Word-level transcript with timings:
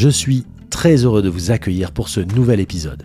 Je 0.00 0.08
suis 0.08 0.46
très 0.70 1.04
heureux 1.04 1.20
de 1.20 1.28
vous 1.28 1.50
accueillir 1.50 1.92
pour 1.92 2.08
ce 2.08 2.20
nouvel 2.20 2.58
épisode. 2.58 3.02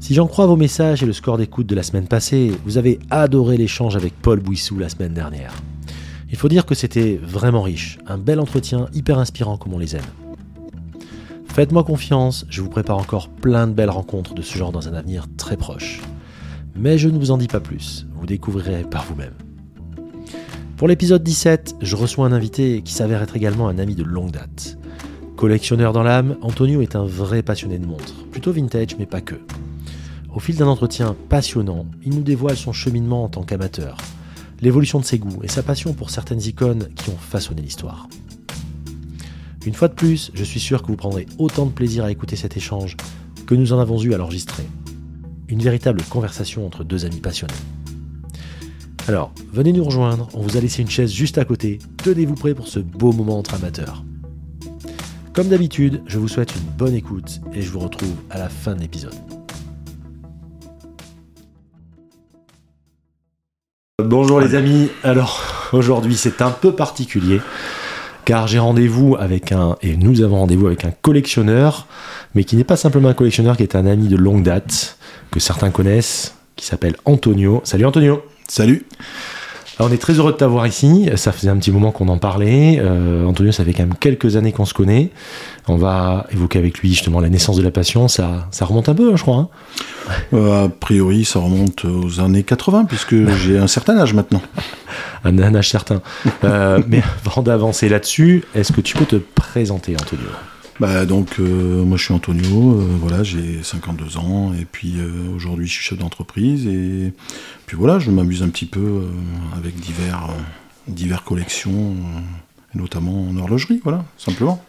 Si 0.00 0.14
j'en 0.14 0.26
crois 0.26 0.46
vos 0.46 0.56
messages 0.56 1.04
et 1.04 1.06
le 1.06 1.12
score 1.12 1.38
d'écoute 1.38 1.68
de 1.68 1.76
la 1.76 1.84
semaine 1.84 2.08
passée, 2.08 2.50
vous 2.64 2.76
avez 2.76 2.98
adoré 3.08 3.56
l'échange 3.56 3.94
avec 3.94 4.12
Paul 4.20 4.40
Bouissou 4.40 4.80
la 4.80 4.88
semaine 4.88 5.14
dernière. 5.14 5.54
Il 6.28 6.36
faut 6.36 6.48
dire 6.48 6.66
que 6.66 6.74
c'était 6.74 7.20
vraiment 7.22 7.62
riche, 7.62 8.00
un 8.08 8.18
bel 8.18 8.40
entretien 8.40 8.88
hyper 8.94 9.20
inspirant 9.20 9.58
comme 9.58 9.72
on 9.72 9.78
les 9.78 9.94
aime. 9.94 10.02
Faites-moi 11.46 11.84
confiance, 11.84 12.46
je 12.50 12.62
vous 12.62 12.68
prépare 12.68 12.98
encore 12.98 13.28
plein 13.28 13.68
de 13.68 13.72
belles 13.72 13.90
rencontres 13.90 14.34
de 14.34 14.42
ce 14.42 14.58
genre 14.58 14.72
dans 14.72 14.88
un 14.88 14.94
avenir 14.94 15.28
très 15.36 15.56
proche. 15.56 16.00
Mais 16.74 16.98
je 16.98 17.08
ne 17.08 17.16
vous 17.16 17.30
en 17.30 17.38
dis 17.38 17.46
pas 17.46 17.60
plus, 17.60 18.08
vous 18.16 18.26
découvrirez 18.26 18.82
par 18.82 19.04
vous-même. 19.04 19.34
Pour 20.76 20.88
l'épisode 20.88 21.22
17, 21.22 21.76
je 21.80 21.94
reçois 21.94 22.26
un 22.26 22.32
invité 22.32 22.82
qui 22.82 22.92
s'avère 22.92 23.22
être 23.22 23.36
également 23.36 23.68
un 23.68 23.78
ami 23.78 23.94
de 23.94 24.02
longue 24.02 24.32
date. 24.32 24.79
Collectionneur 25.40 25.94
dans 25.94 26.02
l'âme, 26.02 26.36
Antonio 26.42 26.82
est 26.82 26.96
un 26.96 27.06
vrai 27.06 27.42
passionné 27.42 27.78
de 27.78 27.86
montres, 27.86 28.26
plutôt 28.30 28.52
vintage 28.52 28.98
mais 28.98 29.06
pas 29.06 29.22
que. 29.22 29.36
Au 30.34 30.38
fil 30.38 30.54
d'un 30.54 30.66
entretien 30.66 31.16
passionnant, 31.30 31.86
il 32.04 32.14
nous 32.14 32.20
dévoile 32.20 32.58
son 32.58 32.74
cheminement 32.74 33.24
en 33.24 33.30
tant 33.30 33.42
qu'amateur, 33.42 33.96
l'évolution 34.60 35.00
de 35.00 35.04
ses 35.06 35.18
goûts 35.18 35.42
et 35.42 35.48
sa 35.48 35.62
passion 35.62 35.94
pour 35.94 36.10
certaines 36.10 36.42
icônes 36.42 36.88
qui 36.94 37.08
ont 37.08 37.16
façonné 37.16 37.62
l'histoire. 37.62 38.06
Une 39.64 39.72
fois 39.72 39.88
de 39.88 39.94
plus, 39.94 40.30
je 40.34 40.44
suis 40.44 40.60
sûr 40.60 40.82
que 40.82 40.88
vous 40.88 40.96
prendrez 40.96 41.24
autant 41.38 41.64
de 41.64 41.72
plaisir 41.72 42.04
à 42.04 42.10
écouter 42.10 42.36
cet 42.36 42.58
échange 42.58 42.98
que 43.46 43.54
nous 43.54 43.72
en 43.72 43.78
avons 43.78 43.98
eu 44.02 44.12
à 44.12 44.18
l'enregistrer. 44.18 44.66
Une 45.48 45.62
véritable 45.62 46.02
conversation 46.10 46.66
entre 46.66 46.84
deux 46.84 47.06
amis 47.06 47.20
passionnés. 47.20 47.54
Alors, 49.08 49.32
venez 49.50 49.72
nous 49.72 49.84
rejoindre, 49.84 50.28
on 50.34 50.42
vous 50.42 50.58
a 50.58 50.60
laissé 50.60 50.82
une 50.82 50.90
chaise 50.90 51.10
juste 51.10 51.38
à 51.38 51.46
côté, 51.46 51.78
tenez-vous 51.96 52.34
prêts 52.34 52.54
pour 52.54 52.68
ce 52.68 52.78
beau 52.78 53.12
moment 53.12 53.38
entre 53.38 53.54
amateurs. 53.54 54.04
Comme 55.32 55.48
d'habitude, 55.48 56.02
je 56.06 56.18
vous 56.18 56.26
souhaite 56.26 56.56
une 56.56 56.62
bonne 56.76 56.94
écoute 56.94 57.40
et 57.52 57.62
je 57.62 57.70
vous 57.70 57.78
retrouve 57.78 58.14
à 58.30 58.38
la 58.38 58.48
fin 58.48 58.74
de 58.74 58.80
l'épisode. 58.80 59.14
Bonjour 64.02 64.40
les 64.40 64.56
amis, 64.56 64.90
alors 65.04 65.68
aujourd'hui 65.72 66.16
c'est 66.16 66.42
un 66.42 66.50
peu 66.50 66.74
particulier 66.74 67.40
car 68.24 68.48
j'ai 68.48 68.58
rendez-vous 68.58 69.16
avec 69.20 69.52
un, 69.52 69.76
et 69.82 69.96
nous 69.96 70.20
avons 70.20 70.40
rendez-vous 70.40 70.66
avec 70.66 70.84
un 70.84 70.90
collectionneur, 70.90 71.86
mais 72.34 72.42
qui 72.42 72.56
n'est 72.56 72.64
pas 72.64 72.76
simplement 72.76 73.08
un 73.08 73.14
collectionneur, 73.14 73.56
qui 73.56 73.62
est 73.62 73.76
un 73.76 73.86
ami 73.86 74.08
de 74.08 74.16
longue 74.16 74.42
date, 74.42 74.98
que 75.30 75.38
certains 75.38 75.70
connaissent, 75.70 76.34
qui 76.56 76.66
s'appelle 76.66 76.96
Antonio. 77.04 77.60
Salut 77.64 77.86
Antonio 77.86 78.22
Salut 78.48 78.84
alors 79.80 79.90
on 79.90 79.94
est 79.94 79.98
très 79.98 80.12
heureux 80.12 80.32
de 80.32 80.36
t'avoir 80.36 80.66
ici. 80.66 81.08
Ça 81.16 81.32
faisait 81.32 81.48
un 81.48 81.56
petit 81.56 81.70
moment 81.70 81.90
qu'on 81.90 82.08
en 82.08 82.18
parlait. 82.18 82.78
Euh, 82.82 83.24
Antonio, 83.24 83.50
ça 83.50 83.64
fait 83.64 83.72
quand 83.72 83.84
même 83.84 83.94
quelques 83.98 84.36
années 84.36 84.52
qu'on 84.52 84.66
se 84.66 84.74
connaît. 84.74 85.08
On 85.68 85.76
va 85.76 86.26
évoquer 86.32 86.58
avec 86.58 86.80
lui 86.80 86.90
justement 86.90 87.18
la 87.18 87.30
naissance 87.30 87.56
de 87.56 87.62
la 87.62 87.70
passion. 87.70 88.06
Ça, 88.06 88.46
ça 88.50 88.66
remonte 88.66 88.90
un 88.90 88.94
peu, 88.94 89.10
hein, 89.10 89.16
je 89.16 89.22
crois. 89.22 89.36
Hein 89.38 89.48
euh, 90.34 90.66
a 90.66 90.68
priori, 90.68 91.24
ça 91.24 91.38
remonte 91.38 91.86
aux 91.86 92.20
années 92.20 92.42
80, 92.42 92.84
puisque 92.84 93.26
j'ai 93.38 93.56
un 93.56 93.68
certain 93.68 93.96
âge 93.98 94.12
maintenant. 94.12 94.42
un, 95.24 95.38
un 95.38 95.54
âge 95.54 95.70
certain. 95.70 96.02
euh, 96.44 96.82
mais 96.86 97.02
avant 97.24 97.40
d'avancer 97.40 97.88
là-dessus, 97.88 98.44
est-ce 98.54 98.72
que 98.72 98.82
tu 98.82 98.94
peux 98.98 99.06
te 99.06 99.16
présenter, 99.16 99.94
Antonio? 99.98 100.28
Bah 100.80 101.04
donc 101.04 101.38
euh, 101.38 101.84
moi 101.84 101.98
je 101.98 102.04
suis 102.04 102.14
Antonio, 102.14 102.80
euh, 102.80 102.96
voilà 102.98 103.22
j'ai 103.22 103.62
52 103.62 104.16
ans 104.16 104.54
et 104.58 104.64
puis 104.64 104.94
euh, 104.96 105.30
aujourd'hui 105.36 105.66
je 105.66 105.72
suis 105.74 105.84
chef 105.84 105.98
d'entreprise 105.98 106.66
et 106.66 107.12
puis 107.66 107.76
voilà 107.76 107.98
je 107.98 108.10
m'amuse 108.10 108.42
un 108.42 108.48
petit 108.48 108.64
peu 108.64 109.02
avec 109.54 109.74
divers 109.76 110.30
divers 110.88 111.22
collections 111.22 111.96
notamment 112.74 113.28
en 113.28 113.36
horlogerie 113.36 113.82
voilà 113.84 114.06
simplement. 114.16 114.64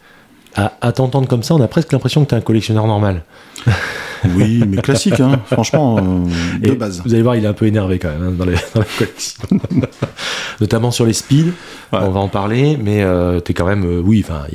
À, 0.54 0.72
à 0.80 0.92
t'entendre 0.92 1.26
comme 1.28 1.42
ça 1.42 1.54
on 1.54 1.60
a 1.62 1.68
presque 1.68 1.92
l'impression 1.92 2.24
que 2.24 2.28
tu 2.30 2.34
es 2.34 2.38
un 2.38 2.42
collectionneur 2.42 2.86
normal. 2.86 3.22
Oui, 4.36 4.62
mais 4.68 4.80
classique, 4.80 5.18
hein, 5.18 5.40
franchement, 5.46 5.98
euh, 5.98 6.58
de 6.60 6.72
Et 6.72 6.76
base. 6.76 7.02
Vous 7.04 7.12
allez 7.12 7.24
voir, 7.24 7.34
il 7.34 7.44
est 7.44 7.48
un 7.48 7.52
peu 7.54 7.66
énervé 7.66 7.98
quand 7.98 8.08
même 8.08 8.28
hein, 8.28 8.30
dans, 8.30 8.44
les, 8.44 8.54
dans 8.74 8.80
la 8.80 8.86
collection. 8.96 9.42
Notamment 10.60 10.92
sur 10.92 11.04
les 11.04 11.12
speeds, 11.12 11.52
Ouais. 11.92 11.98
on 12.00 12.10
va 12.10 12.20
en 12.20 12.28
parler, 12.28 12.78
mais 12.80 13.02
euh, 13.02 13.40
t'es 13.40 13.52
quand 13.52 13.66
même, 13.66 13.84
euh, 13.84 14.00
oui, 14.00 14.24
enfin, 14.24 14.46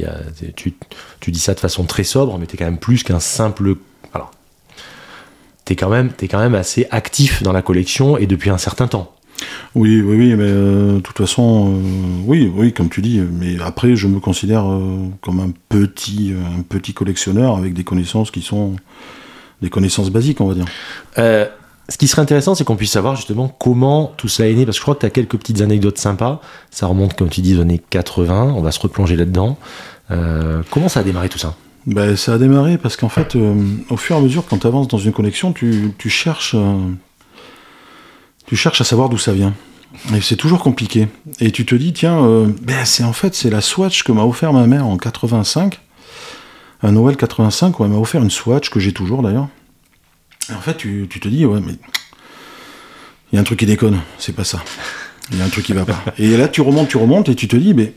tu, 0.55 0.73
tu 1.19 1.31
dis 1.31 1.39
ça 1.39 1.53
de 1.53 1.59
façon 1.59 1.83
très 1.83 2.05
sobre, 2.05 2.37
mais 2.39 2.45
t'es 2.45 2.55
quand 2.55 2.63
même 2.65 2.77
plus 2.79 3.03
qu'un 3.03 3.19
simple. 3.19 3.75
Alors, 4.13 4.31
quand 5.75 5.89
même, 5.89 6.09
t'es 6.11 6.27
quand 6.27 6.39
même 6.39 6.55
assez 6.55 6.87
actif 6.91 7.43
dans 7.43 7.51
la 7.51 7.61
collection 7.61 8.17
et 8.17 8.25
depuis 8.25 8.49
un 8.49 8.57
certain 8.57 8.87
temps. 8.87 9.11
Oui, 9.75 10.01
oui, 10.01 10.15
oui, 10.17 10.35
mais 10.35 10.45
euh, 10.47 10.95
de 10.95 10.99
toute 11.01 11.17
façon, 11.17 11.75
euh, 11.75 12.21
oui, 12.25 12.51
oui, 12.55 12.73
comme 12.73 12.89
tu 12.89 13.01
dis. 13.01 13.19
Mais 13.19 13.57
après, 13.61 13.95
je 13.95 14.07
me 14.07 14.19
considère 14.19 14.67
euh, 14.67 15.07
comme 15.21 15.39
un 15.39 15.51
petit, 15.69 16.33
un 16.33 16.61
petit 16.63 16.93
collectionneur 16.93 17.57
avec 17.57 17.73
des 17.73 17.83
connaissances 17.83 18.31
qui 18.31 18.41
sont 18.41 18.75
des 19.61 19.69
connaissances 19.69 20.09
basiques, 20.09 20.41
on 20.41 20.47
va 20.47 20.55
dire. 20.55 20.65
Ce 21.89 21.97
qui 21.97 22.07
serait 22.09 22.21
intéressant, 22.21 22.53
c'est 22.53 22.65
qu'on 22.65 22.75
puisse 22.75 22.91
savoir 22.91 23.15
justement 23.15 23.47
comment 23.47 24.13
tout 24.17 24.27
ça 24.27 24.45
est 24.45 24.53
né, 24.53 24.65
parce 24.65 24.75
que 24.75 24.79
je 24.79 24.81
crois 24.81 24.95
que 24.95 24.99
tu 24.99 25.05
as 25.05 25.09
quelques 25.09 25.37
petites 25.37 25.61
anecdotes 25.61 25.97
sympas. 25.97 26.41
Ça 26.69 26.85
remonte, 26.85 27.15
comme 27.15 27.29
tu 27.29 27.39
dis, 27.39 27.55
aux 27.55 27.61
années 27.61 27.81
80. 27.89 28.53
On 28.57 28.61
va 28.61 28.71
se 28.71 28.79
replonger 28.79 29.15
là-dedans. 29.15 29.57
Comment 30.09 30.89
ça 30.89 30.99
a 30.99 31.03
démarré 31.03 31.29
tout 31.29 31.39
ça? 31.39 31.55
Ben, 31.85 32.17
ça 32.17 32.33
a 32.33 32.37
démarré 32.37 32.77
parce 32.77 32.97
qu'en 32.97 33.07
fait, 33.07 33.37
au 33.89 33.95
fur 33.95 34.17
et 34.17 34.19
à 34.19 34.21
mesure, 34.21 34.43
quand 34.49 34.57
tu 34.57 34.67
avances 34.67 34.89
dans 34.89 34.97
une 34.97 35.13
collection, 35.13 35.53
tu, 35.53 35.93
tu 35.97 36.09
cherches, 36.09 36.57
tu 38.47 38.55
cherches 38.55 38.81
à 38.81 38.83
savoir 38.83 39.09
d'où 39.09 39.17
ça 39.17 39.33
vient. 39.33 39.53
Et 40.15 40.21
c'est 40.21 40.35
toujours 40.35 40.63
compliqué. 40.63 41.07
Et 41.39 41.51
tu 41.51 41.65
te 41.65 41.75
dis, 41.75 41.93
tiens, 41.93 42.23
euh, 42.23 42.47
ben, 42.61 42.85
c'est 42.85 43.03
en 43.03 43.13
fait, 43.13 43.35
c'est 43.35 43.49
la 43.49 43.61
Swatch 43.61 44.03
que 44.03 44.11
m'a 44.11 44.23
offert 44.23 44.53
ma 44.53 44.65
mère 44.67 44.85
en 44.85 44.97
85, 44.97 45.79
à 46.81 46.91
Noël 46.91 47.15
85, 47.15 47.79
où 47.79 47.83
elle 47.83 47.91
m'a 47.91 47.97
offert 47.97 48.21
une 48.21 48.31
Swatch 48.31 48.69
que 48.69 48.79
j'ai 48.79 48.93
toujours 48.93 49.21
d'ailleurs. 49.21 49.47
Et 50.49 50.53
en 50.53 50.61
fait, 50.61 50.77
tu, 50.77 51.07
tu 51.09 51.19
te 51.19 51.27
dis, 51.27 51.45
ouais, 51.45 51.59
mais 51.59 51.73
il 53.31 53.35
y 53.35 53.37
a 53.37 53.41
un 53.41 53.43
truc 53.43 53.59
qui 53.59 53.65
déconne, 53.65 53.99
c'est 54.17 54.35
pas 54.35 54.43
ça. 54.43 54.63
Il 55.31 55.37
y 55.37 55.41
a 55.41 55.45
un 55.45 55.49
truc 55.49 55.65
qui 55.65 55.73
va 55.73 55.83
pas. 55.83 56.01
Et 56.17 56.37
là, 56.37 56.47
tu 56.47 56.61
remontes, 56.61 56.87
tu 56.87 56.97
remontes, 56.97 57.27
et 57.27 57.35
tu 57.35 57.47
te 57.47 57.57
dis, 57.57 57.73
mais 57.73 57.93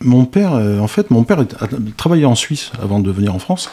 mon 0.00 0.24
père, 0.24 0.54
euh, 0.54 0.78
en 0.78 0.86
fait, 0.86 1.10
mon 1.10 1.24
père 1.24 1.40
a 1.40 1.44
travaillé 1.96 2.24
en 2.24 2.36
Suisse 2.36 2.70
avant 2.80 3.00
de 3.00 3.10
venir 3.10 3.34
en 3.34 3.40
France. 3.40 3.70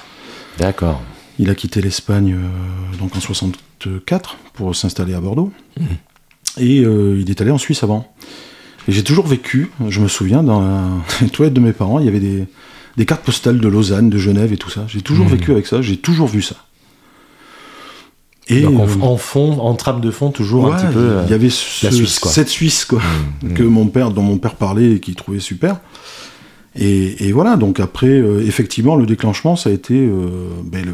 D'accord. 0.57 1.01
Il 1.37 1.49
a 1.49 1.55
quitté 1.55 1.81
l'Espagne 1.81 2.33
euh, 2.33 2.97
donc 2.97 3.15
en 3.15 3.19
64 3.19 4.37
pour 4.53 4.75
s'installer 4.75 5.13
à 5.13 5.19
Bordeaux. 5.19 5.51
Et 6.57 6.81
euh, 6.81 7.19
il 7.19 7.29
est 7.29 7.41
allé 7.41 7.51
en 7.51 7.57
Suisse 7.57 7.83
avant. 7.83 8.11
Et 8.87 8.91
j'ai 8.91 9.03
toujours 9.03 9.25
vécu, 9.27 9.69
je 9.89 9.99
me 9.99 10.07
souviens, 10.07 10.43
dans 10.43 10.61
la 10.61 10.83
les 11.21 11.29
toilettes 11.29 11.53
de 11.53 11.59
mes 11.59 11.73
parents, 11.73 11.99
il 11.99 12.05
y 12.05 12.09
avait 12.09 12.19
des, 12.19 12.45
des 12.97 13.05
cartes 13.05 13.23
postales 13.23 13.59
de 13.59 13.67
Lausanne, 13.67 14.09
de 14.09 14.17
Genève 14.17 14.53
et 14.53 14.57
tout 14.57 14.69
ça. 14.69 14.85
J'ai 14.87 15.01
toujours 15.01 15.25
Mhm. 15.25 15.31
vécu 15.33 15.51
avec 15.51 15.65
ça, 15.67 15.81
j'ai 15.81 15.97
toujours 15.97 16.27
vu 16.27 16.41
ça. 16.41 16.55
Et 18.47 18.61
Donc 18.61 18.79
en, 18.79 18.83
euh, 18.87 19.01
en 19.01 19.17
fond, 19.17 19.59
en 19.59 19.73
trame 19.73 20.01
de 20.01 20.11
fond, 20.11 20.29
toujours 20.29 20.71
un 20.71 20.77
petit 20.77 20.93
peu. 20.93 20.99
euh, 20.99 21.23
il 21.25 21.31
y 21.31 21.33
avait 21.33 21.49
ce- 21.49 21.85
la 21.87 21.91
Suisse, 21.91 22.19
quoi. 22.19 22.31
cette 22.31 22.47
Suisse 22.49 22.85
quoi, 22.85 23.01
mm, 23.41 23.53
que 23.55 23.63
mon 23.63 23.87
père, 23.87 24.11
dont 24.11 24.21
mon 24.21 24.37
père 24.37 24.53
parlait 24.55 24.91
et 24.93 24.99
qu'il 24.99 25.15
trouvait 25.15 25.39
super. 25.39 25.79
Et, 26.75 27.27
et 27.27 27.31
voilà, 27.31 27.55
donc 27.55 27.79
après, 27.79 28.05
euh, 28.07 28.45
effectivement, 28.45 28.97
le 28.97 29.07
déclenchement, 29.07 29.55
ça 29.55 29.71
a 29.71 29.73
été 29.73 29.95
euh, 29.95 30.27
ben, 30.63 30.85
le- 30.85 30.93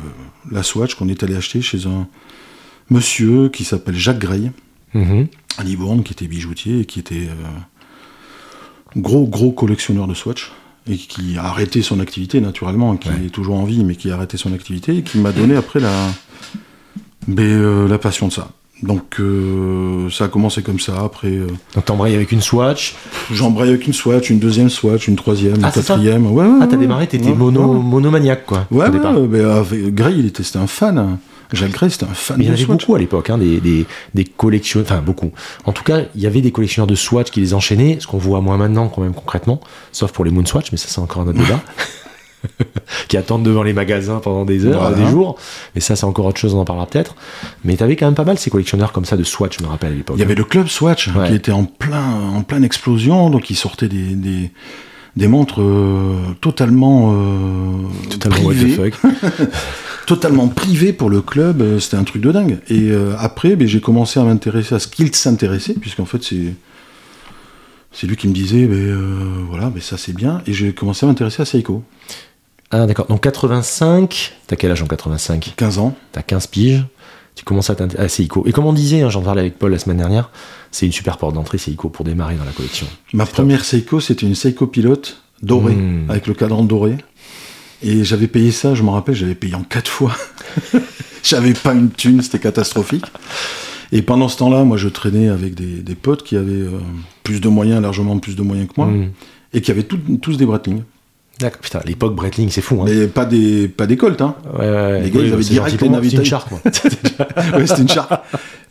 la 0.51 0.63
Swatch 0.63 0.95
qu'on 0.95 1.09
est 1.09 1.23
allé 1.23 1.35
acheter 1.35 1.61
chez 1.61 1.87
un 1.87 2.07
monsieur 2.89 3.49
qui 3.49 3.63
s'appelle 3.65 3.95
Jacques 3.95 4.19
Grey. 4.19 4.51
À 5.57 5.63
Libourne, 5.63 6.03
qui 6.03 6.13
était 6.13 6.27
bijoutier 6.27 6.81
et 6.81 6.85
qui 6.85 6.99
était 6.99 7.27
euh, 7.29 8.99
gros, 8.99 9.25
gros 9.27 9.51
collectionneur 9.51 10.07
de 10.07 10.13
Swatch. 10.13 10.51
Et 10.89 10.97
qui 10.97 11.37
a 11.37 11.43
arrêté 11.45 11.83
son 11.83 11.99
activité, 11.99 12.41
naturellement, 12.41 12.95
qui 12.97 13.09
Ouais. 13.09 13.15
est 13.27 13.29
toujours 13.29 13.55
en 13.59 13.65
vie, 13.65 13.83
mais 13.83 13.95
qui 13.95 14.09
a 14.09 14.15
arrêté 14.15 14.35
son 14.37 14.51
activité, 14.51 14.97
et 14.97 15.01
qui 15.03 15.19
m'a 15.19 15.31
donné 15.31 15.55
après 15.55 15.79
la, 15.79 15.91
euh, 17.29 17.87
la 17.87 17.97
passion 17.99 18.27
de 18.29 18.33
ça. 18.33 18.49
Donc 18.81 19.19
euh, 19.19 20.09
ça 20.09 20.23
a 20.23 20.27
commencé 20.27 20.63
comme 20.63 20.79
ça, 20.79 21.01
après... 21.05 21.27
euh, 21.27 21.45
Donc 21.75 21.85
t'embrayes 21.85 22.15
avec 22.15 22.31
une 22.31 22.41
Swatch. 22.41 22.95
J'embraye 23.31 23.69
avec 23.69 23.85
une 23.85 23.93
Swatch, 23.93 24.31
une 24.31 24.39
deuxième 24.39 24.71
Swatch, 24.71 25.07
une 25.07 25.15
troisième, 25.17 25.57
une 25.57 25.65
Ah, 25.65 25.71
ça 25.71 25.81
quatrième. 25.83 26.25
Ouais, 26.25 26.45
ouais, 26.47 26.57
Ah, 26.61 26.65
t'as 26.67 26.77
démarré, 26.77 27.05
t'étais 27.05 27.31
mono, 27.31 27.73
monomaniaque, 27.73 28.47
quoi. 28.47 28.65
ouais, 28.71 28.89
ouais, 28.89 29.43
avec 29.43 29.93
Gray, 29.93 30.17
il 30.17 30.25
était, 30.25 30.41
c'était 30.41 30.57
un 30.57 30.65
fan. 30.65 31.19
Jacques 31.53 31.71
Gray, 31.71 31.91
c'était 31.91 32.05
un 32.05 32.13
fan 32.13 32.37
Mais 32.37 32.45
il 32.45 32.47
y 32.47 32.51
en 32.51 32.53
avait 32.53 32.65
beaucoup 32.65 32.95
à 32.95 32.99
l'époque, 32.99 33.29
hein, 33.29 33.37
des, 33.37 33.59
des, 33.59 33.85
des 34.13 34.23
collectionneurs, 34.25 34.87
enfin 34.91 35.01
beaucoup. 35.01 35.31
En 35.65 35.71
tout 35.73 35.83
cas, 35.83 36.01
il 36.15 36.21
y 36.21 36.27
avait 36.27 36.41
des 36.41 36.51
collectionneurs 36.51 36.87
de 36.87 36.95
Swatch 36.95 37.29
qui 37.31 37.39
les 37.41 37.53
enchaînaient, 37.53 37.97
ce 37.99 38.07
qu'on 38.07 38.17
voit 38.17 38.41
moins 38.41 38.57
maintenant 38.57 38.87
quand 38.87 39.01
même 39.01 39.13
concrètement, 39.13 39.59
sauf 39.91 40.11
pour 40.11 40.25
les 40.25 40.31
Moon 40.31 40.45
Swatch, 40.45 40.71
mais 40.71 40.77
ça 40.77 40.87
c'est 40.89 40.99
encore 41.01 41.23
un 41.23 41.27
autre 41.27 41.39
débat. 41.39 41.59
qui 43.07 43.17
attendent 43.17 43.43
devant 43.43 43.61
les 43.61 43.73
magasins 43.73 44.17
pendant 44.17 44.45
des 44.45 44.65
heures, 44.65 44.81
Voilà. 44.81 44.95
des 44.97 45.05
jours. 45.05 45.37
Mais 45.75 45.81
ça, 45.81 45.95
c'est 45.95 46.05
encore 46.05 46.25
autre 46.25 46.39
chose, 46.39 46.55
on 46.55 46.59
en 46.59 46.65
parlera 46.65 46.87
peut-être. 46.87 47.15
Mais 47.63 47.75
t'avais 47.75 47.95
quand 47.95 48.07
même 48.07 48.15
pas 48.15 48.23
mal 48.23 48.39
ces 48.39 48.49
collectionneurs 48.49 48.91
comme 48.93 49.05
ça 49.05 49.15
de 49.15 49.23
Swatch, 49.23 49.59
je 49.59 49.63
me 49.63 49.69
rappelle 49.69 49.91
à 49.93 49.95
l'époque. 49.95 50.15
Il 50.17 50.21
y 50.21 50.23
avait 50.23 50.33
le 50.35 50.43
club 50.43 50.67
Swatch 50.67 51.09
Ouais. 51.09 51.27
qui 51.27 51.35
était 51.35 51.51
en 51.51 51.65
plein 51.65 52.03
en 52.35 52.41
pleine 52.41 52.63
explosion, 52.63 53.29
donc 53.29 53.51
il 53.51 53.55
sortait 53.55 53.87
des 53.89 54.15
des, 54.15 54.49
des 55.15 55.27
montres 55.27 55.61
euh, 55.61 56.15
totalement 56.39 57.13
euh, 57.13 57.87
Totalement 58.09 58.37
what 58.47 58.53
the 58.53 58.57
privées, 58.57 58.91
fuck. 58.91 59.11
totalement 60.07 60.47
privées 60.47 60.93
pour 60.93 61.09
le 61.09 61.21
club. 61.21 61.61
euh, 61.61 61.79
C'était 61.79 61.97
un 61.97 62.03
truc 62.03 62.21
de 62.21 62.31
dingue. 62.31 62.59
Et 62.69 62.91
après, 63.19 63.55
ben, 63.55 63.67
j'ai 63.67 63.81
commencé 63.81 64.19
à 64.19 64.23
m'intéresser 64.23 64.75
à 64.75 64.79
ce 64.79 64.87
qu'il 64.87 65.13
s'intéressait, 65.15 65.73
puisqu'en 65.73 66.05
fait 66.05 66.23
c'est 66.23 66.53
c'est 67.93 68.07
lui 68.07 68.15
qui 68.15 68.29
me 68.29 68.33
disait, 68.33 68.67
ben, 68.67 68.75
euh, 68.77 69.19
voilà, 69.49 69.69
ben, 69.69 69.81
ça 69.81 69.97
c'est 69.97 70.13
bien. 70.15 70.41
Et 70.47 70.53
j'ai 70.53 70.73
commencé 70.73 71.05
à 71.05 71.09
m'intéresser 71.09 71.41
à 71.41 71.45
Seiko. 71.45 71.83
Ah, 72.73 72.85
d'accord. 72.85 73.07
Donc 73.07 73.19
85, 73.21 74.33
t'as 74.47 74.55
quel 74.55 74.71
âge 74.71 74.81
en 74.81 74.87
85 74.87 75.53
15 75.57 75.77
ans. 75.77 75.93
T'as 76.13 76.21
15 76.21 76.47
piges? 76.47 76.85
Tu 77.35 77.43
commences 77.45 77.69
à 77.69 77.75
t'intéresser 77.75 78.05
à 78.05 78.09
Seiko. 78.09 78.43
Et 78.45 78.51
comme 78.51 78.65
on 78.65 78.73
disait, 78.73 79.01
hein, 79.01 79.09
j'en 79.09 79.21
parlais 79.21 79.41
avec 79.41 79.57
Paul 79.57 79.71
la 79.71 79.79
semaine 79.79 79.97
dernière, 79.97 80.29
c'est 80.69 80.85
une 80.85 80.91
super 80.91 81.17
porte 81.17 81.33
d'entrée 81.33 81.57
Seiko 81.57 81.89
pour 81.89 82.03
démarrer 82.05 82.35
dans 82.35 82.43
la 82.43 82.51
collection. 82.51 82.85
Ma 83.13 83.25
première 83.25 83.63
Seiko, 83.65 83.99
c'était 83.99 84.25
une 84.25 84.35
Seiko 84.35 84.67
pilote 84.67 85.21
dorée, 85.41 85.73
Mmh. 85.75 86.09
avec 86.09 86.27
le 86.27 86.33
cadran 86.33 86.63
doré. 86.63 86.97
Et 87.81 88.03
j'avais 88.03 88.27
payé 88.27 88.51
ça, 88.51 88.75
je 88.75 88.83
me 88.83 88.89
rappelle, 88.89 89.15
j'avais 89.15 89.33
payé 89.35 89.55
en 89.55 89.63
quatre 89.63 89.89
fois. 89.89 90.15
j'avais 91.23 91.53
pas 91.53 91.73
une 91.73 91.89
thune, 91.89 92.21
c'était 92.21 92.39
catastrophique. 92.39 93.05
Et 93.91 94.01
pendant 94.01 94.27
ce 94.29 94.37
temps-là, 94.37 94.63
moi, 94.63 94.77
je 94.77 94.87
traînais 94.87 95.29
avec 95.29 95.55
des, 95.55 95.81
des 95.81 95.95
potes 95.95 96.23
qui 96.23 96.35
avaient 96.37 96.51
euh, 96.53 96.79
plus 97.23 97.41
de 97.41 97.49
moyens, 97.49 97.81
largement 97.81 98.17
plus 98.19 98.35
de 98.35 98.41
moyens 98.41 98.67
que 98.69 98.73
moi, 98.77 98.87
Hmm. 98.87 99.09
et 99.53 99.61
qui 99.61 99.71
avaient 99.71 99.83
tout- 99.83 99.99
tous 100.21 100.37
des 100.37 100.45
Breitling. 100.45 100.83
D'accord. 101.41 101.59
Putain, 101.61 101.79
à 101.79 101.83
l'époque, 101.83 102.15
Breitling, 102.15 102.49
c'est 102.49 102.61
fou. 102.61 102.81
Hein. 102.81 102.85
Mais 102.87 103.07
pas 103.07 103.25
des, 103.25 103.67
pas 103.67 103.87
des 103.87 103.97
Colt, 103.97 104.21
hein. 104.21 104.35
Ouais, 104.53 104.59
ouais. 104.69 105.01
Les 105.01 105.09
gars, 105.09 105.19
ils 105.21 105.33
avaient 105.33 105.43
direct 105.43 105.81
les 105.81 106.09
C'est 106.09 106.15
une 106.17 106.23
charte, 106.25 106.51
ouais, 106.53 107.67
c'était 107.67 107.81
une 107.81 107.89
charte. 107.89 108.11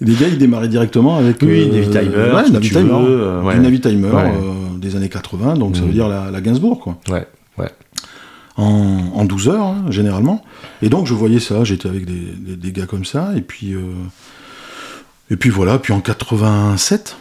Les 0.00 0.14
gars, 0.14 0.28
ils 0.28 0.38
démarraient 0.38 0.69
directement 0.69 1.17
avec. 1.19 1.38
Oui, 1.43 1.69
Navitimer, 1.69 2.08
ouais, 2.17 2.50
Navitimer, 2.50 2.90
euh, 2.93 3.43
ouais. 3.43 3.58
Navitimer 3.58 4.08
Ouais. 4.08 4.32
euh, 4.32 4.78
des 4.78 4.96
années 4.96 5.08
80, 5.08 5.55
donc 5.55 5.76
ça 5.76 5.82
Mm. 5.82 5.87
veut 5.87 5.93
dire 5.93 6.08
la, 6.08 6.31
la 6.31 6.40
Gainsbourg, 6.40 6.78
quoi. 6.81 6.96
ouais, 7.11 7.26
ouais. 7.58 7.70
en, 8.56 9.12
en 9.14 9.25
12 9.25 9.49
heures, 9.49 9.66
hein, 9.66 9.84
généralement. 9.90 10.43
Et 10.82 10.88
donc, 10.88 11.06
je 11.06 11.14
voyais 11.14 11.40
ça, 11.40 11.64
j'étais 11.64 11.88
avec 11.88 12.05
des, 12.06 12.32
des- 12.38 12.56
des 12.56 12.73
gars 12.73 12.87
comme 12.87 13.05
ça, 13.05 13.32
et 13.37 13.40
puis, 13.40 13.75
euh, 13.75 13.81
et 15.31 15.37
puis 15.37 15.50
voilà, 15.50 15.78
puis 15.78 15.93
en 15.93 16.00
87, 16.00 17.16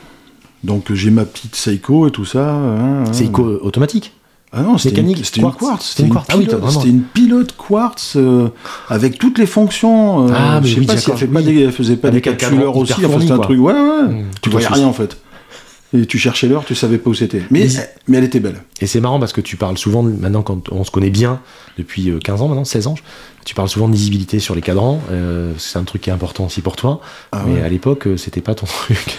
donc 0.63 0.91
j'ai 0.93 1.11
ma 1.11 1.25
petite 1.25 1.55
Seiko 1.55 2.07
et 2.07 2.11
tout 2.11 2.25
ça. 2.25 2.53
hein, 2.53 3.03
hein. 3.07 3.13
Seiko 3.13 3.43
automatique? 3.61 4.13
Ah 4.51 4.61
non, 4.63 4.77
c'était 4.77 4.97
mécanique, 4.97 5.17
une, 5.19 5.23
c'était 5.23 5.41
une 5.41 5.45
quartz. 5.47 5.59
quartz. 5.59 5.85
C'était 5.89 6.03
une 6.07 6.13
quartz. 6.13 6.27
Ah 6.31 6.37
oui, 6.37 6.45
pilote, 6.45 6.59
vraiment- 6.61 6.79
c'était 6.79 6.91
une 6.91 7.01
pilote 7.03 7.55
quartz 7.55 8.13
euh, 8.15 8.49
avec 8.89 9.19
toutes 9.19 9.37
les 9.37 9.45
fonctions. 9.45 10.27
euh, 10.27 10.31
Ah, 10.35 10.59
mais 10.61 10.67
je 10.67 10.73
sais 10.75 10.79
oui, 10.79 10.85
pas 10.87 10.97
si 10.97 11.11
elle, 11.11 11.17
fait 11.17 11.27
pas 11.27 11.39
oui. 11.39 11.45
des, 11.45 11.61
elle 11.61 11.71
faisait 11.71 11.97
pas 11.97 12.07
Avec 12.07 12.23
des 12.23 12.35
capsuleurs 12.35 12.75
aussi, 12.75 12.93
enfin, 13.05 13.19
c'était 13.19 13.31
un 13.31 13.37
truc. 13.39 13.59
Ouais, 13.59 13.73
ouais. 13.73 14.03
Mmh. 14.07 14.25
Tu 14.41 14.49
voyais 14.49 14.67
rien 14.67 14.87
en 14.87 14.93
fait. 14.93 15.17
Et 15.91 16.05
tu 16.05 16.19
cherchais 16.19 16.47
l'heure, 16.47 16.65
tu 16.65 16.75
savais 16.75 16.99
pas 16.99 17.09
où 17.09 17.13
c'était. 17.15 17.41
Mais, 17.49 17.61
Mais- 17.65 17.89
mais 18.07 18.17
elle 18.19 18.23
était 18.23 18.39
belle. 18.39 18.61
Et 18.79 18.85
c'est 18.85 18.99
marrant 19.01 19.19
parce 19.19 19.33
que 19.33 19.41
tu 19.41 19.55
parles 19.57 19.75
souvent, 19.77 20.03
maintenant 20.03 20.43
quand 20.43 20.71
on 20.71 20.83
se 20.83 20.91
connaît 20.91 21.09
bien, 21.09 21.39
depuis 21.79 22.09
euh, 22.11 22.19
15 22.19 22.41
ans 22.43 22.47
maintenant, 22.47 22.63
16 22.65 22.85
ans, 22.87 22.95
tu 23.43 23.55
parles 23.55 23.69
souvent 23.69 23.87
de 23.87 23.93
visibilité 23.93 24.37
sur 24.39 24.53
les 24.55 24.61
cadrans. 24.61 24.99
euh, 25.11 25.53
c'est 25.57 25.79
un 25.79 25.83
truc 25.83 26.01
qui 26.03 26.09
est 26.11 26.13
important 26.13 26.45
aussi 26.45 26.61
pour 26.61 26.75
toi. 26.75 27.01
Ah 27.31 27.43
mais 27.47 27.55
ouais. 27.55 27.61
à 27.63 27.69
l'époque, 27.69 28.05
euh, 28.07 28.17
c'était 28.17 28.41
pas 28.41 28.53
ton 28.53 28.65
truc. 28.85 29.17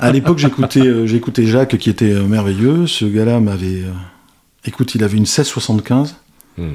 À 0.00 0.10
l'époque, 0.10 0.38
j'écoutais, 0.38 0.80
euh, 0.86 1.06
j'écoutais 1.06 1.44
Jacques 1.46 1.76
qui 1.76 1.90
était 1.90 2.12
euh, 2.12 2.22
merveilleux. 2.26 2.86
Ce 2.86 3.04
gars-là 3.04 3.38
m'avait. 3.40 3.82
Écoute, 4.66 4.94
il 4.94 5.04
avait 5.04 5.16
une 5.16 5.22
1675 5.24 6.16
Hmm. 6.58 6.72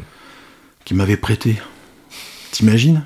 qui 0.85 0.93
m'avait 0.93 1.17
prêté. 1.17 1.59
T'imagines? 2.51 3.03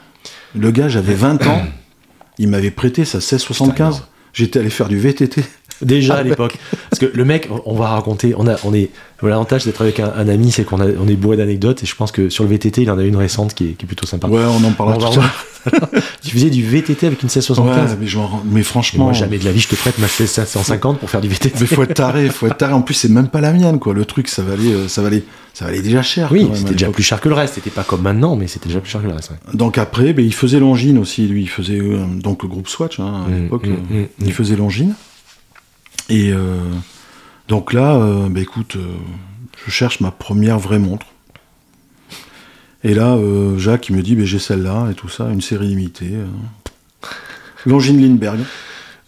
Le 0.53 0.71
gars, 0.71 0.89
j'avais 0.89 1.13
20 1.15 1.47
ans. 1.47 1.65
Il 2.37 2.49
m'avait 2.49 2.69
prêté 2.71 3.05
sa 3.05 3.19
1675. 3.19 3.95
Putain, 3.95 4.07
J'étais 4.33 4.59
allé 4.59 4.69
faire 4.69 4.89
du 4.89 4.97
VTT. 4.99 5.45
Déjà 5.81 6.16
à 6.16 6.18
Ah 6.19 6.24
l'époque. 6.24 6.57
Parce 6.89 7.00
que 7.00 7.06
le 7.13 7.25
mec, 7.25 7.50
on 7.66 7.75
va 7.75 7.89
raconter, 7.89 8.33
on 8.38 8.48
a, 8.48 8.56
on 8.63 8.74
est, 8.74 8.89
l'avantage 9.22 9.66
d'être 9.66 9.81
avec 9.81 10.00
un, 10.00 10.12
un 10.16 10.27
ami, 10.30 10.51
c'est 10.51 10.63
qu'on 10.63 10.80
a, 10.80 10.86
on 10.88 11.07
est 11.07 11.16
bourré 11.16 11.38
d'anecdotes. 11.38 11.83
Et 11.83 11.86
je 11.86 11.95
pense 11.95 12.12
que 12.12 12.30
sur 12.30 12.44
le 12.44 12.50
VTT, 12.51 12.83
il 12.83 12.92
en 12.92 12.98
a 12.98 13.04
une 13.04 13.16
récente 13.18 13.54
qui 13.54 13.66
est, 13.66 13.72
qui 13.74 13.86
est 13.86 13.88
plutôt 13.88 14.06
sympa. 14.06 14.27
Ouais, 14.27 14.42
on 14.45 14.63
en 14.63 14.72
parlera 14.72 15.10
tout 15.10 15.22
tu 16.24 16.30
faisais 16.30 16.51
du 16.51 16.62
VTT 16.63 17.07
avec 17.07 17.24
une 17.24 17.27
1675 17.27 17.92
Ouais, 18.00 18.27
mais, 18.45 18.60
Et 18.60 18.63
franchement. 18.63 19.06
moi, 19.06 19.13
jamais 19.13 19.39
de 19.39 19.45
la 19.45 19.51
vie, 19.51 19.60
je 19.62 19.68
te 19.68 19.75
prête 19.75 19.98
ma 19.98 20.06
1650 20.06 21.00
pour 21.00 21.10
faire 21.10 21.22
du 21.22 21.27
VTT. 21.27 21.54
Mais 21.60 21.66
faut 21.66 21.81
être 21.81 21.95
taré, 21.95 22.30
faut 22.30 22.45
être 22.45 22.57
taré. 22.57 22.74
En 22.74 22.83
plus, 22.83 22.94
c'est 22.94 23.10
même 23.10 23.30
pas 23.30 23.42
la 23.42 23.51
mienne, 23.51 23.80
quoi. 23.80 23.95
Le 23.95 24.06
truc, 24.06 24.27
ça 24.27 24.44
valait, 24.44 24.72
euh, 24.72 24.88
ça 24.88 25.01
valait, 25.01 25.24
ça 25.56 25.66
valait 25.66 25.81
déjà 25.81 26.04
cher. 26.04 26.30
Oui, 26.31 26.48
c'était 26.54 26.74
déjà 26.74 26.89
plus 26.89 27.01
cher 27.01 27.19
que 27.19 27.30
le 27.30 27.33
reste. 27.36 27.56
C'était 27.56 27.72
pas 27.72 27.83
comme 27.83 28.04
maintenant, 28.04 28.36
mais 28.36 28.45
c'était 28.45 28.68
déjà 28.68 28.80
plus 28.80 28.92
cher 28.92 29.01
que 29.01 29.07
le 29.07 29.13
reste. 29.13 29.31
ouais. 29.31 29.38
Donc 29.56 29.80
après, 29.80 30.13
ben, 30.13 30.24
il 30.24 30.36
faisait 30.36 30.60
Longines 30.60 31.00
aussi, 31.00 31.25
lui. 31.27 31.42
Il 31.42 31.50
faisait 31.50 31.80
euh, 31.80 32.06
donc 32.22 32.44
le 32.44 32.50
groupe 32.50 32.68
Swatch 32.68 33.00
hein, 33.00 33.24
à 33.25 33.30
Mm, 33.30 33.42
l'époque. 33.42 33.66
mm, 33.68 33.72
euh, 33.92 34.01
mm, 34.04 34.06
il 34.25 34.33
faisait 34.33 34.56
Longines. 34.56 34.94
Et 36.09 36.31
euh, 36.31 36.57
donc 37.47 37.73
là, 37.73 37.95
euh, 37.95 38.29
ben, 38.29 38.41
écoute, 38.41 38.75
euh, 38.75 38.95
je 39.65 39.71
cherche 39.71 39.99
ma 39.99 40.11
première 40.11 40.59
vraie 40.59 40.79
montre. 40.79 41.07
Et 42.83 42.93
là, 42.93 43.17
Jacques, 43.57 43.89
il 43.89 43.95
me 43.95 44.03
dit, 44.03 44.15
ben, 44.15 44.25
j'ai 44.25 44.37
celle-là 44.37 44.89
et 44.91 44.93
tout 44.93 45.09
ça, 45.09 45.29
une 45.29 45.41
série 45.41 45.69
limitée. 45.69 46.13
Longines 47.65 47.99
Lindbergh. 47.99 48.41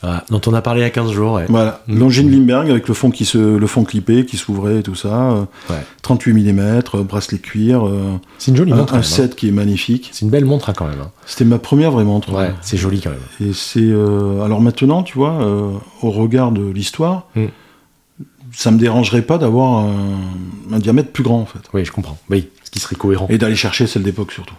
Ah, 0.04 0.24
dont 0.30 0.42
on 0.46 0.54
a 0.54 0.62
parlé 0.62 0.82
il 0.82 0.84
y 0.84 0.88
a 0.88 0.92
15 0.92 1.12
jours. 1.12 1.34
ouais. 1.34 1.46
Voilà, 1.50 1.82
Mm. 1.88 1.98
Longines 2.00 2.32
Lindbergh 2.32 2.70
avec 2.70 2.88
le 2.88 2.94
fond 2.94 3.10
qui 3.10 3.26
se, 3.26 3.38
le 3.38 3.68
fond 3.68 3.84
clippé 3.84 4.26
qui 4.26 4.38
s'ouvrait 4.38 4.80
et 4.80 4.84
tout 4.84 4.94
ça. 4.96 5.32
euh, 5.32 5.46
Ouais. 5.70 5.84
38 6.04 6.34
mm, 6.54 6.82
bracelet 7.04 7.40
cuir, 7.40 7.88
euh, 7.88 8.18
C'est 8.38 8.52
une 8.52 8.58
jolie 8.58 8.74
un, 8.74 8.78
montre. 8.78 8.94
un 8.94 8.98
même, 8.98 9.04
hein. 9.04 9.08
set 9.08 9.36
qui 9.36 9.48
est 9.48 9.52
magnifique. 9.52 10.10
C'est 10.14 10.22
une 10.26 10.30
belle 10.32 10.46
montre 10.46 10.70
hein, 10.70 10.74
quand 10.78 10.86
même. 10.88 11.00
hein. 11.02 11.12
C'était 11.26 11.46
ma 11.46 11.58
première 11.60 11.92
vraie 11.92 12.04
montre. 12.04 12.32
Ouais, 12.32 12.54
c'est 12.62 12.78
joli 12.78 13.02
quand 13.02 13.10
même. 13.10 13.20
Et 13.50 13.54
c'est 13.54 13.80
euh, 13.82 14.44
alors 14.44 14.62
maintenant, 14.62 15.02
tu 15.04 15.18
vois, 15.18 15.42
euh, 15.42 15.72
au 16.04 16.12
regard 16.12 16.52
de 16.52 16.66
l'histoire, 16.70 17.24
Mm. 17.36 17.46
ça 18.54 18.72
me 18.72 18.78
dérangerait 18.78 19.24
pas 19.24 19.38
d'avoir 19.40 19.80
un, 19.80 20.20
un 20.72 20.80
diamètre 20.80 21.12
plus 21.12 21.24
grand 21.24 21.40
en 21.42 21.46
fait, 21.46 21.60
Oui, 21.74 21.84
je 21.86 21.92
comprends. 21.92 22.18
Oui, 22.30 22.50
ce 22.64 22.70
qui 22.72 22.80
serait 22.80 22.96
cohérent. 22.96 23.28
et 23.30 23.38
d'aller 23.40 23.56
chercher 23.56 23.88
celle 23.88 24.04
d'époque 24.04 24.32
surtout. 24.32 24.56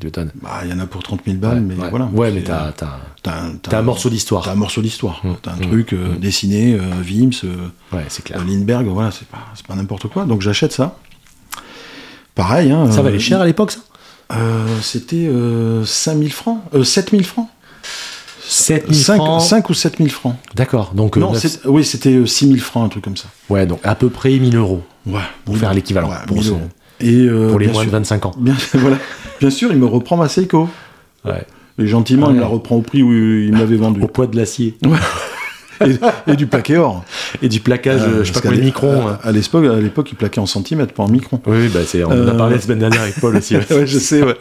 Tu 0.00 0.06
m'étonnes. 0.06 0.30
Bah, 0.40 0.60
il 0.64 0.70
y 0.70 0.72
en 0.72 0.78
a 0.78 0.86
pour 0.86 1.02
30 1.02 1.20
000 1.26 1.36
balles, 1.38 1.54
Ouais, 1.54 1.60
mais 1.60 1.74
ouais. 1.76 1.90
voilà. 1.90 2.06
Ouais, 2.12 2.30
mais 2.30 2.42
t'as, 2.42 2.72
t'as, 2.72 2.98
t'as 3.22 3.40
un, 3.42 3.56
t'as 3.56 3.78
un 3.78 3.82
morceau 3.82 4.08
d'histoire. 4.10 4.44
T'as 4.44 4.52
un 4.52 4.56
morceau 4.56 4.80
d'histoire. 4.82 5.20
Mm. 5.24 5.32
T'as 5.42 5.52
un 5.52 5.56
Mm. 5.56 5.60
truc 5.68 5.92
euh, 5.92 6.14
Mm. 6.14 6.18
dessiné, 6.18 6.74
euh, 6.74 6.80
Vims, 7.02 7.30
euh, 7.44 7.68
Ouais, 7.92 8.04
c'est 8.08 8.24
clair. 8.24 8.40
euh, 8.40 8.44
Lindbergh, 8.44 8.86
voilà, 8.86 9.10
c'est 9.10 9.26
pas, 9.28 9.38
c'est 9.54 9.66
pas 9.66 9.74
n'importe 9.74 10.08
quoi. 10.08 10.24
Donc 10.24 10.40
j'achète 10.40 10.72
ça. 10.72 10.96
Pareil, 12.34 12.70
hein. 12.70 12.90
Ça 12.90 13.00
euh, 13.00 13.02
valait 13.02 13.18
cher 13.18 13.40
à 13.40 13.46
l'époque, 13.46 13.72
ça? 13.72 13.80
C'était 14.80 15.26
euh, 15.28 15.84
5000 15.84 16.32
francs, 16.32 16.60
7000 16.82 17.24
francs. 17.26 17.48
7000 18.44 18.94
5, 18.96 19.16
francs. 19.16 19.42
5 19.42 19.70
ou 19.70 19.74
7000 19.74 20.10
francs. 20.10 20.36
D'accord. 20.54 20.92
Donc, 20.94 21.16
non, 21.18 21.32
neuf- 21.32 21.40
c'est- 21.46 21.66
oui, 21.66 21.84
c'était 21.84 22.14
euh, 22.14 22.26
6000 22.26 22.60
francs, 22.60 22.86
un 22.86 22.88
truc 22.88 23.04
comme 23.04 23.16
ça. 23.16 23.28
ouais, 23.50 23.66
donc 23.66 23.80
à 23.84 23.94
peu 23.94 24.08
près 24.08 24.30
1000 24.38 24.56
euros 24.56 24.82
Ouais. 25.06 25.20
pour 25.44 25.56
faire 25.58 25.72
l'équivalent. 25.74 26.08
Ouais, 26.10 26.16
pour, 26.26 26.36
1000 26.38 26.46
ce- 26.46 26.50
euros. 26.50 26.68
Et 27.02 27.26
euh, 27.26 27.48
pour 27.50 27.58
les 27.58 27.66
moins 27.68 27.82
de 27.82 27.88
sûr, 27.88 27.92
25 27.92 28.26
ans. 28.26 28.32
bien, 28.38 28.54
voilà. 28.74 28.96
bien 29.40 29.50
sûr, 29.50 29.70
il 29.72 29.78
me 29.78 29.86
reprend 29.86 30.16
ma 30.16 30.28
Seiko. 30.28 30.68
Ouais. 31.24 31.44
Et 31.78 31.86
gentiment, 31.86 32.26
Ouais. 32.26 32.32
il 32.32 32.36
me 32.36 32.40
la 32.40 32.46
reprend 32.46 32.76
au 32.76 32.82
prix 32.82 33.02
où 33.02 33.12
il 33.12 33.52
me 33.52 33.58
l'avait 33.58 33.76
vendue. 33.76 34.00
Au 34.02 34.06
poids 34.08 34.26
de 34.26 34.36
l'acier. 34.36 34.76
et, 35.84 35.96
et 36.30 36.36
du 36.36 36.46
plaqué 36.46 36.76
or. 36.76 37.04
Et 37.42 37.48
du 37.48 37.60
plaquage, 37.60 38.00
Euh, 38.02 38.22
je 38.24 38.32
sais 38.32 38.32
pas 38.34 38.40
combien 38.48 38.58
de 38.58 38.64
microns. 38.64 39.06
À, 39.08 39.20
à 39.28 39.32
l'époque, 39.32 39.64
à 39.64 39.80
l'époque, 39.80 40.08
il 40.12 40.14
plaquait 40.16 40.40
en 40.40 40.46
centimètres, 40.46 40.92
pas 40.94 41.02
en 41.02 41.08
microns. 41.08 41.40
Oui, 41.46 41.68
bah 41.72 41.80
c'est, 41.86 42.04
on 42.04 42.10
en 42.10 42.28
a 42.28 42.34
parlé 42.34 42.56
la 42.56 42.60
semaine 42.60 42.78
dernière 42.78 43.02
avec 43.02 43.18
Paul 43.20 43.36
aussi. 43.36 43.56
ouais. 43.70 43.86
je 43.86 43.98
sais, 43.98 44.22
ouais. 44.22 44.36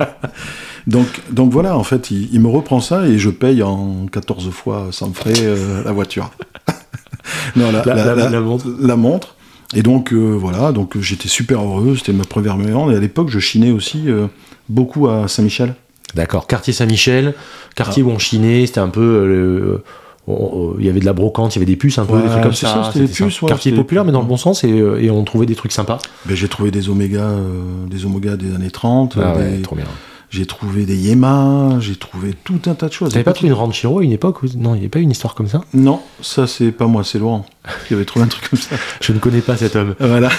Donc, 0.88 1.08
donc 1.32 1.52
voilà, 1.52 1.78
en 1.78 1.84
fait, 1.84 2.12
il, 2.12 2.30
il 2.34 2.42
me 2.42 2.48
reprend 2.48 2.80
ça 2.82 3.06
et 3.08 3.18
je 3.18 3.30
paye 3.30 3.64
en 3.64 4.08
14 4.12 4.50
fois 4.52 4.88
sans 4.92 5.14
frais 5.14 5.34
euh, 5.40 5.84
la 5.86 5.92
voiture. 5.94 6.32
non, 7.56 7.72
la, 7.72 7.84
La- 7.86 7.96
la- 7.96 8.06
la- 8.06 8.16
la- 8.16 8.30
la 8.30 8.40
montre. 8.42 8.66
la 8.80 8.96
montre. 8.96 9.36
Et 9.76 9.84
donc, 9.84 10.12
euh, 10.14 10.36
voilà, 10.38 10.72
donc 10.72 10.96
euh, 10.98 11.02
j'étais 11.02 11.30
super 11.30 11.62
heureux, 11.62 11.96
c'était 11.96 12.14
ma 12.14 12.26
première 12.26 12.58
mémoire. 12.58 12.92
Et 12.92 12.96
à 12.96 13.00
l'époque, 13.00 13.30
je 13.30 13.40
chinais 13.40 13.72
aussi 13.72 14.04
euh, 14.10 14.28
beaucoup 14.70 15.08
à 15.08 15.28
Saint-Michel. 15.28 15.76
D'accord. 16.14 16.46
Quartier 16.48 16.74
Saint-Michel, 16.74 17.34
Ah. 17.38 17.42
quartier 17.76 18.04
où 18.04 18.10
on 18.10 18.20
chinait, 18.20 18.66
c'était 18.66 18.80
un 18.82 18.90
peu. 18.90 19.02
euh, 19.02 19.84
il 20.80 20.86
y 20.86 20.90
avait 20.90 21.00
de 21.00 21.06
la 21.06 21.14
brocante, 21.14 21.56
il 21.56 21.60
y 21.60 21.62
avait 21.62 21.66
des 21.72 21.76
puces 21.78 21.98
un 21.98 22.06
peu, 22.06 22.14
Ouais, 22.16 22.22
des 22.24 22.30
trucs 22.30 22.44
comme 22.44 22.54
ça. 22.54 22.68
ça, 22.84 22.92
c'était 22.94 23.06
des 23.08 23.12
puces, 23.14 23.42
ouais, 23.42 23.48
Quartier 23.50 23.72
populaire, 23.72 24.06
mais 24.06 24.12
dans 24.12 24.22
le 24.22 24.28
bon 24.28 24.38
sens, 24.38 24.64
et, 24.64 24.70
et 24.70 25.10
on 25.10 25.24
trouvait 25.24 25.46
des 25.46 25.56
trucs 25.56 25.72
sympas. 25.72 25.98
Ben, 26.26 26.36
j'ai 26.36 26.48
trouvé 26.48 26.70
des 26.72 26.90
Oméga, 26.90 27.32
des 27.90 28.06
Oméga 28.06 28.38
des 28.38 28.54
années 28.54 28.72
30, 28.72 29.18
Ah 29.18 29.34
des- 29.36 29.40
ouais, 29.40 29.62
trop 29.62 29.76
bien. 29.76 29.86
J'ai 30.32 30.46
trouvé 30.46 30.86
des 30.86 30.96
Yema, 30.96 31.78
j'ai 31.82 31.98
trouvé 31.98 32.34
tout 32.46 32.62
un 32.68 32.74
tas 32.74 32.88
de 32.88 32.94
choses. 32.94 33.12
T'avais 33.12 33.24
pas 33.26 33.34
trouvé 33.34 33.50
une 33.50 33.54
Ranchiro 33.54 34.00
à 34.00 34.04
une 34.04 34.14
époque 34.14 34.42
où- 34.44 34.48
Non, 34.58 34.72
il 34.74 34.78
n'y 34.78 34.80
avait 34.84 34.88
pas 34.90 35.00
une 35.00 35.12
histoire 35.12 35.36
comme 35.36 35.48
ça? 35.48 35.62
Non, 35.74 36.00
ça 36.22 36.48
c'est 36.48 36.72
pas 36.72 36.88
moi, 36.88 37.04
c'est 37.04 37.20
Laurent 37.20 37.46
qui 37.88 37.94
avait 37.94 38.06
trouvé 38.06 38.24
un 38.26 38.30
truc 38.30 38.50
comme 38.50 38.58
ça. 38.60 38.76
Je 39.02 39.12
ne 39.12 39.20
connais 39.20 39.42
pas 39.42 39.58
cet 39.58 39.76
homme. 39.76 39.94
Voilà, 40.00 40.30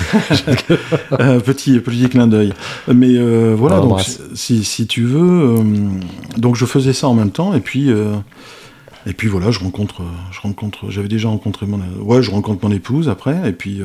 un 1.18 1.40
petit, 1.40 1.78
petit 1.80 2.08
clin 2.08 2.26
d'œil. 2.26 2.54
Mais 2.88 3.16
euh, 3.16 3.54
voilà, 3.56 3.82
On 3.82 3.88
donc 3.88 4.00
si, 4.34 4.64
si 4.64 4.86
tu 4.86 5.02
veux, 5.04 5.58
euh, 5.58 5.62
donc 6.38 6.56
je 6.56 6.64
faisais 6.64 6.94
ça 6.94 7.06
en 7.08 7.14
même 7.14 7.30
temps, 7.30 7.52
et 7.54 7.60
puis, 7.60 7.90
euh, 7.92 8.14
et 9.06 9.12
puis 9.12 9.28
voilà, 9.28 9.50
je 9.50 9.58
rencontre, 9.60 10.02
je 10.30 10.40
rencontre, 10.40 10.90
j'avais 10.90 11.08
déjà 11.08 11.28
rencontré 11.28 11.66
mon, 11.66 11.80
ouais, 12.00 12.22
je 12.22 12.30
rencontre 12.30 12.66
mon 12.66 12.72
épouse 12.74 13.08
après, 13.10 13.36
et 13.46 13.52
puis 13.52 13.82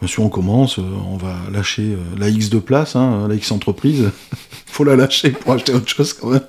Bien 0.00 0.08
sûr, 0.08 0.22
on 0.22 0.28
commence, 0.28 0.78
euh, 0.78 0.82
on 1.12 1.16
va 1.18 1.34
lâcher 1.52 1.82
euh, 1.92 1.96
la 2.18 2.28
X 2.30 2.48
de 2.48 2.58
place, 2.58 2.96
hein, 2.96 3.26
la 3.28 3.34
X 3.34 3.52
entreprise. 3.52 4.10
faut 4.66 4.84
la 4.84 4.96
lâcher 4.96 5.30
pour 5.30 5.52
acheter 5.52 5.74
autre 5.74 5.88
chose 5.88 6.12
quand 6.14 6.30
même. 6.30 6.40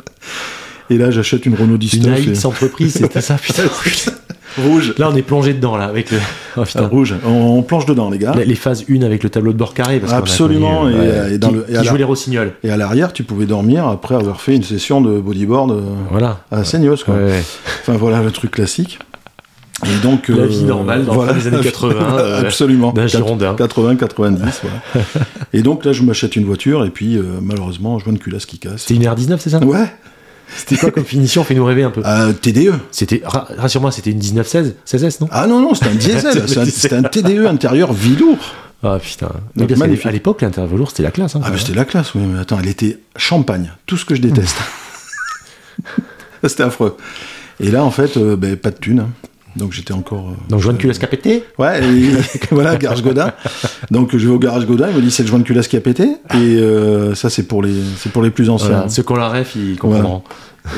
Et 0.90 0.98
là, 0.98 1.12
j'achète 1.12 1.46
une 1.46 1.56
Renault 1.56 1.74
Une 1.74 1.78
Distoff. 1.78 2.28
et- 2.28 2.32
AX 2.32 2.46
entreprise, 2.46 2.94
c'était 2.94 3.22
ça, 3.22 3.36
putain. 3.42 3.64
Rouge. 4.58 4.94
Là, 4.98 5.10
on 5.10 5.16
est 5.16 5.22
plongé 5.22 5.54
dedans, 5.54 5.78
là, 5.78 5.86
avec 5.86 6.12
le. 6.12 6.18
Oh, 6.58 6.64
putain. 6.64 6.82
Ah, 6.84 6.88
rouge. 6.88 7.16
On, 7.26 7.30
on 7.30 7.64
plonge 7.64 7.86
dedans, 7.86 8.10
les 8.10 8.18
gars. 8.18 8.34
Les- 8.38 8.44
Les 8.46 8.56
phases 8.56 8.84
1 8.90 9.02
avec 9.02 9.24
le 9.24 9.30
tableau 9.30 9.54
de 9.54 9.58
bord 9.58 9.74
carré. 9.74 10.00
Parce 10.02 10.12
Absolument, 10.12 10.82
connu, 10.82 10.96
et, 10.96 10.98
ouais, 10.98 11.34
et 11.34 11.38
dans 11.38 11.50
qui, 11.50 11.56
le- 11.56 11.62
et 11.70 11.72
qui 11.72 11.78
à 11.78 11.84
la- 11.84 11.90
jouait 11.90 11.98
les 12.00 12.04
rossignols. 12.04 12.54
Et 12.64 12.70
à 12.70 12.76
l'arrière, 12.76 13.14
tu 13.14 13.24
pouvais 13.24 13.46
dormir 13.46 13.88
après 13.88 14.16
avoir 14.16 14.42
fait 14.42 14.56
une 14.58 14.64
session 14.64 15.00
de 15.00 15.20
bodyboard 15.22 15.72
euh, 15.72 15.82
Voilà. 16.10 16.42
à 16.52 16.66
saigneuse, 16.66 17.04
quoi. 17.06 17.16
Ouais, 17.16 17.24
ouais. 17.24 17.44
Enfin, 17.82 17.94
voilà 17.94 18.22
le 18.22 18.32
truc 18.32 18.52
classique. 18.52 19.00
Et 19.86 20.02
donc, 20.04 20.28
La 20.28 20.36
euh, 20.44 20.46
vie 20.46 20.64
normale 20.64 21.06
dans 21.06 21.14
voilà. 21.14 21.34
les 21.34 21.48
années 21.48 21.62
80, 21.62 22.18
euh, 22.20 22.42
Absolument. 22.42 22.92
d'un 22.92 23.08
Girondin. 23.08 23.56
80, 23.56 23.96
90, 23.96 24.62
voilà. 24.64 25.06
Et 25.54 25.62
donc 25.64 25.86
là, 25.86 25.92
je 25.92 26.04
m'achète 26.04 26.36
une 26.36 26.46
voiture, 26.46 26.86
et 26.86 26.90
puis 26.92 27.18
euh, 27.18 27.24
malheureusement, 27.42 27.98
je 28.00 28.06
vois 28.06 28.14
une 28.14 28.20
culasse 28.20 28.46
qui 28.46 28.60
casse. 28.60 28.82
C'était 28.82 28.96
une 28.96 29.04
R19, 29.04 29.38
c'est 29.40 29.50
ça? 29.50 29.60
Ouais, 29.64 29.92
C'était 30.56 30.78
quoi 30.78 30.92
comme 30.92 31.06
finition? 31.06 31.44
Fais-nous 31.44 31.66
rêver 31.66 31.84
un 31.84 31.90
peu. 31.92 32.02
euh, 32.06 32.32
TDE. 32.34 32.74
C'était, 32.92 33.22
ra- 33.26 33.48
rassure-moi, 33.58 33.92
c'était 33.92 34.12
une 34.12 34.20
1916 34.20 34.76
16S, 34.86 35.18
non? 35.22 35.28
Ah 35.32 35.48
non, 35.48 35.62
non, 35.62 35.74
c'était 35.74 35.90
un 35.90 35.96
diesel, 35.96 36.22
c'est 36.48 36.58
un- 36.60 36.66
c'était 36.66 36.96
un 36.96 37.04
TDE 37.04 37.46
intérieur 37.48 37.92
velours. 37.92 38.38
Ah 38.84 38.98
putain. 39.02 39.30
Donc, 39.56 39.70
magnifique. 39.78 40.06
à 40.08 40.12
l'époque, 40.12 40.42
l'intérieur 40.42 40.72
velours, 40.72 40.90
c'était 40.90 41.04
la 41.04 41.12
classe. 41.12 41.36
Hein, 41.36 41.42
Ah, 41.44 41.52
c'était 41.58 41.74
la 41.74 41.86
classe, 41.86 42.14
oui, 42.16 42.22
mais 42.26 42.40
attends, 42.40 42.58
elle 42.62 42.68
était 42.70 42.98
champagne, 43.16 43.72
tout 43.86 43.98
ce 43.98 44.06
que 44.06 44.16
je 44.16 44.22
déteste. 44.22 44.58
c'était 46.44 46.64
affreux. 46.64 46.98
Et 47.60 47.70
là, 47.70 47.84
en 47.84 47.92
fait, 47.92 48.18
euh, 48.18 48.36
ben, 48.36 48.56
pas 48.56 48.72
de 48.72 48.78
thunes. 48.78 49.00
hein. 49.02 49.10
Donc 49.56 49.74
j'étais 49.74 49.94
encore. 49.94 50.30
euh, 50.30 50.34
Donc, 50.50 50.60
joint 50.62 50.74
de 50.74 50.78
culasse 50.78 50.98
qui 51.00 51.06
a 51.06 51.08
pété 51.10 51.44
Ouais, 51.58 51.84
et 51.84 52.12
voilà, 52.52 52.76
garage 52.78 53.04
Godin. 53.04 53.32
Donc 53.92 54.12
je 54.16 54.28
vais 54.28 54.34
au 54.34 54.40
garage 54.40 54.66
Godin, 54.66 54.88
il 54.90 54.96
me 54.96 55.02
dit 55.02 55.12
c'est 55.12 55.24
le 55.24 55.30
joint 55.30 55.40
de 55.40 55.44
culasse 55.44 55.68
qui 55.68 55.78
a 55.78 55.82
pété. 55.82 56.04
Et 56.34 56.38
euh, 56.38 57.16
ça 57.16 57.30
c'est 57.30 57.44
pour 57.44 57.62
les 57.64 57.74
pour 58.14 58.24
les 58.24 58.32
plus 58.32 58.50
anciens. 58.50 58.70
Voilà. 58.70 58.90
Ceux 58.90 59.04
qui 59.04 59.12
ont 59.12 59.16
la 59.16 59.30
ref, 59.30 59.56
ils 59.56 59.78
comprendront. 59.78 60.22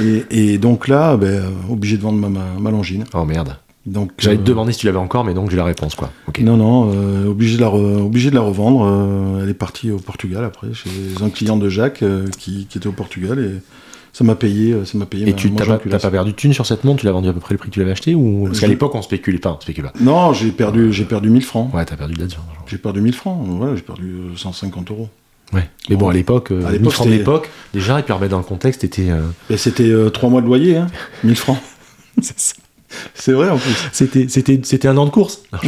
Et, 0.01 0.25
et 0.53 0.58
donc 0.58 0.88
là, 0.88 1.18
ben, 1.18 1.27
euh, 1.27 1.50
obligé 1.70 1.98
de 1.98 2.01
vendre 2.01 2.18
ma, 2.18 2.30
ma, 2.30 2.46
ma 2.60 2.72
Longines. 2.72 3.03
Oh 3.13 3.25
merde. 3.25 3.58
Donc 3.86 4.12
J'allais 4.18 4.38
te 4.38 4.42
euh, 4.44 4.46
demander 4.46 4.72
si 4.72 4.80
tu 4.80 4.86
l'avais 4.86 4.98
encore, 4.98 5.25
mais 5.25 5.34
donc 5.34 5.51
j'ai 5.51 5.58
la 5.58 5.65
réponse, 5.65 5.94
quoi. 5.96 6.10
Ok. 6.30 6.39
Non, 6.39 6.56
non, 6.56 6.92
euh, 6.96 7.27
obligé, 7.27 7.58
de 7.58 7.62
la 7.62 7.68
re- 7.68 8.01
obligé 8.01 8.30
de 8.30 8.36
la 8.36 8.42
revendre. 8.42 8.86
euh, 8.88 9.44
elle 9.44 9.50
est 9.50 9.53
partie 9.53 9.92
au 9.92 9.98
Portugal 9.98 10.46
après, 10.46 10.68
chez 10.74 10.89
un 11.22 11.30
client 11.30 11.58
de 11.58 11.68
Jacques 11.68 12.01
euh, 12.01 12.27
qui, 12.39 12.65
qui 12.70 12.77
était 12.77 12.88
au 12.88 12.94
Portugal 12.94 13.39
et 13.39 13.62
ça 14.13 14.24
m'a 14.24 14.36
payé, 14.36 14.72
euh, 14.74 14.86
ça 14.86 14.98
m'a 14.98 15.05
payé 15.05 15.24
Et 15.24 15.32
ma- 15.32 15.34
tu 15.34 15.51
t'as 15.51 15.63
joint 15.65 15.77
pas, 15.77 16.10
perdu 16.10 16.32
de 16.32 16.36
thune 16.36 16.53
sur 16.53 16.65
cette 16.65 16.84
montre 16.84 17.00
Tu 17.01 17.05
l'as 17.08 17.12
vendue 17.12 17.27
à 17.29 17.34
peu 17.34 17.39
près 17.41 17.53
le 17.55 17.58
prix 17.58 17.70
que 17.70 17.74
tu 17.74 17.79
l'avais 17.79 17.91
acheté 17.91 18.13
ou 18.15 18.46
Parce 18.46 18.60
qu'à 18.60 18.67
l'époque, 18.67 18.93
on 18.96 19.01
spéculait 19.01 19.39
pas. 19.39 19.58
On 19.58 19.60
spécule 19.60 19.84
pas. 19.86 19.93
Non, 20.00 20.32
j'ai 20.34 20.51
perdu, 20.51 20.93
j'ai 20.93 21.03
perdu 21.05 21.29
1000 21.29 21.43
francs. 21.43 21.74
Ouais, 21.74 21.84
t'as 21.84 21.98
perdu 21.98 22.13
de 22.13 22.20
là-dessus. 22.22 22.38
J'ai 22.67 22.77
perdu 22.77 23.01
1000 23.01 23.13
francs, 23.13 23.46
ouais, 23.60 23.75
j'ai 23.75 23.82
perdu 23.82 24.05
euh, 24.13 24.38
150 24.38 24.91
euros. 24.91 25.10
Ouais. 25.51 25.67
Mais 25.89 25.96
bon, 25.96 26.10
à 26.10 26.13
l'époque, 26.13 26.51
euh, 26.51 26.62
À 26.65 26.70
1000 26.70 26.79
l'époque, 26.79 26.93
francs 26.93 27.08
de 27.08 27.12
c'était- 27.12 27.17
l'époque, 27.20 27.50
déjà, 27.74 28.00
et 28.00 28.03
puis 28.03 28.13
remettre 28.13 28.32
dans 28.32 28.38
le 28.38 28.43
contexte, 28.43 28.82
c'était. 28.82 29.10
euh, 29.10 29.22
c'était 29.58 29.84
euh, 29.89 30.10
trois 30.10 30.29
mois 30.29 30.41
de 30.41 30.46
loyer, 30.48 30.77
hein, 30.77 30.88
1000 31.24 31.36
francs. 31.36 31.60
C'est 33.14 33.34
vrai 33.34 33.50
en 33.50 33.58
plus. 33.58 33.76
C'était, 33.92 34.28
c'était, 34.30 34.60
c'était 34.64 34.88
un 34.88 34.98
an 34.98 35.06
de 35.06 35.12
course. 35.12 35.42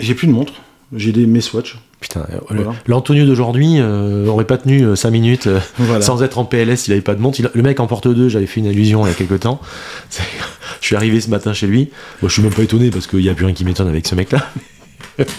J'ai 0.00 0.14
plus 0.14 0.26
de 0.26 0.32
montre, 0.32 0.54
j'ai 0.94 1.12
des 1.12 1.26
mes 1.26 1.40
Swatch. 1.40 1.78
Putain, 2.00 2.26
Voilà. 2.50 2.72
l'Antonio 2.86 3.24
d'aujourd'hui 3.24 3.76
euh, 3.78 4.26
aurait 4.26 4.44
pas 4.44 4.58
tenu 4.58 4.94
5 4.94 5.10
minutes 5.10 5.46
euh, 5.46 5.58
Voilà. 5.78 6.02
sans 6.04 6.22
être 6.22 6.36
en 6.36 6.44
PLS 6.44 6.76
s'il 6.82 6.92
avait 6.92 7.00
pas 7.00 7.14
de 7.14 7.20
montre. 7.22 7.40
Il- 7.40 7.48
le 7.54 7.62
mec 7.62 7.80
en 7.80 7.86
porte 7.86 8.08
deux, 8.08 8.28
j'avais 8.28 8.46
fait 8.46 8.60
une 8.60 8.66
allusion 8.66 9.06
il 9.06 9.08
y 9.08 9.12
a 9.12 9.14
quelques 9.14 9.40
temps. 9.40 9.58
Je 10.80 10.86
suis 10.88 10.96
arrivé 10.96 11.18
ce 11.22 11.30
matin 11.30 11.54
chez 11.54 11.66
lui. 11.66 11.88
Bon, 12.20 12.28
je 12.28 12.32
suis 12.34 12.42
même 12.42 12.52
pas 12.52 12.62
étonné 12.62 12.90
parce 12.90 13.06
qu'il 13.06 13.20
y 13.20 13.30
a 13.30 13.34
plus 13.34 13.46
rien 13.46 13.54
qui 13.54 13.64
m'étonne 13.64 13.88
avec 13.88 14.06
ce 14.06 14.14
mec-là. 14.14 14.50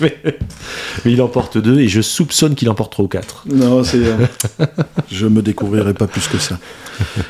Mais, 0.02 0.18
mais 1.06 1.12
il 1.12 1.22
en 1.22 1.28
porte 1.28 1.58
deux 1.58 1.80
et 1.80 1.88
je 1.88 2.02
soupçonne 2.02 2.56
qu'il 2.56 2.70
en 2.70 2.76
porte 2.76 2.92
trois 2.92 3.06
ou 3.06 3.08
quatre. 3.08 3.44
Non, 3.48 3.84
c'est. 3.84 3.98
euh, 4.06 4.26
je 5.12 5.28
me 5.28 5.42
découvrirai 5.42 5.94
pas 5.94 6.08
plus 6.08 6.28
que 6.28 6.38
ça. 6.38 6.58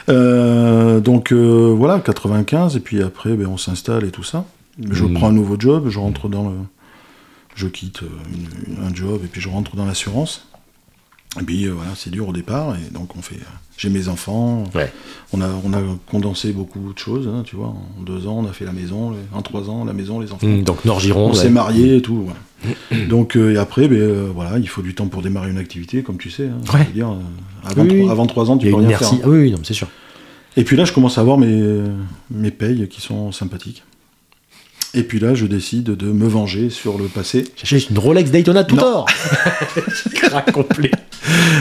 Euh, 0.10 1.00
donc 1.00 1.32
euh, 1.32 1.74
voilà, 1.76 2.00
95, 2.00 2.76
et 2.76 2.80
puis 2.80 3.02
après, 3.02 3.34
ben, 3.34 3.48
on 3.48 3.58
s'installe 3.58 4.04
et 4.06 4.12
tout 4.12 4.24
ça. 4.24 4.46
Je 4.92 5.04
Mm. 5.06 5.14
prends 5.14 5.30
un 5.30 5.34
nouveau 5.34 5.56
job, 5.60 5.88
je 5.90 6.00
rentre 6.00 6.28
dans 6.28 6.50
le. 6.50 6.56
Je 7.56 7.68
quitte 7.68 8.04
euh, 8.04 8.08
une- 8.68 8.76
une- 8.78 8.84
un 8.86 8.94
job, 8.94 9.22
et 9.24 9.28
puis 9.28 9.40
je 9.42 9.48
rentre 9.50 9.76
dans 9.78 9.86
l'assurance. 9.86 10.46
Et 11.40 11.44
puis 11.44 11.66
euh, 11.66 11.74
voilà, 11.74 11.92
c'est 11.96 12.10
dur 12.10 12.30
au 12.30 12.34
départ, 12.34 12.76
et 12.76 12.94
donc 12.94 13.16
on 13.18 13.22
fait. 13.22 13.36
euh, 13.36 13.44
J'ai 13.78 13.90
mes 13.90 14.08
enfants, 14.08 14.64
Ouais. 14.74 14.92
on 15.34 15.42
a, 15.42 15.50
on 15.66 15.74
a 15.74 15.80
condensé 16.10 16.54
beaucoup 16.54 16.94
de 16.94 16.98
choses, 16.98 17.28
hein, 17.28 17.44
tu 17.46 17.58
vois. 17.58 17.74
En 18.00 18.04
deux 18.06 18.26
ans, 18.26 18.38
on 18.44 18.48
a 18.50 18.54
fait 18.54 18.64
la 18.64 18.72
maison, 18.72 19.12
les- 19.12 19.18
en 19.38 19.42
trois 19.42 19.70
ans, 19.70 19.84
la 19.84 19.92
maison, 19.94 20.20
les 20.22 20.32
enfants. 20.32 20.48
Mm, 20.48 20.64
donc 20.64 20.86
Nord-Gironde. 20.86 21.32
On 21.32 21.36
ouais. 21.36 21.42
s'est 21.42 21.50
marié 21.50 21.98
et 21.98 22.02
tout. 22.02 22.26
ouais. 22.28 23.06
Donc, 23.08 23.36
euh, 23.36 23.54
et 23.54 23.58
après, 23.58 23.88
ben, 23.90 23.98
euh, 24.00 24.32
voilà, 24.34 24.58
il 24.60 24.70
faut 24.70 24.82
du 24.82 24.96
temps 24.96 25.08
pour 25.08 25.22
démarrer 25.22 25.52
une 25.52 25.58
activité, 25.58 26.04
comme 26.04 26.18
tu 26.18 26.30
sais. 26.30 26.48
hein. 26.48 26.80
Dire, 26.94 27.10
avant, 27.66 27.82
Oui, 27.84 27.88
trois- 27.90 28.00
oui. 28.06 28.10
avant 28.10 28.26
trois 28.28 28.50
ans, 28.50 28.58
tu 28.58 28.70
peux 28.70 28.76
rien 28.78 28.86
inertie. 28.86 29.18
faire. 29.18 29.26
Ah 29.26 29.30
oui, 29.30 29.52
non, 29.52 29.60
c'est 29.64 29.74
sûr. 29.74 29.88
Et 30.58 30.64
puis 30.64 30.78
là, 30.78 30.86
je 30.86 30.94
commence 30.94 31.18
à 31.18 31.22
avoir 31.22 31.38
mes, 31.38 31.82
mes 32.32 32.52
payes 32.52 32.88
qui 32.88 33.02
sont 33.02 33.34
sympathiques. 33.34 33.84
Et 34.96 35.04
puis 35.04 35.20
là, 35.20 35.34
je 35.36 35.46
décide 35.46 35.84
de 35.84 36.08
me 36.12 36.28
venger 36.28 36.70
sur 36.70 36.98
le 36.98 37.06
passé. 37.06 37.46
J'ai 37.62 37.86
une 37.90 37.98
Rolex 38.00 38.32
Daytona 38.32 38.64
tout 38.64 38.78
or. 38.80 39.06
Crac 40.14 40.52
complet. 40.52 40.92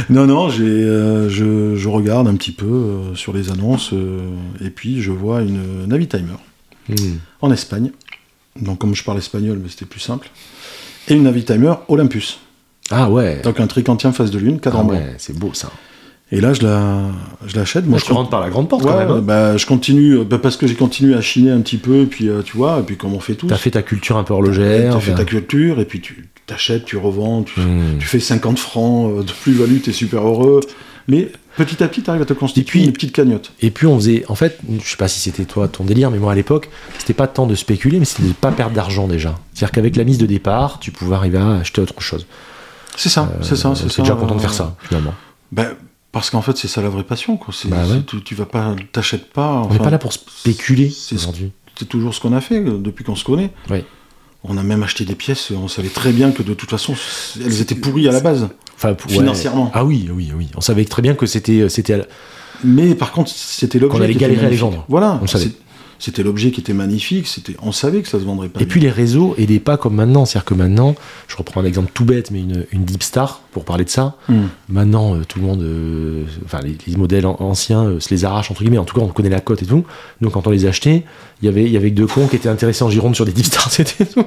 Non, 0.09 0.27
non, 0.27 0.49
j'ai, 0.51 0.63
euh, 0.65 1.29
je, 1.29 1.75
je 1.75 1.89
regarde 1.89 2.29
un 2.29 2.37
petit 2.37 2.53
peu 2.53 2.67
euh, 2.67 3.15
sur 3.15 3.33
les 3.33 3.51
annonces, 3.51 3.91
euh, 3.93 4.31
et 4.65 4.71
puis 4.71 5.03
je 5.03 5.11
vois 5.11 5.43
une 5.43 5.87
Navitimer 5.87 6.37
Mm. 6.89 6.95
en 7.41 7.51
Espagne. 7.51 7.93
Donc, 8.61 8.79
comme 8.81 8.95
je 8.95 9.03
parle 9.03 9.17
espagnol, 9.17 9.59
mais 9.63 9.71
c'était 9.71 9.87
plus 9.87 10.01
simple. 10.01 10.29
Et 11.09 11.15
une 11.15 11.23
Navitimer 11.23 11.73
Olympus. 11.89 12.41
Ah 12.91 13.11
ouais. 13.11 13.41
Donc, 13.43 13.59
un 13.59 13.67
tricantien 13.67 14.13
face 14.13 14.31
de 14.31 14.39
lune, 14.39 14.61
cadre 14.61 14.81
Ah 14.83 14.85
ouais, 14.85 15.15
c'est 15.17 15.35
beau 15.37 15.51
ça. 15.55 15.71
Et 16.33 16.41
là, 16.41 16.53
je, 16.53 16.63
la, 16.63 17.03
je 17.47 17.55
l'achète. 17.55 17.87
Moi, 17.87 17.99
je 17.99 18.05
tu 18.07 18.13
rentres 18.13 18.31
par 18.31 18.41
la 18.41 18.49
grande 18.51 18.69
porte 18.69 18.83
Ouais, 18.83 18.91
quand 18.91 18.99
même. 18.99 19.11
hein. 19.11 19.21
bah, 19.23 19.57
je 19.57 19.67
continue, 19.67 20.19
euh, 20.19 20.25
bah, 20.25 20.39
parce 20.39 20.57
que 20.57 20.67
j'ai 20.67 20.75
continué 20.75 21.15
à 21.15 21.21
chiner 21.21 21.51
un 21.51 21.61
petit 21.61 21.77
peu, 21.77 22.01
et 22.01 22.07
puis 22.07 22.29
euh, 22.29 22.43
tu 22.43 22.57
vois, 22.57 22.81
et 22.81 22.83
puis 22.83 22.97
comme 22.97 23.13
on 23.15 23.21
fait 23.21 23.35
tous. 23.35 23.47
T'as 23.47 23.57
fait 23.57 23.71
ta 23.73 23.83
culture 23.83 24.17
un 24.17 24.25
peu 24.25 24.33
horlogère. 24.33 24.95
T'as 24.95 25.01
fait 25.01 25.11
t'as- 25.13 25.19
ta 25.19 25.25
culture, 25.25 25.81
et 25.81 25.85
puis 25.85 26.01
tu 26.01 26.29
t'achètes, 26.47 26.85
tu 26.87 26.97
revends, 26.97 27.43
tu, 27.43 27.61
Mm. 27.61 27.99
tu 28.01 28.07
fais 28.07 28.21
50 28.21 28.59
francs 28.59 29.11
euh, 29.13 29.23
de 29.23 29.31
plus-value, 29.33 29.79
t'es 29.81 29.93
super 29.93 30.27
heureux. 30.27 30.61
Mais 31.09 31.31
petit 31.59 31.83
à 31.85 31.89
petit, 31.89 32.03
t'arrives 32.03 32.23
à 32.23 32.25
te 32.25 32.33
constituer 32.33 32.79
Et 32.79 32.83
puis- 32.83 32.85
une 32.87 32.93
petite 32.95 33.13
cagnotte. 33.13 33.53
Et 33.61 33.71
puis 33.71 33.87
on 33.87 33.95
faisait, 33.97 34.25
en 34.29 34.35
fait, 34.35 34.59
je 34.83 34.89
sais 34.91 34.97
pas 34.97 35.09
si 35.09 35.21
c'était 35.21 35.45
toi 35.45 35.69
ton 35.69 35.85
délire, 35.85 36.11
mais 36.11 36.19
moi 36.19 36.33
à 36.33 36.35
l'époque, 36.35 36.71
c'était 36.99 37.13
pas 37.13 37.27
tant 37.29 37.47
de 37.47 37.55
spéculer, 37.55 37.99
mais 37.99 38.07
c'était 38.07 38.27
de 38.29 38.33
pas 38.33 38.51
perdre 38.51 38.75
d'argent 38.75 39.07
déjà. 39.07 39.35
C'est-à-dire 39.53 39.73
qu'avec 39.73 39.95
la 39.97 40.05
mise 40.05 40.17
de 40.19 40.27
départ, 40.27 40.81
tu 40.81 40.91
pouvais 40.91 41.15
arriver 41.15 41.39
à 41.39 41.57
acheter 41.57 41.83
autre 41.83 42.01
chose. 42.01 42.27
C'est 42.97 43.11
ça, 43.11 43.31
c'est 43.43 43.57
ça, 43.57 43.75
c'est 43.77 43.91
ça. 43.93 44.03
Déjà 44.03 44.15
content 44.15 44.35
de 44.37 44.41
faire 44.41 44.55
ça, 44.55 44.75
finalement. 44.89 45.13
Ben, 45.53 45.69
parce 46.15 46.31
qu'en 46.31 46.41
fait, 46.41 46.57
c'est 46.57 46.69
ça 46.69 46.81
la 46.81 46.89
vraie 46.89 47.05
passion. 47.05 47.37
Quoi. 47.37 47.53
C'est- 47.53 47.69
Bah 47.69 47.85
ouais. 47.87 48.01
tu, 48.07 48.23
tu 48.23 48.35
vas 48.35 48.47
pas, 48.47 48.75
t'achètes 48.93 49.31
pas. 49.31 49.63
On 49.69 49.73
n'est 49.73 49.79
pas 49.79 49.91
là 49.91 49.99
pour 49.99 50.13
spéculer 50.15 50.89
c'est- 50.91 51.17
aujourd'hui. 51.17 51.51
C'est 51.79 51.89
toujours 51.89 52.15
ce 52.15 52.21
qu'on 52.21 52.33
a 52.33 52.41
fait 52.41 52.61
euh, 52.61 52.79
depuis 52.79 53.05
qu'on 53.05 53.17
se 53.17 53.25
connaît. 53.25 53.51
On 54.47 54.57
a 54.59 54.63
même 54.63 54.83
acheté 54.83 55.05
des 55.05 55.15
pièces, 55.15 55.51
on 55.53 55.69
savait 55.69 55.89
très 55.89 56.13
bien 56.13 56.31
que 56.31 56.43
de 56.43 56.53
toute 56.55 56.69
façon, 56.71 56.95
elles 57.43 57.61
étaient 57.63 57.75
pourries 57.75 58.09
à 58.09 58.13
la 58.13 58.21
base. 58.21 58.49
Enfin, 58.77 58.93
pour- 58.95 59.11
ouais. 59.11 59.17
Financièrement. 59.19 59.71
Ah 59.75 59.85
oui, 59.85 60.09
oui, 60.13 60.33
oui. 60.37 60.49
On 60.57 60.61
savait 60.61 60.85
très 60.85 61.01
bien 61.03 61.15
que 61.15 61.25
c'était, 61.27 61.69
c'était. 61.69 61.95
à 61.95 61.97
la- 61.99 62.05
Mais 62.63 62.95
par 62.95 63.13
contre, 63.13 63.31
c'était 63.35 63.79
l'objet. 63.79 63.99
Qu'on 63.99 64.05
allait 64.05 64.15
galérer 64.15 64.47
à 64.47 64.51
les 64.51 64.57
vendre. 64.57 64.85
Voilà. 64.89 65.17
On 65.19 65.23
le 65.23 65.27
savait. 65.29 65.51
C'était 65.99 66.23
l'objet 66.23 66.51
qui 66.51 66.61
était 66.61 66.73
magnifique. 66.75 67.27
C'était, 67.27 67.57
on 67.63 67.73
savait 67.73 68.03
que 68.03 68.09
ça 68.09 68.19
se 68.19 68.25
vendrait 68.25 68.49
pas. 68.49 68.61
Et 68.61 68.67
puis 68.67 68.81
les 68.81 68.91
réseaux 68.91 69.35
aidaient 69.39 69.61
pas 69.61 69.77
comme 69.77 69.95
maintenant. 69.95 70.25
C'est-à-dire 70.25 70.45
que 70.47 70.55
maintenant, 70.55 70.95
je 71.29 71.37
reprends 71.37 71.61
un 71.61 71.65
exemple 71.65 71.91
tout 71.95 72.05
bête, 72.05 72.31
mais 72.31 72.41
une, 72.41 72.67
une 72.73 72.85
Deep 72.85 73.03
Star, 73.03 73.41
pour 73.53 73.65
parler 73.65 73.85
de 73.85 73.91
ça, 73.91 74.17
Hum. 74.29 74.49
Maintenant, 74.69 75.15
euh, 75.15 75.23
tout 75.29 75.39
le 75.39 75.45
monde, 75.47 75.63
euh, 75.63 76.25
enfin 76.45 76.61
les, 76.63 76.77
les 76.87 76.97
modèles 76.97 77.27
an- 77.27 77.37
anciens 77.41 77.85
euh, 77.85 78.01
se 78.01 78.11
les 78.11 78.25
arrachent 78.25 78.51
entre 78.51 78.63
guillemets. 78.63 78.79
En 78.79 78.85
tout 78.85 78.99
cas, 78.99 79.05
on 79.05 79.09
connaît 79.09 79.29
la 79.29 79.41
cote 79.41 79.63
et 79.63 79.67
tout. 79.67 79.85
Donc, 80.21 80.33
quand 80.33 80.47
on 80.47 80.51
les 80.51 80.67
achetait, 80.67 81.05
y 81.45 81.49
avait, 81.49 81.65
il 81.65 81.71
y 81.71 81.77
avait 81.77 81.91
deux 81.91 82.07
cons 82.07 82.27
qui 82.29 82.37
étaient 82.37 82.49
intéressés 82.49 82.85
en 82.85 82.91
Gironde 82.91 83.15
sur 83.15 83.25
des 83.25 83.33
Deep 83.33 83.47
Stars, 83.47 83.71
c'était 83.71 84.07
tout. 84.07 84.25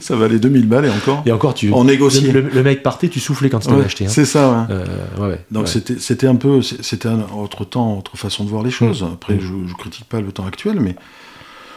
Ça 0.00 0.16
valait 0.16 0.38
2000 0.38 0.66
balles 0.68 0.86
et 0.86 0.90
encore. 0.90 1.22
Et 1.26 1.32
encore, 1.32 1.54
tu, 1.54 1.70
On 1.72 1.84
négociait. 1.84 2.32
le, 2.32 2.62
mec 2.62 2.82
partait, 2.82 3.08
tu 3.08 3.20
soufflais 3.20 3.50
quand 3.50 3.60
tu 3.60 3.70
Ouais, 3.70 3.84
acheté. 3.84 4.04
hein. 4.06 4.08
C'est 4.10 4.24
ça. 4.24 4.66
ouais. 4.68 4.74
Euh, 4.74 5.28
ouais, 5.28 5.40
Donc 5.50 5.64
ouais. 5.64 5.70
c'était, 5.70 5.98
c'était 5.98 6.26
un 6.26 6.36
peu, 6.36 6.62
c'était 6.62 7.08
un 7.08 7.20
autre 7.36 7.64
temps, 7.64 7.98
autre 7.98 8.16
façon 8.16 8.44
de 8.44 8.50
voir 8.50 8.62
les 8.62 8.70
choses. 8.70 9.02
Hum. 9.02 9.10
Après, 9.14 9.38
je, 9.40 9.52
je 9.66 9.74
critique 9.74 10.04
pas 10.06 10.20
le 10.20 10.30
temps 10.32 10.46
actuel, 10.46 10.80
mais 10.80 10.96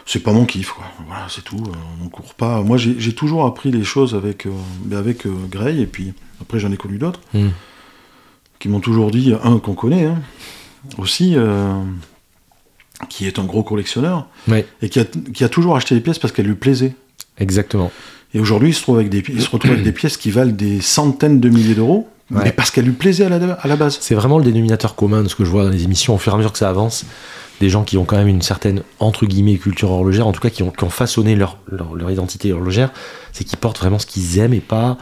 c'est 0.06 0.20
pas 0.22 0.32
mon 0.32 0.44
kiff, 0.46 0.70
quoi. 0.72 0.84
Voilà, 1.06 1.26
c'est 1.28 1.42
tout. 1.44 1.56
euh, 1.66 2.04
on 2.04 2.08
court 2.08 2.34
pas. 2.34 2.62
Moi, 2.62 2.76
j'ai 2.78 3.12
toujours 3.14 3.44
appris 3.46 3.70
les 3.70 3.84
choses 3.84 4.14
avec, 4.14 4.46
euh, 4.46 4.98
avec 4.98 5.26
euh, 5.26 5.30
Gray, 5.50 5.82
et 5.82 5.86
puis 5.86 6.12
après, 6.40 6.58
j'en 6.58 6.72
ai 6.72 6.76
connu 6.76 6.98
d'autres 6.98 7.20
Hmm. 7.34 7.48
qui 8.58 8.68
m'ont 8.68 8.80
toujours 8.80 9.10
dit, 9.10 9.34
un 9.44 9.58
qu'on 9.58 9.74
connaît, 9.74 10.04
hein, 10.06 10.18
aussi, 10.96 11.34
euh, 11.36 11.72
qui 13.08 13.26
est 13.26 13.38
un 13.38 13.44
gros 13.44 13.62
collectionneur, 13.62 14.26
Ouais, 14.48 14.66
et 14.82 14.88
qui 14.88 14.98
a, 15.00 15.04
qui 15.04 15.44
a 15.44 15.48
toujours 15.48 15.76
acheté 15.76 15.94
les 15.94 16.00
pièces 16.00 16.18
parce 16.18 16.32
qu'elles 16.32 16.46
lui 16.46 16.54
plaisaient. 16.54 16.94
exactement. 17.38 17.90
Et 18.34 18.40
aujourd'hui, 18.40 18.70
il 18.70 18.74
se, 18.74 18.82
trouve 18.82 18.96
avec 18.96 19.08
des, 19.08 19.22
pi- 19.22 19.32
il 19.34 19.40
se 19.40 19.48
retrouve 19.48 19.70
avec 19.72 19.84
des 19.84 19.92
pièces 19.92 20.16
qui 20.18 20.30
valent 20.30 20.52
des 20.52 20.80
centaines 20.82 21.40
de 21.40 21.48
milliers 21.48 21.74
d'euros, 21.74 22.08
Ouais. 22.30 22.42
mais 22.44 22.52
parce 22.52 22.70
qu'elles 22.70 22.84
lui 22.84 22.92
plaisaient 22.92 23.24
à 23.24 23.30
la, 23.30 23.52
à 23.54 23.66
la 23.68 23.76
base. 23.76 23.96
C'est 24.02 24.14
vraiment 24.14 24.36
le 24.36 24.44
dénominateur 24.44 24.94
commun 24.94 25.22
de 25.22 25.28
ce 25.28 25.34
que 25.34 25.46
je 25.46 25.50
vois 25.50 25.64
dans 25.64 25.70
les 25.70 25.84
émissions 25.84 26.14
au 26.14 26.18
fur 26.18 26.32
et 26.32 26.34
à 26.34 26.36
mesure 26.36 26.52
que 26.52 26.58
ça 26.58 26.68
avance. 26.68 27.06
Des 27.62 27.70
gens 27.70 27.84
qui 27.84 27.96
ont 27.96 28.04
quand 28.04 28.18
même 28.18 28.28
une 28.28 28.42
certaine, 28.42 28.82
entre 29.00 29.24
guillemets, 29.24 29.56
culture 29.56 29.90
horlogère, 29.90 30.26
en 30.26 30.32
tout 30.32 30.40
cas 30.42 30.50
qui 30.50 30.62
ont, 30.62 30.70
qui 30.70 30.84
ont 30.84 30.90
façonné 30.90 31.36
leur, 31.36 31.56
leur, 31.72 31.94
leur 31.94 32.10
identité 32.10 32.52
horlogère, 32.52 32.90
c'est 33.32 33.44
qu'ils 33.44 33.56
portent 33.58 33.78
vraiment 33.78 33.98
ce 33.98 34.04
qu'ils 34.04 34.38
aiment 34.40 34.52
et 34.52 34.60
pas. 34.60 34.98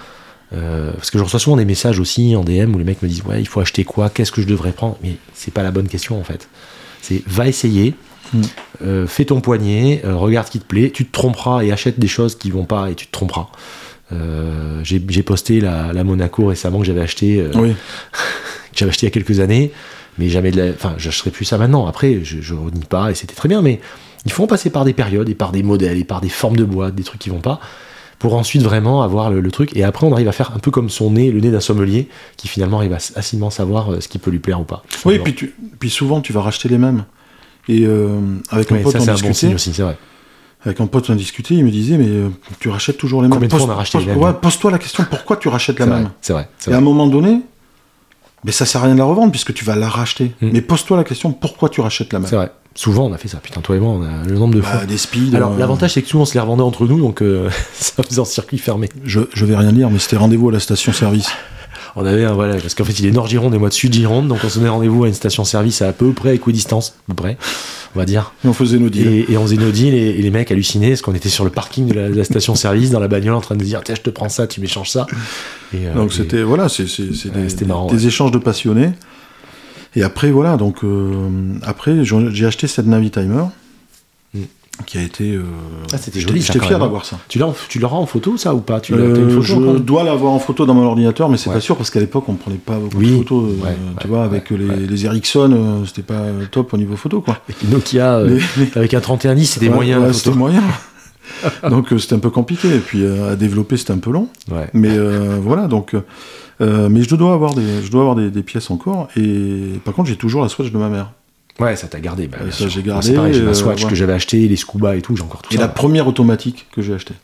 euh, 0.52 0.92
parce 0.92 1.10
que 1.10 1.18
je 1.18 1.24
reçois 1.24 1.40
souvent 1.40 1.56
des 1.56 1.64
messages 1.64 1.98
aussi 1.98 2.36
en 2.36 2.44
DM 2.44 2.72
où 2.72 2.78
les 2.78 2.84
mecs 2.84 3.02
me 3.02 3.08
disent 3.08 3.24
Ouais, 3.24 3.40
il 3.40 3.48
faut 3.48 3.58
acheter 3.60 3.82
quoi? 3.82 4.08
Qu'est-ce 4.08 4.30
que 4.30 4.40
je 4.40 4.46
devrais 4.46 4.70
prendre? 4.70 4.96
Mais 5.02 5.16
c'est 5.34 5.52
pas 5.52 5.64
la 5.64 5.72
bonne 5.72 5.88
question 5.88 6.20
en 6.20 6.24
fait. 6.24 6.48
C'est 7.02 7.22
va 7.26 7.46
essayer, 7.48 7.94
Mm. 8.32 8.40
euh, 8.82 9.06
fais 9.06 9.24
ton 9.24 9.40
poignet, 9.40 10.02
euh, 10.04 10.16
regarde 10.16 10.48
ce 10.48 10.50
qui 10.50 10.58
te 10.58 10.64
plaît, 10.64 10.90
tu 10.90 11.06
te 11.06 11.12
tromperas 11.12 11.62
et 11.62 11.70
achète 11.70 12.00
des 12.00 12.08
choses 12.08 12.34
qui 12.36 12.50
vont 12.50 12.64
pas 12.64 12.90
et 12.90 12.96
tu 12.96 13.06
te 13.06 13.12
tromperas. 13.12 13.46
Euh, 14.12 14.80
J'ai 14.82 15.22
posté 15.22 15.60
la, 15.60 15.92
la 15.92 16.02
Monaco 16.02 16.46
récemment 16.46 16.80
que 16.80 16.84
j'avais 16.86 17.02
acheté. 17.02 17.44
Oui. 17.54 17.72
que 18.72 18.78
j'avais 18.78 18.90
acheté 18.90 19.06
il 19.06 19.10
y 19.10 19.12
a 19.12 19.14
quelques 19.14 19.38
années, 19.38 19.70
mais 20.18 20.28
jamais 20.28 20.50
de 20.50 20.60
la... 20.60 20.70
Enfin, 20.72 20.94
j'achèterai 20.98 21.30
plus 21.30 21.44
ça 21.44 21.56
maintenant. 21.56 21.86
Après, 21.86 22.24
je, 22.24 22.40
je 22.40 22.54
renie 22.54 22.84
pas 22.88 23.12
et 23.12 23.14
c'était 23.14 23.34
très 23.36 23.48
bien, 23.48 23.62
mais 23.62 23.80
il 24.24 24.32
faut 24.32 24.42
en 24.42 24.48
passer 24.48 24.70
par 24.70 24.84
des 24.84 24.92
périodes 24.92 25.28
et 25.28 25.36
par 25.36 25.52
des 25.52 25.62
modèles 25.62 25.98
et 25.98 26.04
par 26.04 26.20
des 26.20 26.28
formes 26.28 26.56
de 26.56 26.64
boîte, 26.64 26.96
des 26.96 27.04
trucs 27.04 27.20
qui 27.20 27.30
vont 27.30 27.40
pas, 27.40 27.60
pour 28.18 28.34
ensuite 28.34 28.62
vraiment 28.62 29.02
avoir 29.02 29.30
le, 29.30 29.40
le 29.40 29.50
truc. 29.50 29.76
Et 29.76 29.84
après, 29.84 30.06
on 30.06 30.12
arrive 30.12 30.28
à 30.28 30.32
faire 30.32 30.52
un 30.54 30.58
peu 30.58 30.70
comme 30.70 30.88
son 30.90 31.10
nez, 31.10 31.30
le 31.30 31.40
nez 31.40 31.50
d'un 31.50 31.60
sommelier, 31.60 32.08
qui 32.36 32.48
finalement 32.48 32.78
arrive 32.78 32.92
à 32.94 32.98
facilement 32.98 33.50
savoir 33.50 33.92
euh, 33.92 34.00
ce 34.00 34.08
qui 34.08 34.18
peut 34.18 34.30
lui 34.30 34.38
plaire 34.38 34.60
ou 34.60 34.64
pas. 34.64 34.82
Oui, 35.04 35.16
simplement. 35.16 35.24
puis, 35.24 35.34
tu, 35.34 35.54
puis 35.78 35.90
souvent, 35.90 36.20
tu 36.20 36.32
vas 36.32 36.40
racheter 36.40 36.68
les 36.68 36.78
mêmes. 36.78 37.04
Et 37.68 37.84
euh, 37.84 38.18
avec 38.50 38.70
un 38.72 38.76
Ouais, 38.76 38.82
pote, 38.82 38.92
ça, 38.92 38.98
on 39.00 39.04
bon 39.04 39.12
discutait. 39.12 39.34
signe 39.34 39.54
aussi, 39.54 39.74
c'est 39.74 39.82
vrai. 39.82 39.96
Avec 40.64 40.80
un 40.80 40.86
pote, 40.86 41.10
on 41.10 41.14
discutait, 41.14 41.54
il 41.54 41.64
me 41.64 41.70
disait, 41.70 41.96
mais 41.98 42.08
euh, 42.08 42.28
tu 42.58 42.68
rachètes 42.70 42.96
toujours 42.96 43.22
les 43.22 43.28
mêmes. 43.28 43.34
Combien 43.38 43.48
de 43.48 43.52
fois 43.54 43.66
on 43.66 43.70
a 43.70 43.74
racheté 43.74 43.98
pose- 43.98 44.06
les 44.06 44.12
mêmes 44.14 44.22
ouais, 44.22 44.32
Pose-toi 44.40 44.70
la 44.70 44.78
question, 44.78 45.04
pourquoi 45.08 45.36
tu 45.36 45.48
rachètes 45.48 45.78
la 45.78 45.86
même 45.86 46.10
c'est 46.20 46.32
vrai. 46.32 46.48
Et 46.68 46.72
à 46.72 46.78
un 46.78 46.80
moment 46.80 47.06
donné, 47.06 47.40
mais 48.44 48.52
ça 48.52 48.64
sert 48.66 48.82
à 48.82 48.86
rien 48.86 48.94
de 48.94 48.98
la 48.98 49.04
revendre 49.04 49.30
puisque 49.30 49.52
tu 49.52 49.64
vas 49.64 49.76
la 49.76 49.88
racheter. 49.88 50.32
Mm. 50.40 50.50
Mais 50.52 50.60
pose-toi 50.62 50.96
la 50.96 51.04
question, 51.04 51.32
pourquoi 51.32 51.68
tu 51.68 51.80
rachètes 51.80 52.12
la 52.12 52.18
même 52.20 52.28
C'est 52.28 52.36
vrai. 52.36 52.50
Souvent, 52.76 53.06
on 53.06 53.12
a 53.12 53.18
fait 53.18 53.28
ça. 53.28 53.38
Putain, 53.38 53.60
toi 53.62 53.74
et 53.74 53.80
moi, 53.80 53.90
on 53.92 54.02
a 54.02 54.24
le 54.28 54.38
nombre 54.38 54.54
de 54.54 54.60
fois. 54.60 54.80
Bah, 54.80 54.86
Des 54.86 54.98
speeds. 54.98 55.34
Alors, 55.34 55.52
euh, 55.54 55.58
l'avantage, 55.58 55.94
c'est 55.94 56.02
que 56.02 56.08
souvent, 56.08 56.22
on 56.22 56.26
se 56.26 56.34
les 56.34 56.40
revendait 56.40 56.62
entre 56.62 56.86
nous, 56.86 57.00
donc 57.00 57.22
euh, 57.22 57.48
ça 57.74 58.02
faisait 58.02 58.20
en 58.20 58.24
circuit 58.24 58.58
fermé. 58.58 58.88
je, 59.04 59.20
je 59.34 59.44
vais 59.44 59.56
rien 59.56 59.72
dire, 59.72 59.90
mais 59.90 59.98
c'était 59.98 60.16
rendez-vous 60.16 60.50
à 60.50 60.52
la 60.52 60.60
station-service. 60.60 61.28
On 61.98 62.04
avait 62.04 62.24
un, 62.26 62.34
voilà, 62.34 62.56
parce 62.56 62.74
qu'en 62.74 62.84
fait, 62.84 62.98
il 63.00 63.06
est 63.06 63.10
nord 63.10 63.26
Gironde 63.26 63.54
et 63.54 63.58
moi 63.58 63.70
de 63.70 63.74
sud 63.74 63.94
Gironde, 63.94 64.28
donc 64.28 64.40
on 64.44 64.50
se 64.50 64.58
donnait 64.58 64.68
rendez-vous 64.68 65.04
à 65.04 65.08
une 65.08 65.14
station-service 65.14 65.80
à 65.80 65.94
peu 65.94 66.12
près 66.12 66.34
équidistance, 66.34 66.90
à 66.90 67.02
peu 67.08 67.14
près, 67.14 67.38
on 67.94 67.98
va 67.98 68.04
dire. 68.04 68.34
Et 68.44 68.48
on 68.48 68.52
faisait 68.52 68.78
nos 68.78 68.90
deals. 68.90 69.06
Et, 69.08 69.32
et 69.32 69.38
on 69.38 69.42
faisait 69.44 69.56
nos 69.56 69.70
deals 69.70 69.94
et, 69.94 70.08
et 70.10 70.20
les 70.20 70.30
mecs 70.30 70.50
hallucinaient 70.50 70.90
parce 70.90 71.00
qu'on 71.00 71.14
était 71.14 71.30
sur 71.30 71.42
le 71.44 71.48
parking 71.50 71.86
de 71.88 71.94
la, 71.94 72.24
station-service 72.24 72.90
dans 72.90 73.00
la 73.00 73.08
bagnole 73.08 73.34
en 73.34 73.40
train 73.40 73.54
de 73.56 73.64
dire, 73.64 73.80
tiens, 73.82 73.94
je 73.94 74.02
te 74.02 74.10
prends 74.10 74.28
ça, 74.28 74.46
tu 74.46 74.60
m'échanges 74.60 74.90
ça. 74.90 75.06
Et, 75.72 75.86
euh, 75.86 75.94
Donc 75.94 76.12
c'était 76.12 76.42
voilà, 76.42 76.68
c'est 76.68 76.82
Ouais, 76.82 76.88
des, 77.08 77.14
c'était 77.48 77.56
des- 77.60 77.64
marrant, 77.64 77.86
des 77.86 77.96
ouais. 78.02 78.08
échanges 78.08 78.30
de 78.30 78.38
passionnés. 78.38 78.90
Et 79.96 80.02
après 80.02 80.30
voilà, 80.30 80.56
donc 80.56 80.84
euh, 80.84 81.28
après 81.62 82.04
j'ai 82.04 82.46
acheté 82.46 82.66
cette 82.68 82.86
Navitimer 82.86 83.44
Mm. 84.34 84.40
qui 84.84 84.98
a 84.98 85.02
été. 85.02 85.32
euh, 85.32 85.42
Ah, 85.92 85.96
c'était 85.96 86.20
joli, 86.20 86.42
J'étais 86.42 86.58
fier 86.58 86.76
hein. 86.76 86.80
d'avoir 86.80 87.06
ça. 87.06 87.18
Tu 87.28 87.38
l'as, 87.38 87.50
tu 87.68 87.78
l'auras 87.78 87.96
en 87.96 88.04
photo, 88.04 88.36
ça, 88.36 88.54
ou 88.54 88.60
pas? 88.60 88.80
Tu 88.80 88.92
Euh, 88.92 89.14
une 89.16 89.30
photo 89.30 89.40
je 89.42 89.78
dois 89.78 90.04
l'avoir 90.04 90.32
en 90.34 90.38
photo 90.38 90.66
dans 90.66 90.74
mon 90.74 90.84
ordinateur, 90.84 91.30
mais 91.30 91.38
c'est 91.38 91.48
Ouais. 91.48 91.54
pas 91.54 91.60
sûr 91.62 91.76
parce 91.76 91.88
qu'à 91.90 92.00
l'époque 92.00 92.24
on 92.28 92.34
prenait 92.34 92.56
pas 92.58 92.76
beaucoup 92.78 92.98
Oui. 92.98 93.12
de 93.12 93.16
photos. 93.18 93.44
euh, 93.44 93.64
Ouais, 93.64 93.76
tu 94.00 94.06
ouais, 94.06 94.10
vois, 94.10 94.24
avec 94.24 94.50
les, 94.50 94.86
les 94.86 95.06
Ericsson, 95.06 95.50
euh, 95.52 95.86
c'était 95.86 96.02
pas 96.02 96.20
top 96.50 96.74
au 96.74 96.76
niveau 96.76 96.96
photo 96.96 97.22
quoi. 97.22 97.38
Avec 97.48 97.70
Nokia 97.70 98.16
euh, 98.16 98.38
Les- 98.58 98.64
les- 98.64 98.70
avec 98.76 98.92
un 98.92 99.00
3110, 99.00 99.46
c'était 99.46 99.68
moyen. 99.70 100.12
c'était 100.12 100.36
moyen. 100.36 100.62
donc 101.70 101.92
euh, 101.92 101.98
c'était 101.98 102.14
un 102.16 102.18
peu 102.18 102.30
compliqué 102.30 102.68
et 102.74 102.78
puis 102.80 103.02
euh, 103.02 103.32
à 103.32 103.36
développer 103.36 103.76
c'était 103.78 103.92
un 103.92 103.98
peu 103.98 104.10
long. 104.10 104.28
Ouais. 104.50 104.68
Mais 104.74 104.90
euh, 104.92 105.38
voilà 105.40 105.68
donc. 105.68 105.94
Euh, 106.60 106.88
mais 106.90 107.02
je 107.02 107.14
dois 107.14 107.32
avoir 107.34 107.54
des, 107.54 107.82
je 107.84 107.90
dois 107.90 108.00
avoir 108.02 108.16
des, 108.16 108.30
des 108.30 108.42
pièces 108.42 108.70
encore 108.70 109.08
et 109.16 109.78
par 109.84 109.94
contre 109.94 110.08
j'ai 110.08 110.16
toujours 110.16 110.42
la 110.42 110.48
Swatch 110.48 110.70
de 110.70 110.78
ma 110.78 110.88
mère. 110.88 111.12
Ouais, 111.58 111.74
ça 111.74 111.86
t'a 111.86 112.00
gardé. 112.00 112.26
Bah, 112.28 112.38
ça, 112.50 112.68
j'ai 112.68 112.82
gardé, 112.82 113.06
C'est 113.06 113.14
pareil, 113.14 113.32
j'ai 113.34 113.42
ma 113.42 113.50
euh, 113.50 113.54
Swatch 113.54 113.84
ouais. 113.84 113.88
que 113.90 113.94
j'avais 113.96 114.12
acheté, 114.12 114.46
les 114.46 114.56
scuba 114.56 114.94
et 114.96 115.00
tout, 115.02 115.16
j'ai 115.16 115.22
encore 115.22 115.40
tout 115.42 115.52
Et 115.52 115.56
ça. 115.56 115.62
la 115.62 115.68
première 115.68 116.06
automatique 116.06 116.66
que 116.72 116.82
j'ai 116.82 116.92
achetée, 116.94 117.14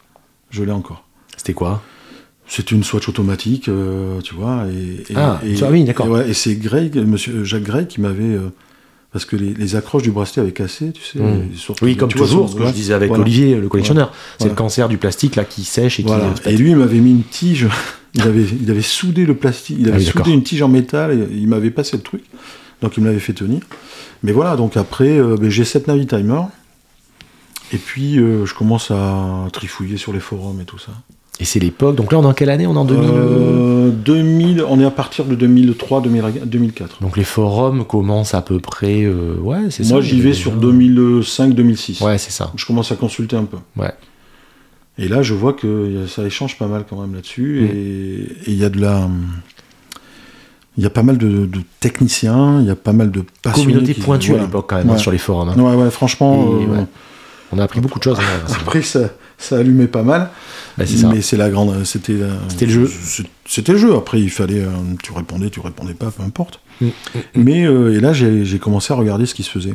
je 0.50 0.62
l'ai 0.64 0.72
encore. 0.72 1.04
C'était 1.36 1.52
quoi? 1.52 1.82
C'est 2.46 2.70
une 2.72 2.82
Swatch 2.82 3.08
automatique, 3.08 3.68
euh, 3.68 4.20
tu 4.22 4.34
vois. 4.34 4.64
Et, 4.70 5.12
et- 5.12 5.16
Ah, 5.16 5.40
et, 5.44 5.54
ah 5.62 5.68
oui, 5.70 5.84
d'accord. 5.84 6.06
Et, 6.06 6.10
ouais, 6.10 6.30
et 6.30 6.34
c'est 6.34 6.56
Greg, 6.56 6.96
monsieur 6.96 7.44
Jacques 7.44 7.62
Grey 7.62 7.86
qui 7.86 8.00
m'avait. 8.00 8.22
euh, 8.24 8.50
parce 9.12 9.26
que 9.26 9.36
les, 9.36 9.52
les 9.52 9.76
accroches 9.76 10.02
du 10.02 10.10
bracelet 10.10 10.40
avaient 10.40 10.52
cassé, 10.52 10.90
tu 10.92 11.02
sais. 11.02 11.18
Mm. 11.18 11.54
surtout- 11.54 11.84
Oui, 11.84 11.98
comme 11.98 12.10
toujours, 12.10 12.48
ce 12.48 12.54
que 12.56 12.66
je 12.66 12.72
disais 12.72 12.94
avec 12.94 13.08
voilà. 13.08 13.22
Olivier, 13.24 13.56
le 13.56 13.68
collectionneur. 13.68 14.10
C'est 14.12 14.44
Voilà. 14.44 14.52
le 14.52 14.56
cancer 14.56 14.88
du 14.88 14.96
plastique 14.96 15.36
là 15.36 15.44
qui 15.44 15.64
sèche 15.64 16.00
et 16.00 16.04
qui. 16.04 16.12
Et 16.46 16.56
lui, 16.56 16.70
il 16.70 16.76
m'avait 16.76 16.98
mis 17.00 17.10
une 17.10 17.22
tige. 17.24 17.68
Il 18.14 18.22
avait, 18.22 18.44
il 18.62 18.70
avait 18.70 18.82
soudé 18.82 19.24
le 19.24 19.34
plastique. 19.34 19.76
Il 19.80 19.86
Ah 19.86 19.94
avait 19.94 19.98
oui, 20.00 20.04
d'accord. 20.06 20.24
soudé 20.26 20.34
une 20.36 20.42
tige 20.42 20.62
en 20.62 20.68
métal. 20.68 21.12
Et 21.12 21.36
il 21.36 21.48
m'avait 21.48 21.70
passé 21.70 21.96
le 21.96 22.02
truc. 22.02 22.22
Donc 22.82 22.96
il 22.96 23.02
me 23.02 23.06
l'avait 23.08 23.20
fait 23.20 23.32
tenir. 23.32 23.60
Mais 24.22 24.32
voilà. 24.32 24.56
Donc 24.56 24.76
après, 24.76 25.18
euh, 25.18 25.36
ben, 25.36 25.48
j'ai 25.50 25.64
cette 25.64 25.86
Navitimer. 25.88 26.42
Et 27.72 27.78
puis 27.78 28.18
euh, 28.18 28.44
je 28.44 28.54
commence 28.54 28.90
à 28.90 29.46
trifouiller 29.52 29.96
sur 29.96 30.12
les 30.12 30.20
forums 30.20 30.60
et 30.60 30.64
tout 30.64 30.78
ça. 30.78 30.92
Et 31.40 31.44
c'est 31.46 31.58
l'époque. 31.58 31.96
Donc 31.96 32.12
là, 32.12 32.18
on 32.18 32.22
est 32.22 32.26
en 32.26 32.34
quelle 32.34 32.50
année? 32.50 32.66
On 32.66 32.74
est 32.74 32.78
en 32.78 32.84
2000 32.84 33.10
Euh, 33.10 33.90
2000, 33.90 34.62
on 34.68 34.78
est 34.78 34.84
à 34.84 34.90
partir 34.90 35.24
de 35.24 35.34
2003, 35.34 36.02
2000 36.02 36.24
2004. 36.44 37.00
Donc 37.02 37.16
les 37.16 37.24
forums 37.24 37.84
commencent 37.86 38.34
à 38.34 38.42
peu 38.42 38.60
près. 38.60 39.02
euh, 39.04 39.36
ouais, 39.40 39.70
c'est 39.70 39.84
ça. 39.84 39.94
Moi, 39.94 40.02
j'y 40.02 40.20
vais 40.20 40.34
sur 40.34 40.52
2005-2006. 40.60 42.04
Ouais, 42.04 42.18
c'est 42.18 42.30
ça. 42.30 42.52
Je 42.56 42.66
commence 42.66 42.92
à 42.92 42.96
consulter 42.96 43.36
un 43.36 43.44
peu. 43.44 43.56
Ouais. 43.76 43.92
Et 44.98 45.08
là, 45.08 45.22
je 45.22 45.32
vois 45.34 45.52
que 45.54 46.04
a- 46.04 46.08
ça 46.08 46.22
échange 46.24 46.58
pas 46.58 46.66
mal 46.66 46.84
quand 46.88 47.00
même 47.00 47.14
là-dessus. 47.14 47.62
Mm. 47.62 47.76
Et 47.76 48.26
il 48.48 48.54
y 48.54 48.64
a 48.64 48.68
de 48.70 48.80
la. 48.80 49.08
Il 50.78 50.82
y 50.82 50.86
a 50.86 50.90
pas 50.90 51.02
mal 51.02 51.18
de, 51.18 51.44
de 51.46 51.58
techniciens, 51.80 52.60
il 52.60 52.66
y 52.66 52.70
a 52.70 52.76
pas 52.76 52.94
mal 52.94 53.10
de 53.10 53.22
passionnés. 53.42 53.74
Communauté 53.74 53.94
pointue 54.00 54.30
à 54.30 54.32
voilà. 54.32 54.46
l'époque 54.46 54.66
quand 54.70 54.76
même 54.76 54.88
hein, 54.90 54.96
sur 54.96 55.10
les 55.12 55.18
forums. 55.18 55.50
hein. 55.50 55.58
Ouais, 55.60 55.74
ouais, 55.74 55.90
franchement. 55.90 56.58
Et, 56.60 56.64
euh, 56.64 56.66
ouais. 56.66 56.86
On 57.52 57.58
a 57.58 57.64
appris 57.64 57.80
beaucoup 57.80 57.98
de 57.98 58.04
choses. 58.04 58.18
hein, 58.18 58.52
Après, 58.62 58.80
ça, 58.80 59.10
ça 59.36 59.58
allumait 59.58 59.86
pas 59.86 60.02
mal. 60.02 60.30
bah, 60.78 60.84
c'est 60.86 60.96
ça. 60.96 61.08
mais 61.10 61.20
c'est 61.20 61.36
la 61.36 61.50
grande. 61.50 61.84
C'était 61.84 62.16
C'était 62.48 62.64
le 62.66 62.72
jeu. 62.86 62.90
C'était 63.46 63.72
le 63.72 63.78
jeu. 63.78 63.94
Après, 63.94 64.18
il 64.20 64.30
fallait. 64.30 64.60
euh, 64.62 64.70
tu 65.02 65.12
répondais, 65.12 65.50
tu 65.50 65.60
répondais 65.60 65.92
pas, 65.94 66.10
peu 66.10 66.22
importe. 66.22 66.60
Mm. 66.80 66.86
Mais 67.34 67.66
euh, 67.66 67.94
et 67.94 68.00
là, 68.00 68.14
j'ai 68.14 68.58
commencé 68.58 68.94
à 68.94 68.96
regarder 68.96 69.26
ce 69.26 69.34
qui 69.34 69.42
se 69.42 69.50
faisait. 69.50 69.74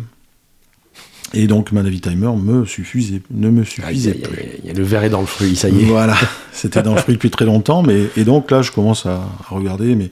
Et 1.33 1.47
donc, 1.47 1.71
ma 1.73 1.83
Navitimer 1.83 2.31
me 2.41 2.63
suffisait, 2.65 3.21
ne 3.31 3.49
me 3.49 3.63
suffisait 3.65 4.11
aïe, 4.11 4.19
plus. 4.21 4.39
aïe, 4.39 4.61
aïe, 4.69 4.73
le 4.73 4.83
verre 4.83 5.03
est 5.03 5.09
dans 5.09 5.19
le 5.19 5.25
fruit, 5.27 5.55
ça 5.55 5.67
y 5.69 5.81
est. 5.81 5.85
Voilà, 5.85 6.15
c'était 6.53 6.81
dans 6.83 6.93
le 6.95 7.01
fruit 7.01 7.15
depuis 7.15 7.29
très 7.29 7.45
longtemps, 7.45 7.83
mais 7.83 8.03
et 8.15 8.23
donc 8.23 8.49
là, 8.49 8.61
je 8.61 8.71
commence 8.71 9.05
à, 9.05 9.15
à 9.15 9.53
regarder, 9.53 9.95
mais 9.95 10.09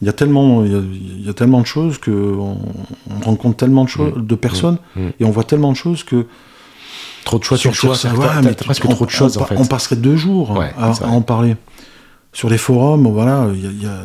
il 0.00 0.06
y 0.06 0.08
a 0.08 0.14
tellement, 0.14 0.64
il 0.64 0.72
y 0.72 0.74
a, 0.74 0.78
il 0.78 1.26
y 1.26 1.28
a 1.28 1.34
tellement 1.34 1.60
de 1.60 1.66
choses 1.66 1.98
que 1.98 2.10
on, 2.10 2.56
on 3.10 3.20
rencontre 3.24 3.58
tellement 3.58 3.84
de 3.84 3.90
choses, 3.90 4.14
de 4.16 4.34
personnes, 4.34 4.78
Mm. 4.96 5.08
et 5.20 5.24
on 5.24 5.30
voit 5.30 5.44
tellement 5.44 5.72
de 5.72 5.76
choses 5.76 6.04
que 6.04 6.24
Trop 7.26 7.38
de 7.38 7.44
choix 7.44 7.58
sur 7.58 7.74
choix. 7.74 7.94
ça, 7.94 8.14
ouais, 8.14 8.26
mais 8.42 8.52
presque 8.54 8.86
on- 8.86 8.88
trop 8.88 9.04
de 9.04 9.10
choses 9.10 9.36
on, 9.36 9.42
en 9.42 9.44
fait. 9.44 9.56
On 9.58 9.66
passerait 9.66 9.96
deux 9.96 10.16
jours 10.16 10.52
Ouais, 10.52 10.72
à, 10.78 10.92
en 11.06 11.20
parler. 11.20 11.54
Sur 12.32 12.48
les 12.48 12.56
forums, 12.58 13.06
voilà, 13.12 13.48
il 13.54 13.62
y 13.62 13.66
a- 13.66 13.70
il 13.70 13.82
y 13.82 13.86
a- 13.86 14.04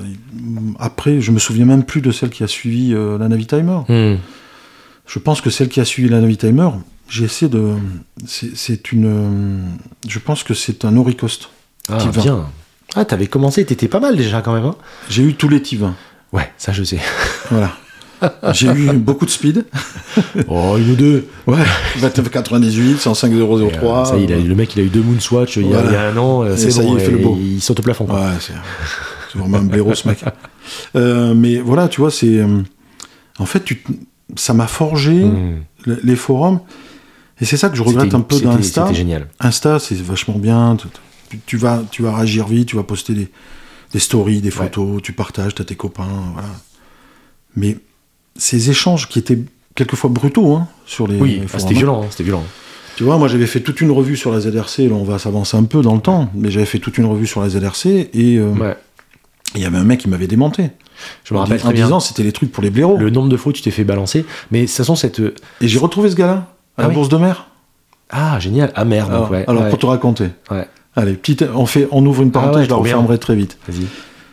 après, 0.80 1.22
je 1.22 1.32
me 1.32 1.40
souviens 1.40 1.64
même 1.66 1.84
plus 1.86 2.02
de 2.02 2.12
celle 2.12 2.30
qui 2.30 2.44
a 2.44 2.48
suivi 2.48 2.94
euh, 2.94 3.18
la 3.18 3.30
Navitimer. 3.30 3.80
Hmm. 3.88 4.16
Je 5.08 5.20
pense 5.20 5.42
que 5.42 5.50
celle 5.50 5.70
qui 5.70 5.80
a 5.80 5.86
suivi 5.86 6.10
la 6.10 6.20
Navitimer, 6.20 6.70
j'ai 7.10 7.26
essayé 7.26 7.50
de. 7.50 7.74
c'est- 8.26 8.92
une. 8.92 9.78
Je 10.08 10.20
pense 10.20 10.44
que 10.44 10.54
c'est 10.54 10.86
un 10.86 10.96
Oricost. 10.98 11.50
Ah, 11.90 11.98
Type 11.98 12.12
20. 12.12 12.22
bien. 12.24 12.46
Ah, 12.96 13.06
t'avais 13.06 13.28
commencé, 13.28 13.64
t'étais 13.66 13.88
pas 13.88 14.00
mal 14.00 14.16
déjà 14.16 14.42
quand 14.42 14.54
même. 14.54 14.66
hein 14.66 14.76
J'ai 15.10 15.24
eu 15.24 15.34
tous 15.36 15.50
les 15.50 15.62
Tivins. 15.62 15.96
ouais, 16.34 16.52
ça 16.58 16.72
je 16.72 16.84
sais. 16.84 17.00
Voilà. 17.52 17.72
J'ai 18.54 18.68
eu 18.72 18.94
beaucoup 18.94 19.26
de 19.26 19.30
speed. 19.30 19.66
Oh, 20.48 20.78
une 20.78 20.92
ou 20.92 20.96
deux. 20.96 21.28
Ouais. 21.46 21.58
2998, 22.00 22.98
105 23.00 23.32
Et, 23.32 23.36
euh, 23.36 24.06
ça 24.06 24.16
y 24.18 24.22
est, 24.22 24.24
il 24.24 24.34
a- 24.34 24.38
le 24.38 24.56
mec, 24.56 24.74
il 24.76 24.80
a 24.82 24.84
eu 24.86 24.90
deux 24.90 25.02
Moonswatch 25.02 25.58
il, 25.58 25.64
y 25.64 25.66
a- 25.66 25.82
Voilà. 25.82 25.90
il 25.90 25.94
y 25.94 25.96
a 25.98 26.02
un 26.10 26.18
an. 26.18 26.44
euh, 26.44 26.56
C'est 26.56 26.74
bon, 26.82 26.96
il 26.98 27.04
fait 27.04 27.12
le 27.12 27.18
beau. 27.20 27.38
Il 27.40 27.62
saute 27.62 27.82
au 27.82 27.84
plafond. 27.84 28.06
quoi. 28.06 28.22
Ouais, 28.22 28.28
c'est 28.40 29.38
vraiment 29.38 29.58
un 29.58 29.64
blaireau 29.64 29.94
ce 29.94 30.08
mec. 30.08 30.24
Euh, 30.96 31.36
mais 31.36 31.58
voilà, 31.60 31.88
tu 31.90 32.02
vois, 32.02 32.10
c'est. 32.10 32.42
En 33.38 33.46
fait, 33.46 33.64
tu, 33.64 33.84
ça 34.36 34.54
m'a 34.54 34.68
forgé 34.68 35.24
Hmm. 35.26 35.62
le- 35.86 36.00
les 36.04 36.16
forums. 36.16 36.60
Et 37.42 37.46
c'est 37.46 37.58
ça 37.58 37.70
que 37.70 37.76
je 37.76 37.84
regrette 37.84 38.14
un 38.14 38.22
peu 38.22 38.40
d'Insta. 38.40 38.92
Génial. 38.94 39.28
Insta, 39.40 39.80
c'est 39.80 39.98
vachement 40.02 40.38
bien. 40.38 40.78
Tu, 41.30 41.40
tu- 41.46 41.58
vas, 41.58 41.84
tu 41.92 42.02
vas 42.02 42.16
réagir 42.16 42.48
vite, 42.48 42.70
tu 42.70 42.76
vas 42.78 42.84
poster 42.84 43.14
des, 43.14 43.30
des 43.92 44.00
stories, 44.00 44.40
des 44.42 44.52
photos, 44.52 45.02
tu 45.02 45.12
partages, 45.14 45.54
tu 45.56 45.62
as 45.62 45.66
tes 45.66 45.76
copains. 45.76 46.08
Voilà. 46.34 46.48
Mais 47.56 47.78
ces 48.38 48.70
échanges 48.70 49.08
qui 49.10 49.20
étaient 49.20 49.40
quelquefois 49.76 50.10
brutaux 50.10 50.54
hein, 50.56 50.68
sur 50.86 51.08
les, 51.08 51.20
Oui, 51.20 51.42
ah, 51.44 51.48
forums, 51.48 51.60
c'était 51.68 51.74
violent. 51.80 52.02
hein, 52.04 52.08
C'était 52.10 52.24
violent. 52.24 52.44
Tu 52.96 53.04
vois, 53.04 53.18
moi 53.18 53.28
j'avais 53.28 53.46
fait 53.48 53.60
toute 53.60 53.82
une 53.82 53.92
revue 53.92 54.16
sur 54.16 54.32
la 54.32 54.40
ZRC, 54.40 54.88
là 54.88 54.96
on 54.96 55.04
va 55.04 55.20
s'avancer 55.20 55.58
un 55.58 55.66
peu 55.66 55.82
dans 55.82 55.96
le 55.96 56.00
temps, 56.02 56.30
mais 56.34 56.50
j'avais 56.50 56.66
fait 56.66 56.80
toute 56.80 56.98
une 56.98 57.06
revue 57.06 57.28
sur 57.28 57.42
la 57.42 57.50
ZRC 57.50 58.10
et 58.14 58.38
euh, 58.38 58.52
Ouais. 58.54 58.78
Il 59.56 59.62
y 59.64 59.66
avait 59.66 59.78
un 59.78 59.84
mec 59.84 60.00
qui 60.02 60.10
m'avait 60.10 60.28
démonté. 60.28 60.70
Je 61.24 61.34
me 61.34 61.40
rappelle 61.40 61.60
en 61.64 61.72
bien. 61.72 61.86
disant 61.86 62.00
c'était 62.00 62.24
les 62.24 62.32
trucs 62.32 62.52
pour 62.52 62.64
les 62.64 62.70
blaireaux. 62.70 62.98
Le 62.98 63.10
nombre 63.10 63.30
de 63.30 63.38
fois 63.38 63.50
où 63.50 63.54
tu 63.54 63.62
t'es 63.62 63.72
fait 63.72 63.84
balancer. 63.84 64.26
Mais 64.52 64.62
de 64.62 64.66
toute 64.68 64.76
façon, 64.76 64.96
cette. 64.96 65.20
Et 65.20 65.68
j'ai 65.68 65.80
retrouvé 65.80 66.10
ce 66.10 66.16
gars-là 66.16 66.34
à 66.34 66.48
Ah 66.78 66.82
la 66.84 66.88
oui. 66.90 66.94
Bourse 66.96 67.10
de 67.10 67.18
Mer. 67.18 67.48
Ah, 68.10 68.40
génial. 68.40 68.72
Ah 68.76 68.86
merde. 68.86 69.10
Alors, 69.10 69.22
donc, 69.24 69.32
ouais. 69.32 69.46
alors, 69.48 69.64
ouais. 69.64 69.70
pour 69.70 69.80
te 69.80 69.86
raconter. 69.86 70.30
Ouais. 70.52 70.68
Allez, 70.96 71.14
petite, 71.14 71.44
on, 71.54 71.66
fait, 71.66 71.88
on 71.92 72.06
ouvre 72.06 72.22
une 72.22 72.30
Ah 72.30 72.40
parenthèse, 72.40 72.66
je 72.66 72.70
la 72.70 72.76
refermerai 72.76 73.18
très 73.18 73.36
vite. 73.36 73.58
Vas-y. 73.68 73.86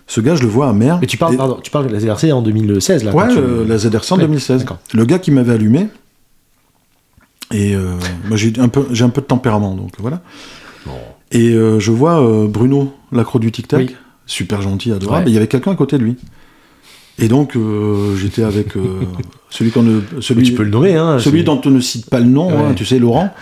Ce 0.06 0.20
gars, 0.20 0.34
je 0.34 0.42
le 0.42 0.48
vois 0.48 0.68
à 0.68 0.72
Mer. 0.72 0.98
Mais 1.00 1.06
tu 1.06 1.16
parles, 1.16 1.34
Et- 1.34 1.36
pardon, 1.38 1.58
tu 1.62 1.70
parles 1.70 1.88
de 1.88 1.92
la 1.92 1.98
ZRC 2.00 2.30
en 2.32 2.42
2016, 2.42 3.02
là. 3.04 3.12
Ouais, 3.14 3.28
tu- 3.28 3.36
le- 3.40 3.64
la 3.64 3.78
ZRC 3.78 4.12
en 4.12 4.16
Ouais, 4.16 4.22
2016. 4.22 4.60
d'accord. 4.60 4.78
Le 4.92 5.04
gars 5.04 5.18
qui 5.18 5.30
m'avait 5.30 5.54
allumé. 5.54 5.88
Et 7.50 7.74
euh, 7.74 7.94
moi, 8.28 8.36
j'ai 8.36 8.52
un, 8.58 8.68
peu, 8.68 8.86
j'ai 8.92 9.04
un 9.04 9.10
peu 9.10 9.20
de 9.20 9.26
tempérament, 9.26 9.74
donc 9.74 9.92
voilà. 9.98 10.20
Bon. 10.86 10.92
Et 11.32 11.50
euh, 11.50 11.78
je 11.80 11.90
vois 11.90 12.20
euh, 12.22 12.46
Bruno, 12.46 12.94
l'accro 13.10 13.38
du 13.38 13.50
tic-tac, 13.52 13.80
Oui. 13.80 13.96
Super 14.26 14.62
gentil, 14.62 14.92
adorable, 14.92 15.24
Ouais. 15.24 15.30
et 15.30 15.32
il 15.32 15.34
y 15.34 15.36
avait 15.38 15.48
quelqu'un 15.48 15.72
à 15.72 15.76
côté 15.76 15.98
de 15.98 16.04
lui. 16.04 16.16
Et 17.18 17.28
donc, 17.28 17.56
euh, 17.56 18.16
j'étais 18.16 18.42
avec 18.42 18.76
euh, 18.76 19.00
celui, 19.50 19.70
qu'on 19.70 19.82
ne, 19.82 20.00
celui, 20.20 20.44
Tu 20.44 20.52
peux 20.54 20.62
le 20.62 20.70
nommer, 20.70 20.96
hein. 20.96 21.18
celui 21.18 21.44
dont 21.44 21.60
on 21.64 21.70
ne 21.70 21.80
cite 21.80 22.08
pas 22.08 22.20
le 22.20 22.26
nom, 22.26 22.48
Ouais. 22.48 22.56
hein, 22.70 22.72
tu 22.74 22.84
sais, 22.86 22.98
Laurent. 22.98 23.32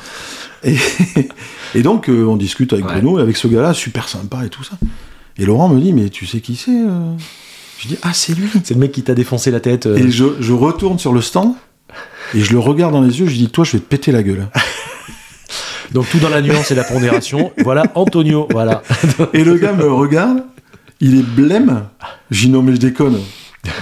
Et, 0.64 0.76
et 1.74 1.82
donc, 1.82 2.08
euh, 2.08 2.24
on 2.26 2.36
discute 2.36 2.72
avec 2.72 2.86
Ouais. 2.86 2.94
Bruno, 3.00 3.18
et 3.18 3.22
avec 3.22 3.36
ce 3.36 3.46
gars-là, 3.48 3.72
super 3.74 4.08
sympa 4.08 4.44
et 4.44 4.48
tout 4.48 4.64
ça. 4.64 4.76
Et 5.38 5.44
Laurent 5.46 5.68
me 5.68 5.80
dit, 5.80 5.92
mais 5.92 6.08
tu 6.10 6.26
sais 6.26 6.40
qui 6.40 6.56
c'est 6.56 6.72
Je 7.78 7.88
dis, 7.88 7.96
ah, 8.02 8.12
c'est 8.12 8.34
lui. 8.34 8.48
C'est 8.64 8.74
le 8.74 8.80
mec 8.80 8.92
qui 8.92 9.02
t'a 9.02 9.14
défoncé 9.14 9.50
la 9.50 9.60
tête. 9.60 9.86
Et 9.86 10.10
je, 10.10 10.24
je 10.40 10.52
retourne 10.52 10.98
sur 10.98 11.12
le 11.12 11.22
stand, 11.22 11.54
et 12.34 12.40
je 12.40 12.52
le 12.52 12.58
regarde 12.58 12.92
dans 12.92 13.00
les 13.00 13.20
yeux, 13.20 13.26
je 13.26 13.36
dis, 13.36 13.48
toi, 13.48 13.64
je 13.64 13.72
vais 13.72 13.78
te 13.78 13.84
péter 13.88 14.12
la 14.12 14.22
gueule. 14.22 14.48
Donc 15.92 16.08
tout 16.08 16.18
dans 16.18 16.28
la 16.28 16.40
nuance 16.40 16.70
et 16.70 16.74
la 16.76 16.84
pondération. 16.84 17.50
voilà, 17.64 17.82
Antonio. 17.96 18.46
Voilà. 18.52 18.82
Et 19.32 19.42
le 19.42 19.56
gars 19.56 19.72
me 19.72 19.90
regarde, 19.90 20.44
il 21.00 21.18
est 21.18 21.22
blême. 21.22 21.84
J'ai 22.30 22.46
dit, 22.46 22.52
non, 22.52 22.62
mais 22.62 22.72
je 22.72 22.78
déconne. 22.78 23.18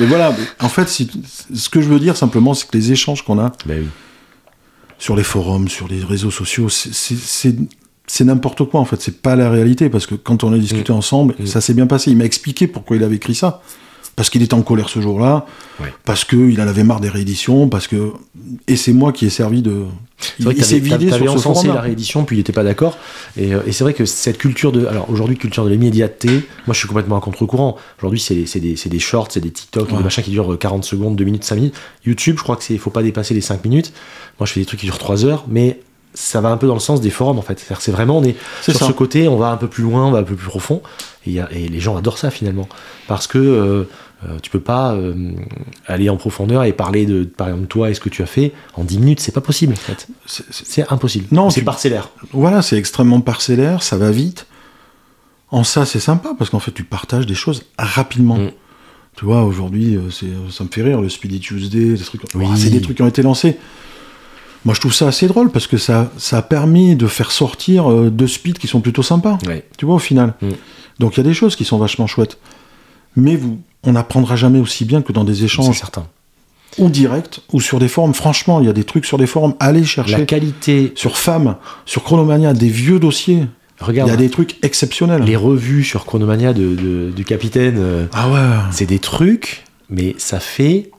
Mais 0.00 0.06
voilà, 0.06 0.34
en 0.60 0.68
fait, 0.68 0.88
si- 0.88 1.08
ce 1.54 1.68
que 1.68 1.80
je 1.80 1.88
veux 1.88 2.00
dire 2.00 2.16
simplement, 2.16 2.52
c'est 2.54 2.68
que 2.68 2.76
les 2.76 2.90
échanges 2.92 3.22
qu'on 3.22 3.38
a 3.38 3.52
oui. 3.68 3.86
sur 4.98 5.14
les 5.14 5.22
forums, 5.22 5.68
sur 5.68 5.86
les 5.88 6.02
réseaux 6.02 6.30
sociaux, 6.32 6.68
c'est- 6.68 7.56
n'importe 8.24 8.64
quoi 8.64 8.80
en 8.80 8.84
fait. 8.84 9.00
C'est 9.00 9.20
pas 9.22 9.36
la 9.36 9.50
réalité 9.50 9.88
parce 9.90 10.06
que 10.06 10.14
quand 10.16 10.42
on 10.42 10.52
a 10.52 10.58
discuté 10.58 10.92
ensemble, 10.92 11.34
Mm. 11.38 11.46
ça 11.46 11.60
s'est 11.60 11.74
bien 11.74 11.86
passé. 11.86 12.10
Il 12.10 12.16
m'a 12.16 12.24
expliqué 12.24 12.66
pourquoi 12.66 12.96
il 12.96 13.04
avait 13.04 13.16
écrit 13.16 13.34
ça. 13.36 13.62
Parce 14.18 14.30
qu'il 14.30 14.42
était 14.42 14.54
en 14.54 14.62
colère 14.62 14.88
ce 14.88 15.00
jour-là, 15.00 15.46
Ouais. 15.80 15.94
parce 16.04 16.24
qu'il 16.24 16.60
en 16.60 16.66
avait 16.66 16.82
marre 16.82 16.98
des 16.98 17.08
rééditions, 17.08 17.68
parce 17.68 17.86
que. 17.86 18.12
Et 18.66 18.74
c'est 18.74 18.92
moi 18.92 19.12
qui 19.12 19.26
ai 19.26 19.30
servi 19.30 19.62
de. 19.62 19.84
Il, 20.40 20.44
vrai 20.46 20.54
que 20.54 20.58
il 20.58 20.64
s'est 20.64 20.80
vidé 20.80 21.12
sur 21.12 21.32
ce 21.34 21.38
forum 21.38 21.68
la 21.68 21.80
réédition, 21.80 22.24
puis 22.24 22.36
il 22.36 22.40
était 22.40 22.52
pas 22.52 22.64
d'accord. 22.64 22.98
Et, 23.36 23.54
euh, 23.54 23.60
et 23.64 23.70
c'est 23.70 23.84
vrai 23.84 23.94
que 23.94 24.04
cette 24.04 24.36
culture 24.36 24.72
de. 24.72 24.86
Alors 24.86 25.08
aujourd'hui, 25.08 25.36
culture 25.38 25.64
de 25.64 25.70
l'immédiateté, 25.70 26.28
moi 26.66 26.74
je 26.74 26.78
suis 26.80 26.88
complètement 26.88 27.16
à 27.16 27.20
contre-courant. 27.20 27.76
Aujourd'hui, 27.98 28.18
c'est 28.18 28.34
des, 28.34 28.74
c'est 28.76 28.88
des 28.88 28.98
shorts, 28.98 29.28
c'est 29.30 29.38
des 29.40 29.52
TikTok, 29.52 29.88
Ouais. 29.92 29.96
des 29.98 30.02
machins 30.02 30.24
qui 30.24 30.32
durent 30.32 30.52
euh, 30.54 30.56
40 30.56 30.84
secondes, 30.84 31.14
2 31.14 31.22
minutes, 31.24 31.44
5 31.44 31.54
minutes. 31.54 31.74
YouTube, 32.04 32.34
je 32.38 32.42
crois 32.42 32.56
que 32.56 32.64
c'est 32.64 32.76
faut 32.76 32.90
pas 32.90 33.04
dépasser 33.04 33.34
les 33.34 33.40
5 33.40 33.64
minutes. 33.64 33.92
Moi 34.40 34.46
je 34.48 34.52
fais 34.52 34.58
des 34.60 34.66
trucs 34.66 34.80
qui 34.80 34.86
durent 34.86 34.98
3 34.98 35.24
heures, 35.26 35.44
mais 35.48 35.78
ça 36.14 36.40
va 36.40 36.48
un 36.48 36.56
peu 36.56 36.66
dans 36.66 36.74
le 36.74 36.80
sens 36.80 37.00
des 37.00 37.10
forums 37.10 37.38
en 37.38 37.42
fait. 37.42 37.64
C'est 37.78 37.92
vraiment, 37.92 38.18
on 38.18 38.24
est 38.24 38.34
sur 38.62 38.74
ça. 38.74 38.86
ce 38.88 38.92
côté, 38.92 39.28
on 39.28 39.36
va 39.36 39.50
un 39.50 39.56
peu 39.56 39.68
plus 39.68 39.84
loin, 39.84 40.06
on 40.06 40.10
va 40.10 40.18
un 40.18 40.22
peu 40.24 40.34
plus 40.34 40.48
profond. 40.48 40.82
Et, 41.26 41.30
il 41.30 41.32
y 41.34 41.38
a- 41.40 41.48
et 41.52 41.68
les 41.68 41.78
gens 41.78 41.96
adorent 41.96 42.18
ça 42.18 42.30
finalement. 42.32 42.68
Parce 43.06 43.28
que 43.28 43.38
euh, 43.38 43.84
euh, 44.24 44.38
tu 44.42 44.50
peux 44.50 44.60
pas 44.60 44.94
euh, 44.94 45.32
aller 45.86 46.08
en 46.10 46.16
profondeur 46.16 46.64
et 46.64 46.72
parler 46.72 47.06
de, 47.06 47.24
par 47.24 47.48
exemple, 47.48 47.66
toi 47.68 47.90
et 47.90 47.94
ce 47.94 48.00
que 48.00 48.08
tu 48.08 48.22
as 48.22 48.26
fait 48.26 48.52
en 48.74 48.82
10 48.84 48.98
minutes, 48.98 49.20
c'est 49.20 49.32
pas 49.32 49.40
possible 49.40 49.74
en 49.74 49.76
fait. 49.76 50.08
C'est- 50.26 50.90
impossible. 50.90 51.26
Non, 51.30 51.50
c'est 51.50 51.60
tu- 51.60 51.64
parcellaire. 51.64 52.10
Voilà, 52.32 52.62
c'est 52.62 52.76
extrêmement 52.76 53.20
parcellaire, 53.20 53.82
ça 53.82 53.96
va 53.96 54.10
vite. 54.10 54.46
En 55.50 55.64
ça, 55.64 55.86
c'est 55.86 56.00
sympa 56.00 56.30
parce 56.38 56.50
qu'en 56.50 56.58
fait, 56.58 56.72
tu 56.72 56.84
partages 56.84 57.26
des 57.26 57.34
choses 57.34 57.62
rapidement. 57.78 58.36
Mm. 58.38 58.50
Tu 59.16 59.24
vois, 59.24 59.44
aujourd'hui, 59.44 59.96
euh, 59.96 60.10
c'est- 60.10 60.26
ça 60.50 60.64
me 60.64 60.68
fait 60.68 60.82
rire, 60.82 61.00
le 61.00 61.08
Speedy 61.08 61.40
Tuesday, 61.40 61.94
des 61.94 61.98
trucs. 62.04 62.22
Oui. 62.34 62.44
Ouah, 62.46 62.56
c'est 62.56 62.70
des 62.70 62.80
trucs 62.80 62.96
qui 62.96 63.02
ont 63.02 63.08
été 63.08 63.22
lancés. 63.22 63.56
Moi, 64.64 64.74
je 64.74 64.80
trouve 64.80 64.92
ça 64.92 65.06
assez 65.08 65.26
drôle 65.28 65.50
parce 65.50 65.66
que 65.68 65.76
ça, 65.78 66.10
ça 66.18 66.38
a 66.38 66.42
permis 66.42 66.96
de 66.96 67.06
faire 67.06 67.30
sortir 67.30 67.90
euh, 67.90 68.10
deux 68.10 68.26
speeds 68.26 68.58
qui 68.58 68.66
sont 68.66 68.80
plutôt 68.80 69.02
sympas. 69.04 69.38
Ouais. 69.46 69.64
Tu 69.78 69.86
vois, 69.86 69.94
au 69.94 70.00
final. 70.00 70.34
Mm. 70.42 70.48
Donc, 70.98 71.14
il 71.14 71.18
y 71.18 71.20
a 71.20 71.24
des 71.24 71.34
choses 71.34 71.54
qui 71.56 71.64
sont 71.64 71.78
vachement 71.78 72.06
chouettes. 72.08 72.38
Mais 73.16 73.36
vous, 73.36 73.60
on 73.88 73.92
n'apprendra 73.92 74.36
jamais 74.36 74.60
aussi 74.60 74.84
bien 74.84 75.02
que 75.02 75.12
dans 75.12 75.24
des 75.24 75.36
C'est 75.36 75.44
échanges 75.44 75.78
certain. 75.78 76.04
ou 76.78 76.88
directs 76.88 77.40
ou 77.52 77.60
sur 77.60 77.78
des 77.78 77.88
forums. 77.88 78.14
Franchement, 78.14 78.60
il 78.60 78.66
y 78.66 78.68
a 78.68 78.72
des 78.72 78.84
trucs 78.84 79.04
sur 79.06 79.18
des 79.18 79.26
forums. 79.26 79.54
Allez 79.60 79.84
chercher. 79.84 80.18
La 80.18 80.24
qualité. 80.26 80.92
Sur 80.94 81.16
Femmes, 81.18 81.56
sur 81.86 82.04
Chronomania, 82.04 82.52
des 82.52 82.68
vieux 82.68 82.98
dossiers. 82.98 83.46
Il 83.80 83.84
Regarde 83.84 84.10
y 84.10 84.12
a 84.12 84.16
des 84.16 84.28
trucs 84.30 84.56
exceptionnels. 84.64 85.22
les 85.22 85.36
revues 85.36 85.84
sur 85.84 86.04
Chronomania 86.04 86.52
de, 86.52 86.74
de- 86.74 87.10
du 87.14 87.24
capitaine. 87.24 87.76
euh, 87.78 88.06
Ah 88.12 88.28
ouais. 88.28 88.40
c'est 88.72 88.86
des 88.86 88.98
trucs, 88.98 89.64
mais 89.88 90.16
ça 90.18 90.40
fait 90.40 90.90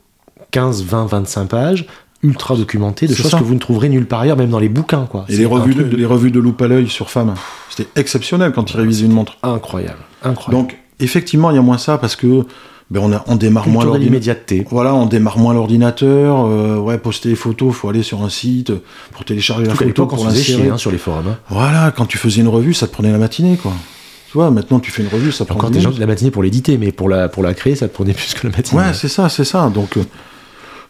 15, 0.50 0.82
20, 0.84 1.06
25 1.06 1.44
pages 1.46 1.86
ultra 2.22 2.56
documentées 2.56 3.06
de 3.06 3.12
C'est 3.14 3.22
choses 3.22 3.30
ça. 3.32 3.38
que 3.38 3.44
vous 3.44 3.54
ne 3.54 3.58
trouverez 3.58 3.88
nulle 3.90 4.06
part 4.06 4.20
ailleurs, 4.20 4.36
même 4.38 4.50
dans 4.50 4.58
les 4.58 4.68
bouquins. 4.70 5.06
Quoi. 5.06 5.24
Et 5.28 5.32
C'est 5.32 5.38
les 5.40 5.46
revues, 5.46 5.74
de, 5.74 5.82
truc 5.84 5.98
les 5.98 6.04
revues 6.06 6.30
de 6.30 6.40
loupe 6.40 6.60
à 6.62 6.68
l'œil 6.68 6.88
sur 6.88 7.10
Femmes, 7.10 7.34
c'était 7.70 7.88
exceptionnel 8.00 8.52
quand 8.52 8.70
ils 8.72 8.76
révisaient 8.76 9.06
une 9.06 9.12
montre. 9.12 9.36
incroyable. 9.42 9.98
Incroyable. 10.22 10.66
Donc, 10.68 10.78
effectivement, 11.00 11.50
il 11.50 11.56
y 11.56 11.58
a 11.58 11.62
moins 11.62 11.78
ça 11.78 11.96
parce 11.98 12.16
que 12.16 12.44
ben, 12.90 13.00
on, 13.02 13.12
a, 13.12 13.22
on 13.28 13.36
démarre 13.36 13.68
moins 13.68 13.84
de 13.84 13.90
l'ordinateur. 13.90 14.64
Voilà, 14.70 14.94
on 14.94 15.06
démarre 15.06 15.38
moins 15.38 15.54
l'ordinateur. 15.54 16.44
euh, 16.46 16.76
ouais, 16.78 16.98
poster 16.98 17.28
les 17.28 17.34
photos, 17.36 17.72
faut 17.74 17.88
aller 17.88 18.02
sur 18.02 18.22
un 18.22 18.28
site 18.28 18.72
pour 19.12 19.24
télécharger 19.24 19.64
la 19.64 19.74
photo 19.74 20.06
pour 20.06 20.24
l'insérer. 20.24 20.68
hein, 20.70 20.76
sur 20.78 20.90
les 20.90 20.98
forums. 20.98 21.28
hein. 21.28 21.38
Voilà, 21.50 21.92
quand 21.96 22.06
tu 22.06 22.18
faisais 22.18 22.40
une 22.40 22.48
revue, 22.48 22.74
ça 22.74 22.86
te 22.88 22.92
prenait 22.92 23.12
la 23.12 23.18
matinée, 23.18 23.56
quoi. 23.56 23.72
Tu 24.26 24.34
vois, 24.34 24.50
maintenant 24.52 24.78
tu 24.78 24.90
fais 24.92 25.02
une 25.02 25.08
revue, 25.08 25.32
ça 25.32 25.44
prend 25.44 25.56
Encore 25.56 25.70
10 25.70 25.76
des 25.78 25.80
gens 25.82 25.90
qui 25.90 25.98
la 25.98 26.06
matinée 26.06 26.30
pour 26.30 26.42
l'éditer, 26.44 26.78
mais 26.78 26.92
pour 26.92 27.08
la, 27.08 27.28
pour 27.28 27.42
la 27.42 27.52
créer, 27.54 27.74
ça 27.74 27.88
te 27.88 27.94
prenait 27.94 28.12
plus 28.12 28.32
que 28.34 28.46
la 28.46 28.56
matinée. 28.56 28.80
Ouais, 28.80 28.92
c'est 28.94 29.08
ça, 29.08 29.28
c'est 29.28 29.44
ça. 29.44 29.68
Donc, 29.74 29.96
euh, 29.96 30.04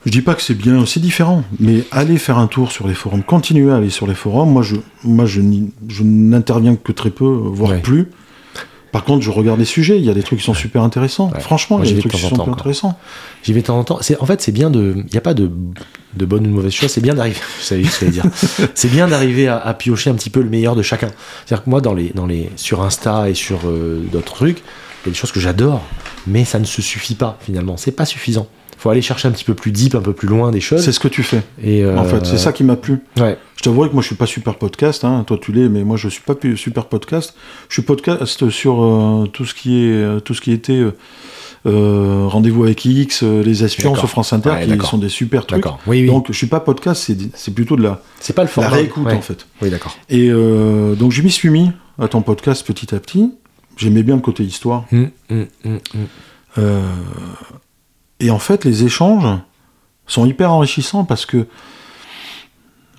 je 0.07 0.11
dis 0.11 0.21
pas 0.23 0.35
que 0.35 0.43
c'est 0.43 0.55
bien, 0.55 0.85
c'est 0.87 1.01
différent. 1.01 1.43
Mais 1.59 1.85
allez 1.91 2.19
faire 2.19 2.37
un 2.39 2.47
tour 2.47 2.71
sur 2.73 2.87
les 2.89 2.93
forums, 2.95 3.23
continuez 3.23 3.71
à 3.73 3.77
aller 3.77 3.89
sur 3.91 4.07
les 4.07 4.15
forums. 4.15 4.51
Moi, 4.51 4.63
je, 4.63 4.77
moi, 5.05 5.25
je, 5.27 5.41
n'interviens 6.03 6.77
que 6.77 6.93
très 6.93 7.11
peu, 7.11 7.25
voire 7.27 7.73
Ouais. 7.73 7.81
plus. 7.81 8.09
Par 8.93 9.05
contre, 9.05 9.23
je 9.23 9.31
regarde 9.31 9.59
les 9.59 9.65
sujets. 9.65 9.99
Il 9.99 10.05
y 10.05 10.11
a 10.11 10.15
des 10.15 10.23
trucs 10.23 10.41
qui 10.41 10.45
sont 10.45 10.55
super 10.55 10.83
intéressants. 10.83 11.31
Ouais. 11.33 11.41
Franchement, 11.41 11.79
Moi, 11.79 11.87
il 11.87 11.91
y 11.91 11.93
a 11.93 11.97
des 11.97 12.01
trucs 12.01 12.13
qui 12.13 12.21
sont 12.21 12.29
super 12.31 12.49
intéressants. 12.49 12.99
J'y 13.43 13.53
vais 13.53 13.61
de 13.61 13.67
temps 13.67 13.79
en 13.79 13.85
temps. 13.85 14.01
En 14.19 14.27
fait, 14.27 14.41
c'est 14.41 14.53
bien 14.53 14.71
de. 14.71 14.95
Il 14.97 15.13
n'y 15.13 15.19
a 15.19 15.21
pas 15.21 15.35
de, 15.35 15.51
de 16.15 16.25
bonne 16.25 16.47
ou 16.47 16.51
de 16.51 16.55
mauvaise 16.55 16.73
chose. 16.73 16.91
C'est 16.91 17.01
bien 17.01 17.15
d'arriver. 17.15 17.39
Dire. 18.11 18.25
c'est 18.75 18.91
bien 18.91 19.07
d'arriver 19.09 19.49
à, 19.49 19.59
à 19.59 19.75
piocher 19.75 20.11
un 20.11 20.15
petit 20.15 20.31
peu 20.31 20.41
le 20.43 20.51
meilleur 20.51 20.75
de 20.75 20.83
chacun. 20.83 21.11
C'est-à-dire 21.47 21.65
que 21.65 21.71
moi, 21.71 21.81
dans 21.81 21.95
les, 21.95 22.11
dans 22.15 22.27
les, 22.27 22.51
sur 22.57 22.83
Insta 22.83 23.31
et 23.31 23.35
sur 23.35 23.61
euh, 23.67 24.03
d'autres 24.11 24.35
trucs, 24.35 24.59
il 24.59 25.07
y 25.07 25.11
a 25.11 25.13
des 25.13 25.19
choses 25.19 25.33
que 25.33 25.41
j'adore, 25.41 25.83
mais 26.27 26.45
ça 26.45 26.59
ne 26.59 26.65
se 26.65 26.83
suffit 26.83 27.15
pas 27.15 27.39
finalement. 27.41 27.77
C'est 27.77 27.93
pas 27.93 28.05
suffisant. 28.07 28.49
Faut 28.81 28.89
aller 28.89 29.03
chercher 29.03 29.29
un 29.29 29.31
petit 29.31 29.45
peu 29.45 29.53
plus 29.53 29.73
deep, 29.73 29.95
un 29.95 30.01
peu 30.01 30.15
plus 30.15 30.27
loin 30.27 30.51
des 30.51 30.61
choses. 30.61 30.83
C'est 30.83 30.93
ce 30.93 31.01
que 31.01 31.09
tu 31.09 31.23
fais. 31.23 31.43
Et 31.63 31.85
euh, 31.85 31.99
En 31.99 32.05
fait, 32.05 32.25
c'est 32.25 32.39
ça 32.39 32.51
qui 32.53 32.65
m'a 32.65 32.77
plu. 32.77 33.01
Ouais. 33.19 33.37
Je 33.57 33.63
t'avouerai 33.63 33.91
que 33.91 33.93
moi, 33.95 34.01
je 34.01 34.07
suis 34.07 34.17
pas 34.17 34.25
super 34.25 34.55
podcast. 34.57 35.05
Hein. 35.05 35.23
Toi, 35.27 35.37
tu 35.39 35.53
l'es, 35.53 35.69
mais 35.69 35.85
moi, 35.85 35.99
je 35.99 36.09
suis 36.09 36.23
pas 36.23 36.35
super 36.57 36.87
podcast. 36.87 37.35
Je 37.69 37.75
suis 37.75 37.83
podcast 37.83 38.49
sur 38.49 38.83
euh, 38.83 39.27
tout 39.27 39.45
ce 39.45 39.55
qui 39.55 39.85
est 39.85 39.93
euh, 39.93 40.21
tout 40.21 40.33
ce 40.33 40.41
qui 40.41 40.51
était 40.53 40.83
euh, 41.67 42.25
rendez-vous 42.27 42.65
avec 42.65 42.83
X, 42.87 43.23
les 43.23 43.65
espions 43.65 43.95
sur 43.95 44.09
France 44.09 44.33
Inter, 44.33 44.49
Ouais, 44.51 44.79
qui 44.79 44.87
sont 44.87 44.97
des 44.97 45.11
super 45.11 45.45
trucs. 45.45 45.63
D'accord. 45.63 45.79
Oui, 45.87 46.01
oui. 46.01 46.07
Donc, 46.07 46.29
je 46.29 46.33
suis 46.37 46.47
pas 46.47 46.61
podcast. 46.61 47.13
C'est 47.35 47.55
plutôt 47.55 47.77
de 47.77 47.83
la, 47.83 48.01
c'est 48.19 48.33
pas 48.33 48.43
le 48.43 48.47
la 48.49 48.53
format. 48.53 48.71
réécoute 48.71 49.05
Ouais. 49.07 49.15
en 49.15 49.21
fait. 49.21 49.47
Oui, 49.61 49.69
d'accord. 49.69 49.95
Et 50.09 50.31
donc, 50.31 51.13
je 51.13 51.21
m'y 51.21 51.31
suis 51.31 51.51
mis 51.51 51.71
à 51.99 52.09
ton 52.09 52.23
podcast 52.23 52.67
petit 52.67 52.95
à 52.95 52.99
petit. 52.99 53.31
J'aimais 53.77 54.03
bien 54.03 54.15
le 54.17 54.23
côté 54.23 54.43
histoire. 54.43 54.87
Hum, 54.91 55.11
hum, 55.31 55.47
hum. 55.67 55.79
Euh, 56.59 56.81
et 58.21 58.31
en 58.31 58.39
fait, 58.39 58.65
les 58.65 58.85
échanges 58.85 59.39
sont 60.07 60.27
hyper 60.27 60.53
enrichissants 60.53 61.05
parce 61.05 61.27
que, 61.27 61.47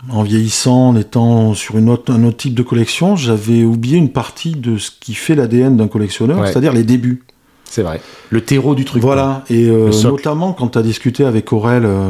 en 0.10 0.24
vieillissant, 0.24 0.90
en 0.90 0.96
étant 0.96 1.54
sur 1.54 1.78
une 1.78 1.90
autre, 1.90 2.12
un 2.12 2.24
autre 2.24 2.38
type 2.38 2.56
de 2.56 2.64
collection, 2.64 3.16
j'avais 3.16 3.64
oublié 3.64 3.98
une 3.98 4.10
partie 4.10 4.52
de 4.54 4.78
ce 4.78 4.90
qui 5.00 5.14
fait 5.14 5.36
l'ADN 5.36 5.78
d'un 5.78 5.88
collectionneur, 5.88 6.40
Ouais. 6.40 6.48
c'est-à-dire 6.48 6.74
les 6.74 6.84
débuts. 6.84 7.24
C'est 7.66 7.84
vrai. 7.84 8.02
Le 8.32 8.42
terreau 8.42 8.76
du 8.76 8.84
truc. 8.84 9.02
Voilà, 9.02 9.44
et 9.50 9.68
euh, 9.70 9.92
notamment 10.04 10.54
quand 10.54 10.70
tu 10.70 10.78
as 10.78 10.82
discuté 10.82 11.24
avec 11.24 11.54
Aurel, 11.54 11.84
euh. 11.86 12.10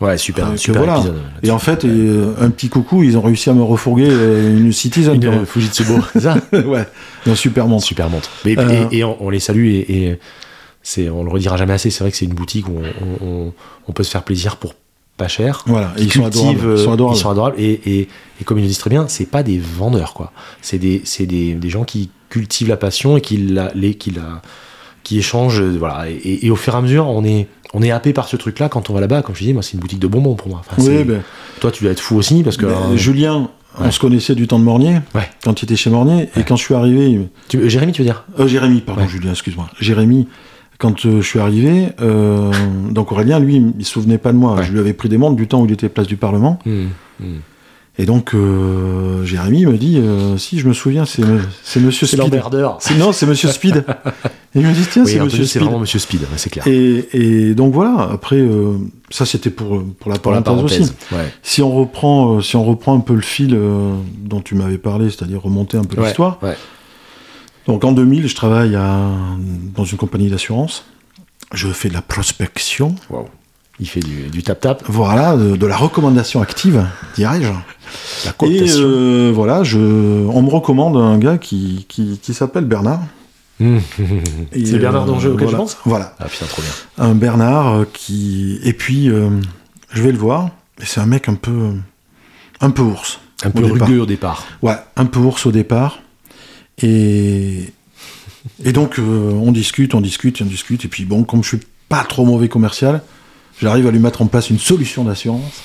Ouais, 0.00 0.16
super, 0.16 0.48
euh, 0.50 0.56
super 0.56 0.82
voilà. 0.82 0.98
épisode. 0.98 1.20
et 1.42 1.50
en 1.50 1.58
fait, 1.58 1.84
et, 1.84 1.88
euh, 1.88 2.32
un 2.40 2.48
petit 2.50 2.68
coucou, 2.70 3.02
ils 3.02 3.18
ont 3.18 3.22
réussi 3.22 3.50
à 3.50 3.52
me 3.54 3.62
refourguer 3.62 4.06
une 4.08 4.72
Citizen. 4.72 5.22
Une. 5.22 5.44
Fujitsubo, 5.44 5.94
ça 6.18 6.36
ouais, 6.52 6.86
un 7.26 7.34
super 7.34 7.66
montre. 7.66 7.84
Super 7.84 8.08
montre. 8.08 8.30
Mais, 8.44 8.52
et, 8.92 8.98
et 8.98 9.04
on, 9.04 9.16
on 9.22 9.30
les 9.30 9.40
salue 9.40 9.66
et, 9.66 10.06
et 10.06 10.18
c'est, 10.82 11.08
on 11.10 11.22
le 11.24 11.30
redira 11.30 11.56
jamais 11.56 11.72
assez. 11.74 11.90
C'est 11.90 12.02
vrai 12.04 12.10
que 12.10 12.16
c'est 12.16 12.24
une 12.24 12.34
boutique 12.34 12.68
où 12.68 12.72
on, 13.22 13.24
on- 13.26 13.52
on 13.88 13.92
peut 13.92 14.02
se 14.02 14.10
faire 14.10 14.22
plaisir 14.22 14.56
pour 14.56 14.74
pas 15.16 15.28
cher. 15.28 15.62
Voilà, 15.66 15.92
ils 15.98 16.10
sont 16.12 16.22
Cultive, 16.22 16.40
adorables. 16.40 16.58
Ils 16.78 16.78
sont 16.84 16.90
euh, 16.90 16.94
adorables. 16.94 17.16
ils 17.16 17.20
sont 17.20 17.30
adorables. 17.30 17.56
Et, 17.60 17.72
et, 17.84 18.08
et 18.40 18.44
comme 18.44 18.58
ils 18.58 18.62
le 18.62 18.68
disent 18.68 18.78
très 18.78 18.90
bien, 18.90 19.06
c'est 19.08 19.26
pas 19.26 19.42
des 19.42 19.58
vendeurs, 19.58 20.14
quoi. 20.14 20.32
C'est 20.62 20.78
des, 20.78 21.02
c'est 21.04 21.26
des, 21.26 21.54
des 21.54 21.68
gens 21.70 21.84
qui 21.84 22.10
cultivent 22.30 22.68
la 22.68 22.76
passion 22.76 23.16
et 23.16 23.20
qui 23.20 23.36
la, 23.36 23.70
les, 23.74 23.94
qui 23.94 24.10
la, 24.12 24.40
qui 25.02 25.18
échangent, 25.18 25.60
euh, 25.60 25.76
voilà. 25.78 26.08
Et, 26.08 26.46
et 26.46 26.50
au 26.50 26.56
fur 26.56 26.74
et 26.74 26.76
à 26.76 26.80
mesure, 26.80 27.06
on 27.08 27.24
est, 27.24 27.48
on 27.74 27.82
est 27.82 27.90
happé 27.90 28.12
par 28.12 28.28
ce 28.28 28.36
truc-là 28.36 28.68
quand 28.70 28.88
on 28.88 28.94
va 28.94 29.00
là-bas. 29.00 29.22
Comme 29.22 29.34
je 29.34 29.44
dis, 29.44 29.52
moi, 29.52 29.62
c'est 29.62 29.74
une 29.74 29.80
boutique 29.80 29.98
de 29.98 30.06
bonbons 30.06 30.34
pour 30.36 30.48
moi. 30.48 30.62
Enfin, 30.66 30.80
Oui, 30.82 31.04
ben, 31.04 31.22
Toi, 31.60 31.70
tu 31.70 31.82
dois 31.84 31.92
être 31.92 32.00
fou 32.00 32.16
aussi 32.16 32.42
parce 32.42 32.56
que. 32.56 32.64
ben, 32.66 32.72
euh, 32.92 32.96
Julien, 32.96 33.50
on 33.78 33.84
ouais. 33.84 33.90
se 33.90 34.00
connaissait 34.00 34.34
du 34.34 34.46
temps 34.48 34.58
de 34.58 34.64
Mornier, 34.64 35.00
Ouais. 35.14 35.28
quand 35.44 35.60
il 35.60 35.64
était 35.66 35.76
chez 35.76 35.90
Mornier, 35.90 36.28
et 36.36 36.42
quand 36.44 36.56
je 36.56 36.62
suis 36.64 36.74
arrivé, 36.74 37.20
tu- 37.48 37.68
Jérémy, 37.68 37.92
tu 37.92 38.00
veux 38.02 38.06
dire? 38.06 38.24
Euh, 38.38 38.46
Jérémy, 38.48 38.80
pardon. 38.80 39.06
Julien, 39.06 39.30
excuse-moi. 39.32 39.68
Jérémy, 39.80 40.26
quand 40.80 41.04
euh, 41.06 41.20
je 41.20 41.26
suis 41.26 41.38
arrivé, 41.38 41.88
euh, 42.00 42.50
donc 42.90 43.12
Aurélien, 43.12 43.38
lui, 43.38 43.62
il 43.78 43.84
se 43.84 43.92
souvenait 43.92 44.18
pas 44.18 44.32
de 44.32 44.38
moi. 44.38 44.54
Ouais. 44.56 44.64
Je 44.64 44.72
lui 44.72 44.80
avais 44.80 44.94
pris 44.94 45.08
des 45.08 45.18
montres 45.18 45.36
du 45.36 45.46
temps 45.46 45.60
où 45.62 45.66
il 45.66 45.72
était 45.72 45.88
place 45.88 46.06
du 46.06 46.16
Parlement. 46.16 46.58
Hmm, 46.64 46.86
hmm. 47.20 47.24
Et 47.98 48.06
donc, 48.06 48.34
euh, 48.34 49.24
Jérémy 49.24 49.66
me 49.66 49.76
dit, 49.76 49.98
euh, 49.98 50.38
si, 50.38 50.58
je 50.58 50.66
me 50.66 50.72
souviens, 50.72 51.04
c'est 51.04 51.22
c'est 51.62 51.80
Monsieur 51.80 52.06
C'est 52.06 52.16
Speed. 52.16 52.42
C'est- 52.78 52.96
Non, 52.96 53.12
c'est 53.12 53.26
Monsieur 53.26 53.50
Speed. 53.50 53.84
et 54.54 54.60
il 54.60 54.66
me 54.66 54.72
dit, 54.72 54.86
tiens, 54.90 55.02
Oui, 55.04 55.10
c'est 55.12 55.20
Monsieur 55.20 55.44
c'est 55.44 55.50
Speed. 55.50 55.62
vraiment 55.64 55.78
Monsieur 55.80 55.98
Speed, 55.98 56.20
ouais, 56.22 56.26
c'est 56.36 56.48
clair. 56.48 56.66
Et, 56.66 57.08
et 57.12 57.54
donc 57.54 57.74
voilà, 57.74 58.08
après, 58.10 58.42
ça 59.10 59.26
c'était 59.26 59.50
pour, 59.50 59.82
pour 59.98 60.10
la 60.10 60.18
pour 60.18 60.32
la 60.32 60.40
parenthèse, 60.40 60.80
aussi. 60.80 60.92
Ouais. 61.12 61.30
Si 61.42 61.60
on, 61.60 61.70
reprend, 61.72 62.40
si 62.40 62.56
on 62.56 62.64
reprend 62.64 62.96
un 62.96 63.00
peu 63.00 63.14
le 63.14 63.20
fil 63.20 63.54
dont 64.24 64.40
tu 64.40 64.54
m'avais 64.54 64.78
parlé, 64.78 65.10
c'est-à-dire 65.10 65.42
remonter 65.42 65.76
un 65.76 65.84
peu 65.84 66.02
l'histoire. 66.02 66.38
Donc 67.70 67.84
en 67.84 67.92
2000, 67.92 68.26
je 68.26 68.34
travaille 68.34 68.74
à- 68.74 69.10
dans 69.76 69.84
une 69.84 69.96
compagnie 69.96 70.28
d'assurance. 70.28 70.84
Je 71.54 71.68
fais 71.68 71.88
de 71.88 71.94
la 71.94 72.02
prospection, 72.02 72.96
Wow. 73.10 73.28
Il 73.78 73.88
fait 73.88 74.00
du, 74.00 74.28
du 74.28 74.42
tap-tap, 74.42 74.82
voilà, 74.88 75.36
de, 75.36 75.56
de 75.56 75.66
la 75.66 75.76
recommandation 75.76 76.42
active, 76.42 76.84
dirais-je. 77.14 77.48
la 77.48 78.30
Et 78.30 78.34
cooptation. 78.36 78.82
euh, 78.84 79.32
voilà, 79.34 79.62
je, 79.62 79.78
on 79.78 80.42
me 80.42 80.50
recommande 80.50 80.96
un 80.98 81.16
gars 81.16 81.38
qui, 81.38 81.86
qui, 81.88 82.18
qui 82.18 82.34
s'appelle 82.34 82.64
Bernard. 82.66 83.00
Et, 83.60 84.66
C'est 84.66 84.78
Bernard 84.78 85.04
euh, 85.04 85.06
Danger 85.06 85.28
auquel 85.28 85.46
voilà, 85.46 85.50
je 85.52 85.56
pense 85.56 85.78
Voilà, 85.86 86.14
Ah 86.18 86.26
putain, 86.26 86.46
trop 86.46 86.60
bien. 86.62 86.70
un 86.98 87.14
Bernard 87.14 87.68
euh, 87.74 87.84
qui... 87.92 88.58
Et 88.64 88.72
puis, 88.74 89.08
euh, 89.08 89.30
je 89.92 90.02
vais 90.02 90.12
le 90.12 90.18
voir, 90.18 90.50
et 90.82 90.84
c'est 90.86 91.00
un 91.00 91.06
mec 91.06 91.28
un 91.28 91.34
peu... 91.36 91.70
Un 92.60 92.70
peu 92.70 92.82
ours. 92.82 93.18
Un 93.44 93.50
peu 93.50 93.62
départ. 93.62 93.88
rugueux 93.88 94.00
au 94.02 94.06
départ. 94.06 94.44
Ouais, 94.60 94.76
un 94.96 95.06
peu 95.06 95.20
ours 95.20 95.46
au 95.46 95.52
départ. 95.52 96.00
Et, 96.82 97.72
et 98.64 98.72
donc, 98.72 98.98
euh, 98.98 99.02
on 99.02 99.52
discute, 99.52 99.94
on 99.94 100.00
discute, 100.00 100.40
on 100.42 100.46
discute. 100.46 100.84
Et 100.84 100.88
puis, 100.88 101.04
bon, 101.04 101.24
comme 101.24 101.42
je 101.42 101.48
suis 101.48 101.60
pas 101.88 102.04
trop 102.04 102.24
mauvais 102.24 102.48
commercial, 102.48 103.02
j'arrive 103.60 103.86
à 103.86 103.90
lui 103.90 103.98
mettre 103.98 104.22
en 104.22 104.26
place 104.26 104.50
une 104.50 104.58
solution 104.58 105.04
d'assurance. 105.04 105.62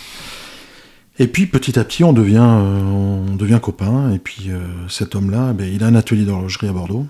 Et 1.17 1.27
puis, 1.27 1.45
petit 1.45 1.79
à 1.79 1.83
petit, 1.83 2.03
on 2.03 2.13
devient, 2.13 2.37
euh, 2.39 2.81
on 2.81 3.35
devient 3.35 3.59
copains. 3.61 4.11
Et 4.11 4.19
puis, 4.19 4.47
euh, 4.49 4.59
cet 4.89 5.15
homme-là, 5.15 5.53
ben, 5.53 5.71
il 5.71 5.83
a 5.83 5.87
un 5.87 5.95
atelier 5.95 6.25
d'horlogerie 6.25 6.67
à 6.67 6.73
Bordeaux. 6.73 7.05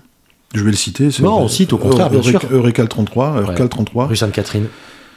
Je 0.54 0.62
vais 0.62 0.70
le 0.70 0.76
citer. 0.76 1.08
Non, 1.20 1.38
on 1.38 1.48
cite, 1.48 1.72
au 1.72 1.78
contraire, 1.78 2.08
bien 2.08 2.22
sûr. 2.22 2.40
Eurecal 2.50 2.88
33, 2.88 3.40
Eurecal 3.40 3.68
33, 3.68 4.06
Rue 4.06 4.16
Sainte-Catherine. 4.16 4.68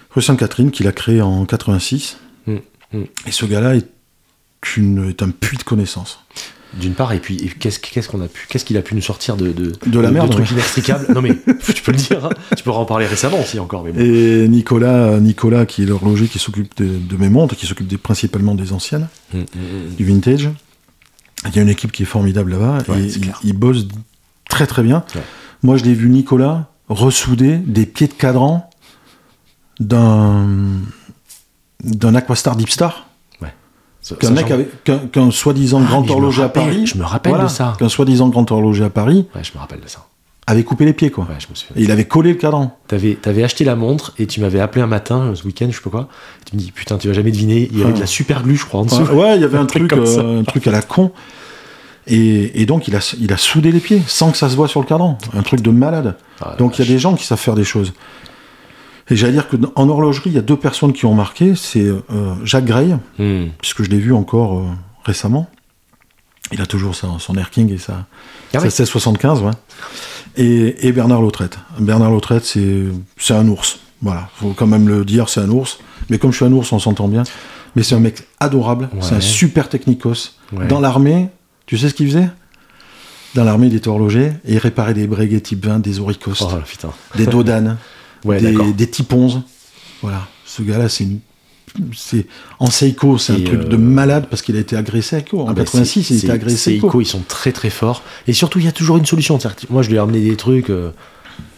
rue 0.09 0.21
Sainte-Catherine, 0.21 0.71
qu'il 0.71 0.87
a 0.87 0.91
créé 0.91 1.21
en 1.21 1.45
86. 1.45 2.17
Mm, 2.47 2.55
mm. 2.93 3.03
Et 3.27 3.31
ce 3.31 3.45
gars-là 3.45 3.75
est 3.75 3.85
un 5.21 5.29
puits 5.29 5.57
de 5.57 5.63
connaissances. 5.63 6.19
D'une 6.79 6.93
part, 6.93 7.13
et 7.13 7.19
puis 7.19 7.37
qu'est-ce 7.59 7.79
qu'est-ce 7.79 8.07
qu'on 8.07 8.21
a 8.21 8.27
pu, 8.27 8.45
qu'est-ce 8.47 8.63
qu'il 8.63 8.77
a 8.77 8.83
pu 8.83 8.93
nous 8.93 9.01
sortir 9.01 9.35
de 9.37 9.51
de, 9.51 9.71
De 9.87 9.99
la 9.99 10.11
merde, 10.11 10.29
trucs 10.29 10.45
ouais. 10.45 10.51
inextricables. 10.53 11.11
non 11.13 11.21
mais 11.21 11.35
tu 11.73 11.81
peux 11.81 11.91
le 11.91 11.97
dire, 11.97 12.23
hein. 12.25 12.29
tu 12.55 12.61
pourras 12.63 12.79
en 12.79 12.85
parler 12.85 13.07
récemment 13.07 13.39
aussi 13.41 13.57
encore. 13.59 13.83
Mais 13.83 13.91
bon. 13.91 13.99
Et 13.99 14.47
Nicolas, 14.47 15.19
Nicolas 15.19 15.65
qui 15.65 15.81
est 15.81 15.85
l'horloger 15.85 16.27
qui 16.27 16.37
s'occupe 16.37 16.77
de, 16.77 16.85
de 16.99 17.17
mes 17.17 17.29
montres, 17.29 17.55
qui 17.55 17.65
s'occupe 17.65 17.95
principalement 17.97 18.53
des 18.55 18.71
anciennes, 18.71 19.07
Mm, 19.33 19.37
mm, 19.39 19.41
mm. 19.41 19.95
du 19.97 20.05
vintage. 20.05 20.49
Il 21.47 21.55
y 21.55 21.59
a 21.59 21.61
une 21.63 21.69
équipe 21.69 21.91
qui 21.91 22.03
est 22.03 22.05
formidable 22.05 22.51
là-bas 22.51 22.79
Ouais, 22.87 23.01
et 23.01 23.09
c'est 23.09 23.15
il, 23.17 23.21
clair. 23.21 23.39
il 23.43 23.53
bosse 23.53 23.87
très 24.49 24.67
très 24.67 24.83
bien. 24.83 25.03
Ouais. 25.15 25.21
Moi, 25.63 25.77
je 25.77 25.85
l'ai 25.85 25.93
vu 25.95 26.09
Nicolas 26.09 26.67
ressouder 26.87 27.57
des 27.57 27.85
pieds 27.87 28.07
de 28.07 28.13
cadran 28.13 28.69
d'un 29.79 30.47
d'un 31.83 32.13
Aquastar 32.15 32.55
Deepstar. 32.55 32.93
Ça- 32.93 33.05
Qu'un 34.15 34.31
mec 34.31 34.47
qu'un 35.11 35.31
soi-disant 35.31 35.81
Ah, 35.83 35.87
grand 35.89 36.09
horloger 36.09 36.43
à 36.43 36.49
Paris. 36.49 36.85
je 36.87 36.97
me 36.97 37.03
rappelle 37.03 37.37
de 37.41 37.47
ça. 37.47 37.73
Qu'un 37.79 37.89
soi-disant 37.89 38.29
grand 38.29 38.49
horloger 38.51 38.83
à 38.85 38.89
Paris 38.89 39.27
Ouais, 39.35 39.43
je 39.43 39.51
me 39.53 39.59
rappelle 39.59 39.79
de 39.81 39.87
ça. 39.87 40.05
avait 40.47 40.63
coupé 40.63 40.85
les 40.85 40.93
pieds 40.93 41.11
quoi. 41.11 41.25
Ouais, 41.25 41.35
je 41.39 41.47
me 41.49 41.55
souviens. 41.55 41.75
Et 41.79 41.83
il 41.85 41.91
avait 41.91 42.05
collé 42.05 42.31
le 42.31 42.37
cadran. 42.37 42.77
T'avais, 42.87 43.13
t'avais 43.21 43.43
acheté 43.43 43.63
la 43.65 43.75
montre 43.75 44.13
et 44.17 44.25
tu 44.25 44.41
m'avais 44.41 44.59
appelé 44.59 44.81
un 44.81 44.87
matin, 44.87 45.31
ce 45.35 45.43
week-end, 45.43 45.67
je 45.69 45.75
sais 45.75 45.81
pas 45.83 45.89
quoi. 45.91 46.07
Tu 46.49 46.55
me 46.55 46.59
dis, 46.61 46.71
putain, 46.71 46.97
tu 46.97 47.07
vas 47.07 47.13
jamais 47.13 47.31
deviner, 47.31 47.69
il 47.71 47.77
y 47.77 47.81
avait 47.81 47.91
Ah. 47.91 47.95
de 47.95 47.99
la 47.99 48.07
super 48.07 48.41
glue, 48.43 48.55
je 48.57 48.65
crois, 48.65 48.79
en 48.81 48.85
dessous. 48.85 49.03
Ouais, 49.03 49.13
ouais, 49.13 49.35
il 49.35 49.41
y 49.41 49.45
avait 49.45 49.57
un 49.59 49.65
truc, 49.67 49.87
comme 49.89 50.05
ça. 50.07 50.21
euh, 50.21 50.39
un 50.39 50.43
truc 50.43 50.65
à 50.65 50.71
la 50.71 50.81
con. 50.81 51.11
Et, 52.07 52.61
et 52.61 52.65
donc, 52.65 52.87
il 52.87 52.95
a, 52.95 53.15
il 53.19 53.31
a 53.31 53.37
soudé 53.37 53.71
les 53.71 53.79
pieds 53.79 54.01
sans 54.07 54.31
que 54.31 54.37
ça 54.37 54.49
se 54.49 54.55
voit 54.55 54.67
sur 54.67 54.79
le 54.79 54.87
cadran. 54.87 55.19
Un 55.37 55.43
truc 55.43 55.61
de 55.61 55.69
malade. 55.69 56.15
Ah, 56.41 56.55
donc, 56.57 56.79
il 56.79 56.85
y 56.85 56.89
a 56.89 56.91
des 56.91 56.97
gens 56.97 57.13
qui 57.13 57.25
savent 57.25 57.37
faire 57.39 57.53
des 57.53 57.63
choses. 57.63 57.93
Et 59.11 59.15
j'allais 59.15 59.33
dire 59.33 59.47
que 59.49 59.55
dans- 59.55 59.71
en 59.75 59.89
horlogerie, 59.89 60.29
il 60.29 60.35
y 60.35 60.37
a 60.37 60.41
deux 60.41 60.55
personnes 60.57 60.93
qui 60.93 61.05
ont 61.05 61.13
marqué. 61.15 61.55
C'est 61.55 61.85
euh, 61.87 62.01
Jacques 62.43 62.65
Grey, 62.65 62.89
Hmm. 63.17 63.47
puisque 63.59 63.83
je 63.83 63.89
l'ai 63.89 63.97
vu 63.99 64.13
encore 64.13 64.59
euh, 64.59 64.63
récemment. 65.03 65.49
Il 66.51 66.61
a 66.61 66.65
toujours 66.65 66.95
son, 66.95 67.19
son 67.19 67.35
Air 67.35 67.49
King 67.51 67.71
et 67.73 67.77
sa, 67.77 67.93
Ah 67.93 68.05
sa 68.53 68.57
ouais. 68.59 68.63
1675, 68.65 69.41
ouais. 69.43 69.51
Et, 70.37 70.87
et 70.87 70.91
Bernard 70.91 71.21
Lautrette. 71.21 71.59
Bernard 71.79 72.11
Lautrette, 72.11 72.43
c'est 72.45 73.33
un 73.33 73.47
ours. 73.47 73.79
Voilà, 74.01 74.29
faut 74.35 74.53
quand 74.53 74.65
même 74.67 74.87
le 74.87 75.03
dire, 75.05 75.27
c'est 75.29 75.41
un 75.41 75.49
ours. 75.49 75.79
Mais 76.09 76.17
comme 76.17 76.31
je 76.31 76.37
suis 76.37 76.45
un 76.45 76.51
ours, 76.53 76.71
on 76.71 76.79
s'entend 76.79 77.07
bien. 77.07 77.23
Mais 77.75 77.83
c'est 77.83 77.93
un 77.95 77.99
mec 77.99 78.23
adorable, 78.39 78.89
c'est 79.01 79.15
un 79.15 79.19
super 79.21 79.69
technicos. 79.69 80.31
Ouais. 80.53 80.65
Dans 80.67 80.79
l'armée, 80.79 81.29
tu 81.67 81.77
sais 81.77 81.89
ce 81.89 81.93
qu'il 81.93 82.07
faisait? 82.07 82.29
Dans 83.35 83.43
l'armée, 83.43 83.67
il 83.67 83.75
était 83.75 83.89
horloger 83.89 84.31
et 84.45 84.53
il 84.53 84.57
réparait 84.57 84.95
des 84.95 85.05
breguets 85.05 85.41
type 85.41 85.63
20, 85.65 85.79
des 85.79 85.99
Oricost, 85.99 86.41
Oh 86.47 86.87
des 87.15 87.27
Dodanes, 87.27 87.77
Ouais, 88.25 88.39
des, 88.41 88.73
des 88.73 88.87
type 88.89 89.11
11. 89.13 89.41
Voilà, 90.01 90.27
ce 90.45 90.61
gars-là, 90.61 90.89
c'est 90.89 91.03
une. 91.05 91.19
C'est, 91.95 92.25
en 92.57 92.65
Seiko, 92.71 93.19
c'est 93.19 93.31
un 93.33 93.41
truc 93.41 93.59
euh, 93.59 93.63
de 93.67 93.77
malade 93.77 94.25
parce 94.29 94.41
qu'il 94.41 94.55
a 94.55 94.59
été 94.59 94.75
agressé 94.75 95.17
à 95.17 95.19
Seiko. 95.19 95.41
En 95.41 95.47
Ah 95.49 95.53
bah, 95.53 95.63
86, 95.63 96.03
c'est- 96.03 96.13
il 96.13 96.17
était 96.17 96.27
c'est- 96.27 96.33
agressé 96.33 96.57
Seiko. 96.79 96.99
Ils 96.99 97.05
sont 97.05 97.21
très 97.27 97.51
très 97.51 97.69
forts. 97.69 98.01
Et 98.27 98.33
surtout, 98.33 98.57
il 98.59 98.65
y 98.65 98.67
a 98.67 98.71
toujours 98.71 98.97
une 98.97 99.05
solution. 99.05 99.37
Moi, 99.69 99.83
je 99.83 99.89
lui 99.89 99.95
ai 99.95 99.99
ramené 99.99 100.19
des 100.19 100.35
trucs 100.35 100.71
euh, 100.71 100.89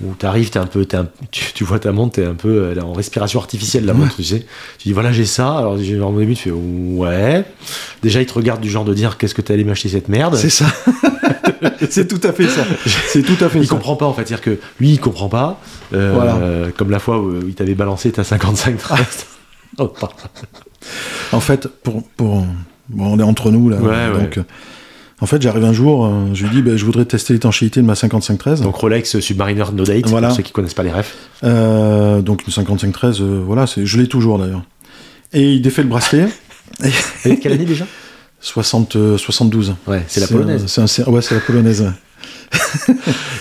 où 0.04 0.14
t'arrives, 0.14 0.50
t'es 0.50 0.60
un 0.60 0.66
peu, 0.66 0.86
un- 0.94 1.08
tu, 1.32 1.54
tu 1.54 1.64
vois 1.64 1.80
ta 1.80 1.92
montre, 1.92 2.14
t'es 2.16 2.26
un 2.26 2.34
peu 2.34 2.74
là, 2.74 2.86
en 2.86 2.94
respiration 2.94 3.40
artificielle, 3.40 3.86
la 3.86 3.94
montre, 3.94 4.16
tu 4.16 4.24
sais. 4.24 4.46
Tu 4.78 4.88
dis, 4.90 4.94
voilà, 4.94 5.12
j'ai 5.12 5.26
ça. 5.26 5.58
Alors, 5.58 5.74
au 5.74 6.20
début, 6.20 6.36
tu 6.36 6.44
fais, 6.44 6.52
ouais. 6.52 7.44
Déjà, 8.02 8.22
il 8.22 8.26
te 8.26 8.34
regarde 8.34 8.62
du 8.62 8.70
genre 8.70 8.86
de 8.86 8.94
dire, 8.94 9.18
qu'est-ce 9.18 9.36
que 9.36 9.42
t'es 9.42 9.54
allé 9.54 9.64
m'acheter 9.64 9.90
cette 9.90 10.08
merde? 10.10 10.36
C'est 10.36 10.50
ça. 10.50 10.66
c'est 11.90 12.08
tout 12.08 12.26
à 12.28 12.32
fait 12.34 12.48
ça. 12.48 12.64
C'est 13.08 13.22
tout 13.24 13.44
à 13.44 13.50
fait 13.50 13.60
Il 13.60 13.68
ça. 13.68 13.76
comprend 13.76 13.96
pas 13.96 14.06
en 14.06 14.14
fait, 14.14 14.22
c'est-à-dire 14.28 14.42
que 14.42 14.58
lui 14.80 14.92
il 14.94 15.00
comprend 15.00 15.30
pas. 15.30 15.60
Euh, 15.94 16.12
Voilà. 16.16 16.36
euh, 16.38 16.70
comme 16.76 16.90
la 16.90 17.00
fois 17.00 17.20
où 17.20 17.40
il 17.48 17.54
t'avait 17.54 17.76
balancé 17.76 18.12
ta 18.12 18.24
55 18.24 18.78
13. 18.78 19.00
Oh, 19.78 19.88
pardon. 19.88 20.16
En 21.32 21.40
fait, 21.40 21.68
pour, 21.68 22.04
pour 22.18 22.46
bon, 22.90 23.06
on 23.14 23.20
est 23.20 23.24
entre 23.24 23.52
nous 23.52 23.70
là. 23.70 23.78
Ouais, 23.78 24.12
donc, 24.20 24.38
euh, 24.38 24.44
en 25.22 25.26
fait, 25.28 25.42
j'arrive 25.42 25.64
un 25.66 25.72
jour, 25.74 26.06
euh, 26.06 26.10
je 26.34 26.44
lui 26.46 26.50
dis, 26.56 26.62
ben, 26.64 26.76
je 26.78 26.84
voudrais 26.84 27.06
tester 27.06 27.34
l'étanchéité 27.34 27.80
de 27.82 27.86
ma 27.86 27.96
5513. 27.96 28.62
Donc 28.62 28.76
Rolex 28.76 29.20
Submariner 29.20 29.66
No 29.74 29.84
Date, 29.84 30.08
Voilà. 30.08 30.28
pour 30.30 30.38
ceux 30.38 30.44
qui 30.44 30.52
connaissent 30.52 30.74
pas 30.74 30.84
les 30.84 30.92
refs. 30.92 31.16
Euh, 31.44 32.22
donc 32.22 32.46
une 32.48 32.52
5513, 32.54 33.22
euh, 33.22 33.42
voilà, 33.46 33.66
je 33.66 33.98
l'ai 34.00 34.08
toujours 34.08 34.40
d'ailleurs. 34.40 34.64
Et 35.34 35.54
il 35.54 35.62
défait 35.62 35.84
le 35.84 35.90
bracelet. 35.90 36.28
Et 37.26 37.38
quelle 37.38 37.54
année 37.54 37.66
déjà? 37.66 37.86
60, 38.40 38.96
euh, 38.96 39.18
72. 39.18 39.76
Ouais, 39.88 40.04
c'est 40.08 40.20
la 40.20 40.28
polonaise. 40.28 40.64
C'est 40.68 40.82
un- 40.82 41.12
ouais, 41.12 41.22
c'est 41.22 41.36
la 41.36 41.42
polonaise. 41.42 41.86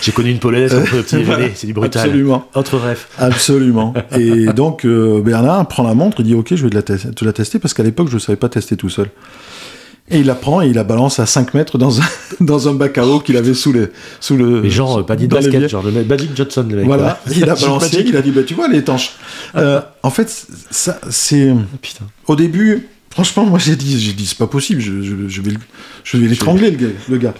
J'ai 0.01 0.11
connu 0.11 0.29
une 0.31 0.39
polonaise 0.39 0.73
on 0.73 0.81
était 0.83 0.97
petit 1.03 1.15
déjeuner, 1.17 1.51
c'est 1.55 1.67
du 1.67 1.73
brutal. 1.73 2.03
Absolument. 2.03 2.47
Autre 2.55 2.77
ref. 2.77 3.07
Absolument. 3.17 3.93
Et 4.17 4.45
donc 4.53 4.85
euh, 4.85 5.21
Bernard 5.21 5.67
prend 5.67 5.83
la 5.83 5.93
montre, 5.93 6.21
il 6.21 6.25
dit 6.27 6.35
ok, 6.35 6.55
je 6.55 6.63
vais 6.67 6.69
te 6.81 6.93
la, 6.93 7.11
te 7.11 7.25
la 7.25 7.33
tester 7.33 7.59
parce 7.59 7.73
qu'à 7.73 7.83
l'époque 7.83 8.07
je 8.09 8.15
ne 8.15 8.19
savais 8.19 8.37
pas 8.37 8.47
tester 8.49 8.77
tout 8.77 8.89
seul. 8.89 9.07
Et 10.11 10.19
il 10.19 10.25
la 10.25 10.35
prend 10.35 10.61
et 10.61 10.67
il 10.67 10.73
la 10.73 10.83
balance 10.83 11.19
à 11.19 11.25
5 11.25 11.53
mètres 11.53 11.77
dans 11.77 12.01
un, 12.01 12.05
dans 12.41 12.67
un 12.67 12.73
bac 12.73 12.97
à 12.97 13.05
eau 13.07 13.19
qu'il 13.19 13.37
avait 13.37 13.53
sous 13.53 13.71
le 13.71 13.91
sous 14.19 14.35
le. 14.35 14.61
Les 14.61 14.69
gens, 14.69 14.99
euh, 14.99 15.03
pas 15.03 15.15
dit 15.15 15.23
les 15.23 15.27
basket, 15.29 15.69
genre 15.69 15.83
le 15.83 15.91
mec 15.91 16.07
Magic 16.07 16.31
Johnson, 16.35 16.65
le 16.69 16.75
mec. 16.77 16.85
Voilà, 16.85 17.19
quoi. 17.23 17.33
il 17.35 17.49
a 17.49 17.55
balancé, 17.55 18.03
il 18.05 18.15
a 18.17 18.21
dit 18.21 18.31
bah 18.31 18.43
tu 18.43 18.53
vois 18.53 18.67
elle 18.67 18.75
est 18.75 18.79
étanche. 18.79 19.13
Euh, 19.55 19.81
en 20.03 20.09
fait 20.09 20.29
ça 20.69 20.99
c'est 21.09 21.53
Putain. 21.81 22.05
au 22.27 22.35
début 22.35 22.87
franchement 23.09 23.45
moi 23.45 23.59
j'ai 23.59 23.75
dit 23.75 23.99
j'ai 23.99 24.13
dit 24.13 24.25
c'est 24.25 24.37
pas 24.37 24.47
possible 24.47 24.79
je, 24.81 25.01
je- 25.01 25.27
je 25.27 25.41
vais 25.41 25.53
je 26.03 26.17
vais 26.17 26.27
l'étrangler 26.27 26.71
le 26.71 26.77
gars, 26.77 26.93
le 27.09 27.17
gars. 27.17 27.33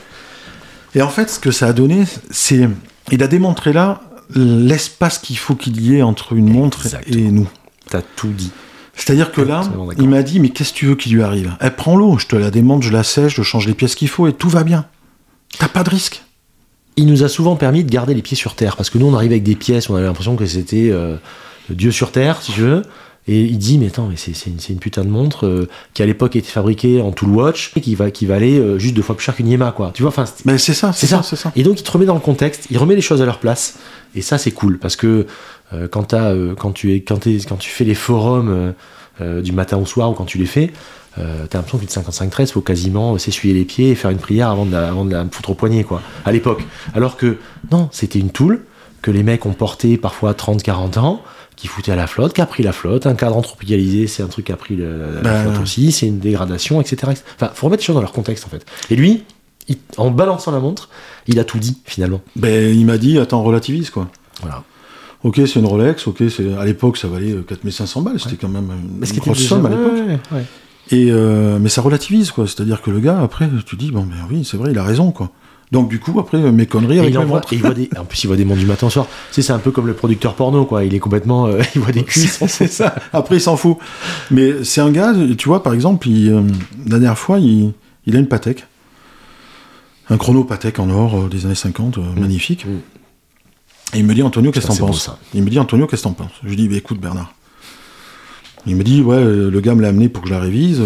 Et 0.96 1.02
en 1.02 1.10
fait 1.10 1.30
ce 1.30 1.40
que 1.40 1.52
ça 1.52 1.68
a 1.68 1.74
donné 1.74 2.06
c'est 2.30 2.68
il 3.12 3.22
a 3.24 3.28
démontré 3.28 3.74
là 3.74 4.02
l'espace 4.36 5.18
qu'il 5.20 5.38
faut 5.38 5.56
qu'il 5.56 5.82
y 5.82 5.98
ait 5.98 6.02
entre 6.02 6.34
une 6.34 6.50
montre 6.52 6.86
Exactement. 6.86 7.18
et 7.18 7.32
nous. 7.32 7.48
T'as 7.90 8.02
tout 8.16 8.30
dit. 8.30 8.52
C'est-à-dire 8.96 9.32
que 9.32 9.42
là, 9.42 9.62
il 9.98 10.10
m'a 10.10 10.22
dit, 10.22 10.40
mais 10.40 10.50
qu'est-ce 10.50 10.74
que 10.74 10.78
tu 10.78 10.86
veux 10.88 10.96
qu'il 10.96 11.14
lui 11.14 11.24
arrive 11.24 11.56
Elle 11.60 11.76
prend 11.76 11.96
l'eau, 11.96 12.18
je 12.18 12.28
te 12.28 12.36
la 12.36 12.52
démonte, 12.52 12.84
je 12.84 12.92
la 12.92 13.04
sèche, 13.04 13.36
je 13.36 13.42
change 13.42 13.68
les 13.68 13.74
pièces 13.74 13.96
qu'il 13.96 14.10
faut 14.10 14.28
et 14.28 14.34
tout 14.34 14.50
va 14.50 14.64
bien. 14.64 14.86
T'as 15.58 15.68
pas 15.68 15.84
de 15.84 15.90
risque. 15.90 16.24
Il 16.98 17.08
nous 17.08 17.24
a 17.24 17.30
souvent 17.30 17.56
permis 17.56 17.84
de 17.84 17.90
garder 17.90 18.14
les 18.14 18.22
pieds 18.22 18.36
sur 18.36 18.54
terre, 18.54 18.76
parce 18.76 18.90
que 18.90 18.98
nous 18.98 19.08
on 19.08 19.16
arrivait 19.16 19.36
avec 19.36 19.44
des 19.44 19.56
pièces, 19.56 19.90
on 19.90 19.96
avait 19.96 20.06
l'impression 20.06 20.36
que 20.36 20.46
c'était 20.46 20.90
euh, 20.92 21.16
Dieu 21.70 21.92
sur 21.92 22.12
terre, 22.12 22.42
si 22.42 22.52
tu 22.52 22.62
veux. 22.62 22.84
Et 23.28 23.42
il 23.42 23.60
dit, 23.60 23.78
mais 23.78 23.88
attends, 23.88 24.08
mais 24.08 24.16
c'est 24.18 24.34
une, 24.48 24.80
putain 24.80 25.04
de 25.04 25.10
montre 25.10 25.46
euh, 25.46 25.70
qui 25.94 26.02
à 26.02 26.08
l'époque 26.08 26.36
était 26.36 26.50
fabriquée 26.50 27.02
en 27.02 27.12
tool 27.12 27.30
watch 27.30 27.72
et 27.76 27.82
qui, 27.82 27.94
va, 27.94 28.10
qui 28.10 28.26
valait 28.26 28.58
euh, 28.58 28.80
juste 28.80 28.96
deux 28.96 29.04
fois 29.04 29.16
plus 29.16 29.24
cher 29.24 29.36
qu'une 29.36 29.48
Yema, 29.48 29.72
quoi. 29.72 29.92
Tu 29.94 30.02
vois, 30.02 30.10
enfin, 30.10 30.26
Mais 30.44 30.58
c'est 30.58 30.74
ça, 30.74 30.92
C'est 30.92 31.06
ça. 31.06 31.18
ça, 31.18 31.24
c'est 31.24 31.36
ça. 31.36 31.52
Et 31.56 31.62
donc 31.62 31.80
il 31.80 31.84
te 31.84 31.92
remet 31.92 32.06
dans 32.06 32.16
le 32.16 32.20
contexte, 32.20 32.66
il 32.72 32.78
remet 32.80 32.96
les 32.96 33.02
choses 33.02 33.22
à 33.22 33.26
leur 33.26 33.38
place. 33.40 33.78
Et 34.16 34.22
ça, 34.22 34.38
c'est 34.38 34.52
cool 34.52 34.78
parce 34.78 34.96
que 34.96 35.26
euh, 35.74 35.88
quand, 35.88 36.14
euh, 36.14 36.54
quand, 36.56 36.72
tu 36.72 36.94
es, 36.94 37.02
quand, 37.02 37.18
t'es- 37.18 37.40
quand 37.48 37.56
tu 37.58 37.70
fais 37.70 37.84
les 37.86 37.94
forums 37.96 38.74
euh, 39.22 39.42
du 39.42 39.52
matin 39.52 39.78
au 39.78 39.86
soir 39.86 40.10
ou 40.12 40.14
quand 40.14 40.26
tu 40.26 40.38
les 40.38 40.46
fais, 40.46 40.72
t'as 41.16 41.58
l'impression 41.58 41.78
qu'une 41.78 41.88
55-13, 41.90 42.52
faut 42.54 42.62
quasiment 42.62 43.18
s'essuyer 43.18 43.54
les 43.54 43.66
pieds 43.66 43.92
et 43.92 43.96
faire 43.96 44.10
une 44.12 44.18
prière 44.18 44.50
avant 44.50 44.66
de 44.66 44.72
la, 44.72 44.88
avant 44.88 45.06
de 45.06 45.12
la 45.12 45.26
foutre 45.30 45.52
au 45.52 45.54
poignet, 45.54 45.84
quoi, 45.84 46.02
à 46.26 46.32
l'époque. 46.32 46.64
Alors 46.96 47.18
que, 47.18 47.38
non, 47.72 47.90
c'était 47.92 48.18
une 48.20 48.32
tool 48.32 48.64
que 49.02 49.12
les 49.12 49.22
mecs 49.24 49.46
ont 49.46 49.54
porté 49.54 49.98
parfois 49.98 50.32
30-40 50.34 50.98
ans, 51.00 51.22
qui 51.58 51.68
foutait 51.68 51.92
à 51.92 51.96
la 51.96 52.08
flotte, 52.08 52.34
qui 52.34 52.42
a 52.42 52.46
pris 52.48 52.64
la 52.64 52.72
flotte. 52.72 53.06
Un 53.06 53.14
cadran 53.14 53.42
tropicalisé, 53.42 54.08
c'est 54.08 54.24
un 54.24 54.28
truc 54.28 54.46
qui 54.46 54.52
a 54.52 54.56
pris 54.56 54.76
le- 54.76 55.16
la 55.16 55.22
Ben, 55.22 55.44
flotte 55.44 55.62
aussi, 55.62 55.92
c'est 55.92 56.08
une 56.08 56.18
dégradation, 56.20 56.82
etc., 56.82 56.96
etc. 57.12 57.24
Enfin, 57.36 57.52
faut 57.54 57.68
remettre 57.68 57.82
les 57.82 57.86
choses 57.88 57.96
dans 57.96 58.02
leur 58.02 58.14
contexte, 58.14 58.46
en 58.46 58.50
fait. 58.50 58.66
Et 58.90 58.96
lui, 58.96 59.24
il- 59.72 59.78
en 59.98 60.12
balançant 60.12 60.52
la 60.52 60.60
montre, 60.60 60.90
il 61.28 61.40
a 61.40 61.44
tout 61.44 61.60
dit, 61.60 61.78
finalement. 61.86 62.22
Ben, 62.36 62.74
il 62.76 62.86
m'a 62.86 62.98
dit, 62.98 63.18
attends, 63.20 63.44
relativise, 63.44 63.90
quoi. 63.90 64.08
Voilà. 64.42 64.64
Ok, 65.24 65.36
c'est 65.46 65.60
une 65.60 65.66
Rolex, 65.68 66.08
ok, 66.08 66.24
c'est 66.36 66.52
à 66.56 66.66
l'époque 66.66 66.98
ça 66.98 67.08
valait 67.08 67.32
euh, 67.32 67.46
4500 67.48 68.02
balles, 68.02 68.20
c'était 68.20 68.38
quand 68.38 68.48
même 68.50 68.70
une, 68.72 69.04
une 69.04 69.34
déjà- 69.34 69.48
somme 69.50 69.66
à 69.68 69.70
l'époque. 69.70 69.94
ouais, 69.94 70.02
ouais, 70.02 70.20
ouais. 70.32 70.46
Et 70.90 71.12
euh, 71.12 71.60
mais 71.62 71.70
ça 71.70 71.82
relativise 71.84 72.32
quoi, 72.32 72.48
c'est-à-dire 72.48 72.82
que 72.82 72.90
le 72.90 73.00
gars 73.00 73.22
après 73.22 73.48
tu 73.68 73.76
dis 73.76 73.92
bon 73.92 74.02
ben 74.02 74.16
oui 74.32 74.44
c'est 74.44 74.58
vrai 74.58 74.72
il 74.72 74.78
a 74.80 74.84
raison 74.84 75.12
quoi. 75.12 75.30
Donc 75.72 75.90
du 75.90 76.00
coup 76.00 76.20
après 76.20 76.40
mes 76.52 76.66
conneries 76.66 76.96
Et 76.98 77.00
avec 77.02 77.14
il 77.14 77.20
montres. 77.20 77.54
et 77.54 77.56
il 77.56 77.62
voit 77.62 77.76
des, 77.76 77.88
en 78.00 78.04
plus, 78.04 78.24
il 78.24 78.28
voit 78.28 78.36
des 78.36 78.46
mondes 78.46 78.58
du 78.58 78.66
matin 78.66 78.88
au 78.88 78.90
soir. 78.90 79.06
Tu 79.30 79.36
sais, 79.36 79.42
c'est 79.44 79.54
un 79.54 79.60
peu 79.60 79.70
comme 79.70 79.86
le 79.86 79.94
producteur 79.94 80.34
porno, 80.34 80.66
quoi. 80.66 80.84
Il 80.84 80.96
est 80.96 81.00
complètement, 81.00 81.46
euh, 81.46 81.62
il 81.76 81.82
voit 81.82 81.92
des 81.94 82.04
cuisses. 82.04 82.40
c'est 82.48 82.66
ça. 82.68 82.96
Après, 83.14 83.36
il 83.38 83.42
s'en 83.42 83.56
fout. 83.58 83.78
Mais 84.32 84.64
c'est 84.64 84.82
un 84.82 84.90
gars, 84.92 85.14
tu 85.38 85.48
vois, 85.48 85.62
par 85.64 85.74
exemple, 85.74 86.10
il, 86.10 86.30
euh, 86.34 86.42
la 86.88 86.98
dernière 86.98 87.18
fois, 87.18 87.38
il, 87.40 87.72
il 88.08 88.16
a 88.16 88.20
une 88.20 88.28
Patek. 88.28 88.66
Un 90.12 90.18
chrono 90.18 90.44
Patek 90.44 90.78
en 90.80 90.90
or 90.90 91.16
euh, 91.18 91.30
des 91.30 91.46
années 91.46 91.56
50, 91.56 91.98
euh, 91.98 92.02
magnifique. 92.16 92.66
Mm. 92.66 92.80
Et 93.94 94.00
il 94.00 94.06
me 94.06 94.14
dit, 94.14 94.22
Antonio, 94.22 94.52
qu'est-ce 94.52 94.68
que 94.68 94.74
t'en 94.78 94.88
penses. 94.88 95.10
Il 95.34 95.42
me 95.44 95.50
dit, 95.50 95.58
Antonio, 95.58 95.88
qu'est-ce 95.88 96.04
que 96.04 96.08
t'en 96.08 96.14
penses? 96.14 96.32
Je 96.44 96.50
lui 96.50 96.56
dis, 96.56 96.68
bah, 96.68 96.76
écoute, 96.76 97.00
Bernard. 97.00 97.34
Il 98.68 98.76
me 98.76 98.84
dit, 98.84 99.02
ouais, 99.02 99.24
le 99.24 99.60
gars 99.62 99.74
me 99.74 99.82
l'a 99.82 99.88
amené 99.88 100.08
pour 100.08 100.22
que 100.22 100.30
je 100.30 100.34
la 100.34 100.40
révise. 100.40 100.82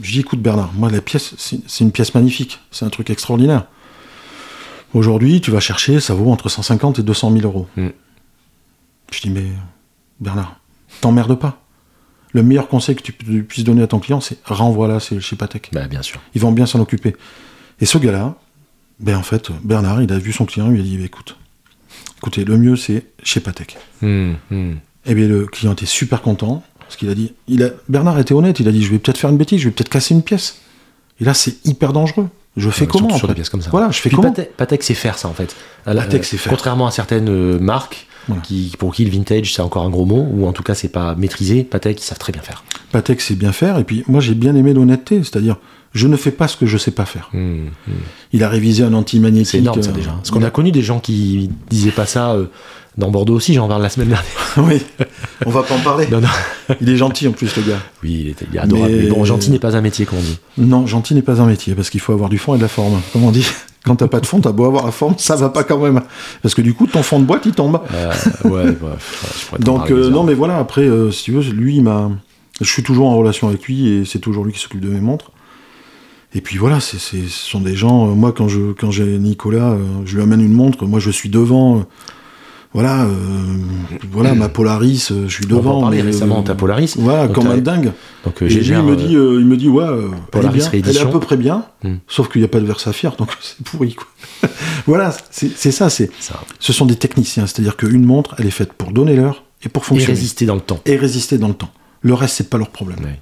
Je 0.00 0.12
dis, 0.12 0.20
écoute, 0.20 0.40
Bernard, 0.40 0.72
moi, 0.74 0.90
la 0.90 1.00
pièce, 1.00 1.34
c'est 1.38 1.84
une 1.84 1.90
pièce 1.90 2.14
magnifique. 2.14 2.60
C'est 2.70 2.84
un 2.84 2.88
truc 2.88 3.10
extraordinaire. 3.10 3.66
Aujourd'hui, 4.94 5.40
tu 5.40 5.50
vas 5.50 5.60
chercher, 5.60 5.98
ça 6.00 6.14
vaut 6.14 6.30
entre 6.30 6.48
150 6.48 7.00
et 7.00 7.02
200 7.02 7.32
000 7.32 7.44
euros. 7.44 7.66
Mm. 7.76 7.88
Je 9.12 9.20
dis, 9.20 9.30
mais 9.30 9.46
Bernard, 10.20 10.60
t'emmerdes 11.00 11.34
pas. 11.38 11.60
Le 12.32 12.42
meilleur 12.42 12.68
conseil 12.68 12.94
que 12.94 13.02
tu 13.02 13.12
pu- 13.12 13.42
puisses 13.42 13.64
donner 13.64 13.82
à 13.82 13.86
ton 13.86 13.98
client, 13.98 14.20
c'est 14.20 14.38
renvoie-la 14.44 14.98
chez 14.98 15.36
Patek. 15.36 15.70
Bah, 15.72 15.88
bien 15.88 16.02
sûr. 16.02 16.20
Ils 16.34 16.40
vont 16.40 16.52
bien 16.52 16.66
s'en 16.66 16.80
occuper. 16.80 17.16
Et 17.80 17.86
ce 17.86 17.98
gars-là, 17.98 18.36
ben 19.00 19.16
en 19.16 19.22
fait, 19.22 19.50
Bernard, 19.62 20.02
il 20.02 20.12
a 20.12 20.18
vu 20.18 20.32
son 20.32 20.44
client, 20.46 20.66
il 20.68 20.72
lui 20.74 20.80
a 20.80 20.82
dit, 20.84 20.96
bah, 20.98 21.04
écoute, 21.04 21.36
écoutez, 22.18 22.44
le 22.44 22.56
mieux 22.56 22.76
c'est 22.76 23.04
chez 23.22 23.40
Patek. 23.40 23.76
Hum, 24.02 24.36
hum. 24.50 24.76
Et 25.04 25.14
bien 25.14 25.28
le 25.28 25.46
client 25.46 25.72
était 25.72 25.86
super 25.86 26.22
content, 26.22 26.62
parce 26.80 26.96
qu'il 26.96 27.08
a 27.10 27.14
dit, 27.14 27.32
il 27.48 27.62
a, 27.62 27.70
Bernard 27.88 28.18
était 28.18 28.34
honnête, 28.34 28.58
il 28.60 28.68
a 28.68 28.72
dit, 28.72 28.82
je 28.82 28.90
vais 28.90 28.98
peut-être 28.98 29.18
faire 29.18 29.30
une 29.30 29.36
bêtise, 29.36 29.60
je 29.60 29.68
vais 29.68 29.70
peut-être 29.74 29.88
casser 29.90 30.14
une 30.14 30.22
pièce. 30.22 30.60
Et 31.20 31.24
là, 31.24 31.32
c'est 31.34 31.64
hyper 31.66 31.92
dangereux. 31.92 32.28
Je 32.56 32.70
fais 32.70 32.82
Ouais, 32.82 32.86
comment 32.88 33.08
en 33.14 33.18
sur 33.18 33.28
fait 33.28 33.34
des 33.34 33.42
comme 33.44 33.60
ça. 33.60 33.68
Voilà, 33.70 33.90
je 33.90 34.00
fais 34.00 34.08
Puis 34.08 34.16
comment 34.16 34.30
Patek, 34.32 34.56
Patek 34.56 34.82
sait 34.82 34.94
faire 34.94 35.18
ça 35.18 35.28
en 35.28 35.34
fait. 35.34 35.54
Elle- 35.84 35.96
Patek 35.98 36.20
euh, 36.22 36.24
sait 36.24 36.36
faire. 36.38 36.50
Contrairement 36.52 36.86
à 36.86 36.90
certaines 36.90 37.28
euh, 37.28 37.58
marques 37.58 38.06
Voilà. 38.28 38.40
qui, 38.42 38.72
pour 38.78 38.94
qui 38.94 39.04
le 39.04 39.10
vintage 39.10 39.54
c'est 39.54 39.60
encore 39.60 39.84
un 39.84 39.90
gros 39.90 40.06
mot, 40.06 40.26
ou 40.32 40.46
en 40.46 40.52
tout 40.52 40.62
cas 40.62 40.74
c'est 40.74 40.88
pas 40.88 41.14
maîtrisé, 41.16 41.64
Patek 41.64 42.00
ils 42.00 42.04
savent 42.04 42.18
très 42.18 42.32
bien 42.32 42.40
faire. 42.40 42.64
Patek 42.92 43.20
sait 43.20 43.34
bien 43.34 43.52
faire, 43.52 43.76
et 43.78 43.84
puis 43.84 44.04
moi 44.08 44.20
j'ai 44.22 44.34
bien 44.34 44.54
aimé 44.56 44.72
l'honnêteté, 44.72 45.18
c'est-à-dire, 45.22 45.58
je 45.96 46.08
ne 46.08 46.16
fais 46.16 46.30
pas 46.30 46.46
ce 46.46 46.56
que 46.56 46.66
je 46.66 46.76
sais 46.76 46.90
pas 46.90 47.06
faire. 47.06 47.30
Hum, 47.34 47.70
hum. 47.88 47.94
Il 48.32 48.44
a 48.44 48.48
révisé 48.48 48.84
un 48.84 48.92
anti-magnétique. 48.92 49.50
C'est 49.50 49.58
énorme 49.58 49.82
ça 49.82 49.90
euh, 49.90 49.94
déjà. 49.94 50.10
Parce 50.10 50.30
qu'on 50.30 50.42
a 50.42 50.50
connu 50.50 50.70
des 50.70 50.82
gens 50.82 51.00
qui 51.00 51.50
disaient 51.70 51.90
pas 51.90 52.06
ça 52.06 52.32
euh, 52.32 52.46
dans 52.98 53.10
Bordeaux 53.10 53.34
aussi, 53.34 53.54
j'en 53.54 53.66
parle 53.66 53.82
la 53.82 53.88
semaine 53.88 54.08
dernière. 54.08 54.26
oui, 54.58 54.82
on 55.44 55.50
va 55.50 55.62
pas 55.62 55.74
en 55.74 55.80
parler. 55.80 56.06
Non, 56.10 56.20
non. 56.20 56.28
Il 56.80 56.88
est 56.88 56.96
gentil 56.96 57.28
en 57.28 57.32
plus, 57.32 57.54
le 57.56 57.62
gars. 57.62 57.78
Oui, 58.02 58.34
il, 58.52 58.56
est 58.56 58.58
adorable. 58.58 58.92
Mais- 58.92 59.02
Mais... 59.04 59.08
bon, 59.08 59.24
gentil 59.24 59.50
n'est 59.50 59.58
pas 59.58 59.76
un 59.76 59.80
métier, 59.80 60.06
comme 60.06 60.18
on 60.18 60.22
dit. 60.22 60.38
Non, 60.58 60.86
gentil 60.86 61.14
n'est 61.14 61.22
pas 61.22 61.40
un 61.40 61.46
métier, 61.46 61.74
parce 61.74 61.90
qu'il 61.90 62.00
faut 62.00 62.12
avoir 62.12 62.28
du 62.28 62.38
fond 62.38 62.54
et 62.54 62.58
de 62.58 62.62
la 62.62 62.68
forme. 62.68 63.00
Comme 63.12 63.24
on 63.24 63.30
dit, 63.30 63.46
quand 63.84 63.96
t'as 63.96 64.08
pas 64.08 64.20
de 64.20 64.26
fond, 64.26 64.40
t'as 64.40 64.52
beau 64.52 64.66
avoir 64.66 64.84
la 64.84 64.92
forme, 64.92 65.14
ça 65.16 65.36
va 65.36 65.48
pas 65.48 65.64
quand 65.64 65.78
même. 65.78 66.02
Parce 66.42 66.54
que 66.54 66.62
du 66.62 66.74
coup, 66.74 66.86
ton 66.86 67.02
fond 67.02 67.20
de 67.20 67.24
boîte, 67.24 67.46
il 67.46 67.52
tombe. 67.52 67.80
Euh, 67.94 68.12
ouais, 68.44 68.72
bref, 68.72 68.80
ouais, 69.52 69.58
je 69.58 69.64
Donc, 69.64 69.90
euh, 69.90 70.10
non, 70.10 70.24
mais 70.24 70.34
voilà, 70.34 70.58
après, 70.58 70.88
si 71.10 71.24
tu 71.24 71.32
veux, 71.32 71.42
lui, 71.42 71.76
il 71.76 71.82
m'a. 71.82 72.10
Je 72.60 72.70
suis 72.70 72.82
toujours 72.82 73.08
en 73.08 73.16
relation 73.16 73.48
avec 73.48 73.64
lui, 73.64 73.88
et 73.88 74.04
c'est 74.06 74.18
toujours 74.18 74.44
lui 74.44 74.52
qui 74.52 74.58
s'occupe 74.60 74.80
de 74.80 74.88
mes 74.88 75.00
montres. 75.00 75.30
Et 76.34 76.40
puis 76.40 76.58
voilà, 76.58 76.80
c'est, 76.80 76.98
c'est- 76.98 77.28
ce 77.28 77.50
sont 77.50 77.60
des 77.60 77.76
gens. 77.76 78.08
euh, 78.10 78.14
moi, 78.14 78.32
quand, 78.32 78.48
je, 78.48 78.72
quand 78.72 78.90
j'ai 78.90 79.18
Nicolas, 79.18 79.70
euh, 79.72 79.78
je 80.04 80.16
lui 80.16 80.22
amène 80.22 80.40
une 80.40 80.52
montre, 80.52 80.84
moi, 80.86 81.00
je 81.00 81.10
suis 81.10 81.28
devant. 81.30 81.78
euh, 81.78 81.82
voilà, 82.74 83.04
euh, 83.04 83.08
voilà, 84.12 84.34
ma 84.34 84.50
Polaris, 84.50 85.10
je 85.26 85.32
suis 85.32 85.46
On 85.46 85.48
va 85.48 85.56
devant. 85.56 85.78
en 85.78 85.80
parler 85.82 85.98
mais, 85.98 86.02
récemment, 86.10 86.42
ta 86.42 86.54
Polaris. 86.54 86.94
Voilà, 86.98 87.26
t'as- 87.28 87.48
un 87.50 87.56
dingue. 87.58 87.92
Donc, 88.24 88.42
Et 88.42 88.48
lui, 88.48 88.66
il 88.68 88.82
me 88.82 88.96
dit, 88.96 89.16
euh, 89.16 89.38
il 89.40 89.46
me 89.46 89.56
dit, 89.56 89.68
ouais, 89.70 89.82
euh, 89.84 90.08
elle, 90.10 90.14
est 90.18 90.30
Polaris 90.30 90.58
bien, 90.58 90.70
elle 90.72 90.96
est 90.96 91.00
à 91.00 91.06
peu 91.06 91.20
près 91.20 91.38
bien, 91.38 91.64
Hmm. 91.84 91.94
sauf 92.06 92.28
qu'il 92.30 92.42
n'y 92.42 92.44
a 92.44 92.48
pas 92.48 92.60
de 92.60 92.66
verre 92.66 92.80
saphir, 92.80 93.16
donc 93.16 93.30
c'est 93.40 93.62
pourri. 93.64 93.94
Quoi. 93.94 94.06
voilà, 94.86 95.16
c'est 95.30 95.56
ça, 95.72 95.88
c'est, 95.88 96.10
ça. 96.20 96.38
ce 96.58 96.72
sont 96.74 96.84
des 96.84 96.96
techniciens, 96.96 97.46
c'est-à-dire 97.46 97.76
qu'une 97.78 98.04
montre, 98.04 98.34
elle 98.38 98.46
est 98.46 98.50
faite 98.50 98.74
pour 98.74 98.92
donner 98.92 99.16
l'heure 99.16 99.44
et 99.64 99.70
pour 99.70 99.82
Et 99.84 99.86
fonctionner. 99.86 100.12
résister 100.14 100.44
dans 100.44 100.56
le 100.56 100.60
temps. 100.60 100.80
Et 100.84 100.96
résister 100.96 101.38
dans 101.38 101.48
le 101.48 101.54
temps. 101.54 101.70
Le 102.02 102.12
reste, 102.12 102.34
c'est 102.36 102.50
pas 102.50 102.58
leur 102.58 102.68
problème. 102.68 102.98
Ouais. 103.02 103.20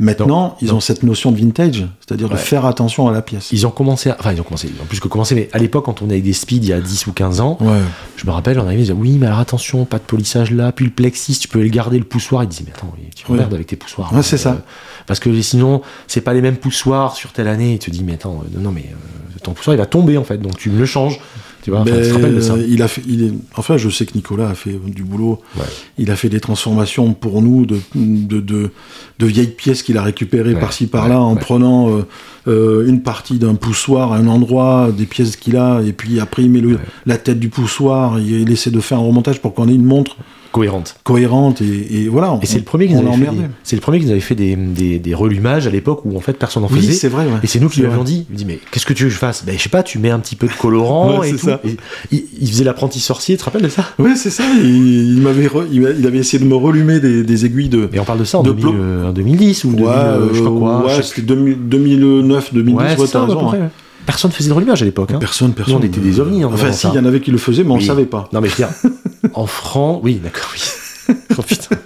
Maintenant, 0.00 0.48
Donc- 0.48 0.56
ils 0.62 0.68
donc- 0.68 0.78
ont 0.78 0.80
cette 0.80 1.02
notion 1.02 1.30
de 1.30 1.36
vintage, 1.36 1.86
c'est-à-dire 2.00 2.28
de 2.30 2.36
faire 2.36 2.64
attention 2.64 3.06
à 3.06 3.12
la 3.12 3.20
pièce. 3.20 3.50
Ils 3.52 3.66
ont 3.66 3.70
commencé, 3.70 4.08
à- 4.10 4.16
enfin 4.18 4.32
ils 4.32 4.40
ont 4.40 4.44
commencé, 4.44 4.68
en 4.82 4.86
plus 4.86 4.98
que 4.98 5.08
commencé, 5.08 5.34
mais 5.34 5.48
à 5.52 5.58
l'époque 5.58 5.84
quand 5.84 6.00
on 6.00 6.08
avait 6.08 6.22
des 6.22 6.32
speeds 6.32 6.64
il 6.64 6.68
y 6.70 6.72
a 6.72 6.80
10 6.80 7.06
ou 7.06 7.12
15 7.12 7.40
ans, 7.40 7.58
Ouais. 7.60 7.78
je 8.16 8.26
me 8.26 8.30
rappelle, 8.32 8.58
on 8.58 8.64
arrivait, 8.64 8.80
ils 8.80 8.84
disaient 8.86 8.92
oui 8.98 9.18
mais 9.20 9.26
alors 9.26 9.38
attention, 9.40 9.84
pas 9.84 9.98
de 9.98 10.04
polissage 10.04 10.50
là, 10.52 10.72
puis 10.72 10.86
le 10.86 10.90
plexis, 10.90 11.38
tu 11.38 11.48
peux 11.48 11.60
le 11.62 11.68
garder 11.68 11.98
le 11.98 12.04
poussoir, 12.04 12.42
ils 12.44 12.48
disaient 12.48 12.64
mais 12.66 12.72
attends, 12.74 12.92
tu 13.14 13.26
Ouais. 13.26 13.32
regardes 13.36 13.52
avec 13.54 13.66
tes 13.66 13.76
poussoirs. 13.76 14.12
Ouais, 14.14 14.22
c'est 14.22 14.38
ça. 14.38 14.62
Parce 15.06 15.20
que 15.20 15.40
sinon, 15.42 15.82
c'est 16.06 16.22
pas 16.22 16.32
les 16.32 16.40
mêmes 16.40 16.56
poussoirs 16.56 17.14
sur 17.14 17.32
telle 17.32 17.48
année, 17.48 17.74
et 17.74 17.78
tu 17.78 17.90
te 17.90 17.96
dis 17.96 18.02
mais 18.02 18.14
attends, 18.14 18.42
euh, 18.42 18.56
non, 18.56 18.62
non 18.62 18.72
mais 18.72 18.86
euh, 18.90 19.38
ton 19.42 19.52
poussoir 19.52 19.74
il 19.74 19.78
va 19.78 19.86
tomber 19.86 20.16
en 20.16 20.24
fait, 20.24 20.38
donc 20.38 20.56
tu 20.56 20.70
me 20.70 20.78
le 20.78 20.86
changes. 20.86 21.20
Tu 21.62 21.70
vois, 21.70 21.80
enfin, 21.80 21.90
Ben, 21.90 22.02
tu 22.02 22.08
te 22.08 22.14
rappelles 22.14 22.34
de 22.36 22.40
ça 22.40 22.54
euh, 22.54 22.66
il 22.68 22.82
a 22.82 22.88
fait, 22.88 23.02
il 23.06 23.22
est, 23.24 23.32
enfin, 23.56 23.76
je 23.76 23.88
sais 23.90 24.06
que 24.06 24.14
Nicolas 24.14 24.48
a 24.48 24.54
fait 24.54 24.78
du 24.86 25.02
boulot. 25.02 25.40
Ouais. 25.56 25.64
Il 25.98 26.10
a 26.10 26.16
fait 26.16 26.28
des 26.28 26.40
transformations 26.40 27.12
pour 27.12 27.42
nous 27.42 27.66
de, 27.66 27.78
de, 27.94 28.40
de, 28.40 28.70
de 29.18 29.26
vieilles 29.26 29.48
pièces 29.48 29.82
qu'il 29.82 29.98
a 29.98 30.02
récupérées 30.02 30.54
Ouais, 30.54 30.60
par-ci 30.60 30.86
par-là 30.86 31.20
en 31.20 31.36
prenant 31.36 31.90
euh, 31.90 32.06
euh, 32.48 32.88
une 32.88 33.02
partie 33.02 33.38
d'un 33.38 33.54
poussoir 33.54 34.12
à 34.12 34.16
un 34.16 34.26
endroit, 34.26 34.90
des 34.96 35.06
pièces 35.06 35.36
qu'il 35.36 35.56
a, 35.56 35.82
et 35.82 35.92
puis 35.92 36.18
après 36.18 36.42
il 36.44 36.50
met 36.50 36.60
le, 36.60 36.78
la 37.04 37.18
tête 37.18 37.38
du 37.38 37.50
poussoir, 37.50 38.18
il, 38.18 38.40
il 38.40 38.50
essaie 38.50 38.70
de 38.70 38.80
faire 38.80 38.98
un 38.98 39.02
remontage 39.02 39.40
pour 39.40 39.54
qu'on 39.54 39.68
ait 39.68 39.74
une 39.74 39.84
montre 39.84 40.16
Cohérente. 40.52 40.96
cohérente 41.04 41.62
et, 41.62 42.02
et 42.02 42.08
voilà. 42.08 42.38
Et 42.42 42.46
c'est 42.46 42.58
le 42.58 42.64
premier 42.64 42.88
qui 42.88 42.94
on 42.94 43.02
nous 43.02 43.08
l'a 43.08 43.14
avait 43.14 43.24
fait 43.26 43.50
c'est 43.62 43.76
le 43.76 43.82
premier 43.82 44.00
qui 44.00 44.06
nous 44.06 44.10
avait 44.10 44.20
fait 44.20 44.34
des, 44.34 44.56
des, 44.56 44.98
des 44.98 45.14
relumages 45.14 45.66
à 45.66 45.70
l'époque 45.70 46.00
où 46.04 46.16
en 46.16 46.20
fait 46.20 46.32
personne 46.32 46.62
n'en 46.64 46.68
Oui, 46.68 46.78
faisait. 46.80 46.92
c'est 46.92 47.08
vrai. 47.08 47.24
ouais. 47.26 47.38
Et 47.42 47.46
c'est 47.46 47.60
nous 47.60 47.68
qui 47.68 47.80
lui 47.80 47.86
avions 47.86 48.02
dit, 48.02 48.26
il 48.30 48.36
dit 48.36 48.44
mais 48.44 48.58
qu'est-ce 48.72 48.84
que 48.86 48.92
tu 48.92 49.04
veux 49.04 49.08
que 49.10 49.14
je 49.14 49.18
fasse? 49.20 49.44
Ben 49.44 49.56
je 49.56 49.62
sais 49.62 49.68
pas, 49.68 49.82
tu 49.84 49.98
mets 50.00 50.10
un 50.10 50.18
petit 50.18 50.34
peu 50.36 50.48
de 50.48 50.52
colorant 50.52 51.20
Ouais, 51.20 51.28
et 51.28 51.32
c'est 51.32 51.38
tout. 51.38 51.46
ça. 51.46 51.60
Et 51.64 51.76
il, 52.10 52.24
il 52.40 52.48
faisait 52.48 52.64
l'apprenti 52.64 52.98
sorcier, 53.00 53.36
tu 53.36 53.40
te 53.40 53.44
rappelles 53.44 53.62
de 53.62 53.68
ça? 53.68 53.84
Oui, 54.00 54.16
c'est 54.16 54.30
ça. 54.30 54.42
Il, 54.62 55.14
il 55.16 55.20
m'avait, 55.22 55.48
il, 55.70 55.86
avait 56.06 56.18
essayé 56.18 56.42
de 56.42 56.48
me 56.48 56.56
relumer 56.56 56.98
des, 57.00 57.22
des 57.22 57.46
aiguilles 57.46 57.68
de. 57.68 57.88
Et 57.92 58.00
on 58.00 58.04
parle 58.04 58.18
de 58.18 58.24
ça 58.24 58.38
en, 58.38 58.42
De 58.42 58.50
2000, 58.50 58.62
plomb. 58.64 58.74
euh, 58.76 59.08
en 59.08 59.12
2010 59.12 59.64
ou 59.64 59.70
2000, 59.70 59.86
euh, 59.86 60.28
je 60.32 60.38
sais 60.38 60.42
pas 60.44 60.50
quoi. 60.50 60.84
ouais, 60.86 61.02
c'était 61.02 61.22
2000 61.22 61.58
2009, 61.68 62.54
2010, 62.54 62.74
Ouais, 62.76 62.96
ouais, 62.98 63.06
ça, 63.06 63.24
raison. 63.24 63.48
hein. 63.48 63.52
ouais. 63.52 63.68
Personne 64.06 64.30
faisait 64.32 64.48
de 64.48 64.54
relumage 64.54 64.82
à 64.82 64.84
l'époque. 64.84 65.12
Hein. 65.12 65.18
Personne, 65.20 65.52
personne. 65.52 65.74
Nous, 65.76 65.80
on 65.80 65.84
était 65.84 66.00
des 66.00 66.18
ovnis 66.18 66.44
en 66.44 66.52
Enfin, 66.52 66.72
si, 66.72 66.88
il 66.88 66.94
y 66.94 66.98
en 66.98 67.04
avait 67.04 67.20
qui 67.20 67.30
le 67.30 67.38
faisaient, 67.38 67.62
mais 67.62 67.70
on 67.70 67.74
Oui. 67.74 67.82
ne 67.82 67.86
savait 67.86 68.06
pas. 68.06 68.28
Non 68.32 68.40
mais 68.40 68.48
dire, 68.48 68.68
en 69.34 69.46
France, 69.46 70.00
oui, 70.02 70.14
d'accord, 70.22 70.50
oui. 70.52 71.14
oh 71.38 71.42
putain. 71.42 71.76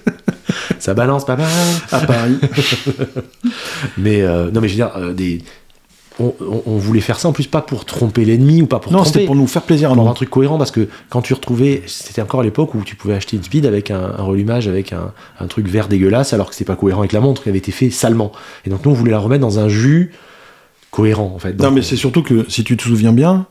Ça 0.79 0.93
balance 0.93 1.25
pas 1.25 1.35
mal. 1.35 1.47
À 1.91 1.99
Paris. 2.01 2.37
Mais 3.97 4.21
euh, 4.21 4.51
non 4.51 4.61
mais 4.61 4.67
je 4.67 4.73
veux 4.73 4.77
dire, 4.77 4.91
euh, 4.97 5.13
des... 5.13 5.41
on, 6.19 6.33
on- 6.39 6.63
on 6.67 6.77
voulait 6.77 7.01
faire 7.01 7.19
ça 7.19 7.27
en 7.27 7.33
plus 7.33 7.47
pas 7.47 7.61
pour 7.61 7.85
tromper 7.85 8.23
l'ennemi 8.25 8.61
ou 8.61 8.67
pas 8.67 8.79
pour 8.79 8.91
non, 8.91 9.03
c'était 9.03 9.25
pour 9.25 9.35
nous 9.35 9.47
faire 9.47 9.63
plaisir 9.63 9.91
à 9.91 9.95
pour 9.95 10.07
un 10.09 10.13
truc 10.13 10.29
cohérent 10.29 10.57
parce 10.57 10.71
que 10.71 10.87
quand 11.09 11.21
tu 11.21 11.33
retrouvais, 11.33 11.83
c'était 11.87 12.21
encore 12.21 12.41
à 12.41 12.43
l'époque 12.43 12.75
où 12.75 12.83
tu 12.83 12.95
pouvais 12.95 13.15
acheter 13.15 13.35
une 13.37 13.43
speed 13.43 13.65
avec 13.65 13.89
un, 13.91 14.13
un 14.17 14.21
relumage 14.23 14.67
avec 14.67 14.93
un, 14.93 15.11
un 15.39 15.47
truc 15.47 15.67
vert 15.67 15.87
dégueulasse 15.87 16.33
alors 16.33 16.49
que 16.49 16.55
c'était 16.55 16.65
pas 16.65 16.75
cohérent 16.75 17.01
avec 17.01 17.13
la 17.13 17.19
montre 17.19 17.43
qui 17.43 17.49
avait 17.49 17.57
été 17.57 17.71
fait 17.71 17.89
salement. 17.89 18.31
Et 18.65 18.69
donc 18.69 18.85
nous 18.85 18.91
on 18.91 18.95
voulait 18.95 19.11
la 19.11 19.19
remettre 19.19 19.41
dans 19.41 19.59
un 19.59 19.69
jus 19.69 20.11
cohérent 20.91 21.31
en 21.35 21.39
fait. 21.39 21.59
Non, 21.61 21.71
mais 21.71 21.81
c'est 21.81 21.97
surtout 21.97 22.21
que, 22.23 22.45
si 22.47 22.63
tu 22.63 22.77
te 22.77 22.83
souviens 22.83 23.11
bien, 23.11 23.47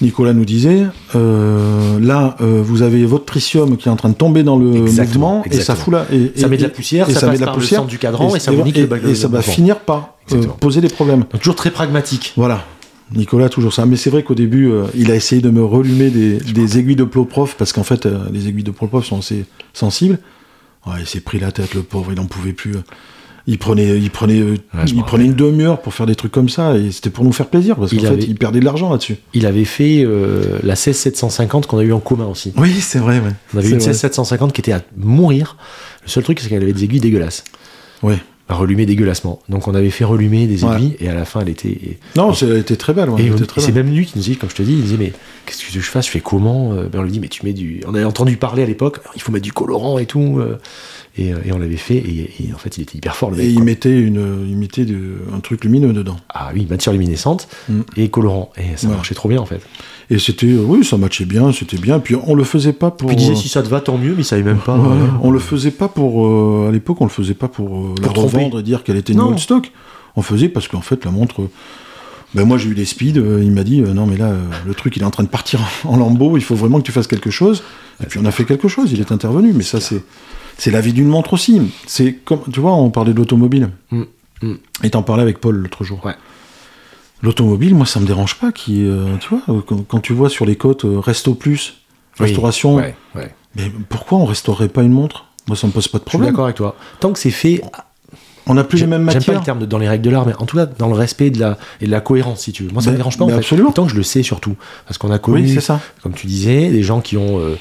Nicolas 0.00 0.32
nous 0.32 0.44
disait, 0.44 0.86
euh, 1.14 1.98
là, 2.00 2.36
euh, 2.40 2.62
vous 2.64 2.82
avez 2.82 3.04
votre 3.04 3.26
tritium 3.26 3.76
qui 3.76 3.88
est 3.88 3.90
en 3.90 3.96
train 3.96 4.08
de 4.08 4.14
tomber 4.14 4.42
dans 4.42 4.56
le 4.56 4.74
Exactement, 4.76 5.38
mouvement, 5.38 5.52
et 5.52 5.60
ça 5.60 5.74
fout 5.74 5.92
là. 5.92 6.06
Et, 6.12 6.32
ça 6.38 6.46
et- 6.46 6.50
met 6.50 6.56
de 6.56 6.62
la 6.62 6.68
poussière, 6.70 7.08
et 7.08 7.12
ça, 7.12 7.26
met 7.28 7.36
de 7.36 7.40
la 7.40 7.46
par 7.46 7.54
poussière, 7.56 7.80
le 7.80 7.82
centre 7.82 7.90
du 7.90 7.98
cadran 7.98 8.34
et, 8.34 8.40
ça 8.40 8.50
vous 8.50 8.62
nique 8.62 8.78
et- 8.78 8.82
le 8.82 8.86
bac 8.86 9.02
et 9.06 9.14
ça 9.14 9.28
va 9.28 9.42
finir 9.42 9.80
par 9.80 10.14
euh, 10.32 10.42
poser 10.60 10.80
des 10.80 10.88
problèmes. 10.88 11.20
Donc 11.30 11.40
toujours 11.40 11.56
très 11.56 11.70
pragmatique. 11.70 12.32
Voilà. 12.36 12.64
Nicolas, 13.14 13.48
toujours 13.48 13.72
ça. 13.74 13.84
Mais 13.86 13.96
c'est 13.96 14.10
vrai 14.10 14.22
qu'au 14.22 14.34
début, 14.36 14.70
il 14.94 15.10
a 15.10 15.16
essayé 15.16 15.42
de 15.42 15.50
me 15.50 15.64
relumer 15.64 16.10
des, 16.10 16.38
des 16.38 16.78
aiguilles 16.78 16.94
de 16.96 17.04
Ploprof, 17.04 17.56
parce 17.56 17.72
qu'en 17.72 17.82
fait, 17.82 18.06
les 18.32 18.48
aiguilles 18.48 18.62
de 18.64 18.70
Ploprof 18.70 19.04
sont 19.04 19.18
assez 19.18 19.44
sensibles. 19.72 20.18
Ouais, 20.86 20.94
il 21.00 21.06
s'est 21.06 21.20
pris 21.20 21.38
la 21.40 21.52
tête, 21.52 21.74
le 21.74 21.82
pauvre, 21.82 22.12
il 22.12 22.16
n'en 22.16 22.26
pouvait 22.26 22.52
plus. 22.52 22.72
Il 23.46 23.58
prenait, 23.58 23.98
il 23.98 24.10
prenait, 24.10 24.40
euh, 24.40 24.56
Ouais, 24.74 24.84
il 24.86 25.02
prenait 25.02 25.24
une 25.24 25.34
demi-heure 25.34 25.80
pour 25.80 25.94
faire 25.94 26.06
des 26.06 26.14
trucs 26.14 26.32
comme 26.32 26.48
ça 26.48 26.76
et 26.76 26.90
c'était 26.90 27.10
pour 27.10 27.24
nous 27.24 27.32
faire 27.32 27.46
plaisir 27.48 27.76
parce 27.76 27.90
qu'en 27.94 28.00
fait, 28.00 28.24
il 28.28 28.36
perdait 28.36 28.60
de 28.60 28.64
l'argent 28.64 28.90
là-dessus. 28.90 29.16
Il 29.34 29.46
avait 29.46 29.64
fait 29.64 30.02
euh, 30.04 30.58
la 30.62 30.76
16750 30.76 31.66
qu'on 31.66 31.78
a 31.78 31.82
eu 31.82 31.92
en 31.92 32.00
commun 32.00 32.26
aussi. 32.26 32.52
Oui, 32.56 32.72
c'est 32.80 32.98
vrai, 32.98 33.18
ouais. 33.20 33.30
On 33.54 33.58
avait 33.58 33.68
C'est 33.68 33.74
une 33.74 33.80
vrai. 33.80 33.92
16750 33.92 34.52
qui 34.52 34.60
était 34.60 34.72
à 34.72 34.82
mourir. 34.96 35.56
Le 36.04 36.08
seul 36.10 36.22
truc, 36.22 36.40
c'est 36.40 36.48
qu'elle 36.48 36.62
avait 36.62 36.72
des 36.72 36.84
aiguilles 36.84 37.00
dégueulasses. 37.00 37.44
Ouais. 38.02 38.18
À 38.48 38.54
relumer 38.54 38.84
dégueulassement. 38.84 39.40
Donc 39.48 39.68
on 39.68 39.74
avait 39.76 39.90
fait 39.90 40.02
relumer 40.04 40.48
des 40.48 40.64
Ouais. 40.64 40.74
aiguilles 40.74 40.96
et 40.98 41.08
à 41.08 41.14
la 41.14 41.24
fin, 41.24 41.40
elle 41.40 41.48
était. 41.50 41.98
Non, 42.16 42.32
elle 42.42 42.56
était 42.58 42.74
très 42.74 42.92
belle. 42.92 43.08
Ouais, 43.08 43.30
c'est 43.58 43.70
même 43.72 43.94
lui 43.94 44.06
qui 44.06 44.14
nous 44.18 44.24
dit, 44.24 44.36
comme 44.36 44.50
je 44.50 44.56
te 44.56 44.62
dis, 44.62 44.72
il 44.72 44.82
disait 44.82 44.96
mais 44.98 45.12
qu'est-ce 45.46 45.64
que 45.64 45.72
je 45.72 45.78
fasse 45.88 46.06
Je 46.06 46.10
fais 46.10 46.20
comment 46.20 46.72
Euh, 46.72 46.88
ben, 46.90 46.98
On 46.98 47.02
lui 47.02 47.12
dit 47.12 47.20
mais 47.20 47.28
tu 47.28 47.46
mets 47.46 47.52
du. 47.52 47.80
On 47.86 47.94
avait 47.94 48.02
entendu 48.02 48.36
parler 48.36 48.64
à 48.64 48.66
l'époque, 48.66 48.98
il 49.14 49.22
faut 49.22 49.30
mettre 49.30 49.44
du 49.44 49.52
colorant 49.52 49.98
et 50.00 50.06
tout. 50.06 50.38
euh, 50.40 50.58
et, 51.20 51.32
euh, 51.32 51.36
et 51.44 51.52
on 51.52 51.58
l'avait 51.58 51.76
fait 51.76 51.96
et, 51.96 52.30
et 52.40 52.52
en 52.54 52.58
fait 52.58 52.78
il 52.78 52.82
était 52.82 52.98
hyper 52.98 53.14
fort 53.14 53.30
le 53.30 53.36
mec. 53.36 53.46
Et 53.46 53.48
il 53.50 53.56
quoi. 53.56 53.64
mettait, 53.64 53.98
une, 54.00 54.46
il 54.48 54.56
mettait 54.56 54.84
de- 54.84 55.18
un 55.34 55.40
truc 55.40 55.64
lumineux 55.64 55.92
dedans. 55.92 56.16
Ah 56.28 56.50
oui, 56.54 56.66
matière 56.68 56.92
luminescente 56.92 57.48
Mm. 57.68 57.80
et 57.96 58.08
colorant. 58.08 58.50
Et 58.56 58.76
ça 58.76 58.88
Ouais. 58.88 58.94
marchait 58.94 59.14
trop 59.14 59.28
bien 59.28 59.40
en 59.40 59.46
fait. 59.46 59.60
Et 60.10 60.18
c'était, 60.18 60.46
euh, 60.48 60.62
oui, 60.66 60.84
ça 60.84 60.96
matchait 60.96 61.24
bien, 61.24 61.52
c'était 61.52 61.76
bien. 61.78 62.00
Puis 62.00 62.14
on 62.16 62.34
le 62.34 62.42
faisait 62.44 62.72
pas 62.72 62.90
pour. 62.90 63.08
Puis 63.08 63.16
il 63.16 63.18
disait 63.20 63.32
euh, 63.32 63.36
si 63.36 63.48
ça 63.48 63.62
te 63.62 63.68
va 63.68 63.80
tant 63.80 63.96
mieux, 63.98 64.12
mais 64.14 64.22
il 64.22 64.24
savait 64.24 64.42
même 64.42 64.58
pas. 64.58 64.76
Ouais, 64.76 64.88
euh, 64.88 65.06
on 65.22 65.30
le 65.30 65.38
faisait 65.38 65.70
pas 65.70 65.88
pour. 65.88 66.26
euh, 66.26 66.66
à 66.68 66.72
l'époque, 66.72 67.00
on 67.00 67.04
le 67.04 67.10
faisait 67.10 67.34
pas 67.34 67.48
pour, 67.48 67.76
euh, 67.76 67.94
la 68.00 68.04
Pour 68.08 68.14
tromper. 68.14 68.36
revendre 68.38 68.58
et 68.58 68.62
dire 68.62 68.82
qu'elle 68.82 68.96
était 68.96 69.12
une 69.12 69.20
Non. 69.20 69.28
old 69.28 69.38
stock. 69.38 69.70
On 70.16 70.22
faisait 70.22 70.48
parce 70.48 70.66
qu'en 70.66 70.80
fait, 70.80 71.04
la 71.04 71.10
montre. 71.12 71.48
Ben 72.34 72.44
moi, 72.44 72.58
j'ai 72.58 72.68
eu 72.68 72.74
des 72.74 72.84
speeds. 72.84 73.18
euh, 73.18 73.40
il 73.42 73.50
m'a 73.52 73.64
dit 73.64 73.80
euh, 73.80 73.92
non, 73.92 74.06
mais 74.06 74.16
là, 74.16 74.26
euh, 74.26 74.40
le 74.66 74.74
truc, 74.74 74.96
il 74.96 75.02
est 75.02 75.04
en 75.04 75.10
train 75.10 75.24
de 75.24 75.28
partir 75.28 75.60
en 75.84 75.96
lambeaux. 75.96 76.36
Il 76.36 76.42
faut 76.44 76.54
vraiment 76.56 76.78
que 76.80 76.84
tu 76.86 76.92
fasses 76.92 77.06
quelque 77.08 77.30
chose. 77.30 77.62
Et 78.02 78.06
puis 78.06 78.18
on 78.20 78.24
a 78.24 78.30
fait 78.30 78.44
quelque 78.44 78.66
chose. 78.68 78.90
Il 78.92 79.00
est 79.00 79.12
intervenu. 79.12 79.52
Mais 79.52 79.62
ça, 79.64 79.80
c'est 79.80 80.02
c'est 80.60 80.70
la 80.70 80.80
vie 80.80 80.92
d'une 80.92 81.08
montre 81.08 81.32
aussi. 81.32 81.60
C'est 81.86 82.12
comme 82.14 82.40
tu 82.52 82.60
vois, 82.60 82.72
on 82.74 82.90
parlait 82.90 83.12
de 83.12 83.18
l'automobile. 83.18 83.70
Mm, 83.90 84.02
mm. 84.42 84.54
Et 84.84 84.90
t'en 84.90 85.02
parlais 85.02 85.22
avec 85.22 85.38
Paul 85.40 85.56
l'autre 85.56 85.84
jour. 85.84 86.04
Ouais. 86.04 86.14
L'automobile, 87.22 87.74
moi, 87.74 87.84
ça 87.86 88.00
me 88.00 88.06
dérange 88.06 88.36
pas. 88.38 88.50
Qui, 88.52 88.88
tu 89.20 89.28
vois, 89.28 89.42
euh, 89.48 89.60
quand, 89.66 89.82
quand 89.86 90.00
tu 90.00 90.12
vois 90.14 90.30
sur 90.30 90.46
les 90.46 90.56
côtes 90.56 90.84
euh, 90.86 90.98
Resto 91.00 91.34
Plus, 91.34 91.74
oui. 92.18 92.26
restauration. 92.26 92.76
Ouais, 92.76 92.94
ouais. 93.14 93.34
Mais 93.56 93.70
pourquoi 93.88 94.18
on 94.18 94.24
restaurerait 94.24 94.68
pas 94.68 94.82
une 94.82 94.92
montre? 94.92 95.26
Moi, 95.46 95.56
ça 95.56 95.66
me 95.66 95.72
pose 95.72 95.88
pas 95.88 95.98
de 95.98 96.04
Je 96.04 96.08
suis 96.08 96.16
problème. 96.16 96.32
d'accord 96.32 96.44
avec 96.46 96.56
toi. 96.56 96.76
Tant 97.00 97.12
que 97.12 97.18
c'est 97.18 97.30
fait, 97.30 97.60
On 98.46 98.54
n'a 98.54 98.64
plus 98.64 98.78
les 98.80 98.86
mêmes 98.86 99.00
j'aime 99.10 99.22
pas 99.22 99.32
matières. 99.32 99.38
le 99.40 99.44
terme 99.44 99.58
de- 99.60 99.66
dans 99.66 99.78
les 99.78 99.88
règles 99.88 100.04
de 100.04 100.10
l'art, 100.10 100.26
mais 100.26 100.34
en 100.38 100.46
tout 100.46 100.56
cas 100.56 100.64
dans 100.66 100.88
le 100.88 100.94
respect 100.94 101.30
de 101.30 101.38
la, 101.40 101.58
et 101.80 101.86
de 101.86 101.90
la 101.90 102.00
cohérence, 102.00 102.40
si 102.40 102.52
tu 102.52 102.62
veux. 102.64 102.70
Moi, 102.70 102.80
ça 102.82 102.88
Mais- 102.90 102.92
me 102.92 102.96
dérange 102.98 103.18
pas 103.18 103.24
en 103.24 103.28
fait. 103.28 103.34
absolument. 103.34 103.70
Tant 103.72 103.84
que 103.84 103.90
je 103.90 103.96
le 103.96 104.02
sais 104.02 104.22
surtout. 104.22 104.56
Parce 104.86 104.96
qu'on 104.98 105.10
a 105.10 105.18
connu, 105.18 105.42
Oui, 105.42 105.52
c'est 105.54 105.60
ça. 105.60 105.80
comme 106.02 106.12
tu 106.14 106.26
disais, 106.26 106.70
des 106.70 106.82
gens 106.82 107.00
qui 107.00 107.16
ont 107.18 107.38
euh, 107.38 107.56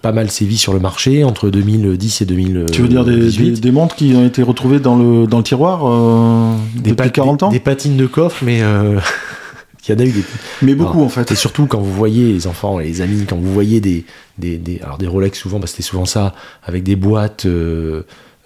pas 0.00 0.12
mal 0.12 0.30
sévi 0.30 0.56
sur 0.56 0.72
le 0.72 0.80
marché 0.80 1.24
entre 1.24 1.50
2010 1.50 2.20
et 2.22 2.24
2018. 2.24 2.72
Tu 2.72 2.82
veux 2.82 2.88
dire 2.88 3.04
des, 3.04 3.30
des, 3.30 3.50
des 3.52 3.70
montres 3.72 3.94
qui 3.96 4.14
ont 4.14 4.26
été 4.26 4.42
retrouvées 4.42 4.80
dans 4.80 4.96
le, 4.96 5.26
dans 5.26 5.38
le 5.38 5.44
tiroir 5.44 5.82
euh, 5.86 6.54
depuis 6.76 6.94
pa- 6.94 7.08
40 7.08 7.42
ans 7.44 7.48
des, 7.48 7.56
des 7.56 7.60
patines 7.60 7.96
de 7.96 8.06
coffre, 8.06 8.44
mais 8.44 8.62
euh, 8.62 8.98
il 9.88 9.92
y 9.92 9.94
en 9.94 10.00
a 10.00 10.04
eu 10.04 10.12
des. 10.12 10.24
Mais 10.62 10.74
beaucoup 10.74 10.94
Alors, 10.94 11.06
en 11.06 11.08
fait. 11.08 11.30
Et 11.32 11.34
surtout 11.34 11.66
quand 11.66 11.80
vous 11.80 11.92
voyez 11.92 12.32
les 12.32 12.46
enfants 12.46 12.80
et 12.80 12.84
les 12.84 13.00
amis, 13.00 13.24
quand 13.28 13.36
vous 13.36 13.52
voyez 13.52 13.80
des, 13.80 14.04
des, 14.38 14.56
des- 14.58 14.80
alors 14.80 14.98
des 14.98 15.06
Rolex 15.06 15.38
souvent, 15.38 15.58
bah, 15.58 15.66
c'était 15.66 15.82
souvent 15.82 16.06
ça, 16.06 16.34
avec 16.64 16.82
des 16.82 16.96
boîtes 16.96 17.46
euh, 17.46 18.02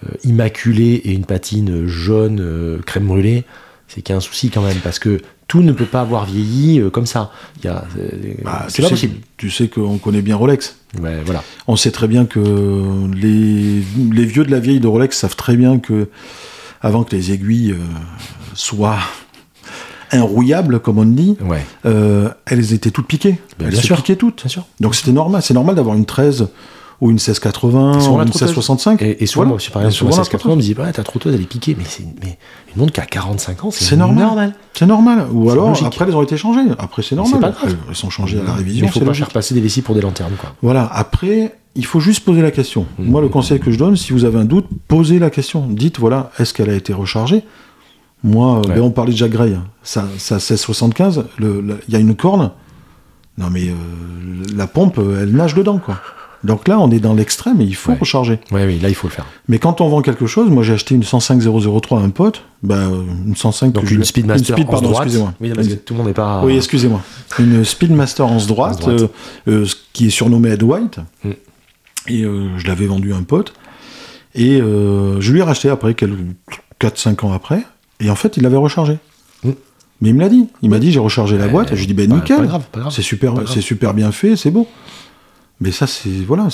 euh, 0.07 0.13
immaculées 0.25 1.01
et 1.05 1.13
une 1.13 1.25
patine 1.25 1.87
jaune 1.87 2.39
euh, 2.41 2.79
crème 2.87 3.07
brûlée, 3.07 3.45
c'est 3.89 4.03
qu'il 4.03 4.13
y 4.13 4.15
a 4.15 4.19
un 4.19 4.21
souci 4.21 4.51
quand 4.51 4.63
même, 4.63 4.77
parce 4.85 4.99
que 4.99 5.19
tout 5.49 5.63
ne 5.63 5.73
peut 5.73 5.87
pas 5.87 6.03
avoir 6.03 6.27
vieilli 6.27 6.79
euh, 6.79 6.91
comme 6.91 7.07
ça. 7.07 7.33
Euh, 7.65 7.73
Bah, 8.45 8.67
c'est 8.69 8.83
pas 8.83 8.89
sais- 8.89 8.95
possible. 8.95 9.15
Tu 9.39 9.51
sais 9.51 9.69
qu'on 9.69 9.99
connaît 9.99 10.23
bien 10.23 10.37
Rolex. 10.37 10.77
Ouais, 11.01 11.21
voilà. 11.25 11.43
On 11.67 11.75
sait 11.77 11.91
très 11.91 12.07
bien 12.07 12.27
que 12.27 12.39
les, 13.15 13.83
les 14.13 14.25
vieux 14.27 14.45
de 14.45 14.51
la 14.51 14.61
vieille 14.61 14.79
de 14.81 14.87
Rolex 14.87 15.17
savent 15.19 15.37
très 15.37 15.57
bien 15.57 15.79
que 15.79 16.09
avant 16.83 17.03
que 17.03 17.17
les 17.17 17.33
aiguilles 17.33 17.73
euh, 17.73 17.79
soient 18.55 18.99
inrouillables, 20.13 20.81
comme 20.81 20.99
on 20.99 21.05
dit, 21.05 21.37
Ouais, 21.45 21.65
euh, 21.87 22.29
elles 22.47 22.73
étaient 22.73 22.91
toutes 22.91 23.07
piquées. 23.07 23.39
Ben, 23.59 23.67
elles 23.67 23.71
bien 23.73 23.81
se 23.81 23.87
sûr. 23.87 23.97
piquaient 23.97 24.17
toutes. 24.17 24.43
bien 24.43 24.49
sûr. 24.49 24.67
Donc 24.81 24.95
c'était 24.95 25.13
normal. 25.13 25.43
C'est 25.43 25.55
normal 25.55 25.75
d'avoir 25.75 25.97
une 25.97 26.07
13 26.07 26.49
ou 27.01 27.11
une 27.11 27.15
1680 27.19 27.99
Et 27.99 28.01
souvent, 28.01 28.17
ou 28.19 28.23
une 28.23 28.25
trotteuse. 28.31 28.43
1665. 28.49 29.03
Et, 29.03 29.23
et 29.23 29.27
souvent, 29.27 29.45
Voilà. 29.47 29.49
moi, 29.63 29.73
par 29.73 29.83
exemple, 29.83 29.95
sur 29.95 30.07
la 30.07 30.11
souvent, 30.13 30.17
la 30.17 30.17
1680, 30.23 30.53
on 30.53 30.57
me 30.57 30.63
dit, 30.63 30.75
ouais, 30.79 30.93
ta 30.93 31.05
trotteuse, 31.05 31.35
elle 31.35 31.41
est 31.41 31.45
piquée, 31.45 31.77
mais 31.79 31.85
c'est 31.87 32.05
mais 32.23 32.39
une 32.75 32.81
montre 32.81 32.93
qui 32.93 33.01
a 33.01 33.07
45 33.07 33.65
ans, 33.65 33.71
c'est 33.71 33.97
normal. 33.97 34.55
C'est 34.75 34.87
normal. 34.87 35.27
Ou 35.33 35.51
alors, 35.51 35.69
logique. 35.69 35.87
après, 35.87 36.05
elles 36.07 36.17
ont 36.17 36.23
été 36.23 36.37
changées. 36.37 36.61
Après, 36.79 37.03
c'est 37.03 37.15
normal. 37.17 37.41
pas 37.41 37.51
grave. 37.51 37.77
Elles 37.89 37.95
sont 37.97 38.11
changées 38.11 38.41
à 38.41 38.43
la 38.45 38.53
révision. 38.55 38.87
il 38.87 38.93
faut 38.93 39.01
pas 39.01 39.07
logique. 39.07 39.25
faire 39.25 39.33
passer 39.33 39.55
des 39.55 39.61
vessies 39.61 39.83
pour 39.83 39.95
des 39.95 40.01
lanternes, 40.01 40.35
quoi. 40.41 40.55
Voilà. 40.63 40.87
Après, 40.93 41.55
il 41.77 41.85
faut 41.87 42.01
juste 42.01 42.25
poser 42.25 42.43
la 42.43 42.51
question. 42.51 42.87
Mhm. 42.99 43.07
Moi, 43.07 43.21
le 43.21 43.29
conseil 43.29 43.61
que 43.61 43.71
je 43.71 43.79
donne, 43.79 43.97
si 43.97 44.13
vous 44.13 44.25
avez 44.25 44.39
un 44.39 44.45
doute, 44.45 44.67
posez 44.89 45.19
la 45.21 45.31
question. 45.31 45.67
Dites, 45.69 45.99
voilà, 46.01 46.31
est-ce 46.39 46.53
qu'elle 46.53 46.71
a 46.71 46.75
été 46.75 46.93
rechargée? 46.93 47.45
Moi, 48.25 48.57
euh, 48.57 48.69
Ouais. 48.69 48.75
ben, 48.75 48.81
on 48.83 48.91
parlait 48.91 49.13
de 49.13 49.17
Jack 49.17 49.31
Gray. 49.31 49.57
Ça, 49.85 50.05
ça 50.19 50.41
1675, 50.41 51.27
le- 51.39 51.61
le- 51.61 51.79
il 51.87 51.95
y 51.95 51.97
a 51.97 52.01
une 52.01 52.17
corne. 52.17 52.51
Non, 53.37 53.47
mais 53.51 53.69
euh, 53.69 53.75
la 54.57 54.67
pompe, 54.67 54.99
elle 54.99 55.31
nage 55.31 55.55
dedans, 55.55 55.79
quoi. 55.79 56.01
Donc 56.45 56.69
là, 56.69 56.79
on 56.79 56.91
est 56.91 57.01
dans 57.01 57.15
l'extrême 57.15 57.61
et 57.61 57.65
il 57.65 57.75
faut 57.75 57.91
Ouais. 57.91 57.99
recharger. 57.99 58.39
Ouais, 58.53 58.65
oui, 58.65 58.79
là, 58.79 58.89
il 58.89 58.95
faut 58.95 59.09
le 59.09 59.13
faire. 59.13 59.27
Mais 59.49 59.59
quand 59.59 59.81
on 59.81 59.89
vend 59.89 60.03
quelque 60.03 60.27
chose, 60.27 60.49
moi 60.51 60.63
j'ai 60.63 60.73
acheté 60.75 60.95
une 60.95 61.03
105003 61.03 61.99
à 62.01 62.03
un 62.03 62.11
pote, 62.11 62.43
euh, 62.71 63.03
une 63.27 63.35
105 63.35 63.73
Donc 63.73 63.85
que 63.85 63.89
je- 63.91 63.97
une 63.97 64.05
Speedmaster 64.05 64.57
Speed, 64.57 64.69
en 64.73 64.81
droite. 64.81 65.03
excusez-moi. 65.05 65.35
Oui, 65.41 65.51
parce 65.55 65.67
que 65.69 65.75
tout 65.75 65.95
le 65.95 65.99
monde 65.99 66.07
n'est 66.07 66.13
pas. 66.15 66.43
Oui, 66.45 66.57
excusez-moi. 66.57 67.01
Une 67.41 67.65
Speedmaster 67.65 68.25
en 68.27 68.37
droite, 68.47 68.79
droite. 68.81 69.01
euh, 69.01 69.09
euh, 69.49 69.67
qui 69.93 70.07
est 70.07 70.11
surnommée 70.11 70.51
Ed 70.51 70.63
White. 70.63 70.99
Mm. 71.25 71.31
Et 72.09 72.23
euh, 72.25 72.57
je 72.57 72.67
l'avais 72.69 72.87
vendu 72.87 73.13
à 73.13 73.17
un 73.17 73.23
pote. 73.25 73.53
Et 74.35 74.59
je 74.59 75.33
lui 75.33 75.41
ai 75.41 75.43
racheté 75.43 75.69
après, 75.69 75.95
4-5 76.79 77.25
ans 77.25 77.33
après. 77.33 77.63
Et 78.01 78.11
en 78.11 78.15
fait, 78.15 78.37
il 78.37 78.45
l'avait 78.45 78.57
rechargé. 78.57 78.99
Mm. 79.43 79.51
Mais 80.01 80.09
il 80.11 80.15
me 80.15 80.21
l'a 80.21 80.29
dit. 80.29 80.47
Il 80.63 80.71
m'a 80.71 80.79
dit 80.79 80.93
j'ai 80.93 81.01
rechargé 81.01 81.37
la 81.37 81.49
boîte. 81.49 81.71
Je 81.71 81.75
lui 81.75 81.83
ai 81.83 81.87
dit 81.87 81.95
ben 81.95 82.09
pas- 82.09 82.15
nickel. 82.15 82.47
grave. 82.47 82.63
C'est 82.91 83.03
super, 83.03 83.35
c'est 83.49 83.61
super 83.61 83.95
bien 83.95 84.13
fait, 84.13 84.37
c'est 84.37 84.53
beau. 84.53 84.69
Mais 85.61 85.73
ça, 85.73 85.87
c'est 85.87 86.09
voilà. 86.09 86.49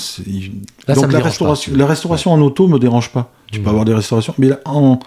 Là, 0.87 0.95
Donc 0.95 1.11
la 1.11 1.19
restauration, 1.19 1.71
pas. 1.71 1.77
la 1.77 1.85
restauration 1.85 2.31
en 2.31 2.41
auto 2.41 2.67
me 2.67 2.79
dérange 2.79 3.11
pas. 3.11 3.31
Tu 3.51 3.59
peux 3.59 3.65
Mm. 3.65 3.69
avoir 3.69 3.85
des 3.85 3.93
restaurations, 3.93 4.33
mais 4.39 4.47
là, 4.49 4.59
en, 4.65 4.99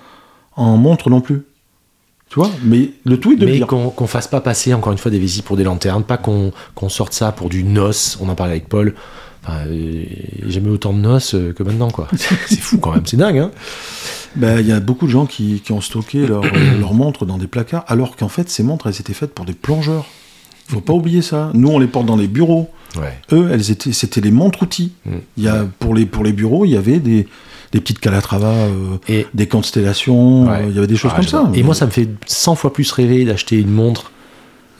en 0.56 0.76
montre 0.76 1.10
non 1.10 1.20
plus. 1.20 1.42
Tu 2.30 2.36
vois 2.36 2.50
Mais 2.62 2.90
le 3.04 3.18
tout 3.18 3.32
est 3.32 3.36
de 3.36 3.46
Mais 3.46 3.60
qu'on 3.60 3.88
qu'on 3.90 4.06
fasse 4.06 4.28
pas 4.28 4.40
passer 4.40 4.72
encore 4.74 4.92
une 4.92 4.98
fois 4.98 5.10
des 5.10 5.18
vessies 5.18 5.42
pour 5.42 5.56
des 5.56 5.64
lanternes, 5.64 6.04
pas 6.04 6.18
qu'on 6.18 6.52
qu'on 6.74 6.88
sorte 6.90 7.12
ça 7.14 7.32
pour 7.32 7.48
du 7.48 7.64
noce. 7.64 8.18
On 8.20 8.28
en 8.28 8.34
parlait 8.34 8.52
avec 8.52 8.68
Paul. 8.68 8.94
Enfin, 9.44 9.60
euh, 9.66 10.04
j'ai 10.44 10.50
jamais 10.50 10.68
autant 10.68 10.92
de 10.92 10.98
noces 10.98 11.34
euh, 11.34 11.52
que 11.52 11.62
maintenant, 11.62 11.90
quoi. 11.90 12.06
C'est 12.46 12.60
fou 12.60 12.78
quand 12.78 12.92
même, 12.92 13.06
c'est 13.06 13.16
dingue, 13.16 13.38
hein. 13.38 13.50
Ben, 14.36 14.60
Il 14.60 14.66
y 14.66 14.72
a 14.72 14.80
beaucoup 14.80 15.06
de 15.06 15.10
gens 15.10 15.24
qui, 15.26 15.60
qui 15.64 15.72
ont 15.72 15.80
stocké 15.80 16.26
leurs 16.26 16.44
euh, 16.44 16.78
leurs 16.78 16.92
montres 16.92 17.24
dans 17.24 17.38
des 17.38 17.46
placards, 17.46 17.84
alors 17.88 18.14
qu'en 18.16 18.28
fait, 18.28 18.50
ces 18.50 18.62
montres, 18.62 18.88
elles 18.88 19.00
étaient 19.00 19.14
faites 19.14 19.32
pour 19.32 19.44
des 19.46 19.54
plongeurs. 19.54 20.04
Faut 20.68 20.80
pas 20.80 20.92
oublier 20.92 21.22
ça. 21.22 21.50
Nous, 21.54 21.68
on 21.68 21.78
les 21.78 21.86
porte 21.86 22.06
dans 22.06 22.16
les 22.16 22.28
bureaux. 22.28 22.68
Ouais. 22.96 23.12
Eux, 23.32 23.48
elles 23.52 23.70
étaient, 23.70 23.92
c'était 23.92 24.20
les 24.20 24.30
montres 24.30 24.62
outils. 24.62 24.92
Mm. 25.04 25.10
Il 25.36 25.44
y 25.44 25.48
a, 25.48 25.66
pour, 25.78 25.94
les, 25.94 26.06
pour 26.06 26.24
les 26.24 26.32
bureaux, 26.32 26.64
il 26.64 26.70
y 26.70 26.76
avait 26.76 26.98
des, 26.98 27.26
des 27.72 27.80
petites 27.80 27.98
Calatrava, 28.00 28.48
euh, 28.48 28.96
Et 29.08 29.26
des 29.34 29.46
constellations, 29.46 30.44
Ouais. 30.48 30.62
euh, 30.62 30.66
il 30.70 30.74
y 30.74 30.78
avait 30.78 30.86
des 30.86 30.96
choses 30.96 31.10
Ah, 31.14 31.16
comme 31.16 31.28
ça. 31.28 31.50
Et 31.54 31.62
moi, 31.62 31.74
ça 31.74 31.86
me 31.86 31.90
fait 31.90 32.08
100 32.26 32.54
fois 32.54 32.72
plus 32.72 32.90
rêver 32.92 33.24
d'acheter 33.24 33.58
une 33.58 33.70
montre. 33.72 34.10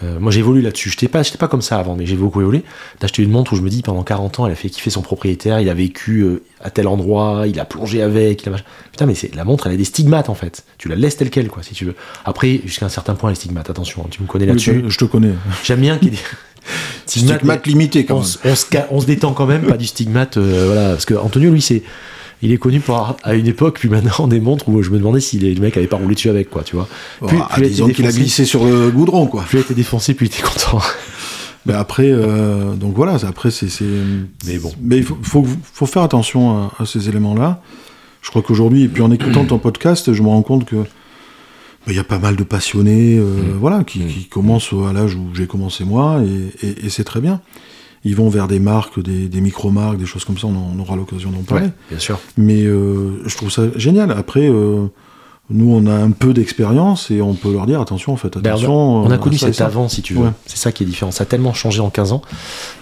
Euh, 0.05 0.19
moi, 0.21 0.31
j'évolue 0.31 0.61
là-dessus. 0.61 0.91
Je 0.91 0.95
n'étais 0.97 1.09
pas, 1.09 1.23
j'étais 1.23 1.39
pas 1.39 1.49
comme 1.49 1.63
ça 1.63 1.79
avant, 1.79 1.97
mais 1.97 2.07
j'ai 2.07 2.15
beaucoup 2.15 2.41
évolué. 2.41 2.63
D'acheter 3.01 3.23
une 3.23 3.31
montre 3.31 3.53
où 3.53 3.57
je 3.57 3.63
me 3.63 3.69
dis, 3.69 3.83
pendant 3.83 4.03
40 4.05 4.39
ans, 4.41 4.47
elle 4.47 4.53
a 4.53 4.57
fait 4.57 4.69
kiffer 4.71 4.91
son 4.91 5.03
propriétaire, 5.03 5.61
il 5.61 5.69
a 5.69 5.75
vécu 5.75 6.21
euh, 6.21 6.43
à 6.63 6.71
tel 6.71 6.87
endroit, 6.87 7.45
il 7.49 7.59
a 7.59 7.65
plongé 7.65 8.01
avec. 8.03 8.43
Il 8.43 8.49
a... 8.49 8.53
machin. 8.53 8.65
Putain, 8.93 9.07
mais 9.07 9.15
c'est 9.15 9.35
la 9.35 9.45
montre, 9.45 9.67
elle 9.67 9.73
a 9.75 9.77
des 9.77 9.85
stigmates 9.85 10.29
en 10.29 10.35
fait. 10.35 10.65
Tu 10.79 10.89
la 10.89 10.95
laisses 10.95 11.17
telle 11.17 11.31
quelle, 11.31 11.49
quoi, 11.49 11.63
si 11.63 11.75
tu 11.75 11.85
veux. 11.85 11.95
Après, 12.25 12.61
jusqu'à 12.65 12.87
un 12.87 12.91
certain 12.91 13.15
point, 13.15 13.31
les 13.31 13.37
stigmates, 13.37 13.71
attention, 13.71 14.03
hein, 14.05 14.09
tu 14.11 14.23
me 14.23 14.29
connais 14.29 14.47
là-dessus. 14.47 14.85
je 14.89 14.97
te 14.99 15.05
connais. 15.05 15.33
J'aime 15.65 15.81
bien 15.81 15.99
qu'il 15.99 16.09
y 16.09 16.11
ait 16.13 16.17
des 16.17 16.23
stigmates. 17.07 17.37
Stigmate 17.39 17.67
limité 17.67 18.05
quand 18.05 18.15
on, 18.17 18.19
même. 18.19 18.27
se- 18.27 18.39
on 18.45 18.55
se 18.55 18.67
ca- 18.71 18.87
on 18.91 19.01
se 19.01 19.07
détend 19.07 19.33
quand 19.33 19.47
même, 19.47 19.63
pas 19.67 19.77
du 19.77 19.87
stigmate, 19.87 20.37
euh, 20.37 20.65
voilà, 20.67 20.91
parce 20.91 21.07
que 21.07 21.15
Antonio, 21.15 21.51
lui, 21.51 21.63
c'est, 21.63 21.83
il 22.43 22.53
est 22.53 22.59
connu 22.59 22.81
pour 22.81 23.17
à 23.23 23.35
une 23.35 23.47
époque, 23.47 23.79
puis 23.81 23.89
maintenant 23.89 24.27
des 24.29 24.41
montres 24.41 24.69
où 24.69 24.83
je 24.83 24.91
me 24.91 24.99
demandais 24.99 25.21
si 25.21 25.39
les 25.39 25.55
mecs 25.57 25.77
avaient 25.77 25.87
pas 25.87 25.97
roulé 25.97 26.15
dessus 26.15 26.29
avec, 26.31 26.51
quoi, 26.51 26.63
tu 26.63 26.77
vois. 26.77 26.89
Plus, 27.27 27.39
Ah, 27.51 27.61
disons 27.61 27.89
qu'il 27.89 28.07
a 28.07 28.13
glissé 28.13 28.45
sur 28.45 28.65
le 28.65 28.91
goudron, 28.91 29.27
quoi. 29.27 29.43
plus 29.43 29.59
elle 29.59 29.65
était 29.65 29.75
défoncée, 29.75 30.15
plus 30.15 30.27
il 30.27 30.33
était 30.33 30.43
content. 30.43 30.81
Mais 31.67 31.75
après, 31.75 32.11
euh, 32.11 32.75
donc 32.75 32.95
voilà, 32.95 33.17
après 33.27 33.51
c'est. 33.51 33.67
Mais 34.47 34.59
bon. 34.59 34.73
Mais 34.81 34.99
il 34.99 35.03
faut, 35.05 35.19
faut, 35.23 35.47
faut 35.75 35.87
faire 35.87 36.03
attention 36.03 36.57
à, 36.57 36.73
à 36.79 36.87
ces 36.87 37.09
éléments-là. 37.09 37.61
Je 38.23 38.31
crois 38.31 38.43
qu'aujourd'hui, 38.43 38.85
et 38.85 38.89
puis 38.89 39.03
en 39.03 39.11
écoutant 39.11 39.45
ton 39.45 39.59
podcast, 39.59 40.13
je 40.13 40.23
me 40.23 40.29
rends 40.29 40.43
compte 40.43 40.65
que 40.65 40.77
bah, 40.77 40.85
il 41.89 41.95
y 41.95 41.99
a 42.01 42.05
pas 42.05 42.19
mal 42.19 42.37
de 42.37 42.45
passionnés, 42.45 43.19
euh, 43.19 43.25
Mm. 43.55 43.59
voilà, 43.61 43.85
qui, 43.85 44.01
qui 44.07 44.25
commencent 44.27 44.73
à 44.89 44.93
l'âge 44.93 45.15
où 45.15 45.29
j'ai 45.35 45.47
commencé 45.47 45.85
moi, 45.85 46.21
et, 46.23 46.67
et- 46.67 46.87
et 46.87 46.91
c'est 46.91 47.05
très 47.05 47.21
bien. 47.21 47.41
Ils 48.05 48.15
vont 48.17 48.29
vers 48.29 48.47
des 48.49 48.59
marques, 48.61 49.03
des, 49.03 49.29
des 49.29 49.41
micro-marques, 49.41 49.99
des 49.99 50.07
choses 50.07 50.25
comme 50.25 50.39
ça, 50.39 50.47
on, 50.47 50.51
en- 50.57 50.73
on 50.77 50.79
aura 50.81 50.97
l'occasion 50.97 51.31
d'en 51.31 51.43
parler. 51.43 51.69
bien 51.91 51.99
sûr. 51.99 52.19
Mais 52.37 52.63
euh, 52.65 53.23
je 53.27 53.37
trouve 53.37 53.51
ça 53.51 53.63
génial. 53.77 54.13
Après, 54.13 54.49
euh, 54.49 54.87
nous, 55.51 55.73
on 55.73 55.87
a 55.87 55.95
un 55.95 56.11
peu 56.11 56.33
d'expérience 56.35 57.11
et 57.11 57.21
on 57.23 57.35
peut 57.35 57.53
leur 57.53 57.67
dire 57.67 57.81
attention, 57.81 58.17
faites 58.17 58.39
Ben, 58.39 58.51
attention. 58.51 58.75
on 58.75 59.11
a 59.11 59.15
euh, 59.15 59.19
connu 59.19 59.39
cet 59.39 59.61
avant, 59.63 59.89
si 59.89 60.03
tu 60.03 60.15
veux. 60.15 60.21
Ouais. 60.25 60.31
C'est 60.47 60.59
ça 60.59 60.73
qui 60.73 60.83
est 60.83 60.87
différent. 60.87 61.11
Ça 61.11 61.23
a 61.23 61.27
tellement 61.27 61.55
changé 61.55 61.81
en 61.81 61.91
15 61.91 62.13
ans. 62.13 62.23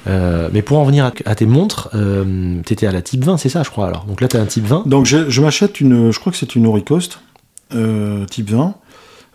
Euh, 0.08 0.48
mais 0.52 0.62
pour 0.62 0.78
en 0.78 0.84
venir 0.84 1.04
à, 1.06 1.12
à 1.24 1.34
tes 1.34 1.46
montres, 1.46 1.88
euh, 1.94 2.60
t'étais 2.64 2.86
à 2.86 2.92
la 2.92 3.02
type 3.02 3.24
20, 3.24 3.36
c'est 3.36 3.48
ça, 3.48 3.62
je 3.62 3.70
crois, 3.70 3.86
alors. 3.86 4.04
Donc 4.06 4.20
là, 4.20 4.28
t'as 4.28 4.40
un 4.40 4.46
type 4.46 4.66
20. 4.66 4.86
Donc 4.86 5.06
je, 5.06 5.30
je 5.30 5.40
m'achète 5.40 5.80
une, 5.80 6.10
je 6.10 6.18
crois 6.18 6.32
que 6.32 6.38
c'est 6.38 6.54
une 6.56 6.66
Oricost. 6.66 7.20
type 8.30 8.50
20 8.50 8.74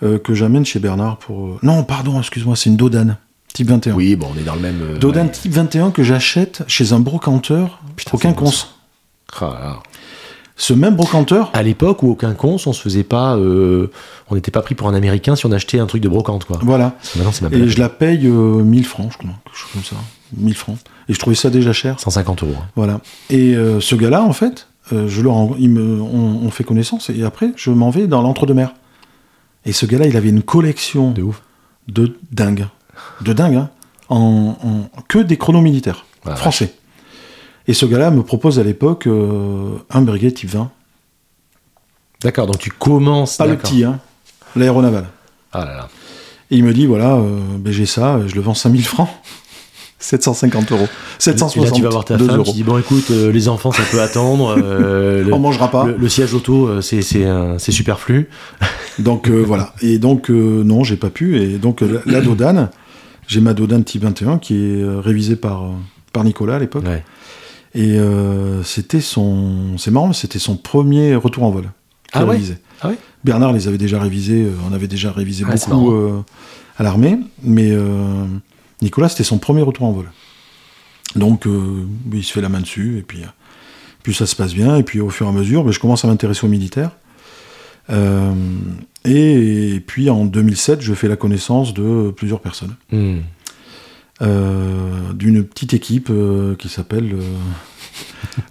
euh, 0.03 0.17
que 0.17 0.33
j'amène 0.33 0.65
chez 0.65 0.79
Bernard 0.79 1.17
pour. 1.17 1.57
Non, 1.63 1.83
pardon, 1.83 2.19
excuse-moi, 2.19 2.55
c'est 2.55 2.69
une 2.69 2.75
Dodane 2.77 3.17
type 3.53 3.67
21. 3.69 3.93
Oui, 3.95 4.15
bon, 4.15 4.27
on 4.35 4.39
est 4.39 4.43
dans 4.43 4.55
le 4.55 4.61
même. 4.61 4.79
euh, 4.81 4.97
Dodane 4.97 5.27
ouais. 5.27 5.31
type 5.31 5.51
21 5.53 5.91
que 5.91 6.03
j'achète 6.03 6.63
chez 6.67 6.93
un 6.93 6.99
brocanteur 6.99 7.81
Putain, 7.95 8.17
bon, 8.31 8.33
cons. 8.33 8.51
Ah. 9.41 9.79
Ce 10.57 10.73
même 10.73 10.95
brocanteur, 10.95 11.49
À 11.53 11.63
l'époque 11.63 12.03
où 12.03 12.11
aucun 12.11 12.33
con, 12.33 12.57
on 12.65 12.73
se 12.73 12.81
faisait 12.81 13.03
pas, 13.03 13.35
euh, 13.35 13.89
on 14.29 14.35
n'était 14.35 14.51
pas 14.51 14.61
pris 14.61 14.75
pour 14.75 14.87
un 14.87 14.93
Américain 14.93 15.35
si 15.35 15.45
on 15.47 15.51
achetait 15.51 15.79
un 15.79 15.87
truc 15.87 16.03
de 16.03 16.09
brocante, 16.09 16.45
quoi. 16.45 16.59
voilà. 16.61 16.95
Maintenant, 17.15 17.31
c'est 17.31 17.51
Et 17.53 17.67
je 17.67 17.79
la 17.79 17.89
paye 17.89 18.27
euh, 18.27 18.61
1000 18.61 18.85
francs, 18.85 19.11
je 19.13 19.17
crois, 19.17 19.31
quelque 19.45 19.57
chose 19.57 19.69
comme 19.73 19.83
ça. 19.83 19.95
1000 20.37 20.53
francs. 20.53 20.77
Et 21.09 21.13
je 21.13 21.19
trouvais 21.19 21.35
ça 21.35 21.49
déjà 21.49 21.73
cher. 21.73 21.99
150 21.99 22.43
euros. 22.43 22.53
hein. 22.59 22.65
Voilà. 22.75 23.01
Et 23.31 23.55
euh, 23.55 23.79
ce 23.79 23.95
gars-là, 23.95 24.21
en 24.23 24.33
fait, 24.33 24.67
je 24.91 25.21
le 25.21 25.29
rends- 25.29 25.55
il 25.57 25.69
me, 25.69 25.99
on, 26.01 26.41
on 26.45 26.51
fait 26.51 26.63
connaissance 26.63 27.09
et 27.09 27.23
après, 27.23 27.53
je 27.55 27.71
m'en 27.71 27.89
vais 27.89 28.05
dans 28.07 28.21
l'entre-deux-mer. 28.21 28.73
Et 29.65 29.71
ce 29.71 29.85
gars-là, 29.87 30.05
il 30.07 30.15
avait 30.17 30.29
une 30.29 30.43
collection 30.43 31.11
De 31.11 31.23
ouf. 31.23 31.41
de 31.87 32.17
dingue. 32.31 32.67
De 33.21 33.33
dingue, 33.33 33.55
hein. 33.55 33.69
En, 34.09 34.57
en- 34.63 34.89
que 35.07 35.19
des 35.19 35.37
chronos 35.37 35.61
militaires 35.61 36.05
Ah, 36.25 36.35
français. 36.35 36.73
Et 37.67 37.73
ce 37.73 37.85
gars-là 37.85 38.11
me 38.11 38.23
propose 38.23 38.59
à 38.59 38.63
l'époque 38.63 39.07
euh, 39.07 39.77
un 39.89 40.01
brigade 40.01 40.33
type 40.33 40.49
20. 40.49 40.69
D'accord, 42.23 42.47
donc 42.47 42.57
tu 42.59 42.71
commences. 42.71 43.37
Pas 43.37 43.47
le 43.47 43.57
petit, 43.57 43.83
hein. 43.83 43.99
L'aéronaval. 44.55 45.05
Ah 45.53 45.65
là 45.65 45.73
là. 45.75 45.89
Et 46.49 46.57
il 46.57 46.63
me 46.63 46.73
dit 46.73 46.85
voilà, 46.85 47.15
euh, 47.15 47.39
ben, 47.57 47.71
j'ai 47.71 47.85
ça, 47.85 48.19
je 48.27 48.35
le 48.35 48.41
vends 48.41 48.53
5000 48.53 48.83
francs. 48.85 49.09
750 49.99 50.71
euros. 50.71 50.85
Et 50.85 51.21
760 51.21 51.63
là, 51.65 51.71
tu 51.71 51.81
vas 51.83 51.89
voir 51.89 52.05
ta 52.05 52.17
2 52.17 52.25
femme, 52.25 52.35
euros. 52.37 52.43
tu 52.45 52.53
dis 52.53 52.63
bon, 52.63 52.77
écoute, 52.79 53.11
euh, 53.11 53.31
les 53.31 53.47
enfants, 53.47 53.71
ça 53.71 53.83
peut 53.91 54.01
attendre. 54.01 54.55
euh, 54.57 55.23
le, 55.25 55.33
On 55.33 55.39
mangera 55.39 55.69
pas. 55.69 55.85
le- 55.85 55.95
le 55.95 56.09
siège 56.09 56.33
auto, 56.33 56.81
c'est 56.81 57.01
c'est 57.03 57.25
c'est 57.59 57.71
superflu. 57.71 58.27
Donc 58.99 59.29
voilà. 59.29 59.73
Et 59.81 59.99
donc 59.99 60.29
non, 60.29 60.83
j'ai 60.83 60.97
pas 60.97 61.09
pu. 61.11 61.39
Et 61.41 61.57
donc 61.59 61.81
la 62.05 62.21
Dodane, 62.21 62.69
j'ai 63.31 63.39
ma 63.39 63.53
Dodane 63.53 63.85
type 63.85 64.03
21 64.03 64.39
qui 64.39 64.55
est 64.55 64.81
euh, 64.81 64.99
révisée 64.99 65.37
par, 65.37 65.63
euh, 65.63 65.69
par 66.11 66.25
Nicolas 66.25 66.57
à 66.57 66.59
l'époque. 66.59 66.85
Ouais. 66.85 67.01
Et 67.73 67.97
euh, 67.97 68.61
c'était 68.63 68.99
son. 68.99 69.77
C'est 69.77 69.91
marrant, 69.91 70.11
c'était 70.11 70.39
son 70.39 70.57
premier 70.57 71.15
retour 71.15 71.43
en 71.43 71.51
vol. 71.51 71.71
Ah 72.11 72.25
ouais. 72.25 72.39
Ah 72.81 72.89
ouais 72.89 72.97
Bernard 73.23 73.53
les 73.53 73.69
avait 73.69 73.77
déjà 73.77 74.01
révisés, 74.01 74.43
euh, 74.43 74.51
on 74.69 74.73
avait 74.73 74.89
déjà 74.89 75.13
révisé 75.13 75.45
Ah, 75.47 75.55
beaucoup 75.69 75.93
euh, 75.93 76.21
à 76.77 76.83
l'armée, 76.83 77.19
mais 77.41 77.71
Nicolas 78.81 79.07
c'était 79.07 79.23
son 79.23 79.37
premier 79.37 79.61
retour 79.61 79.85
en 79.85 79.93
vol. 79.93 80.11
Donc 81.15 81.47
il 82.11 82.23
se 82.23 82.33
fait 82.33 82.41
la 82.41 82.49
main 82.49 82.59
dessus, 82.59 82.97
et 82.97 83.01
puis, 83.03 83.21
puis 84.03 84.13
ça 84.13 84.25
se 84.25 84.35
passe 84.35 84.53
bien, 84.53 84.75
et 84.75 84.83
puis 84.83 84.99
au 84.99 85.09
fur 85.09 85.27
et 85.27 85.29
à 85.29 85.31
mesure, 85.31 85.63
ben, 85.63 85.71
je 85.71 85.79
commence 85.79 86.03
à 86.03 86.07
m'intéresser 86.07 86.45
aux 86.45 86.49
militaires. 86.49 86.91
Euh, 87.89 88.31
et, 89.05 89.81
puis 89.85 90.09
en 90.09 90.25
2007, 90.25 90.81
je 90.81 90.93
fais 90.93 91.07
la 91.07 91.15
connaissance 91.15 91.73
de 91.73 92.11
plusieurs 92.11 92.39
personnes. 92.39 92.75
Hmm. 92.91 93.17
Euh, 94.21 95.13
D'une 95.13 95.43
petite 95.43 95.73
équipe 95.73 96.09
euh, 96.11 96.55
qui 96.55 96.69
s'appelle 96.69 97.15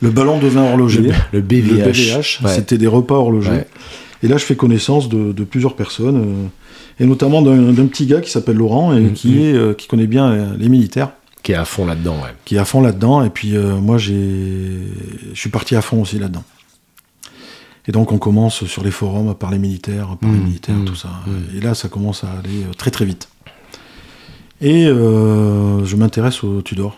le 0.01 0.11
ballon 0.11 0.39
de 0.41 0.49
vin 0.49 0.65
horloger. 0.65 1.03
Le, 1.03 1.13
le 1.33 1.41
BVH. 1.41 1.69
Le 1.71 1.93
BVH, 1.93 2.41
Ouais. 2.45 2.51
c'était 2.55 2.77
des 2.79 2.89
repas 2.89 3.15
horlogers. 3.15 3.51
Ouais. 3.51 3.67
Et 4.23 4.29
là, 4.29 4.37
je 4.37 4.45
fais 4.45 4.57
connaissance 4.57 5.09
de, 5.09 5.33
de 5.33 5.45
plusieurs 5.45 5.77
personnes, 5.77 6.51
et 6.99 7.07
notamment 7.07 7.41
d'un 7.41 7.87
petit 7.87 8.05
gars 8.07 8.21
qui 8.21 8.31
s'appelle 8.31 8.57
Laurent 8.57 8.95
et 8.95 9.01
Mhm. 9.01 9.13
qui, 9.13 9.43
est, 9.47 9.77
qui 9.79 9.87
connaît 9.87 10.07
bien 10.09 10.55
les 10.59 10.69
militaires, 10.69 11.11
Qui 11.43 11.53
est 11.53 11.55
à 11.55 11.65
fond 11.65 11.87
là-dedans, 11.87 12.17
ouais. 12.17 12.31
qui 12.45 12.57
est 12.57 12.59
à 12.59 12.65
fond 12.67 12.83
là-dedans. 12.83 13.25
Et 13.25 13.31
puis 13.31 13.55
moi, 13.81 13.97
j'ai, 13.97 14.15
je 15.33 15.39
suis 15.41 15.49
parti 15.51 15.75
à 15.77 15.81
fond 15.83 16.03
aussi 16.03 16.19
là-dedans. 16.19 16.45
Et 17.91 17.93
donc, 17.93 18.13
on 18.13 18.19
commence 18.19 18.65
sur 18.67 18.85
les 18.85 18.93
forums 18.93 19.29
à 19.31 19.35
parler 19.35 19.59
militaires, 19.59 20.11
à 20.13 20.17
parler 20.17 20.39
Mhm. 20.39 20.45
militaires, 20.45 20.77
Mhm. 20.77 20.85
tout 20.85 20.95
ça. 20.95 21.09
Mhm. 21.27 21.59
Et 21.59 21.61
là, 21.61 21.75
ça 21.75 21.89
commence 21.89 22.23
à 22.23 22.29
aller 22.39 22.63
euh, 22.63 22.73
très 22.79 22.93
très 22.93 23.05
vite. 23.05 23.29
Et 24.61 24.87
euh, 24.87 25.85
je 25.85 25.97
m'intéresse 25.97 26.45
au 26.45 26.63
Tudor. 26.63 26.97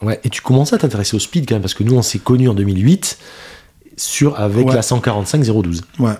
Ouais, 0.00 0.18
et 0.24 0.30
tu 0.30 0.40
commences 0.40 0.72
à 0.72 0.78
t'intéresser 0.78 1.14
au 1.14 1.18
speed 1.18 1.46
quand 1.46 1.56
même, 1.56 1.60
parce 1.60 1.74
que 1.74 1.84
nous, 1.84 1.94
on 1.94 2.00
s'est 2.00 2.20
connus 2.20 2.48
en 2.48 2.54
2008 2.54 3.18
sur, 3.98 4.40
avec 4.40 4.66
Ouais. 4.68 4.74
la 4.74 4.80
145-012. 4.80 5.82
Ouais. 5.98 6.12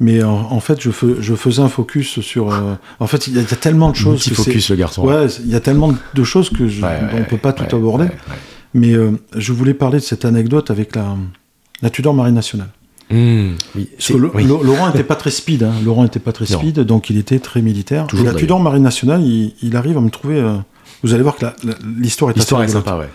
Mais 0.00 0.22
en, 0.22 0.32
en 0.50 0.60
fait, 0.60 0.80
je, 0.80 0.90
fais- 0.90 1.20
je 1.20 1.34
faisais 1.34 1.60
un 1.60 1.68
focus 1.68 2.20
sur. 2.20 2.50
euh, 2.50 2.76
en 2.98 3.06
fait, 3.06 3.26
il 3.26 3.34
y, 3.34 3.38
a 3.38 3.42
il 3.42 3.50
y 3.50 3.52
a 3.52 3.56
tellement 3.56 3.90
de 3.90 3.96
choses. 3.96 4.20
Petit 4.20 4.30
que 4.30 4.36
focus, 4.36 4.70
le 4.70 4.76
garçon. 4.76 5.04
Ouais, 5.04 5.26
il 5.44 5.50
y 5.50 5.54
a 5.54 5.60
tellement 5.60 5.92
de 6.14 6.24
choses 6.24 6.48
que 6.48 6.66
je, 6.66 6.80
Ouais, 6.80 6.98
on 7.12 7.16
ouais, 7.16 7.24
peut 7.26 7.36
pas 7.36 7.52
tout 7.52 7.76
aborder. 7.76 8.06
Mais 8.72 8.94
euh, 8.94 9.10
je 9.36 9.52
voulais 9.52 9.74
parler 9.74 9.98
de 9.98 10.02
cette 10.04 10.24
anecdote 10.24 10.70
avec 10.70 10.96
la, 10.96 11.14
la 11.82 11.90
Tudor 11.90 12.14
Marine 12.14 12.34
Nationale. 12.36 12.70
Oui, 13.12 13.54
Parce 13.74 13.86
c'est- 13.98 14.12
que 14.14 14.18
Lo- 14.18 14.30
oui. 14.34 14.44
Lo- 14.44 14.62
Laurent 14.62 14.88
était 14.90 15.04
pas 15.04 15.16
très 15.16 15.30
speed. 15.30 15.62
Hein. 15.62 15.72
Laurent 15.84 16.04
était 16.04 16.18
pas 16.20 16.32
très 16.32 16.46
Non. 16.50 16.58
speed, 16.58 16.80
donc 16.80 17.10
il 17.10 17.18
était 17.18 17.38
très 17.38 17.62
militaire. 17.62 18.06
Toujours, 18.06 18.26
Et 18.28 18.32
la. 18.32 18.34
Tudor 18.38 18.60
Marine 18.60 18.82
Nationale, 18.82 19.22
il, 19.22 19.54
il 19.62 19.76
arrive 19.76 19.98
à 19.98 20.00
me 20.00 20.10
trouver. 20.10 20.36
euh, 20.38 20.56
vous 21.02 21.12
allez 21.14 21.22
voir 21.22 21.36
que 21.36 21.46
l'histoire 21.98 22.30
est 22.30 22.34
L'histoire 22.34 22.62
est 22.62 22.68
sympa, 22.68 22.96
ouais. 22.96 23.08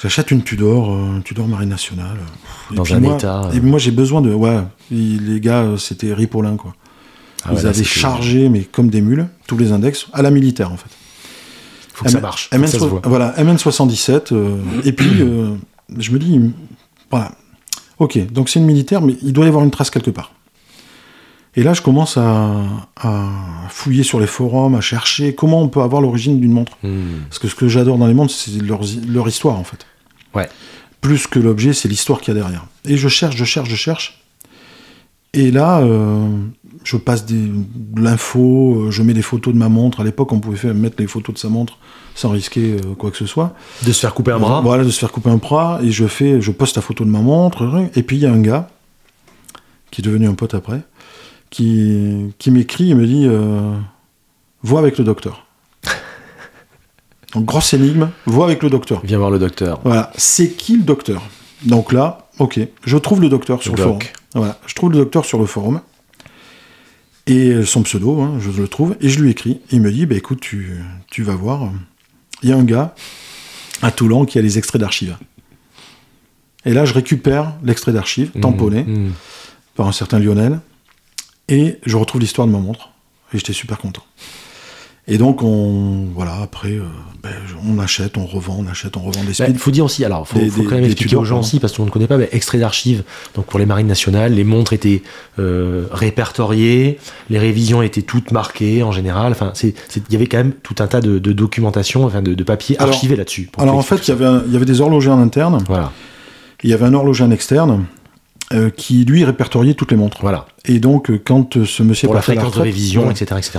J'achète 0.00 0.30
une 0.30 0.42
Tudor, 0.42 0.90
euh, 0.92 1.16
une 1.16 1.22
Tudor 1.22 1.46
Marine 1.46 1.68
Nationale. 1.68 2.16
Et 2.72 2.74
Dans 2.74 2.92
un 2.94 3.00
moi, 3.00 3.14
état, 3.16 3.42
euh. 3.44 3.52
Et 3.52 3.60
moi, 3.60 3.78
j'ai 3.78 3.90
besoin 3.90 4.20
de. 4.22 4.32
Ouais, 4.32 4.58
les 4.90 5.40
gars, 5.40 5.62
euh, 5.62 5.76
c'était 5.76 6.12
Ripolin, 6.14 6.56
quoi. 6.56 6.74
Ah 7.44 7.48
Ils 7.50 7.56
ouais, 7.56 7.62
là, 7.64 7.68
avaient 7.70 7.78
c'était- 7.78 7.88
chargé, 8.00 8.48
mais 8.48 8.60
comme 8.62 8.88
des 8.88 9.00
mules, 9.00 9.26
tous 9.46 9.56
les 9.58 9.72
index, 9.72 10.06
à 10.12 10.22
la 10.22 10.30
militaire, 10.30 10.72
en 10.72 10.76
fait. 10.76 10.88
Faut 11.92 12.04
que 12.06 12.10
ça 12.10 12.20
marche. 12.20 12.48
faut 12.50 12.56
MN, 12.56 12.64
que 12.64 12.70
ça 12.70 12.78
se 12.78 12.84
voit. 12.84 13.02
voilà, 13.04 13.34
MN77. 13.36 14.32
euh, 14.32 14.56
et 14.84 14.92
puis, 14.92 15.20
euh, 15.20 15.54
je 15.98 16.10
me 16.12 16.18
dis, 16.18 16.40
voilà. 17.10 17.32
Ok, 18.02 18.18
donc 18.32 18.48
c'est 18.48 18.58
une 18.58 18.66
militaire, 18.66 19.00
mais 19.00 19.14
il 19.22 19.32
doit 19.32 19.44
y 19.44 19.48
avoir 19.48 19.62
une 19.62 19.70
trace 19.70 19.88
quelque 19.88 20.10
part. 20.10 20.32
Et 21.54 21.62
là, 21.62 21.72
je 21.72 21.82
commence 21.82 22.16
à, 22.16 22.64
à 23.00 23.28
fouiller 23.68 24.02
sur 24.02 24.18
les 24.18 24.26
forums, 24.26 24.74
à 24.74 24.80
chercher 24.80 25.36
comment 25.36 25.62
on 25.62 25.68
peut 25.68 25.82
avoir 25.82 26.02
l'origine 26.02 26.40
d'une 26.40 26.50
montre. 26.50 26.76
Hmm. 26.82 27.20
Parce 27.28 27.38
que 27.38 27.46
ce 27.46 27.54
que 27.54 27.68
j'adore 27.68 27.98
dans 27.98 28.08
les 28.08 28.14
montres, 28.14 28.34
c'est 28.34 28.60
leur, 28.60 28.80
leur 29.06 29.28
histoire, 29.28 29.56
en 29.56 29.62
fait. 29.62 29.86
Ouais. 30.34 30.48
Plus 31.00 31.28
que 31.28 31.38
l'objet, 31.38 31.74
c'est 31.74 31.86
l'histoire 31.86 32.20
qu'il 32.20 32.34
y 32.34 32.36
a 32.36 32.40
derrière. 32.40 32.64
Et 32.86 32.96
je 32.96 33.06
cherche, 33.06 33.36
je 33.36 33.44
cherche, 33.44 33.68
je 33.68 33.76
cherche. 33.76 34.21
Et 35.34 35.50
là, 35.50 35.80
euh, 35.80 36.28
je 36.84 36.96
passe 36.98 37.24
des, 37.24 37.40
de 37.46 38.02
l'info, 38.02 38.74
euh, 38.74 38.90
je 38.90 39.02
mets 39.02 39.14
des 39.14 39.22
photos 39.22 39.54
de 39.54 39.58
ma 39.58 39.70
montre. 39.70 40.00
À 40.00 40.04
l'époque, 40.04 40.30
on 40.32 40.40
pouvait 40.40 40.58
faire, 40.58 40.74
mettre 40.74 40.96
les 40.98 41.06
photos 41.06 41.34
de 41.34 41.38
sa 41.38 41.48
montre 41.48 41.78
sans 42.14 42.28
risquer 42.30 42.74
euh, 42.74 42.94
quoi 42.94 43.10
que 43.10 43.16
ce 43.16 43.24
soit. 43.24 43.54
De 43.86 43.92
se 43.92 44.00
faire 44.00 44.12
couper 44.12 44.32
un 44.32 44.38
bras. 44.38 44.60
Voilà, 44.60 44.84
de 44.84 44.90
se 44.90 44.98
faire 44.98 45.10
couper 45.10 45.30
un 45.30 45.38
bras. 45.38 45.80
Et 45.82 45.90
je 45.90 46.06
fais, 46.06 46.42
je 46.42 46.50
poste 46.50 46.76
la 46.76 46.82
photo 46.82 47.04
de 47.04 47.08
ma 47.08 47.20
montre. 47.20 47.88
Et 47.94 48.02
puis 48.02 48.16
il 48.16 48.22
y 48.22 48.26
a 48.26 48.32
un 48.32 48.40
gars 48.40 48.68
qui 49.90 50.02
est 50.02 50.04
devenu 50.04 50.28
un 50.28 50.34
pote 50.34 50.54
après, 50.54 50.82
qui, 51.48 52.34
qui 52.38 52.50
m'écrit 52.50 52.90
et 52.90 52.94
me 52.94 53.06
dit 53.06 53.26
Vois 54.62 54.80
avec 54.80 54.98
le 54.98 55.04
docteur. 55.04 55.46
Donc 57.34 57.46
grosse 57.46 57.72
énigme, 57.72 58.10
vois 58.26 58.44
avec 58.44 58.62
le 58.62 58.68
docteur. 58.68 59.00
Viens 59.04 59.18
voir 59.18 59.30
le 59.30 59.38
docteur. 59.38 59.80
Voilà, 59.84 60.12
c'est 60.16 60.50
qui 60.50 60.76
le 60.76 60.82
docteur? 60.82 61.22
Donc 61.64 61.92
là, 61.92 62.28
ok, 62.42 62.60
je 62.84 62.96
trouve 62.96 63.20
le 63.20 63.28
docteur 63.28 63.62
sur 63.62 63.72
Le 63.72 63.78
le, 63.78 63.84
forum. 63.84 63.98
Voilà, 64.34 64.58
je 64.66 64.74
trouve 64.74 64.90
le 64.90 64.98
docteur 64.98 65.24
sur 65.24 65.38
le 65.38 65.46
forum. 65.46 65.80
Et 67.28 67.64
son 67.64 67.84
pseudo, 67.84 68.20
hein, 68.20 68.38
je 68.40 68.50
le 68.50 68.66
trouve, 68.66 68.96
et 69.00 69.08
je 69.08 69.20
lui 69.20 69.30
écris. 69.30 69.60
Il 69.70 69.80
me 69.80 69.92
dit, 69.92 70.06
bah 70.06 70.16
écoute, 70.16 70.40
tu, 70.40 70.74
tu 71.08 71.22
vas 71.22 71.36
voir, 71.36 71.70
il 72.42 72.48
y 72.48 72.52
a 72.52 72.56
un 72.56 72.64
gars 72.64 72.94
à 73.80 73.92
Toulon 73.92 74.24
qui 74.24 74.38
a 74.38 74.42
les 74.42 74.58
extraits 74.58 74.80
d'archives. 74.80 75.16
Et 76.64 76.72
là, 76.72 76.84
je 76.84 76.94
récupère 76.94 77.54
l'extrait 77.62 77.92
d'archives, 77.92 78.30
tamponné, 78.40 78.82
Hmm, 78.82 79.08
hmm. 79.08 79.12
par 79.76 79.86
un 79.86 79.92
certain 79.92 80.18
Lionel, 80.18 80.60
et 81.48 81.78
je 81.86 81.96
retrouve 81.96 82.20
l'histoire 82.20 82.48
de 82.48 82.52
ma 82.52 82.58
montre. 82.58 82.90
Et 83.32 83.38
j'étais 83.38 83.52
super 83.52 83.78
content. 83.78 84.02
Et 85.08 85.18
donc, 85.18 85.42
on, 85.42 86.06
voilà, 86.14 86.36
après, 86.42 86.70
euh, 86.70 86.84
ben, 87.24 87.32
on 87.68 87.80
achète, 87.80 88.16
on 88.16 88.24
revend, 88.24 88.58
on 88.60 88.70
achète, 88.70 88.96
on 88.96 89.00
revend 89.00 89.22
des 89.22 89.28
Bah, 89.28 89.34
speeds. 89.34 89.50
Il 89.50 89.58
faut 89.58 89.72
dire 89.72 89.84
aussi, 89.84 90.04
alors, 90.04 90.28
faut, 90.28 90.38
quand 90.38 90.70
même 90.70 90.84
expliquer 90.84 91.08
Tudors, 91.08 91.22
aux 91.22 91.24
gens 91.24 91.40
aussi, 91.40 91.58
parce 91.58 91.72
que 91.72 91.76
tout 91.76 91.82
le 91.82 91.86
monde 91.86 91.88
ne 91.90 91.92
connaît 91.94 92.06
pas, 92.06 92.18
mais 92.18 92.28
extrait 92.30 92.58
d'archives. 92.58 93.02
Donc 93.34 93.46
pour 93.46 93.58
les 93.58 93.66
marines 93.66 93.88
nationales, 93.88 94.32
les 94.32 94.44
montres 94.44 94.72
étaient 94.72 95.02
euh, 95.40 95.86
répertoriées, 95.90 96.98
les 97.30 97.38
révisions 97.40 97.82
étaient 97.82 98.02
toutes 98.02 98.30
marquées 98.30 98.84
en 98.84 98.92
général. 98.92 99.32
Enfin, 99.32 99.52
il 99.60 99.74
y 100.10 100.14
avait 100.14 100.28
quand 100.28 100.38
même 100.38 100.52
tout 100.52 100.76
un 100.78 100.86
tas 100.86 101.00
de, 101.00 101.18
de 101.18 101.32
documentation, 101.32 102.04
enfin 102.04 102.22
de, 102.22 102.34
de 102.34 102.44
papiers 102.44 102.80
archivés 102.80 103.16
là-dessus. 103.16 103.50
Alors 103.58 103.76
en 103.76 103.82
fait, 103.82 104.06
il 104.06 104.10
y, 104.10 104.12
avait 104.12 104.48
y 104.48 104.64
des 104.64 104.80
horlogers 104.80 105.10
en 105.10 105.20
interne. 105.20 105.64
Voilà, 105.66 105.90
il 106.62 106.70
y 106.70 106.74
avait 106.74 106.86
un 106.86 106.94
horloger 106.94 107.24
en 107.24 107.32
externe 107.32 107.86
euh, 108.52 108.70
qui, 108.70 109.04
lui, 109.04 109.24
répertoriait 109.24 109.74
toutes 109.74 109.90
les 109.90 109.96
montres. 109.96 110.18
voilà. 110.20 110.46
Et 110.64 110.78
donc, 110.78 111.10
quand 111.24 111.64
ce 111.64 111.82
monsieur 111.82 112.06
Pour 112.06 112.14
la 112.14 112.22
fréquence 112.22 112.54
de 112.54 112.60
révision, 112.60 113.02
voilà, 113.02 113.16
etc., 113.16 113.34
etc. 113.38 113.58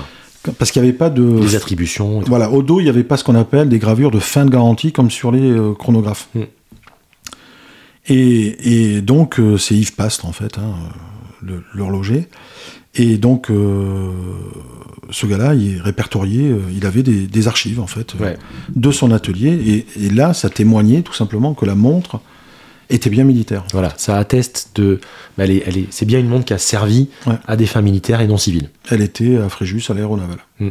parce 0.52 0.72
qu'il 0.72 0.82
n'y 0.82 0.88
avait 0.90 0.98
pas 0.98 1.10
de... 1.10 1.24
Les 1.42 1.56
attributions. 1.56 2.20
Voilà, 2.28 2.50
au 2.52 2.62
dos, 2.64 2.80
il 2.80 2.84
n'y 2.84 2.90
avait 2.90 3.04
pas 3.04 3.18
ce 3.18 3.24
qu'on 3.24 3.36
appelle 3.36 3.70
des 3.70 3.80
gravures 3.80 4.12
de 4.12 4.20
fin 4.20 4.46
de 4.46 4.50
garantie 4.50 4.92
comme 4.92 5.10
sur 5.10 5.32
les 5.32 5.52
euh, 5.52 5.74
chronographes. 5.74 6.28
Mm. 6.36 6.42
Et, 8.08 8.96
et 8.96 9.02
donc, 9.02 9.40
euh, 9.40 9.58
c'est 9.58 9.76
Yves 9.76 9.96
Pastre, 9.96 10.26
en 10.26 10.34
fait, 10.34 10.58
hein, 10.58 10.74
euh, 11.50 11.60
l'horloger. 11.74 12.28
Et 12.96 13.18
donc, 13.18 13.50
euh, 13.50 14.12
ce 15.10 15.26
gars-là, 15.26 15.56
il 15.56 15.78
est 15.78 15.82
répertorié, 15.82 16.54
il 16.76 16.86
avait 16.86 17.02
des, 17.04 17.26
des 17.28 17.48
archives, 17.48 17.80
en 17.80 17.88
fait, 17.88 18.14
Ouais. 18.20 18.38
de 18.76 18.92
son 18.92 19.12
atelier. 19.12 19.86
Et, 19.98 20.06
et 20.06 20.10
là, 20.10 20.34
ça 20.34 20.50
témoignait 20.50 21.02
tout 21.02 21.14
simplement 21.14 21.54
que 21.54 21.66
la 21.66 21.76
montre 21.76 22.20
était 22.90 23.10
bien 23.10 23.24
militaire. 23.24 23.64
Voilà, 23.72 23.94
ça 23.98 24.18
atteste 24.18 24.72
de. 24.76 25.00
elle 25.38 25.52
est- 25.52 25.64
elle 25.66 25.78
est- 25.78 25.88
c'est 25.92 26.06
bien 26.06 26.20
une 26.20 26.28
montre 26.28 26.46
qui 26.46 26.54
a 26.54 26.58
servi 26.58 27.10
Ouais. 27.26 27.34
à 27.48 27.56
des 27.56 27.66
fins 27.66 27.82
militaires 27.82 28.22
et 28.22 28.28
non 28.28 28.38
civiles. 28.38 28.70
Elle 28.90 29.02
était 29.02 29.38
à 29.38 29.50
Fréjus, 29.50 29.84
à 29.90 29.94
l'aéronaval. 29.94 30.38
Mm. 30.60 30.70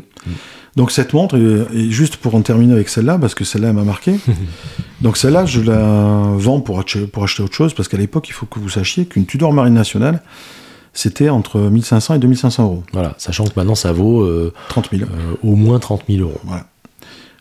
Donc 0.77 0.91
cette 0.91 1.13
montre, 1.13 1.37
et, 1.37 1.79
et 1.79 1.91
juste 1.91 2.17
pour 2.17 2.35
en 2.35 2.41
terminer 2.43 2.73
avec 2.73 2.89
celle-là, 2.89 3.19
parce 3.19 3.35
que 3.35 3.45
celle-là 3.45 3.69
elle 3.69 3.75
m'a 3.75 3.85
marqué, 3.85 4.15
donc 5.03 5.17
celle-là 5.17 5.45
je 5.47 5.61
la 5.61 6.23
vends 6.37 6.61
pour 6.61 6.79
acheter, 6.81 7.07
pour 7.07 7.25
acheter 7.25 7.43
autre 7.43 7.55
chose, 7.55 7.75
parce 7.75 7.89
qu'à 7.89 7.99
l'époque 7.99 8.29
il 8.29 8.33
faut 8.33 8.47
que 8.47 8.59
vous 8.59 8.69
sachiez 8.71 9.05
qu'une 9.07 9.27
Tudor 9.27 9.53
Marine 9.53 9.75
Nationale, 9.75 10.23
c'était 10.95 11.29
entre 11.31 11.59
1500 11.61 12.15
et 12.15 12.19
2500 12.19 12.65
euros, 12.65 12.85
Voilà, 12.93 13.15
sachant 13.19 13.45
que 13.45 13.51
maintenant 13.57 13.75
ça 13.75 13.93
vaut 13.93 14.23
euh, 14.23 14.53
30 14.69 14.91
000. 14.93 15.03
euh, 15.11 15.35
au 15.43 15.57
moins 15.57 15.79
30 15.79 16.05
000 16.09 16.23
euros. 16.23 16.41
Voilà. 16.45 16.67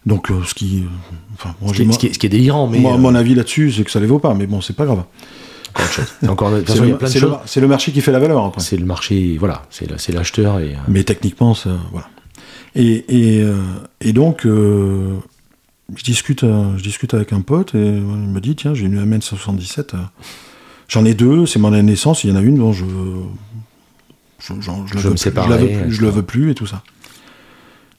Donc 0.06 0.32
euh, 0.32 0.42
ce 0.46 0.54
qui... 0.54 0.80
euh, 0.84 0.88
enfin, 1.36 1.54
moi, 1.62 1.72
Ce 1.74 1.78
qui, 1.78 1.84
est, 1.84 1.92
ce 1.94 2.00
qui 2.00 2.08
est- 2.08 2.14
ce 2.14 2.20
qui 2.20 2.26
est 2.26 2.30
délirant, 2.30 2.68
mais. 2.68 2.80
moi, 2.80 2.94
euh, 2.96 2.98
mon 2.98 3.14
avis 3.16 3.36
là-dessus, 3.36 3.72
c'est 3.72 3.84
que 3.84 3.92
ça 3.92 4.00
les 4.00 4.08
vaut 4.08 4.20
pas, 4.20 4.34
mais 4.34 4.48
bon, 4.48 4.60
c'est 4.62 4.76
pas 4.76 4.86
grave. 4.86 5.04
C'est 7.06 7.60
le, 7.62 7.68
marché 7.68 7.92
qui 7.92 8.02
fait 8.02 8.12
la 8.12 8.20
valeur 8.20 8.44
après. 8.46 8.62
C'est 8.62 8.78
le 8.78 8.86
marché, 8.86 9.38
voilà, 9.40 9.64
c'est 9.70 10.10
l'acheteur 10.12 10.60
et. 10.60 10.74
euh, 10.74 10.78
Mais 10.88 11.04
techniquement, 11.04 11.54
ça, 11.54 11.72
voilà. 11.92 12.10
Et, 12.76 13.06
et, 13.38 13.42
euh, 13.42 13.56
et 14.00 14.14
donc, 14.14 14.46
euh, 14.46 15.18
je, 15.96 16.04
discute, 16.04 16.44
euh, 16.44 16.78
je 16.78 16.84
discute 16.84 17.14
avec 17.14 17.34
un 17.34 17.42
pote 17.42 17.76
et 17.76 17.78
euh, 17.78 17.98
il 18.00 18.30
me 18.30 18.40
dit 18.40 18.56
tiens, 18.56 18.74
j'ai 18.74 18.86
une 18.86 19.04
MN 19.06 19.22
77. 19.22 19.94
euh, 19.94 19.98
J'en 20.88 21.06
ai 21.06 21.14
deux, 21.14 21.46
c'est 21.46 21.60
mon 21.60 21.70
année 21.72 21.82
de 21.84 21.88
naissance. 21.88 22.24
Il 22.24 22.30
y 22.30 22.34
en 22.34 22.38
a 22.38 22.42
une 22.42 22.56
dont 22.58 22.74
je. 22.74 22.86
Je, 24.40 24.54
je 24.60 24.70
la 24.72 24.76
Je 24.88 24.94
veux 24.98 25.04
me 25.04 25.10
plus, 25.12 25.18
séparerai, 25.18 25.86
je 25.88 25.92
je 25.92 26.02
la 26.04 26.10
veux 26.12 26.24
plus 26.24 26.50
et 26.52 26.56
tout 26.56 26.66
ça. 26.66 26.82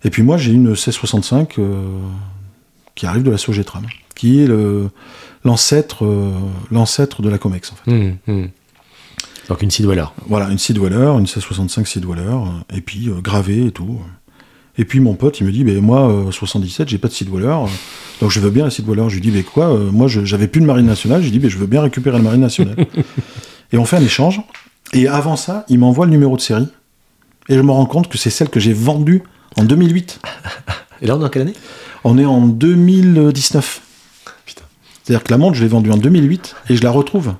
Et 0.04 0.10
puis 0.10 0.22
moi, 0.22 0.36
j'ai 0.36 0.52
une 0.52 0.68
1665 0.68 1.58
euh, 1.58 1.98
qui 2.94 3.06
arrive 3.06 3.22
de 3.22 3.30
la 3.30 3.38
Sogetram, 3.38 3.86
qui 4.14 4.40
est 4.40 4.48
l'ancêtre 5.44 6.04
euh, 6.04 6.32
l'ancêtre 6.70 7.22
de 7.22 7.28
la 7.28 7.38
Comex 7.38 7.72
en 7.72 7.76
fait. 7.76 7.90
hum, 7.90 8.16
hum. 8.28 8.48
Donc 9.48 9.62
une 9.62 9.70
Sidweller. 9.70 10.06
Voilà, 10.28 10.48
une 10.50 10.58
Sidweller, 10.58 11.12
une 11.14 11.22
1665 11.22 11.86
Sidweller, 11.86 12.22
euh, 12.22 12.76
et 12.76 12.80
puis 12.80 13.08
euh, 13.08 13.20
gravée 13.20 13.66
et 13.66 13.70
tout. 13.70 14.00
Et 14.78 14.84
puis 14.84 15.00
mon 15.00 15.14
pote, 15.14 15.40
il 15.40 15.46
me 15.46 15.52
dit, 15.52 15.64
ben 15.64 15.80
moi, 15.80 16.08
euh, 16.10 16.30
77, 16.30 16.88
j'ai 16.88 16.98
pas 16.98 17.08
de 17.08 17.12
Sidweller, 17.12 17.46
euh, 17.48 17.66
donc 18.20 18.30
je 18.30 18.40
veux 18.40 18.50
bien 18.50 18.64
la 18.64 18.70
Sidweller. 18.70 19.08
Je 19.08 19.14
lui 19.14 19.20
dis, 19.20 19.30
ben 19.30 19.42
quoi, 19.42 19.76
moi 19.92 20.06
j'avais 20.08 20.48
plus 20.48 20.60
de 20.60 20.66
Marine 20.66 20.86
Nationale, 20.86 21.20
je 21.20 21.26
lui 21.26 21.32
dis, 21.32 21.38
ben 21.38 21.50
je 21.50 21.58
veux 21.58 21.66
bien 21.66 21.82
récupérer 21.82 22.16
la 22.16 22.22
Marine 22.22 22.40
Nationale. 22.40 22.76
et 23.72 23.78
on 23.78 23.84
fait 23.84 23.96
un 23.96 24.02
échange, 24.02 24.40
et 24.92 25.08
avant 25.08 25.36
ça, 25.36 25.66
il 25.68 25.78
m'envoie 25.78 26.06
le 26.06 26.12
numéro 26.12 26.36
de 26.36 26.40
série, 26.40 26.68
et 27.48 27.56
je 27.56 27.60
me 27.60 27.72
rends 27.72 27.86
compte 27.86 28.08
que 28.08 28.16
c'est 28.16 28.30
celle 28.30 28.48
que 28.48 28.60
j'ai 28.60 28.72
vendue 28.72 29.22
en 29.56 29.64
2008. 29.64 30.20
Et 31.02 31.06
là, 31.06 31.16
on 31.16 31.20
est 31.20 31.24
en 31.24 31.28
quelle 31.28 31.42
année? 31.42 31.54
On 32.04 32.18
est 32.18 32.24
en 32.24 32.46
2019. 32.46 33.80
Putain. 34.44 34.64
C'est-à-dire 35.02 35.24
que 35.24 35.30
la 35.30 35.38
montre, 35.38 35.56
je 35.56 35.62
l'ai 35.62 35.68
vendue 35.68 35.90
en 35.90 35.96
2008, 35.96 36.56
et 36.68 36.76
je 36.76 36.82
la 36.82 36.90
retrouve. 36.90 37.34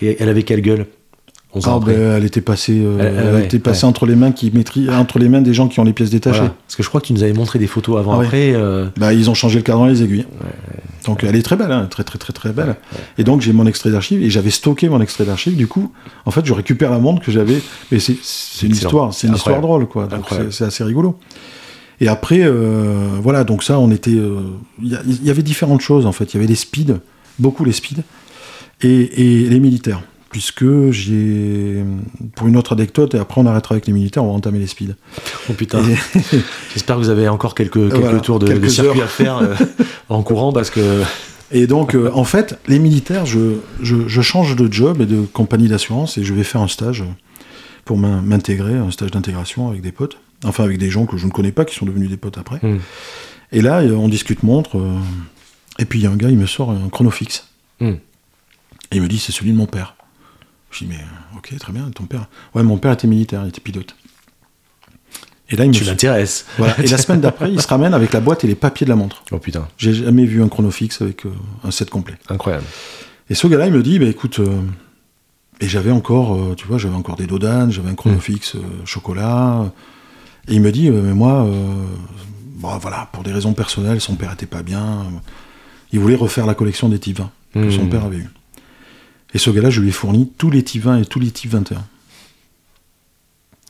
Et 0.00 0.16
elle 0.20 0.28
avait 0.28 0.42
quelle 0.42 0.60
gueule? 0.60 0.86
11 1.56 1.68
ans 1.68 1.70
Ah, 1.74 1.76
après. 1.76 1.94
ben, 1.94 2.16
elle 2.16 2.24
était 2.24 2.40
passée, 2.40 2.82
euh, 2.84 2.96
Elle- 2.98 3.06
elle- 3.06 3.26
elle 3.28 3.34
ouais, 3.36 3.44
était 3.44 3.58
passée 3.58 3.84
ouais. 3.84 3.88
entre 3.90 4.06
les 4.06 4.16
mains 4.16 4.32
qui 4.32 4.50
maîtrisent, 4.50 4.90
entre 4.90 5.18
les 5.18 5.28
mains 5.28 5.40
des 5.40 5.54
gens 5.54 5.68
qui 5.68 5.78
ont 5.80 5.84
les 5.84 5.92
pièces 5.92 6.10
détachées. 6.10 6.38
Voilà. 6.38 6.54
Parce 6.66 6.74
que 6.76 6.82
je 6.82 6.88
crois 6.88 7.00
que 7.00 7.06
tu 7.06 7.12
nous 7.12 7.22
avais 7.22 7.32
montré 7.32 7.58
des 7.58 7.66
photos 7.68 7.98
avant 7.98 8.18
Ah 8.18 8.24
après. 8.24 8.52
euh, 8.54 8.86
Bah, 8.96 9.12
ils 9.12 9.30
ont 9.30 9.34
changé 9.34 9.58
le 9.58 9.62
cadran 9.62 9.86
et 9.86 9.90
les 9.90 10.02
aiguilles. 10.02 10.26
Donc 11.06 11.22
elle 11.22 11.36
est 11.36 11.42
très 11.42 11.56
belle, 11.56 11.70
hein, 11.70 11.86
très 11.90 12.02
très 12.02 12.18
très 12.18 12.32
très 12.32 12.52
belle. 12.52 12.76
Et 13.18 13.24
donc 13.24 13.40
j'ai 13.42 13.52
mon 13.52 13.66
extrait 13.66 13.90
d'archive 13.90 14.22
et 14.22 14.30
j'avais 14.30 14.50
stocké 14.50 14.88
mon 14.88 15.00
extrait 15.00 15.24
d'archive. 15.24 15.54
Du 15.56 15.66
coup, 15.66 15.92
en 16.26 16.30
fait, 16.30 16.44
je 16.44 16.52
récupère 16.52 16.90
la 16.90 16.98
montre 16.98 17.22
que 17.22 17.30
j'avais. 17.30 17.60
Mais 17.92 17.98
c'est 18.00 18.16
une 18.66 18.72
histoire, 18.72 19.12
c'est 19.14 19.26
une 19.28 19.34
histoire 19.34 19.60
drôle, 19.60 19.86
quoi. 19.86 20.08
C'est 20.50 20.64
assez 20.64 20.82
rigolo. 20.84 21.16
Et 22.00 22.08
après, 22.08 22.40
euh, 22.42 23.10
voilà, 23.22 23.44
donc 23.44 23.62
ça, 23.62 23.78
on 23.78 23.90
était. 23.92 24.10
euh, 24.10 24.40
Il 24.82 24.98
y, 25.24 25.30
avait 25.30 25.44
différentes 25.44 25.80
choses 25.80 26.06
en 26.06 26.12
fait. 26.12 26.34
Il 26.34 26.36
y 26.36 26.38
avait 26.40 26.48
les 26.48 26.56
speeds, 26.56 26.96
beaucoup 27.38 27.64
les 27.64 27.70
speeds, 27.72 28.02
et, 28.82 29.44
et 29.44 29.48
les 29.48 29.60
militaires. 29.60 30.02
Puisque 30.34 30.90
j'ai. 30.90 31.84
Pour 32.34 32.48
une 32.48 32.56
autre 32.56 32.72
anecdote, 32.72 33.14
et 33.14 33.18
après 33.20 33.40
on 33.40 33.46
arrêtera 33.46 33.74
avec 33.76 33.86
les 33.86 33.92
militaires, 33.92 34.24
on 34.24 34.26
va 34.26 34.32
entamer 34.32 34.58
les 34.58 34.66
speeds. 34.66 34.96
Oh 35.48 35.52
putain. 35.52 35.78
Et- 35.88 35.94
J'espère 36.72 36.96
que 36.96 37.00
vous 37.02 37.08
avez 37.08 37.28
encore 37.28 37.54
quelques, 37.54 37.74
quelques 37.74 37.94
Voilà, 37.94 38.18
tours 38.18 38.40
de, 38.40 38.48
de 38.48 38.52
quelques 38.54 38.68
circuit 38.70 38.98
heures. 38.98 39.04
à 39.04 39.08
faire 39.08 39.36
euh, 39.38 39.54
en 40.08 40.24
courant 40.24 40.52
parce 40.52 40.70
que. 40.70 41.02
Et 41.52 41.68
donc, 41.68 41.94
euh, 41.94 42.10
en 42.14 42.24
fait, 42.24 42.58
les 42.66 42.80
militaires, 42.80 43.26
je, 43.26 43.58
je, 43.80 44.08
je 44.08 44.20
change 44.22 44.56
de 44.56 44.72
job 44.72 45.00
et 45.02 45.06
de 45.06 45.20
compagnie 45.20 45.68
d'assurance 45.68 46.18
et 46.18 46.24
je 46.24 46.34
vais 46.34 46.42
faire 46.42 46.60
un 46.62 46.66
stage 46.68 47.04
pour 47.84 47.96
m'in- 47.96 48.20
m'intégrer, 48.20 48.74
un 48.74 48.90
stage 48.90 49.12
d'intégration 49.12 49.68
avec 49.68 49.82
des 49.82 49.92
potes, 49.92 50.18
enfin 50.44 50.64
avec 50.64 50.78
des 50.78 50.90
gens 50.90 51.06
que 51.06 51.16
je 51.16 51.26
ne 51.26 51.30
connais 51.30 51.52
pas, 51.52 51.64
qui 51.64 51.76
sont 51.76 51.86
devenus 51.86 52.10
des 52.10 52.16
potes 52.16 52.38
après. 52.38 52.58
Hmm. 52.60 52.78
Et 53.52 53.60
là, 53.62 53.82
euh, 53.82 53.92
on 53.94 54.08
discute 54.08 54.42
montre, 54.42 54.78
euh, 54.78 54.98
et 55.78 55.84
puis 55.84 56.00
il 56.00 56.02
y 56.02 56.06
a 56.06 56.10
un 56.10 56.16
gars, 56.16 56.28
il 56.30 56.38
me 56.38 56.46
sort 56.46 56.72
un 56.72 56.88
chrono 56.88 57.12
fixe. 57.12 57.46
Hmm. 57.78 57.92
Et 58.90 58.96
il 58.96 59.02
me 59.02 59.06
dit, 59.06 59.18
c'est 59.20 59.30
celui 59.32 59.52
de 59.52 59.56
mon 59.56 59.66
père. 59.66 59.93
Je 60.74 60.84
dis, 60.84 60.86
mais 60.90 60.96
euh, 60.96 61.36
ok, 61.38 61.56
très 61.58 61.72
bien, 61.72 61.88
ton 61.94 62.04
père. 62.04 62.26
Ouais, 62.54 62.62
mon 62.62 62.76
père 62.78 62.92
était 62.92 63.06
militaire, 63.06 63.42
il 63.44 63.48
était 63.48 63.60
pilote. 63.60 63.94
Et 65.50 65.56
là, 65.56 65.64
il 65.64 65.68
me 65.68 65.74
Tu 65.74 65.84
m'intéresses. 65.84 66.46
voilà. 66.58 66.74
Et 66.80 66.86
la 66.86 66.98
semaine 66.98 67.20
d'après, 67.20 67.52
il 67.52 67.60
se 67.60 67.68
ramène 67.68 67.94
avec 67.94 68.12
la 68.12 68.20
boîte 68.20 68.44
et 68.44 68.46
les 68.46 68.54
papiers 68.54 68.84
de 68.86 68.90
la 68.90 68.96
montre. 68.96 69.22
Oh 69.30 69.38
putain, 69.38 69.68
J'ai 69.78 69.92
jamais 69.94 70.24
vu 70.24 70.42
un 70.42 70.48
chrono 70.48 70.70
fixe 70.70 71.00
avec 71.02 71.26
euh, 71.26 71.32
un 71.62 71.70
set 71.70 71.90
complet. 71.90 72.14
incroyable. 72.28 72.64
Et 73.30 73.34
ce 73.34 73.46
gars-là, 73.46 73.66
il 73.66 73.72
me 73.72 73.82
dit, 73.82 73.98
bah 73.98 74.06
écoute, 74.06 74.38
euh, 74.40 74.60
et 75.60 75.68
j'avais 75.68 75.90
encore, 75.90 76.34
euh, 76.34 76.54
tu 76.56 76.66
vois, 76.66 76.78
j'avais 76.78 76.94
encore 76.96 77.16
des 77.16 77.26
Dodan, 77.26 77.70
j'avais 77.70 77.90
un 77.90 77.94
chronofix 77.94 78.54
euh, 78.56 78.60
chocolat. 78.84 79.70
Et 80.48 80.54
il 80.54 80.60
me 80.62 80.72
dit, 80.72 80.90
mais 80.90 81.14
moi, 81.14 81.46
bon, 82.56 82.76
voilà, 82.78 83.08
pour 83.12 83.22
des 83.22 83.32
raisons 83.32 83.54
personnelles, 83.54 84.00
son 84.02 84.14
père 84.14 84.32
était 84.32 84.44
pas 84.46 84.62
bien. 84.62 85.04
il 85.92 86.00
voulait 86.00 86.16
refaire 86.16 86.44
la 86.46 86.54
collection 86.54 86.88
des 86.90 86.98
types 86.98 87.18
20 87.18 87.30
que 87.54 87.58
Hmm. 87.60 87.70
son 87.70 87.86
père 87.86 88.04
avait 88.04 88.16
eu. 88.18 88.28
Et 89.34 89.38
ce 89.38 89.50
gars-là, 89.50 89.70
je 89.70 89.80
lui 89.80 89.88
ai 89.88 89.92
fourni 89.92 90.30
tous 90.38 90.50
les 90.50 90.62
types 90.62 90.82
20 90.84 90.98
et 91.02 91.04
tous 91.04 91.20
les 91.20 91.30
types 91.30 91.50
21. 91.50 91.82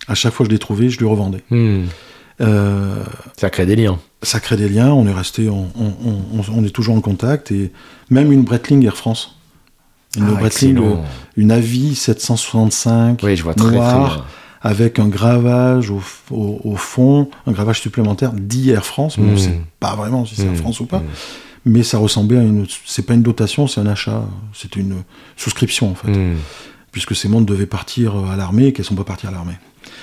À 0.07 0.15
chaque 0.15 0.33
fois 0.35 0.45
que 0.45 0.51
je 0.51 0.55
les 0.55 0.59
trouvais, 0.59 0.91
je 0.91 0.99
lui 0.99 1.07
revendais. 1.07 1.43
Hmm. 1.51 1.85
Euh, 2.41 3.03
Ça 3.37 3.49
crée 3.49 3.65
des 3.65 3.77
liens. 3.77 3.99
ça 4.23 4.41
crée 4.41 4.57
des 4.57 4.69
liens, 4.69 4.93
on 4.93 5.07
est 5.07 5.13
resté, 5.13 5.49
on, 5.49 5.71
on- 5.79 5.95
on- 6.39 6.45
on 6.53 6.65
est 6.65 6.71
toujours 6.71 6.97
en 6.97 7.01
contact, 7.01 7.53
et 7.53 7.71
même 8.11 8.33
une 8.33 8.43
Breitling 8.43 8.85
Air 8.85 8.97
France. 8.97 9.37
Une 10.17 10.25
Ah, 10.25 10.41
euh, 10.43 10.97
une 11.37 11.51
Avi 11.51 11.95
765, 11.95 13.21
Oui, 13.23 13.37
je 13.37 13.43
vois 13.43 13.55
très, 13.55 13.71
noire, 13.71 14.27
avec 14.63 14.99
un 14.99 15.09
gravage 15.09 15.91
au, 15.91 16.01
au- 16.31 16.61
au 16.65 16.77
fond, 16.77 17.29
un 17.47 17.53
gravage 17.53 17.81
supplémentaire 17.81 18.33
dit 18.33 18.71
Air 18.71 18.85
France, 18.85 19.17
mais 19.19 19.29
on 19.31 19.35
Mm. 19.35 19.39
sait 19.39 19.61
pas 19.81 19.95
vraiment 19.97 20.25
si 20.27 20.35
c'est 20.37 20.45
Air 20.45 20.53
Mm, 20.53 20.57
France 20.57 20.81
ou 20.81 20.87
pas. 20.87 21.03
Mais 21.67 21.83
ça 21.83 21.99
ressemblait 21.99 22.39
à 22.39 22.43
une, 22.43 22.67
c'est 22.85 23.07
pas 23.07 23.15
une 23.15 23.23
dotation, 23.23 23.67
c'est 23.67 23.81
un 23.81 23.87
achat, 23.87 24.25
c'était 24.53 24.81
une 24.81 24.97
souscription 25.37 25.91
en 25.91 25.95
fait, 25.95 26.11
Hmm. 26.13 26.35
puisque 26.93 27.15
ces 27.17 27.29
montres 27.29 27.47
devaient 27.47 27.67
partir 27.67 28.15
à 28.31 28.37
l'armée 28.37 28.67
et 28.67 28.73
qu'elles 28.73 28.85
sont 28.85 28.95
pas 28.95 29.05
parties 29.05 29.27
à 29.27 29.31
l'armée. 29.31 29.55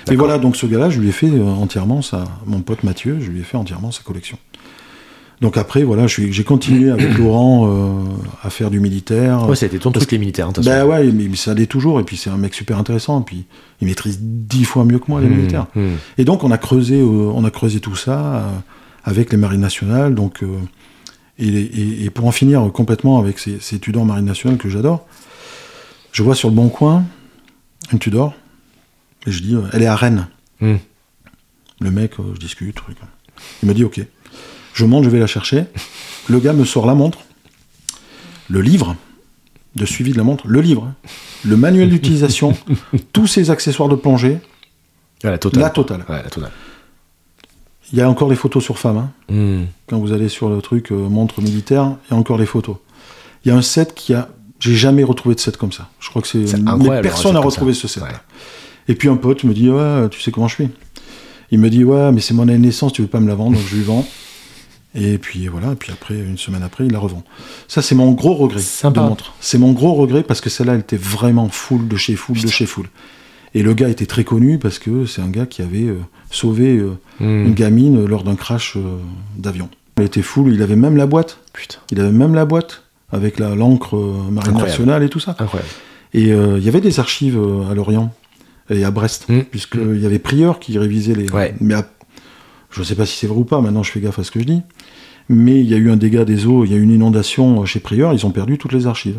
D'accord. 0.06 0.26
voilà, 0.26 0.38
donc 0.40 0.56
ce 0.56 0.66
gars-là, 0.66 0.90
je 0.90 1.00
lui 1.00 1.08
ai 1.08 1.12
fait 1.12 1.30
euh, 1.30 1.44
entièrement 1.44 2.02
sa, 2.02 2.24
mon 2.46 2.60
pote 2.60 2.82
Mathieu, 2.82 3.18
je 3.20 3.30
lui 3.30 3.40
ai 3.40 3.44
fait 3.44 3.56
entièrement 3.56 3.90
sa 3.92 4.02
collection. 4.02 4.36
Donc 5.40 5.56
après, 5.56 5.82
voilà, 5.82 6.06
j'ai 6.06 6.44
continué 6.44 6.90
avec 6.96 7.18
Laurent 7.18 7.66
euh, 7.66 8.04
à 8.44 8.50
faire 8.50 8.70
du 8.70 8.78
militaire. 8.78 9.48
Ouais, 9.48 9.56
été 9.56 9.78
ton 9.78 9.90
truc, 9.90 10.10
les 10.12 10.18
militaires. 10.18 10.48
hein, 10.48 10.52
Ben 10.64 10.84
ouais, 10.86 11.04
mais, 11.12 11.26
mais 11.28 11.36
ça 11.36 11.52
l'est 11.54 11.66
toujours, 11.66 11.98
et 11.98 12.04
puis 12.04 12.16
c'est 12.16 12.30
un 12.30 12.36
mec 12.36 12.54
super 12.54 12.78
intéressant, 12.78 13.20
et 13.20 13.24
puis 13.24 13.44
il 13.80 13.88
maîtrise 13.88 14.18
dix 14.20 14.64
fois 14.64 14.84
mieux 14.84 14.98
que 15.00 15.06
moi 15.08 15.20
les 15.20 15.26
Hmm, 15.28 15.34
militaires. 15.36 15.66
hmm. 15.74 15.94
Et 16.18 16.24
donc 16.24 16.44
on 16.44 16.50
a 16.52 16.58
creusé, 16.58 17.00
euh, 17.00 17.04
on 17.34 17.44
a 17.44 17.50
creusé 17.50 17.80
tout 17.80 17.96
ça 17.96 18.18
euh, 18.36 18.40
avec 19.04 19.32
les 19.32 19.36
marines 19.38 19.60
nationales, 19.60 20.14
donc 20.14 20.42
euh, 20.44 20.46
et, 21.38 21.46
et- 21.48 22.04
et 22.04 22.10
pour 22.10 22.26
en 22.26 22.32
finir 22.32 22.70
complètement 22.72 23.18
avec 23.18 23.38
ces, 23.38 23.58
ces 23.60 23.78
Tudors 23.78 24.04
marines 24.04 24.24
nationales 24.26 24.58
que 24.58 24.68
j'adore, 24.68 25.06
je 26.12 26.22
vois 26.22 26.34
sur 26.34 26.48
le 26.48 26.54
bon 26.54 26.68
coin 26.68 27.04
une 27.92 27.98
Tudor, 27.98 28.34
et 29.26 29.30
je 29.32 29.42
dis, 29.42 29.54
euh, 29.54 29.62
elle 29.72 29.82
est 29.82 29.86
à 29.86 29.96
Rennes. 29.96 30.28
Hmm. 30.60 30.76
Le 31.80 31.90
mec, 31.90 32.12
euh, 32.18 32.22
je 32.34 32.38
discute, 32.40 32.74
truc. 32.76 32.96
Il 33.62 33.68
me 33.68 33.74
dit, 33.74 33.84
ok, 33.84 34.00
je 34.74 34.84
monte, 34.84 35.04
je 35.04 35.10
vais 35.10 35.18
la 35.18 35.26
chercher. 35.26 35.64
Le 36.28 36.38
gars 36.38 36.52
me 36.52 36.64
sort 36.64 36.86
la 36.86 36.94
montre, 36.94 37.18
le 38.48 38.60
livre 38.60 38.96
de 39.74 39.84
suivi 39.86 40.12
de 40.12 40.16
la 40.18 40.22
montre, 40.24 40.46
le 40.48 40.60
livre, 40.60 40.92
le 41.44 41.56
manuel 41.56 41.88
d'utilisation, 41.90 42.56
tous 43.12 43.26
ses 43.26 43.50
accessoires 43.50 43.88
de 43.88 43.96
plongée, 43.96 44.38
Ouais, 45.24 45.30
la 45.30 45.38
totale. 45.38 45.62
la 45.62 45.70
totale. 45.70 46.04
Ouais, 46.08 46.22
la 46.22 46.30
totale. 46.30 46.50
Il 47.92 47.98
y 47.98 48.02
a 48.02 48.08
encore 48.08 48.28
des 48.30 48.36
photos 48.36 48.62
sur 48.64 48.78
femme. 48.78 48.96
hein. 48.96 49.10
Hmm. 49.32 49.64
Quand 49.88 49.98
vous 49.98 50.12
allez 50.12 50.28
sur 50.28 50.48
le 50.48 50.60
truc 50.62 50.90
euh, 50.92 51.08
montre 51.08 51.40
militaire, 51.42 51.96
il 52.08 52.14
y 52.14 52.16
a 52.16 52.18
encore 52.18 52.38
les 52.38 52.46
photos. 52.46 52.76
Il 53.44 53.48
y 53.48 53.50
a 53.52 53.56
un 53.56 53.62
set 53.62 53.94
qui 53.94 54.14
a. 54.14 54.28
J'ai 54.60 54.74
jamais 54.74 55.02
retrouvé 55.02 55.34
de 55.34 55.40
set 55.40 55.56
comme 55.56 55.72
ça. 55.72 55.88
Je 56.00 56.08
crois 56.08 56.22
que 56.22 56.28
c'est. 56.28 56.44
Personne 57.02 57.34
n'a 57.34 57.40
retrouvé 57.40 57.74
ce 57.74 57.88
set. 57.88 58.02
Ouais. 58.02 58.08
Et 58.88 58.94
puis 58.94 59.08
un 59.08 59.16
pote 59.16 59.44
me 59.44 59.52
dit 59.52 59.68
Ouais, 59.68 60.08
tu 60.10 60.20
sais 60.20 60.30
comment 60.30 60.48
je 60.48 60.54
suis. 60.54 60.68
Il 61.50 61.58
me 61.58 61.68
dit 61.68 61.84
Ouais, 61.84 62.12
mais 62.12 62.20
c'est 62.20 62.32
mon 62.34 62.44
année 62.44 62.54
de 62.54 62.62
naissance, 62.62 62.92
tu 62.92 63.02
veux 63.02 63.08
pas 63.08 63.20
me 63.20 63.28
la 63.28 63.34
vendre, 63.34 63.56
donc 63.56 63.66
je 63.66 63.76
lui 63.76 63.82
vends. 63.82 64.06
Et 64.94 65.16
puis 65.18 65.48
voilà, 65.48 65.72
et 65.72 65.74
puis 65.74 65.90
après, 65.90 66.14
une 66.14 66.36
semaine 66.38 66.62
après, 66.62 66.84
il 66.86 66.92
la 66.92 66.98
revend. 66.98 67.24
Ça, 67.66 67.80
c'est 67.82 67.94
mon 67.94 68.12
gros 68.12 68.34
regret 68.34 68.60
Sympa. 68.60 69.00
de 69.00 69.06
montre. 69.08 69.32
C'est 69.40 69.56
mon 69.58 69.72
gros 69.72 69.94
regret 69.94 70.22
parce 70.22 70.40
que 70.42 70.50
celle-là, 70.50 70.74
elle 70.74 70.80
était 70.80 70.96
vraiment 70.98 71.48
full 71.48 71.88
de 71.88 71.96
chez 71.96 72.14
full 72.14 72.38
de 72.40 72.46
chez 72.48 72.66
full. 72.66 72.86
Et 73.54 73.62
le 73.62 73.74
gars 73.74 73.88
était 73.88 74.06
très 74.06 74.24
connu 74.24 74.58
parce 74.58 74.78
que 74.78 75.04
c'est 75.06 75.20
un 75.20 75.28
gars 75.28 75.46
qui 75.46 75.60
avait 75.62 75.84
euh, 75.88 75.98
sauvé 76.30 76.76
euh, 76.78 76.92
Hmm. 77.20 77.46
une 77.46 77.54
gamine 77.54 78.04
lors 78.06 78.24
d'un 78.24 78.34
crash 78.34 78.76
euh, 78.76 78.80
d'avion. 79.36 79.68
Il 79.98 80.04
était 80.04 80.22
full, 80.22 80.52
il 80.54 80.62
avait 80.62 80.74
même 80.76 80.96
la 80.96 81.06
boîte. 81.06 81.38
Putain. 81.52 81.78
Il 81.90 82.00
avait 82.00 82.10
même 82.12 82.34
la 82.34 82.46
boîte 82.46 82.82
avec 83.12 83.38
l'encre 83.38 83.96
euh, 83.96 84.30
marine 84.30 84.56
nationale 84.56 85.02
et 85.02 85.08
tout 85.10 85.20
ça. 85.20 85.36
Incroyable. 85.38 85.70
Et 86.14 86.32
euh, 86.32 86.58
il 86.58 86.64
y 86.64 86.68
avait 86.68 86.80
des 86.80 86.98
archives 86.98 87.38
euh, 87.38 87.70
à 87.70 87.74
Lorient 87.74 88.12
et 88.70 88.84
à 88.84 88.90
Brest, 88.90 89.26
Mm. 89.28 89.40
puisqu'il 89.50 90.00
y 90.00 90.06
avait 90.06 90.18
Prieur 90.18 90.58
qui 90.58 90.78
révisait 90.78 91.14
les. 91.14 91.30
Ouais. 91.30 91.54
Mais 91.60 91.74
à- 91.74 91.88
je 92.70 92.80
ne 92.80 92.84
sais 92.84 92.94
pas 92.94 93.04
si 93.04 93.18
c'est 93.18 93.26
vrai 93.26 93.38
ou 93.38 93.44
pas, 93.44 93.60
maintenant 93.60 93.82
je 93.82 93.92
fais 93.92 94.00
gaffe 94.00 94.18
à 94.18 94.24
ce 94.24 94.30
que 94.30 94.40
je 94.40 94.46
dis. 94.46 94.62
Mais 95.28 95.60
il 95.60 95.66
y 95.68 95.74
a 95.74 95.76
eu 95.76 95.90
un 95.90 95.96
dégât 95.96 96.24
des 96.24 96.46
eaux, 96.46 96.64
il 96.64 96.72
y 96.72 96.74
a 96.74 96.78
eu 96.78 96.82
une 96.82 96.90
inondation 96.90 97.64
chez 97.66 97.80
Prieur, 97.80 98.12
ils 98.14 98.24
ont 98.26 98.30
perdu 98.30 98.56
toutes 98.58 98.72
les 98.72 98.86
archives. 98.86 99.18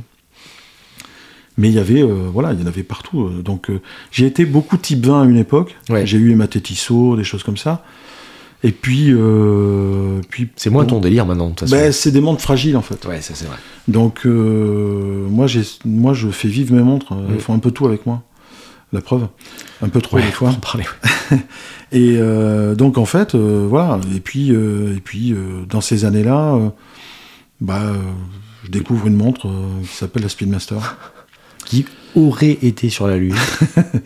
Mais 1.58 1.70
il 1.70 1.76
y 1.76 1.80
avait, 1.80 2.02
euh, 2.02 2.30
voilà, 2.34 2.52
il 2.54 2.60
y 2.60 2.64
en 2.64 2.66
avait 2.68 2.84
partout. 2.84 3.26
euh, 3.26 3.42
Donc 3.44 3.70
euh, 3.70 3.80
j'ai 4.12 4.26
été 4.26 4.46
beaucoup 4.46 4.78
type 4.78 5.06
20 5.06 5.22
à 5.22 5.26
une 5.26 5.38
époque. 5.38 5.76
Ouais. 5.90 6.06
J'ai 6.06 6.18
eu 6.18 6.32
Emma 6.32 6.48
Tissot, 6.48 7.16
des 7.16 7.24
choses 7.24 7.44
comme 7.44 7.58
ça. 7.58 7.84
Et 8.64 8.72
puis, 8.72 9.08
euh, 9.10 10.22
puis 10.30 10.50
C'est 10.56 10.70
moins 10.70 10.86
ton 10.86 11.00
délire 11.00 11.26
maintenant, 11.26 11.50
de 11.50 11.56
toute 11.56 11.68
façon. 11.70 11.76
ben, 11.76 11.92
c'est 11.92 12.12
des 12.12 12.22
montres 12.22 12.42
fragiles 12.42 12.78
en 12.78 12.82
fait. 12.82 13.06
Ouais, 13.06 13.22
ça 13.22 13.34
c'est 13.36 13.46
vrai. 13.46 13.58
Donc 13.88 14.26
moi, 14.26 15.48
j'ai, 15.48 15.62
moi, 15.86 16.14
je 16.14 16.30
fais 16.30 16.48
vivre 16.48 16.74
mes 16.74 16.82
montres. 16.82 17.14
Mm. 17.14 17.26
Elles 17.34 17.40
font 17.42 17.54
un 17.54 17.60
peu 17.60 17.72
tout 17.72 17.86
avec 17.86 18.06
moi. 18.06 18.24
La 18.94 19.02
preuve, 19.02 19.28
un 19.82 19.90
peu 19.90 20.02
trop 20.02 20.18
Ouais, 20.18 20.24
des 20.24 20.32
fois. 20.32 20.50
en 20.50 20.54
parler. 20.54 20.86
Et 21.92 22.18
donc 22.76 22.98
en 22.98 23.06
fait, 23.06 23.36
voilà. 23.36 24.00
Et 24.16 24.20
puis, 24.22 24.50
et 24.52 25.02
puis 25.04 25.36
dans 25.70 25.82
ces 25.82 26.06
années-là, 26.06 26.58
bah, 27.60 27.82
je 28.64 28.70
découvre 28.72 29.08
une 29.08 29.16
montre 29.16 29.50
qui 29.82 29.96
s'appelle 29.96 30.24
la 30.24 30.30
Speedmaster. 30.30 30.98
Qui 31.66 31.86
aurait 32.16 32.58
été 32.62 32.90
sur 32.90 33.08
la 33.08 33.18
Lune 33.18 33.36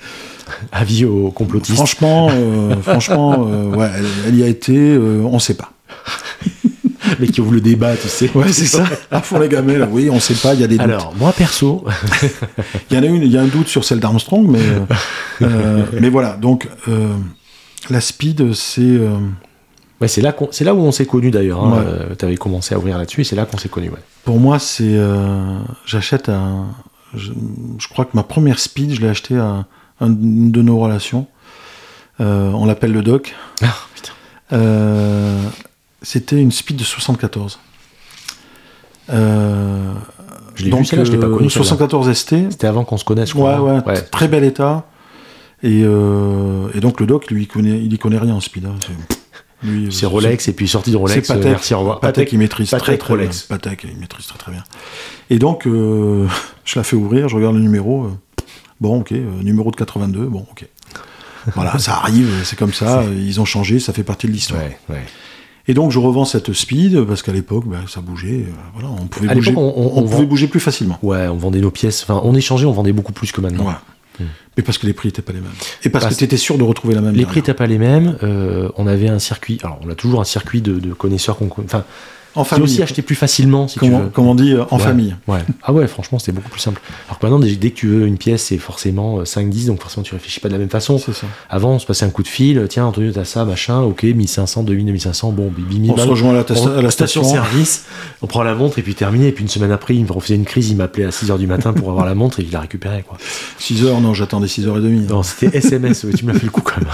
Avis 0.71 1.05
aux 1.05 1.29
complotistes. 1.31 1.75
Franchement, 1.75 2.29
euh, 2.31 2.75
franchement, 2.81 3.47
euh, 3.49 3.65
ouais, 3.75 3.89
elle, 3.97 4.05
elle 4.27 4.35
y 4.35 4.43
a 4.43 4.47
été. 4.47 4.73
euh, 4.75 5.21
on 5.25 5.39
sait 5.39 5.55
pas. 5.55 5.71
Mais 7.19 7.27
qui 7.27 7.41
ouvre 7.41 7.53
le 7.53 7.61
débat, 7.61 7.95
tu 7.95 8.07
sais. 8.07 8.29
Ouais, 8.35 8.51
c'est 8.51 8.65
ça. 8.65 8.83
À 9.11 9.21
fond 9.21 9.39
les 9.39 9.47
là. 9.49 9.87
Oui, 9.91 10.09
on 10.11 10.19
sait 10.19 10.33
pas. 10.35 10.53
Il 10.53 10.59
y 10.61 10.63
a 10.63 10.67
des 10.67 10.77
doutes. 10.77 10.83
Alors, 10.85 11.13
moi 11.17 11.31
perso, 11.31 11.85
Il 12.91 12.97
y 12.97 12.99
en 12.99 13.03
a 13.03 13.05
une, 13.05 13.21
il 13.23 13.31
y 13.31 13.37
a 13.37 13.41
un 13.41 13.47
doute 13.47 13.67
sur 13.67 13.83
celle 13.85 13.99
d'Armstrong, 13.99 14.47
mais 14.47 14.61
mais 15.99 16.09
voilà. 16.09 16.35
Donc 16.37 16.67
la 17.89 18.01
Speed, 18.01 18.53
c'est 18.53 18.97
ouais, 20.01 20.07
c'est 20.07 20.21
là, 20.21 20.31
qu'on- 20.33 20.49
c'est 20.51 20.63
là 20.65 20.73
où 20.75 20.79
on 20.79 20.91
s'est 20.91 21.05
connus 21.05 21.31
d'ailleurs. 21.31 21.63
Hein. 21.63 21.71
Ouais. 21.77 21.83
Euh, 21.85 22.15
T'avais 22.15 22.35
commencé 22.37 22.75
à 22.75 22.77
ouvrir 22.77 22.97
là-dessus 22.97 23.21
et 23.21 23.23
c'est 23.23 23.35
là 23.35 23.45
qu'on 23.45 23.57
s'est 23.57 23.69
connus. 23.69 23.89
Ouais. 23.89 23.99
pour 24.25 24.39
moi, 24.39 24.59
c'est 24.59 24.83
euh, 24.85 25.59
j'achète 25.85 26.29
un. 26.29 26.67
Je, 27.15 27.31
je 27.79 27.87
crois 27.87 28.05
que 28.05 28.11
ma 28.15 28.23
première 28.23 28.59
Speed, 28.59 28.93
je 28.93 29.01
l'ai 29.01 29.07
acheté 29.09 29.37
à 29.37 29.65
un 30.01 30.07
une 30.09 30.51
de 30.51 30.61
nos 30.61 30.77
relations. 30.77 31.27
Euh, 32.19 32.51
on 32.53 32.65
l'appelle 32.65 32.91
le 32.91 33.01
Doc. 33.01 33.35
Ah, 33.63 33.73
putain. 33.95 34.11
Euh, 34.53 35.43
C'était 36.01 36.41
une 36.41 36.51
Speed 36.51 36.77
de 36.77 36.83
74. 36.83 37.59
Euh, 39.09 39.93
Je 40.55 40.65
l'ai 40.65 40.71
vu, 40.75 40.85
celle-là, 40.85 41.05
je 41.05 41.11
l'ai 41.11 41.17
pas 41.19 41.27
euh, 41.27 41.35
connue, 41.35 41.49
celle-là. 41.49 41.65
74 41.65 42.13
ST. 42.13 42.29
C'était 42.51 42.67
avant 42.67 42.83
qu'on 42.83 42.97
se 42.97 43.05
connaisse, 43.05 43.29
je 43.29 43.37
Ouais, 43.37 43.57
ouais, 43.57 44.01
très 44.11 44.27
bel 44.27 44.43
état. 44.43 44.85
Et, 45.63 45.79
et 45.81 46.79
donc 46.81 46.99
le 46.99 47.05
doc, 47.07 47.31
lui, 47.31 47.43
il 47.43 47.47
connaît, 47.47 47.79
il 47.83 47.91
y 47.93 47.97
connaît 47.97 48.19
rien 48.19 48.35
en 48.35 48.41
speed. 48.41 48.65
hein. 48.65 48.75
C'est- 49.89 50.05
euh, 50.05 50.09
Rolex 50.09 50.47
et 50.47 50.53
puis 50.53 50.67
sortie 50.67 50.91
de 50.91 50.97
Rolex. 50.97 51.25
c'est 51.27 51.33
Patek. 51.33 51.45
euh, 51.45 51.49
merci, 51.49 51.73
au 51.73 51.79
revoir. 51.79 51.99
Patek, 51.99 52.31
il 52.31 52.39
maîtrise 52.39 52.69
Patek, 52.69 52.83
très 52.85 52.97
très 52.97 53.13
Rolex. 53.13 53.47
bien. 53.47 53.57
Patek, 53.57 53.85
il 53.91 53.97
maîtrise 53.99 54.27
très 54.27 54.37
très 54.37 54.51
bien. 54.51 54.63
Et 55.29 55.39
donc, 55.39 55.65
euh, 55.67 56.27
je 56.65 56.77
la 56.79 56.83
fais 56.83 56.95
ouvrir, 56.95 57.27
je 57.29 57.35
regarde 57.35 57.55
le 57.55 57.61
numéro. 57.61 58.05
euh, 58.05 58.11
bon, 58.79 58.99
ok, 58.99 59.11
euh, 59.13 59.41
numéro 59.41 59.71
de 59.71 59.75
82, 59.75 60.25
bon, 60.25 60.45
ok. 60.51 60.65
Voilà, 61.55 61.79
ça 61.79 61.93
arrive, 61.95 62.29
c'est 62.43 62.57
comme 62.59 62.73
ça, 62.73 62.99
euh, 63.01 63.13
ils 63.17 63.39
ont 63.39 63.45
changé, 63.45 63.79
ça 63.79 63.93
fait 63.93 64.03
partie 64.03 64.27
de 64.27 64.31
l'histoire. 64.33 64.61
Ouais, 64.61 64.77
ouais. 64.89 65.03
Et 65.69 65.73
donc, 65.73 65.91
je 65.91 65.99
revends 65.99 66.23
cette 66.25 66.53
speed, 66.53 67.03
parce 67.05 67.21
qu'à 67.21 67.31
l'époque, 67.33 67.65
ben, 67.67 67.79
ça 67.87 67.99
bougeait, 68.01 68.45
euh, 68.47 68.51
voilà, 68.73 68.89
on 68.89 69.07
pouvait, 69.07 69.29
À 69.29 69.33
bouger, 69.33 69.51
l'époque, 69.51 69.63
on- 69.63 69.81
on- 69.81 69.97
on 69.99 70.01
pouvait 70.03 70.17
vend- 70.17 70.23
bouger 70.23 70.47
plus 70.47 70.59
facilement. 70.59 70.97
Ouais, 71.01 71.27
on 71.27 71.35
vendait 71.37 71.59
nos 71.59 71.71
pièces. 71.71 72.03
Enfin, 72.03 72.21
on 72.23 72.35
échangeait, 72.35 72.65
on 72.65 72.71
vendait 72.73 72.93
beaucoup 72.93 73.11
plus 73.13 73.31
que 73.31 73.41
maintenant. 73.41 73.65
Mais 74.19 74.63
parce 74.63 74.77
que 74.77 74.87
les 74.87 74.93
prix 74.93 75.07
n'étaient 75.09 75.21
pas 75.21 75.33
les 75.33 75.41
mêmes. 75.41 75.51
Et 75.83 75.89
parce 75.89 76.03
Parce- 76.05 76.15
que 76.15 76.19
tu 76.19 76.25
étais 76.25 76.37
sûr 76.37 76.57
de 76.57 76.63
retrouver 76.63 76.95
la 76.95 77.01
même 77.01 77.11
Les 77.11 77.17
derrière. 77.17 77.29
prix 77.29 77.39
n'étaient 77.41 77.53
pas 77.53 77.67
les 77.67 77.77
mêmes. 77.77 78.17
euh, 78.23 78.69
on 78.77 78.87
avait 78.87 79.09
un 79.09 79.19
circuit. 79.19 79.59
Alors, 79.63 79.79
on 79.85 79.89
a 79.89 79.95
toujours 79.95 80.21
un 80.21 80.25
circuit 80.25 80.61
de, 80.61 80.79
de 80.79 80.93
connaisseurs 80.93 81.37
qu'on 81.37 81.47
connaît. 81.47 81.67
Enfin, 81.67 81.85
en 82.35 82.43
famille. 82.43 82.63
aussi 82.65 82.81
acheté 82.83 83.01
plus 83.01 83.15
facilement, 83.15 83.67
si 83.67 83.79
comme, 83.79 83.89
tu 83.89 83.95
on, 83.95 83.99
veux. 84.03 84.09
comme 84.09 84.27
on 84.27 84.35
dit, 84.35 84.53
euh, 84.53 84.63
en 84.69 84.77
Ouais. 84.77 84.83
famille. 84.83 85.15
Ouais. 85.27 85.39
Ah 85.63 85.73
ouais, 85.73 85.87
franchement, 85.87 86.19
c'était 86.19 86.31
beaucoup 86.31 86.49
plus 86.49 86.59
simple. 86.59 86.81
Alors 87.07 87.17
que 87.19 87.25
maintenant, 87.25 87.39
dès, 87.39 87.55
que 87.71 87.75
tu 87.75 87.87
veux 87.87 88.05
une 88.05 88.17
pièce, 88.17 88.43
c'est 88.43 88.57
forcément 88.57 89.19
euh, 89.19 89.23
5-10, 89.23 89.67
donc 89.67 89.81
forcément, 89.81 90.03
tu 90.03 90.13
réfléchis 90.13 90.39
pas 90.39 90.47
de 90.49 90.53
la 90.53 90.59
même 90.59 90.69
façon. 90.69 90.97
Ça. 90.99 91.11
Avant, 91.49 91.71
on 91.73 91.79
se 91.79 91.85
passait 91.85 92.05
un 92.05 92.09
coup 92.09 92.23
de 92.23 92.27
fil. 92.27 92.65
Tiens, 92.69 92.85
Antonio, 92.85 93.11
t'as 93.11 93.25
ça, 93.25 93.43
machin. 93.45 93.79
Ok, 93.81 94.03
1500, 94.03 94.63
2000, 94.63 94.85
2500. 94.85 95.31
Bon, 95.31 95.49
bibi, 95.49 95.89
On 95.89 95.97
se 95.97 96.07
rejoint 96.07 96.31
à 96.31 96.33
la, 96.33 96.45
On- 96.61 96.77
à 96.77 96.81
la 96.81 96.91
station. 96.91 97.23
service, 97.23 97.85
on 98.21 98.27
prend 98.27 98.43
la 98.43 98.53
montre 98.55 98.77
et 98.79 98.81
puis 98.83 98.93
terminé. 98.95 99.27
Et 99.27 99.31
puis 99.31 99.43
une 99.43 99.49
semaine 99.49 99.71
après, 99.71 99.95
il 99.95 100.05
me 100.05 100.11
refaisait 100.11 100.35
une 100.35 100.45
crise, 100.45 100.69
il 100.69 100.77
m'appelait 100.77 101.05
à 101.05 101.09
6h 101.11 101.37
du 101.37 101.47
matin 101.47 101.73
pour 101.73 101.89
avoir 101.89 102.05
la 102.05 102.15
montre 102.15 102.39
et 102.39 102.43
il 102.43 102.51
la 102.51 102.59
récupérait. 102.61 103.03
Quoi. 103.07 103.17
6 103.59 103.83
heures, 103.85 103.99
non, 104.01 104.13
j'attendais 104.13 104.47
6h30. 104.47 105.07
Non, 105.09 105.23
c'était 105.23 105.57
SMS, 105.57 106.03
ouais, 106.03 106.13
tu 106.13 106.25
m'as 106.25 106.33
fait 106.33 106.45
le 106.45 106.51
coup 106.51 106.61
quand 106.61 106.77
même. 106.77 106.87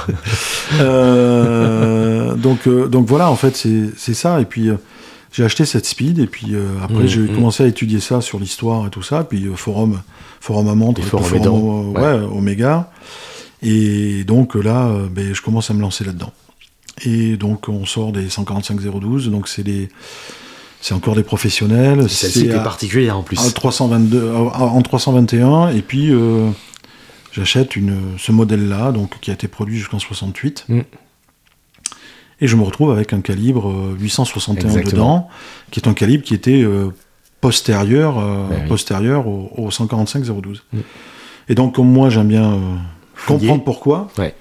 Euh, 0.82 2.36
donc, 2.36 2.68
euh, 2.68 2.88
donc 2.88 3.08
voilà, 3.08 3.30
en 3.30 3.36
fait, 3.36 3.56
c'est 3.56 3.90
c'est 3.98 4.14
ça. 4.14 4.40
Et 4.42 4.46
puis, 4.46 4.70
euh, 4.70 4.76
j'ai 5.34 5.44
acheté 5.44 5.66
cette 5.66 5.86
speed. 5.86 6.20
Et 6.20 6.28
puis, 6.28 6.54
euh, 6.54 6.68
après, 6.82 7.08
j'ai 7.08 7.28
commencé 7.28 7.64
à 7.64 7.68
étudier 7.68 8.00
ça 8.00 8.22
sur 8.22 8.40
l'histoire 8.40 8.88
et 8.88 8.90
tout 8.90 9.02
ça. 9.02 9.24
Puis, 9.24 9.46
euh, 9.46 9.56
forum, 9.56 10.02
forum 10.40 10.68
à 10.70 10.76
le 10.76 11.02
forum 11.04 11.26
forum 11.26 11.96
ouais, 11.96 12.20
Oméga. 12.32 12.90
Et 13.62 14.24
donc, 14.24 14.56
là, 14.56 14.88
euh, 14.88 15.08
ben, 15.10 15.34
je 15.34 15.42
commence 15.42 15.72
à 15.72 15.74
me 15.74 15.82
lancer 15.82 16.04
là-dedans. 16.04 16.32
Et 17.06 17.38
donc, 17.38 17.68
on 17.68 17.86
sort 17.86 18.12
des 18.12 18.28
145-012. 18.28 19.30
Donc, 19.30 19.48
c'est 19.48 19.64
des. 19.64 19.90
C'est 20.80 20.94
encore 20.94 21.16
des 21.16 21.24
professionnels. 21.24 22.10
Celle-ci 22.10 22.40
C'est 22.40 22.46
était 22.48 22.62
particulière 22.62 23.18
en 23.18 23.24
plus. 23.24 23.40
en 23.40 23.50
322, 23.50 24.34
en 24.34 24.82
321 24.82 25.70
et 25.70 25.82
puis 25.82 26.12
euh, 26.12 26.50
j'achète 27.32 27.78
une 27.78 27.96
ce 28.18 28.34
modèle 28.34 28.68
là 28.68 28.92
donc 28.92 29.18
qui 29.22 29.32
a 29.32 29.34
été 29.34 29.48
produit 29.48 29.78
jusqu'en 29.78 30.00
68 30.00 30.66
Mm. 30.68 30.82
Et 32.44 32.48
je 32.48 32.56
me 32.56 32.64
retrouve 32.64 32.92
avec 32.92 33.14
un 33.14 33.22
calibre 33.22 33.70
euh, 33.70 33.96
861 34.00 34.66
Exactement. 34.70 34.92
dedans 34.92 35.28
qui 35.72 35.80
est 35.80 35.88
un 35.88 35.94
calibre 35.94 36.24
qui 36.24 36.34
était 36.36 36.62
euh, 36.64 36.90
postérieur 37.42 38.20
euh, 38.20 38.46
oui. 38.52 38.68
postérieur 38.68 39.28
au, 39.28 39.52
au 39.58 39.72
145 39.72 40.24
012 40.24 40.64
Mm. 40.74 40.78
et 41.50 41.56
donc 41.56 41.76
comme 41.76 41.92
moi 41.92 42.10
j'aime 42.10 42.28
bien 42.28 42.54
euh, 42.54 42.58
comprendre 43.28 43.64
pourquoi 43.64 44.08
Ouais. 44.18 44.36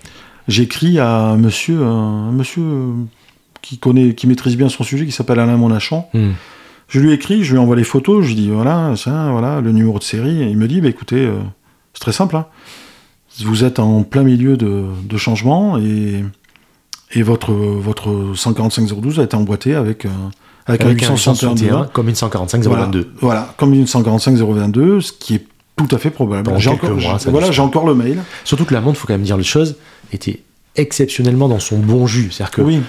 j'écris 0.48 0.98
à 0.98 1.10
un 1.32 1.36
monsieur 1.36 1.82
un, 1.82 2.28
un 2.28 2.32
monsieur 2.32 2.62
euh, 2.62 2.92
qui 3.62 3.78
connaît 3.78 4.14
qui 4.14 4.26
maîtrise 4.26 4.56
bien 4.56 4.68
son 4.68 4.84
sujet 4.84 5.06
qui 5.06 5.12
s'appelle 5.12 5.38
Alain 5.40 5.56
Monachon 5.56 6.04
Hmm. 6.12 6.32
je 6.88 7.00
lui 7.00 7.12
écris, 7.12 7.42
je 7.44 7.52
lui 7.52 7.58
envoie 7.58 7.76
les 7.76 7.84
photos, 7.84 8.22
je 8.24 8.28
lui 8.28 8.34
dis 8.34 8.50
voilà, 8.50 8.94
ça, 8.96 9.28
voilà, 9.30 9.60
le 9.60 9.72
numéro 9.72 9.98
de 9.98 10.04
série. 10.04 10.42
Et 10.42 10.48
il 10.50 10.58
me 10.58 10.66
dit, 10.68 10.80
bah, 10.82 10.88
écoutez, 10.88 11.24
euh, 11.24 11.38
c'est 11.94 12.00
très 12.00 12.12
simple. 12.12 12.36
hein. 12.36 12.46
Vous 13.44 13.64
êtes 13.64 13.78
en 13.78 14.02
plein 14.02 14.24
milieu 14.24 14.56
de, 14.58 14.84
de 15.04 15.16
changement 15.16 15.78
et, 15.78 16.22
et 17.14 17.22
votre, 17.22 17.52
votre 17.52 18.08
145-012 18.34 19.20
a 19.20 19.24
été 19.24 19.36
emboîté 19.36 19.74
avec, 19.74 20.06
euh, 20.06 20.08
avec, 20.66 20.82
Avec 20.82 21.02
un 21.02 21.08
un 21.08 21.12
861 21.12 21.52
861, 21.52 21.84
comme 21.92 22.08
une 22.08 22.14
145 22.14 22.62
voilà, 22.64 22.84
022. 22.84 23.12
voilà, 23.20 23.54
comme 23.56 23.74
une 23.74 23.84
145-022, 23.84 25.00
ce 25.00 25.12
qui 25.12 25.34
est 25.36 25.46
tout 25.76 25.88
à 25.94 25.98
fait 25.98 26.10
probable. 26.10 26.52
J'ai 26.58 26.70
encore, 26.70 26.90
mois, 26.90 27.18
voilà, 27.26 27.50
j'ai 27.50 27.62
encore 27.62 27.86
le 27.86 27.94
mail. 27.94 28.18
Surtout 28.44 28.64
que 28.64 28.74
la 28.74 28.80
montre, 28.80 28.98
faut 28.98 29.06
quand 29.06 29.14
même 29.14 29.22
dire 29.22 29.36
les 29.36 29.42
choses, 29.42 29.76
était 30.12 30.40
exceptionnellement 30.76 31.48
dans 31.48 31.58
son 31.58 31.78
bon 31.78 32.06
jus. 32.06 32.30
C'est-à-dire 32.30 32.50
que, 32.52 32.62
Oui, 32.62 32.76
vous 32.76 32.82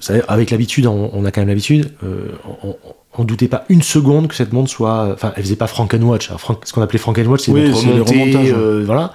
savez, 0.00 0.22
avec 0.28 0.50
l'habitude, 0.50 0.86
on, 0.86 1.10
on 1.12 1.24
a 1.24 1.30
quand 1.30 1.40
même 1.40 1.48
l'habitude, 1.48 1.92
euh, 2.04 2.32
on, 2.62 2.76
on- 3.18 3.24
doutait 3.24 3.48
pas 3.48 3.64
une 3.68 3.82
seconde 3.82 4.28
que 4.28 4.34
cette 4.34 4.52
montre 4.52 4.70
soit. 4.70 5.10
Enfin, 5.12 5.32
elle 5.36 5.42
faisait 5.42 5.56
pas 5.56 5.66
Frankenwatch. 5.66 6.28
Alors, 6.28 6.40
Frank- 6.40 6.62
ce 6.64 6.72
qu'on 6.72 6.82
appelait 6.82 6.98
Frankenwatch, 6.98 7.42
c'est 7.42 7.52
Oui, 7.52 7.72
c'est 7.74 7.86
les 7.86 7.92
remontée, 8.00 8.12
remontages, 8.22 8.52
euh, 8.56 8.82
voilà. 8.86 9.12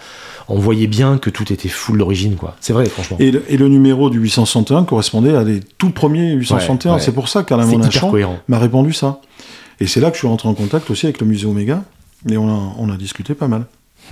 On 0.49 0.59
voyait 0.59 0.87
bien 0.87 1.17
que 1.17 1.29
tout 1.29 1.51
était 1.53 1.69
full 1.69 1.97
d'origine, 1.97 2.35
quoi. 2.35 2.55
C'est 2.59 2.73
vrai, 2.73 2.85
franchement. 2.85 3.15
et 3.19 3.31
le, 3.31 3.43
et 3.47 3.55
le 3.57 3.69
numéro 3.69 4.09
du 4.09 4.19
861 4.19 4.83
correspondait 4.83 5.35
à 5.35 5.43
des 5.45 5.61
tout 5.77 5.89
premiers 5.91 6.33
861. 6.33 6.91
Ouais, 6.91 6.97
ouais. 6.97 7.03
C'est 7.03 7.13
pour 7.13 7.29
ça 7.29 7.43
qu'Alain 7.43 7.65
Monachon 7.65 8.11
m'a 8.49 8.59
répondu 8.59 8.91
ça. 8.93 9.21
Et 9.79 9.87
c'est 9.87 10.01
là 10.01 10.09
que 10.09 10.15
je 10.15 10.19
suis 10.19 10.27
rentré 10.27 10.49
en 10.49 10.53
contact 10.53 10.89
aussi 10.91 11.05
avec 11.05 11.19
le 11.21 11.27
musée 11.27 11.45
Oméga. 11.47 11.83
Et 12.29 12.37
on 12.37 12.47
a, 12.49 12.73
on 12.77 12.89
a 12.91 12.97
discuté 12.97 13.33
pas 13.35 13.47
mal. 13.47 13.65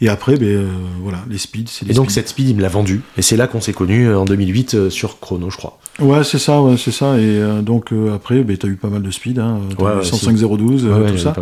et 0.00 0.08
après, 0.08 0.36
ben, 0.36 0.46
euh, 0.46 0.68
voilà, 1.00 1.24
les 1.28 1.38
speeds, 1.38 1.68
c'est 1.70 1.84
des 1.86 1.92
Et 1.92 1.94
donc, 1.94 2.10
speeds. 2.10 2.14
cette 2.14 2.28
speed, 2.28 2.48
il 2.50 2.56
me 2.56 2.62
l'a 2.62 2.68
vendue. 2.68 3.00
Et 3.16 3.22
c'est 3.22 3.36
là 3.36 3.46
qu'on 3.46 3.60
s'est 3.62 3.72
connus 3.72 4.08
euh, 4.08 4.18
en 4.18 4.24
2008 4.26 4.74
euh, 4.74 4.90
sur 4.90 5.18
Chrono, 5.20 5.48
je 5.50 5.56
crois. 5.56 5.78
Ouais, 5.98 6.22
c'est 6.22 6.38
ça, 6.38 6.60
ouais, 6.60 6.76
c'est 6.76 6.90
ça. 6.92 7.16
Et 7.18 7.22
euh, 7.24 7.62
donc, 7.62 7.92
après, 8.14 8.42
ben, 8.42 8.56
t'as 8.58 8.68
eu 8.68 8.76
pas 8.76 8.88
mal 8.88 9.02
de 9.02 9.10
speed, 9.10 9.38
hein. 9.38 9.60
T'as 9.76 9.82
Ouais, 9.84 9.92
eu 9.92 9.96
ouais, 9.98 10.02
105-012, 10.02 10.84
euh, 10.84 10.94
Ouais, 10.98 11.04
ouais, 11.04 11.12
tout 11.12 11.18
ça. 11.18 11.34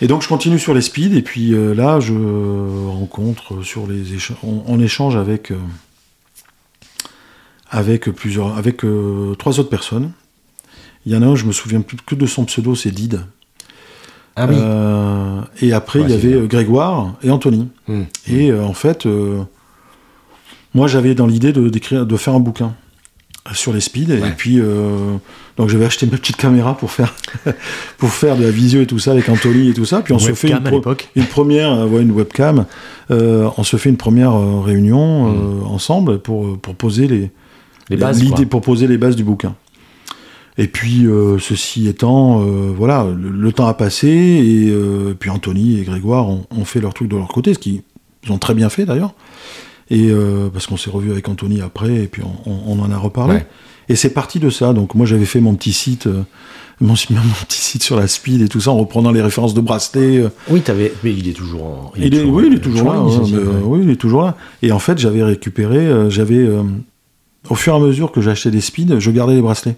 Et 0.00 0.08
donc, 0.08 0.22
je 0.22 0.28
continue 0.28 0.58
sur 0.58 0.74
les 0.74 0.80
speeds. 0.82 1.16
Et 1.16 1.22
puis 1.22 1.50
là, 1.76 2.00
je 2.00 2.12
rencontre 2.88 3.62
sur 3.62 3.86
les. 3.86 4.02
On, 4.42 4.64
on 4.66 4.80
échange 4.80 5.14
avec, 5.14 5.52
avec 7.70 8.10
plusieurs. 8.10 8.56
avec 8.58 8.82
trois 9.38 9.60
autres 9.60 9.70
personnes. 9.70 10.10
Il 11.06 11.12
y 11.12 11.16
en 11.16 11.22
a 11.22 11.26
un, 11.26 11.34
je 11.36 11.44
me 11.44 11.52
souviens 11.52 11.80
plus 11.80 11.96
que 12.04 12.14
de 12.14 12.26
son 12.26 12.44
pseudo, 12.44 12.74
c'est 12.74 12.90
Did. 12.90 13.20
Ah 14.36 14.46
oui. 14.48 14.54
Euh, 14.58 15.40
et 15.60 15.72
après, 15.72 16.00
Ouais, 16.00 16.06
il 16.06 16.10
y 16.10 16.14
avait 16.14 16.28
bien. 16.28 16.36
euh, 16.38 16.46
Grégoire 16.46 17.14
et 17.22 17.30
Anthony. 17.30 17.68
sur 23.52 23.72
les 23.72 23.80
speeds. 23.80 24.10
Et 24.12 24.20
puis, 24.36 24.58
euh, 24.60 25.16
donc 25.56 25.68
j'avais 25.68 25.84
acheté 25.84 26.06
ma 26.06 26.16
petite 26.16 26.36
caméra 26.36 26.76
pour 26.76 26.90
faire, 26.92 27.12
pour 27.98 28.10
faire 28.10 28.36
de 28.36 28.44
la 28.44 28.50
visio 28.50 28.80
et 28.82 28.86
tout 28.86 28.98
ça 29.00 29.10
avec 29.12 29.28
Anthony 29.28 29.68
et 29.70 29.74
tout 29.74 29.84
ça. 29.84 30.00
Puis 30.00 30.14
on 30.14 30.18
se 30.20 30.32
fait 30.36 30.48
une, 30.48 30.54
pro- 30.70 30.80
première, 31.26 31.72
euh, 31.72 31.86
ouais, 31.86 32.02
une 32.02 32.12
webcam. 32.12 32.64
Euh, 33.10 33.48
on 33.58 33.64
se 33.64 33.76
fait 33.76 33.90
une 33.90 33.96
première 33.96 34.32
euh, 34.34 34.60
réunion 34.60 35.26
euh, 35.28 35.64
ensemble 35.66 36.20
pour, 36.20 36.56
pour 36.58 36.74
poser 36.76 37.06
les. 37.08 37.30
Les 37.90 37.96
bases. 37.96 38.22
l'idée 38.22 38.46
pour 38.46 38.60
poser 38.62 38.86
les 38.86 38.96
bases 38.96 39.16
du 39.16 39.24
bouquin. 39.24 39.54
Et 40.58 40.66
puis, 40.68 41.06
euh, 41.06 41.38
ceci 41.38 41.88
étant, 41.88 42.42
euh, 42.42 42.70
voilà, 42.76 43.04
le, 43.04 43.30
le 43.30 43.52
temps 43.52 43.66
a 43.66 43.74
passé, 43.74 44.08
et 44.08 44.68
euh, 44.70 45.14
puis 45.18 45.30
Anthony 45.30 45.78
et 45.80 45.82
Grégoire 45.84 46.28
ont, 46.28 46.44
ont 46.50 46.64
fait 46.66 46.80
leur 46.80 46.92
truc 46.92 47.08
de 47.08 47.16
leur 47.16 47.28
côté, 47.28 47.54
ce 47.54 47.58
qu'ils 47.58 47.82
ont 48.28 48.38
très 48.38 48.52
bien 48.54 48.68
fait 48.68 48.84
d'ailleurs. 48.84 49.14
Et 49.90 50.10
parce 50.54 50.66
qu'on 50.66 50.78
s'est 50.78 50.88
revu 50.90 51.10
avec 51.10 51.28
Anthony 51.28 51.60
après, 51.60 51.94
et 52.04 52.06
puis 52.06 52.22
on, 52.22 52.50
on- 52.50 52.78
on 52.78 52.82
en 52.82 52.90
a 52.90 52.96
reparlé. 52.96 53.34
Ouais. 53.34 53.46
Et 53.90 53.96
c'est 53.96 54.10
parti 54.14 54.38
de 54.38 54.48
ça. 54.48 54.72
Donc 54.72 54.94
moi 54.94 55.04
j'avais 55.04 55.26
fait 55.26 55.40
mon 55.40 55.54
petit 55.54 55.72
site, 55.74 56.06
mon, 56.80 56.94
mon 57.10 57.20
petit 57.46 57.60
site 57.60 57.82
sur 57.82 57.96
la 57.96 58.06
speed 58.06 58.40
et 58.40 58.48
tout 58.48 58.60
ça, 58.60 58.70
en 58.70 58.78
reprenant 58.78 59.10
les 59.10 59.20
références 59.20 59.52
de 59.52 59.60
bracelet. 59.60 60.24
Oui, 60.48 60.62
t'avais. 60.62 60.94
Mais 61.04 61.12
il 61.12 61.28
est 61.28 61.34
toujours. 61.34 61.64
En... 61.64 61.92
il 61.98 62.14
est, 62.14 62.22
oui, 62.24 62.44
il 62.46 62.54
est 62.54 62.60
toujours 62.60 62.90
là. 62.92 63.02
ouais, 63.02 63.16
mais, 63.32 63.36
ouais. 63.38 63.44
oui, 63.64 63.80
il 63.82 63.90
est 63.90 63.96
toujours 63.96 64.22
là. 64.22 64.36
Et 64.62 64.72
en 64.72 64.78
fait, 64.78 64.96
j'avais 64.98 65.22
récupéré, 65.24 65.86
j'avais, 66.10 66.48
au 67.50 67.54
fur 67.54 67.74
et 67.74 67.76
à 67.76 67.80
mesure 67.80 68.12
que 68.12 68.22
j'achetais 68.22 68.50
des 68.50 68.62
speeds, 68.62 68.98
je 68.98 69.10
gardais 69.10 69.34
les 69.34 69.42
bracelets. 69.42 69.76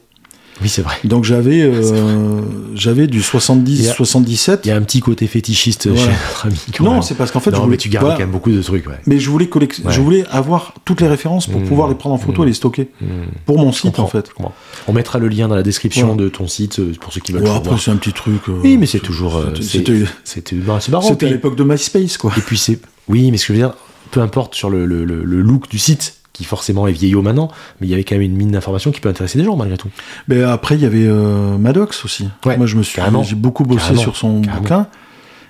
Oui, 0.62 0.68
c'est 0.68 0.82
vrai. 0.82 0.94
Donc 1.04 1.24
j'avais, 1.24 1.62
euh, 1.62 2.40
j'avais 2.74 3.06
du 3.06 3.18
Il 3.18 3.20
y 3.20 3.24
70, 3.24 3.88
a- 3.90 3.92
77. 3.94 4.60
Il 4.64 4.68
y 4.68 4.70
a 4.70 4.76
un 4.76 4.82
petit 4.82 5.00
côté 5.00 5.26
fétichiste 5.26 5.88
Voilà. 5.88 6.02
chez 6.02 6.08
notre 6.10 6.46
ami. 6.46 6.58
Non, 6.80 7.02
c'est 7.02 7.14
parce 7.16 7.30
qu'en 7.32 7.40
fait, 7.40 7.50
je 7.50 7.56
non, 7.56 7.62
voulais, 7.64 7.72
mais 7.72 7.76
tu 7.78 7.88
gardes 7.88 8.04
voilà. 8.04 8.16
quand 8.16 8.22
même 8.22 8.30
beaucoup 8.30 8.50
de 8.50 8.62
trucs, 8.62 8.86
ouais. 8.86 9.00
Mais 9.06 9.18
je 9.18 9.28
voulais 9.30 9.48
Ouais. 9.84 9.92
je 9.92 10.00
voulais 10.00 10.24
avoir 10.30 10.74
toutes 10.84 11.00
les 11.00 11.08
références 11.08 11.46
pour 11.48 11.60
Mmh. 11.60 11.64
pouvoir 11.64 11.88
les 11.88 11.94
prendre 11.96 12.14
en 12.14 12.18
photo 12.18 12.42
Mmh. 12.42 12.44
et 12.44 12.48
les 12.48 12.54
stocker 12.54 12.88
Hmm. 13.00 13.06
pour 13.46 13.58
mon 13.58 13.72
Je 13.72 13.78
site 13.80 13.98
en 13.98 14.06
fait. 14.06 14.28
je. 14.38 14.52
On 14.86 14.92
mettra 14.92 15.18
le 15.18 15.28
lien 15.28 15.48
dans 15.48 15.56
la 15.56 15.62
description 15.62 16.14
de 16.16 16.28
ton 16.28 16.46
site 16.46 16.78
euh, 16.78 16.92
pour 17.00 17.12
ceux 17.12 17.20
qui 17.20 17.32
veulent 17.32 17.46
après 17.46 17.68
voir. 17.70 17.80
c'est 17.80 17.90
un 17.90 17.96
petit 17.96 18.12
truc. 18.12 18.40
euh, 18.48 18.52
Oui, 18.62 18.76
mais 18.76 18.86
c'est 18.86 19.00
toujours. 19.00 19.42
c'était- 19.60 20.04
C'était 20.24 20.56
marrant. 20.56 21.02
c'était 21.02 21.26
à 21.26 21.30
l'époque 21.30 21.56
de 21.56 21.64
MySpace 21.64 22.16
quoi. 22.16 22.32
Et 22.36 22.40
puis 22.40 22.58
c'est. 22.58 22.78
Oui, 23.08 23.30
mais 23.30 23.36
ce 23.38 23.46
que 23.46 23.54
je 23.54 23.58
veux 23.60 23.64
dire, 23.66 23.74
peu 24.12 24.20
importe 24.20 24.54
sur 24.54 24.70
le, 24.70 24.86
le- 24.86 25.04
le- 25.04 25.24
le 25.24 25.40
look 25.42 25.68
du 25.68 25.78
site, 25.78 26.14
qui 26.34 26.44
forcément 26.44 26.86
est 26.86 26.92
vieillot 26.92 27.22
maintenant, 27.22 27.48
mais 27.80 27.86
il 27.86 27.90
y 27.90 27.94
avait 27.94 28.04
quand 28.04 28.16
même 28.16 28.22
une 28.22 28.36
mine 28.36 28.50
d'informations 28.50 28.90
qui 28.92 29.00
peut 29.00 29.08
intéresser 29.08 29.38
des 29.38 29.44
gens 29.44 29.56
malgré 29.56 29.78
tout. 29.78 29.88
Mais 30.28 30.42
après 30.42 30.74
il 30.74 30.82
y 30.82 30.84
avait 30.84 31.06
euh, 31.06 31.56
Maddox 31.56 32.04
aussi. 32.04 32.28
Ouais, 32.44 32.56
Moi 32.58 32.66
je 32.66 32.76
me 32.76 32.82
suis, 32.82 33.00
j'ai 33.22 33.34
beaucoup 33.36 33.62
bossé 33.64 33.80
Carrément, 33.86 34.00
sur 34.02 34.16
son 34.16 34.40
carrément. 34.42 34.60
bouquin 34.62 34.86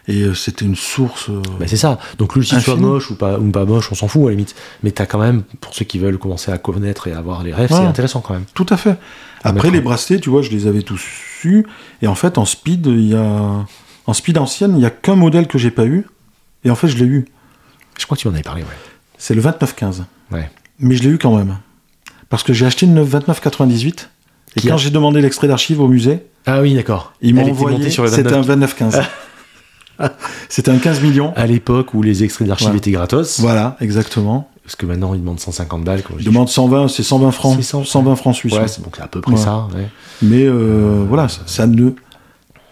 et 0.07 0.21
euh, 0.21 0.35
c'était 0.35 0.67
une 0.67 0.77
source. 0.77 1.31
euh, 1.31 1.41
Bah, 1.59 1.65
c'est 1.67 1.79
ça. 1.79 1.99
Donc 2.19 2.37
le 2.37 2.43
site 2.43 2.61
soit 2.61 2.77
moche 2.77 3.11
ou 3.11 3.17
pas, 3.17 3.39
ou 3.39 3.51
pas 3.51 3.65
moche, 3.65 3.91
on 3.91 3.95
s'en 3.95 4.07
fout 4.07 4.21
à 4.21 4.25
la 4.27 4.31
limite. 4.33 4.55
Mais 4.83 4.91
t'as 4.91 5.07
quand 5.07 5.19
même, 5.19 5.45
pour 5.63 5.73
ceux 5.75 5.87
qui 5.87 5.99
veulent 5.99 6.19
commencer 6.19 6.53
à 6.53 6.59
connaître 6.59 7.09
et 7.09 7.13
à 7.13 7.19
avoir 7.19 7.43
les 7.43 7.55
rêves, 7.55 7.73
Ouais. 7.73 7.79
c'est 7.79 7.87
intéressant 7.87 8.21
quand 8.21 8.35
même. 8.35 8.45
Tout 8.53 8.67
à 8.69 8.77
fait. 8.77 8.99
Après 9.43 9.71
les 9.71 9.81
bracelets, 9.81 10.21
tu 10.21 10.29
vois, 10.29 10.43
je 10.43 10.51
les 10.51 10.67
avais 10.67 10.83
tous 10.83 11.01
su 11.41 11.67
et 12.03 12.07
en 12.07 12.15
fait 12.15 12.37
en 12.37 12.45
speed 12.45 12.85
il 12.87 13.09
y 13.09 13.15
a 13.15 13.65
en 14.07 14.13
speed 14.13 14.37
ancienne 14.37 14.75
il 14.77 14.83
y 14.83 14.87
a 14.87 14.91
qu'un 14.91 15.17
modèle 15.17 15.47
que 15.47 15.57
j'ai 15.57 15.71
pas 15.71 15.87
eu 15.87 16.07
et 16.65 16.71
en 16.71 16.75
fait 16.75 16.89
je 16.89 16.99
l'ai 16.99 17.07
eu. 17.07 17.25
Je 17.99 18.05
crois 18.05 18.17
que 18.17 18.23
tu 18.23 18.29
en 18.29 18.35
avais 18.35 18.43
parlé, 18.43 18.61
ouais. 18.63 18.69
C'est 19.17 19.35
le 19.35 19.41
2915. 19.41 20.05
Ouais. 20.33 20.51
Mais 20.79 20.95
je 20.97 21.03
l'ai 21.03 21.11
eu 21.11 21.19
quand 21.19 21.37
même. 21.37 21.57
Parce 22.29 22.43
que 22.43 22.53
j'ai 22.53 22.67
acheté 22.67 22.87
une 22.87 22.95
2998. 22.95 24.11
Et 24.57 24.61
Qui 24.61 24.69
quand 24.69 24.75
a- 24.75 24.79
j'ai 24.79 24.91
demandé 24.91 25.21
l'extrait 25.21 25.49
d'archives 25.49 25.81
au 25.81 25.89
musée, 25.89 26.27
Ah 26.47 26.61
oui, 26.61 26.75
d'accord. 26.75 27.13
ils 27.21 27.35
m'ont 27.35 27.49
envoyé. 27.49 27.91
C'était 27.91 28.03
29. 28.23 28.33
un 28.33 28.41
2915. 28.41 29.01
C'était 30.49 30.71
un 30.71 30.79
15 30.79 31.01
millions. 31.03 31.33
À 31.37 31.47
l'époque 31.47 31.95
où 31.95 32.03
les 32.03 32.25
extraits 32.25 32.47
d'archives 32.49 32.67
Voilà. 32.69 32.79
étaient 32.79 32.91
gratos, 32.91 33.41
Voilà, 33.41 33.77
exactement. 33.81 34.49
parce 34.65 34.75
que 34.77 34.87
maintenant 34.87 35.15
ils 35.15 35.21
demandent 35.21 35.41
150 35.41 35.85
balles. 35.85 36.03
Quand 36.03 36.15
Je 36.19 36.25
demande 36.25 36.49
120, 36.49 36.89
c'est 36.89 37.03
120 37.03 37.31
francs. 37.31 37.55
C'est 37.57 37.63
100, 37.63 37.85
120 37.85 38.17
francs 38.17 38.35
suisses. 38.35 38.53
Ouais, 38.55 38.67
c'est 38.69 38.83
donc 38.83 38.95
c'est 38.97 39.03
à 39.03 39.07
peu 39.09 39.21
près 39.21 39.33
Ouais. 39.33 39.39
ça. 39.39 39.69
ouais. 39.75 39.89
Mais 40.23 40.45
euh, 40.45 41.05
voilà, 41.09 41.29
ça, 41.29 41.43
ça 41.47 41.67
ne, 41.67 41.91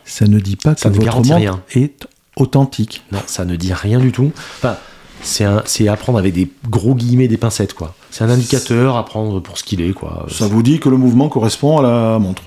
ça 0.05 0.27
ne 0.27 0.39
dit 0.41 0.57
pas 0.57 0.75
Ça 0.77 0.91
que 0.91 0.97
votre 0.97 1.17
montre 1.17 1.35
rien. 1.35 1.61
est 1.75 2.07
authentique. 2.37 3.03
Non, 3.13 3.21
ça 3.27 3.45
ne 3.45 3.55
dit 3.57 3.73
rien 3.73 3.99
du 4.01 4.11
tout. 4.11 4.33
Enfin, 4.59 4.77
c'est 5.23 5.45
un- 5.45 5.63
c'est 5.65 5.89
à 5.89 5.97
prendre 5.97 6.19
avec 6.19 6.35
des 6.35 6.49
gros 6.69 6.95
guillemets, 6.95 7.29
des 7.29 7.37
pincettes, 7.37 7.75
quoi. 7.75 7.95
C'est 8.11 8.25
un 8.25 8.31
indicateur 8.31 8.97
à 8.97 9.05
prendre 9.05 9.41
pour 9.41 9.59
ce 9.59 9.65
qu'il 9.65 9.81
est, 9.81 9.93
quoi. 9.93 10.27
Ça 10.31 10.47
vous 10.47 10.63
dit 10.63 10.79
que 10.81 10.89
le 10.89 10.97
mouvement 10.97 11.29
correspond 11.29 11.79
à 11.79 11.83
la 11.83 12.19
montre. 12.19 12.43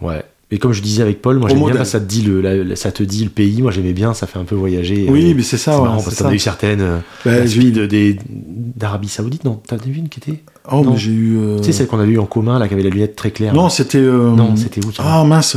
Ouais. 0.00 0.22
Et 0.50 0.58
comme 0.58 0.72
je 0.72 0.82
disais 0.82 1.02
avec 1.02 1.20
Paul, 1.20 1.38
moi 1.38 1.48
j'aime 1.48 1.64
bien 1.72 1.84
ça 1.84 1.98
te 1.98 2.04
dit 2.04 2.22
le, 2.22 2.40
la- 2.40 2.54
la- 2.62 2.76
ça 2.76 2.92
te 2.92 3.02
dit 3.02 3.24
le 3.24 3.30
pays. 3.30 3.60
Moi 3.62 3.72
j'aimais 3.72 3.92
bien, 3.94 4.14
ça 4.14 4.26
fait 4.28 4.38
un 4.38 4.44
peu 4.44 4.54
voyager. 4.54 5.06
Oui, 5.08 5.32
Euh, 5.32 5.34
mais 5.36 5.42
c'est 5.42 5.56
ça, 5.56 5.72
c'est 5.72 5.78
ouais, 5.78 5.84
marrant 5.84 6.02
parce 6.02 6.14
que 6.16 6.22
t'en 6.22 6.28
as 6.28 6.34
eu 6.34 6.38
certaines. 6.38 6.80
euh, 6.80 6.98
Bah, 7.24 7.44
speed 7.46 7.78
des 7.88 8.18
d'Arabie 8.28 9.08
Saoudite, 9.08 9.44
non? 9.44 9.60
T'en 9.66 9.76
as 9.76 9.84
vu 9.84 9.94
une 9.94 10.08
qui 10.08 10.20
était? 10.20 10.42
Oh, 10.70 10.82
Non. 10.84 10.92
mais 10.92 10.96
j'ai 10.96 11.10
eu. 11.12 11.38
euh, 11.38 11.58
Tu 11.58 11.64
sais 11.64 11.72
celle 11.72 11.86
qu'on 11.88 11.98
avait 11.98 12.12
eu 12.12 12.18
en 12.18 12.26
commun 12.26 12.58
là, 12.60 12.68
qui 12.68 12.74
avait 12.74 12.82
la 12.84 12.90
lunette 12.90 13.16
très 13.16 13.30
claire. 13.32 13.52
Non, 13.54 13.68
c'était. 13.68 13.98
euh, 13.98 14.30
Non, 14.36 14.54
c'était 14.54 14.84
où 14.84 14.90
Ah 14.98 15.24
mince. 15.24 15.56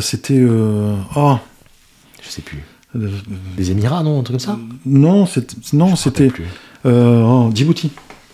c'était. 0.00 0.44
Oh. 1.16 1.36
Je 2.22 2.28
sais 2.28 2.42
plus. 2.42 2.62
Euh, 2.96 3.08
Des 3.56 3.70
Émirats, 3.70 4.02
non 4.02 4.20
Un 4.20 4.22
truc 4.22 4.38
comme 4.38 4.40
ça 4.40 4.58
non, 4.86 5.26
c'était. 5.26 5.56
Non, 5.72 5.96
c'était. 5.96 6.30
euh, 6.86 7.22
oh, 7.24 7.50
Djibouti. 7.54 7.90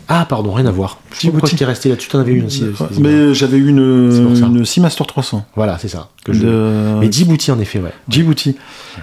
Ah, 0.07 0.27
pardon, 0.29 0.53
rien 0.53 0.67
à 0.67 0.71
voir. 0.71 0.99
Je 1.19 1.31
pourquoi 1.31 1.49
j'étais 1.49 1.65
resté 1.65 1.89
là-dessus. 1.89 2.09
T'en 2.11 2.19
avais 2.19 2.33
une 2.35 2.45
aussi. 2.47 2.63
Émirats. 2.65 2.89
mais 3.01 3.33
j'avais 3.35 3.57
eu 3.57 3.69
une, 3.69 4.37
une 4.37 4.65
Seamaster 4.67 5.05
300. 5.07 5.47
Voilà, 5.57 5.79
c'est 5.79 5.89
ça. 5.89 6.11
Que 6.25 6.33
je- 6.35 6.43
De... 6.45 6.99
Mais 7.01 7.11
Djibouti, 7.11 7.51
en 7.51 7.59
effet, 7.59 7.81
ouais. 7.81 7.93
Djibouti. 8.09 8.57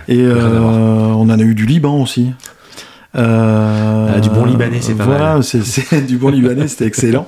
Et 0.08 0.20
euh, 0.22 0.60
on 0.60 1.22
en 1.24 1.30
a 1.30 1.40
eu 1.42 1.56
du 1.56 1.66
Liban 1.66 2.00
aussi. 2.02 2.32
Euh, 3.16 4.14
Ah, 4.16 4.20
du 4.20 4.30
bon 4.30 4.46
Libanais, 4.46 4.78
c'est 4.82 4.94
pas 4.96 5.06
voilà, 5.06 5.34
mal. 5.34 5.44
c'est 5.44 6.06
du 6.08 6.18
bon 6.18 6.30
Libanais, 6.30 6.68
c'était 6.68 6.86
excellent. 6.86 7.28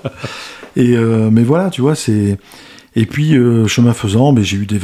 Et 0.76 0.96
euh, 0.96 1.30
mais 1.32 1.44
voilà, 1.44 1.70
tu 1.70 1.82
vois, 1.82 1.96
c'est. 1.96 2.38
Et 2.96 3.06
puis 3.06 3.36
euh, 3.36 3.68
chemin 3.68 3.94
faisant, 3.94 4.34
ben, 4.34 4.44
j'ai 4.44 4.58
eu 4.58 4.66
des 4.66 4.78
29,98. 4.78 4.84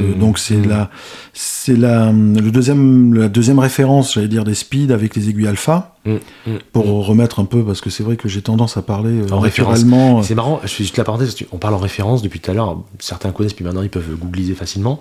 euh, 0.00 0.14
Mmh, 0.14 0.18
donc 0.18 0.38
c'est 0.38 0.56
mmh. 0.56 0.68
la, 0.68 0.90
c'est 1.32 1.76
la, 1.76 2.10
le 2.12 2.50
deuxième, 2.50 3.14
la 3.14 3.28
deuxième 3.28 3.58
référence, 3.58 4.14
j'allais 4.14 4.28
dire 4.28 4.44
des 4.44 4.54
speed 4.54 4.90
avec 4.90 5.14
les 5.14 5.28
aiguilles 5.28 5.46
alpha 5.46 5.96
Mm, 6.06 6.12
mm, 6.46 6.50
pour 6.72 6.86
mm. 6.86 7.00
remettre 7.02 7.40
un 7.40 7.44
peu 7.44 7.62
parce 7.62 7.82
que 7.82 7.90
c'est 7.90 8.02
vrai 8.02 8.16
que 8.16 8.26
j'ai 8.28 8.40
tendance 8.40 8.78
à 8.78 8.82
parler 8.82 9.10
euh, 9.20 9.32
En 9.32 9.40
référence. 9.40 9.80
naturellement. 9.80 10.22
C'est 10.22 10.34
marrant, 10.34 10.58
je 10.62 10.68
fais 10.68 10.82
juste 10.84 10.96
la 10.96 11.04
parenthèse, 11.04 11.36
on 11.52 11.58
parle 11.58 11.74
en 11.74 11.78
référence 11.78 12.22
depuis 12.22 12.40
tout 12.40 12.50
à 12.50 12.54
l'heure, 12.54 12.78
certains 12.98 13.32
connaissent, 13.32 13.52
puis 13.52 13.64
maintenant 13.66 13.82
ils 13.82 13.90
peuvent 13.90 14.16
googliser 14.18 14.54
facilement. 14.54 14.98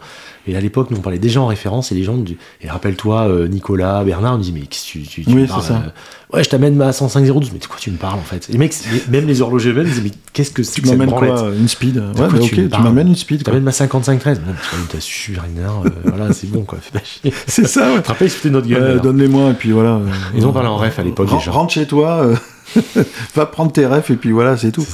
Et 0.47 0.57
à 0.57 0.59
l'époque, 0.61 0.91
nous 0.91 0.97
on 0.97 1.01
parlait 1.01 1.19
déjà 1.19 1.39
en 1.41 1.47
référence, 1.47 1.91
et 1.93 1.95
les 1.95 2.03
gens, 2.03 2.17
du- 2.17 2.37
et 2.61 2.69
rappelle-toi, 2.69 3.29
euh, 3.29 3.47
Nicolas, 3.47 4.03
Bernard, 4.03 4.35
on 4.35 4.37
disait, 4.39 4.51
mais 4.53 4.61
qu'est-ce 4.61 4.85
que 4.87 4.99
tu, 4.99 5.01
tu, 5.03 5.23
tu 5.25 5.29
Oui, 5.33 5.43
me 5.43 5.47
parles, 5.47 5.61
c'est 5.61 5.67
ça. 5.69 5.83
euh, 5.85 5.89
Ouais, 6.31 6.43
je 6.43 6.49
t'amène 6.49 6.75
ma 6.75 6.91
10502, 6.93 7.47
mais 7.53 7.59
de 7.59 7.65
quoi 7.65 7.77
tu 7.79 7.89
me 7.89 7.97
parles 7.97 8.19
en 8.19 8.23
fait? 8.23 8.47
Les 8.49 8.59
mecs, 8.59 8.75
même 9.09 9.25
les 9.25 9.41
horlogers 9.41 9.69
eux-mêmes 9.71 9.85
disaient, 9.87 10.01
mais 10.03 10.11
qu'est-ce 10.31 10.51
que 10.51 10.61
c'est 10.61 10.75
Tu 10.75 10.81
que 10.81 10.87
cette 10.89 10.97
m'amènes 10.99 11.15
quoi 11.15 11.49
Une 11.57 11.67
speed? 11.67 11.97
Ouais, 11.97 12.03
quoi 12.15 12.27
bah, 12.27 12.39
tu 12.39 12.53
ok, 12.53 12.57
me 12.65 12.69
tu 12.69 12.81
m'amènes 12.81 13.07
une 13.07 13.15
speed. 13.15 13.39
quoi. 13.43 13.45
T'amènes 13.51 13.63
ma 13.63 13.71
5513 13.71 14.39
Bon, 14.41 14.51
tu 14.53 14.75
t'as 14.91 14.99
su, 14.99 15.35
euh, 15.39 15.89
voilà, 16.05 16.31
c'est 16.33 16.45
bon 16.51 16.63
quoi, 16.65 16.77
fais 16.79 16.91
pas 16.99 17.03
chier. 17.03 17.33
C'est 17.47 17.67
ça, 17.67 17.89
ouais. 17.89 17.95
Tu 17.97 18.01
te 18.03 18.07
rappelles, 18.09 18.29
c'était 18.29 18.51
notre 18.51 18.67
gueule. 18.67 19.01
Donne-les-moi, 19.01 19.51
et 19.51 19.53
puis 19.53 19.71
voilà. 19.71 19.95
euh, 19.95 20.07
Ils 20.35 20.45
ont 20.45 20.53
parlé 20.53 20.69
en 20.69 20.77
à 20.97 21.03
l'époque, 21.03 21.27
gens. 21.29 21.51
Rentre 21.51 21.73
chez 21.73 21.85
toi, 21.85 22.23
euh, 22.23 22.35
va 23.35 23.45
prendre 23.45 23.71
tes 23.71 23.85
refs, 23.85 24.09
et 24.09 24.15
puis 24.15 24.31
voilà, 24.31 24.57
c'est 24.57 24.71
tout. 24.71 24.85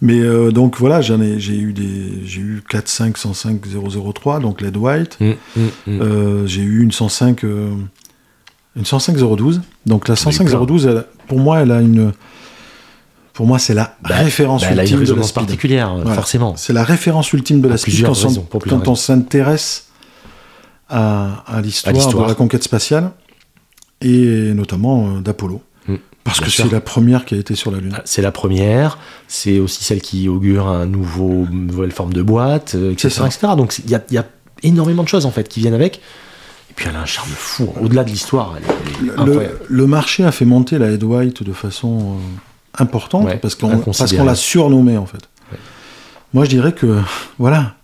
Mais 0.00 0.20
euh, 0.20 0.50
donc 0.50 0.78
voilà, 0.78 1.00
j'en 1.00 1.20
ai, 1.20 1.38
j'ai 1.40 1.56
eu 1.56 1.72
des, 1.72 2.20
j'ai 2.24 2.40
eu 2.40 2.62
4, 2.68 2.88
5, 2.88 3.18
105, 3.18 3.60
003, 4.14 4.38
donc 4.40 4.60
LED 4.60 4.76
White. 4.76 5.18
Mm, 5.20 5.24
mm, 5.56 5.60
mm. 5.86 6.00
Euh, 6.00 6.46
j'ai 6.46 6.62
eu 6.62 6.82
une 6.82 6.92
105, 6.92 7.44
euh, 7.44 7.70
une 8.76 8.84
105 8.84 9.16
012. 9.16 9.60
Donc 9.86 10.08
la 10.08 10.14
T'en 10.16 10.28
as 10.28 10.32
eu 10.32 10.36
105 10.36 10.46
plein. 10.48 10.64
012, 10.64 10.86
elle- 10.86 11.04
pour 11.28 11.38
moi, 11.38 11.60
elle 11.60 11.70
a 11.72 11.80
une, 11.80 12.12
pour 13.32 13.46
moi, 13.46 13.58
c'est 13.58 13.74
la 13.74 13.96
Bah, 14.02 14.16
référence 14.16 14.62
Bah, 14.62 14.68
elle 14.72 14.80
a 14.80 14.84
une 14.84 14.98
ultime 15.00 15.14
de 15.14 15.20
la 15.20 15.22
speed. 15.26 15.34
particulière, 15.34 15.92
euh, 15.92 16.00
Voilà. 16.02 16.14
forcément. 16.14 16.54
C'est 16.56 16.72
la 16.72 16.84
référence 16.84 17.32
ultime 17.32 17.60
de 17.60 17.68
la 17.68 17.76
speed 17.76 18.02
quand, 18.04 18.10
on- 18.10 18.12
raisons, 18.28 18.42
plusieurs 18.42 18.80
quand 18.82 18.88
on 18.88 18.94
s'intéresse 18.94 19.86
à, 20.90 21.42
à 21.46 21.60
l'histoire 21.62 21.94
de 22.24 22.28
la 22.28 22.34
conquête 22.34 22.62
spatiale 22.62 23.10
et 24.04 24.52
notamment 24.54 25.08
euh, 25.08 25.20
d'Apollo. 25.20 25.62
Mm. 25.88 25.94
Parce 26.22 26.40
que 26.40 26.50
c'est 26.50 26.70
la 26.70 26.80
première 26.80 27.24
qui 27.24 27.34
a 27.34 27.38
été 27.38 27.54
sur 27.54 27.70
la 27.70 27.78
Lune. 27.78 27.98
C'est 28.04 28.22
la 28.22 28.32
première, 28.32 28.98
c'est 29.28 29.58
aussi 29.58 29.84
celle 29.84 30.00
qui 30.00 30.28
augure 30.28 30.68
un 30.68 30.86
nouveau, 30.86 31.46
une 31.50 31.66
nouvelle 31.66 31.92
forme 31.92 32.12
de 32.12 32.22
boîte, 32.22 32.74
euh, 32.76 32.92
etc. 32.92 33.10
Ça. 33.10 33.26
etc. 33.26 33.48
Donc 33.56 33.78
il 33.84 33.90
y 33.90 34.14
y 34.14 34.18
a 34.18 34.26
énormément 34.62 35.02
de 35.02 35.08
choses 35.08 35.26
en 35.26 35.30
fait 35.30 35.48
qui 35.48 35.60
viennent 35.60 35.74
avec. 35.74 35.96
Et 36.70 36.74
puis 36.74 36.86
elle 36.88 36.96
a 36.96 37.00
un 37.00 37.06
charme 37.06 37.30
fou. 37.30 37.72
Au-delà 37.80 38.04
de 38.04 38.10
l'histoire, 38.10 38.54
Le, 39.24 39.58
le 39.68 39.86
marché 39.86 40.24
a 40.24 40.32
fait 40.32 40.44
monter 40.44 40.78
la 40.78 40.90
Head 40.90 41.02
White 41.02 41.42
de 41.42 41.52
façon 41.52 42.16
euh, 42.16 42.82
importante 42.82 43.26
Ouais, 43.26 43.36
parce 43.36 43.54
qu'on 43.54 44.24
l'a 44.24 44.34
surnommée 44.34 44.96
en 44.96 45.06
fait. 45.06 45.28
Ouais. 45.52 45.58
Moi 46.32 46.44
je 46.44 46.50
dirais 46.50 46.72
que 46.72 47.00
voilà, 47.38 47.74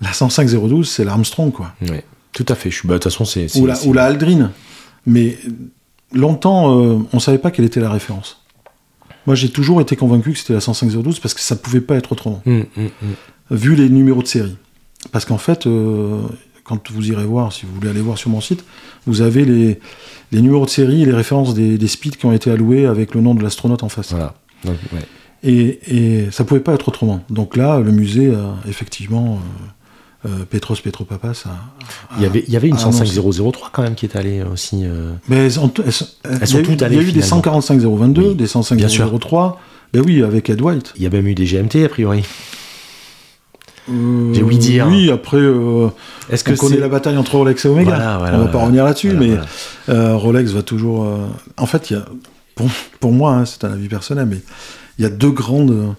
la 0.00 0.10
105-012 0.10 0.84
c'est 0.84 1.04
l'Armstrong 1.04 1.52
quoi. 1.52 1.72
Ouais, 1.82 2.04
tout 2.32 2.46
à 2.48 2.54
fait. 2.54 2.70
Je 2.70 2.76
suis, 2.78 2.88
bah, 2.88 2.94
de 2.94 2.98
toute 2.98 3.12
façon, 3.12 3.24
c'est. 3.24 3.54
Ou 3.56 3.66
la, 3.66 3.80
ou 3.84 3.92
la 3.92 4.04
Aldrin. 4.06 4.50
Mais 5.06 5.38
longtemps 6.12 6.80
euh, 6.80 6.98
on 7.12 7.18
savait 7.18 7.38
pas 7.38 7.50
quelle 7.50 7.64
était 7.64 7.80
la 7.80 7.90
référence. 7.90 8.42
Moi 9.26 9.34
j'ai 9.34 9.48
toujours 9.48 9.80
été 9.80 9.96
convaincu 9.96 10.32
que 10.32 10.38
c'était 10.38 10.54
la 10.54 10.60
105-012 10.60 11.20
parce 11.20 11.34
que 11.34 11.40
ça 11.40 11.56
pouvait 11.56 11.80
pas 11.80 11.96
être 11.96 12.12
autrement. 12.12 12.42
Hum, 12.46 12.64
hum, 12.76 12.90
hum. 13.02 13.14
vu 13.50 13.74
les 13.74 13.88
numéros 13.88 14.22
de 14.22 14.28
série. 14.28 14.56
Parce 15.12 15.24
qu'en 15.24 15.38
fait, 15.38 15.66
euh, 15.66 16.22
quand 16.64 16.90
vous 16.90 17.10
irez 17.10 17.24
voir, 17.24 17.52
si 17.52 17.66
vous 17.66 17.74
voulez 17.74 17.90
aller 17.90 18.00
voir 18.00 18.16
sur 18.16 18.30
mon 18.30 18.40
site, 18.40 18.64
vous 19.06 19.20
avez 19.20 19.44
les, 19.44 19.78
les 20.32 20.40
numéros 20.40 20.64
de 20.64 20.70
série 20.70 21.02
et 21.02 21.06
les 21.06 21.12
références 21.12 21.54
des, 21.54 21.76
des 21.78 21.88
speeds 21.88 22.16
qui 22.16 22.26
ont 22.26 22.32
été 22.32 22.50
alloués 22.50 22.86
avec 22.86 23.14
le 23.14 23.20
nom 23.20 23.34
de 23.34 23.42
l'astronaute 23.42 23.82
en 23.82 23.88
face. 23.88 24.10
Voilà. 24.12 24.34
Donc, 24.64 24.76
ouais. 24.92 25.00
Et, 25.42 25.78
et 25.94 26.30
ça 26.30 26.44
pouvait 26.44 26.60
pas 26.60 26.72
être 26.72 26.88
autrement. 26.88 27.22
Donc 27.28 27.56
là, 27.56 27.80
le 27.80 27.92
musée 27.92 28.34
a 28.34 28.56
effectivement 28.66 29.34
euh, 29.34 29.38
euh, 30.26 30.44
Petros 30.48 30.76
Petropapas 30.82 31.44
a, 31.46 31.50
Il 32.16 32.22
y 32.22 32.26
avait, 32.26 32.44
il 32.46 32.52
y 32.52 32.56
avait 32.56 32.68
une 32.68 32.76
Ah, 32.78 32.84
non, 32.86 32.90
105-003 32.92 33.52
quand 33.72 33.82
même 33.82 33.94
qui 33.94 34.06
est 34.06 34.16
allée 34.16 34.42
aussi. 34.42 34.82
euh, 34.84 35.12
Mais 35.28 35.46
elles, 35.46 35.60
ont- 35.60 35.72
elles 35.84 35.92
sont, 35.92 36.06
Elles 36.24 36.56
eu- 36.60 36.62
toutes 36.62 36.82
allées, 36.82 36.96
Il 36.96 37.02
y 37.02 37.04
a 37.04 37.08
eu 37.08 37.12
des 37.12 37.20
finalement. 37.22 37.36
145 37.36 37.80
022, 37.80 38.22
Oui, 38.22 38.28
des 38.30 38.34
bien 38.34 38.46
105 38.46 38.88
sûr. 38.88 39.10
003. 39.20 39.60
Ben 39.92 40.02
oui, 40.04 40.22
avec 40.22 40.48
Ed 40.50 40.60
White. 40.60 40.92
Il 40.96 41.02
y 41.02 41.06
a 41.06 41.10
même 41.10 41.26
eu 41.26 41.34
des 41.34 41.44
GMT 41.46 41.84
a 41.84 41.88
priori. 41.88 42.24
Euh, 43.90 44.32
J'ai 44.32 44.42
ouï 44.42 44.56
dire. 44.56 44.86
Oui, 44.88 45.10
après, 45.10 45.36
euh, 45.36 45.88
Est-ce 46.30 46.42
on 46.48 46.54
que 46.54 46.58
connaît 46.58 46.76
c'est 46.76 46.80
la 46.80 46.88
bataille 46.88 47.16
entre 47.18 47.36
Rolex 47.36 47.64
et 47.64 47.68
Omega. 47.68 47.90
Voilà, 47.90 48.18
voilà, 48.18 48.34
on 48.34 48.38
va 48.38 48.44
voilà. 48.44 48.52
pas 48.52 48.58
revenir 48.64 48.84
là-dessus, 48.84 49.12
mais 49.12 49.36
euh, 49.90 50.16
Rolex 50.16 50.52
va 50.52 50.62
toujours. 50.62 51.04
euh, 51.04 51.26
En 51.58 51.66
fait, 51.66 51.90
il 51.90 51.94
y 51.94 51.96
a, 51.96 52.04
pour, 52.54 52.66
pour 53.00 53.12
moi, 53.12 53.32
hein, 53.34 53.44
c'est 53.44 53.62
un 53.64 53.72
avis 53.72 53.88
personnel, 53.88 54.26
mais 54.26 54.38
il 54.98 55.02
y 55.02 55.06
a 55.06 55.10
deux 55.10 55.30
grandes, 55.30 55.94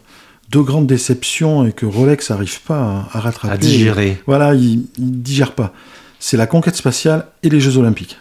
deux 0.49 0.61
grandes 0.63 0.87
déceptions 0.87 1.65
et 1.65 1.71
que 1.71 1.85
Rolex 1.85 2.29
n'arrive 2.29 2.61
pas 2.61 3.07
à, 3.13 3.17
à 3.17 3.19
rattraper. 3.19 3.53
à 3.53 3.57
digérer 3.57 4.21
Voilà, 4.27 4.53
ils, 4.53 4.85
ils 4.97 5.21
digèrent 5.21 5.53
pas. 5.55 5.73
C'est 6.19 6.37
la 6.37 6.47
conquête 6.47 6.75
spatiale 6.75 7.27
et 7.43 7.49
les 7.49 7.59
Jeux 7.59 7.77
Olympiques. 7.77 8.17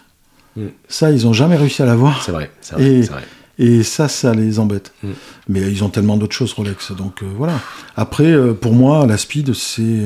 Mm. 0.56 0.66
Ça, 0.88 1.10
ils 1.10 1.26
ont 1.26 1.32
jamais 1.32 1.56
réussi 1.56 1.82
à 1.82 1.86
l'avoir. 1.86 2.22
C'est 2.24 2.32
vrai, 2.32 2.50
c'est 2.60 2.74
vrai, 2.74 2.84
Et- 2.84 3.02
c'est 3.02 3.10
vrai. 3.12 3.22
Et 3.56 3.84
ça, 3.84 4.08
ça 4.08 4.34
les 4.34 4.58
embête. 4.58 4.92
Mm. 5.04 5.08
Mais 5.48 5.60
ils 5.60 5.84
ont 5.84 5.88
tellement 5.88 6.16
d'autres 6.16 6.34
choses, 6.34 6.52
Rolex. 6.54 6.90
Donc 6.92 7.22
euh, 7.22 7.26
voilà. 7.36 7.60
Après, 7.96 8.26
euh, 8.26 8.52
pour 8.52 8.72
moi, 8.72 9.06
la 9.06 9.16
Speed, 9.16 9.54
c'est. 9.54 10.02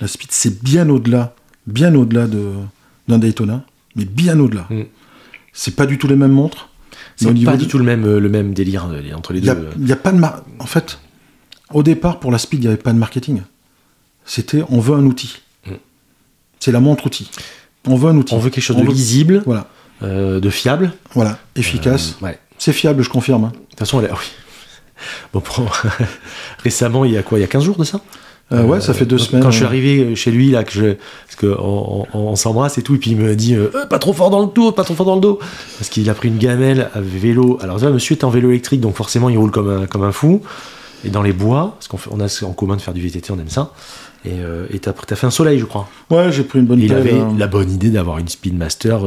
La 0.00 0.06
Speed, 0.08 0.28
c'est 0.32 0.62
bien 0.62 0.88
au-delà. 0.90 1.34
Bien 1.66 1.94
au-delà 1.94 2.26
de, 2.26 2.52
d'un 3.08 3.18
Daytona. 3.18 3.64
Mais 3.94 4.04
bien 4.04 4.38
au-delà. 4.38 4.66
Mm. 4.68 4.82
C'est 5.54 5.74
pas 5.76 5.86
du 5.86 5.96
tout 5.96 6.06
les 6.08 6.16
mêmes 6.16 6.32
montres. 6.32 6.68
C'est 7.16 7.44
pas 7.44 7.56
du 7.56 7.66
tout 7.66 7.78
le 7.78 7.84
même, 7.84 8.04
euh, 8.04 8.20
le 8.20 8.28
même 8.28 8.52
délire 8.54 8.86
euh, 8.90 9.00
entre 9.14 9.32
les 9.32 9.38
Il 9.40 9.44
y 9.46 9.50
a, 9.50 9.54
deux. 9.54 9.70
il 9.80 9.88
y 9.88 9.92
a 9.92 9.96
pas 9.96 10.12
de. 10.12 10.18
mar- 10.18 10.42
En 10.58 10.66
fait, 10.66 10.98
au 11.72 11.82
départ, 11.82 12.20
pour 12.20 12.30
la 12.30 12.38
Speed, 12.38 12.60
il 12.60 12.62
n'y 12.62 12.68
avait 12.68 12.76
pas 12.82 12.92
de 12.92 12.98
marketing. 12.98 13.42
C'était 14.24 14.62
on 14.68 14.80
veut 14.80 14.94
un 14.94 15.04
outil. 15.04 15.38
Mm. 15.66 15.72
C'est 16.60 16.72
la 16.72 16.80
montre 16.80 17.06
outil. 17.06 17.30
On 17.86 17.96
veut 17.96 18.10
un 18.10 18.16
outil. 18.16 18.34
On 18.34 18.38
veut 18.38 18.50
quelque 18.50 18.64
chose 18.64 18.76
On 18.76 18.80
de 18.82 18.86
veut- 18.86 18.92
lisible, 18.92 19.42
Voilà. 19.46 19.68
euh, 20.02 20.40
de 20.40 20.50
fiable. 20.50 20.92
Voilà. 21.14 21.38
Efficace. 21.54 22.16
Euh, 22.22 22.26
ouais. 22.26 22.38
C'est 22.58 22.72
fiable, 22.72 23.02
je 23.02 23.08
confirme. 23.10 23.44
hein. 23.44 23.52
De 23.54 23.58
toute 23.70 23.78
façon, 23.78 24.00
elle 24.00 24.10
a- 24.10 24.14
oui. 24.18 24.26
Bon, 25.32 25.40
pour- 25.40 25.76
récemment, 26.62 27.04
il 27.04 27.12
y 27.12 27.16
a 27.16 27.22
quoi? 27.22 27.38
Il 27.38 27.42
y 27.42 27.44
a 27.44 27.48
15 27.48 27.64
jours 27.64 27.76
de 27.76 27.84
ça? 27.84 28.00
Euh, 28.52 28.62
ouais, 28.62 28.80
ça 28.80 28.94
fait 28.94 29.06
deux 29.06 29.18
semaines. 29.18 29.42
Quand 29.42 29.50
je 29.50 29.56
suis 29.56 29.64
arrivé 29.64 30.14
chez 30.14 30.30
lui, 30.30 30.50
là, 30.50 30.62
que 30.62 30.70
je, 30.72 30.94
parce 31.26 31.36
que 31.36 31.56
on, 31.58 32.36
s'embrasse 32.36 32.78
et 32.78 32.82
tout, 32.82 32.94
et 32.94 32.98
puis 32.98 33.10
il 33.10 33.16
me 33.16 33.34
dit 33.34 33.54
euh, 33.54 33.70
Euh, 33.74 33.86
pas 33.86 33.98
trop 33.98 34.12
fort 34.12 34.30
dans 34.30 34.40
le 34.40 34.46
dos, 34.46 34.70
pas 34.70 34.84
trop 34.84 34.94
fort 34.94 35.06
dans 35.06 35.16
le 35.16 35.20
dos, 35.20 35.40
parce 35.78 35.88
qu'il 35.88 36.08
a 36.08 36.14
pris 36.14 36.28
une 36.28 36.38
gamelle 36.38 36.88
à 36.94 37.00
vélo. 37.00 37.58
Alors 37.60 37.78
là, 37.78 37.90
monsieur 37.90 38.14
est 38.14 38.24
en 38.24 38.30
vélo 38.30 38.50
électrique, 38.50 38.80
donc 38.80 38.94
forcément, 38.94 39.28
il 39.28 39.38
roule 39.38 39.50
comme 39.50 39.68
un, 39.68 39.86
comme 39.86 40.04
un 40.04 40.12
fou. 40.12 40.42
Et 41.04 41.10
dans 41.10 41.22
les 41.22 41.32
bois, 41.32 41.74
parce 41.76 41.88
qu'on 41.88 41.98
fait- 41.98 42.10
on 42.12 42.20
a 42.20 42.44
en 42.44 42.52
commun 42.52 42.76
de 42.76 42.80
faire 42.82 42.94
du 42.94 43.00
VTT, 43.00 43.32
on 43.32 43.38
aime 43.38 43.48
ça. 43.48 43.72
Et 44.24 44.30
euh, 44.40 44.66
t'as 44.80 44.92
t'as 44.92 45.16
fait 45.16 45.26
un 45.26 45.30
soleil, 45.30 45.58
je 45.58 45.64
crois. 45.64 45.88
Ouais, 46.10 46.32
j'ai 46.32 46.42
pris 46.42 46.58
une 46.58 46.66
bonne 46.66 46.80
Et 46.80 46.84
il 46.86 46.94
avait 46.94 47.14
euh, 47.14 47.24
la 47.38 47.46
bonne 47.46 47.70
idée 47.70 47.90
d'avoir 47.90 48.18
une 48.18 48.28
Speedmaster 48.28 49.00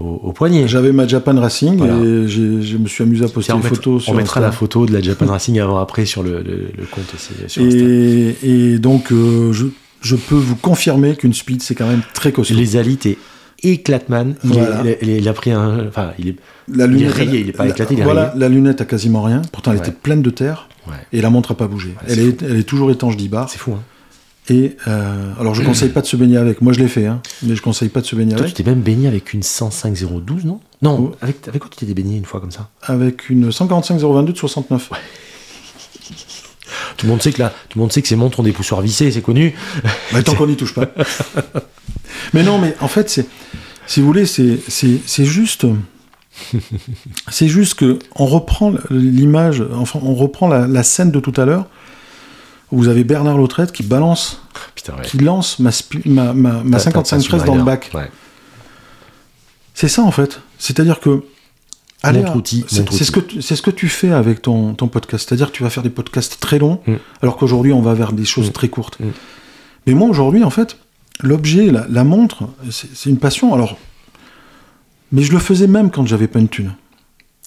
au, 0.00 0.04
au 0.24 0.32
poignet. 0.32 0.68
J'avais 0.68 0.92
ma 0.92 1.06
Japan 1.06 1.38
Racing 1.40 1.76
Voilà. 1.78 1.94
et 1.96 2.28
je 2.28 2.76
me 2.76 2.86
suis 2.86 3.02
amusé 3.02 3.24
à 3.24 3.28
poster 3.28 3.54
des 3.56 3.62
photos 3.68 4.02
sur 4.04 4.12
on 4.12 4.16
mettra 4.16 4.40
Insta. 4.40 4.46
la 4.48 4.52
photo 4.52 4.86
de 4.86 4.92
la 4.92 5.00
Japan 5.00 5.26
Racing 5.26 5.58
avant-après 5.60 6.04
sur 6.06 6.22
le, 6.22 6.42
le- 6.42 6.68
le 6.76 6.84
compte 6.90 7.12
aussi, 7.14 7.30
sur. 7.48 7.62
Et, 7.62 8.36
et 8.42 8.78
donc, 8.78 9.12
euh, 9.12 9.52
je, 9.52 9.66
je 10.02 10.16
peux 10.16 10.34
vous 10.34 10.56
confirmer 10.56 11.16
qu'une 11.16 11.32
Speed, 11.34 11.62
c'est 11.62 11.74
quand 11.74 11.88
même 11.88 12.02
très 12.14 12.32
costaud. 12.32 12.54
Les 12.54 12.76
alites 12.76 13.06
et 13.06 13.18
éclatman. 13.62 14.34
Il, 14.44 14.50
Voilà. 14.50 14.84
est- 14.86 14.98
il 15.02 15.10
est- 15.10 15.18
il 15.18 15.28
a 15.28 15.32
pris 15.32 15.50
un. 15.52 15.86
Enfin, 15.88 16.12
il 16.18 16.28
est. 16.28 16.36
La 16.72 16.84
il 16.86 16.90
est 16.94 16.96
lunette, 16.98 17.12
rayé, 17.14 17.40
il 17.40 17.48
est 17.48 17.52
pas 17.52 17.64
la- 17.64 17.70
éclaté, 17.70 17.94
il 17.94 18.00
est 18.00 18.04
Voilà, 18.04 18.26
rayé. 18.28 18.40
la 18.40 18.48
lunette 18.48 18.80
a 18.80 18.84
quasiment 18.84 19.22
rien. 19.22 19.42
Pourtant, 19.52 19.70
elle 19.72 19.78
Ouais. 19.78 19.84
était 19.88 19.96
pleine 19.96 20.20
de 20.22 20.30
terre 20.30 20.68
Ouais, 20.88 20.94
et 21.12 21.20
la 21.20 21.30
montre 21.30 21.52
a 21.52 21.54
pas 21.56 21.66
bougé. 21.68 21.94
c'est 22.06 22.12
elle, 22.14 22.28
est, 22.28 22.42
elle 22.42 22.56
est 22.56 22.62
toujours 22.64 22.90
étanche 22.90 23.16
d'Ibar. 23.16 23.48
c'est 23.48 23.58
fou, 23.58 23.72
hein. 23.72 23.82
Et 24.48 24.76
euh, 24.86 25.32
alors, 25.40 25.54
je 25.54 25.62
conseille 25.62 25.88
pas 25.88 26.00
de 26.02 26.06
se 26.06 26.16
baigner 26.16 26.36
avec. 26.36 26.62
Moi, 26.62 26.72
je 26.72 26.78
l'ai 26.78 26.86
fait, 26.88 27.06
hein, 27.06 27.20
mais 27.42 27.56
je 27.56 27.62
conseille 27.62 27.88
pas 27.88 28.00
de 28.00 28.06
se 28.06 28.14
baigner 28.14 28.30
Toi, 28.32 28.38
tu 28.40 28.44
avec. 28.44 28.54
t'es 28.54 28.62
même 28.62 28.80
baigné 28.80 29.08
avec 29.08 29.32
une 29.32 29.40
105-012, 29.40 30.44
non? 30.44 30.60
Non, 30.82 30.98
Oh. 31.00 31.16
avec, 31.20 31.48
avec 31.48 31.60
quoi 31.62 31.70
tu 31.76 31.84
t'es 31.84 31.92
baigné 31.94 32.16
une 32.16 32.24
fois 32.24 32.40
comme 32.40 32.52
ça? 32.52 32.68
Avec 32.82 33.28
une 33.28 33.50
145 33.50 33.98
022 33.98 34.32
de 34.32 34.38
69. 34.38 34.90
tout 36.96 37.06
le, 37.06 37.10
monde 37.10 37.22
sait 37.22 37.32
que 37.32 37.42
là, 37.42 37.52
tout 37.68 37.78
le 37.78 37.80
monde 37.82 37.92
sait 37.92 38.02
que 38.02 38.08
ces 38.08 38.14
montres 38.16 38.38
ont 38.40 38.44
des 38.44 38.52
poussoirs 38.52 38.82
vissés, 38.82 39.10
c'est 39.10 39.22
connu. 39.22 39.54
Bah, 40.12 40.22
tant 40.22 40.34
qu'on 40.34 40.46
n'y 40.46 40.56
touche 40.56 40.74
pas. 40.74 40.86
mais 42.32 42.44
non, 42.44 42.58
mais 42.58 42.76
en 42.80 42.88
fait, 42.88 43.10
c'est, 43.10 43.26
si 43.86 44.00
vous 44.00 44.06
voulez, 44.06 44.26
c'est, 44.26 44.58
c'est, 44.68 45.00
c'est 45.06 45.24
juste, 45.24 45.66
c'est 47.30 47.48
juste 47.48 47.74
que 47.74 47.98
on 48.14 48.26
reprend 48.26 48.74
l'image, 48.90 49.64
enfin, 49.74 49.98
on 50.02 50.14
reprend 50.14 50.46
la, 50.46 50.66
la 50.68 50.82
scène 50.84 51.10
de 51.10 51.18
tout 51.18 51.34
à 51.36 51.44
l'heure. 51.44 51.66
Vous 52.72 52.88
avez 52.88 53.04
Bernard 53.04 53.38
Lautrette 53.38 53.70
qui 53.72 53.82
balance, 53.84 54.40
Putain, 54.74 54.94
ouais. 54.96 55.02
qui 55.02 55.18
lance 55.18 55.58
ma, 55.60 55.70
ma, 56.04 56.32
ma, 56.32 56.52
ma 56.64 56.78
T'as- 56.78 56.78
t'as- 56.78 56.78
55 56.84 57.16
t'as 57.18 57.22
stress 57.22 57.44
dans 57.44 57.54
le 57.54 57.62
bac. 57.62 57.90
Ouais. 57.94 58.10
C'est 59.74 59.88
ça 59.88 60.02
en 60.02 60.10
fait. 60.10 60.40
C'est-à-dire 60.58 61.00
que 61.00 61.22
allez, 62.02 62.24
c'est, 62.66 63.04
ce 63.04 63.10
que 63.12 63.40
ce 63.40 63.62
que 63.62 63.70
tu 63.70 63.88
fais 63.88 64.10
avec 64.10 64.42
ton, 64.42 64.74
ton 64.74 64.88
podcast. 64.88 65.28
C'est-à-dire 65.28 65.50
que 65.52 65.56
tu 65.56 65.62
vas 65.62 65.70
faire 65.70 65.82
des 65.82 65.90
podcasts 65.90 66.40
très 66.40 66.58
longs, 66.58 66.80
Mm. 66.86 66.94
alors 67.22 67.36
qu'aujourd'hui 67.36 67.72
on 67.72 67.82
va 67.82 67.94
vers 67.94 68.12
des 68.12 68.24
choses 68.24 68.48
Mm. 68.48 68.52
très 68.52 68.68
courtes. 68.68 68.98
Mm. 69.00 69.04
Mais 69.86 69.94
moi 69.94 70.08
aujourd'hui 70.08 70.42
en 70.44 70.50
fait, 70.50 70.76
l'objet, 71.20 71.70
la, 71.70 71.86
la 71.88 72.04
montre, 72.04 72.44
c'est, 72.70 73.08
une 73.10 73.18
passion. 73.18 73.54
Alors, 73.54 73.76
mais 75.12 75.22
je 75.22 75.32
le 75.32 75.38
faisais 75.38 75.66
même 75.68 75.90
quand 75.90 76.06
j'avais 76.06 76.26
pas 76.28 76.38
une 76.40 76.48
thune. 76.48 76.72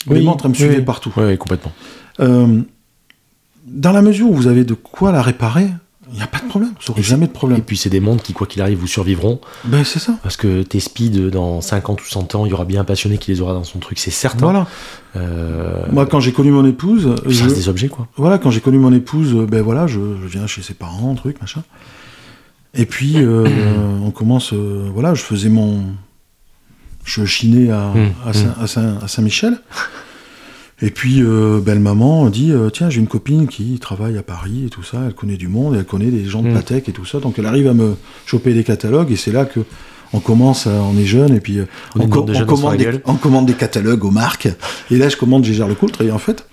Les 0.10 0.22
montres 0.22 0.46
elles 0.46 0.52
me 0.52 0.56
suivaient 0.56 0.78
oui. 0.78 0.82
partout. 0.86 1.12
Ouais, 1.18 1.36
complètement. 1.38 1.74
Euh, 2.22 2.62
dans 3.70 3.92
la 3.92 4.02
mesure 4.02 4.30
où 4.30 4.34
vous 4.34 4.48
avez 4.48 4.64
de 4.64 4.74
quoi 4.74 5.12
la 5.12 5.22
réparer, 5.22 5.68
il 6.12 6.16
n'y 6.16 6.24
a 6.24 6.28
pas 6.28 6.40
de 6.40 6.48
problème. 6.48 6.72
Vous 6.72 6.92
n'aurez 6.92 7.02
Et 7.02 7.04
jamais 7.04 7.28
de 7.28 7.32
Et 7.32 7.34
problème. 7.34 7.62
puis, 7.62 7.78
c'est 7.78 7.90
des 7.92 8.00
montres 8.00 8.24
qui, 8.24 8.34
quoi 8.34 8.48
qu'il 8.48 8.62
arrive, 8.64 8.80
vous 8.80 8.88
survivront. 8.88 9.40
Ben 9.66 9.84
c'est 9.84 10.00
ça. 10.00 10.14
Parce 10.24 10.38
que 10.38 10.64
tes 10.64 10.80
speed, 10.80 11.30
dans 11.30 11.62
50 11.62 12.02
ou 12.02 12.06
100 12.06 12.34
ans, 12.36 12.46
il 12.48 12.50
y 12.50 12.54
aura 12.54 12.66
bien 12.66 12.82
un 12.82 12.84
passionné 12.84 13.20
qui 13.20 13.30
les 13.32 13.42
aura 13.42 13.54
dans 13.54 13.64
son 13.64 13.78
truc, 13.78 14.00
c'est 14.00 14.10
certain. 14.10 14.46
Voilà. 14.46 14.68
Euh, 15.16 15.84
Moi, 15.92 16.08
quand 16.08 16.20
j'ai 16.20 16.32
connu 16.32 16.50
mon 16.52 16.66
épouse, 16.66 17.14
ça 17.16 17.22
je- 17.28 17.44
reste 17.44 17.56
des 17.56 17.70
objets, 17.70 17.90
quoi. 17.90 18.08
voilà, 18.18 18.40
quand 18.40 18.50
j'ai 18.50 18.60
connu 18.62 18.80
mon 18.80 18.92
épouse, 18.92 19.36
euh, 19.36 19.46
ben 19.46 19.62
voilà, 19.62 19.86
je, 19.86 20.00
je 20.22 20.28
viens 20.28 20.48
chez 20.48 20.64
ses 20.64 20.74
parents, 20.74 21.14
truc, 21.14 21.40
machin. 21.42 21.62
Et 22.74 22.86
puis, 22.88 23.18
euh, 23.18 23.48
on 24.04 24.10
commence, 24.12 24.52
euh, 24.54 24.90
voilà, 24.92 25.14
je 25.14 25.22
faisais 25.22 25.50
mon. 25.50 25.84
Je 27.06 27.24
chinais 27.26 27.70
à, 27.72 27.94
Mm, 27.94 28.12
à, 28.26 28.34
Saint- 28.34 28.56
à 28.62 28.68
Saint- 28.68 28.98
à 29.04 29.08
Saint-Michel. 29.08 29.60
Et 30.82 30.92
puis, 30.92 31.22
euh, 31.22 31.60
ben, 31.62 31.80
maman 31.80 32.30
dit 32.30 32.52
euh, 32.52 32.70
Tiens, 32.70 32.90
j'ai 32.90 33.00
une 33.02 33.08
copine 33.08 33.48
qui 33.48 33.80
travaille 33.80 34.18
à 34.18 34.24
Paris 34.24 34.64
et 34.66 34.70
tout 34.70 34.84
ça, 34.84 35.00
elle 35.08 35.14
connaît 35.14 35.36
du 35.38 35.48
monde, 35.50 35.76
et 35.76 35.80
elle 35.80 35.86
connaît 35.86 36.10
des 36.12 36.24
gens 36.26 36.42
de 36.42 36.50
Mm. 36.50 36.54
Patek 36.54 36.88
et 36.90 36.92
tout 36.94 37.06
ça. 37.06 37.20
Donc, 37.20 37.38
elle 37.38 37.46
arrive 37.46 37.68
à 37.68 37.74
me 37.74 37.96
choper 38.26 38.54
des 38.54 38.64
catalogues, 38.64 39.12
et 39.12 39.16
c'est 39.18 39.32
là 39.32 39.46
que. 39.46 39.62
On 40.12 40.20
commence, 40.20 40.66
à- 40.66 40.72
on 40.72 40.98
est 40.98 41.06
jeune, 41.06 41.36
et 41.36 41.40
puis 41.40 41.60
euh, 41.60 41.66
On 41.96 42.08
commande 42.08 42.78
des, 42.78 43.00
on 43.06 43.14
commande 43.14 43.46
des 43.46 43.54
catalogues 43.54 44.04
aux 44.04 44.10
marques. 44.10 44.48
Et 44.90 44.98
là, 44.98 45.08
je 45.08 45.16
commande 45.16 45.44
Gégère 45.44 45.68
Lecoultre, 45.68 46.02
et 46.02 46.10
en 46.10 46.18
fait, 46.18 46.48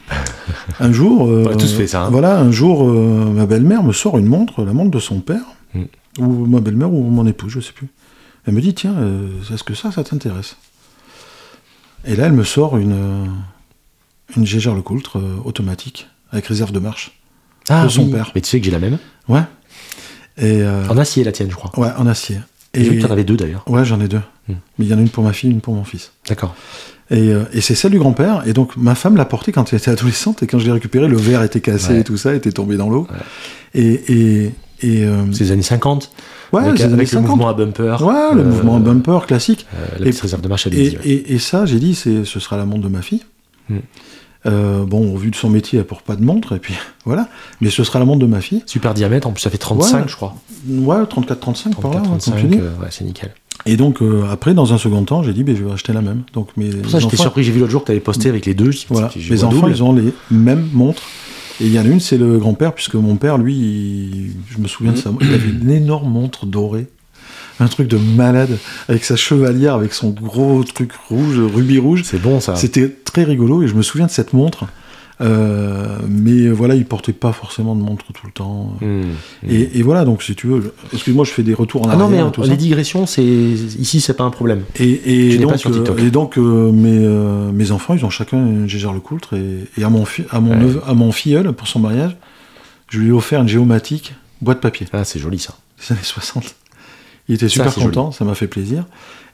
un 0.78 0.92
jour. 0.92 1.22
On 1.22 1.46
a 1.46 1.54
tous 1.56 1.72
fait 1.72 1.86
ça, 1.86 2.02
hein. 2.04 2.10
Voilà, 2.10 2.38
un 2.38 2.50
jour, 2.50 2.84
ma 2.84 3.46
belle-mère 3.46 3.82
me 3.82 3.94
sort 3.94 4.18
une 4.18 4.26
montre, 4.26 4.62
la 4.62 4.74
montre 4.74 4.90
de 4.90 4.98
son 5.00 5.20
père, 5.20 5.40
Mm. 5.74 5.84
ou 6.18 6.46
ma 6.46 6.60
belle-mère, 6.60 6.92
ou 6.92 7.08
mon 7.08 7.26
épouse, 7.26 7.50
je 7.52 7.60
sais 7.60 7.72
plus. 7.72 7.88
Elle 8.46 8.52
me 8.52 8.60
dit 8.60 8.74
Tiens, 8.74 8.94
est-ce 9.50 9.64
que 9.64 9.72
ça, 9.74 9.90
ça 9.90 10.04
t'intéresse? 10.04 10.56
Et 12.06 12.14
là, 12.14 12.26
elle 12.26 12.32
me 12.34 12.44
sort 12.44 12.76
une, 12.76 12.94
une 14.36 14.46
Gégère 14.46 14.74
Lecoultre 14.74 15.18
euh, 15.18 15.36
automatique, 15.44 16.08
avec 16.32 16.46
réserve 16.46 16.72
de 16.72 16.78
marche. 16.78 17.12
Ah, 17.68 17.84
de 17.84 17.88
son 17.88 18.04
oui. 18.04 18.12
père. 18.12 18.32
Mais 18.34 18.40
tu 18.40 18.48
sais 18.48 18.58
que 18.60 18.64
j'ai 18.64 18.70
la 18.70 18.78
même. 18.78 18.98
Ouais. 19.28 19.42
Et, 20.38 20.62
euh, 20.62 20.86
En 20.88 20.96
acier, 20.98 21.24
la 21.24 21.32
tienne, 21.32 21.50
je 21.50 21.56
crois. 21.56 21.70
ouais, 21.78 21.92
en 21.96 22.06
acier. 22.06 22.38
J'ai 22.74 22.82
vu 22.82 22.92
Et, 22.92 22.96
que 22.96 23.00
tu 23.00 23.06
en 23.06 23.10
avais 23.10 23.24
deux 23.24 23.36
d'ailleurs. 23.36 23.64
ouais, 23.68 23.84
j'en 23.84 24.00
ai 24.00 24.08
deux. 24.08 24.20
Mm. 24.48 24.52
Mais 24.78 24.84
il 24.84 24.88
y 24.88 24.94
en 24.94 24.98
a 24.98 25.00
une 25.00 25.08
pour 25.08 25.24
ma 25.24 25.32
fille, 25.32 25.50
une 25.50 25.60
pour 25.60 25.74
mon 25.74 25.84
fils. 25.84 26.12
D'accord. 26.28 26.54
Et, 27.10 27.32
euh, 27.32 27.44
et 27.52 27.60
c'est 27.60 27.74
celle 27.74 27.92
du 27.92 27.98
grand-père. 27.98 28.42
Et 28.46 28.52
donc, 28.52 28.76
ma 28.76 28.94
femme 28.94 29.16
l'a 29.16 29.24
portée 29.24 29.52
quand 29.52 29.72
elle 29.72 29.78
était 29.78 29.90
adolescente. 29.90 30.42
Et 30.42 30.46
quand 30.46 30.58
je 30.58 30.66
l'ai 30.66 30.72
récupérée, 30.72 31.08
le 31.08 31.16
verre 31.16 31.42
était 31.42 31.60
cassé 31.60 31.94
Ouais. 31.94 32.00
et 32.00 32.04
tout 32.04 32.16
ça, 32.16 32.34
était 32.34 32.52
tombé 32.52 32.76
dans 32.76 32.90
l'eau. 32.90 33.06
Ouais. 33.10 33.80
Et. 33.82 34.12
et, 34.44 34.54
et 34.82 35.04
euh, 35.06 35.24
C'est 35.32 35.44
les 35.44 35.52
années 35.52 35.62
50. 35.62 36.10
ouais, 36.52 36.60
avec 36.60 36.72
avec 36.80 36.82
années 36.92 36.96
le 37.02 37.06
50. 37.06 37.28
mouvement 37.30 37.48
à 37.48 37.54
bumper. 37.54 37.96
Ouais, 38.02 38.34
le 38.34 38.44
mouvement 38.44 38.78
bumper 38.78 39.20
classique. 39.26 39.66
euh, 39.74 39.86
la 40.00 40.06
Et- 40.06 40.10
réserve 40.10 40.42
de 40.42 40.48
marche 40.48 40.66
à 40.66 40.70
Et, 40.70 40.98
et, 41.04 41.32
et 41.34 41.38
ça, 41.38 41.64
j'ai 41.64 41.78
dit, 41.78 41.94
ce 41.94 42.24
sera 42.24 42.58
la 42.58 42.66
montre 42.66 42.82
de 42.82 42.88
ma 42.88 43.00
fille. 43.00 43.22
Mm. 43.68 43.76
Euh, 44.46 44.84
bon, 44.84 45.12
au 45.12 45.16
vu 45.16 45.30
de 45.32 45.36
son 45.36 45.50
métier, 45.50 45.78
elle 45.80 45.84
porte 45.86 46.04
pas 46.04 46.14
de 46.14 46.22
montre, 46.22 46.54
et 46.54 46.60
puis 46.60 46.74
voilà. 47.04 47.28
Mais 47.60 47.68
ce 47.70 47.82
sera 47.82 47.98
la 47.98 48.04
montre 48.04 48.20
de 48.20 48.26
ma 48.26 48.40
fille. 48.40 48.62
Super 48.66 48.94
diamètre, 48.94 49.26
en 49.26 49.32
plus 49.32 49.40
ça 49.42 49.50
fait 49.50 49.58
35, 49.58 49.96
Ouais. 49.98 50.04
je 50.06 50.14
crois. 50.14 50.36
Ouais, 50.68 50.96
34-35 51.02 51.06
par 51.06 51.24
là, 51.24 51.36
34, 51.36 51.96
hein, 51.96 52.00
comme 52.02 52.02
35, 52.18 52.36
tu 52.36 52.46
dis. 52.46 52.58
euh, 52.60 52.70
ouais, 52.80 52.88
c'est 52.90 53.04
nickel. 53.04 53.34
Et 53.64 53.76
donc, 53.76 54.02
euh, 54.02 54.24
après, 54.30 54.54
dans 54.54 54.72
un 54.72 54.78
second 54.78 55.02
temps, 55.04 55.22
j'ai 55.24 55.32
dit, 55.32 55.42
ben, 55.42 55.56
je 55.56 55.64
vais 55.64 55.72
acheter 55.72 55.92
la 55.92 56.02
même. 56.02 56.22
Donc, 56.34 56.50
mes 56.56 56.68
Pour 56.70 56.90
ça, 56.92 57.00
j'étais 57.00 57.16
surpris, 57.16 57.42
j'ai 57.42 57.50
vu 57.52 57.58
l'autre 57.58 57.72
jour 57.72 57.80
que 57.80 57.86
tu 57.86 57.92
avais 57.92 58.00
posté 58.00 58.28
avec 58.28 58.46
les 58.46 58.54
deux. 58.54 58.70
Voilà, 58.90 59.10
mes 59.30 59.42
enfants, 59.44 59.56
double. 59.62 59.72
ils 59.72 59.82
ont 59.82 59.92
les 59.94 60.12
mêmes 60.30 60.68
montres. 60.72 61.02
Et 61.60 61.64
il 61.66 61.72
y 61.72 61.78
en 61.80 61.84
a 61.84 61.88
une, 61.88 62.00
c'est 62.00 62.18
le 62.18 62.38
grand-père, 62.38 62.74
puisque 62.74 62.94
mon 62.96 63.16
père, 63.16 63.38
lui, 63.38 63.54
il- 63.56 64.32
je 64.50 64.58
me 64.58 64.68
souviens 64.68 64.92
de 64.92 64.98
ça. 64.98 65.10
Il 65.22 65.32
avait 65.32 65.48
une 65.48 65.70
énorme 65.70 66.08
montre 66.12 66.44
dorée. 66.46 66.86
Un 67.58 67.68
truc 67.68 67.88
de 67.88 67.96
malade, 67.96 68.58
avec 68.88 69.04
sa 69.04 69.16
chevalière, 69.16 69.74
avec 69.74 69.92
son 69.94 70.10
gros 70.10 70.62
truc 70.64 70.92
rouge, 71.08 71.38
rubis 71.38 71.78
rouge. 71.78 72.02
C'est 72.04 72.20
bon 72.20 72.38
ça. 72.40 72.54
C'était 72.56 72.88
très 72.88 73.24
rigolo, 73.24 73.62
et 73.62 73.68
je 73.68 73.74
me 73.74 73.82
souviens 73.82 74.06
de 74.06 74.10
cette 74.12 74.32
montre, 74.32 74.64
Euh, 75.22 75.96
mais 76.10 76.48
voilà, 76.50 76.74
il 76.74 76.84
portait 76.84 77.14
pas 77.14 77.32
forcément 77.32 77.74
de 77.74 77.80
montre 77.80 78.12
tout 78.12 78.26
le 78.26 78.32
temps. 78.32 78.74
Hmm. 78.82 79.12
Et, 79.48 79.78
et 79.78 79.82
voilà, 79.82 80.04
donc 80.04 80.22
si 80.22 80.34
tu 80.34 80.46
veux, 80.46 80.74
excuse-moi, 80.92 81.24
je 81.24 81.30
fais 81.30 81.42
des 81.42 81.54
retours 81.54 81.86
en 81.86 81.90
Ah 81.90 81.96
non, 81.96 82.04
arrière. 82.04 82.24
mais 82.24 82.28
et 82.28 82.32
tout 82.32 82.42
les 82.42 82.48
ça. 82.48 82.56
digressions, 82.56 83.06
c'est 83.06 83.24
ici, 83.24 84.02
c'est 84.02 84.12
pas 84.12 84.24
un 84.24 84.30
problème. 84.30 84.64
Et, 84.78 85.38
donc, 85.38 85.64
euh, 85.64 85.96
et 85.96 86.10
donc 86.10 86.36
euh, 86.36 86.70
mes, 86.70 86.98
euh, 87.02 87.50
mes 87.50 87.70
enfants, 87.70 87.94
ils 87.94 88.04
ont 88.04 88.10
chacun 88.10 88.36
une 88.36 88.68
Gégère 88.68 88.92
Lecoultre. 88.92 89.32
Et, 89.32 89.60
et 89.80 89.84
à, 89.84 89.88
mon 89.88 90.04
fi- 90.04 90.24
à, 90.30 90.40
mon 90.40 90.50
Ouais. 90.50 90.58
neveu- 90.66 90.82
à 90.86 90.92
mon 90.92 91.10
filleul, 91.12 91.50
pour 91.54 91.66
son 91.66 91.78
mariage, 91.80 92.14
je 92.90 92.98
lui 92.98 93.08
ai 93.08 93.12
offert 93.12 93.40
une 93.40 93.48
géomatique 93.48 94.12
boîte 94.42 94.60
papier 94.60 94.86
Ah, 94.92 95.04
c'est 95.04 95.18
joli 95.18 95.38
ça. 95.38 95.54
des 95.80 95.92
années 95.94 96.00
60. 96.04 96.54
Il 97.28 97.34
était 97.34 97.48
super 97.48 97.74
content, 97.74 98.12
ça 98.12 98.24
m'a 98.24 98.34
fait 98.34 98.46
plaisir. 98.46 98.84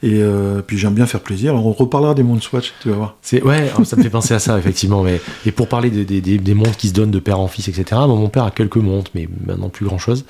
Et 0.02 0.14
euh, 0.22 0.62
puis 0.66 0.78
j'aime 0.78 0.94
bien 0.94 1.06
faire 1.06 1.20
plaisir. 1.20 1.52
Alors 1.52 1.66
on 1.66 1.72
reparlera 1.72 2.14
des 2.14 2.22
mondes 2.22 2.42
Swatch, 2.42 2.72
tu 2.80 2.88
vas 2.88 2.96
voir. 2.96 3.16
C'est 3.22 3.42
ouais, 3.42 3.70
oh, 3.78 3.84
ça 3.84 3.96
me 3.96 4.02
fait 4.02 4.10
penser 4.10 4.34
à 4.34 4.38
ça 4.38 4.58
effectivement. 4.58 5.02
Mais 5.02 5.20
et 5.46 5.52
pour 5.52 5.68
parler 5.68 5.90
des, 5.90 6.04
des, 6.04 6.20
des, 6.20 6.38
des 6.38 6.54
montres 6.54 6.76
qui 6.76 6.88
se 6.88 6.94
donnent 6.94 7.10
de 7.10 7.18
père 7.18 7.38
en 7.38 7.48
fils, 7.48 7.68
etc. 7.68 8.00
Mon 8.08 8.28
père 8.28 8.44
a 8.44 8.50
quelques 8.50 8.76
montres, 8.76 9.10
mais 9.14 9.28
maintenant 9.46 9.68
plus 9.68 9.84
grand 9.86 9.98
chose. 9.98 10.24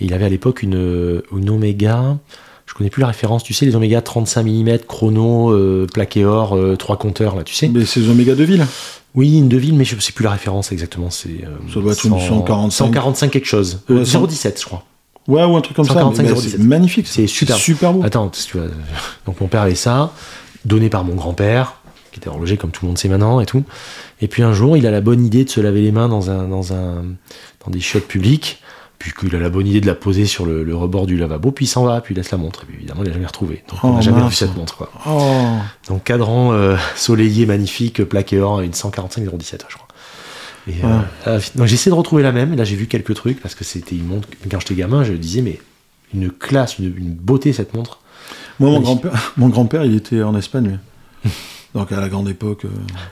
Et 0.00 0.06
il 0.06 0.14
avait 0.14 0.24
à 0.24 0.28
l'époque 0.28 0.62
une 0.62 1.22
une 1.36 1.50
Omega. 1.50 2.16
Je 2.66 2.74
connais 2.74 2.90
plus 2.90 3.02
la 3.02 3.08
référence. 3.08 3.42
Tu 3.44 3.52
sais 3.52 3.66
les 3.66 3.76
Omega 3.76 4.00
35 4.00 4.44
mm 4.46 4.78
chrono 4.88 5.50
euh, 5.52 5.86
plaqué 5.92 6.24
or, 6.24 6.56
euh, 6.56 6.76
trois 6.76 6.96
compteurs 6.96 7.36
là. 7.36 7.42
Tu 7.42 7.54
sais 7.54 7.68
Mais 7.68 7.84
c'est 7.84 8.00
les 8.00 8.08
Oméga 8.08 8.34
de 8.34 8.44
ville. 8.44 8.66
Oui, 9.14 9.36
une 9.36 9.48
Deville, 9.48 9.74
mais 9.74 9.84
je 9.84 9.98
sais 10.00 10.12
plus 10.12 10.24
la 10.24 10.30
référence 10.30 10.72
exactement. 10.72 11.10
C'est 11.10 11.28
euh, 11.28 11.72
Ça 11.72 11.80
doit 11.80 11.92
être 11.92 12.06
une 12.06 12.18
145. 12.18 12.86
145 12.86 13.30
quelque 13.30 13.46
chose. 13.46 13.80
Euh, 13.90 13.98
Ouais, 13.98 14.04
100. 14.06 14.26
017, 14.26 14.60
je 14.60 14.64
crois. 14.64 14.84
Ouais, 15.28 15.44
ou 15.44 15.56
un 15.56 15.60
truc 15.60 15.76
comme 15.76 15.84
145, 15.84 16.16
ça. 16.16 16.22
mais- 16.22 16.28
mais 16.28 16.34
017. 16.40 16.50
C'est 16.50 16.58
magnifique. 16.66 17.06
C'est 17.06 17.26
super. 17.26 17.56
super 17.56 17.92
beau. 17.92 18.02
Attends, 18.04 18.28
tu 18.28 18.56
vois, 18.58 18.66
donc 19.26 19.40
mon 19.40 19.46
père 19.46 19.62
avait 19.62 19.74
ça, 19.74 20.12
donné 20.64 20.88
par 20.88 21.04
mon 21.04 21.14
grand-père, 21.14 21.74
qui 22.12 22.18
était 22.18 22.28
horloger 22.28 22.56
comme 22.56 22.70
tout 22.70 22.84
le 22.84 22.88
monde 22.88 22.98
sait 22.98 23.08
maintenant 23.08 23.40
et 23.40 23.46
tout. 23.46 23.62
Et 24.20 24.28
puis 24.28 24.42
un 24.42 24.52
jour, 24.52 24.76
il 24.76 24.86
a 24.86 24.90
la 24.90 25.00
bonne 25.00 25.24
idée 25.24 25.44
de 25.44 25.50
se 25.50 25.60
laver 25.60 25.80
les 25.82 25.92
mains 25.92 26.08
dans 26.08 26.30
un, 26.30 26.48
dans 26.48 26.72
un, 26.72 27.04
dans 27.64 27.70
des 27.70 27.80
chiottes 27.80 28.06
publiques. 28.08 28.58
Puis 28.98 29.10
qu'il 29.18 29.34
a 29.34 29.40
la 29.40 29.48
bonne 29.50 29.66
idée 29.66 29.80
de 29.80 29.86
la 29.88 29.96
poser 29.96 30.26
sur 30.26 30.46
le, 30.46 30.62
le 30.62 30.76
rebord 30.76 31.06
du 31.06 31.16
lavabo, 31.16 31.50
puis 31.50 31.64
il 31.64 31.68
s'en 31.68 31.82
va, 31.84 32.00
puis 32.00 32.14
il 32.14 32.18
laisse 32.18 32.30
la 32.30 32.38
montre. 32.38 32.62
Et 32.62 32.66
puis 32.66 32.76
évidemment, 32.76 33.00
il 33.02 33.08
l'a 33.08 33.12
jamais 33.12 33.26
retrouvée. 33.26 33.64
Donc 33.68 33.80
on 33.82 33.90
Oh, 33.90 33.94
n'a 33.96 34.00
jamais 34.00 34.18
mince. 34.18 34.26
revu 34.26 34.36
cette 34.36 34.56
montre. 34.56 34.76
Quoi. 34.76 34.92
Oh. 35.08 35.56
Donc 35.88 36.04
cadran 36.04 36.52
euh, 36.52 36.76
soleillé 36.94 37.44
magnifique, 37.44 38.04
plaqué 38.04 38.38
or, 38.38 38.60
une 38.60 38.72
145 38.74 39.24
017, 39.36 39.64
je 39.68 39.74
crois. 39.74 39.88
Et, 40.68 40.74
euh, 40.84 40.98
euh, 41.26 41.40
donc 41.56 41.66
j'ai 41.66 41.74
essayé 41.74 41.90
de 41.90 41.96
retrouver 41.96 42.22
la 42.22 42.32
même. 42.32 42.52
Et 42.52 42.56
là, 42.56 42.64
j'ai 42.64 42.76
vu 42.76 42.86
quelques 42.86 43.14
trucs 43.14 43.40
parce 43.40 43.54
que 43.54 43.64
c'était 43.64 43.96
une 43.96 44.06
montre. 44.06 44.28
Quand 44.50 44.60
j'étais 44.60 44.74
gamin, 44.74 45.02
je 45.04 45.12
disais 45.14 45.42
mais 45.42 45.58
une 46.14 46.30
classe, 46.30 46.78
une, 46.78 46.94
une 46.96 47.14
beauté 47.14 47.52
cette 47.52 47.74
montre. 47.74 47.98
Moi, 48.60 48.70
mon 48.70 48.80
grand-père, 48.80 49.32
mon 49.36 49.48
grand-père, 49.48 49.84
il 49.84 49.94
était 49.96 50.22
en 50.22 50.36
Espagne. 50.36 50.78
lui. 51.24 51.30
Donc 51.74 51.90
à 51.90 52.00
la 52.00 52.08
grande 52.10 52.28
époque, 52.28 52.66
euh, 52.66 52.68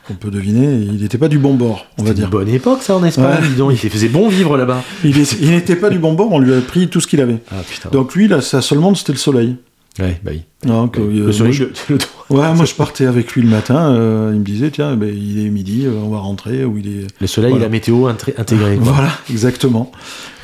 qu'on 0.06 0.14
peut 0.14 0.30
deviner, 0.30 0.74
il 0.74 1.00
n'était 1.00 1.16
pas 1.16 1.28
du 1.28 1.38
bon 1.38 1.54
bord, 1.54 1.86
on 1.96 2.02
va 2.04 2.12
dire. 2.12 2.24
une 2.26 2.30
bonne 2.30 2.48
époque 2.48 2.82
ça 2.82 2.94
en 2.94 3.02
Espagne. 3.04 3.40
Ouais. 3.42 3.48
dis 3.48 3.54
donc, 3.54 3.72
il 3.82 3.90
faisait 3.90 4.08
bon 4.10 4.28
vivre 4.28 4.58
là-bas. 4.58 4.82
Il 5.02 5.16
n'était 5.50 5.76
pas 5.76 5.88
du 5.88 5.98
bon 5.98 6.12
bord, 6.12 6.30
on 6.30 6.38
lui 6.38 6.52
a 6.52 6.60
pris 6.60 6.88
tout 6.88 7.00
ce 7.00 7.06
qu'il 7.06 7.22
avait. 7.22 7.38
Ah 7.50 7.62
putain. 7.66 7.88
Donc 7.88 8.14
lui, 8.14 8.28
là, 8.28 8.42
sa 8.42 8.60
seule 8.60 8.78
montre, 8.80 8.98
c'était 8.98 9.12
le 9.12 9.18
soleil. 9.18 9.56
ouais, 9.98 10.20
bah 10.22 10.32
oui. 10.34 10.42
Donc, 10.62 10.98
euh, 10.98 11.10
le 11.10 11.22
moi, 11.24 11.32
soleil, 11.32 11.52
je- 11.54 11.64
le. 11.88 11.98
Ouais, 12.30 12.54
moi 12.54 12.64
je 12.64 12.74
partais 12.74 13.06
avec 13.06 13.32
lui 13.32 13.42
le 13.42 13.48
matin, 13.48 13.92
euh, 13.92 14.30
il 14.32 14.38
me 14.40 14.44
disait, 14.44 14.70
tiens, 14.70 14.94
ben, 14.96 15.12
il 15.12 15.44
est 15.44 15.50
midi, 15.50 15.84
euh, 15.86 15.92
on 16.02 16.10
va 16.10 16.18
rentrer, 16.18 16.64
ou 16.64 16.78
il 16.78 16.86
est... 16.86 17.06
Le 17.20 17.26
soleil 17.26 17.50
Voilà. 17.50 17.64
et 17.64 17.68
la 17.68 17.70
météo 17.72 18.06
intégrée. 18.06 18.76
Voilà, 18.80 19.10
exactement. 19.30 19.90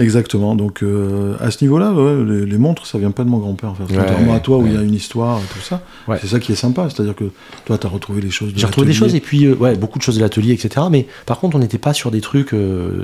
Exactement. 0.00 0.54
Donc 0.56 0.82
euh, 0.82 1.36
à 1.40 1.50
ce 1.50 1.62
niveau-là, 1.64 1.92
ouais, 1.92 2.24
les, 2.24 2.44
les 2.46 2.58
montres, 2.58 2.86
ça 2.86 2.98
vient 2.98 3.12
pas 3.12 3.24
de 3.24 3.30
mon 3.30 3.38
grand-père. 3.38 3.70
En 3.70 3.74
fait. 3.74 3.84
Ouais, 3.84 3.98
Contrairement 3.98 4.34
à 4.34 4.40
toi 4.40 4.58
où 4.58 4.66
il 4.66 4.74
y 4.74 4.76
a 4.76 4.82
une 4.82 4.94
histoire 4.94 5.38
et 5.38 5.54
tout 5.54 5.60
ça. 5.64 5.82
C'est 6.20 6.26
ça 6.28 6.40
qui 6.40 6.52
est 6.52 6.56
sympa. 6.56 6.88
C'est-à-dire 6.90 7.14
que 7.14 7.30
toi, 7.64 7.78
tu 7.78 7.86
as 7.86 7.90
retrouvé 7.90 8.20
les 8.20 8.30
choses 8.30 8.52
de 8.52 8.58
J'ai 8.58 8.66
retrouvé 8.66 8.86
des 8.88 8.92
choses 8.92 9.14
et 9.14 9.20
puis 9.20 9.48
ouais, 9.52 9.74
beaucoup 9.76 9.98
de 9.98 10.02
choses 10.02 10.16
de 10.16 10.20
l'atelier, 10.22 10.52
etc. 10.52 10.86
Mais 10.90 11.06
par 11.24 11.38
contre, 11.38 11.56
on 11.56 11.60
n'était 11.60 11.78
pas 11.78 11.94
sur 11.94 12.10
des 12.10 12.20
trucs 12.20 12.54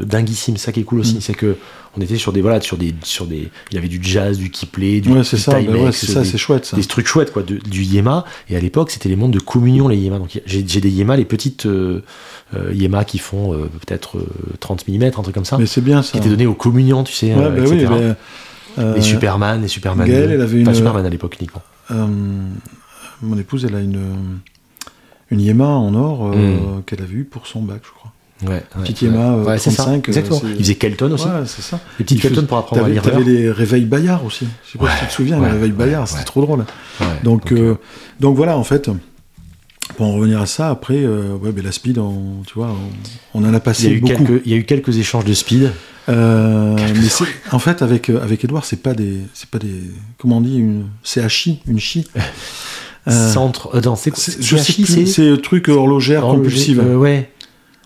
dinguissimes. 0.03 0.57
Ça 0.57 0.72
qui 0.72 0.80
est 0.80 0.85
cool 0.85 1.01
aussi, 1.01 1.16
Mm. 1.16 1.20
c'est 1.20 1.35
que 1.35 1.57
on 1.97 2.01
était 2.01 2.16
sur 2.16 2.33
des 2.33 2.41
voilà, 2.41 2.61
sur 2.62 2.76
des 2.78 2.95
sur 3.03 3.26
des. 3.26 3.49
Il 3.70 3.74
y 3.74 3.78
avait 3.78 3.89
du 3.89 4.01
jazz, 4.03 4.39
du 4.39 4.51
Kiplay, 4.51 5.01
du, 5.01 5.11
Ouais, 5.12 5.24
c'est 5.24 5.37
ça. 5.37 5.53
ben 5.53 5.66
Timex, 5.66 5.80
ouais, 5.85 5.93
c'est 5.93 6.07
ça, 6.07 6.20
des- 6.22 6.26
c'est 6.26 6.39
chouette 6.39 6.64
ça. 6.64 6.76
des 6.76 6.85
trucs 6.85 7.07
chouettes 7.07 7.33
quoi, 7.33 7.43
de- 7.43 7.57
du 7.59 7.83
Yema. 7.83 8.24
Et 8.49 8.57
à 8.57 8.61
l'époque, 8.72 8.90
c'était 8.90 9.10
les 9.10 9.16
montres 9.16 9.34
de 9.34 9.38
communion 9.40 9.86
les 9.86 9.98
Yema. 9.98 10.18
Donc 10.18 10.40
j'ai 10.46 10.62
des 10.80 10.88
Yema, 10.88 11.16
les 11.16 11.26
petites 11.26 11.66
euh, 11.66 12.02
euh, 12.56 12.72
Yema 12.72 13.04
qui 13.04 13.18
font 13.18 13.52
euh, 13.52 13.68
peut-être 13.86 14.16
euh, 14.16 14.26
30 14.60 14.88
mm, 14.88 15.02
un 15.04 15.10
truc 15.10 15.34
comme 15.34 15.44
ça, 15.44 15.58
Mais 15.58 15.66
c'est 15.66 15.82
bien 15.82 16.02
ça. 16.02 16.12
qui 16.12 16.18
étaient 16.18 16.30
données 16.30 16.46
aux 16.46 16.54
communions, 16.54 17.04
tu 17.04 17.12
sais, 17.12 17.34
Ouais, 17.34 17.42
euh, 17.44 17.50
bah 17.50 17.74
etc. 17.74 17.92
euh, 18.78 18.94
les 18.94 19.02
Superman, 19.02 19.60
les 19.60 19.68
Superman. 19.68 20.06
Gaëlle, 20.08 20.28
2. 20.28 20.34
elle 20.34 20.40
avait 20.40 20.62
Enfin, 20.62 20.70
une- 20.70 20.76
Superman 20.76 21.04
à 21.04 21.10
l'époque 21.10 21.36
uniquement. 21.38 21.62
euh, 21.90 22.06
mon 23.20 23.36
épouse, 23.38 23.66
elle 23.66 23.74
a 23.76 23.80
une, 23.80 24.00
une 25.30 25.40
Yema 25.40 25.66
en 25.66 25.94
or 25.94 26.32
euh, 26.32 26.34
Mm. 26.78 26.82
qu'elle 26.86 27.02
a 27.02 27.04
vue 27.06 27.24
pour 27.24 27.46
son 27.46 27.60
bac, 27.62 27.82
je 27.84 27.90
crois. 27.90 28.01
Ouais, 28.43 28.51
ouais, 28.51 28.62
Petite 28.82 29.03
ouais. 29.03 29.09
Yema, 29.09 29.34
euh, 29.34 29.57
35, 29.59 30.09
euh, 30.09 30.12
exactement. 30.12 30.43
Il 30.45 30.57
faisait 30.59 30.74
Kelton 30.74 31.12
aussi. 31.12 31.24
Ouais, 31.26 31.30
c'est 31.47 31.62
ça. 31.62 31.80
Les 31.99 32.05
petites 32.05 32.18
Il 32.18 32.22
Kelton 32.22 32.47
pour 32.47 32.59
apprendre 32.59 32.84
à 32.84 32.88
lire. 32.88 33.03
t'avais 33.03 33.24
les 33.24 33.51
réveils 33.51 33.84
Bayard 33.84 34.24
aussi. 34.24 34.47
Je 34.66 34.72
sais 34.72 34.78
pas 34.78 34.90
si 34.90 35.01
tu 35.01 35.07
te 35.07 35.12
souviens, 35.12 35.40
les 35.40 35.51
réveils 35.51 35.70
Bayard, 35.72 36.09
c'était 36.09 36.24
trop 36.24 36.43
drôle. 36.43 36.64
Donc, 37.22 37.53
euh, 37.53 37.76
donc 38.20 38.36
voilà, 38.36 38.57
en 38.57 38.64
fait, 38.64 38.90
pour 39.97 40.07
en 40.07 40.12
revenir 40.14 40.40
à 40.40 40.47
ça, 40.47 40.70
après, 40.70 40.97
euh, 40.99 41.34
ouais, 41.36 41.53
ben, 41.53 41.62
la 41.64 41.72
speed, 41.72 41.99
on, 41.99 42.43
tu 42.47 42.55
vois, 42.55 42.74
on, 43.34 43.40
on 43.40 43.45
en 43.45 43.49
a 43.49 43.49
il 43.51 43.57
y, 43.57 43.61
passé 43.61 43.86
a 43.88 43.90
eu 43.90 44.01
beaucoup. 44.01 44.14
quelques, 44.24 44.43
il 44.47 44.51
y 44.53 44.55
a 44.55 44.59
eu 44.59 44.64
quelques 44.64 44.97
échanges 44.99 45.24
de 45.24 45.34
speed. 45.34 45.70
Euh, 46.09 46.76
mais 46.95 47.09
c'est- 47.09 47.24
en 47.53 47.59
fait, 47.61 47.80
avec 47.82 48.11
avec 48.11 48.43
Edouard, 48.45 48.64
c'est 48.64 48.82
pas 48.82 48.93
des, 48.95 49.18
c'est 49.34 49.49
pas 49.49 49.59
des, 49.59 49.82
comment 50.18 50.38
on 50.38 50.40
dit, 50.40 50.59
une, 50.59 50.86
c'est 51.05 51.20
HI, 51.24 51.61
une 51.66 51.78
chi. 51.78 52.09
Euh, 53.09 53.32
Centre. 53.32 53.80
non, 53.84 53.97
c'est 53.97 54.12
je 54.16 54.57
sais 54.57 54.72
CHI, 54.72 54.82
plus, 54.84 55.07
c'est 55.09 55.43
truc 55.43 55.68
horlogère 55.68 56.22
compulsive. 56.22 56.80
ouais. 56.97 57.32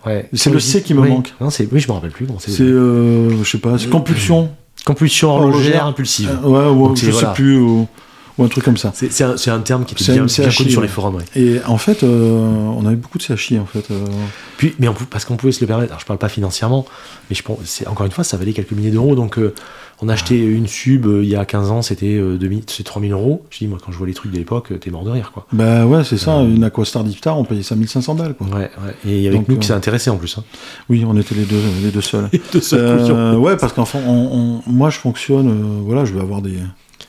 Ouais. 0.07 0.29
C'est 0.33 0.49
le 0.49 0.59
C 0.59 0.81
qui 0.81 0.93
me 0.93 1.01
Ouais. 1.01 1.09
manque. 1.09 1.33
Non, 1.39 1.49
c'est, 1.49 1.67
oui, 1.71 1.79
je 1.79 1.87
me 1.87 1.93
rappelle 1.93 2.11
plus. 2.11 2.27
c'est. 2.39 2.61
euh, 2.61 3.43
je 3.43 3.49
sais 3.49 3.57
pas, 3.59 3.77
c'est 3.77 3.89
compulsion. 3.89 4.49
Compulsion 4.85 5.29
horlogère 5.31 5.85
impulsive. 5.85 6.29
Euh, 6.43 6.47
ouais, 6.47 6.69
ou 6.75 6.87
Donc, 6.87 6.97
je 6.97 7.11
sais 7.11 7.25
plus, 7.33 7.57
ou, 7.59 7.87
ou 8.37 8.43
un 8.43 8.47
truc 8.47 8.63
comme 8.63 8.77
ça. 8.77 8.93
C'est, 8.93 9.21
un, 9.49 9.59
terme 9.59 9.83
qui 9.85 9.95
était 9.95 10.13
bien, 10.13 10.25
bien 10.25 10.49
connu 10.51 10.69
sur 10.69 10.81
les 10.81 10.87
ouais. 10.87 10.93
forums. 10.93 11.15
ouais. 11.15 11.23
Et 11.35 11.59
en 11.65 11.77
fait, 11.77 12.03
euh, 12.03 12.39
on 12.77 12.85
avait 12.85 12.95
beaucoup 12.95 13.17
de 13.17 13.23
CHI 13.23 13.59
en 13.59 13.65
fait. 13.65 13.89
euh, 13.91 14.05
Puis, 14.57 14.75
mais 14.79 14.87
on 14.87 14.93
parce 14.93 15.25
qu'on 15.25 15.35
pouvait 15.35 15.51
se 15.51 15.61
le 15.61 15.67
permettre. 15.67 15.91
Alors, 15.91 15.99
je 15.99 16.05
parle 16.05 16.19
pas 16.19 16.29
financièrement, 16.29 16.85
mais 17.29 17.35
je 17.35 17.43
pense, 17.43 17.83
encore 17.87 18.05
une 18.05 18.11
fois, 18.11 18.23
ça 18.23 18.37
valait 18.37 18.53
quelques 18.53 18.71
milliers 18.71 18.91
d'euros. 18.91 19.15
Donc, 19.15 19.39
on 20.01 20.09
a 20.09 20.13
acheté 20.13 20.37
une 20.37 20.67
sub 20.67 21.05
euh, 21.07 21.23
il 21.23 21.29
y 21.29 21.35
a 21.35 21.43
15 21.45 21.71
ans, 21.71 21.81
c'était, 21.81 22.15
euh, 22.17 22.37
2000 22.37 22.63
c'est 22.67 22.83
3000 22.83 23.11
euros. 23.13 23.45
Je 23.49 23.57
dis, 23.59 23.67
moi, 23.67 23.77
quand 23.83 23.91
je 23.91 23.97
vois 23.97 24.05
les 24.07 24.13
trucs 24.13 24.31
de 24.31 24.37
l'époque, 24.37 24.71
euh, 24.71 24.77
t'es 24.77 24.91
mort 24.91 25.03
de 25.03 25.09
rire, 25.11 25.31
quoi. 25.33 25.45
Bah 25.53 25.85
ouais, 25.85 26.03
c'est 26.03 26.17
ça, 26.17 26.37
Euh, 26.37 26.53
une 26.53 26.63
Aquastar 26.63 27.03
Diptar, 27.03 27.37
on 27.39 27.43
payait 27.43 27.63
5500 27.63 28.15
balles 28.15 28.35
quoi. 28.35 28.47
Ouais, 28.47 28.69
ouais. 28.85 28.95
Et 29.11 29.27
avec 29.27 29.39
Donc, 29.39 29.47
nous 29.49 29.55
euh, 29.55 29.59
qui 29.59 29.67
s'est 29.67 29.73
intéressé 29.73 30.09
en 30.09 30.17
plus. 30.17 30.37
Hein. 30.37 30.43
Oui, 30.89 31.03
on 31.07 31.17
était 31.17 31.35
les 31.35 31.45
deux, 31.45 31.61
les 31.83 31.89
deux 31.91 32.01
seuls. 32.01 32.29
De 32.53 32.59
ce 32.59 32.75
Euh, 32.75 33.35
ouais, 33.37 33.57
parce 33.57 33.73
qu'enfin, 33.73 33.99
on, 34.07 34.61
on- 34.67 34.69
moi 34.71 34.89
je 34.89 34.97
fonctionne, 34.99 35.49
euh, 35.49 35.81
voilà, 35.83 36.05
je 36.05 36.13
vais 36.13 36.21
avoir 36.21 36.41
des, 36.41 36.57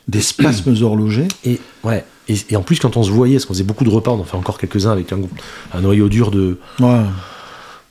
des 0.08 0.20
spasmes 0.20 0.74
horlogers. 0.82 1.28
Et 1.44 1.60
ouais. 1.84 2.04
Et, 2.30 2.36
et 2.50 2.56
en 2.56 2.62
plus, 2.62 2.78
quand 2.78 2.96
on 2.98 3.02
se 3.02 3.10
voyait, 3.10 3.36
parce 3.36 3.46
qu'on 3.46 3.54
faisait 3.54 3.64
beaucoup 3.64 3.84
de 3.84 3.90
repas, 3.90 4.10
on 4.10 4.20
en 4.20 4.24
fait 4.24 4.36
encore 4.36 4.58
quelques-uns 4.58 4.92
avec 4.92 5.12
un, 5.12 5.16
groupe- 5.18 5.40
un 5.72 5.80
noyau 5.80 6.08
dur 6.10 6.30
de 6.30 6.58
Ouais, 6.80 7.00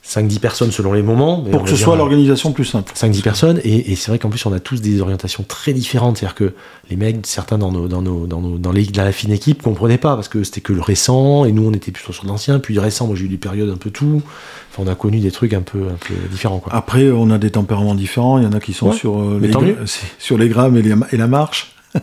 5-10 0.08 0.40
personnes 0.40 0.72
selon 0.72 0.94
les 0.94 1.02
moments. 1.02 1.42
pour 1.42 1.64
que 1.64 1.70
ce 1.70 1.76
soit 1.76 1.96
l'organisation 1.98 2.54
plus 2.54 2.64
simple. 2.66 2.94
5-10 2.96 3.22
personnes, 3.22 3.62
et, 3.64 3.92
et 3.92 3.96
c'est 3.98 4.10
vrai 4.10 4.20
qu'en 4.20 4.30
plus 4.30 4.46
on 4.46 4.54
a 4.54 4.60
tous 4.62 4.80
des 4.82 5.02
orientations 5.02 5.44
très 5.48 5.74
différentes. 5.74 6.18
C'est-à-dire 6.18 6.36
que 6.36 6.54
les 6.90 6.96
mecs, 6.96 7.18
certains 7.28 7.58
dans, 7.58 7.72
nos, 7.74 7.88
dans, 7.90 8.02
nos, 8.02 8.26
dans, 8.26 8.40
nos, 8.40 8.58
dans, 8.58 8.72
les, 8.72 8.86
dans 8.86 9.04
la 9.04 9.12
fine 9.12 9.32
équipe, 9.34 9.62
comprenaient 9.62 9.98
pas 9.98 10.16
parce 10.16 10.30
que 10.30 10.44
c'était 10.46 10.62
que 10.62 10.72
le 10.72 10.82
récent, 10.82 11.44
et 11.44 11.52
nous 11.52 11.68
on 11.68 11.74
était 11.74 11.92
plutôt 11.92 12.14
sur 12.14 12.26
l'ancien, 12.26 12.60
puis 12.60 12.74
le 12.74 12.80
récent, 12.82 13.06
moi 13.08 13.16
j'ai 13.18 13.26
eu 13.26 13.30
des 13.30 13.38
périodes 13.38 13.70
un 13.70 13.76
peu 13.78 13.90
tout. 13.90 14.22
Enfin, 14.72 14.84
on 14.86 14.92
a 14.92 14.96
connu 14.96 15.20
des 15.20 15.32
trucs 15.32 15.54
un 15.54 15.62
peu, 15.62 15.80
un 15.90 15.98
peu 16.08 16.14
différents. 16.32 16.60
Quoi. 16.60 16.74
Après, 16.74 17.10
on 17.12 17.30
a 17.30 17.38
des 17.38 17.50
tempéraments 17.52 17.96
différents. 17.96 18.38
Il 18.38 18.44
y 18.46 18.48
en 18.48 18.54
a 18.54 18.60
qui 18.62 18.72
sont 18.74 18.90
Ouais, 18.92 18.96
sur, 18.96 19.20
euh, 19.20 19.40
les, 19.42 19.52
sur 20.20 20.38
les 20.38 20.48
grammes 20.48 20.78
et, 20.78 20.82
les- 20.82 20.96
et 21.12 21.18
la 21.18 21.28
marche. 21.28 21.74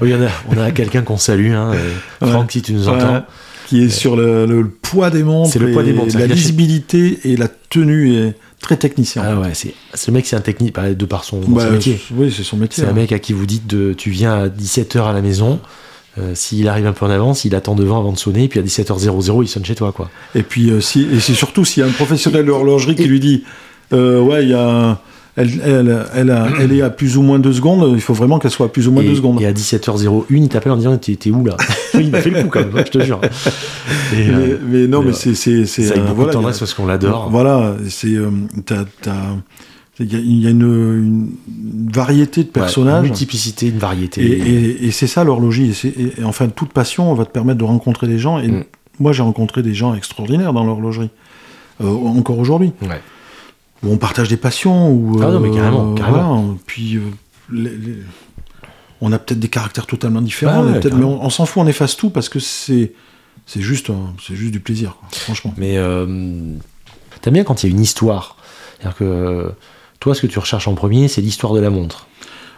Oui, 0.00 0.12
a, 0.12 0.16
on 0.48 0.58
a 0.58 0.70
quelqu'un 0.70 1.02
qu'on 1.02 1.18
salue, 1.18 1.52
hein, 1.52 1.72
euh, 1.74 1.92
Ouais. 2.22 2.30
Franck, 2.32 2.52
si 2.52 2.62
tu 2.62 2.72
nous 2.72 2.88
entends. 2.88 3.14
Ouais, 3.14 3.20
qui 3.70 3.84
est 3.84 3.88
sur 3.88 4.16
le, 4.16 4.46
le- 4.46 4.62
le 4.62 4.68
poids 4.68 5.10
des 5.10 5.22
montres. 5.22 5.52
C'est 5.52 5.60
le 5.60 5.70
poids 5.70 5.82
et 5.82 5.86
des 5.86 5.92
montres. 5.92 6.18
La 6.18 6.26
lisibilité 6.26 7.20
et 7.24 7.36
la 7.36 7.46
tenue 7.48 8.16
est 8.16 8.34
très 8.60 8.76
technicien. 8.76 9.22
Ah 9.24 9.38
ouais, 9.38 9.50
c'est, 9.54 9.74
ce 9.94 10.10
mec, 10.10 10.26
c'est 10.26 10.34
un 10.36 10.40
technique, 10.40 10.74
bah, 10.74 10.92
de 10.92 11.04
par 11.04 11.22
son, 11.24 11.38
Bah, 11.40 11.66
son 11.66 11.72
métier. 11.72 12.00
Oui, 12.16 12.34
c'est 12.36 12.42
son 12.42 12.56
métier. 12.56 12.82
C'est 12.82 12.88
un 12.88 12.92
hein. 12.92 12.94
mec 12.96 13.12
à 13.12 13.20
qui 13.20 13.32
vous 13.32 13.46
dites 13.46 13.66
de, 13.68 13.92
tu 13.92 14.10
viens 14.10 14.34
à 14.34 14.48
17h 14.48 15.02
à 15.04 15.12
la 15.12 15.22
maison. 15.22 15.60
euh, 16.18 16.32
S'il 16.34 16.66
arrive 16.68 16.86
un 16.88 16.92
peu 16.92 17.06
en 17.06 17.10
avance, 17.10 17.44
il 17.44 17.54
attend 17.54 17.76
devant 17.76 17.98
avant 18.00 18.12
de 18.12 18.18
sonner, 18.18 18.48
puis 18.48 18.58
à 18.58 18.62
17h00, 18.62 19.42
il 19.44 19.48
sonne 19.48 19.64
chez 19.64 19.76
toi, 19.76 19.92
quoi. 19.92 20.10
Et 20.34 20.42
puis, 20.42 20.70
euh, 20.70 20.80
si, 20.80 21.06
et 21.12 21.20
c'est 21.20 21.34
surtout 21.34 21.64
s'il 21.64 21.82
y 21.82 21.86
a 21.86 21.88
un 21.88 21.92
professionnel 21.92 22.42
de 22.42 22.48
l'horlogerie 22.48 22.96
qui 22.96 23.04
lui 23.04 23.20
dit 23.20 23.44
euh, 23.92 24.20
Ouais, 24.20 24.42
il 24.42 24.50
y 24.50 24.54
a. 24.54 25.00
Elle, 25.36 25.60
elle, 25.64 26.04
elle, 26.14 26.30
a- 26.30 26.48
elle 26.60 26.72
est 26.72 26.82
à 26.82 26.90
plus 26.90 27.16
ou 27.16 27.22
moins 27.22 27.38
deux 27.38 27.52
secondes, 27.52 27.92
il 27.94 28.00
faut 28.00 28.14
vraiment 28.14 28.38
qu'elle 28.38 28.50
soit 28.50 28.66
à 28.66 28.68
plus 28.68 28.88
ou 28.88 28.92
moins 28.92 29.02
et, 29.02 29.06
deux 29.06 29.14
secondes. 29.14 29.40
et 29.40 29.46
à 29.46 29.52
17h01, 29.52 30.24
il 30.30 30.48
t'appelle 30.48 30.72
en 30.72 30.76
disant 30.76 30.96
T'es 30.98 31.30
où 31.30 31.44
là? 31.44 31.56
Il 31.94 32.10
m'a 32.10 32.20
fait 32.20 32.30
le 32.30 32.42
coup 32.42 32.48
quand 32.48 32.60
même, 32.60 32.84
je 32.84 32.90
te 32.90 33.00
jure. 33.04 33.20
Et, 34.12 34.16
mais, 34.16 34.28
euh, 34.28 34.58
mais 34.68 34.86
non, 34.86 35.02
mais, 35.02 35.12
c'est. 35.12 35.34
C'est 35.34 35.86
avec 35.86 35.98
euh, 35.98 36.00
beaucoup 36.02 36.14
voilà, 36.16 36.26
de 36.26 36.30
a- 36.30 36.40
tendresse 36.40 36.58
parce 36.58 36.74
qu'on 36.74 36.86
l'adore. 36.86 37.28
Voilà, 37.30 37.76
c'est. 37.88 38.08
euh, 38.14 38.30
Il 40.00 40.10
y 40.12 40.16
a, 40.16 40.18
il 40.18 40.40
y 40.40 40.46
a 40.46 40.50
une, 40.50 40.62
une 40.62 41.90
variété 41.92 42.42
de 42.42 42.48
Ouais, 42.48 42.52
personnages. 42.54 43.02
une 43.04 43.10
multiplicité, 43.10 43.68
une 43.68 43.78
variété. 43.78 44.22
Et, 44.86 44.90
c'est 44.92 45.06
ça 45.06 45.24
l'horlogerie. 45.24 45.78
Et, 45.84 46.24
enfin, 46.24 46.48
toute 46.48 46.72
passion 46.72 47.12
va 47.14 47.24
te 47.26 47.30
permettre 47.30 47.58
de 47.58 47.64
rencontrer 47.64 48.06
des 48.06 48.18
gens. 48.18 48.38
Et 48.38 48.48
Mm. 48.48 48.64
moi, 48.98 49.12
j'ai 49.12 49.22
rencontré 49.22 49.62
des 49.62 49.74
gens 49.74 49.94
extraordinaires 49.94 50.52
dans 50.54 50.64
l'horlogerie. 50.64 51.10
euh, 51.82 51.86
encore 51.88 52.38
aujourd'hui. 52.38 52.72
Ouais. 52.82 53.00
Où 53.82 53.92
on 53.92 53.96
partage 53.96 54.28
des 54.28 54.36
passions. 54.36 54.90
Où, 54.90 55.18
Ah 55.22 55.30
non, 55.30 55.40
mais 55.40 55.50
carrément, 55.50 55.94
carrément. 55.94 56.40
voilà, 56.42 56.54
puis, 56.66 56.96
euh, 56.96 57.00
les- 57.50 57.70
les- 57.76 57.96
on 59.00 59.12
a 59.12 59.18
peut-être 59.18 59.40
des 59.40 59.48
caractères 59.48 59.86
totalement 59.86 60.20
différents, 60.20 60.64
Ouais, 60.64 60.78
peut-être- 60.80 60.94
mais 60.96 61.04
on, 61.04 61.24
on 61.24 61.30
s'en 61.30 61.46
fout, 61.46 61.62
on 61.62 61.66
efface 61.66 61.96
tout 61.96 62.10
parce 62.10 62.28
que 62.28 62.38
c'est 62.38 62.92
c'est 63.46 63.62
juste, 63.62 63.90
un- 63.90 64.14
c'est 64.24 64.36
juste 64.36 64.52
du 64.52 64.60
plaisir, 64.60 64.96
quoi, 65.00 65.08
franchement. 65.12 65.52
Mais 65.56 65.76
euh, 65.78 66.04
t'aimes 67.20 67.34
bien 67.34 67.42
quand 67.44 67.62
il 67.64 67.70
y 67.70 67.72
a 67.72 67.74
une 67.74 67.82
histoire. 67.82 68.36
C'est-à-dire 68.78 68.96
que 68.98 69.04
euh, 69.04 69.48
toi, 69.98 70.14
ce 70.14 70.20
que 70.20 70.26
tu 70.28 70.38
recherches 70.38 70.68
en 70.68 70.74
premier, 70.74 71.08
c'est 71.08 71.20
l'histoire 71.20 71.52
de 71.54 71.60
la 71.60 71.70
montre, 71.70 72.06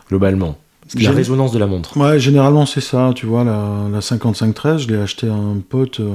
globalement. 0.09 0.59
La 1.01 1.13
résonance 1.13 1.53
de 1.53 1.59
la 1.59 1.67
montre. 1.67 1.97
Ouais, 1.97 2.19
généralement 2.19 2.67
c'est 2.67 2.81
ça, 2.83 3.13
tu 3.15 3.25
vois, 3.25 3.45
la, 3.45 3.89
la 3.91 4.01
5513, 4.03 4.83
je 4.83 4.89
l'ai 4.89 4.99
acheté 5.01 5.29
à 5.29 5.33
un 5.35 5.59
pote. 5.67 6.01
euh, 6.01 6.15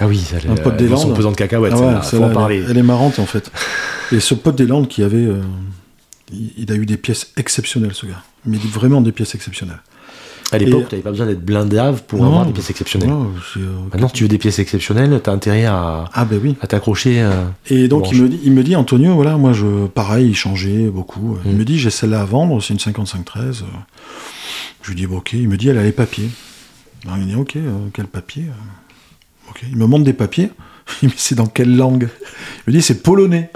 Ah 0.00 0.06
oui, 0.08 0.18
ça, 0.18 0.36
Un 0.48 0.56
pote 0.56 0.76
des 0.76 0.88
dans 0.88 0.96
son 0.96 1.08
Landes. 1.08 1.16
pesant 1.16 1.30
de 1.30 1.36
cacahuètes, 1.36 1.72
ah 1.76 1.80
ouais, 1.80 2.02
faut 2.02 2.18
en 2.22 2.28
elle, 2.28 2.32
parler. 2.34 2.64
elle 2.68 2.76
est 2.78 2.82
marrante 2.82 3.18
en 3.20 3.26
fait. 3.26 3.50
Et 4.12 4.18
ce 4.20 4.34
pote 4.34 4.56
des 4.56 4.66
Landes 4.66 4.88
qui 4.88 5.02
avait. 5.02 5.16
euh, 5.18 5.40
il, 6.32 6.52
il 6.58 6.72
a 6.72 6.74
eu 6.74 6.86
des 6.86 6.96
pièces 6.96 7.32
exceptionnelles, 7.36 7.94
ce 7.94 8.06
gars. 8.06 8.22
Mais 8.46 8.58
vraiment 8.58 9.00
des 9.00 9.12
pièces 9.12 9.34
exceptionnelles. 9.34 9.80
À 10.52 10.58
l'époque, 10.58 10.82
Et- 10.82 10.88
t'avais 10.90 11.02
pas 11.02 11.10
besoin 11.10 11.26
d'être 11.26 11.44
blindave 11.44 12.02
pour 12.04 12.20
Non, 12.20 12.26
avoir 12.26 12.46
des 12.46 12.52
pièces 12.52 12.70
exceptionnelles. 12.70 13.08
Euh, 13.10 13.60
Maintenant, 13.92 14.08
si 14.08 14.14
tu 14.14 14.24
veux 14.24 14.28
des 14.28 14.38
pièces 14.38 14.58
exceptionnelles, 14.58 15.18
t'as 15.22 15.32
intérêt 15.32 15.64
à, 15.64 16.04
Ah, 16.12 16.24
ben 16.24 16.38
oui. 16.42 16.54
à 16.60 16.66
t'accrocher. 16.66 17.22
euh, 17.22 17.44
Et 17.70 17.88
donc 17.88 18.10
il 18.12 18.22
me, 18.22 18.28
dit, 18.28 18.40
il 18.44 18.52
me 18.52 18.62
dit, 18.62 18.76
Antonio, 18.76 19.14
voilà, 19.14 19.36
moi, 19.36 19.52
je, 19.52 19.86
pareil, 19.86 20.28
il 20.28 20.34
changeait 20.36 20.88
beaucoup. 20.90 21.38
Il 21.46 21.52
Mm. 21.52 21.56
me 21.56 21.64
dit, 21.64 21.78
j'ai 21.78 21.90
celle-là 21.90 22.20
à 22.20 22.24
vendre, 22.24 22.60
c'est 22.62 22.74
une 22.74 22.78
5513. 22.80 23.62
euh. 23.62 23.66
Je 24.82 24.88
lui 24.90 24.96
dis, 24.96 25.06
bon, 25.06 25.16
ok. 25.18 25.32
Il 25.32 25.48
me 25.48 25.56
dit, 25.56 25.68
elle 25.70 25.78
a 25.78 25.82
les 25.82 25.92
papiers. 25.92 26.28
Alors, 27.06 27.16
il 27.16 27.24
me 27.24 27.28
dit, 27.30 27.36
ok, 27.36 27.56
euh, 27.56 27.70
quel 27.92 28.06
papier 28.06 28.44
Il 29.70 29.76
me 29.76 29.86
montre 29.86 30.04
des 30.04 30.12
papiers. 30.12 30.50
Il 31.02 31.08
me 31.08 31.12
dit, 31.12 31.18
c'est 31.20 31.34
dans 31.34 31.46
quelle 31.46 31.76
langue? 31.76 32.08
Il 32.66 32.72
me 32.72 32.78
dit, 32.78 32.82
c'est 32.82 33.02
polonais. 33.02 33.50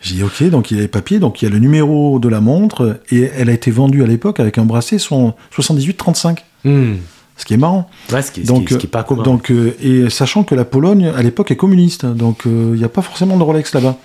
J'ai 0.00 0.14
dit, 0.16 0.22
ok, 0.22 0.44
donc 0.50 0.70
il 0.70 0.78
a 0.78 0.82
les 0.82 0.88
papiers, 0.88 1.18
donc 1.18 1.42
il 1.42 1.46
y 1.46 1.48
a 1.48 1.50
le 1.50 1.58
numéro 1.58 2.20
de 2.20 2.28
la 2.28 2.40
montre, 2.40 3.00
et 3.10 3.30
elle 3.36 3.50
a 3.50 3.52
été 3.52 3.72
vendue 3.72 4.04
à 4.04 4.06
l'époque 4.06 4.38
avec 4.38 4.56
un 4.56 4.64
bracelet 4.64 4.98
son 4.98 5.34
78-35. 5.56 6.38
hmm. 6.64 6.94
Ce 7.36 7.44
qui 7.44 7.54
est 7.54 7.58
marrant. 7.58 7.88
Ouais, 8.12 8.22
ce 8.22 8.30
qui 8.32 8.40
est, 8.40 8.44
ce 8.44 8.48
Donc, 8.48 8.66
qui 8.68 8.74
est- 8.74 8.76
ce 8.76 8.80
qui 8.80 8.86
est 8.86 8.90
pas 8.90 9.02
commun. 9.04 9.22
Donc, 9.24 9.50
euh, 9.50 9.76
et 9.82 10.08
sachant 10.10 10.42
que 10.44 10.54
la 10.54 10.64
Pologne, 10.64 11.06
à 11.16 11.22
l'époque, 11.22 11.50
est 11.52 11.56
communiste, 11.56 12.04
donc 12.06 12.46
euh, 12.46 12.70
il 12.74 12.78
n'y 12.78 12.84
a 12.84 12.88
pas 12.88 13.02
forcément 13.02 13.36
de 13.36 13.42
Rolex 13.42 13.72
là-bas. 13.74 13.96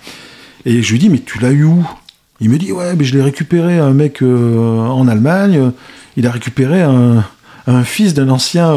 Et 0.66 0.82
je 0.82 0.92
lui 0.92 0.98
dis, 0.98 1.08
mais 1.10 1.18
tu 1.20 1.38
l'as 1.40 1.50
eu 1.50 1.64
où? 1.64 1.84
Il 2.40 2.50
me 2.50 2.58
dit, 2.58 2.72
ouais, 2.72 2.94
mais 2.96 3.04
je 3.04 3.14
l'ai 3.16 3.22
récupéré 3.22 3.78
à 3.78 3.84
un 3.86 3.92
mec 3.92 4.20
euh, 4.22 4.78
en 4.80 5.06
Allemagne. 5.08 5.70
Il 6.16 6.26
a 6.26 6.30
récupéré 6.32 6.82
un, 6.82 7.24
un 7.68 7.84
fils 7.84 8.14
d'un 8.14 8.28
ancien, 8.30 8.72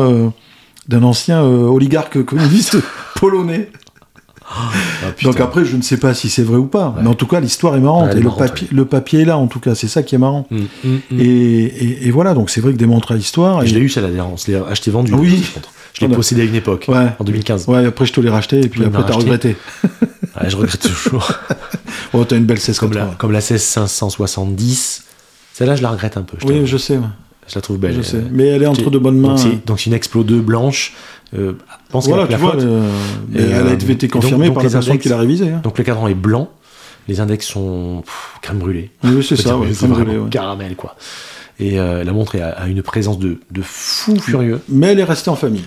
d'un 0.87 1.03
ancien 1.03 1.43
euh, 1.43 1.65
oligarque 1.67 2.23
communiste 2.23 2.77
polonais. 3.15 3.69
Ah. 4.49 4.71
Donc 5.23 5.41
après, 5.41 5.65
je 5.65 5.75
ne 5.75 5.81
sais 5.81 5.97
pas 5.97 6.13
si 6.13 6.29
c'est 6.29 6.43
vrai 6.43 6.55
ou 6.57 6.67
pas. 6.67 6.89
Ouais. 6.95 7.01
Mais 7.03 7.09
en 7.09 7.15
tout 7.15 7.27
cas, 7.27 7.41
l'histoire 7.41 7.75
est 7.75 7.81
marrante. 7.81 8.13
Ouais, 8.13 8.19
et 8.19 8.23
le, 8.23 8.29
papier, 8.29 8.67
le 8.71 8.85
papier 8.85 9.21
est 9.21 9.25
là, 9.25 9.37
en 9.37 9.47
tout 9.47 9.59
cas. 9.59 9.75
C'est 9.75 9.89
ça 9.89 10.03
qui 10.03 10.15
est 10.15 10.17
marrant. 10.17 10.47
Hmm, 10.49 10.59
hmm, 10.85 10.95
hmm. 11.11 11.19
Et, 11.19 11.25
et- 11.25 12.07
et 12.07 12.11
voilà, 12.11 12.33
donc 12.33 12.49
c'est 12.49 12.61
vrai 12.61 12.71
que 12.71 12.77
des 12.77 12.85
montres 12.85 13.11
à 13.11 13.17
histoire. 13.17 13.65
Je 13.65 13.73
l'ai 13.75 13.81
eu, 13.81 13.89
celle-là. 13.89 14.25
On 14.25 14.37
se 14.37 14.49
l'est 14.49 14.57
acheté 14.69 14.89
vendu. 14.89 15.13
Oui. 15.13 15.43
Je 15.93 16.05
l'ai 16.05 16.15
possédé 16.15 16.43
à 16.43 16.45
une 16.45 16.55
époque, 16.55 16.85
Ouais. 16.87 17.07
en 17.19 17.23
2015. 17.23 17.67
Ouais, 17.67 17.85
après 17.85 18.05
je 18.05 18.13
te 18.13 18.21
l'ai 18.21 18.29
racheté 18.29 18.61
et 18.61 18.69
puis 18.69 18.85
après 18.85 19.03
t'as 19.05 19.13
regretté. 19.15 19.57
Je 20.47 20.55
regrette 20.55 20.81
toujours. 20.81 21.31
Oh, 22.13 22.23
t'as 22.23 22.37
une 22.37 22.45
belle 22.45 22.59
comme, 22.77 22.93
la, 22.93 23.01
1680. 23.05 23.15
comme 23.17 23.31
la 23.33 23.41
16570. 23.41 25.03
Celle-là, 25.53 25.75
je 25.75 25.81
la 25.81 25.89
regrette 25.89 26.15
un 26.15 26.21
peu. 26.21 26.37
Je, 26.39 26.45
Oui, 26.47 26.65
je 26.65 26.77
sais. 26.77 26.99
Je 27.47 27.55
la 27.55 27.61
trouve 27.61 27.77
belle. 27.77 27.93
je 27.93 27.99
Euh, 27.99 28.03
sais. 28.03 28.23
Mais 28.31 28.47
elle 28.47 28.63
est 28.63 28.67
entre 28.67 28.89
de 28.89 28.97
bonnes 28.97 29.19
mains. 29.19 29.35
Donc 29.65 29.79
c'est, 29.79 29.87
une 29.87 29.93
Explo 29.93 30.23
2 30.23 30.39
blanche. 30.41 30.93
Euh, 31.37 31.53
je 31.87 31.91
pense 31.91 32.07
Voilà, 32.07 32.23
a 32.23 32.25
tu 32.27 32.31
la 32.33 32.37
vois, 32.37 32.55
euh, 32.55 32.89
mais 33.29 33.41
Et, 33.41 33.43
elle 33.45 33.53
euh, 33.67 33.69
a 33.69 33.73
été 33.73 33.85
et 33.91 33.95
donc- 33.95 34.11
confirmée 34.11 34.45
donc 34.47 34.55
par 34.55 34.63
les 34.63 34.69
la 34.69 34.73
personne 34.75 34.93
index- 34.93 35.03
qui 35.03 35.09
l'a 35.09 35.17
révisée. 35.17 35.49
hein. 35.51 35.61
Donc 35.63 35.77
le 35.77 35.83
cadran 35.83 36.07
est 36.07 36.13
blanc. 36.13 36.49
Les 37.07 37.19
index 37.21 37.45
sont 37.47 38.01
pff, 38.05 38.39
crème 38.41 38.57
brûlée. 38.57 38.91
Oui, 39.03 39.23
c'est 39.23 39.35
ça, 39.37 39.57
ouais, 39.57 39.71
crème 39.71 39.91
brûlée, 39.91 40.17
ouais. 40.17 40.29
caramel, 40.29 40.75
quoi. 40.75 40.95
Et 41.59 41.79
euh, 41.79 42.03
la 42.03 42.11
montre 42.13 42.35
à 42.39 42.67
une 42.67 42.81
présence 42.83 43.17
de, 43.17 43.39
de 43.51 43.61
fou 43.63 44.17
furieux. 44.19 44.61
Mais 44.69 44.87
elle 44.87 44.99
est 44.99 45.03
restée 45.05 45.29
en 45.29 45.35
famille. 45.35 45.63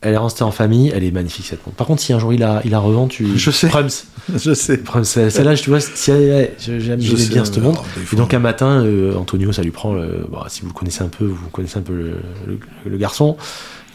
Elle 0.00 0.14
est 0.14 0.18
restée 0.18 0.44
en 0.44 0.52
famille, 0.52 0.92
elle 0.94 1.02
est 1.02 1.10
magnifique 1.10 1.46
cette 1.46 1.66
montre. 1.66 1.76
Par 1.76 1.86
contre, 1.88 2.00
si 2.00 2.12
un 2.12 2.20
jour 2.20 2.32
il 2.32 2.38
la 2.40 2.78
revend, 2.78 3.08
tu. 3.08 3.26
Je 3.36 3.50
sais. 3.50 3.66
Prums. 3.68 3.88
Je 4.36 4.54
sais. 4.54 4.80
Celle-là, 5.02 5.56
tu 5.56 5.70
vois, 5.70 5.80
si 5.80 6.12
j'aime 6.58 6.98
bien 7.28 7.44
cette 7.44 7.58
montre. 7.58 7.84
Et 8.12 8.16
donc 8.16 8.32
un 8.32 8.38
matin, 8.38 8.84
euh, 8.84 9.16
Antonio, 9.16 9.50
ça 9.52 9.62
lui 9.62 9.72
prend. 9.72 9.94
le- 9.94 10.26
bon, 10.30 10.38
si 10.48 10.60
vous 10.62 10.68
le 10.68 10.72
connaissez 10.72 11.02
un 11.02 11.08
peu, 11.08 11.24
vous 11.24 11.48
connaissez 11.50 11.78
un 11.78 11.82
peu 11.82 11.94
le, 11.94 12.12
le- 12.46 12.60
le 12.86 12.96
garçon. 12.96 13.36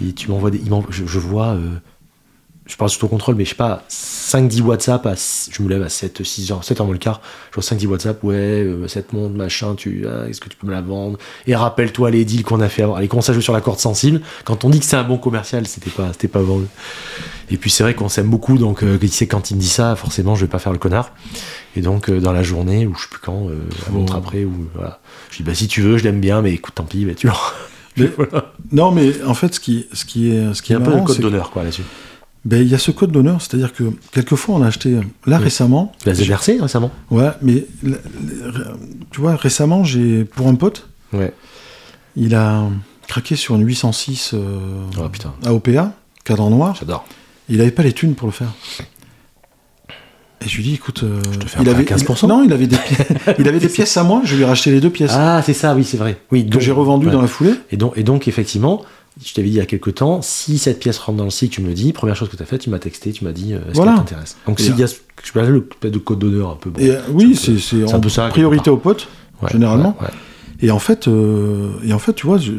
Et 0.05 0.11
tu 0.11 0.29
m'envoies 0.29 0.51
des. 0.51 0.61
je, 0.89 1.05
je 1.05 1.19
vois. 1.19 1.49
euh, 1.53 1.69
je 2.65 2.77
parle 2.77 2.89
sous 2.89 2.99
ton 2.99 3.07
contrôle, 3.07 3.35
mais 3.35 3.43
je 3.43 3.49
sais 3.49 3.55
pas, 3.55 3.83
5-10 3.89 4.61
WhatsApp, 4.61 5.05
à, 5.05 5.15
je 5.15 5.61
me 5.61 5.69
lève 5.69 5.83
à 5.83 5.89
7, 5.89 6.23
6 6.23 6.51
heures, 6.51 6.63
7 6.63 6.79
heures 6.79 6.85
moins 6.85 6.93
le 6.93 6.99
quart, 6.99 7.21
je 7.51 7.55
vois 7.59 7.63
5-10 7.63 7.87
WhatsApp, 7.87 8.23
ouais, 8.23 8.35
euh, 8.35 8.87
cette 8.87 9.11
montre, 9.11 9.35
machin, 9.35 9.75
tu, 9.75 10.05
ah, 10.07 10.29
est-ce 10.29 10.39
que 10.39 10.47
tu 10.47 10.55
peux 10.55 10.67
me 10.67 10.71
la 10.71 10.81
vendre? 10.81 11.17
Et 11.45 11.55
rappelle-toi 11.55 12.09
les 12.11 12.23
deals 12.23 12.43
qu'on 12.43 12.61
a 12.61 12.69
fait 12.69 12.83
avant. 12.83 12.95
Allez, 12.95 13.09
commence 13.09 13.29
à 13.29 13.33
jouer 13.33 13.41
sur 13.41 13.53
la 13.53 13.59
corde 13.59 13.79
sensible. 13.79 14.21
Quand 14.45 14.63
on 14.63 14.69
dit 14.69 14.79
que 14.79 14.85
c'est 14.85 14.95
un 14.95 15.03
bon 15.03 15.17
commercial, 15.17 15.67
c'était 15.67 15.89
pas, 15.89 16.13
c'était 16.13 16.29
pas 16.29 16.41
vendu. 16.41 16.65
Et 17.51 17.57
puis 17.57 17.69
c'est 17.69 17.83
vrai 17.83 17.95
qu'on 17.95 18.09
s'aime 18.09 18.29
beaucoup, 18.29 18.57
donc 18.57 18.83
euh, 18.83 18.97
quand 19.29 19.51
il 19.51 19.55
me 19.55 19.59
dit 19.61 19.67
ça, 19.67 19.95
forcément, 19.97 20.35
je 20.35 20.45
vais 20.45 20.49
pas 20.49 20.59
faire 20.59 20.71
le 20.71 20.77
connard. 20.79 21.11
Et 21.75 21.81
donc 21.81 22.09
euh, 22.09 22.21
dans 22.21 22.31
la 22.31 22.43
journée, 22.43 22.87
ou 22.87 22.95
je 22.95 23.01
sais 23.01 23.09
plus 23.09 23.19
quand, 23.19 23.49
euh, 23.49 23.57
la 23.85 23.91
montre 23.91 24.15
après, 24.15 24.45
ou 24.45 24.69
voilà. 24.73 24.99
Je 25.31 25.37
dis, 25.37 25.43
bah 25.43 25.53
si 25.53 25.67
tu 25.67 25.81
veux, 25.81 25.97
je 25.97 26.03
l'aime 26.05 26.21
bien, 26.21 26.41
mais 26.41 26.53
écoute, 26.53 26.75
tant 26.75 26.85
pis, 26.85 27.05
bah, 27.05 27.13
tu. 27.13 27.27
Mais- 27.97 28.09
voilà. 28.17 28.53
Non, 28.71 28.91
mais 28.91 29.21
en 29.23 29.33
fait, 29.33 29.53
ce 29.53 29.59
qui, 29.59 29.85
ce 29.91 30.05
qui 30.05 30.31
est, 30.31 30.53
ce 30.53 30.61
qui 30.61 30.71
Il 30.71 30.75
y 30.75 30.75
a 30.77 30.79
est 30.79 30.81
un 30.81 30.85
peu 30.91 30.95
le 30.95 31.03
code 31.03 31.19
d'honneur, 31.19 31.51
quoi, 31.51 31.63
là-dessus. 31.63 31.83
Ben, 32.45 32.61
il 32.61 32.67
y 32.67 32.75
a 32.75 32.77
ce 32.77 32.91
code 32.91 33.11
d'honneur, 33.11 33.41
c'est-à-dire 33.41 33.71
que 33.73 33.83
quelquefois 34.11 34.55
on 34.55 34.61
a 34.61 34.67
acheté, 34.67 34.91
là 35.25 35.37
Oui. 35.37 35.43
récemment, 35.45 35.93
La 36.05 36.13
ZRC 36.13 36.59
récemment 36.59 36.91
ouais, 37.09 37.29
mais 37.41 37.65
tu 39.11 39.21
vois, 39.21 39.35
récemment, 39.35 39.83
j'ai, 39.83 40.25
pour 40.25 40.47
un 40.47 40.55
pote, 40.55 40.89
Ouais. 41.13 41.33
il 42.15 42.35
a 42.35 42.63
craqué 43.07 43.35
sur 43.35 43.55
une 43.55 43.65
806 43.65 44.31
euh, 44.33 44.59
Oh 44.99 45.07
putain, 45.09 45.33
AOPA, 45.45 45.93
cadran 46.25 46.49
noir, 46.49 46.75
j'adore. 46.79 47.05
il 47.49 47.61
avait 47.61 47.71
pas 47.71 47.83
les 47.83 47.93
thunes 47.93 48.15
pour 48.15 48.27
le 48.27 48.33
faire. 48.33 48.51
Et 50.45 50.49
je 50.49 50.57
lui 50.57 50.63
dis, 50.63 50.73
écoute, 50.73 51.03
euh, 51.03 51.21
te 51.21 51.45
fais 51.47 51.59
un 51.59 51.61
il 51.61 51.69
avait 51.69 51.83
15%? 51.83 52.27
non, 52.27 52.43
il 52.43 52.51
avait 52.51 52.67
des 52.67 52.75
pièces, 52.75 53.07
il 53.39 53.47
avait 53.47 53.59
des 53.59 53.69
pièces 53.69 53.95
à 53.95 54.03
moi, 54.03 54.21
je 54.25 54.35
lui 54.35 54.41
ai 54.41 54.45
racheté 54.45 54.71
les 54.71 54.81
deux 54.81 54.89
pièces 54.89 55.13
Ah, 55.13 55.41
c'est 55.45 55.53
ça, 55.53 55.73
oui, 55.73 55.85
c'est 55.85 55.95
vrai. 55.95 56.19
Oui, 56.33 56.45
que 56.49 56.59
j'ai 56.59 56.71
revendues 56.73 57.05
ouais. 57.05 57.13
dans 57.13 57.21
la 57.21 57.27
foulée. 57.29 57.53
Et 57.71 57.77
donc, 57.77 57.93
et 57.95 58.03
donc, 58.03 58.27
effectivement, 58.27 58.83
je 59.23 59.33
t'avais 59.33 59.47
dit 59.49 59.55
il 59.55 59.57
y 59.57 59.61
a 59.61 59.65
quelques 59.65 59.95
temps, 59.95 60.21
si 60.21 60.57
cette 60.57 60.79
pièce 60.79 60.97
rentre 60.97 61.17
dans 61.17 61.23
le 61.25 61.29
site, 61.29 61.51
tu 61.51 61.61
me 61.61 61.67
le 61.67 61.73
dis, 61.73 61.93
première 61.93 62.15
chose 62.15 62.29
que 62.29 62.35
tu 62.37 62.43
as 62.43 62.45
fait, 62.45 62.57
tu 62.57 62.69
m'as 62.69 62.79
texté, 62.79 63.11
tu 63.11 63.23
m'as 63.25 63.31
dit, 63.31 63.53
euh, 63.53 63.59
est-ce 63.67 63.75
Voilà. 63.75 63.91
qu'elle 63.93 63.99
t'intéresse? 64.01 64.37
Donc, 64.47 64.59
s'il 64.59 64.77
y 64.77 64.83
a, 64.83 64.87
ce- 64.87 64.95
je 65.23 65.39
le 65.39 65.67
de 65.91 65.97
code 65.99 66.19
d'honneur 66.19 66.49
un 66.51 66.55
peu. 66.55 66.69
Bon, 66.71 66.79
Et 66.81 66.91
euh, 66.91 67.01
oui, 67.11 67.35
c'est 67.35 67.83
un 67.83 67.95
un 67.95 67.99
peu 67.99 68.09
ça, 68.09 68.27
priorité 68.29 68.69
aux 68.69 68.77
potes. 68.77 69.07
ouais, 69.41 69.49
généralement. 69.51 69.95
ouais, 70.01 70.07
ouais. 70.07 70.13
Et 70.61 70.71
en 70.71 70.79
fait, 70.79 71.07
euh, 71.09 71.71
et 71.83 71.91
en 71.91 71.99
fait, 71.99 72.13
tu 72.13 72.25
vois, 72.25 72.37
je- 72.37 72.51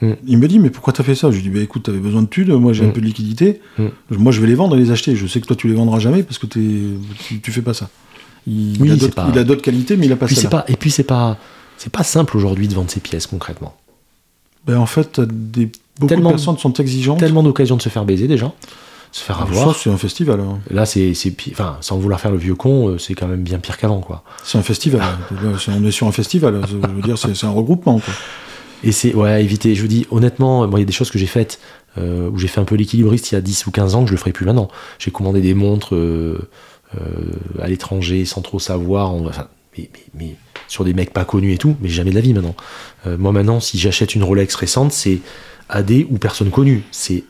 je- 0.00 0.06
Mm. 0.06 0.16
il 0.26 0.38
me 0.38 0.48
dit, 0.48 0.58
mais 0.58 0.70
pourquoi 0.70 0.92
t'as 0.94 1.02
fait 1.02 1.14
ça? 1.14 1.30
Je 1.30 1.36
lui 1.36 1.42
dis, 1.42 1.50
bah 1.50 1.60
écoute, 1.60 1.82
t'avais 1.82 1.98
besoin 1.98 2.22
de 2.22 2.26
thunes, 2.26 2.54
moi 2.56 2.72
j'ai 2.72 2.84
un 2.84 2.88
Mm. 2.88 2.92
peu 2.94 3.00
de 3.02 3.06
liquidité, 3.06 3.60
Mm. 3.78 3.86
moi 4.12 4.32
je 4.32 4.40
vais 4.40 4.46
les 4.46 4.54
vendre 4.54 4.76
et 4.76 4.78
les 4.80 4.90
acheter. 4.90 5.14
Je 5.14 5.26
sais 5.26 5.40
que 5.42 5.46
toi 5.46 5.56
tu 5.56 5.68
les 5.68 5.74
vendras 5.74 5.98
jamais 5.98 6.22
parce 6.22 6.38
que 6.38 6.46
tu, 6.46 6.92
tu 7.42 7.52
fais 7.52 7.60
pas 7.62 7.74
ça. 7.74 7.90
Il, 8.46 8.80
Oui, 8.80 8.88
il 8.88 9.38
a 9.38 9.44
d'autres 9.44 9.60
qualités, 9.62 9.96
mais 9.98 10.06
il 10.06 10.12
a 10.12 10.16
pas 10.16 10.26
ça. 10.26 10.48
pas, 10.48 10.64
et 10.68 10.76
puis 10.76 10.90
c'est 10.90 11.02
pas, 11.04 11.36
c'est 11.76 11.92
pas 11.92 12.02
simple 12.02 12.34
aujourd'hui 12.38 12.66
de 12.66 12.74
vendre 12.74 12.90
ces 12.90 13.00
pièces 13.00 13.26
concrètement. 13.26 13.76
Ben, 14.66 14.78
en 14.78 14.86
fait, 14.86 15.20
des, 15.20 15.70
beaucoup 16.00 16.08
Tellement- 16.08 16.30
de 16.30 16.34
personnes 16.36 16.58
sont 16.58 16.72
exigeantes. 16.74 17.18
Tellement 17.20 17.42
d'occasions 17.42 17.76
de 17.76 17.82
se 17.82 17.88
faire 17.88 18.04
baiser 18.04 18.26
déjà, 18.26 18.52
se 19.12 19.22
faire 19.22 19.36
Ça, 19.36 19.42
avoir. 19.42 19.76
c'est 19.76 19.90
un 19.90 19.96
festival. 19.96 20.40
hein. 20.40 20.58
Là, 20.70 20.86
c'est, 20.86 21.12
enfin, 21.52 21.76
sans 21.80 21.98
vouloir 21.98 22.20
faire 22.20 22.30
le 22.32 22.38
vieux 22.38 22.54
con, 22.54 22.88
euh, 22.88 22.98
c'est 22.98 23.14
quand 23.14 23.26
même 23.28 23.42
bien 23.42 23.58
pire 23.58 23.76
qu'avant, 23.76 24.00
quoi. 24.00 24.24
C'est 24.44 24.58
un 24.58 24.62
festival. 24.62 25.02
On 25.68 25.84
est 25.84 25.90
sur 25.90 26.06
un 26.06 26.12
festival. 26.12 26.60
Je 26.68 26.76
veux 26.76 27.02
dire, 27.02 27.18
c'est 27.18 27.44
un 27.44 27.50
regroupement. 27.50 27.98
Quoi. 28.00 28.14
Et 28.82 28.92
c'est, 28.92 29.14
ouais, 29.14 29.44
éviter. 29.44 29.74
Je 29.74 29.82
vous 29.82 29.88
dis, 29.88 30.06
honnêtement, 30.10 30.66
moi, 30.66 30.78
il 30.78 30.82
y 30.82 30.84
a 30.84 30.86
des 30.86 30.92
choses 30.92 31.10
que 31.10 31.18
j'ai 31.18 31.26
faites, 31.26 31.60
euh, 31.98 32.30
où 32.30 32.38
j'ai 32.38 32.48
fait 32.48 32.60
un 32.60 32.64
peu 32.64 32.76
l'équilibriste 32.76 33.30
il 33.30 33.34
y 33.34 33.38
a 33.38 33.42
10 33.42 33.66
ou 33.66 33.70
15 33.70 33.94
ans, 33.94 34.02
que 34.02 34.08
je 34.08 34.12
le 34.14 34.18
ferai 34.18 34.32
plus 34.32 34.46
maintenant. 34.46 34.68
J'ai 34.98 35.10
commandé 35.10 35.40
des 35.42 35.52
montres 35.54 35.94
euh, 35.94 36.48
euh, 36.98 37.00
à 37.60 37.68
l'étranger 37.68 38.24
sans 38.24 38.40
trop 38.40 38.58
savoir, 38.58 39.10
en- 39.12 39.26
enfin, 39.26 39.48
mais, 39.76 39.90
mais- 39.92 40.00
mais 40.18 40.36
sur 40.66 40.84
des 40.84 40.94
mecs 40.94 41.12
pas 41.12 41.24
connus 41.24 41.52
et 41.52 41.58
tout, 41.58 41.76
mais 41.82 41.88
jamais 41.88 42.10
de 42.10 42.14
la 42.14 42.20
vie 42.20 42.32
maintenant. 42.32 42.54
Moi, 43.06 43.32
maintenant, 43.32 43.58
si 43.60 43.76
j'achète 43.76 44.14
une 44.14 44.22
Rolex 44.22 44.54
récente, 44.54 44.92
c'est 44.92 45.18
AD 45.70 46.06
ou 46.10 46.18
personne 46.18 46.50
connue. 46.50 46.82
C'est 46.90 47.24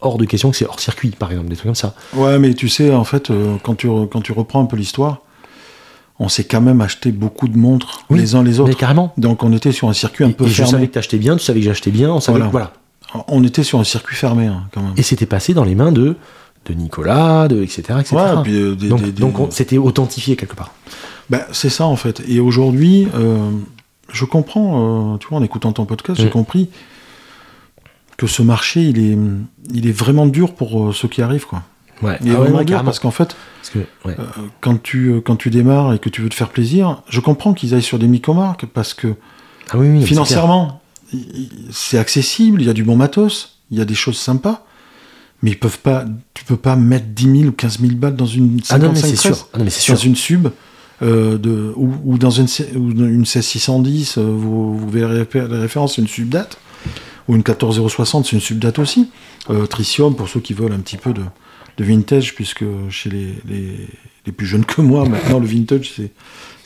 hors 0.00 0.18
de 0.18 0.24
question 0.24 0.50
que 0.50 0.56
c'est 0.56 0.66
hors 0.66 0.80
circuit, 0.80 1.10
par 1.10 1.30
exemple, 1.30 1.48
des 1.48 1.56
trucs 1.56 1.66
comme 1.66 1.74
ça. 1.74 1.94
Ouais, 2.14 2.38
mais 2.38 2.54
tu 2.54 2.68
sais, 2.68 2.92
en 2.94 3.04
fait, 3.04 3.30
euh, 3.30 3.56
quand, 3.62 3.74
tu, 3.74 3.88
quand 4.10 4.20
tu 4.20 4.32
reprends 4.32 4.62
un 4.62 4.66
peu 4.66 4.76
l'histoire, 4.76 5.18
on 6.18 6.28
s'est 6.28 6.44
quand 6.44 6.60
même 6.60 6.80
acheté 6.80 7.12
beaucoup 7.12 7.48
de 7.48 7.58
montres 7.58 8.04
Oui, 8.10 8.18
les 8.18 8.34
uns 8.34 8.42
les 8.42 8.52
Mais 8.52 8.60
autres. 8.60 8.76
carrément. 8.76 9.12
Donc 9.18 9.42
on 9.42 9.52
était 9.52 9.72
sur 9.72 9.88
un 9.88 9.92
circuit 9.92 10.24
un 10.24 10.30
peu 10.30 10.44
et 10.44 10.48
je 10.48 10.54
fermé. 10.54 10.70
savais 10.70 10.88
que 10.88 10.92
t'achetais 10.94 11.18
bien, 11.18 11.36
tu 11.36 11.44
savais 11.44 11.60
que 11.60 11.66
j'achetais 11.66 11.90
bien, 11.90 12.10
on 12.10 12.20
savait 12.20 12.38
Voilà. 12.38 12.46
que- 12.46 12.52
voilà. 13.12 13.24
On 13.28 13.44
était 13.44 13.62
sur 13.62 13.78
un 13.78 13.84
circuit 13.84 14.16
fermé, 14.16 14.46
hein, 14.46 14.64
quand 14.72 14.82
même. 14.82 14.92
Et 14.96 15.02
c'était 15.02 15.26
passé 15.26 15.54
dans 15.54 15.64
les 15.64 15.74
mains 15.74 15.92
de, 15.92 16.16
de 16.66 16.74
Nicolas, 16.74 17.48
de, 17.48 17.62
etc. 17.62 17.82
etc. 18.00 18.16
Ouais, 18.16 18.42
puis, 18.42 18.54
euh, 18.54 18.74
des- 18.74 18.88
donc, 18.88 19.00
des- 19.00 19.12
des- 19.12 19.20
donc 19.20 19.38
on- 19.38 19.50
c'était 19.50 19.78
authentifié 19.78 20.36
quelque 20.36 20.56
part. 20.56 20.72
Ben, 21.30 21.42
c'est 21.52 21.68
ça, 21.70 21.86
en 21.86 21.96
fait. 21.96 22.22
Et 22.28 22.40
aujourd'hui, 22.40 23.08
euh, 23.14 23.50
je 24.12 24.24
comprends, 24.24 25.16
tu 25.18 25.28
vois, 25.28 25.38
en 25.38 25.42
écoutant 25.42 25.72
ton 25.72 25.84
podcast, 25.84 26.20
j'ai 26.20 26.26
Mm. 26.28 26.30
compris 26.30 26.68
que 28.16 28.26
ce 28.26 28.42
marché, 28.42 28.82
il 28.82 28.98
est, 28.98 29.18
il 29.74 29.86
est 29.86 29.92
vraiment 29.92 30.26
dur 30.26 30.54
pour 30.54 30.88
euh, 30.88 30.92
ceux 30.92 31.08
qui 31.08 31.22
arrivent, 31.22 31.46
quoi. 31.46 31.62
Ouais. 32.02 32.18
Il 32.22 32.28
est 32.28 32.34
Ah 32.34 32.38
vraiment 32.38 32.58
ouais, 32.58 32.64
dur 32.64 32.82
parce 32.84 32.98
qu'en 32.98 33.10
fait, 33.10 33.36
Parce 33.60 33.70
que, 33.70 33.78
ouais. 34.08 34.14
euh, 34.18 34.24
quand 34.60 34.82
tu, 34.82 35.08
euh, 35.08 35.20
quand 35.20 35.36
tu 35.36 35.48
démarres 35.50 35.94
et 35.94 35.98
que 35.98 36.08
tu 36.10 36.20
veux 36.22 36.28
te 36.28 36.34
faire 36.34 36.50
plaisir, 36.50 37.02
je 37.08 37.20
comprends 37.20 37.54
qu'ils 37.54 37.72
aillent 37.74 37.82
sur 37.82 37.98
des 37.98 38.06
micro-marques 38.08 38.66
parce 38.66 38.92
que 38.94 39.14
ah 39.70 39.78
oui, 39.78 39.88
oui, 39.88 40.02
financièrement, 40.04 40.80
c'est 41.70 41.98
accessible, 41.98 42.60
il 42.62 42.66
y 42.66 42.70
a 42.70 42.74
du 42.74 42.84
bon 42.84 42.96
matos, 42.96 43.58
il 43.70 43.78
y 43.78 43.80
a 43.80 43.84
des 43.84 43.94
choses 43.94 44.18
sympas, 44.18 44.64
mais 45.42 45.50
ils 45.52 45.58
peuvent 45.58 45.78
pas, 45.78 46.04
tu 46.34 46.44
peux 46.44 46.56
pas 46.56 46.76
mettre 46.76 47.06
10 47.06 47.24
000 47.40 47.48
ou 47.48 47.52
15 47.52 47.80
000 47.80 47.92
balles 47.94 48.16
dans 48.16 48.26
une 48.26 48.60
clair. 48.60 48.66
Ah 48.70 48.78
non, 48.78 48.92
mais 48.92 49.00
55 49.00 49.08
c'est 49.16 49.16
sûr. 49.34 49.48
Ah 49.52 49.58
non, 49.58 49.64
mais 49.64 49.70
c'est 49.70 49.92
dans 49.92 49.98
sûr. 49.98 50.08
une 50.08 50.16
sub 50.16 50.48
euh, 51.02 51.38
de, 51.38 51.72
ou, 51.76 51.92
ou 52.04 52.18
dans 52.18 52.30
une, 52.30 52.46
ou 52.76 52.92
dans 52.92 53.06
une 53.06 53.24
16610, 53.26 54.18
euh, 54.18 54.22
vous, 54.22 54.78
vous 54.78 54.88
verrez 54.90 55.22
réfé- 55.24 55.46
les 55.48 55.58
références, 55.58 55.96
c'est 55.96 56.02
une 56.02 56.08
subdate, 56.08 56.58
ou 57.28 57.34
une 57.34 57.42
14060, 57.42 58.26
c'est 58.26 58.32
une 58.32 58.40
subdate 58.40 58.78
aussi. 58.78 59.10
Euh, 59.50 59.66
Tritium, 59.66 60.14
pour 60.16 60.28
ceux 60.28 60.40
qui 60.40 60.54
veulent 60.54 60.72
un 60.72 60.78
petit 60.80 60.96
peu 60.96 61.12
de, 61.12 61.22
de 61.78 61.84
vintage, 61.84 62.34
puisque 62.34 62.64
chez 62.90 63.10
les, 63.10 63.34
les, 63.48 63.88
les 64.26 64.32
plus 64.32 64.46
jeunes 64.46 64.64
que 64.64 64.80
moi, 64.80 65.08
maintenant, 65.08 65.38
le 65.38 65.46
vintage, 65.46 65.92
c'est 65.96 66.10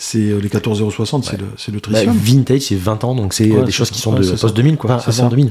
c'est 0.03 0.31
euh, 0.31 0.39
les 0.41 0.49
14060, 0.49 1.25
c'est 1.25 1.37
le, 1.37 1.47
Bah, 1.47 1.81
Tritium. 1.81 2.17
vintage, 2.17 2.61
c'est 2.63 2.75
20 2.75 3.05
ans, 3.05 3.15
donc 3.15 3.35
c'est 3.35 3.51
Ouais, 3.51 3.59
euh, 3.59 3.65
des 3.65 3.73
choses 3.73 3.91
qui 3.91 4.01
sont 4.01 4.13
Ouais, 4.15 4.19
de 4.21 4.23
c'est 4.25 4.37
ça. 4.39 4.49
post-2000, 4.49 4.77
quoi. 4.77 4.93
Enfin, 4.95 5.03
avant 5.11 5.13
ça. 5.25 5.29
2000. 5.29 5.51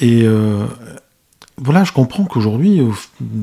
Et 0.00 0.22
euh, 0.24 0.64
voilà, 1.56 1.84
je 1.84 1.92
comprends 1.92 2.24
qu'aujourd'hui, 2.24 2.82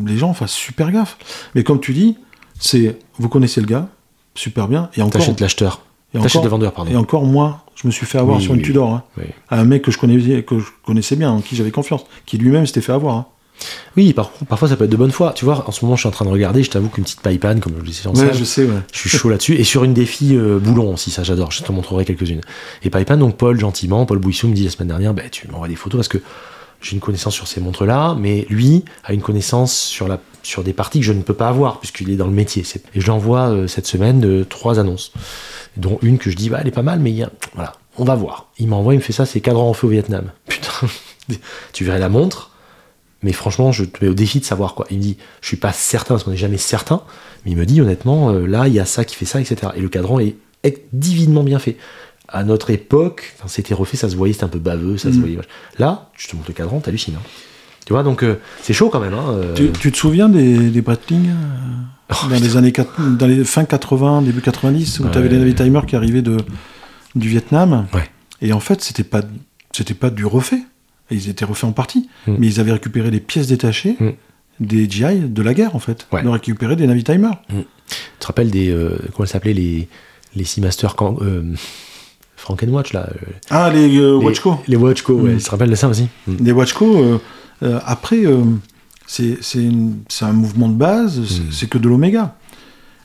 les 0.05 0.17
gens 0.17 0.33
fassent 0.35 0.51
super 0.53 0.91
gaffe. 0.91 1.17
Mais 1.55 1.63
comme 1.63 1.79
tu 1.79 1.93
dis, 1.93 2.15
c'est 2.59 2.97
vous 3.17 3.27
connaissez 3.27 3.59
le 3.59 3.65
gars, 3.67 3.89
super 4.35 4.67
bien, 4.67 4.89
et 4.95 5.01
encore, 5.01 5.19
T'achètes 5.21 5.41
l'acheteur. 5.41 5.81
Et 6.15 6.25
encore, 6.25 6.43
le 6.43 6.49
vendeur, 6.49 6.71
pardon. 6.73 6.91
et 6.91 6.95
encore 6.95 7.23
moi, 7.25 7.63
je 7.75 7.87
me 7.87 7.91
suis 7.91 8.05
fait 8.05 8.17
avoir 8.17 8.37
Oui, 8.37 8.43
sur 8.43 8.53
une 8.53 8.59
oui, 8.59 8.65
Tudor, 8.65 8.89
hein, 8.91 9.03
oui. 9.17 9.25
à 9.49 9.59
un 9.59 9.65
mec 9.65 9.81
que 9.83 9.91
je 9.91 9.97
connaissais, 9.97 10.43
que 10.43 10.59
je 10.59 10.65
connaissais 10.85 11.15
bien, 11.15 11.31
en 11.31 11.41
qui 11.41 11.55
j'avais 11.55 11.71
confiance, 11.71 12.05
qui 12.25 12.37
lui-même 12.37 12.65
s'était 12.65 12.81
fait 12.81 12.93
avoir. 12.93 13.15
hein. 13.15 13.25
Oui, 13.95 14.11
par 14.11 14.29
parfois 14.49 14.67
ça 14.67 14.75
peut 14.75 14.83
être 14.83 14.89
de 14.89 14.97
bonne 14.97 15.11
foi. 15.11 15.31
Tu 15.33 15.45
vois, 15.45 15.63
en 15.67 15.71
ce 15.71 15.85
moment, 15.85 15.95
je 15.95 16.01
suis 16.01 16.07
en 16.09 16.11
train 16.11 16.25
de 16.25 16.29
regarder, 16.29 16.61
je 16.61 16.69
t'avoue 16.69 16.89
qu'une 16.89 17.05
petite 17.05 17.21
pipeline, 17.21 17.61
comme 17.61 17.73
je 17.75 17.79
le 17.79 17.85
disais 17.85 18.07
en 18.07 18.13
Ouais, 18.13 18.33
je 18.33 18.43
sais, 18.43 18.65
ouais. 18.65 18.79
Je 18.91 18.99
suis 18.99 19.09
chaud 19.09 19.29
là-dessus. 19.29 19.55
Et 19.55 19.63
sur 19.63 19.85
une 19.85 19.95
filles 20.05 20.35
euh, 20.35 20.59
Boulon 20.59 20.93
aussi, 20.93 21.09
ça 21.09 21.23
j'adore. 21.23 21.51
Je 21.51 21.63
te 21.63 21.71
montrerai 21.71 22.03
quelques-unes. 22.03 22.41
Et 22.83 22.89
Paipan, 22.89 23.15
donc 23.15 23.37
Paul, 23.37 23.57
gentiment, 23.57 24.05
Paul 24.05 24.19
Bouissou 24.19 24.49
me 24.49 24.53
dit 24.53 24.65
la 24.65 24.69
semaine 24.71 24.89
dernière, 24.89 25.13
bah, 25.13 25.23
tu 25.31 25.47
m'envoies 25.47 25.69
des 25.69 25.75
photos 25.77 25.99
parce 25.99 26.09
que 26.09 26.17
j'ai 26.81 26.93
une 26.95 26.99
connaissance 26.99 27.33
sur 27.33 27.47
ces 27.47 27.61
montres-là, 27.61 28.15
mais 28.19 28.45
lui 28.49 28.83
a 29.05 29.13
une 29.13 29.21
connaissance 29.21 29.73
sur, 29.73 30.09
la, 30.09 30.19
sur 30.43 30.61
des 30.61 30.73
parties 30.73 30.99
que 30.99 31.05
je 31.05 31.13
ne 31.13 31.21
peux 31.21 31.33
pas 31.33 31.47
avoir 31.47 31.79
puisqu'il 31.79 32.09
est 32.11 32.17
dans 32.17 32.27
le 32.27 32.33
métier. 32.33 32.63
Et 32.93 32.99
je 32.99 33.05
lui 33.05 33.11
envoie 33.11 33.49
euh, 33.49 33.67
cette 33.67 33.87
semaine 33.87 34.19
de 34.19 34.43
trois 34.47 34.79
annonces, 34.79 35.13
dont 35.77 35.99
une 36.01 36.17
que 36.17 36.29
je 36.29 36.35
dis, 36.35 36.49
bah, 36.49 36.59
elle 36.61 36.67
est 36.67 36.71
pas 36.71 36.81
mal, 36.83 36.99
mais 36.99 37.11
il 37.11 37.17
y 37.17 37.23
a, 37.23 37.29
voilà, 37.53 37.73
on 37.97 38.03
va 38.05 38.15
voir. 38.15 38.47
Il 38.59 38.67
m'envoie, 38.67 38.93
il 38.93 38.97
me 38.97 39.01
fait 39.01 39.13
ça, 39.13 39.25
c'est 39.25 39.41
cadran 39.41 39.69
en 39.69 39.73
feu 39.73 39.87
au 39.87 39.89
Vietnam. 39.89 40.31
Putain, 40.47 40.69
tu 41.73 41.83
verrais 41.85 41.99
la 41.99 42.09
montre. 42.09 42.51
Mais 43.23 43.31
franchement, 43.33 43.71
je 43.71 43.85
te 43.85 44.03
mets 44.03 44.09
au 44.11 44.13
défi 44.13 44.39
de 44.39 44.45
savoir 44.45 44.75
quoi. 44.75 44.85
Il 44.91 44.97
me 44.97 45.01
dit, 45.01 45.17
je 45.41 45.47
suis 45.47 45.57
pas 45.57 45.71
certain 45.73 46.13
parce 46.13 46.23
qu'on 46.23 46.31
n'est 46.31 46.37
jamais 46.37 46.57
certain, 46.57 47.01
mais 47.43 47.51
il 47.51 47.57
me 47.57 47.65
dit 47.65 47.81
honnêtement, 47.81 48.29
euh, 48.29 48.45
là, 48.45 48.67
il 48.67 48.73
y 48.73 48.79
a 48.79 48.85
ça 48.85 49.03
qui 49.03 49.15
fait 49.15 49.25
ça, 49.25 49.41
etc. 49.41 49.71
Et 49.75 49.81
le 49.81 49.89
cadran 49.89 50.19
est, 50.19 50.35
est 50.63 50.83
divinement 50.93 51.41
bien 51.43 51.57
fait. 51.57 51.77
À 52.27 52.43
notre 52.43 52.69
époque, 52.69 53.33
quand 53.41 53.47
c'était 53.47 53.73
refait, 53.73 53.97
ça 53.97 54.09
se 54.09 54.15
voyait, 54.15 54.33
c'était 54.33 54.45
un 54.45 54.49
peu 54.49 54.59
baveux, 54.59 54.97
ça 54.97 55.09
se 55.09 55.15
Mhm. 55.15 55.19
voyait. 55.21 55.37
Là, 55.79 56.09
je 56.17 56.27
te 56.27 56.35
montre 56.35 56.49
le 56.49 56.53
cadran, 56.53 56.79
t'hallucines. 56.79 57.15
Hein. 57.15 57.21
Tu 57.85 57.93
vois, 57.93 58.03
donc 58.03 58.23
euh, 58.23 58.35
c'est 58.61 58.73
chaud 58.73 58.89
quand 58.89 58.99
même. 58.99 59.13
Hein, 59.13 59.25
euh. 59.29 59.53
Tu, 59.55 59.71
tu 59.71 59.91
te 59.91 59.97
souviens 59.97 60.29
des, 60.29 60.69
des 60.69 60.81
Breitling 60.81 61.29
Oh, 62.11 62.27
dans 62.29 62.39
les 62.39 62.55
années 62.57 62.73
dans 62.99 63.25
les 63.27 63.43
fin 63.43 63.65
80, 63.65 64.21
début 64.21 64.41
90, 64.41 64.99
où 64.99 65.03
Ouais. 65.03 65.11
tu 65.11 65.17
avais 65.17 65.29
les 65.29 65.37
Navitimers 65.39 65.85
qui 65.87 65.95
arrivaient 65.95 66.21
de, 66.21 66.37
du 67.15 67.27
Vietnam. 67.29 67.87
Ouais. 67.93 68.07
Et 68.41 68.53
en 68.53 68.59
fait, 68.59 68.81
c'était 68.81 69.03
pas, 69.03 69.21
c'était 69.71 69.93
pas 69.95 70.09
du 70.11 70.25
refait. 70.25 70.61
Ils 71.09 71.29
étaient 71.29 71.45
refaits 71.45 71.63
en 71.65 71.71
partie. 71.71 72.07
Mm. 72.27 72.35
Mais 72.37 72.47
ils 72.47 72.59
avaient 72.59 72.73
récupéré 72.73 73.09
les 73.11 73.19
pièces 73.19 73.47
détachées 73.47 73.95
Mm. 73.99 74.09
des 74.59 74.89
GI 74.89 75.19
de 75.29 75.41
la 75.41 75.53
guerre, 75.55 75.75
en 75.75 75.79
fait. 75.79 76.07
Ouais. 76.11 76.21
Ils 76.23 76.27
ont 76.27 76.31
récupéré 76.33 76.75
des 76.75 76.85
Navitimers. 76.87 77.41
Tu 77.49 77.55
te 78.19 78.27
rappelles 78.27 78.51
des. 78.51 78.69
euh, 78.69 78.97
comment 79.15 79.25
s'appelaient 79.25 79.53
les, 79.53 79.87
les 80.35 80.43
Seamaster 80.45 80.89
Can- 80.95 81.17
euh, 81.21 81.53
Frankenwatch, 82.37 82.93
là 82.93 83.07
euh, 83.09 83.31
Ah, 83.49 83.71
les 83.73 83.97
euh, 83.97 84.19
les- 84.19 84.25
Watchco. 84.25 84.59
Les 84.67 84.75
Watchco, 84.75 85.13
ouais. 85.13 85.33
Mm. 85.33 85.37
Tu 85.37 85.43
te 85.43 85.49
rappelles 85.49 85.69
de 85.71 85.75
ça 85.75 85.87
aussi? 85.87 86.07
Mm. 86.27 86.35
Les 86.41 86.51
Watchco, 86.51 87.19
après, 87.85 88.23
c'est 89.07 89.37
un 90.21 90.31
mouvement 90.33 90.69
de 90.69 90.73
base, 90.75 91.21
c'est 91.27 91.41
Mm. 91.41 91.51
c'est 91.51 91.69
que 91.69 91.77
de 91.77 91.87
l'oméga. 91.87 92.35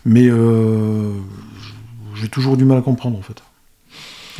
Mais 0.04 0.26
euh, 0.28 1.12
j'ai 2.14 2.28
toujours 2.28 2.56
du 2.56 2.64
mal 2.64 2.78
à 2.78 2.80
comprendre, 2.82 3.18
en 3.18 3.22
fait. 3.22 3.42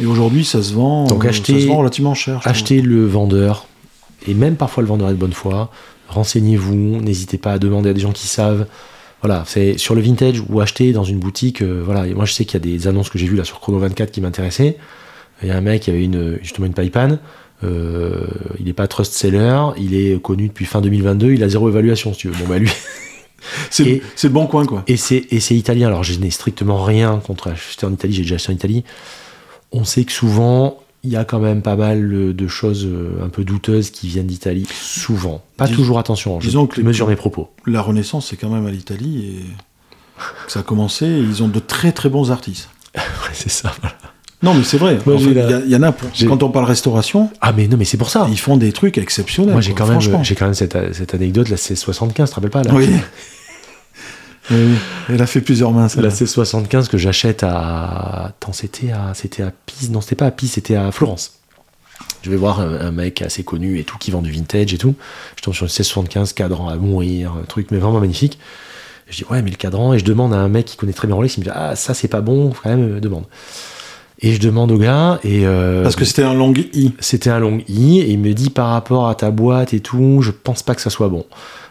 Et 0.03 0.07
aujourd'hui, 0.07 0.45
ça 0.45 0.63
se 0.63 0.73
vend, 0.73 1.07
Donc 1.07 1.25
euh, 1.25 1.29
acheter- 1.29 1.55
ça 1.55 1.61
se 1.61 1.67
vend 1.67 1.77
relativement 1.79 2.15
cher. 2.15 2.41
Achetez 2.45 2.81
le 2.81 3.05
vendeur, 3.07 3.67
et 4.27 4.33
même 4.35 4.57
parfois 4.57 4.83
le 4.83 4.89
vendeur 4.89 5.09
est 5.11 5.13
de 5.13 5.19
bonne 5.19 5.33
foi. 5.35 5.71
Renseignez-vous, 6.09 7.01
n'hésitez 7.01 7.39
pas 7.39 7.53
à 7.53 7.59
demander 7.59 7.91
à 7.91 7.93
des 7.93 8.01
gens 8.01 8.13
qui 8.13 8.27
savent. 8.27 8.67
Voilà, 9.23 9.45
c'est 9.47 9.77
sur 9.77 9.95
le 9.95 10.01
vintage 10.01 10.43
ou 10.49 10.61
acheter 10.61 10.93
dans 10.93 11.05
une 11.05 11.19
boutique. 11.19 11.61
euh, 11.63 11.83
voilà, 11.85 12.07
et 12.07 12.15
moi 12.15 12.25
je 12.25 12.33
sais 12.33 12.47
qu'il 12.47 12.55
y 12.55 12.57
a 12.57 12.79
des 12.79 12.89
annonces 12.89 13.11
que 13.11 13.19
j'ai 13.19 13.27
vues 13.27 13.37
là 13.37 13.45
sur 13.45 13.61
Chrono 13.61 13.79
24 13.79 14.11
qui 14.11 14.21
m'intéressaient. 14.23 14.79
Il 15.43 15.49
y 15.49 15.51
a 15.51 15.57
un 15.57 15.61
mec 15.61 15.83
qui 15.83 15.91
avait 15.91 16.05
une, 16.05 16.39
justement 16.43 16.67
une 16.67 16.73
Paipan. 16.73 17.19
Euh, 17.63 18.27
il 18.59 18.65
n'est 18.67 18.73
pas 18.73 18.89
trust 18.89 19.13
seller, 19.13 19.67
il 19.77 19.95
est 19.95 20.21
connu 20.23 20.49
depuis 20.49 20.65
fin 20.65 20.81
2022, 20.81 21.33
il 21.33 21.43
a 21.45 21.49
zéro 21.49 21.69
évaluation 21.69 22.13
si 22.15 22.21
tu 22.21 22.29
veux. 22.29 22.35
Bon 22.43 22.49
bah 22.49 22.59
lui, 22.59 22.71
C'est 23.71 24.01
le 24.23 24.29
bon 24.31 24.47
coin, 24.47 24.65
quoi. 24.67 24.83
et 24.87 24.97
c'est 24.97 25.27
italien. 25.51 25.89
Alors 25.89 26.03
je 26.05 26.19
n'ai 26.19 26.31
strictement 26.31 26.83
rien 26.83 27.21
contre 27.25 27.49
acheter 27.49 27.87
en 27.87 27.93
Italie. 27.93 28.13
J'ai 28.15 28.23
déjà 28.23 28.37
acheté 28.37 28.53
en 28.53 28.57
Italie. 28.57 28.85
On 29.73 29.85
sait 29.85 30.05
que 30.05 30.13
souvent 30.13 30.79
il 31.03 31.11
y 31.11 31.17
a 31.17 31.25
quand 31.25 31.39
même 31.39 31.63
pas 31.63 31.77
mal 31.77 32.35
de 32.37 32.49
choses 32.49 32.85
euh, 32.87 33.25
un 33.25 33.31
peu 33.31 33.43
douteuses 33.45 33.91
qui 33.91 34.09
viennent 34.09 34.27
d'Italie. 34.27 34.67
Souvent, 34.71 35.43
pas 35.57 35.67
Dis- 35.67 35.73
toujours. 35.75 35.99
Attention, 35.99 36.41
je 36.41 36.47
disons 36.47 36.67
que 36.67 36.77
les- 36.77 36.83
mesure 36.83 37.09
mes 37.09 37.17
propos. 37.17 37.49
La 37.67 37.81
Renaissance, 37.81 38.27
c'est 38.29 38.37
quand 38.37 38.51
même 38.51 38.67
à 38.67 38.71
l'Italie 38.71 39.25
et 39.39 39.45
que 40.47 40.53
ça 40.53 40.61
a 40.61 40.63
commencé. 40.63 41.07
et 41.07 41.19
ils 41.19 41.43
ont 41.43 41.49
de 41.49 41.59
très 41.61 41.93
très 41.93 42.09
bons 42.11 42.31
artistes. 42.31 42.69
Ouais, 42.97 43.03
c'est 43.35 43.49
ça. 43.51 43.73
voilà. 43.81 43.97
Non, 44.43 44.55
mais 44.55 44.65
c'est 44.65 44.79
vrai. 44.79 44.99
Il 45.07 45.69
y 45.71 45.77
en 45.77 45.83
a. 45.83 45.93
pour- 45.93 46.09
Quand 46.27 46.43
on 46.43 46.51
parle 46.51 46.65
restauration, 46.65 47.31
Ah 47.43 47.53
mais 47.55 47.69
non, 47.69 47.77
mais 47.77 47.85
c'est 47.85 47.99
pour 47.99 48.09
ça. 48.11 48.27
ils 48.31 48.39
font 48.39 48.57
des 48.57 48.73
trucs 48.73 48.97
exceptionnels. 48.99 49.53
Moi 49.53 49.61
j'ai 49.61 49.75
quand 49.75 49.87
même, 49.87 49.99
quand 50.01 50.45
même 50.47 50.55
cette, 50.55 50.77
cette 50.95 51.15
anecdote. 51.15 51.49
La 51.51 51.57
C75, 51.57 52.09
tu 52.15 52.25
te 52.25 52.35
rappelles 52.35 52.51
pas 52.51 52.63
là 52.63 52.71
Oui. 52.75 52.89
Elle 55.09 55.23
a 55.23 55.27
fait 55.27 55.41
plusieurs 55.41 55.71
mains, 55.73 55.83
La 55.83 55.89
celle-là. 55.89 56.09
C75 56.11 56.89
que 56.89 56.99
j'achète 56.99 57.43
à. 57.45 58.27
Attends, 58.27 58.53
c'était 58.53 58.91
à, 58.91 59.13
c'était 59.15 59.43
à 59.43 59.53
Pise. 59.67 59.91
Non, 59.91 60.01
c'était 60.01 60.17
pas 60.17 60.27
à 60.27 60.31
Pise, 60.31 60.53
c'était 60.53 60.75
à 60.77 60.91
Florence. 60.91 61.35
Je 62.23 62.31
vais 62.31 62.37
voir 62.37 62.61
un, 62.61 62.81
un 62.81 62.91
mec 62.91 63.23
assez 63.23 63.45
connu 63.45 63.79
et 63.79 63.85
tout 63.85 63.97
qui 63.99 64.11
vend 64.11 64.23
du 64.23 64.33
vintage 64.33 64.75
et 64.75 64.79
tout. 64.79 64.95
Je 65.37 65.43
tombe 65.43 65.55
sur 65.55 65.67
une 65.67 65.71
C75 65.71 66.35
cadran 66.35 66.69
à 66.69 66.77
mourir, 66.77 67.35
un 67.41 67.45
truc 67.45 67.69
mais 67.71 67.79
vraiment 67.79 68.01
magnifique. 68.01 68.39
Je 69.09 69.19
dis 69.19 69.25
ouais, 69.31 69.43
mais 69.43 69.51
le 69.51 69.57
cadran, 69.57 69.93
et 69.95 69.99
je 69.99 70.05
demande 70.05 70.33
à 70.35 70.39
un 70.39 70.49
mec 70.49 70.67
qui 70.67 70.77
connaît 70.77 70.93
très 70.93 71.07
bien 71.07 71.15
Rolex, 71.17 71.37
il 71.37 71.41
me 71.41 71.45
dit 71.45 71.51
ah, 71.55 71.77
ça 71.77 71.95
c'est 71.95 72.09
pas 72.09 72.21
bon, 72.21 72.51
quand 72.63 72.71
même, 72.71 72.97
euh, 72.97 73.01
demande. 73.01 73.25
Et 74.23 74.33
je 74.35 74.41
demande 74.41 74.71
au 74.71 74.77
gars, 74.79 75.19
et. 75.25 75.47
euh, 75.47 75.83
Parce 75.83 75.97
que 75.97 76.05
c'était 76.05 76.23
un 76.23 76.35
long 76.35 76.53
I. 76.75 76.93
c'était 77.01 77.31
un 77.31 77.39
long 77.39 77.59
i 77.69 78.01
et 78.01 78.11
il 78.11 78.19
me 78.19 78.33
dit 78.35 78.51
par 78.51 78.69
rapport 78.69 79.09
à 79.09 79.15
ta 79.15 79.31
boîte 79.31 79.73
et 79.73 79.81
tout, 79.81 80.21
je 80.23 80.31
pense 80.31 80.63
pas 80.63 80.75
que 80.75 80.83
ça 80.83 80.91
soit 80.91 81.09
bon. 81.09 81.25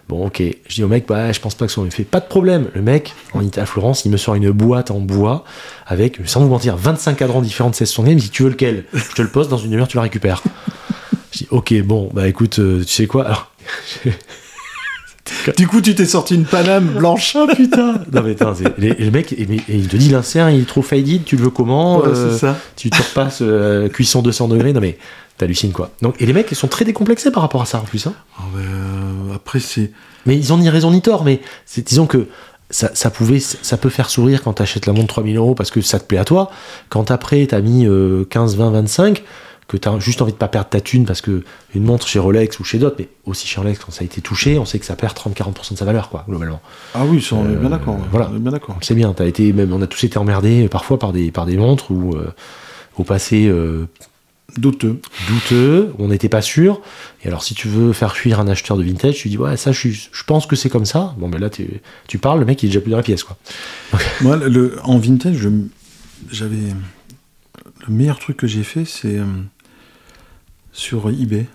Bon, 0.07 0.25
ok. 0.25 0.41
Je 0.67 0.73
dis 0.73 0.83
au 0.83 0.87
mec, 0.87 1.05
bah, 1.07 1.31
je 1.31 1.39
pense 1.39 1.53
pas 1.53 1.65
que 1.67 1.71
ça 1.71 1.75
soit 1.75 1.83
bon. 1.83 1.85
Il 1.89 1.91
me 1.91 1.95
fait 1.95 2.03
pas 2.03 2.19
de 2.19 2.25
problème. 2.25 2.69
Le 2.73 2.81
mec, 2.81 3.13
en 3.35 3.41
Ita- 3.41 3.61
à 3.61 3.65
Florence, 3.67 4.05
il 4.05 4.11
me 4.11 4.17
sort 4.17 4.33
une 4.33 4.49
boîte 4.49 4.89
en 4.89 4.99
bois 4.99 5.43
avec, 5.85 6.19
sans 6.25 6.41
vous 6.41 6.49
mentir, 6.49 6.75
25 6.75 7.17
cadrans 7.17 7.41
différents 7.43 7.69
de 7.69 7.75
16 7.75 7.95
Il 7.99 8.03
me 8.05 8.13
dit, 8.15 8.31
tu 8.31 8.41
veux 8.41 8.49
lequel? 8.49 8.85
Je 8.93 9.13
te 9.13 9.21
le 9.21 9.27
pose, 9.29 9.47
dans 9.49 9.57
une 9.57 9.69
demi-heure, 9.69 9.87
tu 9.87 9.97
le 9.97 10.01
récupères. 10.01 10.41
Je 11.31 11.37
dis, 11.39 11.47
ok, 11.51 11.75
bon, 11.83 12.09
bah 12.11 12.27
écoute, 12.27 12.57
euh, 12.57 12.79
tu 12.83 12.87
sais 12.91 13.05
quoi? 13.05 13.25
Alors, 13.27 13.51
Du 15.57 15.67
coup, 15.67 15.81
tu 15.81 15.95
t'es 15.95 16.05
sorti 16.05 16.35
une 16.35 16.45
Paname 16.45 16.85
blanche. 16.97 17.35
oh 17.39 17.47
putain 17.55 17.93
Non 18.13 18.21
mais 18.23 18.31
attends, 18.31 18.53
le 18.77 19.09
mec, 19.11 19.33
et, 19.33 19.45
mais- 19.47 19.57
et 19.57 19.75
il 19.75 19.87
te 19.87 19.97
dit, 19.97 20.09
l'insert, 20.09 20.49
il 20.49 20.61
est 20.61 20.67
trop 20.67 20.81
faded, 20.81 21.23
tu 21.25 21.35
le 21.37 21.43
veux 21.43 21.49
comment 21.49 21.99
Ouais, 21.99 22.07
Euh, 22.09 22.31
c'est 22.33 22.39
ça. 22.39 22.57
tu 22.75 22.89
te 22.89 22.97
repasses 22.97 23.39
euh, 23.41 23.87
cuisson 23.89 24.21
200 24.21 24.47
degrés, 24.49 24.73
non 24.73 24.81
mais 24.81 24.97
t'hallucines 25.37 25.71
quoi. 25.71 25.91
Donc, 26.01 26.15
et 26.19 26.25
les 26.25 26.33
mecs, 26.33 26.51
ils 26.51 26.55
sont 26.55 26.67
très 26.67 26.85
décomplexés 26.85 27.31
par 27.31 27.41
rapport 27.43 27.61
à 27.61 27.65
ça 27.65 27.77
en 27.79 27.83
plus. 27.83 28.05
Hein. 28.07 28.13
Ah, 28.37 28.41
ben, 28.53 28.61
euh, 28.61 29.35
après, 29.35 29.59
c'est. 29.59 29.91
Mais 30.25 30.35
ils 30.35 30.51
ont 30.51 30.57
ni 30.57 30.69
raison 30.69 30.91
ni 30.91 31.01
tort, 31.01 31.23
mais 31.23 31.39
c'est, 31.65 31.85
disons 31.87 32.05
que 32.07 32.27
ça, 32.71 32.91
ça, 32.93 33.09
pouvait, 33.09 33.39
ça 33.39 33.77
peut 33.77 33.89
faire 33.89 34.09
sourire 34.09 34.43
quand 34.43 34.53
t'achètes 34.53 34.85
la 34.85 34.93
montre 34.93 35.07
3000 35.07 35.37
euros 35.37 35.55
parce 35.55 35.71
que 35.71 35.81
ça 35.81 35.97
te 35.99 36.03
plaît 36.05 36.17
à 36.19 36.25
toi. 36.25 36.51
Quand 36.89 37.09
après 37.09 37.45
t'as 37.47 37.61
mis 37.61 37.85
euh, 37.87 38.25
15, 38.29 38.57
20, 38.57 38.69
25, 38.71 39.23
que 39.69 39.77
t'as 39.77 39.97
juste 39.99 40.21
envie 40.21 40.33
de 40.33 40.37
pas 40.37 40.49
perdre 40.49 40.67
ta 40.69 40.81
thune 40.81 41.05
parce 41.05 41.21
que 41.21 41.43
une 41.75 41.83
montre 41.83 42.07
chez 42.07 42.19
Rolex 42.19 42.59
ou 42.59 42.63
chez 42.65 42.79
d'autres, 42.79 42.95
mais 42.99 43.07
aussi 43.25 43.47
chez 43.47 43.59
Rolex 43.61 43.79
quand 43.79 43.91
ça 43.91 44.01
a 44.01 44.03
été 44.03 44.19
touché, 44.19 44.57
on 44.59 44.65
sait 44.65 44.79
que 44.79 44.85
ça 44.85 44.95
perd 44.97 45.15
30-40% 45.15 45.73
de 45.73 45.77
sa 45.77 45.85
valeur, 45.85 46.09
quoi, 46.09 46.25
globalement. 46.27 46.59
Ah 46.95 47.05
oui, 47.05 47.21
ça, 47.21 47.35
on 47.35 47.45
est 47.49 47.53
Euh, 47.53 47.59
bien 47.59 47.69
d'accord. 47.69 47.97
voilà. 48.11 48.29
On 48.33 48.35
est 48.35 48.39
bien 48.39 49.13
t'as 49.13 49.25
été, 49.27 49.53
même, 49.53 49.71
on 49.71 49.81
a 49.81 49.87
tous 49.87 50.03
été 50.03 50.17
emmerdés 50.17 50.65
euh, 50.65 50.67
parfois 50.67 50.99
par 50.99 51.13
des, 51.13 51.31
par 51.31 51.45
des 51.45 51.55
montres 51.55 51.91
ou 51.91 52.15
euh, 52.15 52.33
au 52.97 53.03
passé 53.03 53.49
Douteux. 54.57 54.99
douteux, 55.27 55.93
on 55.99 56.07
n'était 56.07 56.27
pas 56.29 56.41
sûr. 56.41 56.81
Et 57.23 57.27
alors, 57.27 57.43
si 57.43 57.53
tu 57.53 57.67
veux 57.67 57.93
faire 57.93 58.15
fuir 58.15 58.39
un 58.39 58.47
acheteur 58.47 58.75
de 58.77 58.83
vintage, 58.83 59.13
tu 59.17 59.29
dis, 59.29 59.37
ouais, 59.37 59.55
ça, 59.57 59.71
je, 59.71 59.89
je 59.89 60.23
pense 60.25 60.47
que 60.47 60.55
c'est 60.55 60.69
comme 60.69 60.85
ça. 60.85 61.13
Bon, 61.19 61.29
ben 61.29 61.39
là, 61.39 61.51
tu, 61.51 61.81
tu 62.07 62.17
parles, 62.17 62.39
le 62.39 62.45
mec, 62.47 62.63
il 62.63 62.65
est 62.65 62.69
déjà 62.69 62.81
plus 62.81 62.89
dans 62.89 62.97
la 62.97 63.03
pièce, 63.03 63.23
quoi. 63.23 63.37
Moi, 64.21 64.35
le, 64.37 64.79
en 64.83 64.97
vintage, 64.97 65.47
j'avais. 66.31 66.57
Le 67.87 67.93
meilleur 67.93 68.17
truc 68.17 68.37
que 68.37 68.47
j'ai 68.47 68.63
fait, 68.63 68.85
c'est 68.85 69.19
sur 70.79 71.09
eBay. 71.09 71.45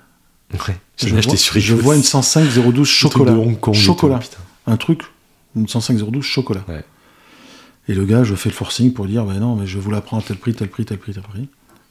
Ouais. 0.52 0.76
Je 1.02 1.08
vois, 1.08 1.36
sur 1.36 1.60
je 1.60 1.74
vois 1.74 1.96
une 1.96 2.02
105 2.02 2.44
012 2.44 2.58
Un 2.58 2.72
truc 2.72 2.86
chocolat. 2.86 3.32
de 3.32 3.36
Hong 3.36 3.58
Kong 3.58 3.74
et 3.74 3.78
Chocolat. 3.78 4.20
un 4.66 4.76
truc, 4.76 5.02
une 5.56 5.64
105-012 5.66 6.22
chocolat. 6.22 6.64
Ouais. 6.68 6.84
Et 7.88 7.94
le 7.94 8.04
gars, 8.04 8.22
je 8.24 8.34
fais 8.34 8.48
le 8.50 8.54
forcing 8.54 8.92
pour 8.92 9.06
dire, 9.06 9.24
bah 9.24 9.34
non, 9.34 9.56
mais 9.56 9.66
je 9.66 9.78
vous 9.78 9.90
la 9.90 10.00
prends 10.00 10.18
à 10.18 10.22
tel 10.22 10.36
prix, 10.36 10.54
tel 10.54 10.68
prix, 10.68 10.84
tel 10.84 10.98
prix, 10.98 11.12
tel 11.12 11.22
prix. 11.22 11.48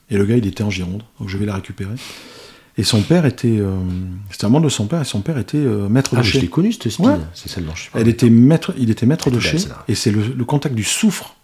Et 0.09 0.17
le 0.17 0.25
gars, 0.25 0.37
il 0.37 0.45
était 0.47 0.63
en 0.63 0.69
Gironde, 0.69 1.03
donc 1.19 1.29
je 1.29 1.37
vais 1.37 1.45
la 1.45 1.55
récupérer. 1.55 1.95
Et 2.77 2.83
son 2.83 3.01
père 3.01 3.25
était, 3.25 3.57
euh, 3.59 3.75
c'était 4.31 4.45
un 4.45 4.49
membre 4.49 4.65
de 4.65 4.69
son 4.69 4.87
père, 4.87 5.01
et 5.01 5.05
son 5.05 5.21
père 5.21 5.37
était 5.37 5.57
euh, 5.57 5.87
maître 5.89 6.11
Ah, 6.13 6.17
de 6.17 6.21
mais 6.21 6.27
je 6.27 6.31
chez. 6.33 6.41
l'ai 6.41 6.47
connu 6.49 6.71
cette 6.71 6.89
speed. 6.89 7.05
Ouais. 7.05 7.17
C'est 7.33 7.49
celle 7.49 7.65
dont 7.65 7.75
je 7.75 7.81
suis 7.81 7.89
Elle 7.93 8.07
était 8.07 8.29
maître, 8.29 8.73
il 8.77 8.89
était 8.89 9.05
maître 9.05 9.29
de 9.29 9.39
chez, 9.39 9.57
et 9.87 9.95
c'est 9.95 10.11
le, 10.11 10.21
le 10.35 10.45
contact 10.45 10.73
du 10.73 10.83
soufre 10.83 11.35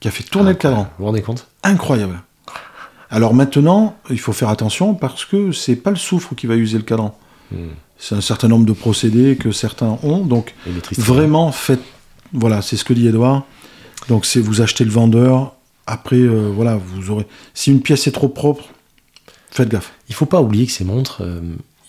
qui 0.00 0.08
a 0.08 0.10
fait 0.10 0.24
tourner 0.24 0.50
le 0.50 0.56
cadran. 0.56 0.84
Vous 0.84 0.88
vous 1.00 1.04
rendez 1.06 1.22
compte? 1.22 1.46
Incroyable. 1.62 2.20
Alors 3.12 3.34
maintenant, 3.34 3.94
il 4.08 4.18
faut 4.18 4.32
faire 4.32 4.48
attention 4.48 4.94
parce 4.94 5.26
que 5.26 5.52
c'est 5.52 5.76
pas 5.76 5.90
le 5.90 5.96
soufre 5.96 6.34
qui 6.34 6.46
va 6.46 6.56
user 6.56 6.78
le 6.78 6.82
cadran. 6.82 7.16
Hmm. 7.52 7.68
C'est 7.98 8.14
un 8.14 8.22
certain 8.22 8.48
nombre 8.48 8.64
de 8.64 8.72
procédés 8.72 9.36
que 9.36 9.52
certains 9.52 9.98
ont. 10.02 10.24
Donc 10.24 10.54
vraiment, 10.96 11.52
faites. 11.52 11.82
Voilà, 12.32 12.62
c'est 12.62 12.78
ce 12.78 12.84
que 12.84 12.94
dit 12.94 13.06
Edouard. 13.06 13.44
Donc 14.08 14.24
c'est 14.24 14.40
vous 14.40 14.62
achetez 14.62 14.84
le 14.84 14.90
vendeur. 14.90 15.52
Après, 15.86 16.16
euh, 16.16 16.50
voilà, 16.54 16.76
vous 16.76 17.10
aurez. 17.10 17.26
Si 17.52 17.70
une 17.70 17.82
pièce 17.82 18.06
est 18.06 18.12
trop 18.12 18.28
propre, 18.28 18.64
faites 19.50 19.68
gaffe. 19.68 19.92
Il 20.08 20.14
faut 20.14 20.26
pas 20.26 20.40
oublier 20.40 20.64
que 20.64 20.72
ces 20.72 20.84
montres, 20.84 21.18
euh, 21.20 21.40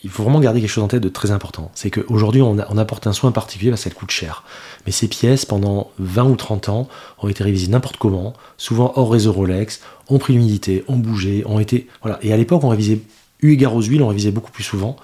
il 0.03 0.09
faut 0.09 0.23
vraiment 0.23 0.39
garder 0.41 0.59
quelque 0.59 0.69
chose 0.69 0.83
en 0.83 0.89
tête 0.89 1.01
de 1.01 1.09
très 1.09 1.31
important. 1.31 1.71
C'est 1.75 1.89
qu'aujourd'hui, 1.89 2.41
on, 2.41 2.57
apporte 2.77 3.07
un 3.07 3.13
soin 3.13 3.31
particulier 3.31 3.71
parce 3.71 3.83
qu'elles 3.83 3.93
coûtent 3.93 4.11
cher. 4.11 4.43
Mais 4.85 4.91
ces 4.91 5.07
pièces, 5.07 5.45
pendant 5.45 5.91
20 5.99 6.25
ou 6.25 6.35
30 6.35 6.69
ans, 6.69 6.89
ont 7.19 7.29
été 7.29 7.43
révisées 7.43 7.67
n'importe 7.69 7.97
comment, 7.97 8.33
souvent 8.57 8.91
hors 8.97 9.11
réseau 9.11 9.31
Rolex, 9.31 9.79
ont 10.09 10.19
pris 10.19 10.33
l'humidité, 10.33 10.83
ont 10.89 10.97
bougé, 10.97 11.43
ont 11.45 11.59
été. 11.59 11.87
Voilà. 12.01 12.19
Et 12.21 12.33
à 12.33 12.37
l'époque, 12.37 12.63
on 12.65 12.69
révisait, 12.69 12.99
eu 13.41 13.51
égard 13.53 13.73
aux 13.75 13.81
huiles, 13.81 14.03
on 14.03 14.09
révisait 14.09 14.31
beaucoup 14.31 14.51
plus 14.51 14.63
souvent. 14.63 14.97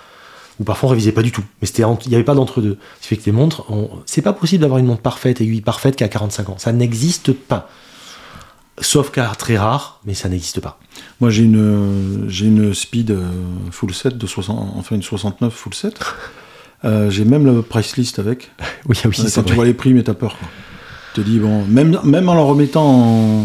Ou 0.60 0.66
parfois 0.66 0.88
on 0.88 0.92
révisait 0.92 1.14
pas 1.14 1.22
du 1.24 1.32
tout. 1.32 1.44
Mais 1.62 1.70
il 1.70 2.10
n'y 2.10 2.16
avait 2.16 2.26
pas 2.26 2.36
d'entre-deux. 2.36 2.78
Ce 3.00 3.04
qui 3.04 3.16
fait 3.16 3.18
que 3.18 3.26
les 3.26 3.32
montres, 3.32 3.64
on- 3.72 3.90
c'est 4.06 4.22
pas 4.22 4.34
possible 4.34 4.62
d'avoir 4.62 4.80
une 4.80 4.86
montre 4.86 5.02
parfaite, 5.02 5.40
aiguille 5.40 5.62
parfaite 5.62 5.96
qui 5.96 6.04
a 6.04 6.10
45 6.10 6.50
ans. 6.50 6.58
Ça 6.58 6.74
n'existe 6.74 7.32
pas. 7.32 7.70
Sauf 8.82 9.12
cas 9.12 9.34
très 9.38 9.58
rare, 9.58 10.00
mais 10.06 10.14
ça 10.14 10.30
n'existe 10.30 10.60
pas. 10.62 10.80
Moi, 11.20 11.30
j'ai 11.30 11.44
une, 11.44 12.26
j'ai 12.30 12.46
une 12.46 12.74
speed 12.74 13.12
euh, 13.12 13.26
full 13.72 13.94
set 13.94 14.18
de 14.18 14.26
60, 14.28 14.74
enfin 14.78 14.96
une 14.96 15.02
69 15.04 15.54
full 15.54 15.74
set. 15.74 16.00
Euh, 16.86 17.10
j'ai 17.10 17.26
même 17.26 17.46
le 17.46 17.62
price 17.62 17.98
list 17.98 18.20
avec. 18.20 18.52
Oui, 18.88 18.96
ah 19.04 19.08
oui, 19.10 19.16
c'est 19.18 19.34
quand 19.36 19.42
tu 19.42 19.48
vrai. 19.50 19.56
vois 19.56 19.66
les 19.66 19.74
prix, 19.74 19.94
mais 19.94 20.04
t'as 20.04 20.14
peur. 20.14 20.38
Quoi. 20.40 20.48
Tu 21.14 21.22
te 21.22 21.30
dis, 21.30 21.40
bon, 21.40 21.66
même, 21.66 22.00
même 22.06 22.30
en 22.30 22.36
le 22.36 22.42
remettant 22.42 22.86
en, 22.86 23.44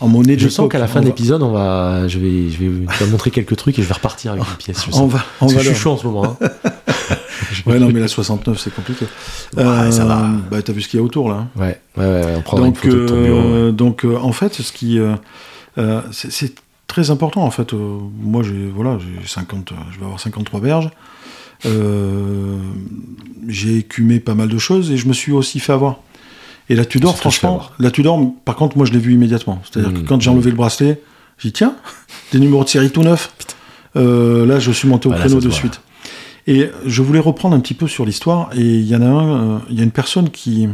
en 0.00 0.08
monnaie 0.08 0.32
Je 0.34 0.38
d'époque, 0.40 0.52
sens 0.52 0.68
qu'à 0.68 0.78
la 0.80 0.88
fin 0.88 1.00
de 1.00 1.06
l'épisode, 1.06 1.42
on 1.42 1.52
va, 1.52 2.08
je 2.08 2.18
vais, 2.18 2.50
je 2.50 2.58
vais 2.64 2.86
te 2.98 3.04
montrer 3.04 3.30
quelques 3.30 3.56
trucs 3.56 3.78
et 3.78 3.82
je 3.82 3.86
vais 3.86 3.94
repartir 3.94 4.32
avec 4.32 4.44
une 4.44 4.56
pièce. 4.56 4.84
Je. 4.84 4.96
On 4.98 5.06
va, 5.06 5.24
on 5.40 5.46
Parce 5.46 5.52
que 5.52 5.58
va 5.58 5.62
je 5.62 5.70
suis 5.70 5.78
chaud 5.80 5.92
en 5.92 5.96
ce 5.96 6.06
moment. 6.06 6.36
hein. 6.42 6.48
Ouais, 7.66 7.78
non, 7.78 7.90
mais 7.92 8.00
la 8.00 8.08
69, 8.08 8.58
c'est 8.58 8.74
compliqué. 8.74 9.06
Ouais, 9.56 9.90
ça 9.92 10.04
va. 10.04 10.28
Bah, 10.50 10.62
t'as 10.62 10.72
vu 10.72 10.80
ce 10.82 10.88
qu'il 10.88 10.98
y 10.98 11.02
a 11.02 11.04
autour, 11.04 11.28
là. 11.28 11.46
Ouais, 11.56 11.80
ouais, 11.96 12.04
ouais, 12.04 12.34
on 12.36 12.42
prendra 12.42 12.66
une 12.66 12.72
Donc, 12.72 12.82
photo 12.82 12.96
de 12.96 13.06
ton 13.06 13.22
bureau. 13.22 13.38
ouais. 13.40 13.44
euh, 13.46 13.72
donc 13.72 14.04
euh, 14.04 14.16
en 14.16 14.32
fait, 14.32 14.54
ce 14.54 14.72
qui, 14.72 14.98
euh, 14.98 15.14
euh, 15.78 16.00
c'est 16.12 16.54
très 16.86 17.10
important. 17.10 17.42
En 17.42 17.50
fait, 17.50 17.72
Euh, 17.74 17.98
moi, 18.20 18.42
j'ai 18.42 18.66
voilà, 18.74 18.98
j'ai 18.98 19.26
50, 19.28 19.72
euh, 19.72 19.74
je 19.92 19.98
vais 19.98 20.04
avoir 20.04 20.20
53 20.20 20.60
berges. 20.60 20.90
Euh, 21.64 22.58
j'ai 23.48 23.78
écumé 23.78 24.20
pas 24.20 24.34
mal 24.34 24.48
de 24.48 24.58
choses 24.58 24.90
et 24.90 24.96
je 24.96 25.08
me 25.08 25.12
suis 25.12 25.32
aussi 25.32 25.58
fait 25.60 25.72
avoir. 25.72 25.96
Et 26.68 26.74
la 26.74 26.84
Tudor, 26.84 27.16
franchement, 27.16 27.62
la 27.78 27.90
Tudor, 27.90 28.20
par 28.44 28.56
contre, 28.56 28.76
moi, 28.76 28.86
je 28.86 28.92
l'ai 28.92 28.98
vu 28.98 29.12
immédiatement. 29.14 29.62
C'est-à-dire 29.64 29.90
Mmh, 29.92 30.02
que 30.02 30.08
quand 30.08 30.20
j'ai 30.20 30.30
enlevé 30.30 30.50
le 30.50 30.56
bracelet, 30.56 31.00
j'ai 31.38 31.48
dit 31.48 31.52
tiens, 31.52 31.76
des 32.32 32.40
numéros 32.40 32.64
de 32.64 32.68
série 32.68 32.90
tout 32.90 33.02
neufs. 33.02 33.32
Euh, 33.94 34.44
là, 34.46 34.58
je 34.58 34.70
suis 34.72 34.88
monté 34.88 35.06
au 35.06 35.10
Voilà, 35.12 35.24
créneau 35.24 35.40
de 35.40 35.48
suite. 35.50 35.80
Et 36.46 36.70
je 36.84 37.02
voulais 37.02 37.18
reprendre 37.18 37.56
un 37.56 37.60
petit 37.60 37.74
peu 37.74 37.88
sur 37.88 38.04
l'histoire. 38.06 38.50
Et 38.54 38.60
il 38.60 38.86
y 38.86 38.94
en 38.94 39.02
a 39.02 39.06
un, 39.06 39.40
euh, 39.56 39.58
il 39.70 39.76
y 39.76 39.80
a 39.80 39.84
une 39.84 39.90
personne 39.90 40.30
qui, 40.30 40.68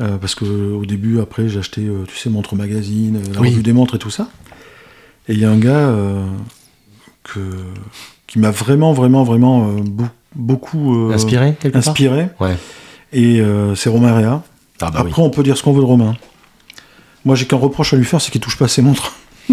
euh, 0.00 0.16
parce 0.18 0.34
que 0.36 0.44
au 0.44 0.84
début, 0.86 1.20
après, 1.20 1.48
j'ai 1.48 1.58
acheté, 1.58 1.82
euh, 1.86 2.04
tu 2.06 2.16
sais, 2.16 2.30
Montre 2.30 2.54
Magazine, 2.54 3.20
la 3.34 3.40
Oui. 3.40 3.48
revue 3.50 3.62
des 3.62 3.72
montres 3.72 3.96
et 3.96 3.98
tout 3.98 4.10
ça. 4.10 4.28
Et 5.28 5.32
il 5.32 5.40
y 5.40 5.44
a 5.44 5.50
un 5.50 5.58
gars 5.58 5.92
que, 7.22 7.40
qui 8.26 8.38
m'a 8.38 8.50
vraiment, 8.50 8.92
vraiment, 8.94 9.24
vraiment 9.24 9.68
beau- 9.74 10.04
beaucoup 10.34 11.10
Inspiré 11.12 11.52
part? 11.52 11.76
inspiré. 11.76 12.28
Ouais. 12.40 12.56
Et 13.12 13.42
c'est 13.74 13.90
Romain 13.90 14.14
Réa. 14.14 14.42
Ah 14.80 14.90
bah 14.90 15.00
oui. 15.02 15.08
Après, 15.10 15.20
on 15.22 15.28
peut 15.28 15.42
dire 15.42 15.58
ce 15.58 15.62
qu'on 15.62 15.72
veut 15.74 15.82
de 15.82 15.86
Romain. 15.86 16.16
Moi, 17.26 17.34
j'ai 17.36 17.44
qu'un 17.46 17.56
reproche 17.58 17.92
à 17.92 17.96
lui 17.98 18.06
faire, 18.06 18.22
c'est 18.22 18.30
qu'il 18.30 18.40
touche 18.40 18.56
pas 18.56 18.64
à 18.66 18.68
ses 18.68 18.80
montres. 18.80 19.16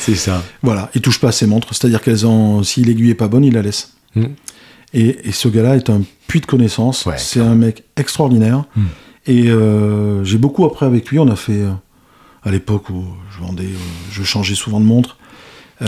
C'est 0.00 0.14
ça. 0.14 0.42
Voilà, 0.62 0.90
il 0.94 1.00
touche 1.00 1.20
pas 1.20 1.28
à 1.28 1.32
ses 1.32 1.46
montres. 1.46 1.68
C'est-à-dire 1.74 2.00
qu'elles 2.00 2.26
ont, 2.26 2.62
si 2.62 2.82
l'aiguille 2.82 3.10
est 3.10 3.14
pas 3.14 3.28
bonne, 3.28 3.44
il 3.44 3.52
la 3.54 3.62
laisse. 3.62 3.92
Mm. 4.14 4.24
Et, 4.94 5.28
et 5.28 5.32
ce 5.32 5.48
gars-là 5.48 5.76
est 5.76 5.90
un 5.90 6.00
puits 6.26 6.40
de 6.40 6.46
connaissances. 6.46 7.04
Ouais, 7.06 7.18
c'est 7.18 7.40
un 7.40 7.54
mec 7.54 7.84
extraordinaire. 7.96 8.64
Mm. 8.76 8.82
Et 9.26 9.48
euh, 9.48 10.24
j'ai 10.24 10.38
beaucoup 10.38 10.64
appris 10.64 10.86
avec 10.86 11.08
lui. 11.10 11.18
On 11.18 11.28
a 11.28 11.36
fait, 11.36 11.52
euh, 11.60 11.70
à 12.42 12.50
l'époque 12.50 12.88
où 12.90 13.04
je 13.30 13.44
vendais, 13.44 13.64
euh, 13.64 13.76
je 14.10 14.22
changeais 14.22 14.54
souvent 14.54 14.80
de 14.80 14.86
montre. 14.86 15.18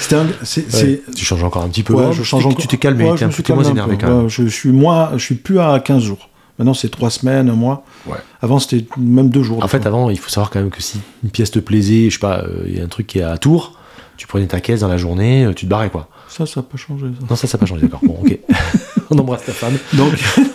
C'était 0.00 0.16
un- 0.16 0.26
Ouais. 0.26 1.02
Tu 1.14 1.24
changes 1.24 1.42
encore 1.44 1.62
un 1.62 1.68
petit 1.68 1.82
peu. 1.82 1.94
Ouais, 1.94 2.04
hein, 2.06 2.12
je 2.12 2.22
tu 2.22 2.24
change 2.28 2.42
t'es- 2.42 2.48
encore. 2.48 2.60
Tu 2.60 2.68
t'es 2.68 2.76
calmé, 2.78 3.04
Ouais, 3.10 3.16
t'es 3.16 3.54
moins 3.54 3.64
énervé 3.64 3.96
quand 3.98 4.06
même. 4.22 4.28
Je 4.28 4.46
suis 4.48 4.70
moins, 4.70 5.10
je 5.16 5.24
suis 5.24 5.34
plus 5.36 5.58
à 5.60 5.80
15 5.80 6.02
jours. 6.02 6.28
Maintenant, 6.58 6.74
c'est 6.74 6.88
3 6.88 7.10
semaines, 7.10 7.48
un 7.48 7.54
mois. 7.54 7.84
Ouais. 8.06 8.16
Avant, 8.40 8.58
c'était 8.58 8.84
même 8.96 9.28
2 9.28 9.42
jours. 9.42 9.62
En 9.64 9.68
fait, 9.68 9.78
fois. 9.78 9.86
avant, 9.88 10.10
il 10.10 10.18
faut 10.18 10.30
savoir 10.30 10.50
quand 10.50 10.60
même 10.60 10.70
que 10.70 10.82
si 10.82 11.00
une 11.24 11.30
pièce 11.30 11.50
te 11.50 11.58
plaisait, 11.58 12.10
je 12.10 12.14
sais 12.14 12.20
pas, 12.20 12.40
euh, 12.44 12.64
il 12.66 12.76
y 12.76 12.80
a 12.80 12.84
un 12.84 12.88
truc 12.88 13.06
qui 13.08 13.18
est 13.18 13.22
à 13.22 13.36
Tours, 13.38 13.78
tu 14.16 14.26
prenais 14.28 14.46
ta 14.46 14.60
caisse 14.60 14.80
dans 14.80 14.88
la 14.88 14.96
journée, 14.96 15.44
euh, 15.46 15.52
tu 15.52 15.64
te 15.66 15.70
barrais 15.70 15.90
quoi. 15.90 16.08
ça, 16.28 16.46
ça 16.46 16.60
n'a 16.60 16.66
pas 16.66 16.76
changé. 16.76 17.06
ça. 17.20 17.26
Non, 17.28 17.34
ça, 17.36 17.46
ça 17.48 17.56
n'a 17.56 17.60
pas 17.60 17.66
changé, 17.66 17.82
d'accord. 17.82 18.00
Bon, 18.04 18.18
ok. 18.22 18.38
On 19.10 19.18
embrasse 19.18 19.44
ta 19.44 19.52
femme. 19.52 19.76
Donc, 19.94 20.12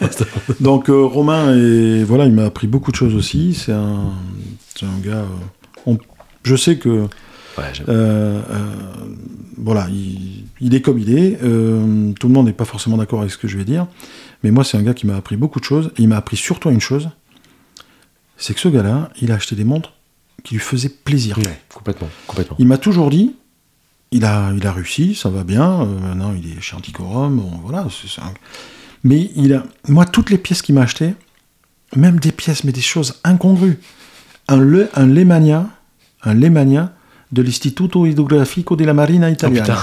donc 0.62 0.90
euh, 0.90 1.04
Romain, 1.06 1.56
et 1.56 2.04
voilà, 2.04 2.26
il 2.26 2.32
m'a 2.32 2.46
appris 2.46 2.68
beaucoup 2.68 2.92
de 2.92 2.96
choses 2.96 3.14
aussi. 3.16 3.54
C'est 3.54 3.74
un, 3.74 4.12
c'est 4.76 4.86
un 4.86 5.00
gars. 5.06 5.18
euh, 5.18 5.26
on- 5.86 5.98
je 6.44 6.56
sais 6.56 6.78
que 6.78 6.90
Ouais, 7.58 7.66
j'aime. 7.74 7.86
euh, 7.90 8.42
euh, 8.50 8.74
voilà, 9.58 9.88
il, 9.92 10.46
il 10.62 10.74
est 10.74 10.82
comme 10.82 10.98
il 10.98 11.18
est. 11.18 11.38
euh, 11.44 12.12
tout 12.20 12.28
le 12.28 12.34
monde 12.34 12.46
n'est 12.48 12.54
pas 12.54 12.66
forcément 12.66 12.98
d'accord 12.98 13.20
avec 13.20 13.32
ce 13.32 13.38
que 13.38 13.48
je 13.48 13.58
vais 13.58 13.66
dire, 13.66 13.88
mais 14.44 14.52
moi, 14.52 14.64
c'est 14.64 14.78
un 14.78 14.84
gars 14.84 14.94
qui 14.94 15.06
m'a 15.08 15.16
appris 15.16 15.36
beaucoup 15.38 15.60
de 15.60 15.66
choses. 15.66 15.92
Et 15.98 16.04
il 16.04 16.08
m'a 16.08 16.18
appris 16.18 16.38
surtout 16.38 16.70
une 16.70 16.80
chose, 16.82 17.10
c'est 18.38 18.54
que 18.54 18.60
ce 18.60 18.68
gars-là, 18.70 19.10
il 19.22 19.32
a 19.32 19.36
acheté 19.36 19.56
des 19.56 19.64
montres 19.66 19.94
qui 20.44 20.54
lui 20.56 20.62
faisaient 20.62 20.90
plaisir. 20.90 21.38
Ouais, 21.38 21.60
complètement, 21.74 22.08
complètement. 22.28 22.56
Il 22.60 22.68
m'a 22.68 22.78
toujours 22.78 23.10
dit, 23.10 23.36
il 24.12 24.24
a, 24.26 24.52
il 24.56 24.66
a 24.66 24.72
réussi, 24.72 25.14
ça 25.16 25.30
va 25.30 25.44
bien. 25.44 25.82
euh, 25.82 25.86
maintenant, 26.00 26.34
il 26.42 26.58
est 26.58 26.62
chez 26.62 26.76
Anticorum, 26.76 27.38
bon, 27.38 27.52
voilà. 27.64 27.86
c'est- 27.90 28.08
c'est 28.08 28.22
un- 28.22 28.34
Mais 29.04 29.30
il 29.36 29.54
a, 29.54 29.64
moi, 29.88 30.06
toutes 30.06 30.30
les 30.30 30.38
pièces 30.38 30.62
qu'il 30.62 30.76
m'a 30.76 30.82
achetées, 30.82 31.14
même 31.96 32.20
des 32.20 32.32
pièces, 32.32 32.64
mais 32.64 32.72
des 32.72 32.82
choses 32.82 33.20
incongrues. 33.24 33.80
Un, 34.48 34.58
le, 34.58 34.90
un 34.96 35.06
Lemania, 35.06 35.68
un 36.24 36.34
Lemania 36.34 36.94
de 37.32 37.42
l'Istituto 37.42 38.06
Hidrografico 38.06 38.76
della 38.76 38.94
Marina 38.94 39.28
Oh, 39.28 39.32
Italiana. 39.32 39.78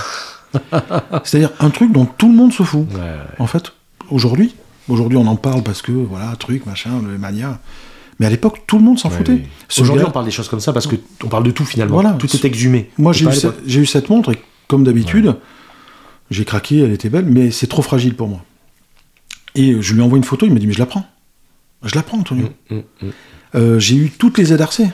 putain. 0.53 1.21
C'est-à-dire 1.25 1.51
un 1.61 1.71
truc 1.71 1.93
dont 1.93 2.07
tout 2.07 2.29
le 2.29 2.35
monde 2.35 2.53
se 2.53 2.63
fout. 2.63 2.87
Ouais, 2.93 3.01
ouais. 3.01 3.17
En 3.39 3.47
fait, 3.47 3.73
aujourd'hui, 4.11 4.55
aujourd'hui, 4.89 5.19
on 5.19 5.27
en 5.27 5.37
parle 5.37 5.63
parce 5.63 5.83
que 5.83 5.93
voilà, 5.93 6.35
truc, 6.37 6.67
machin, 6.67 7.01
le 7.05 7.13
Lemania. 7.13 7.61
Mais 8.19 8.27
à 8.27 8.31
l'époque, 8.31 8.63
tout 8.67 8.79
le 8.79 8.85
monde 8.85 8.99
s'en 8.99 9.11
Ouais, 9.11 9.17
foutait. 9.17 9.43
Aujourd'hui, 9.79 10.03
gars- 10.05 10.09
on 10.09 10.13
parle 10.13 10.25
des 10.25 10.31
choses 10.31 10.49
comme 10.49 10.61
ça 10.61 10.73
parce 10.73 10.87
que 10.87 10.97
on 11.23 11.29
parle 11.29 11.45
de 11.45 11.51
tout 11.51 11.65
finalement. 11.67 11.95
Voilà. 12.01 12.13
Tout 12.15 12.35
est 12.35 12.45
exhumé. 12.47 12.91
Moi, 12.97 13.13
j'ai 13.13 13.27
eu, 13.27 13.33
cette- 13.33 14.09
eu 14.09 14.11
montre 14.11 14.33
et 14.33 14.39
comme 14.69 14.85
d'habitude, 14.85 15.37
j'ai 16.31 16.45
craqué, 16.45 16.79
elle 16.81 16.93
était 16.93 17.11
belle, 17.11 17.27
mais 17.27 17.51
c'est 17.51 17.67
trop 17.67 17.83
fragile 17.83 18.15
pour 18.15 18.29
moi. 18.29 18.43
Et 19.55 19.81
je 19.83 19.95
lui 19.95 20.01
envoie 20.01 20.17
une 20.19 20.25
photo, 20.25 20.47
il 20.47 20.53
m'a 20.53 20.59
dit, 20.59 20.67
mais 20.67 20.73
je 20.73 20.79
la 20.79 20.87
prends. 20.87 21.07
Je 21.83 21.95
la 21.95 22.03
prends, 22.03 22.19
Antonio. 22.19 22.49
Mm, 22.71 22.75
mm, 22.77 22.79
mm. 23.03 23.09
Euh, 23.55 23.79
j'ai 23.79 23.97
eu 23.97 24.11
toutes 24.11 24.39
les 24.39 24.47
ZRC. 24.47 24.85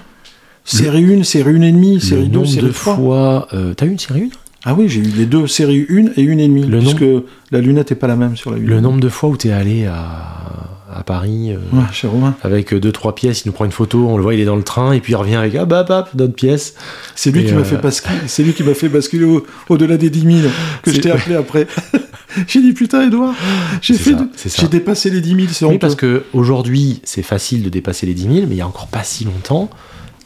Série 0.65 1.05
1, 1.05 1.25
série 1.25 1.51
1 1.57 1.63
et 1.63 1.73
demie, 1.73 2.01
série 2.01 2.23
le 2.23 2.29
2, 2.29 2.35
nombre 2.39 2.49
série 2.51 2.67
de 2.67 2.73
3. 2.73 2.97
fois. 2.97 3.49
euh, 3.53 3.75
T'as 3.75 3.87
eu 3.87 3.91
une 3.91 3.99
série 3.99 4.23
1 4.25 4.29
Ah 4.65 4.75
oui, 4.75 4.89
j'ai 4.89 5.01
eu 5.01 5.03
les 5.17 5.27
deux, 5.27 5.47
série 5.47 5.87
1 5.91 6.13
et 6.17 6.29
1 6.29 6.39
et 6.39 6.49
demi. 6.49 6.65
Le 6.67 6.79
parce 6.81 6.95
que 6.95 7.25
la 7.51 7.61
lunette 7.61 7.91
n'est 7.91 7.97
pas 7.97 8.07
la 8.07 8.17
même 8.17 8.37
sur 8.37 8.51
la 8.51 8.59
1. 8.59 8.61
Le 8.61 8.81
nombre 8.81 9.01
de 9.01 9.09
fois 9.09 9.29
où 9.29 9.37
t'es 9.37 9.51
allé 9.51 9.87
à, 9.87 9.99
à 10.95 11.03
Paris 11.03 11.51
euh, 11.53 11.57
Ouais, 11.77 11.83
chez 11.93 12.07
Romain. 12.07 12.37
avec 12.43 12.73
deux 12.73 12.93
trois 12.93 13.15
pièces, 13.15 13.45
il 13.45 13.49
nous 13.49 13.53
prend 13.53 13.65
une 13.65 13.73
photo, 13.73 14.07
on 14.09 14.17
le 14.17 14.23
voit, 14.23 14.35
il 14.35 14.41
est 14.41 14.45
dans 14.45 14.55
le 14.57 14.63
train 14.63 14.93
et 14.93 15.01
puis 15.01 15.15
il 15.15 15.17
revient 15.17 15.35
avec 15.35 15.55
ah 15.57 15.65
bah 15.65 15.85
hop, 15.89 16.09
d'autres 16.15 16.35
pièces. 16.35 16.75
C'est 17.17 17.33
lui, 17.33 17.45
qui 17.45 17.53
m'a 17.53 17.61
euh, 17.61 17.65
fait 17.65 17.77
basculer, 17.79 18.19
c'est 18.29 18.45
lui 18.45 18.53
qui 18.53 18.63
m'a 18.63 18.75
fait 18.75 18.89
basculer 18.89 19.25
au- 19.25 19.45
au-delà 19.69 19.97
des 19.97 20.11
10 20.11 20.21
000 20.43 20.53
que 20.83 20.93
je 20.93 21.01
t'ai 21.01 21.11
appelé 21.11 21.35
après. 21.35 21.67
j'ai 22.47 22.61
dit 22.63 22.73
putain, 22.73 23.03
Edouard, 23.09 23.35
j'ai 23.81 23.95
C'est 23.95 24.03
fait, 24.03 24.11
ça, 24.13 24.17
de- 24.17 24.29
c'est 24.37 24.49
ça. 24.49 24.63
j'ai 24.63 24.69
dépassé 24.69 25.11
les 25.11 25.21
10 25.21 25.29
000, 25.35 25.41
c'est 25.51 25.65
Oui, 25.65 25.79
parce 25.79 25.97
que 25.97 26.23
aujourd'hui 26.35 27.01
c'est 27.03 27.23
facile 27.23 27.65
de 27.65 27.69
dépasser 27.69 28.07
les 28.07 28.15
10 28.15 28.23
000, 28.23 28.35
mais 28.49 28.55
il 28.55 28.59
y 28.59 28.61
a 28.61 28.67
encore 28.69 28.87
pas 28.87 29.03
si 29.03 29.25
longtemps, 29.25 29.71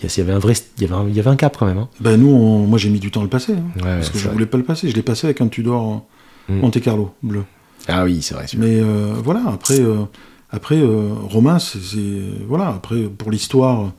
il 0.03 0.19
y, 0.19 0.21
avait 0.21 0.33
un 0.33 0.39
vrai, 0.39 0.55
il 0.77 0.83
y 0.83 0.87
avait 0.87 0.95
un, 0.95 1.09
il 1.09 1.15
y 1.17 1.21
avait 1.21 1.31
un 1.31 1.37
cap 1.37 1.57
quand 1.59 1.67
même. 1.67 1.79
Hein. 1.79 1.89
Ben 2.01 2.17
nous, 2.21 2.29
on- 2.29 2.67
moi 2.67 2.79
j'ai 2.79 2.91
mis 2.91 3.01
du 3.01 3.11
temps 3.11 3.21
à 3.21 3.25
le 3.25 3.31
passer. 3.31 3.53
hein. 3.55 3.63
Ouais, 3.77 3.83
Parce 3.97 4.11
que 4.11 4.19
je 4.19 4.25
vrai. 4.25 4.33
voulais 4.35 4.47
pas 4.47 4.59
le 4.59 4.65
passer. 4.65 4.89
Je 4.91 4.95
l'ai 4.95 5.03
passé 5.03 5.27
avec 5.27 5.41
un 5.41 5.49
Tudor 5.49 6.05
euh, 6.51 6.53
Mm. 6.53 6.61
Monte 6.61 6.81
Carlo 6.81 7.11
bleu. 7.23 7.43
Ah 7.89 8.05
oui, 8.05 8.23
c'est 8.23 8.35
vrai. 8.35 8.47
Mais 8.57 8.79
euh, 8.81 9.15
voilà, 9.25 9.43
après, 9.49 9.81
euh, 9.81 10.05
après 10.51 10.77
euh, 10.77 11.13
Romain, 11.29 11.59
c'est 11.59 11.99
voilà. 12.47 12.69
Après, 12.69 13.03
pour 13.05 13.31
l'histoire, 13.33 13.93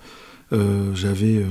j'avais 0.51 1.45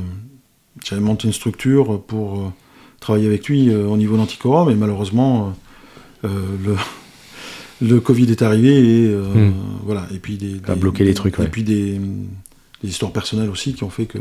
j'avais 0.84 1.00
monté 1.02 1.26
une 1.26 1.32
structure 1.34 2.00
pour 2.02 2.52
travailler 3.00 3.26
avec 3.26 3.46
lui 3.48 3.74
au 3.74 3.96
niveau 3.96 4.16
d'Anticorum, 4.16 4.68
mais 4.68 4.74
malheureusement, 4.74 5.52
le, 6.22 6.76
le 7.82 8.00
Covid 8.00 8.30
est 8.30 8.42
arrivé 8.42 9.04
et 9.04 9.08
Hmm. 9.14 9.52
voilà. 9.84 10.06
Et 10.14 10.18
puis 10.18 10.36
des, 10.36 10.56
a 10.66 10.74
des- 10.74 10.80
bloqué 10.80 11.04
les 11.04 11.14
trucs, 11.14 11.38
Et 11.38 11.42
ouais. 11.42 11.48
puis 11.48 11.62
des, 11.62 12.00
des 12.82 12.90
histoires 12.90 13.12
personnelles 13.12 13.50
aussi 13.50 13.74
qui 13.74 13.84
ont 13.84 13.90
fait 13.90 14.06
que 14.06 14.18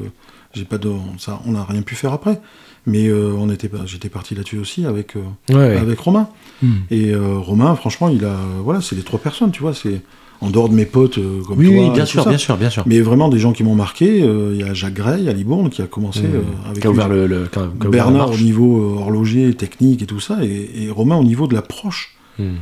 j'ai 0.54 0.66
pas 0.66 0.78
de, 0.78 0.90
ça, 1.18 1.42
on 1.46 1.52
n'a 1.52 1.64
rien 1.64 1.82
pu 1.82 1.96
faire 1.96 2.14
après. 2.14 2.40
Mais 2.88 3.08
euh, 3.08 3.34
on 3.38 3.50
était, 3.50 3.68
pas- 3.68 3.86
j'étais 3.86 4.10
parti 4.10 4.36
là-dessus 4.36 4.60
aussi 4.60 4.86
avec 4.86 5.16
euh, 5.16 5.22
Ouais, 5.54 5.76
avec 5.78 6.00
Romain. 6.00 6.30
Hmm. 6.62 6.74
Et 6.92 7.10
euh, 7.12 7.38
Romain, 7.40 7.76
franchement, 7.76 8.10
il 8.10 8.24
a, 8.26 8.36
voilà, 8.64 8.80
c'est 8.82 8.96
les 8.96 9.02
trois 9.02 9.20
personnes, 9.20 9.52
tu 9.52 9.62
vois, 9.62 9.74
c'est 9.74 10.02
en 10.42 10.50
dehors 10.52 10.70
de 10.70 10.76
mes 10.76 10.86
potes 10.86 11.16
comme 11.48 11.58
Oui, 11.58 11.68
toi. 11.74 11.84
oui, 11.84 11.90
bien 11.92 12.06
sûr, 12.06 12.24
ça. 12.24 12.30
bien 12.30 12.38
sûr, 12.38 12.58
bien 12.58 12.70
sûr. 12.70 12.84
Mais 12.86 13.00
vraiment 13.02 13.30
des 13.30 13.40
gens 13.40 13.54
qui 13.54 13.64
m'ont 13.64 13.74
marqué. 13.74 14.20
Il 14.20 14.58
y 14.58 14.64
a 14.64 14.74
Jacques 14.76 14.94
Gray, 14.94 15.28
a 15.30 15.34
Libourne 15.34 15.70
qui 15.70 15.82
a 15.82 15.88
commencé 15.88 16.22
avec 16.66 16.82
Qui 16.82 16.88
a 16.88 16.92
lui. 16.92 16.96
ouvert 16.98 17.10
le, 17.10 17.26
le- 17.26 17.48
qui 17.48 17.58
a- 17.58 17.64
qui 17.80 17.86
a 17.86 17.90
ouvert 17.90 18.06
la 18.06 18.12
Bernard 18.12 18.32
au 18.32 18.38
niveau 18.38 18.98
horloger, 19.00 19.54
technique 19.56 20.02
et 20.04 20.06
tout 20.06 20.20
ça, 20.20 20.44
et, 20.44 20.70
et 20.84 20.90
Romain 20.92 21.16
au 21.16 21.24
niveau 21.24 21.48
de 21.48 21.54
l'approche, 21.56 22.16
Hmm. 22.38 22.56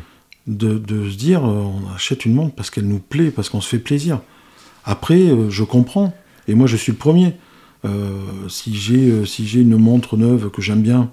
de, 0.48 0.78
de 0.78 1.10
se 1.10 1.18
dire 1.18 1.44
on 1.44 1.82
achète 1.96 2.26
une 2.26 2.34
montre 2.36 2.54
parce 2.56 2.70
qu'elle 2.70 2.88
nous 2.88 3.00
plaît, 3.00 3.32
parce 3.32 3.50
qu'on 3.50 3.60
se 3.60 3.68
fait 3.68 3.80
plaisir. 3.80 4.20
Après, 4.86 5.16
euh, 5.16 5.50
je 5.50 5.64
comprends, 5.64 6.14
et 6.48 6.56
moi 6.56 6.68
je 6.68 6.76
suis 6.76 6.92
le 6.92 6.98
premier. 6.98 7.36
Euh, 7.86 8.48
si 8.48 8.76
j'ai 8.76 9.10
euh, 9.10 9.26
si 9.26 9.46
j'ai 9.46 9.60
une 9.60 9.78
montre 9.78 10.16
neuve 10.16 10.50
que 10.50 10.62
j'aime 10.62 10.82
bien 10.82 11.12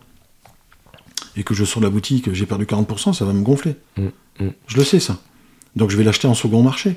et 1.36 1.42
que 1.42 1.52
je 1.52 1.64
sors 1.64 1.80
de 1.80 1.86
la 1.86 1.90
boutique, 1.90 2.32
j'ai 2.32 2.46
perdu 2.46 2.64
40%, 2.64 3.12
ça 3.12 3.24
va 3.24 3.32
me 3.32 3.42
gonfler. 3.42 3.76
Mm, 3.96 4.06
mm. 4.40 4.50
Je 4.66 4.76
le 4.76 4.84
sais 4.84 5.00
ça. 5.00 5.18
Donc 5.76 5.90
je 5.90 5.96
vais 5.96 6.04
l'acheter 6.04 6.28
en 6.28 6.34
second 6.34 6.62
marché. 6.62 6.96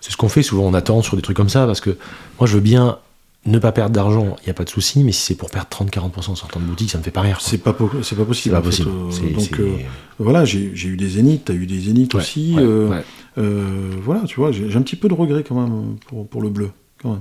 C'est 0.00 0.10
ce 0.10 0.16
qu'on 0.16 0.28
fait 0.28 0.42
souvent, 0.42 0.64
on 0.64 0.74
attend 0.74 1.00
sur 1.02 1.14
des 1.16 1.22
trucs 1.22 1.36
comme 1.36 1.48
ça, 1.48 1.66
parce 1.66 1.80
que 1.80 1.96
moi 2.38 2.48
je 2.48 2.54
veux 2.54 2.60
bien 2.60 2.98
ne 3.46 3.58
pas 3.58 3.72
perdre 3.72 3.94
d'argent, 3.94 4.36
il 4.42 4.44
n'y 4.46 4.50
a 4.50 4.54
pas 4.54 4.64
de 4.64 4.70
souci, 4.70 5.02
mais 5.02 5.12
si 5.12 5.22
c'est 5.22 5.34
pour 5.34 5.48
perdre 5.50 5.68
30-40% 5.70 6.30
en 6.30 6.34
sortant 6.34 6.60
de 6.60 6.64
boutique, 6.66 6.90
ça 6.90 6.98
me 6.98 7.02
fait 7.02 7.10
pas 7.10 7.22
rire. 7.22 7.38
C'est 7.40 7.58
pas, 7.58 7.74
c'est 8.02 8.14
pas 8.14 8.22
C'est 8.22 8.26
possible. 8.26 8.54
pas 8.54 8.62
fait. 8.62 8.82
Euh, 8.82 9.30
donc 9.34 9.60
euh, 9.60 9.76
voilà, 10.18 10.44
j'ai 10.44 10.70
eu 10.74 10.96
des 10.96 11.08
zéniths, 11.08 11.46
t'as 11.46 11.54
eu 11.54 11.66
des 11.66 11.80
zéniths 11.80 12.12
Ouais, 12.14 12.20
aussi. 12.20 12.52
ouais, 12.56 12.62
euh, 12.62 12.88
ouais. 12.90 13.04
Euh, 13.38 13.92
voilà, 14.04 14.22
tu 14.26 14.36
vois, 14.36 14.52
j'ai 14.52 14.74
un 14.76 14.82
petit 14.82 14.96
peu 14.96 15.08
de 15.08 15.14
regret 15.14 15.42
quand 15.48 15.54
même 15.58 15.96
pour, 16.06 16.26
pour 16.28 16.42
le 16.42 16.50
bleu. 16.50 16.70
Quand 17.02 17.10
même. 17.12 17.20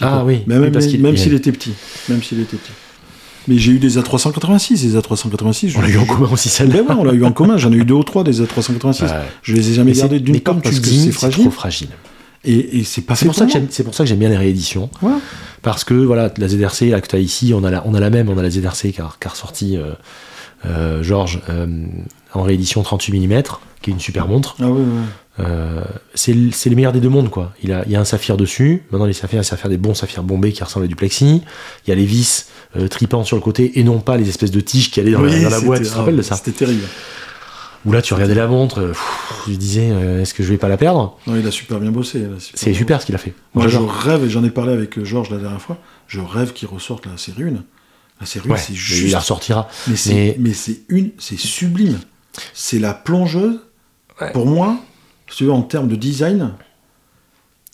Ah 0.00 0.20
peu. 0.20 0.28
oui, 0.28 0.42
Même, 0.46 0.70
qu'il- 0.72 1.00
même 1.02 1.14
il- 1.14 1.18
s'il 1.18 1.34
était 1.34 1.52
petit. 1.52 1.72
Même 2.08 2.22
s'il 2.22 2.40
était 2.40 2.56
petit. 2.56 2.72
Mais 3.48 3.56
j'ai 3.58 3.72
eu 3.72 3.78
des 3.78 3.96
A386, 3.98 4.82
des 4.82 4.96
A386. 4.98 5.68
je- 5.68 5.78
On 5.78 5.82
l'a 5.82 5.88
eu 5.88 5.98
en 5.98 6.04
commun 6.04 6.28
aussi, 6.32 6.48
celle-là. 6.48 6.82
Ben 6.86 6.96
on 6.98 7.04
l'a 7.04 7.12
eu 7.12 7.24
en 7.24 7.32
commun. 7.32 7.56
J'en 7.58 7.72
ai 7.72 7.76
eu 7.76 7.84
deux 7.84 7.94
ou 7.94 8.02
trois 8.04 8.24
des 8.24 8.42
A386. 8.42 9.02
Ouais. 9.04 9.08
Je 9.42 9.54
les 9.54 9.70
ai 9.70 9.74
jamais 9.74 9.92
gardés 9.92 10.20
d'une 10.20 10.34
mais 10.34 10.40
part 10.40 10.54
comme 10.54 10.62
tu 10.62 10.68
parce 10.70 10.80
que 10.80 10.88
dis, 10.88 10.98
c'est 10.98 11.04
c'est 11.06 11.12
fragile. 11.12 11.44
trop 11.44 11.50
fragile. 11.50 11.88
Et, 12.44 12.78
et 12.78 12.84
c'est 12.84 13.02
pas 13.02 13.14
C'est 13.16 13.26
pour, 13.26 13.34
ça 13.34 13.44
que 13.46 13.52
j'aime- 13.52 13.66
c'est 13.70 13.84
pour 13.84 13.94
ça 13.94 14.04
que 14.04 14.08
j'aime 14.08 14.18
bien 14.18 14.28
les 14.30 14.36
rééditions. 14.36 14.88
Parce 15.62 15.84
que 15.84 15.92
voilà, 15.94 16.32
la 16.38 16.48
ZRC 16.48 16.88
là, 16.90 17.00
que 17.02 17.06
tu 17.08 17.16
as 17.16 17.18
ici, 17.18 17.52
on 17.54 17.62
a, 17.64 17.70
la, 17.70 17.86
on 17.86 17.92
a 17.94 18.00
la 18.00 18.08
même, 18.10 18.28
on 18.30 18.38
a 18.38 18.42
la 18.42 18.50
ZRC 18.50 18.92
qui 18.92 19.00
a, 19.00 19.10
qui 19.20 19.26
a 19.26 19.30
ressorti 19.30 19.76
euh, 19.76 19.92
euh, 20.66 21.02
Georges 21.02 21.40
euh, 21.50 21.66
en 22.32 22.42
réédition 22.42 22.82
38 22.82 23.26
mm, 23.26 23.42
qui 23.82 23.90
est 23.90 23.92
une 23.92 24.00
super 24.00 24.26
montre. 24.26 24.56
Ah 24.58 24.66
c'est 26.14 26.32
le 26.34 26.76
meilleur 26.76 26.92
des 26.92 27.00
deux 27.00 27.08
mondes 27.08 27.30
quoi. 27.30 27.52
Il, 27.62 27.72
a, 27.72 27.82
il 27.86 27.92
y 27.92 27.96
a 27.96 28.00
un 28.00 28.04
saphir 28.04 28.36
dessus. 28.36 28.82
Maintenant 28.90 29.06
les 29.06 29.12
saphirs, 29.14 29.44
ça 29.44 29.56
faire 29.56 29.70
des 29.70 29.78
bons 29.78 29.94
saphirs 29.94 30.22
bombés 30.22 30.52
qui 30.52 30.62
ressemblent 30.62 30.84
à 30.84 30.88
du 30.88 30.96
plexi. 30.96 31.42
Il 31.86 31.90
y 31.90 31.92
a 31.92 31.94
les 31.94 32.04
vis 32.04 32.46
tripants 32.90 33.24
sur 33.24 33.36
le 33.36 33.42
côté 33.42 33.78
et 33.78 33.84
non 33.84 34.00
pas 34.00 34.16
les 34.18 34.28
espèces 34.28 34.50
de 34.50 34.60
tiges 34.60 34.90
qui 34.90 35.00
allaient 35.00 35.12
dans, 35.12 35.22
la- 35.22 35.42
dans 35.42 35.50
la 35.50 35.60
boîte. 35.60 35.82
Tu 35.82 35.88
te 35.88 35.94
rappelles 35.94 36.16
de 36.16 36.20
ah, 36.20 36.24
ça 36.24 36.36
C'était 36.36 36.52
terrible. 36.52 36.82
Où 37.86 37.92
là 37.92 38.02
tu 38.02 38.12
regardais 38.12 38.34
la 38.34 38.46
montre, 38.46 38.80
euh, 38.80 38.88
pff, 38.88 39.44
je 39.48 39.54
disais 39.54 39.88
euh, 39.90 40.20
est-ce 40.20 40.34
que 40.34 40.42
je 40.42 40.48
vais 40.50 40.58
pas 40.58 40.68
la 40.68 40.76
perdre? 40.76 41.18
Non, 41.26 41.34
il 41.36 41.46
a 41.46 41.50
super 41.50 41.80
bien 41.80 41.90
bossé. 41.90 42.22
C'est 42.54 42.74
super 42.74 43.00
ce 43.00 43.06
qu'il 43.06 43.14
a 43.14 43.18
fait. 43.18 43.32
Moi, 43.54 43.68
je 43.68 43.78
rêve, 43.78 44.24
et 44.24 44.28
j'en 44.30 44.44
ai 44.44 44.50
parlé 44.50 44.72
avec 44.72 44.98
euh, 44.98 45.04
Georges 45.04 45.30
la 45.30 45.38
dernière 45.38 45.62
fois, 45.62 45.78
je 46.06 46.20
rêve 46.20 46.52
qu'il 46.52 46.68
ressorte 46.68 47.06
la 47.06 47.16
série 47.16 47.44
1. 47.44 47.52
La 48.20 48.26
série 48.26 48.48
1, 48.48 48.52
Ouais, 48.52 48.58
c'est 48.58 48.72
mais 48.72 48.76
juste. 48.78 49.02
il 49.06 49.10
la 49.12 49.20
ressortira. 49.20 49.68
Mais 49.88 49.96
c'est, 49.96 50.12
Mais- 50.14 50.36
mais 50.38 50.52
c'est 50.52 50.80
une, 50.90 51.10
c'est 51.18 51.38
sublime. 51.38 51.98
C'est 52.52 52.78
la 52.78 52.92
plongeuse. 52.92 53.60
Ouais. 54.20 54.30
Pour 54.32 54.44
moi, 54.46 54.76
si 55.30 55.38
tu 55.38 55.44
veux, 55.44 55.52
en 55.52 55.62
termes 55.62 55.88
de 55.88 55.96
design, 55.96 56.52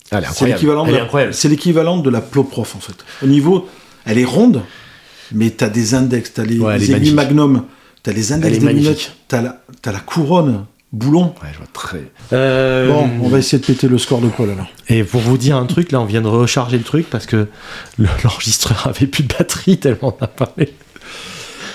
Elle 0.09 0.19
est 0.19 0.21
c'est 0.21 0.27
incroyable. 0.29 0.53
l'équivalent, 0.59 0.83
de 0.83 0.87
Elle 0.89 0.95
est 0.95 0.97
la, 0.99 1.03
incroyable. 1.03 1.33
c'est 1.33 1.49
l'équivalent 1.49 1.97
de 1.97 2.09
la 2.09 2.21
Ploprof 2.21 2.75
en 2.77 2.79
fait. 2.79 2.95
Au 3.21 3.27
niveau, 3.27 3.67
elle 4.05 4.17
est 4.19 4.23
ronde, 4.25 4.61
mais 5.33 5.49
t'as 5.49 5.67
des 5.67 5.93
index, 5.95 6.31
t'as 6.33 6.45
les, 6.45 6.59
Ouais, 6.59 6.77
les. 6.77 7.11
Magnum, 7.11 7.65
t'as 8.03 8.13
les 8.13 8.31
index 8.31 8.57
des 8.59 8.63
magnifique. 8.65 8.85
lunettes, 8.87 9.11
t'as 9.27 9.41
la, 9.41 9.61
t'as 9.81 9.91
la 9.91 9.99
couronne 9.99 10.65
boulon. 10.93 11.33
Ouais, 11.43 11.49
je 11.51 11.57
vois 11.57 11.67
très. 11.73 12.09
Euh, 12.33 12.87
Bon, 12.91 13.09
on 13.23 13.27
va 13.29 13.39
essayer 13.39 13.59
de 13.59 13.65
péter 13.65 13.87
le 13.87 13.97
score 13.97 14.21
de 14.21 14.29
Paul 14.29 14.49
alors. 14.49 14.67
Et 14.87 15.03
pour 15.03 15.21
vous 15.21 15.37
dire 15.37 15.57
un 15.57 15.65
truc, 15.65 15.91
là, 15.91 15.99
on 16.01 16.05
vient 16.05 16.21
de 16.21 16.27
recharger 16.27 16.77
le 16.77 16.83
truc 16.83 17.09
parce 17.09 17.25
que 17.25 17.47
le- 17.97 18.07
l'enregistreur 18.23 18.87
avait 18.87 19.07
plus 19.07 19.23
de 19.23 19.33
batterie 19.33 19.77
tellement 19.79 20.15
on 20.19 20.23
a 20.23 20.27
parlé. 20.27 20.73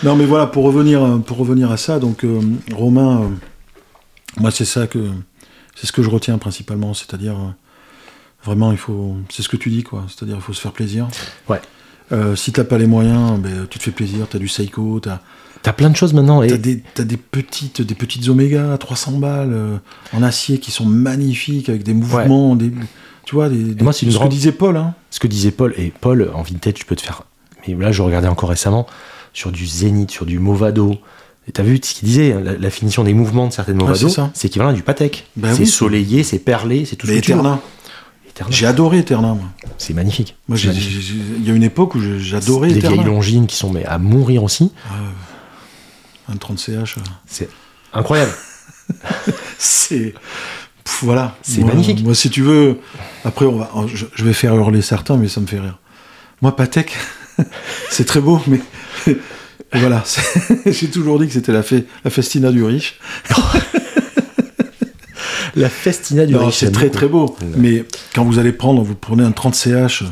Non, 0.03 0.17
mais 0.17 0.25
voilà, 0.25 0.47
pour 0.47 0.65
revenir, 0.65 1.21
pour 1.27 1.37
revenir 1.37 1.71
à 1.71 1.77
ça, 1.77 1.99
donc 2.01 2.25
euh, 2.25 2.41
Romain, 2.75 3.23
euh, 3.23 3.29
moi 4.41 4.51
c'est 4.51 4.65
ça 4.65 4.87
que 4.89 5.11
c'est 5.77 5.87
ce 5.87 5.93
que 5.93 6.03
je 6.03 6.11
retiens 6.11 6.39
principalement, 6.39 6.93
c'est-à-dire 6.93 7.35
euh, 7.35 7.51
vraiment 8.45 8.73
il 8.73 8.79
faut, 8.79 9.15
c'est 9.31 9.43
ce 9.43 9.49
que 9.49 9.57
tu 9.57 9.71
dis 9.71 9.85
quoi, 9.85 10.05
c'est-à-dire 10.09 10.37
il 10.37 10.43
faut 10.43 10.53
se 10.53 10.61
faire 10.61 10.73
plaisir. 10.73 11.07
Ouais. 11.49 11.61
Euh, 12.11 12.35
si 12.35 12.51
t'as 12.53 12.65
pas 12.65 12.79
les 12.79 12.87
moyens, 12.89 13.39
ben, 13.39 13.67
tu 13.71 13.79
te 13.79 13.85
fais 13.85 13.91
plaisir, 13.93 14.27
t'as 14.29 14.39
du 14.39 14.49
Seiko, 14.49 14.99
t'as 15.01 15.21
T'as 15.63 15.73
plein 15.73 15.91
de 15.91 15.97
choses 15.97 16.13
maintenant. 16.13 16.43
Et 16.43 16.49
t'as 16.49 16.57
des, 16.57 16.83
des 17.05 17.17
petites, 17.17 17.83
des 17.83 17.95
petites 17.95 18.29
Omega 18.29 18.73
à 18.73 18.79
300 18.79 19.13
balles 19.19 19.53
euh, 19.53 19.77
en 20.13 20.23
acier 20.23 20.59
qui 20.59 20.71
sont 20.73 20.85
magnifiques 20.87 21.69
avec 21.69 21.83
des 21.85 21.95
mouvements, 21.95 22.57
des, 22.57 22.73
tu 23.25 23.35
vois, 23.37 23.49
des, 23.49 23.75
des- 23.75 23.85
moi, 23.85 23.93
c'est 23.93 24.05
une 24.07 24.13
ce 24.13 24.17
grande- 24.17 24.31
que 24.31 24.35
disait 24.35 24.51
Paul, 24.53 24.77
hein. 24.77 24.95
ce 25.11 25.21
que 25.21 25.29
disait 25.29 25.53
Paul, 25.53 25.73
et 25.79 25.93
Paul, 26.01 26.31
en 26.35 26.43
vintage, 26.43 26.75
tu 26.75 26.85
peux 26.85 26.97
te 26.97 27.03
faire. 27.03 27.23
Mais 27.69 27.75
là, 27.75 27.93
je 27.93 28.03
regardais 28.03 28.27
encore 28.29 28.49
récemment 28.49 28.87
sur 29.33 29.53
du 29.53 29.65
Zénith, 29.67 30.11
sur 30.11 30.27
du 30.27 30.39
Movado. 30.41 30.97
Et 31.49 31.53
t'as 31.53 31.63
vu 31.63 31.79
ce 31.83 31.95
qu'il 31.95 32.07
disait, 32.09 32.33
hein, 32.33 32.41
la, 32.43 32.57
la 32.59 32.71
finition 32.71 33.05
des 33.05 33.15
mouvements 33.15 33.47
de 33.47 33.53
certaines 33.53 33.77
Movado, 33.77 34.09
c'est 34.35 34.49
équivalent 34.49 34.71
à 34.71 34.75
du 34.75 34.83
Patek. 34.83 35.27
Ben 35.37 35.53
c'est 35.55 35.61
oui. 35.61 35.67
soleillé, 35.69 36.23
c'est 36.25 36.39
perlé, 36.41 36.85
c'est 36.85 36.97
tout 36.97 37.07
ce 37.07 37.13
Mais 37.13 37.21
que. 37.21 37.25
Eterna, 37.33 37.61
Eterna. 38.29 38.51
j'ai 38.53 38.67
adoré 38.67 38.99
Eterna. 38.99 39.37
C'est 39.79 39.95
magnifique. 39.95 40.37
Moi, 40.49 40.59
il 40.59 41.47
y 41.47 41.51
a 41.51 41.55
une 41.55 41.63
époque 41.63 41.95
où 41.95 42.01
j'adorais 42.19 42.73
Des 42.73 42.81
vieilles 42.81 43.05
longines 43.05 43.47
qui 43.47 43.57
sont 43.57 43.71
mais 43.71 43.85
à 43.85 43.99
mourir 43.99 44.43
aussi. 44.43 44.73
Un 46.29 46.35
30CH. 46.37 46.99
euh, 46.99 47.01
C'est 47.27 47.49
incroyable. 47.93 48.33
C'est. 49.59 50.15
Voilà. 51.03 51.37
C'est 51.43 51.63
magnifique. 51.65 52.03
Moi, 52.03 52.15
si 52.15 52.31
tu 52.31 52.43
veux. 52.43 52.79
Après, 53.25 53.47
on 53.47 53.57
va, 53.59 53.71
je, 53.93 54.07
je 54.15 54.25
vais 54.25 54.33
faire 54.33 54.55
hurler 54.55 54.83
certains, 54.83 55.17
mais 55.17 55.29
ça 55.29 55.41
me 55.41 55.47
fait 55.47 55.61
rire. 55.61 55.79
Moi, 56.43 56.55
Patek, 56.57 56.93
c'est 57.91 58.05
très 58.05 58.21
beau, 58.21 58.41
mais. 58.47 58.61
voilà. 59.75 60.03
J'ai 60.67 60.89
toujours 60.91 61.19
dit 61.21 61.27
que 61.27 61.33
c'était 61.33 61.53
la, 61.53 61.63
fe- 61.63 61.85
la 62.05 62.11
festina 62.11 62.51
du 62.51 62.63
riche. 62.65 62.99
La 65.55 65.69
festina 65.69 66.25
du 66.25 66.33
Non, 66.33 66.47
riche, 66.47 66.57
c'est 66.57 66.71
très 66.71 66.87
beaucoup. 66.87 66.97
très 66.97 67.09
beau. 67.09 67.37
Mais 67.57 67.85
quand 68.15 68.25
vous 68.25 68.39
allez 68.39 68.53
prendre, 68.53 68.83
vous 68.83 68.95
prenez 68.95 69.23
un 69.23 69.31
30CH, 69.31 70.05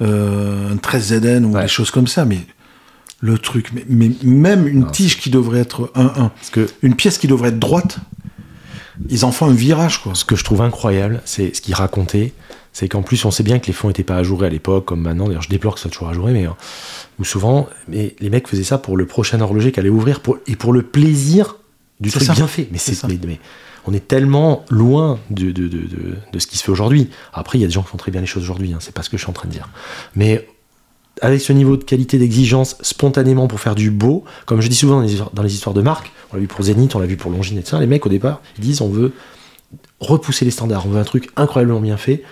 euh, 0.00 0.72
un 0.72 0.76
13ZN 0.76 1.44
ou 1.44 1.52
Ouais. 1.52 1.62
des 1.62 1.68
choses 1.68 1.90
comme 1.92 2.08
ça, 2.08 2.24
mais 2.24 2.38
le 3.24 3.38
truc, 3.38 3.70
mais, 3.72 3.84
mais 3.88 4.10
même 4.24 4.66
une 4.68 4.80
Non, 4.80 4.90
tige 4.90 5.18
qui 5.18 5.30
devrait 5.30 5.60
être 5.60 5.90
1-1, 5.94 6.12
Parce 6.30 6.50
que 6.50 6.68
une 6.82 6.96
pièce 6.96 7.16
qui 7.18 7.28
devrait 7.28 7.50
être 7.50 7.58
droite, 7.60 7.98
ils 9.08 9.24
en 9.24 9.32
font 9.32 9.46
un 9.46 9.54
virage, 9.54 10.02
quoi. 10.02 10.14
ce 10.14 10.24
que 10.24 10.36
je 10.36 10.44
trouve 10.44 10.60
incroyable, 10.60 11.22
c'est 11.24 11.54
ce 11.56 11.60
qu'il 11.62 11.74
racontait, 11.74 12.32
c'est 12.72 12.88
qu'en 12.88 13.02
plus, 13.02 13.24
on 13.24 13.30
sait 13.30 13.42
bien 13.44 13.58
que 13.60 13.66
les 13.68 13.72
fonds 13.72 13.88
n'étaient 13.88 14.02
pas 14.02 14.16
ajourés 14.16 14.48
à 14.48 14.50
l'époque, 14.50 14.86
comme 14.86 15.00
maintenant. 15.02 15.26
D'ailleurs, 15.28 15.42
je 15.42 15.48
déplore 15.48 15.74
que 15.74 15.80
ce 15.80 15.84
soit 15.84 15.90
toujours 15.92 16.08
ajouré, 16.08 16.32
mais 16.32 16.46
ou 17.18 17.24
souvent, 17.24 17.68
mais 17.86 18.16
les 18.20 18.28
mecs 18.28 18.48
faisaient 18.48 18.64
ça 18.64 18.78
pour 18.78 18.96
le 18.96 19.06
prochain 19.06 19.40
horloger 19.40 19.70
qui 19.72 19.78
allait 19.80 19.88
ouvrir 19.88 20.20
pour, 20.20 20.38
et 20.46 20.56
pour 20.56 20.72
le 20.72 20.82
plaisir 20.82 21.56
du 22.00 22.10
C'est 22.10 22.16
truc 22.18 22.26
ça. 22.28 22.34
bien 22.34 22.46
fait. 22.48 22.68
Mais 22.72 22.78
C'est 22.78 22.96
on 23.84 23.92
est 23.92 24.06
tellement 24.06 24.64
loin 24.70 25.18
de, 25.30 25.46
de, 25.50 25.66
de, 25.66 25.78
de, 25.78 26.14
de 26.32 26.38
ce 26.38 26.46
qui 26.46 26.56
se 26.56 26.62
fait 26.62 26.70
aujourd'hui. 26.70 27.08
Après, 27.32 27.58
il 27.58 27.62
y 27.62 27.64
a 27.64 27.66
des 27.66 27.72
gens 27.72 27.82
qui 27.82 27.88
font 27.88 27.96
très 27.96 28.12
bien 28.12 28.20
les 28.20 28.28
choses 28.28 28.44
aujourd'hui. 28.44 28.72
Hein, 28.72 28.78
c'est 28.80 28.94
pas 28.94 29.02
ce 29.02 29.10
que 29.10 29.16
je 29.16 29.22
suis 29.22 29.30
en 29.30 29.34
train 29.34 29.48
de 29.48 29.52
dire. 29.52 29.68
Mais 30.14 30.48
avec 31.22 31.40
ce 31.40 31.52
niveau 31.52 31.76
de 31.76 31.84
qualité 31.84 32.18
d'exigence 32.18 32.76
spontanément 32.82 33.46
pour 33.46 33.60
faire 33.60 33.74
du 33.76 33.90
beau, 33.90 34.24
comme 34.44 34.60
je 34.60 34.68
dis 34.68 34.74
souvent 34.76 34.96
dans 34.96 35.42
les, 35.42 35.54
histoires- 35.54 35.74
de 35.74 35.80
marque, 35.80 36.10
on 36.32 36.34
l'a 36.36 36.40
vu 36.40 36.48
pour 36.48 36.62
Zénith, 36.64 36.94
on 36.96 36.98
l'a 36.98 37.06
vu 37.06 37.16
pour 37.16 37.30
Longines 37.30 37.58
et 37.58 37.62
tout 37.62 37.70
ça, 37.70 37.80
les 37.80 37.86
mecs 37.86 38.04
au 38.04 38.08
départ, 38.08 38.42
disent 38.58 38.80
on 38.80 38.88
veut 38.88 39.12
repousser 40.00 40.44
les 40.44 40.50
standards, 40.50 40.84
on 40.86 40.90
veut 40.90 41.00
un 41.00 41.04
truc 41.04 41.30
incroyablement 41.36 41.80
bien 41.80 41.96
fait. 41.96 42.22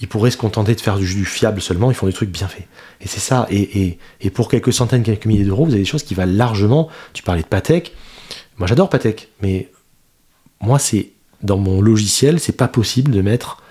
Ils 0.00 0.08
pourraient 0.08 0.32
se 0.32 0.36
contenter 0.36 0.74
de 0.74 0.80
faire 0.80 0.98
du, 0.98 1.06
du 1.06 1.24
fiable 1.24 1.62
seulement, 1.62 1.90
ils 1.92 1.94
font 1.94 2.06
des 2.06 2.12
trucs 2.12 2.30
bien 2.30 2.48
faits. 2.48 2.66
Et 3.00 3.06
c'est 3.06 3.20
ça. 3.20 3.46
Et, 3.48 3.82
et, 3.84 3.98
et 4.20 4.30
pour 4.30 4.48
quelques 4.48 4.72
centaines, 4.72 5.04
quelques 5.04 5.26
milliers 5.26 5.44
d'euros, 5.44 5.64
vous 5.64 5.70
avez 5.70 5.80
des 5.82 5.88
choses 5.88 6.02
qui 6.02 6.14
valent 6.14 6.32
largement. 6.36 6.88
Tu 7.12 7.22
parlais 7.22 7.42
de 7.42 7.46
Patek. 7.46 7.94
Moi 8.58 8.66
j'adore 8.66 8.88
Patek, 8.88 9.28
mais 9.40 9.70
moi 10.60 10.80
c'est 10.80 11.10
dans 11.42 11.58
mon 11.58 11.80
logiciel, 11.80 12.40
c'est 12.40 12.56
pas 12.56 12.68
possible 12.68 13.12
de 13.12 13.20
mettre 13.22 13.62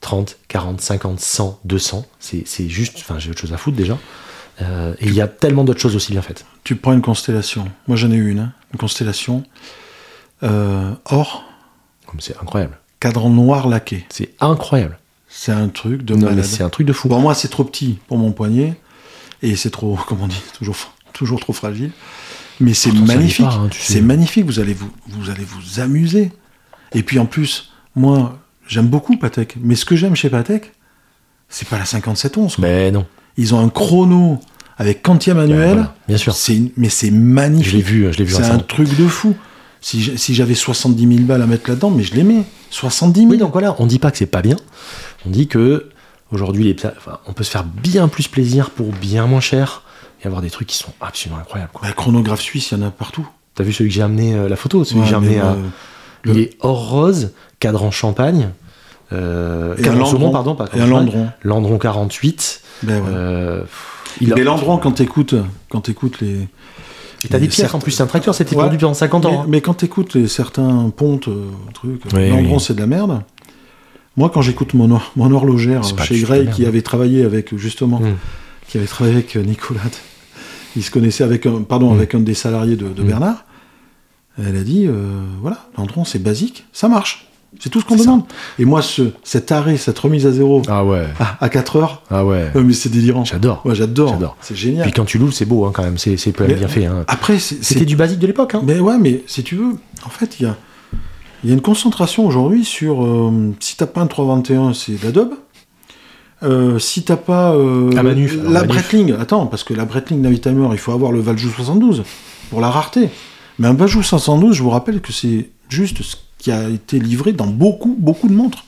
30, 0.00 0.38
40, 0.48 0.80
50, 0.80 1.20
100, 1.20 1.60
200. 1.64 2.06
C'est 2.18 2.42
c'est 2.46 2.68
juste, 2.68 2.96
enfin 2.98 3.18
j'ai 3.18 3.30
autre 3.30 3.40
chose 3.40 3.52
à 3.52 3.56
foutre 3.56 3.76
déjà. 3.76 3.98
Euh, 4.62 4.94
et 5.00 5.06
il 5.06 5.14
y 5.14 5.20
a 5.22 5.28
tellement 5.28 5.64
d'autres 5.64 5.80
choses 5.80 5.96
aussi 5.96 6.12
bien 6.12 6.22
faites. 6.22 6.44
Tu 6.64 6.76
prends 6.76 6.92
une 6.92 7.00
constellation. 7.00 7.70
Moi, 7.88 7.96
j'en 7.96 8.10
ai 8.10 8.16
eu 8.16 8.30
une, 8.30 8.40
hein. 8.40 8.52
une 8.74 8.78
constellation 8.78 9.42
euh, 10.42 10.92
or, 11.06 11.44
Comme 12.06 12.20
c'est 12.20 12.36
incroyable. 12.40 12.78
cadran 12.98 13.30
noir 13.30 13.68
laqué. 13.68 14.04
C'est 14.10 14.34
incroyable. 14.40 14.98
C'est 15.28 15.52
un 15.52 15.68
truc 15.68 16.02
de 16.02 16.14
Non, 16.14 16.42
c'est 16.42 16.62
un 16.62 16.68
truc 16.70 16.86
de 16.86 16.92
fou. 16.92 17.08
Bon, 17.08 17.20
moi, 17.20 17.34
c'est 17.34 17.48
trop 17.48 17.64
petit 17.64 17.98
pour 18.08 18.18
mon 18.18 18.32
poignet 18.32 18.74
et 19.42 19.56
c'est 19.56 19.70
trop, 19.70 19.98
comment 20.06 20.24
on 20.24 20.28
dit, 20.28 20.42
toujours, 20.58 20.76
toujours 21.12 21.40
trop 21.40 21.52
fragile. 21.52 21.92
Mais 22.58 22.74
c'est 22.74 22.92
magnifique. 22.92 23.46
hein, 23.46 23.70
c'est 23.72 24.02
magnifique. 24.02 24.44
Vous 24.44 24.60
allez 24.60 24.74
vous, 24.74 24.90
vous 25.08 25.30
allez 25.30 25.44
vous 25.44 25.80
amuser. 25.80 26.30
Et 26.92 27.02
puis 27.02 27.18
en 27.18 27.24
plus, 27.24 27.72
moi, 27.96 28.38
j'aime 28.70 28.86
beaucoup 28.86 29.16
Patek. 29.16 29.56
Mais 29.60 29.74
ce 29.74 29.84
que 29.84 29.96
j'aime 29.96 30.14
chez 30.16 30.30
Patek, 30.30 30.72
c'est 31.48 31.68
pas 31.68 31.78
la 31.78 31.84
5711. 31.84 32.56
quoi. 32.56 32.62
Mais 32.62 32.90
non. 32.90 33.06
Ils 33.36 33.54
ont 33.54 33.60
un 33.60 33.68
chrono 33.68 34.38
avec 34.78 35.02
quantième 35.02 35.36
manuel. 35.38 35.68
Voilà, 35.74 35.94
bien 36.08 36.16
sûr. 36.16 36.34
Une- 36.48 36.70
mais 36.76 36.88
c'est 36.88 37.08
Je 37.08 37.12
l'ai 37.12 37.18
magnifique. 37.18 37.84
vu, 37.84 38.12
je 38.12 38.18
l'ai 38.18 38.24
vu 38.24 38.32
C'est 38.34 38.44
un 38.44 38.58
truc 38.58 38.96
de 38.96 39.06
fou. 39.06 39.34
Si 39.82 40.34
j'avais 40.34 40.54
70 40.54 41.06
000 41.06 41.20
balles 41.26 41.42
à 41.42 41.46
mettre 41.46 41.68
là-dedans, 41.70 41.90
mais 41.90 42.02
je 42.02 42.14
les 42.14 42.22
mets. 42.22 42.44
70 42.70 43.20
000. 43.20 43.30
Oui, 43.32 43.38
donc 43.38 43.52
voilà, 43.52 43.74
on 43.78 43.86
dit 43.86 43.98
pas 43.98 44.10
que 44.10 44.18
c'est 44.18 44.26
pas 44.26 44.42
bien. 44.42 44.56
On 45.26 45.30
dit 45.30 45.48
que 45.48 45.88
aujourd'hui, 46.32 46.64
les, 46.64 46.74
pla- 46.74 46.92
enfin, 46.98 47.18
on 47.26 47.32
peut 47.32 47.44
se 47.44 47.50
faire 47.50 47.64
bien 47.64 48.08
plus 48.08 48.28
plaisir 48.28 48.70
pour 48.70 48.92
bien 48.92 49.26
moins 49.26 49.40
cher 49.40 49.82
et 50.22 50.26
avoir 50.26 50.42
des 50.42 50.50
trucs 50.50 50.68
qui 50.68 50.76
sont 50.76 50.92
absolument 51.00 51.40
incroyables. 51.40 51.70
quoi. 51.72 51.88
Bah, 51.88 51.94
chronographe 51.94 52.40
suisse, 52.42 52.70
il 52.72 52.78
y 52.78 52.82
en 52.82 52.86
a 52.86 52.90
partout. 52.90 53.26
T'as 53.54 53.64
vu 53.64 53.72
celui 53.72 53.88
que 53.90 53.94
j'ai 53.94 54.02
amené, 54.02 54.34
euh, 54.34 54.48
la 54.48 54.56
photo, 54.56 54.84
celui 54.84 55.00
Ouais, 55.00 55.04
que 55.06 55.10
j'ai 55.10 55.16
amené 55.16 55.40
à. 55.40 55.56
Il 56.24 56.32
le- 56.32 56.40
est 56.40 56.50
or 56.60 56.90
rose, 56.90 57.30
cadran 57.58 57.90
champagne. 57.90 58.50
Euh, 59.12 59.74
Et 59.78 59.88
un 59.88 59.92
saumon, 59.92 60.26
Landron. 60.26 60.30
pardon, 60.30 60.54
pas 60.54 60.66
et 60.76 60.80
un. 60.80 60.86
Landron. 60.86 61.28
Landron 61.42 61.78
48. 61.78 62.60
Ben 62.84 63.00
ouais. 63.02 63.08
Euh, 63.12 63.62
il 64.20 64.32
a- 64.32 64.36
Mais 64.36 64.44
Landron, 64.44 64.76
quand 64.78 64.92
t'écoutes, 64.92 65.34
quand 65.68 65.80
t'écoutes 65.80 66.20
les. 66.20 66.46
Et 67.24 67.28
t'as 67.28 67.38
des 67.38 67.48
pièces 67.48 67.74
en 67.74 67.80
plus, 67.80 67.90
c'est 67.90 68.02
un 68.02 68.06
tracteur, 68.06 68.34
c'était 68.34 68.56
Ouais. 68.56 68.64
vendu 68.64 68.78
pendant 68.78 68.94
50 68.94 69.26
ans. 69.26 69.30
Mais, 69.30 69.36
hein. 69.38 69.44
mais 69.48 69.60
quand 69.60 69.74
t'écoutes 69.74 70.14
les 70.14 70.26
certains 70.28 70.90
pontes, 70.96 71.28
euh, 71.28 71.48
trucs, 71.74 72.00
Oui, 72.14 72.30
Landron, 72.30 72.54
oui. 72.54 72.60
c'est 72.60 72.74
de 72.74 72.80
la 72.80 72.86
merde. 72.86 73.20
Moi, 74.16 74.30
quand 74.32 74.42
j'écoute 74.42 74.74
mon, 74.74 74.90
hor- 74.90 75.12
mon 75.16 75.30
horlogère 75.32 75.82
chez 76.02 76.20
Gray, 76.20 76.48
qui 76.50 76.64
avait 76.66 76.82
travaillé 76.82 77.24
avec, 77.24 77.54
justement, 77.56 78.00
Mm. 78.00 78.14
qui 78.68 78.78
avait 78.78 78.86
travaillé 78.86 79.16
avec 79.16 79.36
Nicolas, 79.36 79.80
il 80.76 80.82
se 80.82 80.90
connaissait 80.90 81.24
avec 81.24 81.46
un, 81.46 81.62
pardon, 81.62 81.90
Mm. 81.90 81.96
avec 81.96 82.14
un 82.14 82.20
des 82.20 82.34
salariés 82.34 82.76
de, 82.76 82.88
de 82.88 83.02
Mm. 83.02 83.06
Bernard. 83.06 83.44
Elle 84.46 84.56
a 84.56 84.62
dit, 84.62 84.86
euh, 84.86 84.92
voilà, 85.40 85.58
Landron, 85.76 86.04
c'est 86.04 86.18
basique, 86.22 86.64
ça 86.72 86.88
marche. 86.88 87.26
C'est 87.58 87.68
tout 87.68 87.80
ce 87.80 87.84
qu'on 87.84 87.98
ça. 87.98 88.04
demande. 88.04 88.22
Et 88.60 88.64
moi, 88.64 88.80
ce, 88.80 89.10
cet 89.24 89.50
arrêt, 89.50 89.76
cette 89.76 89.98
remise 89.98 90.24
à 90.24 90.30
zéro 90.30 90.62
Ah 90.68 90.84
ouais, 90.84 91.04
à, 91.18 91.44
à 91.44 91.48
4 91.48 91.76
heures, 91.76 92.02
ah 92.08 92.24
ouais. 92.24 92.48
euh, 92.54 92.62
mais 92.64 92.72
c'est 92.72 92.88
délirant. 92.90 93.24
J'adore. 93.24 93.60
Ouais, 93.66 93.74
j'adore. 93.74 94.36
C'est 94.40 94.54
génial. 94.54 94.84
Puis 94.84 94.92
quand 94.92 95.04
tu 95.04 95.18
l'ouvres, 95.18 95.32
c'est 95.32 95.46
beau 95.46 95.64
hein, 95.64 95.72
quand 95.74 95.82
même, 95.82 95.98
c'est 95.98 96.14
bien 96.38 96.68
fait. 96.68 96.86
hein. 96.86 97.04
Après, 97.08 97.38
C'était 97.40 97.84
du 97.84 97.96
basique 97.96 98.20
de 98.20 98.26
l'époque. 98.28 98.54
Hein. 98.54 98.62
Mais 98.64 98.78
ouais, 98.78 98.98
mais 98.98 99.24
si 99.26 99.42
tu 99.42 99.56
veux, 99.56 99.74
en 100.06 100.10
fait, 100.10 100.38
il 100.38 100.44
y 100.44 100.46
a, 100.46 100.56
il 101.42 101.48
y 101.50 101.52
a 101.52 101.54
une 101.56 101.60
concentration 101.60 102.24
aujourd'hui 102.24 102.64
sur 102.64 103.04
euh, 103.04 103.52
si 103.58 103.76
t'as 103.76 103.86
pas 103.86 104.00
un 104.02 104.06
321, 104.06 104.72
c'est 104.72 104.92
d'Adobe. 105.02 105.32
Euh, 106.42 106.78
si 106.78 107.02
t'as 107.02 107.16
pas 107.16 107.54
Manuf, 107.56 108.36
la 108.44 108.60
Manuf. 108.60 108.68
Breitling, 108.68 109.12
attends, 109.20 109.46
parce 109.46 109.62
que 109.64 109.74
la 109.74 109.84
Breitling 109.84 110.22
Navitimer, 110.22 110.68
il 110.72 110.78
faut 110.78 110.92
avoir 110.92 111.10
le 111.12 111.20
Valjoux 111.20 111.50
72 111.50 112.04
pour 112.48 112.60
la 112.60 112.70
rareté. 112.70 113.08
Mais 113.58 113.68
un 113.68 113.74
Valjoux 113.74 114.02
72, 114.02 114.54
je 114.56 114.62
vous 114.62 114.70
rappelle 114.70 115.00
que 115.00 115.12
c'est 115.12 115.50
juste 115.68 116.02
ce 116.02 116.16
qui 116.38 116.50
a 116.50 116.68
été 116.68 116.98
livré 116.98 117.32
dans 117.32 117.46
beaucoup, 117.46 117.94
beaucoup 117.98 118.28
de 118.28 118.32
montres. 118.34 118.64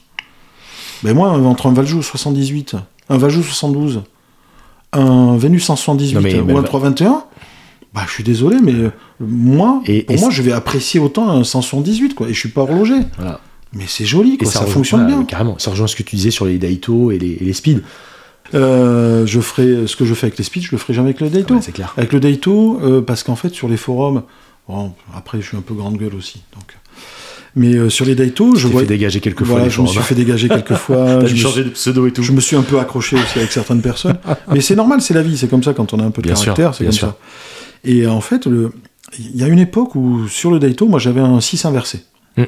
Mais 1.03 1.13
moi, 1.13 1.31
entre 1.31 1.67
un 1.67 1.73
Valjoux 1.73 2.01
78, 2.01 2.75
un 3.09 3.17
Valjoux 3.17 3.43
72, 3.43 4.01
un 4.93 5.37
Vénus 5.37 5.63
178 5.65 6.15
Non, 6.15 6.21
mais- 6.21 6.53
ou 6.53 6.57
un 6.57 6.63
321, 6.63 7.23
bah, 7.93 8.01
je 8.07 8.11
suis 8.13 8.23
désolé, 8.23 8.57
mais 8.61 8.73
euh, 8.73 8.89
moi, 9.19 9.81
Et- 9.85 10.03
pour 10.03 10.15
et 10.15 10.19
moi, 10.19 10.29
je 10.29 10.41
vais 10.41 10.51
apprécier 10.51 10.99
autant 10.99 11.29
un 11.29 11.43
178, 11.43 12.13
quoi. 12.15 12.29
Et 12.29 12.33
je 12.33 12.39
suis 12.39 12.49
pas 12.49 12.61
horloger. 12.61 12.99
Voilà. 13.17 13.39
Mais 13.73 13.85
c'est 13.87 14.05
joli, 14.05 14.35
Et 14.35 14.37
quoi. 14.37 14.51
Ça, 14.51 14.59
rejoint- 14.59 14.73
fonctionne 14.73 15.07
bien. 15.07 15.23
Carrément. 15.23 15.57
Ça 15.57 15.71
rejoint 15.71 15.87
ce 15.87 15.95
que 15.95 16.03
tu 16.03 16.15
disais 16.15 16.31
sur 16.31 16.45
les 16.45 16.59
Daito 16.59 17.09
et 17.11 17.17
les, 17.17 17.31
et 17.41 17.43
les 17.43 17.53
Speed. 17.53 17.81
Euh, 18.53 19.25
je 19.25 19.39
ferai 19.39 19.87
ce 19.87 19.95
que 19.95 20.05
je 20.05 20.13
fais 20.13 20.27
avec 20.27 20.37
les 20.37 20.43
speeds, 20.43 20.65
je 20.67 20.71
le 20.73 20.77
ferai 20.77 20.93
jamais 20.93 21.07
avec 21.09 21.21
le 21.21 21.29
Daito. 21.29 21.55
Ouais, 21.55 21.61
c'est 21.61 21.71
clair. 21.71 21.93
Avec 21.97 22.13
le 22.13 22.19
Daito, 22.19 22.79
euh, 22.83 23.01
parce 23.01 23.23
qu'en 23.23 23.35
fait, 23.35 23.49
sur 23.53 23.67
les 23.67 23.77
forums, 23.77 24.21
bon, 24.67 24.93
après, 25.15 25.41
je 25.41 25.47
suis 25.47 25.57
un 25.57 25.61
peu 25.61 25.73
grande 25.73 25.97
gueule 25.97 26.15
aussi. 26.15 26.41
Donc. 26.53 26.77
Mais 27.55 27.75
euh, 27.75 27.89
sur 27.89 28.05
les 28.05 28.15
Daito, 28.15 28.55
je 28.55 28.67
vois. 28.67 28.81
fait 28.81 28.87
dégager 28.87 29.19
quelques 29.19 29.39
fois 29.43 29.47
Voilà, 29.59 29.65
les 29.65 29.69
je 29.69 29.79
me 29.81 29.85
suis 29.87 29.99
fait 29.99 30.15
dégager 30.15 30.49
quelques 30.49 30.73
fois. 30.73 31.05
T'as 31.21 31.27
changer 31.27 31.61
suis, 31.61 31.63
de 31.65 31.69
pseudo 31.69 32.07
et 32.07 32.11
tout. 32.11 32.23
je 32.23 32.31
me 32.31 32.41
suis 32.41 32.55
un 32.55 32.63
peu 32.63 32.79
accroché 32.79 33.15
aussi 33.15 33.37
avec 33.37 33.51
certaines 33.51 33.81
personnes. 33.83 34.17
Mais 34.51 34.61
c'est 34.61 34.75
normal, 34.75 35.01
c'est 35.01 35.13
la 35.13 35.21
vie, 35.21 35.37
c'est 35.37 35.47
comme 35.47 35.61
ça 35.63 35.73
quand 35.73 35.93
on 35.93 35.99
a 35.99 36.03
un 36.03 36.09
peu 36.11 36.21
de 36.23 36.27
Bien 36.29 36.35
caractère, 36.35 36.73
c'est 36.73 36.85
comme 36.85 36.93
sûr. 36.93 37.07
ça. 37.09 37.17
Et 37.83 38.07
en 38.07 38.21
fait, 38.21 38.47
le- 38.47 38.71
il 39.19 39.35
y 39.35 39.43
a 39.43 39.47
une 39.47 39.59
époque 39.59 39.93
où 39.93 40.27
sur 40.27 40.49
le 40.49 40.57
Daito, 40.57 40.87
moi 40.87 40.97
j'avais 40.97 41.21
un 41.21 41.39
6 41.41 41.65
inversé. 41.65 42.03
Hmm. 42.37 42.45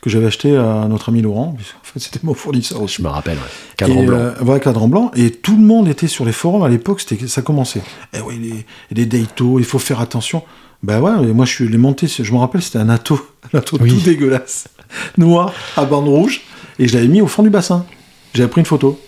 Que 0.00 0.08
j'avais 0.10 0.26
acheté 0.26 0.56
à 0.56 0.86
notre 0.88 1.08
ami 1.08 1.20
Laurent, 1.22 1.56
en 1.58 1.84
fait 1.84 1.98
c'était 1.98 2.20
mon 2.22 2.34
fournisseur 2.34 2.80
aussi. 2.80 2.96
Je 2.98 3.02
me 3.02 3.08
rappelle, 3.08 3.38
ouais. 3.38 3.42
Cadran 3.76 4.02
Et, 4.02 4.06
blanc. 4.06 4.16
euh, 4.18 4.34
voilà, 4.40 4.60
cadran 4.60 4.86
blanc. 4.86 5.10
Et 5.16 5.30
tout 5.30 5.56
le 5.56 5.62
monde 5.64 5.88
était 5.88 6.06
sur 6.06 6.24
les 6.24 6.32
forums 6.32 6.62
à 6.62 6.68
l'époque, 6.68 7.00
c'était, 7.00 7.26
ça 7.26 7.42
commençait. 7.42 7.82
Eh 8.12 8.20
oui, 8.20 8.38
les, 8.38 8.66
les 8.96 9.06
Daito, 9.06 9.58
il 9.58 9.64
faut 9.64 9.80
faire 9.80 9.98
attention. 10.00 10.44
Ben 10.84 11.00
ouais, 11.00 11.32
moi 11.32 11.46
je 11.46 11.50
suis 11.52 11.68
les 11.68 11.78
monté, 11.78 12.06
je 12.06 12.30
me 12.32 12.36
rappelle, 12.38 12.60
c'était 12.62 12.78
un 12.78 12.90
ato, 12.90 13.18
un 13.54 13.58
ato 13.58 13.78
Oui. 13.80 13.88
tout 13.90 14.00
dégueulasse, 14.04 14.68
noir, 15.18 15.52
à 15.76 15.84
bande 15.86 16.08
rouge, 16.08 16.42
et 16.78 16.86
je 16.86 16.94
l'avais 16.94 17.08
mis 17.08 17.22
au 17.22 17.26
fond 17.26 17.42
du 17.42 17.48
bassin. 17.50 17.86
J'avais 18.34 18.48
pris 18.50 18.60
une 18.60 18.66
photo. 18.66 19.00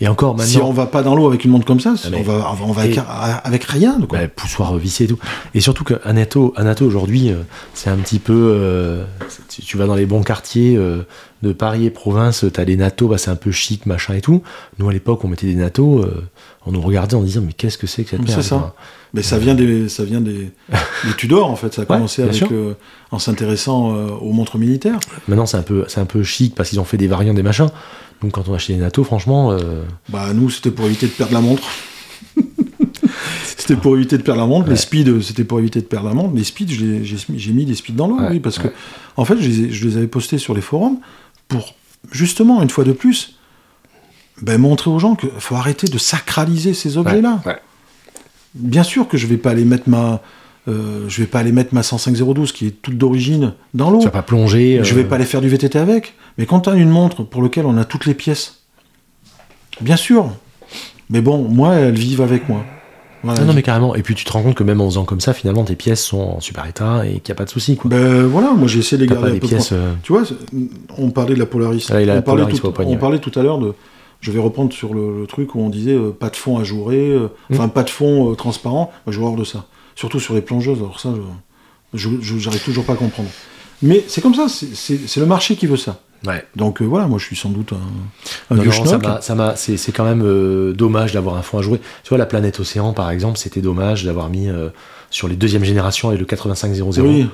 Et 0.00 0.08
encore 0.08 0.36
maintenant, 0.36 0.50
Si 0.52 0.58
on 0.58 0.72
va 0.72 0.84
pas 0.86 1.02
dans 1.02 1.14
l'eau 1.14 1.26
avec 1.26 1.44
une 1.44 1.50
montre 1.50 1.64
comme 1.66 1.80
ça, 1.80 1.94
Ah, 2.04 2.08
mais- 2.10 2.18
on 2.18 2.22
va, 2.22 2.54
on 2.62 2.72
va 2.72 2.82
avec, 2.82 3.64
rien. 3.64 3.98
Quoi. 4.06 4.18
bah, 4.18 4.28
poussoir 4.28 4.76
vissé 4.76 5.04
et 5.04 5.06
tout. 5.06 5.18
Et 5.54 5.60
surtout 5.60 5.82
qu'un 5.84 6.16
ato, 6.18 6.52
aujourd'hui, 6.82 7.30
euh, 7.30 7.36
c'est 7.72 7.88
un 7.90 7.96
petit 7.96 8.18
peu. 8.18 8.34
euh, 8.54 9.04
tu, 9.48 9.76
vas 9.78 9.86
dans 9.86 9.94
les 9.94 10.04
bons 10.04 10.22
quartiers 10.22 10.76
euh, 10.76 11.06
de 11.42 11.52
Paris 11.52 11.86
et 11.86 11.90
province, 11.90 12.44
t'as 12.52 12.66
des 12.66 12.76
natos, 12.76 13.08
bah, 13.08 13.16
c'est 13.18 13.30
un 13.30 13.36
peu 13.36 13.50
chic, 13.50 13.86
machin 13.86 14.12
et 14.14 14.20
tout. 14.20 14.42
Nous 14.78 14.88
à 14.88 14.92
l'époque, 14.92 15.24
on 15.24 15.28
mettait 15.28 15.46
des 15.46 15.54
natos, 15.54 16.04
euh, 16.04 16.22
on 16.66 16.72
nous 16.72 16.80
regardait 16.80 17.14
en 17.14 17.22
disant 17.22 17.40
mais 17.46 17.52
qu'est-ce 17.52 17.78
que 17.78 17.86
c'est 17.86 18.04
que 18.04 18.10
cette 18.10 18.20
merde 18.20 18.32
c'est 18.42 18.42
ça. 18.48 18.56
quoi. 18.56 18.76
Mais 19.14 19.22
ça 19.22 19.38
vient 19.38 19.54
des, 19.54 19.88
ça 19.88 20.04
vient 20.04 20.20
des, 20.20 20.50
des 21.04 21.14
Tudors 21.16 21.48
en 21.50 21.56
fait. 21.56 21.72
Ça 21.72 21.82
a 21.82 21.84
commencé 21.86 22.22
avec, 22.22 22.42
euh, 22.52 22.74
en 23.10 23.18
s'intéressant 23.18 23.94
euh, 23.94 24.08
aux 24.10 24.32
montres 24.32 24.58
militaires. 24.58 24.98
Maintenant, 25.28 25.46
c'est 25.46 25.56
un 25.56 25.62
peu, 25.62 25.84
c'est 25.88 26.00
un 26.00 26.04
peu 26.06 26.22
chic 26.22 26.54
parce 26.54 26.68
qu'ils 26.70 26.80
ont 26.80 26.84
fait 26.84 26.96
des 26.98 27.06
variants 27.06 27.32
des 27.34 27.42
machins. 27.42 27.68
Donc 28.22 28.32
quand 28.32 28.48
on 28.48 28.54
achetait 28.54 28.74
des 28.74 28.80
natos, 28.80 29.06
franchement, 29.06 29.52
euh, 29.52 29.82
Bah 30.08 30.32
nous 30.34 30.50
c'était 30.50 30.70
pour 30.70 30.86
éviter 30.86 31.06
de 31.06 31.12
perdre 31.12 31.32
la 31.34 31.40
montre. 31.40 31.62
c'était 33.56 33.76
pour 33.76 33.96
éviter 33.96 34.18
de 34.18 34.22
perdre 34.22 34.40
la 34.40 34.46
montre. 34.46 34.68
Les 34.68 34.76
speeds 34.76 35.22
c'était 35.22 35.44
pour 35.44 35.58
éviter 35.58 35.80
de 35.80 35.86
perdre 35.86 36.08
la 36.08 36.14
montre. 36.14 36.34
Les 36.34 36.42
les- 36.76 37.04
j'ai 37.04 37.16
mis- 37.28 37.38
j'ai 37.38 37.52
mis 37.52 37.64
des 37.64 37.74
speeds 37.74 37.96
dans 37.96 38.08
l'eau, 38.08 38.18
Ouais, 38.18 38.28
oui, 38.32 38.40
parce 38.40 38.58
que 38.58 38.68
en 39.16 39.24
fait 39.24 39.36
je 39.40 39.48
les, 39.48 39.60
ai- 39.64 39.70
je 39.70 39.86
les 39.88 39.96
avais 39.96 40.06
postés 40.06 40.38
sur 40.38 40.54
les 40.54 40.60
forums 40.60 40.98
pour 41.48 41.74
justement 42.12 42.62
une 42.62 42.70
fois 42.70 42.84
de 42.84 42.92
plus 42.92 43.35
ben, 44.42 44.58
montrer 44.58 44.90
aux 44.90 44.98
gens 44.98 45.14
qu'il 45.14 45.30
faut 45.38 45.54
arrêter 45.56 45.86
de 45.86 45.98
sacraliser 45.98 46.74
ces 46.74 46.98
objets-là. 46.98 47.40
ouais. 47.46 47.56
Bien 48.54 48.82
sûr 48.82 49.06
que 49.06 49.18
je 49.18 49.26
vais 49.26 49.36
pas 49.36 49.50
aller 49.50 49.66
mettre 49.66 49.88
ma 49.88 50.22
euh, 50.68 51.04
je 51.08 51.20
vais 51.20 51.26
pas 51.26 51.38
aller 51.40 51.52
mettre 51.52 51.74
ma 51.74 51.82
105-012 51.82 52.52
qui 52.52 52.66
est 52.66 52.70
toute 52.70 52.98
d'origine 52.98 53.52
dans 53.74 53.90
l'eau. 53.90 53.98
tu 54.00 54.06
vas 54.06 54.10
pas 54.10 54.22
plonger. 54.22 54.80
Je 54.82 54.92
euh, 54.92 54.96
vais 54.96 55.04
pas 55.04 55.16
aller 55.16 55.24
faire 55.24 55.40
du 55.40 55.48
VTT 55.48 55.78
avec. 55.78 56.14
Mais 56.38 56.46
quand 56.46 56.60
tu 56.60 56.70
as 56.70 56.74
une 56.74 56.88
montre 56.88 57.22
pour 57.22 57.42
laquelle 57.42 57.66
on 57.66 57.76
a 57.76 57.84
toutes 57.84 58.06
les 58.06 58.14
pièces, 58.14 58.62
bien 59.80 59.96
sûr. 59.96 60.30
Mais 61.08 61.20
bon, 61.20 61.38
moi, 61.48 61.74
elles 61.74 61.94
vivent 61.94 62.20
avec 62.20 62.48
moi. 62.48 62.64
Voilà. 63.22 63.44
Non 63.44 63.54
mais 63.54 63.62
carrément. 63.62 63.94
Et 63.94 64.02
puis 64.02 64.14
tu 64.14 64.24
te 64.24 64.32
rends 64.32 64.42
compte 64.42 64.54
que 64.54 64.62
même 64.62 64.80
en 64.80 64.86
faisant 64.86 65.04
comme 65.04 65.20
ça, 65.20 65.32
finalement, 65.32 65.64
tes 65.64 65.74
pièces 65.74 66.02
sont 66.02 66.18
en 66.18 66.40
super 66.40 66.66
état 66.66 67.04
et 67.06 67.20
qu'il 67.20 67.32
n'y 67.32 67.32
a 67.32 67.34
pas 67.34 67.44
de 67.44 67.50
souci. 67.50 67.76
Quoi. 67.76 67.90
Ben 67.90 68.24
voilà, 68.24 68.52
moi 68.52 68.68
j'ai 68.68 68.80
essayé 68.80 68.98
de 68.98 69.02
les 69.02 69.08
garder 69.08 69.24
pas 69.24 69.30
un 69.30 69.34
des 69.34 69.40
peu 69.40 69.48
pièces. 69.48 69.70
euh, 69.72 69.94
Tu 70.02 70.12
vois, 70.12 70.22
on 70.96 71.10
parlait 71.10 71.34
de 71.34 71.38
la 71.40 71.46
Polaris. 71.46 71.86
Ah, 71.90 71.94
a 71.94 71.96
on, 71.96 72.00
la 72.00 72.22
parlait 72.22 72.42
Polaris 72.42 72.60
tout, 72.60 72.66
au 72.66 72.72
poignet, 72.72 72.94
on 72.94 72.98
parlait 72.98 73.18
tout 73.18 73.32
à 73.36 73.42
l'heure 73.42 73.58
de. 73.58 73.74
Je 74.26 74.32
vais 74.32 74.40
reprendre 74.40 74.72
sur 74.72 74.92
le, 74.92 75.20
le 75.20 75.26
truc 75.28 75.54
où 75.54 75.60
on 75.60 75.68
disait 75.68 75.92
euh, 75.94 76.10
pas 76.10 76.30
de 76.30 76.36
fond 76.36 76.58
ajouré, 76.58 76.96
euh, 76.98 77.28
Hmm. 77.48 77.54
enfin 77.54 77.68
pas 77.68 77.84
de 77.84 77.90
fond 77.90 78.32
euh, 78.32 78.34
transparent. 78.34 78.92
Je 79.06 79.20
vois 79.20 79.28
hors 79.28 79.36
de 79.36 79.44
ça. 79.44 79.66
Surtout 79.94 80.18
sur 80.18 80.34
les 80.34 80.40
plongeuses. 80.40 80.78
Alors 80.78 80.98
ça, 80.98 81.10
je 81.94 82.08
j'arrive 82.38 82.64
toujours 82.64 82.84
pas 82.84 82.94
à 82.94 82.96
comprendre. 82.96 83.28
Mais 83.82 84.02
c'est 84.08 84.20
comme 84.22 84.34
ça, 84.34 84.46
c'est- 84.48 85.16
le 85.20 85.26
marché 85.26 85.54
qui 85.54 85.68
veut 85.68 85.76
ça. 85.76 86.00
Ouais. 86.26 86.44
Donc 86.56 86.82
voilà, 86.82 87.06
moi 87.06 87.20
je 87.20 87.24
suis 87.24 87.36
sans 87.36 87.50
doute 87.50 87.72
un, 87.72 88.54
un 88.54 88.56
Non, 88.56 88.62
ça 89.20 89.34
m'a- 89.36 89.54
c'est, 89.54 89.92
quand 89.92 90.04
même 90.04 90.72
dommage 90.72 91.12
d'avoir 91.12 91.36
un 91.36 91.42
fond 91.42 91.58
à 91.58 91.62
jouer. 91.62 91.78
Tu 92.02 92.08
vois, 92.08 92.18
la 92.18 92.26
planète 92.26 92.58
Océan, 92.58 92.92
par 92.94 93.12
exemple, 93.12 93.38
c'était 93.38 93.60
dommage 93.60 94.02
d'avoir 94.04 94.28
mis 94.28 94.48
sur 95.10 95.28
les 95.28 95.36
deuxième 95.36 95.62
génération 95.62 96.10
et 96.10 96.16
le 96.16 96.24
8500. 96.24 97.02
Oui. 97.04 97.28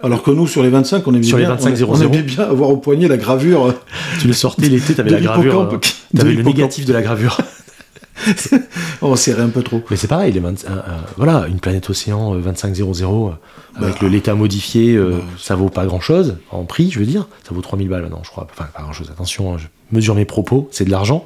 Alors 0.00 0.22
que 0.22 0.30
nous, 0.30 0.46
sur 0.46 0.62
les 0.62 0.68
25, 0.70 1.06
on 1.08 1.14
aimait, 1.14 1.22
Sur 1.24 1.38
les 1.38 1.44
bien, 1.44 1.54
25 1.54 1.70
on, 1.72 1.76
00. 1.76 1.92
on 1.92 2.00
aimait 2.02 2.22
bien 2.22 2.44
avoir 2.44 2.70
au 2.70 2.76
poignet 2.76 3.08
la 3.08 3.16
gravure. 3.16 3.66
euh, 3.66 3.72
Tu 4.20 4.26
le 4.28 4.32
sortais 4.32 4.68
l'été, 4.68 4.94
t'avais 4.94 5.10
la 5.10 5.20
gravure. 5.20 5.60
euh, 5.72 5.78
T'avais 6.16 6.32
le 6.32 6.42
négatif 6.42 6.84
de 6.84 6.92
la 6.92 7.02
gravure. 7.02 7.38
On 9.02 9.14
serrait 9.16 9.42
un 9.42 9.48
peu 9.50 9.62
trop. 9.62 9.82
Mais 9.90 9.96
c'est 9.96 10.08
pareil, 10.08 10.32
les 10.32 10.40
20 10.40 10.64
un- 10.66 10.72
un- 10.72 10.82
voilà, 11.16 11.46
une 11.48 11.60
planète 11.60 11.88
océan 11.90 12.34
euh, 12.34 12.40
2500 12.40 13.30
euh, 13.78 13.84
avec 13.84 14.00
le 14.00 14.08
l'état 14.08 14.34
modifié, 14.34 14.96
bah, 14.98 15.16
ça 15.38 15.54
vaut 15.54 15.68
pas 15.68 15.84
grand 15.86 16.00
chose 16.00 16.36
en 16.50 16.64
prix, 16.64 16.90
je 16.90 16.98
veux 16.98 17.04
dire. 17.06 17.28
Ça 17.46 17.54
vaut 17.54 17.60
3000 17.60 17.88
balles 17.88 18.02
maintenant, 18.02 18.22
je 18.24 18.30
crois. 18.30 18.46
Enfin, 18.50 18.68
pas 18.74 18.82
grand 18.82 18.92
chose. 18.92 19.10
Attention, 19.10 19.54
hein, 19.54 19.58
je 19.58 19.66
mesure 19.94 20.14
mes 20.14 20.24
propos, 20.24 20.68
c'est 20.72 20.84
de 20.86 20.90
l'argent, 20.90 21.24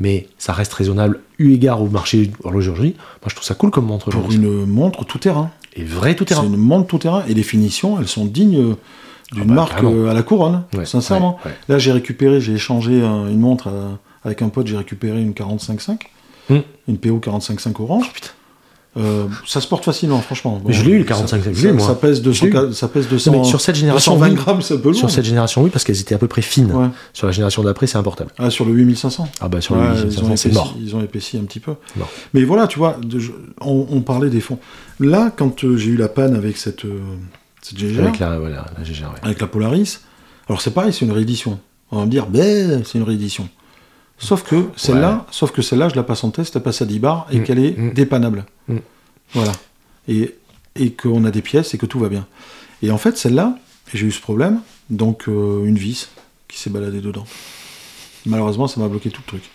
mais 0.00 0.26
ça 0.38 0.52
reste 0.54 0.72
raisonnable 0.72 1.20
eu 1.38 1.52
égard 1.52 1.82
au 1.82 1.88
marché 1.88 2.30
horloger 2.44 2.70
aujourd'hui. 2.70 2.94
Moi, 3.22 3.28
je 3.28 3.34
trouve 3.34 3.44
ça 3.46 3.54
cool 3.54 3.70
comme 3.70 3.84
montre. 3.86 4.10
Pour 4.10 4.32
une 4.32 4.64
montre 4.66 5.04
tout 5.04 5.18
terrain. 5.18 5.50
Et 5.76 5.84
vrai 5.84 6.14
tout 6.14 6.24
C'est 6.28 6.34
terrain. 6.34 6.44
une 6.46 6.56
montre 6.56 6.86
tout 6.86 6.98
terrain. 6.98 7.24
Et 7.28 7.34
les 7.34 7.42
finitions, 7.42 7.98
elles 7.98 8.08
sont 8.08 8.24
dignes 8.24 8.56
euh, 8.58 8.74
d'une 9.32 9.42
Ah 9.44 9.46
bah, 9.48 9.54
marque 9.54 9.82
euh, 9.84 10.10
à 10.10 10.14
la 10.14 10.22
couronne, 10.22 10.64
Ouais, 10.76 10.84
sincèrement. 10.86 11.38
ouais, 11.44 11.50
ouais. 11.50 11.56
Là, 11.68 11.78
j'ai 11.78 11.92
récupéré, 11.92 12.40
j'ai 12.40 12.52
échangé 12.54 13.02
un- 13.02 13.28
une 13.28 13.40
montre 13.40 13.68
euh, 13.68 13.90
avec 14.24 14.42
un 14.42 14.48
pote, 14.50 14.66
j'ai 14.66 14.76
récupéré 14.76 15.20
une 15.22 15.32
45.5, 15.32 15.98
Hmm. 16.50 16.58
une 16.88 16.98
PO 16.98 17.18
45.5 17.20 17.80
orange. 17.80 18.10
Euh, 18.98 19.24
ça 19.46 19.62
se 19.62 19.66
porte 19.68 19.86
facilement, 19.86 20.20
franchement. 20.20 20.60
Mais 20.66 20.74
je 20.74 20.84
l'ai 20.84 20.90
eu, 20.90 20.98
le 20.98 21.04
ça- 21.04 21.08
45, 21.14 21.42
je 21.50 21.62
ça, 21.68 21.72
moi. 21.72 21.86
ça 21.86 21.94
pèse 21.94 22.22
Je 22.22 22.44
l'ai 22.44 22.50
200, 22.50 22.72
ça 22.74 22.88
pèse 22.88 23.08
200, 23.08 23.32
Non, 23.32 23.38
mais 23.38 23.44
sur 23.44 23.60
cette 23.62 23.74
génération, 23.76 24.12
220 24.16 24.28
oui. 24.28 24.34
grammes, 24.36 24.60
c'est 24.60 24.74
un 24.74 24.76
peu 24.76 24.90
lourd. 24.90 24.98
Sur 24.98 25.10
cette 25.10 25.24
génération, 25.24 25.62
oui, 25.62 25.70
parce 25.70 25.82
qu'elles 25.84 25.98
étaient 26.00 26.14
à 26.14 26.18
peu 26.18 26.28
près 26.28 26.42
fines. 26.42 26.70
Ouais. 26.70 26.88
Sur 27.14 27.26
la 27.26 27.32
génération 27.32 27.62
d'après, 27.62 27.86
c'est 27.86 27.96
importable. 27.96 28.32
Ah, 28.38 28.50
sur 28.50 28.66
le 28.66 28.72
8500 28.72 29.28
Ah 29.40 29.48
bah 29.48 29.62
sur 29.62 29.76
Ouais, 29.76 29.80
le 29.80 29.94
ils, 29.94 30.18
ont 30.20 30.28
8500, 30.28 30.36
c'est 30.36 30.52
mort. 30.52 30.76
ils 30.78 30.94
ont 30.94 31.00
épaissi 31.02 31.38
un 31.38 31.44
petit 31.44 31.60
peu. 31.60 31.72
Mort. 31.96 32.10
Mais 32.34 32.44
voilà, 32.44 32.66
tu 32.66 32.78
vois, 32.78 32.98
de- 33.02 33.18
je- 33.18 33.32
on, 33.62 33.86
on 33.90 34.00
parlait 34.02 34.28
des 34.28 34.40
fonds. 34.42 34.58
Là, 35.00 35.32
quand 35.34 35.64
euh, 35.64 35.76
j'ai 35.78 35.88
eu 35.88 35.96
la 35.96 36.08
panne 36.08 36.34
avec 36.36 36.58
cette, 36.58 36.84
euh, 36.84 37.00
cette 37.62 37.78
GGR, 37.78 38.02
Avec 38.02 38.18
la, 38.18 38.38
voilà, 38.38 38.66
la 38.76 38.84
GGR, 38.84 39.04
ouais. 39.04 39.20
avec 39.22 39.40
la 39.40 39.46
Polaris, 39.46 40.00
alors 40.50 40.60
c'est 40.60 40.72
pareil, 40.74 40.92
c'est 40.92 41.06
une 41.06 41.12
réédition. 41.12 41.58
On 41.92 41.98
va 42.00 42.04
me 42.04 42.10
dire, 42.10 42.26
ben, 42.26 42.82
c'est 42.84 42.98
une 42.98 43.04
réédition. 43.04 43.48
Sauf 44.18 44.44
que 44.44 44.68
celle-là, 44.76 45.26
sauf 45.30 45.50
que 45.50 45.62
celle-là, 45.62 45.88
je 45.88 45.96
la 45.96 46.04
passe 46.04 46.22
en 46.22 46.30
test, 46.30 46.54
elle 46.54 46.62
passe 46.62 46.80
à 46.80 46.86
10 46.86 46.98
bars 47.00 47.26
et 47.30 47.38
Mm, 47.38 47.42
qu'elle 47.44 47.58
est 47.58 47.76
mm. 47.76 47.92
dépannable. 47.92 48.44
Mm. 48.68 48.76
Voilà. 49.32 49.52
Et, 50.08 50.36
et 50.76 50.92
qu'on 50.92 51.24
a 51.24 51.30
des 51.30 51.42
pièces 51.42 51.74
et 51.74 51.78
que 51.78 51.86
tout 51.86 51.98
va 51.98 52.08
bien. 52.08 52.26
Et 52.82 52.90
en 52.90 52.98
fait, 52.98 53.16
celle-là, 53.16 53.56
j'ai 53.92 54.06
eu 54.06 54.12
ce 54.12 54.20
problème, 54.20 54.60
donc 54.90 55.28
euh, 55.28 55.64
une 55.64 55.76
vis 55.76 56.08
qui 56.48 56.58
s'est 56.58 56.70
baladée 56.70 57.00
dedans. 57.00 57.24
Malheureusement, 58.26 58.68
ça 58.68 58.80
m'a 58.80 58.88
bloqué 58.88 59.10
tout 59.10 59.22
le 59.26 59.38
truc. 59.38 59.50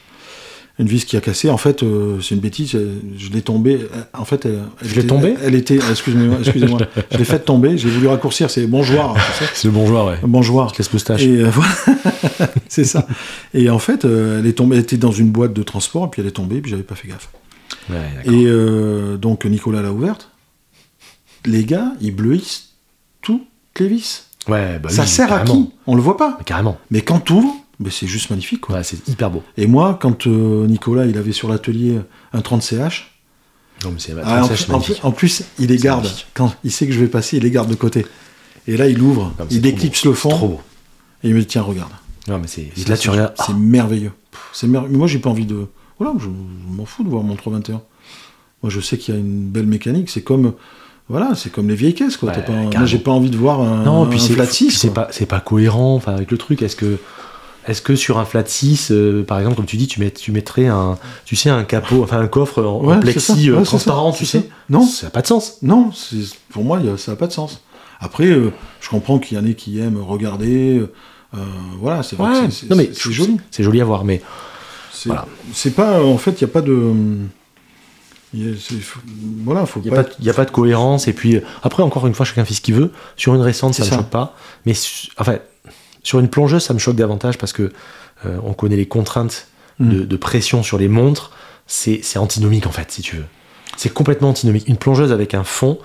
Une 0.80 0.88
vis 0.88 1.06
qui 1.06 1.18
a 1.18 1.22
cassé, 1.22 1.50
en 1.50 1.58
fait, 1.58 1.82
euh, 1.82 2.22
c'est 2.22 2.36
une 2.36 2.42
bêtise, 2.42 2.76
euh, 2.76 3.02
je 3.18 3.30
l'ai 3.32 3.42
tombée, 3.42 3.76
euh, 3.82 4.02
en 4.14 4.26
fait, 4.26 4.46
elle, 4.46 4.60
elle 4.82 4.88
Je 4.88 4.96
l'ai 4.96 5.08
tombée 5.08 5.36
Elle 5.44 5.56
était, 5.56 5.78
excusez-moi, 5.78 6.38
excusez-moi, 6.40 6.80
je 7.12 7.18
l'ai 7.18 7.26
faite 7.26 7.46
tomber, 7.46 7.80
j'ai 7.80 7.90
voulu 7.90 8.08
raccourcir, 8.08 8.52
c'est 8.52 8.68
bonjour, 8.68 9.18
sais, 9.40 9.46
C'est 9.56 9.68
le 9.70 9.74
bon 9.74 9.88
joueur, 9.88 10.06
ouais. 10.06 10.20
bonjour. 10.22 10.72
Laisse 10.78 10.94
moustache. 10.94 11.24
Et 11.24 11.42
euh, 11.42 11.50
voilà, 11.52 12.52
c'est 12.68 12.84
ça. 12.84 13.08
Et 13.56 13.72
en 13.72 13.80
fait, 13.80 14.06
euh, 14.06 14.40
elle 14.40 14.46
est 14.46 14.54
tombée, 14.54 14.76
elle 14.76 14.84
était 14.84 14.98
dans 14.98 15.12
une 15.12 15.32
boîte 15.32 15.54
de 15.54 15.64
transport, 15.64 16.06
et 16.06 16.10
puis 16.10 16.22
elle 16.22 16.28
est 16.28 16.32
tombée, 16.32 16.62
puis 16.62 16.70
j'avais 16.70 16.84
pas 16.84 16.96
fait 16.96 17.08
gaffe. 17.08 17.30
Ouais. 17.90 18.32
Et 18.32 19.18
donc 19.18 19.46
Nicolas 19.46 19.82
l'a 19.82 19.92
ouverte. 19.92 20.30
Les 21.46 21.64
gars, 21.64 21.94
ils 22.02 22.16
bleuissent 22.16 22.74
toutes 23.22 23.48
les 23.80 23.88
vis. 23.88 24.26
Ouais, 24.48 24.80
bah 24.80 24.90
ça 24.90 25.04
oui, 25.04 25.08
sert 25.08 25.34
à 25.34 25.42
qui? 25.42 25.72
On 25.88 25.96
le 25.96 26.02
voit 26.02 26.18
pas. 26.18 26.36
Mais 26.38 26.46
Carrément. 26.46 26.78
Mais 26.92 27.02
quand 27.02 27.20
t'ouvres, 27.20 27.54
ben 27.80 27.92
c'est 27.92 28.08
juste 28.08 28.30
magnifique. 28.30 28.62
Quoi. 28.62 28.78
Ouais, 28.78 28.84
c'est 28.84 29.08
hyper 29.08 29.30
beau. 29.30 29.44
Et 29.58 29.68
moi, 29.68 29.98
quand 30.02 30.28
euh, 30.28 30.66
Nicolas, 30.68 31.06
il 31.06 31.18
avait 31.18 31.32
sur 31.32 31.48
l'atelier 31.50 32.00
un 32.34 32.42
30 32.42 32.62
CH, 32.64 33.12
Non, 33.84 33.92
mais 33.92 34.00
c'est 34.00 34.14
ah, 34.24 34.44
en, 34.44 34.48
plus- 34.48 34.66
en 34.70 34.72
magnifique. 34.74 34.96
plus, 35.00 35.06
en 35.08 35.12
plus, 35.12 35.44
il 35.60 35.68
les 35.68 35.78
garde. 35.78 36.04
magnifique. 36.04 36.28
Quand 36.34 36.56
il 36.64 36.72
sait 36.72 36.88
que 36.88 36.94
je 36.94 37.00
vais 37.00 37.08
passer, 37.08 37.38
il 37.38 37.44
les 37.44 37.52
garde 37.52 37.70
de 37.70 37.76
côté. 37.76 38.06
Et 38.68 38.76
là, 38.78 38.88
il 38.88 39.02
ouvre, 39.02 39.34
Non, 39.40 39.46
mais 39.50 39.56
il 39.56 39.92
trop 39.92 40.10
le 40.10 40.16
fond, 40.16 40.30
C'est 40.30 40.36
Trop 40.36 40.48
beau. 40.48 40.62
et 41.24 41.30
il 41.30 41.34
me 41.36 41.40
dit 41.40 41.46
tiens, 41.46 41.62
regarde. 41.62 41.92
Non, 42.28 42.40
mais 42.40 42.48
c'est. 42.48 42.64
Là, 42.90 42.98
tu 42.98 43.04
c'est- 43.04 43.10
regardes. 43.10 43.34
C'est 43.38 43.52
Ah, 43.54 43.58
merveilleux. 43.58 44.12
C'est 44.54 44.68
mer- 44.68 44.88
Moi, 44.90 45.08
j'ai 45.08 45.20
pas 45.20 45.30
envie 45.30 45.46
de. 45.46 45.68
Voilà, 46.00 46.14
je, 46.20 46.26
je 46.26 46.30
m'en 46.76 46.86
fous 46.86 47.04
de 47.04 47.10
voir 47.10 47.24
mon 47.24 47.36
321. 47.36 47.82
Moi, 48.64 48.70
je 48.72 48.80
sais 48.82 48.98
qu'il 48.98 49.14
y 49.14 49.18
a 49.18 49.20
une 49.20 49.48
belle 49.50 49.68
mécanique. 49.68 50.10
C'est 50.10 50.22
comme. 50.24 50.54
Voilà, 51.10 51.36
c'est 51.36 51.50
comme 51.52 51.70
les 51.70 51.76
vieilles 51.76 51.94
caisses, 51.94 52.18
quoi. 52.18 52.30
Ouais, 52.36 52.42
pas- 52.44 52.86
j'ai 52.86 52.98
pas 52.98 53.12
envie 53.12 53.30
de 53.30 53.38
voir 53.38 53.62
un, 53.62 53.84
Non, 53.84 54.06
puis 54.08 54.20
un 54.20 54.22
c'est 54.22 54.34
flat 54.34 54.46
puis 54.46 54.54
6. 54.56 54.72
c'est 54.72 54.88
quoi. 54.90 55.06
pas 55.06 55.08
c'est 55.12 55.26
pas 55.26 55.40
cohérent 55.40 55.96
enfin 55.96 56.14
avec 56.14 56.32
le 56.32 56.38
truc. 56.38 56.62
Est-ce 56.62 56.76
que 56.76 56.98
est-ce 57.68 57.82
que 57.82 57.96
sur 57.96 58.18
un 58.18 58.26
flat 58.26 58.44
6 58.46 58.90
euh, 58.92 59.24
par 59.24 59.40
exemple 59.40 59.56
comme 59.58 59.66
tu 59.66 59.78
dis 59.78 59.88
tu 59.88 60.00
mets 60.00 60.12
tu 60.12 60.32
mettrais 60.32 60.68
un 60.68 60.98
tu 61.26 61.36
sais 61.36 61.50
un 61.50 61.64
capot 61.64 62.04
enfin 62.04 62.20
un 62.20 62.28
coffre 62.28 62.64
en, 62.64 62.84
Ouais, 62.84 63.00
plexi 63.00 63.50
euh, 63.50 63.58
Ouais, 63.58 63.64
transparent 63.64 64.12
ça, 64.12 64.18
tu 64.18 64.26
sais 64.26 64.40
ça. 64.40 64.46
Non. 64.70 64.82
ça 64.86 65.08
n'a 65.08 65.10
pas 65.12 65.22
de 65.22 65.28
sens. 65.28 65.58
Non, 65.62 65.92
pour 66.50 66.64
moi, 66.64 66.80
ça 66.98 67.12
n'a 67.12 67.16
pas 67.18 67.28
de 67.28 67.34
sens. 67.34 67.62
Après, 68.00 68.26
euh, 68.28 68.52
je 68.82 68.90
comprends 68.90 69.20
qu'il 69.20 69.38
y 69.38 69.40
en 69.42 69.46
ait 69.46 69.54
qui 69.56 69.80
aiment 69.80 70.02
regarder. 70.02 70.80
euh, 71.36 71.40
voilà, 71.80 72.04
c'est 72.04 72.16
vrai 72.16 72.30
Ouais. 72.32 72.38
c'est- 72.50 72.62
c'est 72.62 72.70
non 72.70 72.76
mais 72.78 72.90
c'est 72.94 73.12
joli. 73.12 73.38
C'est 73.52 73.64
joli 73.64 73.82
à 73.82 73.86
voir 73.86 74.04
mais 74.06 74.22
C'est 74.94 75.10
Voilà. 75.10 75.26
pas. 75.76 76.04
En 76.04 76.18
fait, 76.18 76.40
il 76.42 76.44
n'y 76.46 76.50
a 76.50 76.54
pas 76.54 76.62
de. 76.62 76.94
il 78.34 78.56
voilà, 79.44 79.66
faut 79.66 79.80
a, 79.80 80.04
pas 80.04 80.10
y 80.20 80.30
a 80.30 80.34
pas 80.34 80.46
de 80.46 80.52
cohérence 80.52 81.08
et 81.08 81.14
puis 81.14 81.40
après 81.64 81.82
encore 81.84 82.08
une 82.08 82.14
fois 82.14 82.26
chacun 82.26 82.44
fait 82.46 82.54
ce 82.54 82.62
qu'il 82.62 82.76
veut. 82.76 82.92
Sur 83.16 83.34
une 83.36 83.42
récente 83.42 83.74
ça 83.74 83.84
ça. 83.84 83.96
choque 83.98 84.10
pas 84.10 84.36
mais 84.66 84.74
enfin 85.18 85.38
sur 86.08 86.20
une 86.20 86.30
plongeuse 86.30 86.64
ça 86.68 86.74
me 86.74 86.80
choque 86.80 86.96
davantage 86.96 87.38
parce 87.38 87.54
que 87.58 87.66
euh, 88.26 88.38
on 88.50 88.54
connaît 88.54 88.78
les 88.84 88.88
contraintes 88.98 89.38
de, 89.80 90.00
de 90.14 90.18
pression 90.18 90.64
sur 90.64 90.78
les 90.84 90.88
montres 90.88 91.32
c'est 91.68 92.18
antinomique 92.18 92.66
en 92.66 92.72
fait 92.78 92.90
si 92.92 93.02
tu 93.02 93.18
veux. 93.18 93.26
C'est 93.76 93.94
complètement 93.94 94.30
antinomique. 94.30 94.68
Une 94.68 94.78
plongeuse 94.78 95.12
avec 95.12 95.34
un 95.34 95.44
fond 95.44 95.78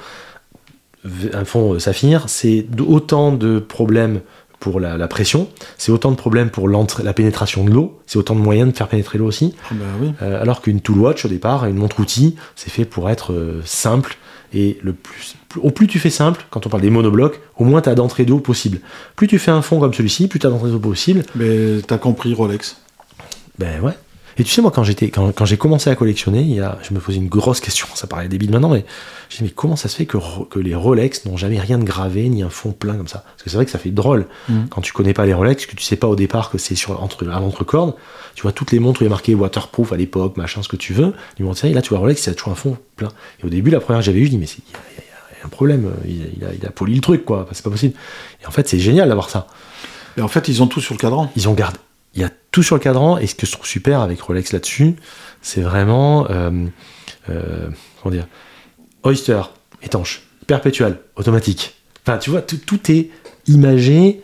un 1.32 1.44
fond 1.44 1.74
euh, 1.74 1.78
saphir, 1.80 2.24
c'est 2.28 2.64
autant 2.86 3.32
de 3.32 3.58
problèmes 3.58 4.20
pour 4.60 4.78
la, 4.78 4.96
la 4.96 5.08
pression, 5.08 5.48
c'est 5.76 5.90
autant 5.90 6.12
de 6.12 6.16
problèmes 6.16 6.50
pour 6.50 6.68
l'entrée- 6.68 7.02
la 7.02 7.12
pénétration 7.12 7.64
de 7.64 7.70
l'eau, 7.72 8.00
c'est 8.06 8.18
autant 8.18 8.36
de 8.36 8.40
moyens 8.40 8.70
de 8.72 8.76
faire 8.76 8.86
pénétrer 8.86 9.18
l'eau 9.18 9.26
aussi. 9.26 9.54
Ah 9.68 9.74
bah 9.74 9.84
oui. 10.00 10.12
Euh, 10.22 10.40
alors 10.40 10.62
qu'une 10.62 10.80
tool 10.80 10.98
watch 11.00 11.24
au 11.24 11.28
départ, 11.28 11.66
une 11.66 11.74
montre 11.76 11.98
outil, 11.98 12.36
c'est 12.54 12.70
fait 12.70 12.84
pour 12.84 13.10
être 13.10 13.32
euh, 13.32 13.60
simple 13.64 14.16
et 14.54 14.78
le 14.82 14.92
plus, 14.92 15.36
au 15.60 15.70
plus 15.70 15.86
tu 15.86 15.98
fais 15.98 16.10
simple, 16.10 16.44
quand 16.50 16.66
on 16.66 16.70
parle 16.70 16.82
des 16.82 16.90
monoblocs, 16.90 17.40
au 17.56 17.64
moins 17.64 17.80
tu 17.80 17.88
as 17.88 17.94
d'entrée 17.94 18.24
d'eau 18.24 18.38
possible. 18.38 18.80
Plus 19.16 19.26
tu 19.26 19.38
fais 19.38 19.50
un 19.50 19.62
fond 19.62 19.80
comme 19.80 19.94
celui-ci, 19.94 20.28
plus 20.28 20.38
tu 20.38 20.46
as 20.46 20.50
d'entrée 20.50 20.70
d'eau 20.70 20.78
possible. 20.78 21.24
Mais 21.34 21.80
t'as 21.86 21.98
compris 21.98 22.34
Rolex. 22.34 22.76
Ben 23.58 23.80
ouais. 23.80 23.92
Et 24.38 24.44
tu 24.44 24.50
sais, 24.50 24.62
moi, 24.62 24.70
quand 24.70 24.82
j'étais, 24.84 25.10
quand, 25.10 25.30
quand 25.32 25.44
j'ai 25.44 25.56
commencé 25.56 25.90
à 25.90 25.94
collectionner, 25.94 26.40
il 26.40 26.54
y 26.54 26.60
a, 26.60 26.78
je 26.82 26.94
me 26.94 27.00
posais 27.00 27.18
une 27.18 27.28
grosse 27.28 27.60
question. 27.60 27.86
Ça 27.94 28.06
paraît 28.06 28.28
débile 28.28 28.50
maintenant, 28.50 28.70
mais 28.70 28.84
je 29.28 29.36
dis, 29.38 29.44
mais 29.44 29.50
comment 29.50 29.76
ça 29.76 29.88
se 29.88 29.96
fait 29.96 30.06
que, 30.06 30.16
les 30.58 30.74
Rolex 30.74 31.24
n'ont 31.26 31.36
jamais 31.36 31.60
rien 31.60 31.78
de 31.78 31.84
gravé, 31.84 32.28
ni 32.28 32.42
un 32.42 32.48
fond 32.50 32.72
plein 32.72 32.94
comme 32.94 33.08
ça? 33.08 33.24
Parce 33.26 33.42
que 33.42 33.50
c'est 33.50 33.56
vrai 33.56 33.64
que 33.66 33.70
ça 33.70 33.78
fait 33.78 33.90
drôle. 33.90 34.26
Mhm. 34.48 34.68
Quand 34.70 34.80
tu 34.80 34.92
connais 34.92 35.12
pas 35.12 35.26
les 35.26 35.34
Rolex, 35.34 35.66
que 35.66 35.76
tu 35.76 35.82
sais 35.84 35.96
pas 35.96 36.06
au 36.08 36.16
départ 36.16 36.50
que 36.50 36.58
c'est 36.58 36.74
sur, 36.74 37.02
entre, 37.02 37.28
à 37.28 37.40
l'entrecorde, 37.40 37.94
tu 38.34 38.42
vois 38.42 38.52
toutes 38.52 38.72
les 38.72 38.78
montres 38.78 39.00
où 39.02 39.04
il 39.04 39.06
y 39.06 39.08
a 39.08 39.10
marqué 39.10 39.34
waterproof 39.34 39.92
à 39.92 39.96
l'époque, 39.96 40.36
machin, 40.38 40.62
ce 40.62 40.68
que 40.68 40.76
tu 40.76 40.92
veux. 40.94 41.12
Numéro 41.38 41.52
de 41.54 41.58
série, 41.58 41.74
là, 41.74 41.82
tu 41.82 41.90
vois 41.90 41.98
Rolex, 41.98 42.24
il 42.24 42.30
y 42.30 42.32
a 42.32 42.34
toujours 42.34 42.52
un 42.52 42.56
fond 42.56 42.78
plein. 42.96 43.08
Et 43.42 43.46
au 43.46 43.48
début, 43.50 43.70
la 43.70 43.80
première 43.80 44.00
que 44.00 44.06
j'avais 44.06 44.20
eu, 44.20 44.24
je 44.26 44.30
dis, 44.30 44.38
mais 44.38 44.46
c'est- 44.46 44.62
il 44.68 44.72
y 44.72 44.76
a, 44.76 44.80
il 44.92 44.96
y 44.96 45.00
a- 45.00 45.02
il 45.36 45.38
y 45.40 45.42
a 45.42 45.46
un 45.46 45.50
problème. 45.50 45.90
Il 46.06 46.22
a, 46.22 46.24
il 46.38 46.44
a- 46.44 46.54
il 46.62 46.66
a 46.66 46.70
poli 46.70 46.94
le 46.94 47.00
truc, 47.00 47.24
quoi. 47.24 47.46
C'est 47.52 47.62
pas 47.64 47.70
possible. 47.70 47.94
Et 48.42 48.46
en 48.46 48.50
fait, 48.50 48.66
c'est 48.68 48.78
génial 48.78 49.08
d'avoir 49.08 49.28
ça. 49.28 49.46
Et 50.16 50.22
en 50.22 50.28
fait, 50.28 50.48
ils 50.48 50.62
ont 50.62 50.66
tout 50.66 50.80
sur 50.80 50.94
le 50.94 50.98
cadran. 50.98 51.30
Ils 51.36 51.48
ont 51.48 51.54
gardé. 51.54 51.78
Il 52.14 52.20
y 52.20 52.24
a 52.24 52.30
tout 52.50 52.62
sur 52.62 52.76
le 52.76 52.80
cadran, 52.80 53.16
et 53.18 53.26
ce 53.26 53.34
que 53.34 53.46
je 53.46 53.52
trouve 53.52 53.66
super 53.66 54.00
avec 54.00 54.20
Rolex 54.20 54.52
là-dessus, 54.52 54.96
c'est 55.40 55.62
vraiment. 55.62 56.26
euh, 56.30 56.50
euh, 57.30 57.68
comment 58.02 58.14
dire 58.14 58.26
Oyster, 59.04 59.40
étanche, 59.82 60.22
perpétuel, 60.46 60.98
automatique. 61.16 61.74
Enfin, 62.06 62.18
tu 62.18 62.30
vois, 62.30 62.42
tout, 62.42 62.58
tout 62.58 62.90
est 62.90 63.10
imagé 63.46 64.22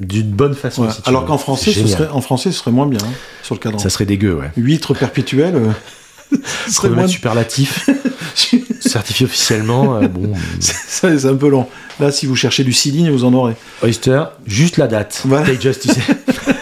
d'une 0.00 0.30
bonne 0.30 0.54
façon. 0.54 0.84
Ouais. 0.84 0.90
si 0.92 1.02
tu 1.02 1.08
Alors 1.08 1.24
qu'en 1.24 1.38
français, 1.38 1.72
ce 1.72 1.86
serait, 1.86 2.08
en 2.08 2.20
français, 2.20 2.52
ce 2.52 2.58
serait 2.58 2.70
moins 2.70 2.86
bien 2.86 3.00
hein, 3.02 3.12
sur 3.42 3.54
le 3.54 3.60
cadran. 3.60 3.78
Ça 3.78 3.90
serait 3.90 4.04
dégueu, 4.06 4.34
ouais. 4.34 4.50
Huître 4.56 4.94
perpétuelle. 4.94 5.56
euh, 5.56 5.70
ce 6.66 6.72
serait 6.72 6.90
moins. 6.90 7.06
superlatif, 7.08 7.88
certifié 8.80 9.26
officiellement. 9.26 9.96
euh, 9.96 10.08
bon, 10.08 10.32
Ça, 10.60 11.18
c'est 11.18 11.26
un 11.26 11.34
peu 11.36 11.48
long. 11.48 11.66
Là, 12.00 12.12
si 12.12 12.26
vous 12.26 12.36
cherchez 12.36 12.62
du 12.64 12.72
6 12.72 12.90
lignes, 12.92 13.10
vous 13.10 13.24
en 13.24 13.32
aurez. 13.34 13.54
Oyster, 13.82 14.22
juste 14.46 14.76
la 14.76 14.86
date. 14.86 15.22
Voilà. 15.24 15.52
Just, 15.58 15.82
tu 15.82 15.88
sais. 15.88 16.00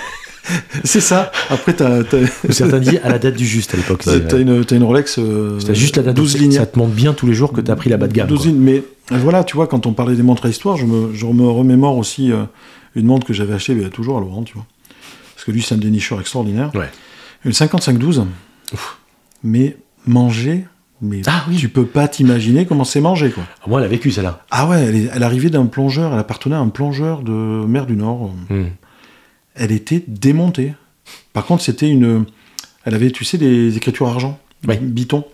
C'est 0.87 1.01
ça. 1.01 1.33
Après, 1.51 1.73
t'as 1.73 2.05
t'as- 2.05 2.27
certains 2.51 2.79
disent 2.79 3.01
à 3.03 3.09
la 3.09 3.19
date 3.19 3.37
du 3.37 3.47
juste 3.47 3.73
à 3.75 3.77
l'époque. 3.77 4.03
t'as- 4.05 4.21
t'as 4.21 4.39
une, 4.39 4.65
t'as 4.65 4.77
une 4.77 4.83
Rolex. 4.85 5.19
euh, 5.19 5.59
T'as 5.65 5.73
juste 5.75 5.97
la 5.97 6.03
date 6.03 6.15
12 6.17 6.33
donc 6.35 6.43
lignes. 6.43 6.53
Ça 6.53 6.67
te 6.67 6.79
montre 6.79 6.93
bien 6.93 7.15
tous 7.15 7.27
les 7.27 7.35
jours 7.35 7.53
que 7.53 7.61
tu 7.61 7.71
as 7.71 7.77
pris 7.77 7.89
la 7.91 7.97
bas 7.97 8.07
de 8.07 8.13
gamme. 8.13 8.27
12 8.29 8.39
quoi. 8.39 8.47
lignes. 8.49 8.61
Mais 8.61 8.83
voilà, 9.11 9.45
tu 9.45 9.57
vois, 9.57 9.67
quand 9.67 9.87
on 9.87 9.93
parlait 9.93 10.15
des 10.15 10.23
montres 10.23 10.47
à 10.47 10.49
histoire, 10.51 10.77
je 10.77 10.85
me, 10.87 11.13
je 11.15 11.25
me 11.27 11.47
remémore 11.49 11.97
aussi 11.97 12.31
euh, 12.33 12.45
une 12.95 13.07
montre 13.07 13.27
que 13.27 13.33
j'avais 13.33 13.55
achetée, 13.55 13.83
a 13.85 13.89
toujours 13.89 14.19
à 14.19 14.21
Laurent, 14.21 14.43
tu 14.43 14.55
vois. 14.55 14.67
Parce 15.35 15.45
que 15.47 15.51
lui, 15.53 15.63
c'est 15.63 15.75
un 15.75 15.79
dénicheur 15.79 16.21
extraordinaire. 16.21 16.71
Ouais. 16.75 16.91
Une 17.45 17.53
55-12. 17.53 18.25
Mais 19.43 19.77
manger, 20.07 20.65
mais 21.03 21.23
Ah 21.27 21.45
oui. 21.49 21.57
tu 21.57 21.69
peux 21.69 21.85
pas 21.87 22.09
t'imaginer 22.09 22.67
comment 22.67 22.85
c'est 22.85 23.01
manger, 23.01 23.31
quoi. 23.31 23.43
Moi, 23.67 23.81
elle 23.81 23.87
a 23.87 23.89
vécu 23.89 24.11
celle-là. 24.11 24.43
Ah 24.51 24.67
ouais, 24.69 24.83
elle, 24.83 24.97
est- 24.97 25.11
elle 25.15 25.23
arrivait 25.23 25.51
d'un 25.51 25.67
plongeur, 25.67 26.13
elle 26.13 26.19
appartenait 26.19 26.57
à 26.57 26.61
un 26.61 26.69
plongeur 26.69 27.23
de 27.23 27.33
mer 27.33 27.87
du 27.87 27.97
Nord. 27.97 28.31
Hmm. 28.49 28.65
Elle 29.55 29.73
était 29.73 30.03
démontée. 30.07 30.75
Par 31.33 31.45
contre, 31.47 31.63
c'était 31.63 31.89
une. 31.89 32.25
Elle 32.85 32.95
avait, 32.95 33.11
tu 33.11 33.25
sais, 33.25 33.39
des 33.39 33.77
écritures 33.77 34.09
argent, 34.09 34.39
Oui. 34.67 34.77
biton. 34.79 35.25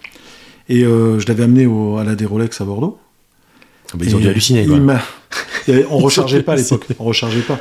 Et 0.69 0.85
euh, 0.85 1.19
je 1.19 1.27
l'avais 1.27 1.45
amenée 1.45 1.67
au, 1.67 1.97
à 1.99 2.05
la 2.05 2.15
des 2.15 2.27
Rolex 2.27 2.61
à 2.61 2.65
Bordeaux. 2.65 2.99
Ah 3.93 3.97
bah, 3.97 4.05
ils 4.07 4.15
ont 4.15 4.21
dû 4.21 4.29
halluciner. 4.29 4.67
Quoi. 4.67 4.79
il 5.67 5.87
on 5.91 5.99
rechargeait 5.99 6.43
pas 6.43 6.53
à 6.53 6.57
l'époque. 6.57 6.87
On 6.99 7.05
rechargeait 7.05 7.41
pas. 7.43 7.59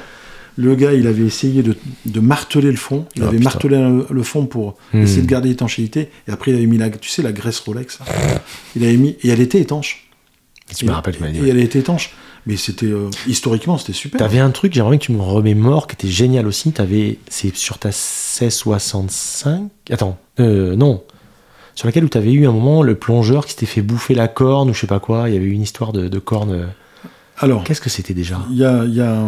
Le 0.58 0.76
gars, 0.76 0.94
il 0.94 1.08
avait 1.08 1.24
essayé 1.24 1.64
de, 1.64 1.76
de 2.06 2.20
marteler 2.20 2.70
le 2.70 2.78
fond. 2.78 3.06
Il 3.16 3.24
Ah, 3.24 3.28
avait 3.30 3.38
putain. 3.38 3.50
martelé 3.50 3.78
le, 3.78 4.06
le 4.10 4.24
fond 4.24 4.46
pour 4.46 4.76
Hmm. 4.94 5.02
essayer 5.04 5.22
de 5.22 5.28
garder 5.28 5.50
l'étanchéité. 5.50 6.10
Et 6.28 6.32
après, 6.32 6.52
il 6.52 6.58
avait 6.58 6.66
mis 6.66 6.78
la, 6.78 6.90
tu 6.90 7.10
sais, 7.10 7.22
la 7.22 7.32
graisse 7.32 7.60
Rolex. 7.60 8.00
Il 8.76 8.84
avait 8.84 8.98
mis 8.98 9.16
et 9.24 9.30
elle 9.30 9.40
était 9.40 9.60
étanche. 9.62 10.10
Tu 10.76 10.86
me 10.86 10.92
rappelles, 10.92 11.16
tu 11.16 11.22
m'as 11.24 11.32
dit. 11.32 11.40
Et 11.40 11.50
elle 11.50 11.60
était 11.60 11.80
étanche. 11.80 12.12
Mais 12.46 12.56
c'était 12.58 12.86
euh, 12.88 13.10
historiquement, 13.28 13.78
c'était 13.78 13.94
super. 13.94 14.18
T'avais 14.20 14.40
un 14.40 14.50
truc, 14.52 14.74
j'aimerais 14.74 14.98
que 14.98 15.04
tu 15.06 15.12
me 15.12 15.22
remémores, 15.22 15.88
qui 15.88 15.94
était 15.96 16.08
génial 16.08 16.48
aussi. 16.48 16.72
T'avais, 16.72 17.20
c'est 17.30 17.56
sur 17.56 17.78
ta 17.78 17.90
1665. 17.90 19.70
Attends, 19.92 20.18
euh, 20.40 20.76
non. 20.76 21.04
Sur 21.76 21.88
laquelle 21.88 22.04
où 22.04 22.10
t'avais 22.10 22.32
eu 22.34 22.48
un 22.48 22.52
moment 22.52 22.84
le 22.84 22.96
plongeur 22.96 23.46
qui 23.46 23.52
s'était 23.54 23.66
fait 23.66 23.82
bouffer 23.82 24.14
la 24.14 24.28
corne 24.28 24.70
ou 24.70 24.74
je 24.74 24.80
sais 24.82 24.88
pas 24.88 25.00
quoi. 25.00 25.30
Il 25.30 25.34
y 25.34 25.38
avait 25.38 25.46
eu 25.46 25.52
une 25.52 25.62
histoire 25.62 25.94
de, 25.94 26.08
de 26.08 26.20
corne. 26.20 26.68
Alors, 27.38 27.64
Qu'est-ce 27.64 27.82
que 27.82 27.90
c'était 27.90 28.14
déjà? 28.14 28.40
il 28.50 28.58
y 28.58 28.66
a, 28.66 28.84
il 28.86 28.94
y, 28.94 29.02
a, 29.02 29.22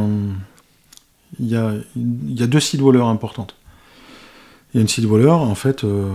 y, 1.39 1.55
a, 1.55 1.73
y 1.95 2.43
a 2.43 2.47
deux 2.47 2.59
sidewallers 2.59 3.03
importantes. 3.05 3.55
Il 4.73 4.77
y 4.77 4.79
a 4.79 4.81
une 4.81 4.87
sidwaller, 4.89 5.29
en 5.29 5.55
fait, 5.55 5.83
euh, 5.83 6.11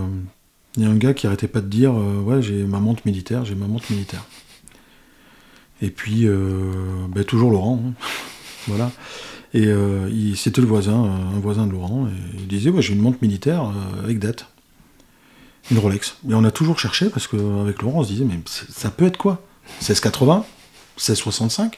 il 0.75 0.83
y 0.83 0.85
a 0.85 0.89
un 0.89 0.95
gars 0.95 1.13
qui 1.15 1.25
arrêtait 1.25 1.47
pas 1.47 1.61
de 1.61 1.67
dire 1.67 1.93
Ouais, 1.93 2.41
j'ai 2.41 2.63
ma 2.65 2.79
montre 2.79 3.01
militaire, 3.05 3.45
j'ai 3.45 3.55
ma 3.55 3.65
montre 3.67 3.85
militaire. 3.91 4.23
Et 5.81 5.89
puis, 5.89 6.27
euh, 6.27 6.71
ben, 7.09 7.23
toujours 7.23 7.51
Laurent. 7.51 7.81
hein. 7.85 7.93
voilà. 8.67 8.91
Et 9.53 9.65
euh, 9.67 10.09
c'était 10.35 10.61
le 10.61 10.67
voisin, 10.67 11.05
euh, 11.05 11.37
un 11.37 11.39
voisin 11.39 11.67
de 11.67 11.71
Laurent. 11.71 12.07
Et 12.07 12.39
il 12.41 12.47
disait 12.47 12.69
Ouais, 12.69 12.81
j'ai 12.81 12.93
une 12.93 13.01
montre 13.01 13.19
militaire 13.21 13.71
avec 14.03 14.19
date. 14.19 14.47
Une 15.71 15.79
Rolex. 15.79 16.17
Et 16.29 16.33
on 16.33 16.43
a 16.43 16.51
toujours 16.51 16.79
cherché 16.79 17.09
parce 17.09 17.27
qu'avec 17.27 17.81
Laurent, 17.81 17.99
on 17.99 18.03
se 18.03 18.09
disait 18.09 18.25
Mais 18.25 18.39
ça 18.45 18.89
peut 18.89 19.05
être 19.05 19.17
quoi? 19.17 19.41
1680 19.81 20.45
1665 20.97 21.77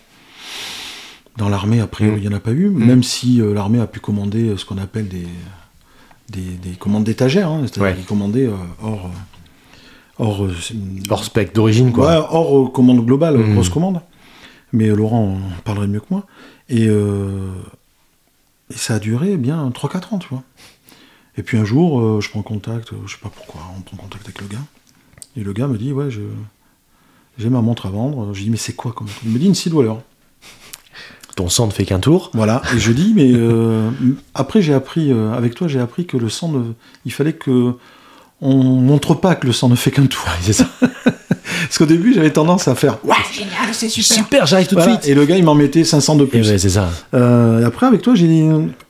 Dans 1.37 1.49
l'armée, 1.49 1.79
après, 1.79 2.05
Mm. 2.05 2.15
il 2.17 2.21
n'y 2.21 2.27
en 2.27 2.33
a 2.37 2.39
pas 2.39 2.51
eu. 2.51 2.69
Mm. 2.69 2.85
Même 2.85 3.03
si 3.03 3.41
euh, 3.41 3.53
l'armée 3.53 3.79
a 3.79 3.87
pu 3.87 3.99
commander 3.99 4.49
euh, 4.49 4.57
ce 4.57 4.65
qu'on 4.65 4.77
appelle 4.77 5.07
des, 5.07 5.27
des, 6.29 6.41
des 6.41 6.75
commandes 6.77 7.03
d'étagère. 7.03 7.49
hein, 7.49 7.61
C'est-à-dire 7.63 7.83
Ouais. 7.83 7.95
qu'ils 7.95 8.05
commandaient 8.05 8.45
euh, 8.47 8.53
hors. 8.83 9.09
Hors, 10.19 10.45
euh, 10.45 10.53
Hors 11.09 11.23
spec 11.23 11.53
d'origine, 11.55 11.91
quoi. 11.91 12.07
Ouais, 12.07 12.25
hors 12.29 12.57
euh, 12.65 12.69
commande 12.69 13.03
globale, 13.05 13.37
Mm. 13.37 13.53
grosse 13.55 13.69
commande. 13.69 14.01
Mais 14.73 14.87
Laurent 14.89 15.33
en 15.35 15.61
parlerait 15.63 15.87
mieux 15.87 15.99
que 15.99 16.05
moi. 16.11 16.25
Et, 16.69 16.85
euh, 16.87 17.47
et 18.69 18.77
ça 18.77 18.95
a 18.95 18.99
duré 18.99 19.35
bien 19.37 19.69
3-4 19.71 20.13
ans, 20.13 20.19
tu 20.19 20.27
vois. 20.29 20.43
Et 21.37 21.41
puis 21.43 21.57
un 21.57 21.65
jour, 21.65 21.99
euh, 22.01 22.21
je 22.21 22.29
prends 22.29 22.41
contact, 22.43 22.89
je 23.05 23.11
sais 23.13 23.19
pas 23.21 23.29
pourquoi, 23.33 23.61
on 23.77 23.81
prend 23.81 23.97
contact 23.97 24.25
avec 24.25 24.41
le 24.41 24.47
gars. 24.47 24.63
Et 25.37 25.41
le 25.43 25.53
gars 25.53 25.67
me 25.67 25.77
dit, 25.77 25.91
ouais, 25.93 26.11
je, 26.11 26.21
j'ai 27.37 27.49
ma 27.49 27.61
montre 27.61 27.85
à 27.87 27.89
vendre. 27.89 28.33
Je 28.33 28.43
dis, 28.43 28.49
mais 28.49 28.57
c'est 28.57 28.73
quoi 28.73 28.91
comme 28.91 29.07
Il 29.25 29.31
me 29.31 29.39
dit 29.39 29.45
une 29.47 29.55
Seedwaller. 29.55 29.93
Ton 31.35 31.47
sang 31.47 31.67
ne 31.67 31.71
fait 31.71 31.85
qu'un 31.85 31.99
tour. 31.99 32.29
Voilà. 32.33 32.61
Et 32.75 32.79
je 32.79 32.91
dis, 32.91 33.13
mais 33.15 33.31
euh, 33.33 33.89
après 34.33 34.61
j'ai 34.61 34.73
appris, 34.73 35.11
euh, 35.11 35.31
avec 35.33 35.55
toi, 35.55 35.67
j'ai 35.69 35.79
appris 35.79 36.05
que 36.05 36.17
le 36.17 36.27
sang, 36.29 36.49
ne, 36.49 36.73
il 37.05 37.13
fallait 37.13 37.33
que 37.33 37.73
on 38.41 38.55
montre 38.63 39.15
pas 39.15 39.35
que 39.35 39.45
le 39.47 39.53
sang 39.53 39.69
ne 39.69 39.75
fait 39.75 39.91
qu'un 39.91 40.05
tour. 40.05 40.25
C'est 40.41 40.53
ça. 40.53 40.65
Parce 40.81 41.77
qu'au 41.77 41.85
début, 41.85 42.13
j'avais 42.13 42.31
tendance 42.31 42.67
à 42.67 42.73
faire, 42.75 42.97
ouais, 43.03 43.15
Super, 43.73 44.45
j'arrive 44.47 44.67
tout 44.67 44.75
de 44.75 44.81
Voilà, 44.81 44.99
suite. 44.99 45.09
Et 45.11 45.13
le 45.13 45.25
gars, 45.25 45.35
il 45.37 45.43
m'en 45.43 45.55
mettait 45.55 45.83
500 45.83 46.15
de 46.15 46.23
Et 46.23 46.27
plus. 46.27 46.49
ouais, 46.49 46.57
c'est 46.57 46.69
ça. 46.69 46.89
Euh, 47.13 47.61
et 47.61 47.63
après, 47.65 47.85
avec 47.85 48.01
toi, 48.01 48.15
j'ai 48.15 48.27
dit, 48.27 48.43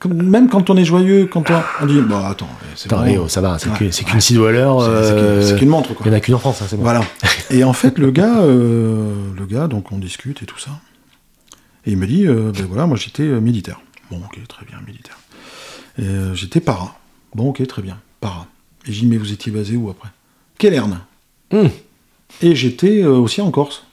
même 0.08 0.48
quand 0.48 0.70
on 0.70 0.76
est 0.76 0.84
joyeux, 0.84 1.26
quand 1.26 1.50
on, 1.50 1.54
on 1.82 1.86
dit, 1.86 2.00
bon, 2.00 2.24
attends, 2.24 2.48
c'est 2.76 2.90
Attends, 2.92 3.02
bon. 3.04 3.08
eh 3.10 3.18
oh, 3.18 3.28
ça 3.28 3.40
va, 3.40 3.58
c'est 3.58 3.68
Ouais. 3.68 3.74
c'est 3.90 4.04
qu'une. 4.04 4.20
C'est- 4.20 4.34
c'est 4.34 4.38
euh, 4.40 5.38
qu'une- 5.40 5.48
c'est 5.48 5.56
qu'une 5.58 5.68
montre, 5.68 5.94
quoi. 5.94 6.06
Il 6.06 6.10
n'y 6.10 6.14
en 6.14 6.18
a 6.18 6.20
qu'une 6.20 6.34
en 6.34 6.38
France, 6.38 6.62
hein, 6.62 6.66
c'est 6.68 6.76
bon. 6.76 6.82
Voilà. 6.82 7.02
Et 7.50 7.64
en 7.64 7.72
fait, 7.72 7.98
le 7.98 8.10
gars, 8.12 8.38
euh, 8.40 9.12
le 9.36 9.46
gars, 9.46 9.66
donc 9.66 9.90
on 9.92 9.98
discute 9.98 10.42
et 10.42 10.46
tout 10.46 10.58
ça. 10.58 10.70
Et 11.86 11.92
il 11.92 11.96
me 11.96 12.06
dit, 12.06 12.26
euh, 12.26 12.52
ben 12.56 12.66
voilà, 12.68 12.86
moi 12.86 12.96
j'étais 12.96 13.24
militaire. 13.24 13.80
Bon, 14.10 14.18
ok, 14.18 14.38
très 14.48 14.64
bien, 14.66 14.76
militaire. 14.86 15.18
Et, 15.98 16.02
euh, 16.04 16.34
j'étais 16.34 16.60
para. 16.60 16.94
Bon, 17.34 17.48
ok, 17.50 17.66
très 17.66 17.82
bien, 17.82 17.98
para. 18.20 18.46
Et 18.86 18.92
j'ai 18.92 19.00
dit, 19.02 19.06
mais 19.06 19.18
vous 19.18 19.32
étiez 19.32 19.52
basé 19.52 19.76
où 19.76 19.90
après? 19.90 20.08
Quellerne. 20.58 21.00
Hum. 21.52 21.68
Et 22.42 22.54
j'étais 22.54 23.02
euh, 23.02 23.12
aussi 23.12 23.40
en 23.40 23.50
Corse. 23.50 23.84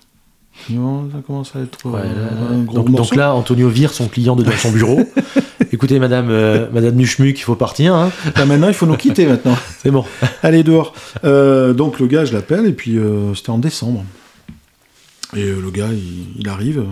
Non, 0.70 1.10
ça 1.12 1.20
commence 1.26 1.56
à 1.56 1.60
être 1.60 1.86
euh, 1.86 1.92
Ouais, 1.92 2.04
là, 2.04 2.30
un 2.52 2.64
gros 2.64 2.82
donc, 2.84 3.16
là, 3.16 3.34
Antonio 3.34 3.70
vire 3.70 3.94
son 3.94 4.08
client 4.08 4.36
de 4.36 4.44
dans 4.44 4.52
son 4.52 4.72
bureau. 4.72 5.00
Écoutez, 5.72 6.00
madame, 6.00 6.30
euh, 6.30 6.68
madame 6.72 6.96
Nuchmuc, 6.96 7.38
il 7.38 7.42
faut 7.44 7.56
partir. 7.56 7.94
hein. 7.94 8.12
Là, 8.36 8.46
maintenant, 8.46 8.68
il 8.68 8.74
faut 8.74 8.86
nous 8.88 8.96
quitter 8.98 9.26
maintenant. 9.28 9.56
C'est 9.84 9.92
bon. 9.92 10.04
Allez 10.44 10.64
dehors. 10.64 10.94
Euh, 11.24 11.74
donc 11.74 12.00
le 12.00 12.08
gars, 12.08 12.26
je 12.26 12.34
l'appelle, 12.34 12.66
et 12.66 12.74
puis 12.74 12.98
c'était 13.36 13.50
en 13.50 13.60
décembre. 13.60 14.04
Et 15.36 15.46
le 15.46 15.70
gars, 15.72 15.90
il, 15.92 16.40
il 16.42 16.48
arrive, 16.50 16.86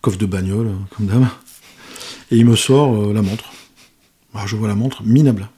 coffre 0.00 0.18
de 0.18 0.26
bagnole, 0.26 0.70
comme 0.96 1.06
d'hab, 1.06 1.24
et 2.30 2.36
il 2.36 2.46
me 2.46 2.56
sort 2.56 3.12
la 3.12 3.20
montre. 3.20 3.52
Alors, 4.34 4.46
je 4.46 4.56
vois 4.56 4.68
la 4.68 4.74
montre 4.74 5.02
minable. 5.02 5.48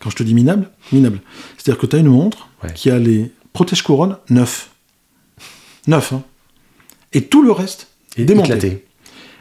Quand 0.00 0.10
je 0.10 0.16
te 0.16 0.22
dis 0.22 0.34
minable, 0.34 0.70
minable. 0.92 1.20
C'est-à-dire 1.56 1.80
que 1.80 1.86
tu 1.86 1.96
as 1.96 1.98
une 1.98 2.08
montre 2.08 2.48
Ouais. 2.64 2.72
qui 2.74 2.90
a 2.90 2.98
les 2.98 3.30
protège-couronnes 3.52 4.16
neufs. 4.30 4.70
Neuf, 5.86 6.12
hein. 6.12 6.22
Et 7.12 7.22
tout 7.22 7.42
le 7.42 7.52
reste, 7.52 7.88
Et 8.16 8.24
démonté. 8.24 8.48
éclaté. 8.48 8.84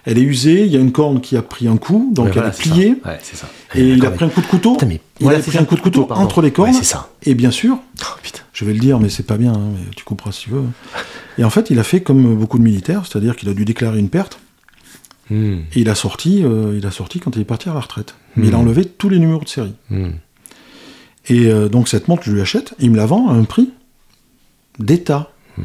Elle 0.06 0.18
est 0.20 0.22
usée, 0.22 0.66
il 0.66 0.72
y 0.72 0.78
a 0.78 0.80
une 0.80 0.92
corne 0.94 1.20
qui 1.20 1.36
a 1.36 1.42
pris 1.42 1.68
un 1.68 1.76
coup, 1.78 2.12
donc 2.14 2.26
Ouais, 2.28 2.32
elle 2.32 2.38
voilà, 2.40 2.50
est 2.56 2.58
pliée, 2.58 2.96
ça. 3.04 3.10
Ouais, 3.10 3.20
ça. 3.22 3.50
et 3.76 3.90
il 3.90 4.06
a 4.06 4.12
pris 4.12 4.24
un 4.24 4.30
coup 4.30 4.40
de 4.42 4.46
couteau. 4.46 4.74
Putain, 4.74 4.86
mais 4.86 5.02
il 5.20 5.28
a 5.28 5.40
pris 5.40 5.52
ça, 5.52 5.60
un 5.60 5.66
coup 5.66 5.76
de 5.76 5.82
couteau 5.82 6.06
pardon. 6.06 6.24
entre 6.24 6.42
les 6.42 6.52
cornes. 6.52 6.72
Ça. 6.74 7.10
Et 7.24 7.34
bien 7.36 7.52
sûr, 7.52 7.78
Oh, 8.04 8.06
je 8.54 8.64
vais 8.66 8.72
le 8.74 8.80
dire, 8.80 9.00
mais 9.00 9.10
c'est 9.10 9.24
pas 9.26 9.36
bien, 9.38 9.52
hein, 9.54 9.72
mais 9.74 9.94
tu 9.96 10.06
couperas 10.06 10.32
si 10.32 10.44
tu 10.46 10.52
veux. 10.52 10.64
Et 11.38 11.44
en 11.44 11.50
fait, 11.50 11.70
il 11.72 11.80
a 11.80 11.84
fait 11.84 12.02
comme 12.02 12.36
beaucoup 12.36 12.58
de 12.58 12.64
militaires, 12.64 13.04
c'est-à-dire 13.06 13.36
qu'il 13.36 13.50
a 13.50 13.54
dû 13.54 13.66
déclarer 13.66 14.00
une 14.00 14.10
perte, 14.10 14.40
Hum, 15.30 15.64
et 15.76 15.82
il 15.82 15.90
a 15.90 15.96
sorti, 15.96 16.42
euh, 16.42 16.74
il 16.78 16.86
a 16.88 16.92
sorti 16.92 17.20
quand 17.20 17.36
il 17.36 17.42
est 17.42 17.46
parti 17.46 17.68
à 17.68 17.74
la 17.74 17.82
retraite. 17.82 18.16
Mais 18.38 18.48
il 18.48 18.54
a 18.54 18.58
Hmm. 18.58 18.62
enlevé 18.62 18.86
tous 18.86 19.10
les 19.10 19.20
numéros 19.20 19.44
de 19.44 19.50
série. 19.50 19.76
hum. 19.92 20.14
Et 21.30 21.48
euh, 21.48 21.68
donc 21.68 21.90
cette 21.90 22.08
montre, 22.08 22.24
je 22.24 22.32
lui 22.32 22.40
achète, 22.42 22.74
il 22.80 22.90
me 22.92 22.96
la 22.98 23.06
vend 23.06 23.28
à 23.30 23.34
un 23.34 23.44
prix 23.44 23.72
d'État. 24.80 25.32
Hmm. 25.58 25.64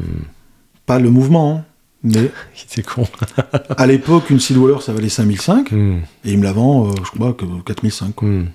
Pas 0.85 0.99
le 0.99 1.09
mouvement, 1.09 1.57
hein, 1.57 1.63
mais 2.03 2.31
C'est 2.67 2.85
con. 2.85 3.07
à 3.77 3.87
l'époque, 3.87 4.29
une 4.29 4.39
Seedwaller, 4.41 4.81
ça 4.81 4.91
valait 4.93 5.07
5005, 5.09 5.71
Hum, 5.71 6.01
et 6.25 6.33
il 6.33 6.37
me 6.39 6.43
la 6.43 6.51
vend, 6.51 6.89
euh, 6.89 6.93
je 6.97 7.11
crois, 7.17 7.33
que 7.33 7.45
4005. 7.65 8.13
quoi. 8.15 8.27
hum. 8.27 8.47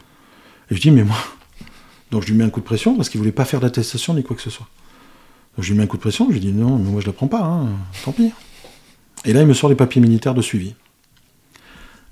Et 0.70 0.74
je 0.74 0.80
dis, 0.80 0.90
mais 0.90 1.04
moi. 1.04 1.16
Donc 2.10 2.22
je 2.22 2.28
lui 2.28 2.34
mets 2.38 2.44
un 2.44 2.50
coup 2.50 2.60
de 2.60 2.64
pression 2.66 2.96
parce 2.96 3.08
qu'il 3.08 3.18
voulait 3.18 3.32
pas 3.32 3.44
faire 3.44 3.60
d'attestation 3.60 4.14
ni 4.14 4.22
quoi 4.22 4.34
que 4.36 4.42
ce 4.42 4.50
soit. 4.50 4.66
Donc 5.56 5.64
je 5.64 5.70
lui 5.70 5.78
mets 5.78 5.84
un 5.84 5.86
coup 5.86 5.96
de 5.96 6.02
pression, 6.02 6.26
je 6.28 6.32
lui 6.34 6.40
dis, 6.40 6.52
non, 6.52 6.78
mais 6.78 6.90
moi 6.90 7.00
je 7.00 7.06
la 7.06 7.12
prends 7.12 7.26
pas, 7.28 7.42
hein, 7.42 7.68
tant 8.04 8.12
pis. 8.12 8.32
Et 9.24 9.32
là, 9.32 9.40
il 9.42 9.46
me 9.46 9.52
sort 9.54 9.68
les 9.70 9.76
papiers 9.76 10.00
militaires 10.00 10.34
de 10.34 10.42
suivi 10.42 10.74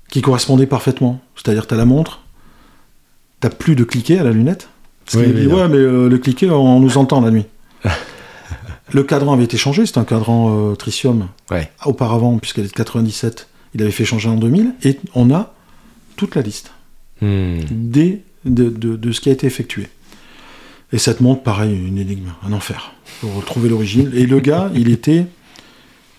qui 0.09 0.21
correspondaient 0.21 0.65
parfaitement. 0.67 1.21
C'est-à-dire, 1.35 1.67
tu 1.67 1.73
as 1.73 1.77
la 1.77 1.85
montre, 1.85 2.21
t'as 3.39 3.49
plus 3.49 3.75
de 3.75 3.83
cliquet 3.83 4.19
à 4.19 4.23
la 4.23 4.31
lunette. 4.31 4.69
Parce 5.05 5.17
Oui, 5.17 5.25
qu'il 5.31 5.35
dit, 5.41 5.47
ouais, 5.47 5.67
mais 5.67 5.77
euh, 5.77 6.09
le 6.09 6.17
cliquet, 6.17 6.49
on 6.49 6.79
nous 6.79 6.97
entend 6.97 7.21
la 7.21 7.31
nuit. 7.31 7.45
le 8.93 9.03
cadran 9.03 9.33
avait 9.33 9.43
été 9.43 9.57
changé, 9.57 9.85
c'était 9.85 9.99
un 9.99 10.03
cadran 10.05 10.71
euh, 10.71 10.75
tritium 10.75 11.27
Ouais. 11.51 11.69
auparavant, 11.85 12.37
puisqu'elle 12.37 12.65
est 12.65 12.69
de 12.69 12.73
97. 12.73 13.47
Il 13.75 13.81
avait 13.81 13.91
fait 13.91 14.05
changer 14.05 14.29
en 14.29 14.35
2000, 14.35 14.73
et 14.83 14.99
on 15.13 15.29
a 15.33 15.53
toute 16.15 16.35
la 16.35 16.41
liste 16.41 16.71
des, 17.21 18.21
de, 18.45 18.69
de- 18.69 18.95
de 18.95 19.11
ce 19.11 19.19
qui 19.21 19.29
a 19.29 19.31
été 19.31 19.45
effectué. 19.47 19.87
Et 20.93 20.97
cette 20.99 21.19
montre, 21.19 21.43
pareil, 21.43 21.75
une 21.75 21.97
énigme, 21.97 22.29
un 22.47 22.53
enfer, 22.53 22.93
pour 23.21 23.33
retrouver 23.35 23.67
l'origine. 23.69 24.09
Et 24.15 24.25
le 24.25 24.39
gars, 24.39 24.71
il 24.73 24.89
était, 24.89 25.25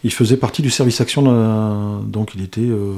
il 0.04 0.12
faisait 0.12 0.36
partie 0.36 0.60
du 0.60 0.70
service 0.70 1.00
action, 1.00 1.22
de 1.22 1.28
la- 1.30 2.00
donc 2.04 2.32
il 2.34 2.42
était 2.42 2.60
euh, 2.60 2.92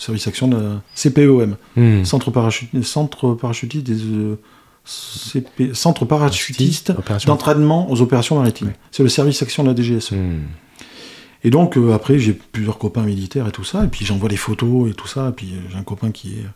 service 0.00 0.26
action 0.26 0.48
de 0.48 0.56
la 0.56 0.82
CPOM, 0.94 1.56
centre, 2.04 2.30
parachut- 2.30 2.82
centre 2.82 3.34
parachutiste 3.34 3.84
des 3.86 4.02
euh, 4.02 4.36
CP 4.84 5.74
centre 5.74 6.04
parachutiste 6.04 6.92
d'entraînement 7.26 7.90
aux 7.90 8.00
opérations 8.00 8.36
maritimes. 8.38 8.72
C'est 8.90 9.02
le 9.02 9.08
service 9.08 9.42
action 9.42 9.62
de 9.62 9.68
la 9.68 9.74
DGSE. 9.76 10.12
Hum. 10.12 10.40
Et 11.44 11.50
donc 11.50 11.76
euh, 11.76 11.92
après 11.92 12.18
j'ai 12.18 12.32
plusieurs 12.32 12.78
copains 12.78 13.02
militaires 13.02 13.46
et 13.46 13.52
tout 13.52 13.64
ça, 13.64 13.84
et 13.84 13.88
puis 13.88 14.04
j'envoie 14.04 14.28
des 14.28 14.36
photos 14.36 14.90
et 14.90 14.94
tout 14.94 15.06
ça, 15.06 15.28
et 15.28 15.32
puis 15.32 15.52
euh, 15.52 15.58
j'ai 15.70 15.76
un 15.76 15.82
copain 15.84 16.10
qui 16.12 16.34
est 16.34 16.46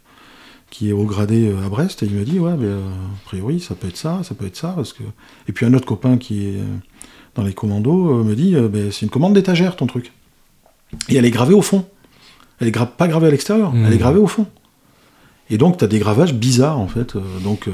qui 0.71 0.89
est 0.89 0.93
au 0.93 1.05
gradé 1.05 1.53
à 1.65 1.69
Brest, 1.69 2.03
et 2.03 2.07
il 2.07 2.13
me 2.15 2.25
dit 2.25 2.39
ouais 2.39 2.55
mais 2.59 2.67
euh, 2.67 2.81
a 2.81 3.27
priori 3.27 3.61
ça 3.61 3.75
peut 3.75 3.89
être 3.89 3.97
ça, 3.97 4.21
ça 4.25 4.35
peut 4.35 4.47
être 4.47 4.57
ça, 4.57 4.73
parce 4.75 4.93
que 4.93 5.03
et 5.49 5.53
puis 5.53 5.65
un 5.67 5.75
autre 5.75 5.87
copain 5.87 6.17
qui 6.17 6.47
est 6.47 6.59
dans 7.35 7.43
les 7.45 7.53
commandos 7.53 8.21
euh, 8.21 8.25
me 8.25 8.35
dit 8.35 8.55
Ben, 8.73 8.91
c'est 8.91 9.03
une 9.03 9.11
commande 9.11 9.35
d'étagère 9.35 9.77
ton 9.77 9.87
truc, 9.87 10.13
et 11.09 11.17
elle 11.17 11.25
est 11.27 11.31
gravée 11.31 11.55
au 11.55 11.63
fond, 11.63 11.87
elle 12.61 12.69
est 12.69 12.77
gra- 12.77 12.87
pas 12.87 13.09
gravée 13.09 13.27
à 13.29 13.31
l'extérieur, 13.31 13.73
elle 13.87 13.93
est 13.93 13.99
gravée 13.99 14.19
au 14.21 14.27
fond. 14.27 14.47
Et 15.51 15.59
donc, 15.59 15.77
tu 15.77 15.85
as 15.85 15.89
des 15.89 15.99
gravages 15.99 16.33
bizarres, 16.35 16.79
en 16.81 16.89
fait. 16.89 17.17
euh, 17.17 17.21
donc, 17.43 17.69
euh, 17.69 17.73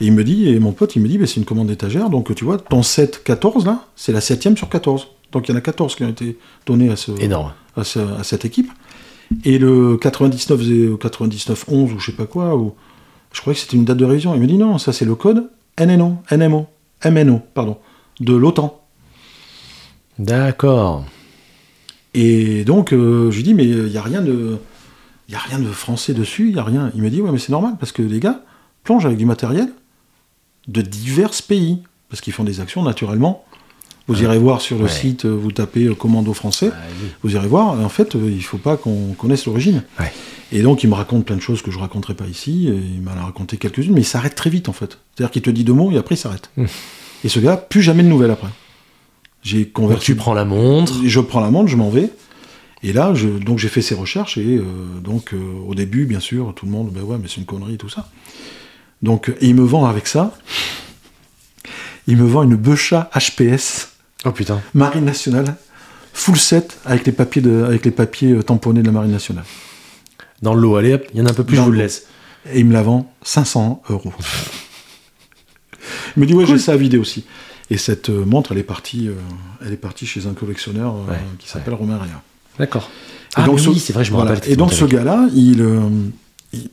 et 0.00 0.06
il 0.06 0.12
me 0.12 0.22
dit, 0.22 0.48
et 0.48 0.60
mon 0.60 0.70
pote, 0.72 0.94
il 0.94 1.02
me 1.02 1.08
dit, 1.08 1.18
c'est 1.26 1.36
une 1.36 1.44
commande 1.44 1.66
d'étagère. 1.66 2.10
Donc, 2.10 2.32
tu 2.34 2.44
vois, 2.44 2.58
ton 2.58 2.80
7-14, 2.82 3.64
là, 3.66 3.86
c'est 3.96 4.12
la 4.12 4.20
7 4.20 4.56
sur 4.56 4.68
14. 4.68 5.08
Donc, 5.32 5.48
il 5.48 5.50
y 5.50 5.54
en 5.54 5.58
a 5.58 5.60
14 5.60 5.96
qui 5.96 6.04
ont 6.04 6.08
été 6.08 6.38
donnés 6.64 6.90
à 6.90 6.96
ce, 6.96 7.10
Énorme. 7.20 7.52
à, 7.76 7.82
ce- 7.82 7.98
à 7.98 8.22
cette 8.22 8.44
équipe. 8.44 8.70
Et 9.44 9.58
le 9.58 9.96
99, 9.96 10.60
zé- 10.62 10.96
99 10.98 11.64
11 11.68 11.92
ou 11.92 11.98
je 11.98 12.06
sais 12.06 12.16
pas 12.16 12.26
quoi, 12.26 12.56
ou, 12.56 12.74
je 13.32 13.40
croyais 13.40 13.54
que 13.56 13.60
c'était 13.62 13.76
une 13.76 13.84
date 13.84 13.98
de 13.98 14.04
révision. 14.04 14.34
Il 14.34 14.40
me 14.40 14.46
dit 14.46 14.56
non, 14.56 14.78
ça 14.78 14.92
c'est 14.92 15.04
le 15.04 15.14
code 15.16 15.50
NNO, 15.78 16.18
NMO, 16.30 16.66
MNO, 17.04 17.40
pardon, 17.52 17.76
de 18.20 18.32
l'OTAN. 18.34 18.80
D'accord. 20.18 21.04
Et 22.20 22.64
donc 22.64 22.92
euh, 22.92 23.30
je 23.30 23.36
lui 23.36 23.42
dis 23.44 23.54
mais 23.54 23.64
il 23.64 23.88
y 23.92 23.96
a 23.98 24.02
rien 24.02 24.22
de, 24.22 24.56
il 25.28 25.32
y 25.32 25.36
a 25.36 25.40
rien 25.40 25.58
de 25.60 25.68
français 25.70 26.14
dessus, 26.14 26.48
il 26.48 26.56
y 26.56 26.58
a 26.58 26.64
rien. 26.64 26.90
Il 26.94 27.02
me 27.02 27.10
dit 27.10 27.20
ouais 27.20 27.30
mais 27.30 27.38
c'est 27.38 27.52
normal 27.52 27.74
parce 27.78 27.92
que 27.92 28.02
les 28.02 28.18
gars 28.18 28.40
plongent 28.82 29.06
avec 29.06 29.18
du 29.18 29.26
matériel 29.26 29.68
de 30.66 30.82
divers 30.82 31.30
pays 31.46 31.78
parce 32.08 32.20
qu'ils 32.20 32.32
font 32.32 32.44
des 32.44 32.60
actions 32.60 32.82
naturellement. 32.82 33.44
Vous 34.08 34.22
irez 34.22 34.38
voir 34.38 34.62
sur 34.62 34.78
le 34.78 34.84
Ouais. 34.84 34.88
site, 34.90 35.26
euh, 35.26 35.28
vous 35.36 35.52
tapez 35.52 35.84
euh, 35.84 35.94
commando 35.94 36.32
français. 36.32 36.70
Ah, 36.72 36.78
oui. 37.02 37.08
vous 37.22 37.34
irez 37.34 37.46
voir, 37.46 37.78
en 37.78 37.90
fait, 37.90 38.16
euh, 38.16 38.30
il 38.30 38.42
faut 38.42 38.56
pas 38.56 38.78
qu'on 38.78 39.12
connaisse 39.12 39.44
l'origine. 39.44 39.82
Et 40.50 40.62
donc, 40.62 40.82
il 40.82 40.88
me 40.88 40.94
raconte 40.94 41.26
plein 41.26 41.36
de 41.36 41.42
choses 41.42 41.60
que 41.60 41.70
je 41.70 41.78
raconterai 41.78 42.14
pas 42.14 42.24
ici, 42.26 42.68
il 42.72 43.02
m'en 43.02 43.10
a 43.10 43.24
raconté 43.26 43.58
quelques-unes, 43.58 43.92
mais 43.92 44.00
il 44.00 44.06
s'arrête 44.06 44.34
très 44.34 44.48
vite, 44.48 44.70
en 44.70 44.72
fait. 44.72 44.96
C'est-à-dire 45.14 45.30
qu'il 45.30 45.42
te 45.42 45.50
dit 45.50 45.62
deux 45.62 45.74
mots, 45.74 45.92
et 45.92 45.98
après, 45.98 46.14
il 46.14 46.18
s'arrête. 46.18 46.48
Mmh. 46.56 46.64
Et 47.24 47.28
ce 47.28 47.38
gars, 47.38 47.58
plus 47.58 47.82
jamais 47.82 48.02
de 48.02 48.08
nouvelles 48.08 48.30
après. 48.30 48.48
J'ai 49.42 49.64
Donc 49.64 49.72
converti. 49.72 50.04
tu 50.06 50.14
prends 50.16 50.34
la 50.34 50.44
montre. 50.44 50.94
Je 51.04 51.20
prends 51.20 51.40
la 51.40 51.50
montre, 51.50 51.68
je 51.70 51.76
m'en 51.76 51.90
vais. 51.90 52.10
Et 52.82 52.92
là, 52.92 53.12
je, 53.14 53.28
donc 53.28 53.58
j'ai 53.58 53.68
fait 53.68 53.82
ces 53.82 53.94
recherches, 53.96 54.38
et 54.38 54.56
euh, 54.56 54.62
donc, 55.02 55.32
euh, 55.34 55.38
au 55.66 55.74
début, 55.74 56.04
bien 56.04 56.20
sûr, 56.20 56.52
tout 56.54 56.64
le 56.66 56.70
monde, 56.72 56.90
ben 56.92 57.02
ouais, 57.02 57.16
mais 57.20 57.26
c'est 57.28 57.36
une 57.38 57.44
connerie, 57.44 57.76
tout 57.76 57.88
ça. 57.88 58.08
Donc, 59.02 59.30
et 59.40 59.46
il 59.48 59.54
me 59.56 59.62
vend 59.64 59.84
avec 59.86 60.06
ça. 60.06 60.36
il 62.06 62.16
me 62.16 62.24
vend 62.26 62.42
une 62.44 62.54
Becha 62.56 63.10
HPS, 63.14 63.88
Oh 64.24 64.30
putain. 64.32 64.60
Marine 64.74 65.04
Nationale, 65.04 65.56
full 66.12 66.36
set 66.38 66.78
avec 66.84 67.04
les 67.06 67.12
papiers, 67.12 67.42
de, 67.42 67.64
avec 67.64 67.84
les 67.84 67.90
papiers 67.92 68.32
euh, 68.32 68.42
tamponnés 68.42 68.80
de 68.82 68.86
la 68.86 68.92
Marine 68.92 69.12
Nationale. 69.12 69.44
Dans 70.42 70.54
le 70.54 70.60
lot, 70.60 70.76
allez 70.76 70.94
hop, 70.94 71.04
il 71.14 71.18
y 71.18 71.22
en 71.22 71.26
a 71.26 71.30
un 71.30 71.34
peu 71.34 71.44
plus, 71.44 71.56
Dans 71.56 71.62
je 71.62 71.66
vous 71.66 71.72
le 71.72 71.78
le- 71.78 71.82
laisse. 71.84 72.06
Et 72.52 72.60
il 72.60 72.66
me 72.66 72.72
la 72.72 72.82
vend 72.82 73.12
500 73.22 73.82
euros. 73.90 74.12
il 76.16 76.20
me 76.20 76.26
dit 76.26 76.34
ouais, 76.34 76.46
j'ai 76.46 76.58
ça 76.58 76.72
à 76.72 76.76
vider 76.76 76.98
aussi. 76.98 77.24
Et 77.70 77.76
cette 77.76 78.08
euh, 78.08 78.24
montre, 78.24 78.52
elle 78.52 78.58
est 78.58 78.62
partie, 78.62 79.08
euh, 79.08 79.14
elle 79.64 79.72
est 79.72 79.76
partie 79.76 80.06
chez 80.06 80.26
un 80.26 80.32
collectionneur 80.32 80.94
euh, 80.94 81.10
Ouais, 81.12 81.18
qui 81.38 81.48
s'appelle 81.48 81.74
Romain 81.74 81.98
Ria. 81.98 82.22
D'accord. 82.58 82.90
Ah 83.34 83.44
donc 83.44 83.60
ce- 83.60 83.68
oui, 83.68 83.78
c'est 83.78 83.92
vrai, 83.92 84.04
je 84.04 84.10
me 84.10 84.16
voilà. 84.16 84.34
rappelle. 84.34 84.50
Et 84.50 84.56
donc 84.56 84.72
ce 84.72 84.84
gars. 84.84 84.98
gars-là, 84.98 85.28
il, 85.34 85.62
il- 86.54 86.70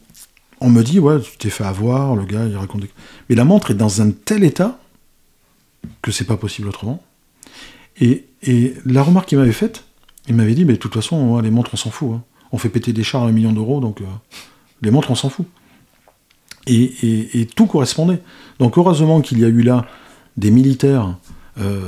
on 0.61 0.69
me 0.69 0.83
dit 0.83 0.99
ouais, 0.99 1.19
tu 1.21 1.37
t'es 1.37 1.49
fait 1.49 1.65
avoir, 1.65 2.15
le 2.15 2.23
gars, 2.25 2.45
il 2.45 2.55
raconte. 2.55 2.81
des- 2.81 2.89
Mais 3.29 3.35
la 3.35 3.43
montre 3.43 3.71
est 3.71 3.75
dans 3.75 4.01
un 4.01 4.09
tel 4.11 4.43
état 4.45 4.79
que 6.01 6.11
c'est 6.11 6.23
pas 6.25 6.37
possible 6.37 6.69
autrement. 6.69 7.03
Et, 7.99 8.25
et 8.43 8.73
la 8.85 9.03
remarque 9.03 9.27
qu'il 9.29 9.37
m'avait 9.37 9.51
faite, 9.51 9.83
il 10.27 10.35
m'avait 10.35 10.55
dit 10.55 10.63
mais 10.65 10.73
de 10.73 10.77
toute 10.79 10.93
façon, 10.93 11.35
ouais, 11.35 11.41
les 11.41 11.51
montres, 11.51 11.71
on 11.73 11.77
s'en 11.77 11.91
fout. 11.91 12.09
hein. 12.15 12.23
On 12.53 12.57
fait 12.57 12.69
péter 12.69 12.93
des 12.93 13.03
chars 13.03 13.23
à 13.23 13.27
un 13.27 13.31
million 13.33 13.51
d'euros, 13.51 13.81
donc 13.81 13.99
euh, 14.01 14.05
les 14.81 14.91
montres, 14.91 15.11
on 15.11 15.15
s'en 15.15 15.29
fout. 15.29 15.45
Et, 16.67 16.83
et- 16.83 17.41
et 17.41 17.45
tout 17.45 17.65
correspondait. 17.67 18.21
Donc 18.59 18.77
heureusement 18.77 19.19
qu'il 19.21 19.39
y 19.39 19.45
a 19.45 19.49
eu 19.49 19.61
là 19.61 19.85
des 20.37 20.51
militaires 20.51 21.15
euh, 21.61 21.79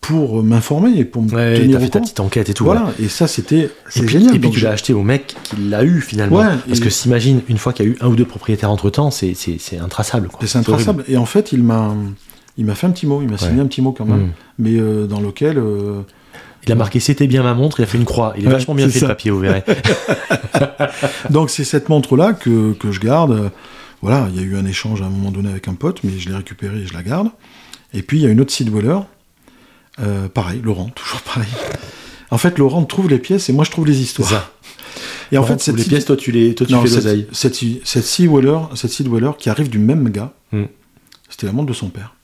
pour 0.00 0.42
m'informer 0.42 0.96
et 0.98 1.04
pour 1.04 1.22
me 1.22 1.30
Ouais, 1.30 1.58
tenir 1.60 1.76
au 1.76 1.80
fait 1.80 1.88
ta 1.90 2.00
petite 2.00 2.20
enquête 2.20 2.48
et 2.48 2.54
tout. 2.54 2.64
Voilà, 2.64 2.84
ouais. 2.86 3.04
et 3.04 3.08
ça 3.08 3.26
c'était 3.26 3.70
c'est 3.88 4.08
génial. 4.08 4.34
et 4.34 4.38
puis 4.38 4.50
tu 4.50 4.60
l'as 4.60 4.70
acheté 4.70 4.92
au 4.94 5.02
mec 5.02 5.34
qui 5.42 5.56
l'a 5.56 5.84
eu 5.84 6.00
finalement. 6.00 6.38
Ouais, 6.38 6.46
Parce 6.66 6.80
que 6.80 6.88
s'imagine, 6.90 7.42
une 7.48 7.58
fois 7.58 7.72
qu'il 7.72 7.86
y 7.86 7.88
a 7.88 7.92
eu 7.92 7.96
un 8.00 8.08
ou 8.08 8.16
deux 8.16 8.24
propriétaires 8.24 8.70
entre 8.70 8.90
temps, 8.90 9.10
c'est, 9.10 9.34
intraçable. 9.80 10.28
Et 10.42 10.46
C'est 10.46 10.58
intraçable. 10.58 11.04
Et 11.08 11.16
en 11.16 11.26
fait, 11.26 11.52
il 11.52 11.62
m'a, 11.62 11.94
il 12.56 12.64
m'a 12.64 12.74
fait 12.74 12.86
un 12.86 12.90
petit 12.90 13.06
mot, 13.06 13.20
il 13.22 13.28
m'a 13.30 13.38
signé 13.38 13.60
un 13.60 13.66
petit 13.66 13.82
mot 13.82 13.92
quand 13.92 14.06
même, 14.06 14.18
Mm. 14.26 14.30
mais 14.60 14.76
euh, 14.78 15.06
dans 15.06 15.20
lequel, 15.20 15.58
euh, 15.58 16.00
Il 16.66 16.72
a 16.72 16.74
marqué 16.74 17.00
c'était 17.00 17.26
bien 17.26 17.42
ma 17.42 17.54
montre, 17.54 17.80
il 17.80 17.82
a 17.84 17.86
fait 17.86 17.98
une 17.98 18.04
croix. 18.04 18.34
Il 18.36 18.44
est 18.44 18.46
Ouais, 18.46 18.52
vachement 18.54 18.74
bien 18.74 18.88
fait 18.88 18.98
ça. 19.00 19.06
le 19.06 19.12
papier, 19.12 19.30
vous 19.30 19.38
verrez. 19.40 19.62
donc 21.30 21.50
c'est 21.50 21.64
cette 21.64 21.88
montre-là 21.88 22.32
que, 22.32 22.72
que 22.72 22.92
je 22.92 23.00
garde. 23.00 23.50
Voilà, 24.02 24.28
il 24.30 24.36
y 24.36 24.38
a 24.38 24.42
eu 24.42 24.56
un 24.56 24.64
échange 24.64 25.02
à 25.02 25.06
un 25.06 25.10
moment 25.10 25.30
donné 25.30 25.50
avec 25.50 25.66
un 25.68 25.74
pote, 25.74 26.00
mais 26.04 26.18
je 26.18 26.28
l'ai 26.28 26.36
récupérée 26.36 26.80
et 26.82 26.86
je 26.86 26.94
la 26.94 27.02
garde. 27.02 27.30
Et 27.92 28.02
puis 28.02 28.18
il 28.18 28.22
y 28.22 28.26
a 28.26 28.30
une 28.30 28.40
autre 28.40 28.52
site 28.52 28.68
euh, 30.00 30.28
pareil, 30.28 30.60
Laurent, 30.62 30.88
toujours 30.94 31.20
pareil. 31.22 31.48
En 32.30 32.38
fait, 32.38 32.58
Laurent 32.58 32.84
trouve 32.84 33.08
les 33.08 33.18
pièces 33.18 33.48
et 33.48 33.52
moi 33.52 33.64
je 33.64 33.70
trouve 33.70 33.86
les 33.86 34.00
histoires. 34.00 34.28
ça. 34.28 34.52
Et 35.32 35.38
en 35.38 35.42
fait, 35.44 35.60
cette 35.60 35.76
les 35.76 35.82
site- 35.82 35.88
pièces, 35.90 36.04
toi 36.04 36.16
tu, 36.16 36.30
les, 36.32 36.54
toi, 36.54 36.66
tu 36.66 36.72
Non, 36.72 36.82
fais 36.82 36.88
l'oseille. 36.94 37.26
cette, 37.32 37.54
cette 37.54 37.62
cette 37.84 38.04
qui 39.36 39.50
arrive 39.50 39.68
du 39.68 39.78
même 39.78 40.08
gars, 40.10 40.32
Mm. 40.52 40.64
c'était 41.28 41.44
la 41.46 41.52
montre 41.52 41.66
de 41.68 41.74
son 41.74 41.90
père. 41.90 42.14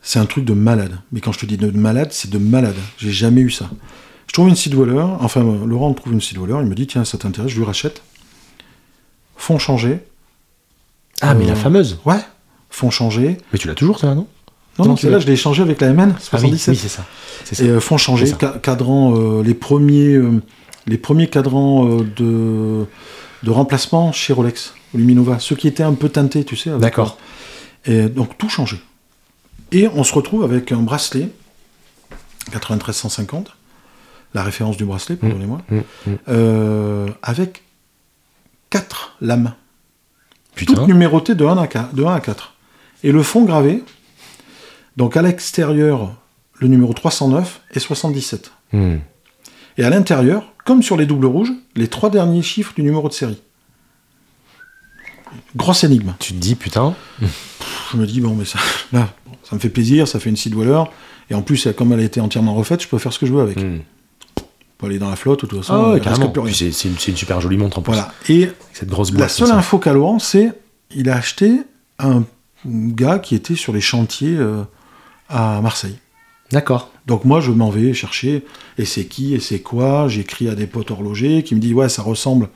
C'est 0.00 0.20
un 0.20 0.26
truc 0.26 0.44
de 0.44 0.52
malade. 0.54 1.00
Mais 1.10 1.20
quand 1.20 1.32
je 1.32 1.40
te 1.40 1.46
dis 1.46 1.56
de 1.56 1.68
malade, 1.72 2.10
c'est 2.12 2.30
de 2.30 2.38
malade. 2.38 2.76
J'ai 2.98 3.10
jamais 3.10 3.40
eu 3.40 3.50
ça. 3.50 3.68
Je 4.28 4.32
trouve 4.32 4.48
une 4.48 4.54
Dweller, 4.70 5.00
enfin 5.18 5.42
Laurent 5.42 5.92
trouve 5.94 6.12
une 6.12 6.20
Dweller, 6.36 6.58
il 6.62 6.68
me 6.68 6.74
dit 6.76 6.86
tiens 6.86 7.04
ça 7.04 7.18
t'intéresse, 7.18 7.50
je 7.50 7.56
lui 7.58 7.64
rachète. 7.64 8.02
Fond 9.36 9.58
changé. 9.58 9.98
Ah, 11.20 11.34
mais 11.34 11.44
Euh, 11.44 11.48
la 11.48 11.54
fameuse. 11.56 11.98
Ouais. 12.04 12.20
Fond 12.70 12.90
changé. 12.90 13.38
Mais 13.52 13.58
tu 13.58 13.68
l'as 13.68 13.74
toujours, 13.74 13.98
ça, 13.98 14.14
non? 14.14 14.26
Non, 14.78 14.84
Non, 14.86 14.96
celle-là 14.96 15.18
je 15.20 15.26
l'ai 15.26 15.32
échangé 15.32 15.62
avec 15.62 15.80
la 15.80 15.92
MN 15.94 16.10
Ah 16.12 16.16
oui, 16.16 16.58
77. 16.58 16.68
oui, 16.74 16.76
c'est 16.80 16.88
ça. 16.88 17.04
C'est 17.44 17.54
ça. 17.54 17.64
Et 17.64 17.68
euh, 17.68 17.80
ça. 17.80 18.36
ca- 18.38 18.58
cadran, 18.62 19.16
euh, 19.16 19.42
les 19.42 19.54
premiers, 19.54 20.14
euh, 20.14 20.42
les 20.86 20.98
premiers 20.98 21.28
cadrans 21.28 21.86
euh, 21.88 22.02
de, 22.16 22.84
de 23.42 23.50
remplacement 23.50 24.12
chez 24.12 24.34
Rolex, 24.34 24.74
Luminova, 24.94 25.38
ceux 25.38 25.56
qui 25.56 25.66
étaient 25.68 25.82
un 25.82 25.94
peu 25.94 26.10
teintés, 26.10 26.44
tu 26.44 26.56
sais. 26.56 26.70
D'accord. 26.78 27.16
Et 27.86 28.08
donc 28.08 28.36
tout 28.36 28.50
changé. 28.50 28.78
Et 29.72 29.88
on 29.94 30.04
se 30.04 30.12
retrouve 30.12 30.44
avec 30.44 30.70
un 30.72 30.78
bracelet 30.82 31.30
9350, 32.52 33.56
la 34.34 34.42
référence 34.42 34.76
du 34.76 34.84
bracelet, 34.84 35.16
pardonnez-moi, 35.16 35.62
Mm, 35.70 35.76
mm. 35.76 36.16
euh, 36.28 37.06
avec 37.22 37.62
quatre 38.70 39.16
lames, 39.20 39.54
toutes 40.64 40.76
Putain. 40.76 40.86
numérotées 40.86 41.34
de 41.34 41.44
1 41.44 41.58
à 41.58 41.66
4. 41.66 41.94
De 41.94 42.04
1 42.04 42.14
à 42.14 42.20
4. 42.20 42.54
Et 43.04 43.12
le 43.12 43.22
fond 43.22 43.44
gravé, 43.44 43.82
donc 44.96 45.16
à 45.16 45.22
l'extérieur, 45.22 46.14
le 46.54 46.68
numéro 46.68 46.92
309 46.92 47.60
et 47.74 47.80
77. 47.80 48.52
Mm. 48.72 48.96
Et 49.78 49.84
à 49.84 49.90
l'intérieur, 49.90 50.52
comme 50.64 50.82
sur 50.82 50.96
les 50.96 51.06
doubles 51.06 51.26
rouges, 51.26 51.52
les 51.74 51.88
trois 51.88 52.10
derniers 52.10 52.42
chiffres 52.42 52.72
du 52.74 52.82
numéro 52.82 53.08
de 53.08 53.12
série. 53.12 53.42
Grosse 55.54 55.84
énigme. 55.84 56.14
Tu 56.18 56.32
te 56.32 56.38
dis, 56.38 56.54
putain. 56.54 56.94
Je 57.20 57.96
me 57.96 58.06
dis, 58.06 58.20
bon, 58.20 58.34
mais 58.34 58.44
ça, 58.44 58.58
là, 58.92 59.08
ça 59.42 59.54
me 59.54 59.60
fait 59.60 59.68
plaisir, 59.68 60.08
ça 60.08 60.18
fait 60.18 60.30
une 60.30 60.36
site 60.36 60.52
dweller. 60.52 60.84
Et 61.30 61.34
en 61.34 61.42
plus, 61.42 61.68
comme 61.76 61.92
elle 61.92 62.00
a 62.00 62.04
été 62.04 62.20
entièrement 62.20 62.54
refaite, 62.54 62.82
je 62.82 62.88
peux 62.88 62.98
faire 62.98 63.12
ce 63.12 63.18
que 63.18 63.26
je 63.26 63.32
veux 63.32 63.42
avec. 63.42 63.62
Mm. 63.62 63.80
Je 64.76 64.80
peux 64.80 64.86
aller 64.88 64.98
dans 64.98 65.08
la 65.08 65.16
flotte, 65.16 65.42
de 65.42 65.46
toute 65.46 65.60
façon, 65.60 65.94
Ah 65.96 66.00
carrément. 66.00 66.28
plus 66.28 66.40
rien. 66.42 66.52
C'est, 66.54 66.70
c'est 66.70 66.88
une, 66.88 66.98
c'est 66.98 67.10
une 67.10 67.16
super 67.16 67.40
jolie 67.40 67.56
montre 67.56 67.78
en 67.78 67.82
plus. 67.82 67.92
Voilà. 67.94 68.12
Et 68.28 68.42
Avec 68.44 68.54
cette 68.74 68.88
grosse 68.90 69.10
la 69.14 69.28
seule 69.28 69.50
info 69.50 69.78
qu'a 69.78 69.92
Laurent, 69.94 70.18
c'est 70.18 70.52
il 70.94 71.08
a 71.08 71.16
acheté 71.16 71.60
un 71.98 72.24
gars 72.66 73.18
qui 73.18 73.34
était 73.34 73.54
sur 73.54 73.72
les 73.72 73.80
chantiers 73.80 74.36
euh, 74.36 74.62
à 75.30 75.60
Marseille. 75.62 75.96
D'accord. 76.52 76.90
Donc 77.06 77.24
moi, 77.24 77.40
je 77.40 77.50
m'en 77.52 77.70
vais 77.70 77.94
chercher, 77.94 78.44
et 78.78 78.84
c'est 78.84 79.06
qui, 79.06 79.34
et 79.34 79.40
c'est 79.40 79.60
quoi. 79.60 80.08
J'écris 80.08 80.48
à 80.48 80.54
des 80.54 80.66
potes 80.66 80.90
horlogers 80.90 81.42
qui 81.42 81.54
me 81.54 81.60
disent, 81.60 81.72
ouais, 81.72 81.88
ça 81.88 82.02
ressemble 82.02 82.48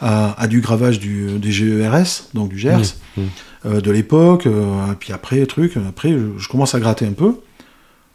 à, 0.00 0.40
à 0.40 0.46
du 0.46 0.60
gravage 0.60 1.00
du, 1.00 1.38
des 1.40 1.50
GERS, 1.50 2.28
donc 2.34 2.50
du 2.50 2.58
GERS, 2.58 2.94
Mm, 3.16 3.22
mm. 3.22 3.26
euh, 3.66 3.80
de 3.80 3.90
l'époque. 3.90 4.46
euh, 4.46 4.92
et 4.92 4.94
puis 4.94 5.12
après, 5.12 5.44
truc, 5.46 5.76
après, 5.76 6.10
je, 6.12 6.38
je 6.38 6.48
commence 6.48 6.74
à 6.76 6.80
gratter 6.80 7.04
un 7.04 7.12
peu. 7.12 7.34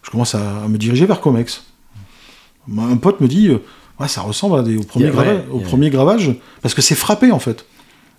Je 0.02 0.10
commence 0.12 0.34
à, 0.34 0.64
à 0.64 0.68
me 0.70 0.78
diriger 0.78 1.06
vers 1.06 1.20
Comex. 1.20 1.66
Moi, 2.68 2.86
Un 2.86 2.98
pote 2.98 3.20
me 3.22 3.28
dit, 3.28 3.50
euh, 3.50 3.60
ouais, 4.00 4.08
ça 4.08 4.22
ressemble 4.22 4.60
à 4.60 4.64
des, 4.64 4.78
au, 4.78 4.84
premier 4.84 5.06
Yeah, 5.06 5.16
ouais, 5.16 5.24
gravage, 5.26 5.44
au 5.52 5.60
yeah. 5.60 5.68
premier 5.68 5.90
gravage, 5.90 6.32
parce 6.62 6.74
que 6.74 6.82
c'est 6.82 6.96
frappé 6.96 7.32
en 7.32 7.40
fait. 7.40 7.66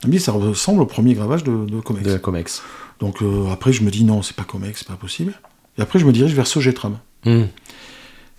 Il 0.02 0.08
me 0.08 0.12
dit, 0.12 0.20
ça 0.20 0.32
ressemble 0.32 0.82
au 0.82 0.86
premier 0.86 1.14
gravage 1.14 1.44
de, 1.44 1.64
de 1.64 1.80
Comex. 1.80 2.06
De 2.06 2.12
la 2.12 2.18
Comex. 2.18 2.62
Donc 3.00 3.22
euh, 3.22 3.50
après, 3.50 3.72
je 3.72 3.82
me 3.82 3.90
dis, 3.90 4.04
non, 4.04 4.22
c'est 4.22 4.36
pas 4.36 4.44
Comex, 4.44 4.80
c'est 4.80 4.88
pas 4.88 4.96
possible. 4.96 5.40
Et 5.78 5.82
après, 5.82 5.98
je 5.98 6.04
me 6.04 6.12
dirige 6.12 6.34
vers 6.34 6.46
Sogetram. 6.46 6.98
Mm. 7.24 7.44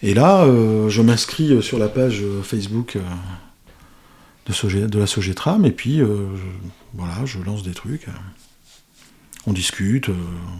Et 0.03 0.13
là, 0.13 0.43
euh, 0.43 0.89
je 0.89 1.01
m'inscris 1.01 1.61
sur 1.63 1.79
la 1.79 1.87
page 1.87 2.23
Facebook 2.43 2.97
euh, 2.97 4.87
de, 4.87 4.99
la 4.99 5.07
Sogetram, 5.07 5.65
et 5.65 5.71
puis 5.71 5.97
je, 5.97 6.05
voilà, 6.93 7.25
je 7.25 7.39
lance 7.39 7.63
des 7.63 7.71
trucs. 7.71 8.07
On 9.47 9.53
discute, 9.53 10.09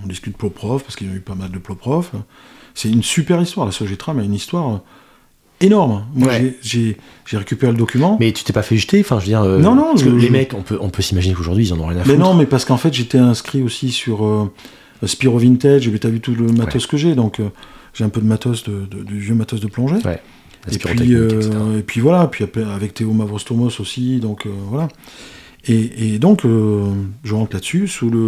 on 0.03 0.07
discute 0.07 0.37
Ploprof, 0.37 0.83
parce 0.83 0.95
qu'il 0.95 1.07
y 1.07 1.11
a 1.11 1.15
eu 1.15 1.19
pas 1.19 1.35
mal 1.35 1.51
de 1.51 1.59
Ploprof. 1.59 2.11
C'est 2.73 2.89
une 2.89 3.03
super 3.03 3.41
histoire, 3.41 3.65
la 3.65 3.71
Sogetram 3.71 4.19
a 4.19 4.23
une 4.23 4.33
histoire 4.33 4.81
énorme. 5.61 6.05
Moi, 6.13 6.27
Ouais. 6.29 6.57
j'ai- 6.61 6.97
récupéré 7.33 7.71
le 7.71 7.77
document. 7.77 8.17
Mais 8.19 8.31
tu 8.31 8.43
t'es 8.43 8.53
pas 8.53 8.61
fait 8.61 8.77
jeter 8.77 8.99
Enfin, 9.01 9.17
je 9.19 9.25
veux 9.25 9.29
dire. 9.29 9.41
euh, 9.41 9.59
Non, 9.59 9.75
non, 9.75 9.87
Parce 9.91 10.03
que 10.03 10.09
je- 10.11 10.15
les 10.15 10.29
mecs, 10.29 10.53
on 10.53 10.61
peut, 10.61 10.77
on 10.79 10.89
peut 10.89 11.01
s'imaginer 11.01 11.33
qu'aujourd'hui, 11.33 11.65
ils 11.67 11.73
en 11.73 11.79
ont 11.79 11.87
rien 11.87 11.97
à 11.97 12.05
Mais 12.05 12.13
foutre. 12.13 12.19
non, 12.19 12.33
mais 12.33 12.45
parce 12.45 12.65
qu'en 12.65 12.77
fait, 12.77 12.93
j'étais 12.93 13.17
inscrit 13.17 13.61
aussi 13.63 13.91
sur 13.91 14.25
euh, 14.25 14.51
Spiro 15.05 15.37
Vintage, 15.39 15.87
et 15.87 15.99
tu 15.99 16.07
as 16.07 16.09
vu 16.09 16.19
tout 16.21 16.33
le 16.35 16.47
matos 16.53 16.85
que 16.87 16.97
j'ai, 16.97 17.15
donc 17.15 17.39
euh, 17.39 17.49
j'ai 17.93 18.03
un 18.03 18.09
peu 18.09 18.21
de 18.21 18.25
matos, 18.27 18.63
de, 18.63 18.87
vieux 19.11 19.35
matos 19.35 19.59
de 19.59 19.67
plongée. 19.67 19.95
Ouais. 20.05 20.19
Et 20.71 20.77
puis, 20.77 21.13
etc. 21.13 21.49
et 21.77 21.81
puis 21.83 21.99
voilà, 22.01 22.27
puis 22.27 22.43
avec 22.73 22.93
Théo 22.95 23.11
Mavrostomos 23.13 23.79
aussi, 23.79 24.19
donc 24.19 24.47
voilà. 24.69 24.87
Et, 25.67 26.13
et 26.15 26.19
donc, 26.19 26.41
je 26.43 27.33
rentre 27.33 27.53
là-dessus 27.55 27.87
sous 27.87 28.09
le 28.09 28.25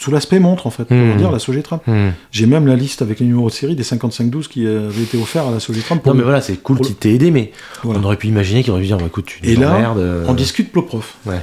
sous 0.00 0.10
l'aspect 0.10 0.38
montre, 0.38 0.66
en 0.66 0.70
fait, 0.70 0.84
pour 0.84 0.96
Mhm. 0.96 1.16
dire 1.18 1.30
la 1.30 1.38
Sogetram. 1.38 1.78
Mm. 1.86 2.08
J'ai 2.32 2.46
même 2.46 2.66
la 2.66 2.74
liste 2.74 3.02
avec 3.02 3.20
les 3.20 3.26
numéros 3.26 3.48
de 3.50 3.54
série 3.54 3.76
des 3.76 3.82
5512 3.82 4.48
qui 4.48 4.66
avaient 4.66 5.02
été 5.02 5.18
offerts 5.18 5.46
à 5.46 5.50
la 5.50 5.60
Sogetram. 5.60 6.00
Pour 6.00 6.12
Non, 6.12 6.18
mais 6.18 6.24
voilà, 6.24 6.40
c'est 6.40 6.56
cool 6.56 6.80
qu'il 6.80 6.94
t'ait 6.94 7.12
aidé, 7.12 7.30
mais 7.30 7.52
Voilà. 7.84 8.00
on 8.00 8.04
aurait 8.04 8.16
pu 8.16 8.26
imaginer 8.28 8.62
qu'il 8.62 8.72
aurait 8.72 8.80
pu 8.80 8.86
dire, 8.86 8.96
bah, 8.96 9.04
écoute, 9.06 9.26
tu 9.26 9.46
Et 9.46 9.56
là, 9.56 9.74
emmerdes, 9.76 9.98
euh, 9.98 10.24
On 10.26 10.32
discute 10.34 10.72
Ploprof. 10.72 11.16
Ouais. 11.26 11.40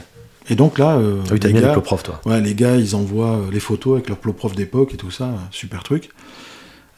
Et 0.49 0.55
donc 0.55 0.79
là, 0.79 0.95
euh, 0.97 1.19
Ah 1.27 1.29
oui, 1.33 1.39
t'as 1.39 1.49
les, 1.49 1.61
gars, 1.61 1.73
prof, 1.81 2.01
toi. 2.03 2.19
ouais, 2.25 2.41
les 2.41 2.55
gars, 2.55 2.77
ils 2.77 2.95
envoient 2.95 3.35
euh, 3.35 3.51
les 3.51 3.59
photos 3.59 3.93
avec 3.95 4.07
leur 4.09 4.17
Ploprof 4.17 4.55
d'époque 4.55 4.93
et 4.93 4.97
tout 4.97 5.11
ça, 5.11 5.29
super 5.51 5.83
truc. 5.83 6.09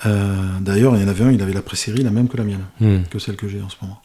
Euh, 0.05 0.35
D'ailleurs, 0.61 0.95
il 0.95 1.01
y 1.01 1.05
en 1.05 1.07
avait 1.09 1.23
un, 1.25 1.31
il 1.31 1.41
avait 1.41 1.53
la 1.53 1.61
pré-série, 1.61 2.03
la 2.03 2.11
même 2.11 2.27
que 2.29 2.37
la 2.37 2.43
mienne. 2.45 2.63
Mm. 2.79 3.03
que 3.09 3.19
celle 3.19 3.35
que 3.35 3.47
j'ai 3.49 3.61
en 3.61 3.67
ce 3.69 3.75
moment. 3.81 3.99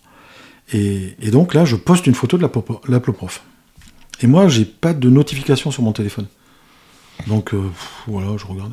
Et, 0.73 1.15
et 1.21 1.31
donc 1.31 1.55
là, 1.55 1.65
je 1.65 1.77
poste 1.77 2.07
une 2.07 2.15
photo 2.15 2.37
de 2.37 2.43
la, 2.43 2.51
la 2.89 3.01
Ploprof. 3.01 3.43
Et 4.23 4.27
moi, 4.27 4.49
j'ai 4.49 4.65
pas 4.65 4.93
de 4.95 5.09
notification 5.11 5.71
sur 5.71 5.83
mon 5.83 5.93
téléphone. 5.93 6.27
Donc 7.27 7.55
euh, 7.55 7.69
pff, 7.69 8.03
voilà, 8.07 8.37
je 8.37 8.47
regarde. 8.47 8.73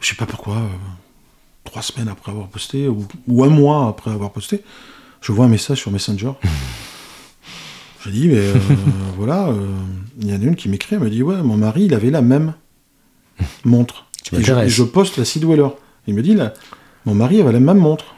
Je 0.00 0.08
sais 0.08 0.16
pas 0.16 0.26
pourquoi, 0.26 0.56
euh, 0.56 0.68
trois 1.64 1.82
semaines 1.82 2.08
après 2.08 2.32
avoir 2.32 2.48
posté, 2.48 2.88
ou, 2.88 3.06
ou 3.28 3.44
un 3.44 3.48
mois 3.48 3.88
après 3.88 4.10
avoir 4.10 4.32
posté, 4.32 4.62
je 5.20 5.32
vois 5.32 5.46
un 5.46 5.48
message 5.48 5.78
sur 5.78 5.90
Messenger. 5.92 6.32
je 8.04 8.10
dis, 8.10 8.28
mais 8.28 8.38
euh, 8.38 8.54
voilà, 9.16 9.54
il 10.20 10.28
y 10.28 10.34
en 10.34 10.40
a 10.40 10.44
une 10.44 10.56
qui 10.56 10.68
m'écrit, 10.68 10.96
elle 10.96 11.02
me 11.02 11.10
dit, 11.10 11.22
ouais, 11.22 11.42
mon 11.42 11.56
mari, 11.56 11.84
il 11.84 11.94
avait 11.94 12.10
la 12.10 12.22
même 12.22 12.54
montre. 13.64 14.06
Tu 14.24 14.34
Et 14.34 14.38
je, 14.38 14.40
m'intéresses. 14.40 14.72
et 14.72 14.74
je 14.74 14.82
poste 14.82 15.18
la 15.18 15.24
Sea 15.24 15.40
Dweller. 15.40 15.68
Il 16.06 16.14
me 16.14 16.22
dit, 16.22 16.34
là, 16.34 16.52
mon 17.06 17.14
mari 17.14 17.40
avait 17.40 17.52
la 17.52 17.60
même 17.60 17.78
montre. 17.78 18.16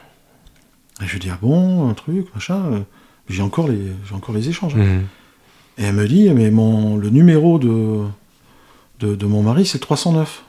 Et 1.01 1.05
je 1.05 1.13
lui 1.13 1.19
dis, 1.19 1.29
ah 1.29 1.37
bon, 1.41 1.87
un 1.89 1.93
truc, 1.93 2.33
machin. 2.33 2.85
J'ai 3.27 3.41
encore 3.41 3.67
les, 3.67 3.91
j'ai 4.07 4.15
encore 4.15 4.33
les 4.33 4.49
échanges. 4.49 4.75
Mm. 4.75 5.01
Et 5.77 5.83
elle 5.83 5.93
me 5.93 6.07
dit, 6.07 6.29
mais 6.29 6.51
mon, 6.51 6.95
le 6.95 7.09
numéro 7.09 7.59
de, 7.59 8.05
de, 8.99 9.15
de 9.15 9.25
mon 9.25 9.41
mari, 9.43 9.65
c'est 9.65 9.79
309. 9.79 10.43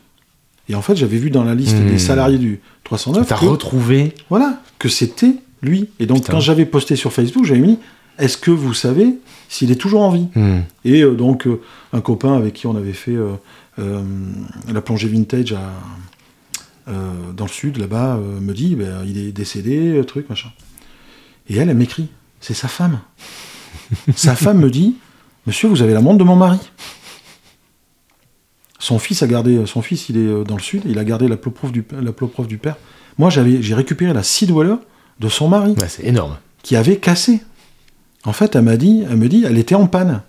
Et 0.68 0.74
en 0.74 0.82
fait, 0.82 0.96
j'avais 0.96 1.18
vu 1.18 1.30
dans 1.30 1.44
la 1.44 1.54
liste 1.54 1.76
Hmm. 1.76 1.86
des 1.88 1.98
salariés 1.98 2.38
du 2.38 2.60
309 2.84 3.26
T'as 3.28 3.36
retrouvé. 3.36 4.14
voilà, 4.30 4.60
que 4.78 4.88
c'était 4.88 5.34
lui. 5.62 5.88
Et 6.00 6.06
donc, 6.06 6.18
Putain. 6.22 6.32
quand 6.34 6.40
j'avais 6.40 6.66
posté 6.66 6.96
sur 6.96 7.12
Facebook, 7.12 7.44
j'avais 7.44 7.60
mis 7.60 7.78
Est-ce 8.18 8.36
que 8.38 8.50
vous 8.50 8.72
savez 8.74 9.14
s'il 9.48 9.70
est 9.70 9.76
toujours 9.76 10.02
en 10.02 10.10
vie? 10.10 10.28
Hmm. 10.34 10.60
Et 10.84 11.02
euh, 11.02 11.12
donc, 11.14 11.46
euh, 11.46 11.60
un 11.92 12.00
copain 12.00 12.34
avec 12.36 12.54
qui 12.54 12.66
on 12.66 12.74
avait 12.76 12.92
fait 12.94 13.14
euh, 13.78 14.02
la 14.72 14.80
plongée 14.80 15.08
vintage 15.08 15.52
à, 15.52 15.72
dans 17.36 17.44
le 17.44 17.50
sud, 17.50 17.76
là-bas, 17.78 18.18
me 18.40 18.52
dit 18.54 18.74
ben, 18.76 19.02
il 19.06 19.18
est 19.18 19.32
décédé, 19.32 20.00
truc, 20.06 20.28
machin. 20.28 20.48
Et 21.48 21.56
elle, 21.56 21.68
elle 21.68 21.76
m'écrit 21.76 22.08
c'est 22.40 22.54
sa 22.54 22.68
femme. 22.68 23.00
sa 24.16 24.34
femme 24.36 24.58
me 24.60 24.70
dit 24.70 24.94
Monsieur, 25.46 25.68
vous 25.68 25.82
avez 25.82 25.94
la 25.94 26.00
montre 26.00 26.18
de 26.18 26.24
mon 26.24 26.36
mari. 26.36 26.58
Son 28.78 28.98
fils 28.98 29.22
a 29.22 29.26
gardé, 29.26 29.64
son 29.66 29.80
fils, 29.82 30.08
il 30.10 30.16
est 30.18 30.20
euh, 30.26 30.44
dans 30.44 30.56
le 30.56 30.62
sud, 30.62 30.82
il 30.86 30.98
a 30.98 31.04
gardé 31.04 31.28
la 31.28 31.36
du, 31.36 31.84
la 31.92 32.12
du 32.46 32.58
père. 32.58 32.76
Moi, 33.18 33.30
j'avais, 33.30 33.62
j'ai 33.62 33.74
récupéré 33.74 34.12
la 34.12 34.22
Sidweller 34.22 34.76
de 35.20 35.28
son 35.28 35.48
mari 35.48 35.74
Ouais, 35.80 35.88
c'est 35.88 36.04
énorme. 36.04 36.36
qui 36.62 36.76
avait 36.76 36.96
cassé. 36.96 37.40
En 38.24 38.32
fait, 38.32 38.54
elle 38.56 38.62
m'a 38.62 38.76
dit, 38.76 39.04
elle 39.08 39.16
me 39.16 39.28
dit, 39.28 39.44
elle 39.46 39.56
était 39.56 39.74
en 39.74 39.86
panne. 39.86 40.22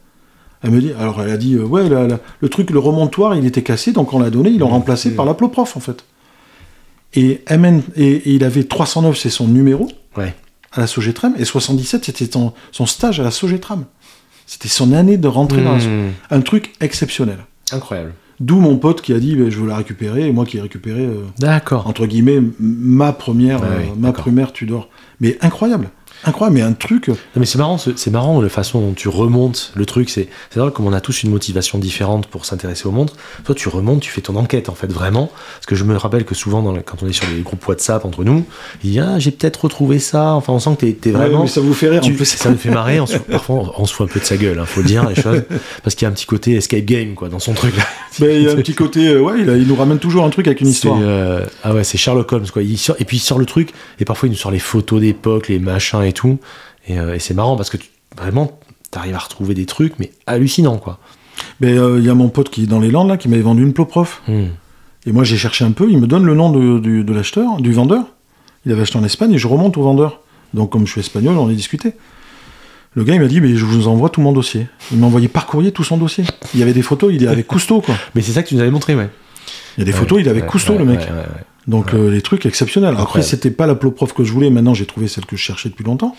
Elle 0.63 0.71
me 0.71 0.79
dit, 0.81 0.91
alors 0.97 1.21
elle 1.21 1.29
a 1.31 1.37
dit, 1.37 1.55
euh, 1.55 1.63
ouais, 1.65 1.89
la- 1.89 2.07
la- 2.07 2.19
le 2.39 2.49
truc, 2.49 2.69
le 2.69 2.79
remontoir, 2.79 3.35
il 3.35 3.45
était 3.45 3.63
cassé, 3.63 3.91
donc 3.91 4.13
on 4.13 4.19
l'a 4.19 4.29
donné, 4.29 4.49
ils 4.49 4.59
l'ont 4.59 4.69
remplacé 4.69 5.13
par 5.15 5.25
la 5.25 5.33
Ploprof, 5.33 5.75
en 5.75 5.79
fait. 5.81 6.05
Et, 7.13 7.41
MN 7.49 7.81
et, 7.95 8.07
et 8.07 8.31
il 8.33 8.43
avait 8.43 8.63
309, 8.63 9.17
c'est 9.17 9.29
son 9.29 9.47
numéro 9.47 9.87
Ouais. 10.15 10.33
à 10.71 10.79
la 10.81 10.87
Sogetram, 10.87 11.33
et 11.37 11.45
77, 11.45 12.05
c'était 12.05 12.29
son, 12.31 12.53
son 12.71 12.85
stage 12.85 13.19
à 13.19 13.23
la 13.23 13.31
Sogetram. 13.31 13.85
C'était 14.45 14.67
son 14.69 14.93
année 14.93 15.17
de 15.17 15.27
rentrée 15.27 15.61
dans 15.63 15.75
la 15.75 15.83
Hmm. 15.83 16.11
Un 16.31 16.41
truc 16.41 16.73
exceptionnel. 16.79 17.39
Incroyable. 17.71 18.13
D'où 18.39 18.59
mon 18.59 18.77
pote 18.77 19.01
qui 19.01 19.13
a 19.13 19.19
dit, 19.19 19.35
je 19.49 19.59
veux 19.59 19.67
la 19.67 19.77
récupérer, 19.77 20.27
et 20.27 20.31
moi 20.31 20.45
qui 20.45 20.57
ai 20.57 20.61
récupéré, 20.61 21.05
euh, 21.05 21.23
D'accord. 21.39 21.87
entre 21.87 22.05
guillemets, 22.05 22.41
ma 22.59 23.11
première, 23.11 23.63
euh, 23.63 23.81
ma 23.97 24.11
première 24.11 24.53
Tudor. 24.53 24.89
Mais 25.19 25.37
incroyable. 25.41 25.89
Incroyable, 26.25 26.55
mais 26.57 26.61
un 26.63 26.73
truc. 26.73 27.07
Non, 27.09 27.15
mais 27.35 27.45
c'est 27.45 27.57
marrant, 27.57 27.77
ce- 27.77 27.95
c'est 27.95 28.11
marrant 28.11 28.41
la 28.41 28.49
façon 28.49 28.81
dont 28.81 28.93
tu 28.93 29.07
remontes 29.07 29.71
le 29.75 29.85
truc. 29.85 30.09
C'est 30.09 30.27
c'est 30.49 30.59
drôle 30.59 30.71
comme 30.73 30.87
on 30.87 30.93
a 30.93 31.01
tous 31.01 31.23
une 31.23 31.29
motivation 31.29 31.77
différente 31.77 32.27
pour 32.27 32.45
s'intéresser 32.45 32.87
aux 32.87 32.91
montres. 32.91 33.13
Toi, 33.45 33.55
tu 33.55 33.69
remontes, 33.69 34.01
tu 34.01 34.11
fais 34.11 34.21
ton 34.21 34.35
enquête 34.35 34.69
en 34.69 34.75
fait 34.75 34.91
vraiment. 34.91 35.31
Parce 35.55 35.65
que 35.67 35.75
je 35.75 35.83
me 35.83 35.95
rappelle 35.95 36.25
que 36.25 36.35
souvent, 36.35 36.61
dans 36.61 36.73
quand 36.77 37.03
on 37.03 37.07
est 37.07 37.13
sur 37.13 37.27
les 37.35 37.41
groupes 37.41 37.65
WhatsApp 37.67 38.03
entre 38.05 38.23
nous, 38.23 38.45
il 38.83 38.91
y 38.91 38.99
a 38.99 39.11
ah, 39.15 39.19
j'ai 39.19 39.31
peut-être 39.31 39.63
retrouvé 39.65 39.99
ça. 39.99 40.33
Enfin, 40.33 40.53
on 40.53 40.59
sent 40.59 40.71
que 40.79 40.85
t'es 40.85 41.09
es 41.09 41.13
Ouais, 41.13 41.17
vraiment. 41.19 41.43
mais 41.43 41.49
ça 41.49 41.61
vous 41.61 41.73
fait 41.73 41.89
rire 41.89 42.01
tu- 42.01 42.13
en 42.13 42.15
plus. 42.15 42.25
ça 42.25 42.49
nous 42.49 42.57
fait 42.57 42.71
marrer. 42.71 42.99
On 42.99 43.05
se- 43.05 43.17
parfois, 43.17 43.73
on 43.77 43.85
se 43.85 43.93
fout 43.93 44.09
un 44.09 44.13
peu 44.13 44.19
de 44.19 44.25
sa 44.25 44.37
gueule. 44.37 44.57
Il 44.59 44.65
faut 44.65 44.81
le 44.81 44.87
dire 44.87 45.07
les 45.07 45.15
choses. 45.15 45.43
Parce 45.83 45.95
qu'il 45.95 46.05
y 46.05 46.07
a 46.07 46.09
un 46.09 46.13
petit 46.13 46.25
côté 46.25 46.55
escape 46.55 46.83
game 46.85 47.13
quoi 47.13 47.29
dans 47.29 47.39
son 47.39 47.53
truc 47.53 47.75
là. 47.77 47.83
Ben, 48.19 48.31
il 48.35 48.41
y 48.41 48.49
a 48.49 48.53
un 48.53 48.55
petit 48.55 48.73
côté, 48.73 49.09
euh, 49.09 49.19
ouais, 49.21 49.41
il, 49.41 49.67
nous 49.67 49.75
ramène 49.75 49.99
toujours 49.99 50.25
un 50.25 50.31
truc 50.31 50.47
avec 50.47 50.61
une 50.61 50.69
histoire. 50.69 50.97
Euh, 50.99 51.45
ah 51.63 51.75
ouais, 51.75 51.83
c'est 51.83 51.99
Sherlock 51.99 52.31
Holmes 52.33 52.47
quoi. 52.51 52.63
Il 52.63 52.75
sort, 52.79 52.95
et 52.97 53.05
puis 53.05 53.17
il 53.17 53.19
sort 53.19 53.37
le 53.37 53.45
truc 53.45 53.69
et 53.99 54.05
parfois 54.05 54.27
il 54.27 54.31
nous 54.31 54.37
sort 54.39 54.49
les 54.49 54.57
photos 54.57 54.99
d'époque, 55.01 55.49
les 55.49 55.59
machins 55.59 56.01
et 56.07 56.13
tout. 56.13 56.39
Et, 56.87 56.99
euh, 56.99 57.15
et 57.15 57.19
c'est 57.19 57.33
marrant 57.33 57.55
parce 57.55 57.69
que 57.69 57.77
tu, 57.77 57.89
vraiment 58.17 58.59
t'arrives 58.91 59.15
à 59.15 59.19
retrouver 59.19 59.53
des 59.53 59.65
trucs 59.65 59.99
mais 59.99 60.11
hallucinants 60.25 60.77
quoi. 60.77 60.99
Mais 61.59 61.77
euh, 61.77 61.99
il 61.99 62.05
y 62.05 62.09
a 62.09 62.15
mon 62.15 62.29
pote 62.29 62.49
qui 62.49 62.63
est 62.63 62.67
dans 62.67 62.79
les 62.79 62.91
Landes 62.91 63.09
là, 63.09 63.17
qui 63.17 63.29
m'avait 63.29 63.41
vendu 63.41 63.63
une 63.63 63.73
Ploprof. 63.73 64.21
Hmm. 64.27 64.47
Et 65.05 65.11
moi 65.11 65.23
j'ai 65.23 65.37
cherché 65.37 65.63
un 65.63 65.71
peu, 65.71 65.89
il 65.89 65.99
me 65.99 66.07
donne 66.07 66.25
le 66.25 66.35
nom 66.35 66.51
de, 66.51 67.13
l'acheteur, 67.13 67.57
du 67.57 67.73
vendeur. 67.73 68.05
Il 68.65 68.71
avait 68.71 68.81
acheté 68.81 68.97
en 68.97 69.03
Espagne 69.03 69.33
et 69.33 69.37
je 69.37 69.47
remonte 69.47 69.77
au 69.77 69.83
vendeur. 69.83 70.21
Donc 70.53 70.71
comme 70.71 70.85
je 70.85 70.91
suis 70.91 71.01
espagnol, 71.01 71.37
on 71.37 71.47
a 71.47 71.53
discuté. 71.53 71.93
Le 72.93 73.03
gars 73.03 73.13
il 73.13 73.21
m'a 73.21 73.27
dit, 73.27 73.39
mais 73.39 73.55
je 73.55 73.65
vous 73.65 73.87
envoie 73.87 74.09
tout 74.09 74.21
mon 74.21 74.33
dossier. 74.33 74.67
Il 74.91 74.97
m'a 74.97 75.05
envoyé 75.05 75.27
parcourier 75.27 75.71
tout 75.71 75.83
son 75.83 75.97
dossier. 75.97 76.23
Il 76.53 76.59
y 76.59 76.63
avait 76.63 76.73
des 76.73 76.81
photos, 76.81 77.11
il 77.13 77.23
est 77.23 77.27
avec 77.27 77.47
Cousteau 77.47 77.81
quoi. 77.81 77.95
Mais 78.15 78.21
c'est 78.21 78.31
ça 78.31 78.43
que 78.43 78.49
tu 78.49 78.55
nous 78.55 78.61
avais 78.61 78.71
montré 78.71 78.95
ouais. 78.95 79.09
Il 79.77 79.81
y 79.81 79.83
a 79.83 79.85
des 79.85 79.91
photos, 79.91 80.19
il 80.19 80.27
est 80.27 80.29
avec 80.29 80.43
Ouais, 80.43 80.49
Cousteau 80.49 80.73
ouais, 80.73 80.79
le 80.79 80.85
mec. 80.85 81.07
Ouais. 81.67 81.71
Donc 81.71 81.93
euh, 81.93 82.09
les 82.09 82.21
trucs 82.21 82.45
exceptionnels. 82.45 82.95
Après, 82.97 83.21
c'était 83.21 83.51
pas 83.51 83.67
la 83.67 83.75
Ploprof 83.75 84.13
que 84.13 84.23
je 84.23 84.31
voulais. 84.31 84.49
Maintenant, 84.49 84.73
j'ai 84.73 84.85
trouvé 84.85 85.07
celle 85.07 85.25
que 85.25 85.35
je 85.35 85.41
cherchais 85.41 85.69
depuis 85.69 85.83
longtemps. 85.85 86.15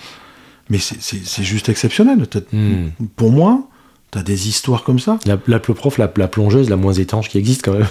Mais 0.70 0.78
c'est- 0.78 1.42
juste 1.42 1.68
exceptionnel. 1.70 2.26
Hmm. 2.52 2.88
Pour 3.16 3.32
moi, 3.32 3.62
t'as 4.10 4.22
des 4.22 4.48
histoires 4.48 4.84
comme 4.84 4.98
ça. 4.98 5.18
La, 5.26 5.38
la 5.46 5.58
prof, 5.60 5.96
la, 5.98 6.12
la 6.16 6.28
plongeuse 6.28 6.68
la 6.68 6.76
moins 6.76 6.92
étanche 6.92 7.28
qui 7.30 7.38
existe 7.38 7.62
quand 7.64 7.72
même. 7.72 7.86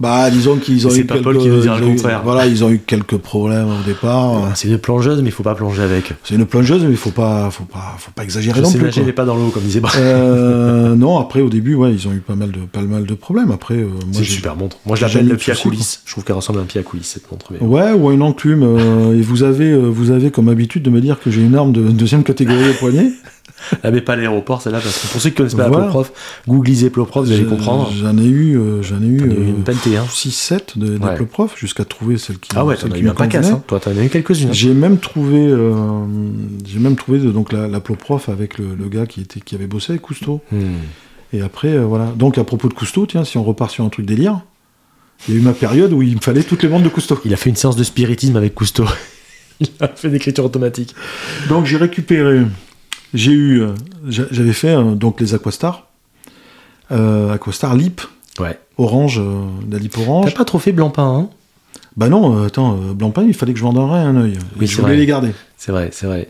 Bah, 0.00 0.30
disons 0.30 0.56
qu'ils 0.56 0.86
ont 0.86 0.90
C'est 0.90 1.00
eu 1.00 1.04
pas 1.04 1.14
quelques, 1.14 1.24
Paul 1.24 1.38
qui 1.38 1.48
veut 1.50 1.60
dire 1.60 1.78
le 1.78 1.86
contraire. 1.88 2.22
Voilà, 2.24 2.46
ils 2.46 2.64
ont 2.64 2.70
eu 2.70 2.78
quelques 2.78 3.18
problèmes 3.18 3.68
au 3.68 3.82
départ. 3.86 4.52
C'est 4.54 4.68
une 4.68 4.78
plongeuse 4.78 5.20
mais 5.20 5.28
il 5.28 5.32
faut 5.32 5.42
pas 5.42 5.54
plonger 5.54 5.82
avec. 5.82 6.12
C'est 6.24 6.36
une 6.36 6.46
plongeuse, 6.46 6.82
mais 6.84 6.90
il 6.90 6.96
faut 6.96 7.10
pas, 7.10 7.50
faut 7.50 7.64
pas, 7.64 7.94
faut 7.98 8.10
pas 8.12 8.24
exagérer 8.24 8.58
Je 8.60 8.62
non 8.64 8.70
sais 8.70 8.78
plus. 8.78 8.86
nager 8.86 9.02
mais 9.04 9.12
pas 9.12 9.24
dans 9.26 9.36
l'eau 9.36 9.48
comme 9.48 9.62
disait 9.62 9.80
Brad. 9.80 10.00
Euh, 10.00 10.94
non, 10.96 11.18
après 11.18 11.40
au 11.42 11.50
début, 11.50 11.74
ouais, 11.74 11.92
ils 11.92 12.08
ont 12.08 12.12
eu 12.12 12.20
pas 12.20 12.34
mal 12.34 12.50
de, 12.50 12.60
pas 12.60 12.80
mal 12.82 13.04
de 13.04 13.14
problèmes. 13.14 13.50
Après, 13.50 13.74
euh, 13.74 13.84
moi, 13.88 13.94
C'est 14.12 14.18
une 14.20 14.24
j'ai- 14.24 14.34
super 14.34 14.56
montre. 14.56 14.78
Moi 14.86 14.96
je 14.96 15.02
l'appelle 15.04 15.28
le 15.28 15.36
pied 15.36 15.52
à 15.52 15.54
soucis, 15.56 15.68
coulisses. 15.68 16.00
Je 16.06 16.12
trouve 16.12 16.24
qu'elle 16.24 16.36
ressemble 16.36 16.60
à 16.60 16.62
un 16.62 16.66
pied 16.66 16.80
à 16.80 16.84
coulisses 16.84 17.08
cette 17.08 17.30
montre. 17.30 17.46
mais- 17.52 17.60
Ouais, 17.60 17.92
ou 17.92 18.08
à 18.08 18.14
une 18.14 18.22
enclume. 18.22 18.62
euh, 18.62 19.18
et 19.18 19.20
vous 19.20 19.42
avez, 19.42 19.70
euh, 19.70 19.80
vous 19.88 20.10
avez 20.10 20.30
comme 20.30 20.48
habitude 20.48 20.82
de 20.82 20.90
me 20.90 21.00
dire 21.02 21.20
que 21.20 21.30
j'ai 21.30 21.42
une 21.42 21.54
arme 21.54 21.72
de 21.72 21.82
deuxième 21.90 22.22
catégorie 22.24 22.70
au 22.70 22.74
poignet. 22.74 23.10
Elle 23.82 23.94
met 23.94 24.00
pas 24.00 24.14
à 24.14 24.16
l'aéroport 24.16 24.60
celle-là 24.62 24.80
parce 24.80 24.98
que 24.98 25.06
pour 25.08 25.20
ceux 25.20 25.30
qui 25.30 25.36
connaissent 25.36 25.54
pas 25.54 25.68
Voilà. 25.68 25.86
la 25.86 25.90
Ploprof, 25.92 26.12
googlisez 26.48 26.90
Ploprof, 26.90 27.26
vous 27.26 27.32
allez 27.32 27.44
comprendre. 27.44 27.90
J'en 27.98 28.16
ai 28.18 28.24
eu, 28.26 28.56
euh, 28.58 28.82
j'en 28.82 29.02
ai 29.02 29.06
eu 29.06 29.18
T'en 29.18 29.24
as 29.30 29.38
eu 29.38 29.48
une 29.48 29.62
pantée, 29.64 29.96
hein. 29.96 30.04
6-7 30.08 30.76
de, 30.78 30.98
Ouais. 30.98 31.18
de 31.18 31.24
prof 31.24 31.54
jusqu'à 31.58 31.84
trouver 31.84 32.18
celle 32.18 32.38
qui, 32.38 32.50
Ah 32.56 32.64
ouais, 32.64 32.76
t'en 32.76 32.90
as 32.90 32.98
eu 32.98 33.08
un 33.08 33.14
paquet, 33.14 33.38
hein. 33.38 33.62
Toi, 33.66 33.80
t'en 33.80 33.90
as 33.90 34.04
eu 34.04 34.08
quelques-unes. 34.08 34.48
hein. 34.48 34.52
J'ai 34.52 34.74
même 34.74 34.98
trouvé, 34.98 35.38
euh, 35.48 35.72
j'ai 36.66 36.78
même 36.78 36.96
trouvé 36.96 37.18
donc 37.18 37.52
la, 37.52 37.68
la 37.68 37.80
prof 37.80 38.28
avec 38.28 38.58
le, 38.58 38.74
le 38.78 38.88
gars 38.88 39.06
qui 39.06 39.20
était, 39.20 39.40
qui 39.40 39.54
avait 39.54 39.66
bossé 39.66 39.92
avec 39.92 40.02
Cousteau. 40.02 40.40
Hmm. 40.52 40.58
Et 41.32 41.42
après, 41.42 41.72
euh, 41.72 41.84
voilà. 41.84 42.12
Donc 42.16 42.38
à 42.38 42.44
propos 42.44 42.68
de 42.68 42.74
Cousteau, 42.74 43.06
tiens, 43.06 43.24
si 43.24 43.38
on 43.38 43.44
repart 43.44 43.70
sur 43.70 43.84
un 43.84 43.88
truc 43.88 44.06
délire, 44.06 44.40
il 45.28 45.34
y 45.34 45.36
a 45.36 45.40
eu 45.40 45.42
ma 45.42 45.52
période 45.52 45.92
où 45.92 46.02
il 46.02 46.16
me 46.16 46.20
fallait 46.20 46.42
toutes 46.42 46.62
les 46.62 46.68
montres 46.68 46.84
de 46.84 46.88
Cousteau. 46.88 47.18
Il 47.24 47.32
a 47.32 47.36
fait 47.36 47.50
une 47.50 47.56
séance 47.56 47.76
de 47.76 47.84
spiritisme 47.84 48.36
avec 48.36 48.54
Cousteau. 48.54 48.84
Il 49.60 49.68
a 49.80 49.86
fait 49.88 50.08
d'écriture 50.08 50.44
automatique. 50.44 50.94
Donc 51.48 51.64
j'ai 51.66 51.76
récupéré, 51.76 52.40
j'ai 53.14 53.32
eu, 53.32 53.60
euh, 53.62 53.68
j'a- 54.08 54.26
j'avais 54.30 54.52
fait 54.52 54.76
donc 54.96 55.20
les 55.20 55.34
Aquastar, 55.34 55.86
euh, 56.90 57.32
Aquastar 57.32 57.74
Lip 57.74 58.00
Ouais. 58.40 58.58
orange, 58.78 59.18
euh, 59.20 59.44
la 59.70 59.78
Lip 59.78 59.92
T'as 59.92 60.00
orange. 60.02 60.34
pas 60.34 60.44
trop 60.44 60.58
fait 60.58 60.72
Blancpain, 60.72 61.04
hein? 61.06 61.28
Bah 61.96 62.08
non, 62.08 62.42
attends, 62.44 62.76
Blancpain, 62.94 63.22
il 63.22 63.34
fallait 63.34 63.52
que 63.52 63.58
je 63.58 63.64
vende 63.64 63.78
un 63.78 64.16
œil. 64.16 64.36
Oui, 64.58 64.66
je 64.66 64.74
voulais 64.76 64.88
vrai. 64.88 64.96
les 64.96 65.06
garder. 65.06 65.30
C'est 65.56 65.70
vrai, 65.70 65.90
c'est 65.92 66.06
vrai. 66.06 66.28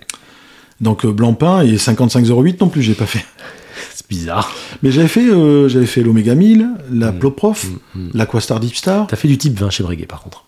Donc 0.82 1.06
Blancpain 1.06 1.62
et 1.62 1.78
5508 1.78 2.60
non 2.60 2.68
plus, 2.68 2.82
j'ai 2.82 2.94
pas 2.94 3.06
fait. 3.06 3.24
C'est 3.94 4.06
bizarre. 4.08 4.52
Mais 4.82 4.90
j'avais 4.90 5.08
fait, 5.08 5.26
euh, 5.28 5.68
j'avais 5.68 5.86
fait 5.86 6.02
l'Omega 6.02 6.34
1000, 6.34 6.68
la 6.92 7.12
Mm. 7.12 7.18
Ploprof, 7.18 7.66
Mm, 7.94 8.00
mm. 8.00 8.10
l'Aquastar 8.14 8.60
Deep 8.60 8.76
Star. 8.76 9.06
T'as 9.06 9.16
fait 9.16 9.28
du 9.28 9.38
type 9.38 9.58
20 9.58 9.70
chez 9.70 9.82
Breguet, 9.82 10.04
par 10.06 10.20
contre. 10.22 10.43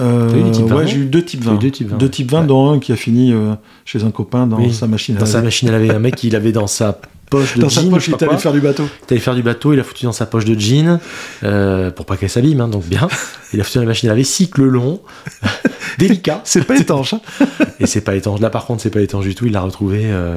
Euh, 0.00 0.28
T'as 0.30 0.36
eu 0.36 0.42
des 0.42 0.50
types 0.50 0.66
20, 0.66 0.74
ouais, 0.76 0.82
non 0.82 0.88
j'ai 0.88 0.96
eu 0.98 1.04
deux 1.06 1.22
types 1.24 1.40
T'as 1.44 1.50
eu 1.52 1.54
20. 1.54 1.96
deux 1.96 2.10
types 2.10 2.30
20, 2.30 2.40
ouais. 2.42 2.46
dont 2.46 2.70
un 2.72 2.78
qui 2.78 2.92
a 2.92 2.96
fini 2.96 3.32
euh, 3.32 3.54
chez 3.86 4.04
un 4.04 4.10
copain 4.10 4.46
dans 4.46 4.58
Oui. 4.58 4.72
sa 4.74 4.86
machine 4.86 5.16
à 5.16 5.20
Dans 5.20 5.26
sa 5.26 5.34
laver. 5.38 5.44
machine 5.46 5.68
à 5.70 5.72
laver, 5.72 5.90
un 5.90 5.98
mec, 5.98 6.22
il 6.22 6.36
avait 6.36 6.52
dans 6.52 6.66
sa 6.66 6.98
poche 7.30 7.56
de 7.56 7.62
Dans 7.62 7.68
jean. 7.70 7.84
sa 7.84 7.90
poche, 7.90 8.08
il 8.08 8.14
est 8.14 8.22
allé 8.22 8.36
faire 8.36 8.52
du 8.52 8.60
bateau. 8.60 8.84
Il 9.08 9.12
allait 9.14 9.20
faire 9.20 9.34
du 9.34 9.42
bateau, 9.42 9.72
il 9.72 9.80
a 9.80 9.84
foutu 9.84 10.04
dans 10.04 10.12
sa 10.12 10.26
poche 10.26 10.44
de 10.44 10.54
jean, 10.58 11.00
euh, 11.44 11.90
pour 11.90 12.04
pas 12.04 12.16
qu'elle 12.18 12.28
s'abîme, 12.30 12.60
hein, 12.60 12.68
donc 12.68 12.84
bien. 12.84 13.08
Il 13.54 13.60
a 13.60 13.64
foutu 13.64 13.78
dans 13.78 13.82
la 13.84 13.88
machine 13.88 14.08
à 14.10 14.12
laver, 14.12 14.24
cycle 14.24 14.62
long, 14.64 15.00
délicat. 15.98 16.42
C'est 16.44 16.64
pas 16.64 16.76
étanche. 16.76 17.14
hein. 17.14 17.20
Et 17.80 17.86
c'est 17.86 18.02
pas 18.02 18.14
étanche. 18.16 18.40
Là, 18.40 18.50
par 18.50 18.66
contre, 18.66 18.82
c'est 18.82 18.90
pas 18.90 19.00
étanche 19.00 19.24
du 19.24 19.34
tout. 19.34 19.46
Il 19.46 19.52
l'a 19.52 19.62
retrouvé. 19.62 20.02
euh, 20.04 20.36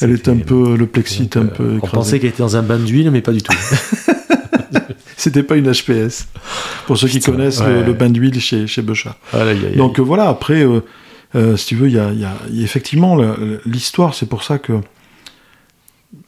Elle 0.00 0.10
est 0.10 0.28
un 0.28 0.36
peu, 0.36 0.76
le 0.76 0.86
plexi 0.86 1.22
est 1.22 1.36
un 1.36 1.42
donc, 1.42 1.54
peu 1.54 1.62
euh, 1.62 1.78
On 1.82 1.86
pensait 1.86 2.18
qu'elle 2.18 2.30
était 2.30 2.42
dans 2.42 2.56
un 2.56 2.62
bain 2.62 2.78
d'huile, 2.78 3.10
mais 3.12 3.20
pas 3.22 3.32
du 3.32 3.40
tout. 3.42 3.52
C'était 5.16 5.42
pas 5.42 5.56
une 5.56 5.70
HPS. 5.70 6.26
Pour 6.86 6.96
ceux 6.98 7.08
qui 7.08 7.20
connaissent 7.20 7.60
ouais, 7.60 7.80
le, 7.80 7.82
le 7.84 7.92
bain 7.92 8.10
d'huile 8.10 8.40
chez, 8.40 8.66
chez 8.66 8.82
Beuchat. 8.82 9.16
Donc 9.76 9.98
euh, 9.98 10.02
voilà, 10.02 10.28
après, 10.28 10.62
euh, 10.64 10.80
euh, 11.34 11.56
si 11.56 11.66
tu 11.66 11.76
veux, 11.76 11.88
il 11.88 11.94
y 11.94 11.98
a, 11.98 12.12
y 12.12 12.26
y 12.52 12.62
effectivement 12.64 13.16
la- 13.16 13.36
l'histoire, 13.66 14.14
c'est 14.14 14.26
pour 14.26 14.42
ça 14.42 14.58
que 14.58 14.74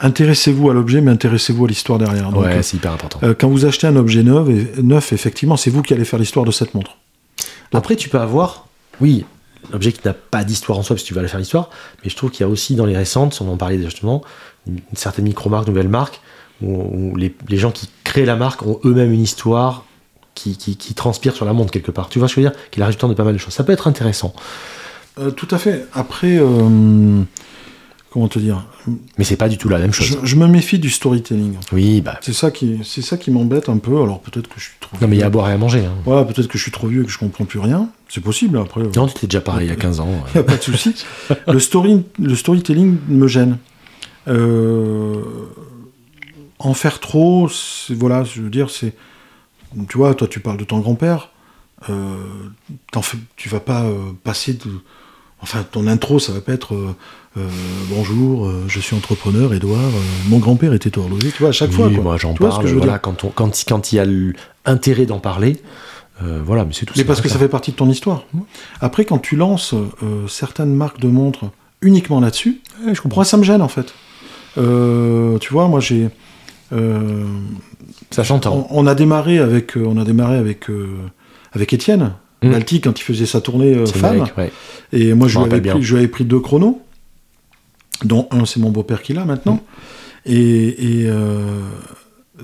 intéressez-vous 0.01 0.71
à 0.71 0.75
l'objet, 0.75 1.01
mais 1.01 1.11
intéressez-vous 1.11 1.65
à 1.65 1.69
l'histoire 1.69 1.99
derrière. 1.99 2.31
Donc, 2.31 2.45
ouais, 2.45 2.63
c'est 2.63 2.77
hyper 2.77 2.93
important. 2.93 3.21
quand 3.39 3.49
vous 3.49 3.65
achetez 3.65 3.87
un 3.87 3.97
objet 3.97 4.23
neuf, 4.23 4.49
et- 4.49 4.83
neuf 4.83 5.13
effectivement, 5.13 5.57
c'est 5.57 5.71
vous 5.71 5.83
qui 5.83 5.95
allez 5.95 6.05
faire 6.05 6.19
l'histoire 6.19 6.45
de 6.47 6.51
cette 6.53 6.75
montre. 6.75 6.97
Après, 7.73 7.97
tu 7.97 8.09
peux 8.09 8.21
avoir, 8.21 8.67
oui, 9.01 9.25
l'objet 9.73 9.93
qui 9.93 10.01
n'a 10.05 10.13
pas 10.15 10.45
d'histoire 10.45 10.79
en 10.79 10.83
soi, 10.83 10.95
parce 10.95 11.03
que 11.03 11.09
tu 11.09 11.15
vas 11.15 11.21
aller 11.21 11.29
faire 11.29 11.41
l'histoire, 11.41 11.71
mais 12.05 12.11
je 12.11 12.17
trouve 12.17 12.31
qu'il 12.31 12.45
y 12.45 12.49
a 12.49 12.49
aussi 12.49 12.75
dans 12.77 12.85
les 12.87 12.97
récentes, 12.97 13.39
on 13.41 13.51
en 13.51 13.57
parlait 13.57 13.81
justement, 13.83 14.23
une, 14.67 14.75
une 14.77 14.97
certaine 14.97 15.25
micro-marque, 15.25 15.67
nouvelle 15.67 15.89
marque, 15.89 16.21
où, 16.63 17.13
où 17.13 17.17
les, 17.17 17.35
les 17.49 17.59
gens 17.59 17.71
qui 17.71 17.89
créent 18.05 18.25
la 18.25 18.37
marque 18.37 18.63
ont 18.63 18.79
eux-mêmes 18.85 19.13
une 19.13 19.23
histoire 19.23 19.85
qui, 20.35 20.57
qui, 20.57 20.77
qui 20.77 20.95
transpire 20.95 21.35
sur 21.35 21.45
la 21.45 21.53
montre 21.53 21.71
quelque 21.71 21.91
part. 21.91 22.09
Tu 22.09 22.19
vois 22.19 22.29
ce 22.29 22.35
que 22.35 22.41
je 22.41 22.47
veux 22.47 22.53
dire? 22.53 22.61
Qu'il 22.71 22.83
arrive 22.83 22.97
temps 22.97 23.09
de 23.09 23.15
pas 23.15 23.25
mal 23.25 23.35
de 23.35 23.39
choses. 23.39 23.53
Ça 23.55 23.65
peut 23.65 23.73
être 23.73 23.87
intéressant, 23.87 24.33
Euh, 25.19 25.31
tout 25.31 25.49
à 25.51 25.59
fait. 25.59 25.85
Après, 25.93 26.39
euh, 26.39 27.21
comment 28.11 28.29
te 28.29 28.39
dire? 28.39 28.65
Mais 29.19 29.25
c'est 29.25 29.37
pas 29.37 29.49
du 29.51 29.59
tout 29.59 29.69
la 29.69 29.79
même 29.79 29.93
chose. 29.93 30.07
je, 30.23 30.27
je 30.27 30.37
me 30.37 30.47
méfie 30.47 30.79
du 30.79 30.89
storytelling. 30.89 31.57
Oui, 31.73 32.01
bah. 32.01 32.19
C'est 32.23 32.33
ça 32.33 32.51
qui, 32.51 32.81
c'est 32.83 33.03
ça 33.03 33.19
qui 33.19 33.31
m'embête 33.31 33.69
un 33.69 33.77
peu. 33.77 34.01
Alors 34.03 34.21
peut-être 34.21 34.49
que 34.49 34.59
je 34.59 34.65
suis 34.65 34.73
trop. 34.81 34.97
Non, 35.03 35.09
mais 35.09 35.17
il 35.17 35.21
y 35.21 35.23
a 35.23 35.27
à 35.27 35.31
boire 35.31 35.51
et 35.51 35.53
à 35.53 35.59
manger. 35.59 35.85
Hein. 35.85 35.93
Voilà, 36.07 36.25
peut-être 36.25 36.49
que 36.49 36.57
je 36.57 36.63
suis 36.63 36.73
trop 36.73 36.87
vieux 36.89 37.03
et 37.03 37.05
que 37.07 37.13
je 37.13 37.19
comprends 37.19 37.45
plus 37.45 37.59
rien. 37.59 37.89
C'est 38.09 38.23
possible. 38.23 38.57
Après, 38.59 38.81
euh, 38.81 38.91
Non, 38.97 39.07
tu 39.07 39.17
étais 39.19 39.27
déjà 39.27 39.41
pareil 39.43 39.67
il 39.67 39.71
y 39.71 39.73
a 39.73 39.77
15 39.77 40.01
ans. 40.01 40.09
il 40.35 40.39
n'y 40.39 40.41
a 40.41 40.45
pas 40.45 40.57
de 40.57 40.63
souci. 40.63 40.95
le, 41.47 41.59
story, 41.61 42.05
le 42.19 42.35
storytelling 42.35 42.97
me 43.09 43.27
gêne. 43.29 43.59
Euh, 44.29 45.21
en 46.65 46.75
faire 46.75 47.01
trop, 47.01 47.49
voilà, 47.91 48.25
je 48.25 48.41
veux 48.43 48.51
dire, 48.51 48.71
c'est 48.71 48.95
tu 49.89 49.97
vois, 49.99 50.15
toi 50.15 50.29
tu 50.29 50.41
parles 50.41 50.59
de 50.59 50.65
ton 50.65 50.79
grand-père, 50.81 51.31
euh, 51.91 52.15
fais- 53.03 53.19
tu 53.37 53.49
vas 53.49 53.61
pas 53.61 53.83
euh, 53.83 54.13
passer 54.23 54.55
de. 54.55 54.71
Enfin, 55.43 55.65
ton 55.69 55.89
intro, 55.89 56.21
ça 56.21 56.33
va 56.33 56.41
pas 56.41 56.53
être 56.53 56.75
euh, 56.75 56.95
euh, 57.37 57.49
bonjour, 57.91 58.49
je 58.69 58.79
suis 58.79 58.95
entrepreneur, 58.95 59.53
Edouard, 59.53 59.91
mon 60.29 60.39
grand-père 60.39 60.73
était 60.73 60.97
horloger, 60.97 61.33
tu 61.33 61.39
vois, 61.41 61.49
à 61.49 61.53
chaque 61.53 61.71
Oui, 61.71 61.77
fois. 61.77 61.91
Quoi. 61.91 62.03
moi 62.03 62.17
j'en 62.17 62.33
vois 62.35 62.51
ce 62.51 62.55
parle. 62.55 62.63
que 62.63 62.69
je 62.69 62.75
veux 62.75 62.79
voilà, 62.79 62.93
dire 62.93 63.01
quand, 63.03 63.25
on, 63.25 63.31
quand, 63.31 63.65
quand 63.67 63.93
il 63.93 63.97
y 63.97 63.99
a 63.99 64.05
l'intérêt 64.67 65.07
d'en 65.07 65.19
parler, 65.19 65.57
voilà, 66.21 66.65
mais 66.65 66.73
c'est 66.73 66.87
tout. 66.87 66.95
Mais 66.97 67.03
parce 67.05 67.21
que 67.21 67.29
ça 67.29 67.39
fait 67.41 67.49
partie 67.49 67.73
de 67.73 67.77
ton 67.77 67.91
histoire. 67.91 68.23
Après, 68.81 69.05
quand 69.05 69.19
tu 69.19 69.35
lances 69.35 69.75
certaines 70.29 70.73
marques 70.73 71.01
de 71.01 71.09
montres 71.09 71.47
uniquement 71.81 72.21
là-dessus. 72.21 72.61
Ouais, 72.87 72.95
je 72.95 73.01
comprends. 73.03 73.17
moi 73.23 73.25
ça 73.25 73.37
me 73.39 73.43
gêne 73.43 73.63
en 73.63 73.67
fait. 73.69 73.93
Tu 74.55 75.53
vois, 75.53 75.67
moi 75.67 75.81
j'ai. 75.81 76.09
Euh, 76.73 77.25
Ça 78.11 78.25
s'entend. 78.25 78.67
on, 78.71 78.83
on 78.85 78.87
a 78.87 78.95
démarré 78.95 79.39
avec, 79.39 79.77
euh, 79.77 79.85
on 79.87 79.97
a 79.99 80.05
démarré 80.05 80.37
avec, 80.37 80.69
euh, 80.71 80.97
avec 81.53 81.73
Étienne, 81.73 82.13
Mm. 82.45 82.51
Balti, 82.51 82.81
quand 82.81 82.99
il 82.99 83.05
faisait 83.05 83.25
sa 83.27 83.41
tournée 83.41 83.87
femme. 83.87 84.19
mec, 84.23 84.37
ouais. 84.37 84.51
Et 84.93 85.15
moi, 85.15 85.29
Je 85.29 85.39
lui, 85.39 85.45
avais 85.45 85.61
pris, 85.61 85.61
bien. 85.61 85.81
je 85.81 85.93
lui 85.93 85.99
avais 86.01 86.09
pris 86.09 86.25
deux 86.25 86.41
chronos, 86.41 86.83
dont 88.05 88.27
un, 88.33 88.45
c'est 88.47 88.59
mon 88.59 88.71
beau-père 88.71 89.01
qui 89.01 89.13
l'a 89.13 89.25
maintenant. 89.25 89.61
Mm. 90.27 90.33
Et, 90.33 91.03
et, 91.03 91.11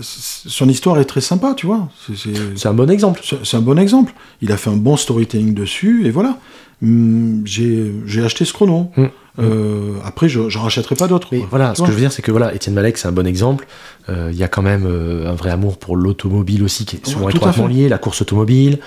son 0.01 0.69
histoire 0.69 0.99
est 1.01 1.05
très 1.05 1.21
sympa, 1.21 1.55
tu 1.57 1.67
vois. 1.67 1.89
C'est- 2.15 2.67
un 2.67 2.75
bon 2.75 2.89
exemple. 2.91 3.21
C'est 3.43 3.57
un 3.57 3.61
bon 3.61 3.79
exemple. 3.79 4.13
Il 4.41 4.53
a 4.53 4.57
fait 4.57 4.71
un 4.71 4.77
bon 4.77 4.97
storytelling 4.97 5.55
dessus, 5.55 6.07
et 6.07 6.11
voilà. 6.11 6.39
Hum, 6.83 7.43
J'ai 7.45 8.25
acheté 8.25 8.45
ce 8.45 8.53
chrono. 8.53 8.91
Mm. 8.97 9.07
Euh, 9.41 9.95
après, 10.05 10.29
je 10.29 10.49
j'en 10.49 10.63
rachèterai 10.63 10.97
pas 10.97 11.07
d'autres. 11.07 11.29
Voilà, 11.51 11.75
ce 11.75 11.83
que 11.83 11.89
je 11.89 11.93
veux 11.93 12.01
dire, 12.01 12.13
c'est 12.13 12.23
que 12.23 12.31
voilà, 12.31 12.55
Étienne 12.55 12.75
Malek, 12.75 12.99
c'est 12.99 13.07
un 13.09 13.13
bon 13.13 13.27
exemple. 13.27 13.67
Euh, 14.09 14.31
Il 14.33 14.39
y 14.39 14.43
a 14.43 14.49
quand 14.49 14.63
même 14.63 14.85
euh, 14.87 15.31
un 15.31 15.35
vrai 15.35 15.51
amour 15.51 15.79
pour 15.79 15.97
l'automobile 15.97 16.63
aussi, 16.65 16.85
qui 16.85 16.97
est 16.97 17.07
souvent 17.07 17.27
Ouais, 17.27 17.33
étroitement 17.33 17.69
lié, 17.69 17.89
la 17.89 17.99
course 17.99 18.23
automobile, 18.23 18.79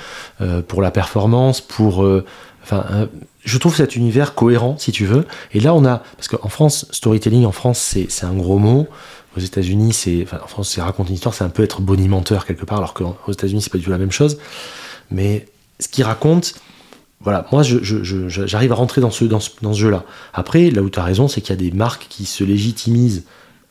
pour 0.67 0.81
la 0.81 0.91
performance, 0.91 1.61
pour. 1.61 2.05
Enfin, 2.63 3.07
je 3.43 3.57
trouve 3.57 3.75
cet 3.75 3.95
univers 3.95 4.35
cohérent, 4.35 4.75
si 4.77 4.91
tu 4.91 5.05
veux. 5.05 5.25
Et 5.53 5.59
là, 5.59 5.73
on 5.73 5.83
a, 5.85 6.03
parce 6.15 6.27
qu'en 6.27 6.49
France, 6.49 6.85
storytelling 6.91 7.45
en 7.45 7.51
France, 7.51 7.79
c'est 7.79 8.07
c'est 8.09 8.25
un 8.25 8.33
gros 8.33 8.57
mot. 8.59 8.87
Aux 9.37 9.39
États-Unis, 9.39 9.93
c'est, 9.93 10.23
enfin, 10.23 10.39
en 10.43 10.47
France, 10.47 10.71
c'est 10.71 10.81
raconter 10.81 11.09
une 11.09 11.15
histoire, 11.15 11.33
c'est 11.33 11.45
un 11.45 11.49
peu 11.49 11.63
être 11.63 11.79
bonimenteur 11.81 12.45
quelque 12.45 12.65
part, 12.65 12.79
alors 12.79 12.93
qu'aux 12.93 13.31
États-Unis, 13.31 13.61
c'est 13.61 13.71
pas 13.71 13.77
du 13.77 13.85
tout 13.85 13.89
la 13.89 13.97
même 13.97 14.11
chose. 14.11 14.37
Mais 15.09 15.45
ce 15.79 15.87
qu'il 15.87 16.03
raconte, 16.03 16.55
voilà, 17.23 17.45
moi, 17.51 17.63
je- 17.63 17.83
je- 17.83 18.27
j'arrive 18.27 18.71
à 18.71 18.75
rentrer 18.75 19.01
dans 19.01 19.11
ce, 19.11 19.25
dans 19.25 19.39
ce, 19.39 19.51
jeu-là. 19.73 20.03
Après, 20.33 20.71
là 20.71 20.81
où 20.81 20.89
tu 20.89 20.99
as 20.99 21.03
raison, 21.03 21.27
c'est 21.27 21.41
qu'il 21.41 21.51
y 21.51 21.53
a 21.53 21.69
des 21.69 21.75
marques 21.75 22.07
qui 22.09 22.25
se 22.25 22.43
légitimisent 22.43 23.25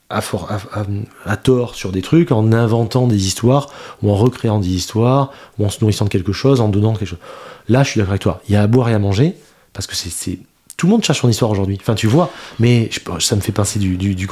à, 0.09 0.19
à- 0.19 0.85
à- 1.25 1.37
tort 1.37 1.75
sur 1.75 1.91
des 1.91 2.01
trucs 2.01 2.31
en 2.31 2.51
inventant 2.53 3.07
des 3.07 3.27
histoires 3.27 3.67
ou 4.01 4.11
en 4.11 4.15
recréant 4.15 4.59
des 4.59 4.69
histoires 4.69 5.31
ou 5.57 5.65
en 5.65 5.69
se 5.69 5.79
nourrissant 5.81 6.05
de 6.05 6.09
quelque 6.09 6.33
chose, 6.33 6.61
en 6.61 6.69
donnant 6.69 6.93
quelque 6.93 7.09
chose. 7.09 7.19
Là, 7.67 7.83
je 7.83 7.89
suis 7.89 7.99
d'accord 7.99 8.11
avec 8.11 8.21
toi. 8.21 8.41
Il 8.47 8.53
y 8.53 8.55
a 8.55 8.61
à 8.61 8.67
boire 8.67 8.89
et 8.89 8.93
à 8.93 8.99
manger 8.99 9.35
parce 9.73 9.87
que 9.87 9.95
c'est. 9.95 10.39
Tout 10.77 10.87
le 10.87 10.91
monde 10.91 11.03
cherche 11.03 11.21
son 11.21 11.29
histoire 11.29 11.51
aujourd'hui. 11.51 11.77
Enfin, 11.79 11.93
tu 11.93 12.07
vois, 12.07 12.31
mais 12.59 12.89
ça 13.19 13.35
me 13.35 13.41
fait 13.41 13.51
pincer 13.51 13.77
du, 13.77 13.97
du, 13.97 14.15
du, 14.15 14.27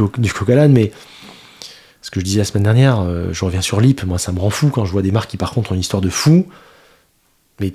mais 0.69 0.91
ce 2.01 2.09
que 2.11 2.19
je 2.19 2.25
disais 2.25 2.39
la 2.39 2.45
semaine 2.45 2.63
dernière, 2.63 3.01
euh, 3.01 3.31
je 3.33 3.45
reviens 3.45 3.61
sur 3.61 3.79
Lip, 3.81 4.03
moi 4.03 4.17
ça 4.17 4.31
me 4.31 4.39
rend 4.39 4.49
fou 4.49 4.69
quand 4.69 4.85
je 4.85 4.91
vois 4.91 5.01
des 5.01 5.11
marques 5.11 5.29
qui 5.29 5.37
par 5.37 5.51
contre 5.51 5.71
ont 5.71 5.75
une 5.75 5.81
histoire 5.81 6.01
de 6.01 6.09
fou, 6.09 6.47
mais 7.59 7.73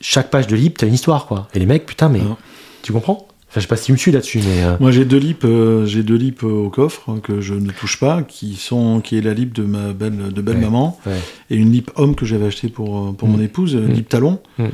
chaque 0.00 0.30
page 0.30 0.46
de 0.46 0.56
Lip, 0.56 0.78
t'as 0.78 0.86
une 0.86 0.94
histoire 0.94 1.26
quoi. 1.26 1.48
Et 1.54 1.58
les 1.58 1.66
mecs, 1.66 1.86
putain, 1.86 2.08
mais 2.08 2.20
Ah. 2.22 2.36
tu 2.82 2.92
comprends? 2.92 3.26
Enfin, 3.50 3.60
je 3.60 3.62
sais 3.62 3.66
pas 3.68 3.76
si 3.78 3.86
tu 3.86 3.92
me 3.92 3.96
suis 3.96 4.12
là-dessus, 4.12 4.40
mais. 4.44 4.62
euh, 4.62 4.76
Moi, 4.78 4.90
j'ai 4.90 5.06
deux 5.06 5.16
lips, 5.16 5.42
euh, 5.46 5.86
j'ai 5.86 6.02
deux 6.02 6.16
lips 6.16 6.44
euh, 6.44 6.66
au 6.66 6.68
coffre 6.68 7.04
hein, 7.08 7.18
que 7.22 7.40
je 7.40 7.54
ne 7.54 7.70
touche 7.70 7.98
pas, 7.98 8.22
qui 8.22 8.56
sont, 8.56 9.00
qui 9.00 9.16
est 9.16 9.22
la 9.22 9.32
lip 9.32 9.54
de 9.54 9.62
ma 9.62 9.94
belle, 9.94 10.34
de 10.34 10.42
belle 10.42 10.56
Ouais. 10.56 10.62
maman 10.64 10.98
ouais. 11.06 11.16
et 11.48 11.56
une 11.56 11.72
lip 11.72 11.90
homme 11.96 12.14
que 12.14 12.26
j'avais 12.26 12.44
acheté 12.44 12.68
pour, 12.68 13.14
pour 13.16 13.26
Mm. 13.26 13.32
mon 13.32 13.40
épouse, 13.40 13.74
euh, 13.74 13.80
Mm. 13.88 13.92
lip 13.92 14.08
talon. 14.10 14.38
Mm. 14.58 14.66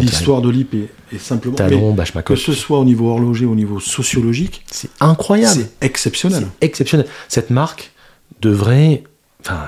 L'histoire 0.00 0.40
de 0.40 0.48
lip 0.48 0.72
est, 0.72 0.88
est 1.14 1.18
simplement. 1.18 1.56
Talon, 1.56 1.90
mais 1.90 1.96
bâche 1.96 2.14
ma 2.14 2.22
que 2.22 2.36
ce 2.36 2.54
soit 2.54 2.78
au 2.78 2.86
niveau 2.86 3.10
horloger, 3.10 3.44
au 3.44 3.54
niveau 3.54 3.78
sociologique, 3.80 4.64
C'est 4.70 4.88
incroyable. 5.00 5.54
c'est 5.54 5.84
exceptionnel. 5.86 6.46
C'est 6.60 6.66
exceptionnel. 6.66 7.06
Cette 7.28 7.50
marque 7.50 7.92
devrait. 8.40 9.04
Enfin, 9.42 9.60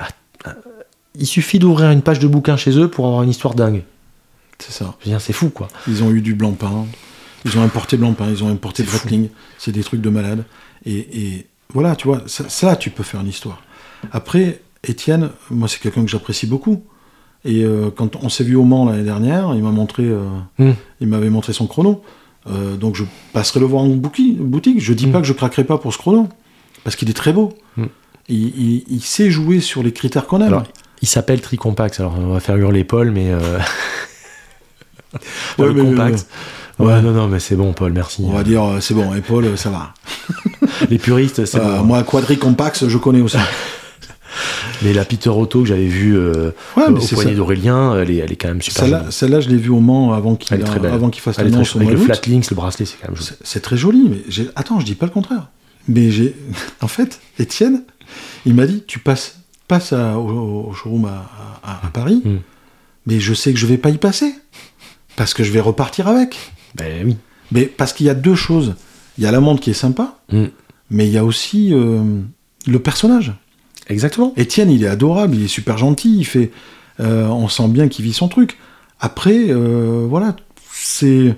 il 1.18 1.26
suffit 1.26 1.58
d'ouvrir 1.58 1.90
une 1.90 2.00
page 2.02 2.18
de 2.18 2.26
bouquin 2.28 2.56
chez 2.56 2.78
eux 2.78 2.88
pour 2.88 3.06
avoir 3.06 3.22
une 3.24 3.30
histoire 3.30 3.54
dingue. 3.54 3.82
C'est 4.58 4.72
ça. 4.72 4.96
C'est 5.18 5.32
fou 5.32 5.50
quoi. 5.50 5.68
Ils 5.86 6.02
ont 6.02 6.10
eu 6.10 6.20
du 6.22 6.34
blanc 6.34 6.52
pain, 6.52 6.86
ils 7.44 7.56
ont 7.58 7.62
importé 7.62 7.96
blanc 7.96 8.12
pain, 8.14 8.26
ils 8.30 8.42
ont 8.42 8.48
importé. 8.48 8.82
Breitling. 8.82 9.28
C'est 9.58 9.72
des 9.72 9.82
trucs 9.84 10.00
de 10.00 10.10
malade. 10.10 10.44
Et, 10.84 10.96
et 11.36 11.46
voilà, 11.72 11.96
tu 11.96 12.06
vois, 12.08 12.22
ça, 12.26 12.48
ça, 12.48 12.76
tu 12.76 12.90
peux 12.90 13.02
faire 13.02 13.20
une 13.20 13.28
histoire. 13.28 13.62
Après, 14.12 14.60
Étienne, 14.84 15.30
moi, 15.50 15.68
c'est 15.68 15.80
quelqu'un 15.80 16.02
que 16.02 16.08
j'apprécie 16.10 16.46
beaucoup. 16.46 16.82
Et 17.44 17.64
euh, 17.64 17.90
quand 17.94 18.16
on 18.16 18.28
s'est 18.28 18.44
vu 18.44 18.56
au 18.56 18.64
Mans 18.64 18.86
l'année 18.86 19.04
dernière, 19.04 19.52
il 19.54 19.62
m'a 19.62 19.70
montré, 19.70 20.04
euh, 20.04 20.24
Mm. 20.58 20.70
il 21.00 21.06
m'avait 21.08 21.30
montré 21.30 21.52
son 21.52 21.66
chrono. 21.66 22.02
Euh, 22.48 22.76
donc 22.76 22.94
je 22.94 23.04
passerai 23.32 23.60
le 23.60 23.66
voir 23.66 23.82
en 23.82 23.88
boutique. 23.88 24.80
Je 24.80 24.92
dis 24.92 25.06
Mm. 25.08 25.12
pas 25.12 25.20
que 25.20 25.26
je 25.26 25.32
craquerai 25.32 25.64
pas 25.64 25.78
pour 25.78 25.92
ce 25.92 25.98
chrono, 25.98 26.28
parce 26.84 26.96
qu'il 26.96 27.10
est 27.10 27.14
très 27.14 27.32
beau. 27.32 27.52
Mm. 27.76 27.84
Il, 28.28 28.36
il- 28.60 28.84
il 28.88 29.00
sait 29.02 29.30
jouer 29.30 29.60
sur 29.60 29.82
les 29.82 29.92
critères 29.92 30.26
qu'on 30.26 30.38
aime. 30.40 30.46
Alors, 30.48 30.64
il 31.02 31.08
s'appelle 31.08 31.40
Tricompax, 31.40 32.00
alors 32.00 32.16
on 32.18 32.32
va 32.32 32.40
faire 32.40 32.56
hurler 32.56 32.84
Paul, 32.84 33.10
mais. 33.10 33.30
Ouais, 35.58 35.72
le 35.72 35.82
compact. 35.84 36.26
ouais, 36.78 36.86
ouais. 36.86 37.02
non, 37.02 37.12
non, 37.12 37.28
mais 37.28 37.38
c'est 37.40 37.56
bon, 37.56 37.72
Paul, 37.72 37.92
merci. 37.92 38.22
on 38.26 38.32
va 38.32 38.42
dire, 38.44 38.62
euh, 38.64 38.80
c'est 38.80 38.94
bon, 38.94 39.14
épaule, 39.14 39.56
ça 39.56 39.70
va. 39.70 39.94
Les 40.90 40.98
puristes, 40.98 41.44
c'est 41.46 41.58
Euh, 41.58 41.78
bon. 41.78 41.84
Moi, 41.84 42.02
Quadri 42.02 42.38
Compax, 42.38 42.86
je 42.88 42.98
connais 42.98 43.20
aussi. 43.20 43.38
Mais 44.82 44.92
la 44.92 45.04
Peter 45.06 45.30
Otto 45.30 45.62
que 45.62 45.68
j'avais 45.68 45.86
vue 45.86 46.18
euh, 46.18 46.50
Ouais, 46.76 46.86
au 46.88 47.00
c'est 47.00 47.14
poignet 47.14 47.34
d'Aurélien, 47.34 47.96
elle 47.98 48.10
est, 48.10 48.16
elle 48.16 48.30
est 48.32 48.36
quand 48.36 48.48
même 48.48 48.60
super 48.60 49.10
Celle-là, 49.10 49.40
je 49.40 49.48
l'ai 49.48 49.56
vue 49.56 49.70
au 49.70 49.80
Mans 49.80 50.12
avant 50.12 50.36
qu'il 50.36 50.50
fasse 50.50 50.58
Elle 50.58 50.64
est 50.64 50.68
très 50.68 50.80
l'annonce 50.80 51.70
au 51.70 51.78
chouette. 51.78 51.82
Avec 51.88 51.92
le 51.94 51.98
d'août. 52.06 52.14
flat 52.14 52.30
links, 52.30 52.50
le 52.50 52.56
bracelet, 52.56 52.84
c'est 52.84 52.96
quand 53.00 53.08
même 53.08 53.16
joli. 53.16 53.26
C'est- 53.28 53.38
C'est 53.42 53.60
très 53.60 53.76
joli, 53.78 54.06
mais 54.10 54.18
j'ai... 54.28 54.50
attends, 54.54 54.78
je 54.78 54.84
dis 54.84 54.94
pas 54.94 55.06
le 55.06 55.12
contraire. 55.12 55.48
Mais 55.88 56.10
j'ai, 56.10 56.34
en 56.82 56.88
fait, 56.88 57.20
Étienne, 57.38 57.84
il 58.44 58.54
m'a 58.54 58.66
dit, 58.66 58.84
tu 58.86 58.98
passes, 58.98 59.38
passes 59.66 59.94
à- 59.94 60.18
au, 60.18 60.68
au 60.68 60.72
showroom 60.74 61.06
à, 61.06 61.30
à- 61.64 61.86
à 61.86 61.90
Paris, 61.90 62.20
Mm. 62.24 62.36
mais 63.06 63.18
je 63.20 63.32
sais 63.32 63.54
que 63.54 63.58
je 63.58 63.66
vais 63.66 63.78
pas 63.78 63.90
y 63.90 63.96
passer 63.98 64.34
parce 65.16 65.34
que 65.34 65.42
je 65.42 65.50
vais 65.50 65.60
repartir 65.60 66.08
avec. 66.08 66.52
Ben 66.74 67.06
oui. 67.06 67.16
Mais 67.52 67.64
parce 67.66 67.92
qu'il 67.92 68.06
y 68.06 68.10
a 68.10 68.14
deux 68.14 68.34
choses. 68.34 68.74
Il 69.18 69.24
y 69.24 69.26
a 69.26 69.30
la 69.32 69.40
montre 69.40 69.60
qui 69.62 69.70
est 69.70 69.74
sympa, 69.74 70.18
Mm. 70.30 70.44
mais 70.90 71.06
il 71.06 71.12
y 71.12 71.18
a 71.18 71.24
aussi 71.24 71.72
euh, 71.72 72.02
le 72.66 72.78
personnage. 72.78 73.32
Exactement. 73.88 74.32
Étienne, 74.36 74.70
il 74.70 74.82
est 74.84 74.88
adorable, 74.88 75.36
il 75.36 75.44
est 75.44 75.48
super 75.48 75.78
gentil, 75.78 76.18
il 76.18 76.24
fait, 76.24 76.50
euh, 77.00 77.26
on 77.28 77.48
sent 77.48 77.68
bien 77.68 77.88
qu'il 77.88 78.04
vit 78.04 78.12
son 78.12 78.28
truc. 78.28 78.58
Après, 79.00 79.46
euh, 79.48 80.06
voilà, 80.08 80.36
c'est. 80.72 81.34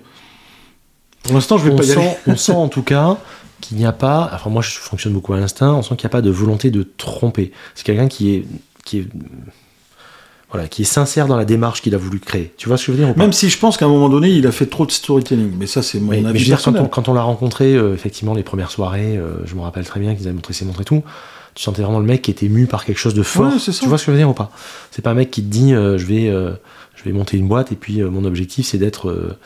Pour 1.23 1.35
l'instant, 1.35 1.59
je 1.59 1.65
vais 1.65 1.73
on 1.73 1.77
pas 1.77 1.85
y 1.85 1.93
aller. 1.93 2.11
on 2.27 2.37
sent 2.37 2.53
en 2.53 2.69
tout 2.69 2.83
cas 2.83 3.19
qu'il 3.61 3.77
n'y 3.77 3.85
a 3.85 3.93
pas, 3.93 4.31
enfin 4.33 4.51
moi 4.51 4.63
je 4.63 4.71
fonctionne 4.71 5.13
beaucoup 5.13 5.35
à 5.35 5.41
l'instinct, 5.41 5.75
on 5.75 5.83
sent 5.83 5.97
qu'il 5.97 6.07
n'y 6.07 6.11
a 6.11 6.17
pas 6.17 6.23
de 6.23 6.31
volonté 6.31 6.71
de 6.71 6.89
tromper. 6.97 7.53
C'est 7.75 7.85
quelqu'un 7.85 8.09
qui 8.09 8.35
est, 8.35 8.47
qui 8.85 8.99
est, 9.01 9.09
voilà, 10.51 10.67
qui 10.69 10.83
est 10.83 10.87
sincère 10.87 11.27
dans 11.27 11.37
la 11.37 11.45
démarche 11.45 11.83
qu'il 11.83 11.95
a 11.95 11.99
voulu 11.99 12.21
créer. 12.21 12.53
Tu 12.57 12.69
vois 12.69 12.79
ce 12.79 12.87
que 12.87 12.93
je 12.93 12.97
veux 12.97 13.05
dire 13.05 13.11
ou 13.11 13.15
pas 13.15 13.21
Même 13.23 13.33
si 13.35 13.51
je 13.51 13.59
pense 13.59 13.77
qu'à 13.77 13.85
un 13.85 13.89
moment 13.89 14.09
donné, 14.09 14.31
il 14.31 14.47
a 14.47 14.53
fait 14.53 14.67
trop 14.67 14.87
de 14.87 14.91
storytelling. 14.91 15.53
Mais 15.59 15.67
ça, 15.67 15.83
c'est 15.83 16.01
mon 16.01 16.11
Oui, 16.11 16.21
mais 16.23 16.29
avis 16.31 16.39
je 16.39 16.45
veux 16.45 16.57
dire, 16.57 16.63
quand 16.65 16.75
on, 16.79 16.87
quand 16.87 17.09
on 17.09 17.15
l'a 17.15 17.23
rencontré, 17.23 17.75
euh, 17.75 17.93
effectivement, 17.95 18.33
les 18.35 18.43
premières 18.43 18.71
soirées, 18.71 19.17
euh, 19.19 19.35
je 19.45 19.55
me 19.55 19.61
rappelle 19.61 19.85
très 19.85 20.01
bien 20.01 20.15
qu'ils 20.15 20.27
avaient 20.27 20.35
montré 20.35 20.55
ses 20.55 20.65
montres 20.65 20.81
et 20.81 20.85
tout. 20.85 21.03
Tu 21.55 21.63
sentais 21.65 21.83
vraiment 21.83 21.99
le 21.99 22.07
mec 22.07 22.23
qui 22.23 22.31
était 22.31 22.49
mu 22.49 22.67
par 22.67 22.85
quelque 22.85 22.99
chose 22.99 23.15
de 23.15 23.23
fort. 23.23 23.53
Ouais. 23.53 23.59
Tu 23.59 23.87
vois 23.89 23.99
ce 23.99 24.05
que 24.05 24.07
je 24.07 24.11
veux 24.13 24.17
dire 24.17 24.31
ou 24.31 24.35
pas? 24.35 24.51
C'est 24.91 25.03
pas 25.03 25.11
un 25.11 25.15
mec 25.15 25.31
qui 25.31 25.43
te 25.43 25.49
dit 25.51 25.75
euh, 25.75 25.99
je 25.99 26.07
vais 26.07 26.33
je 26.97 27.05
vais 27.05 27.13
monter 27.13 27.37
une 27.37 27.47
boîte 27.49 27.71
et 27.73 27.77
puis 27.77 28.01
mon 28.03 28.25
objectif 28.25 28.67
c'est 28.67 28.79
d'être 28.79 29.37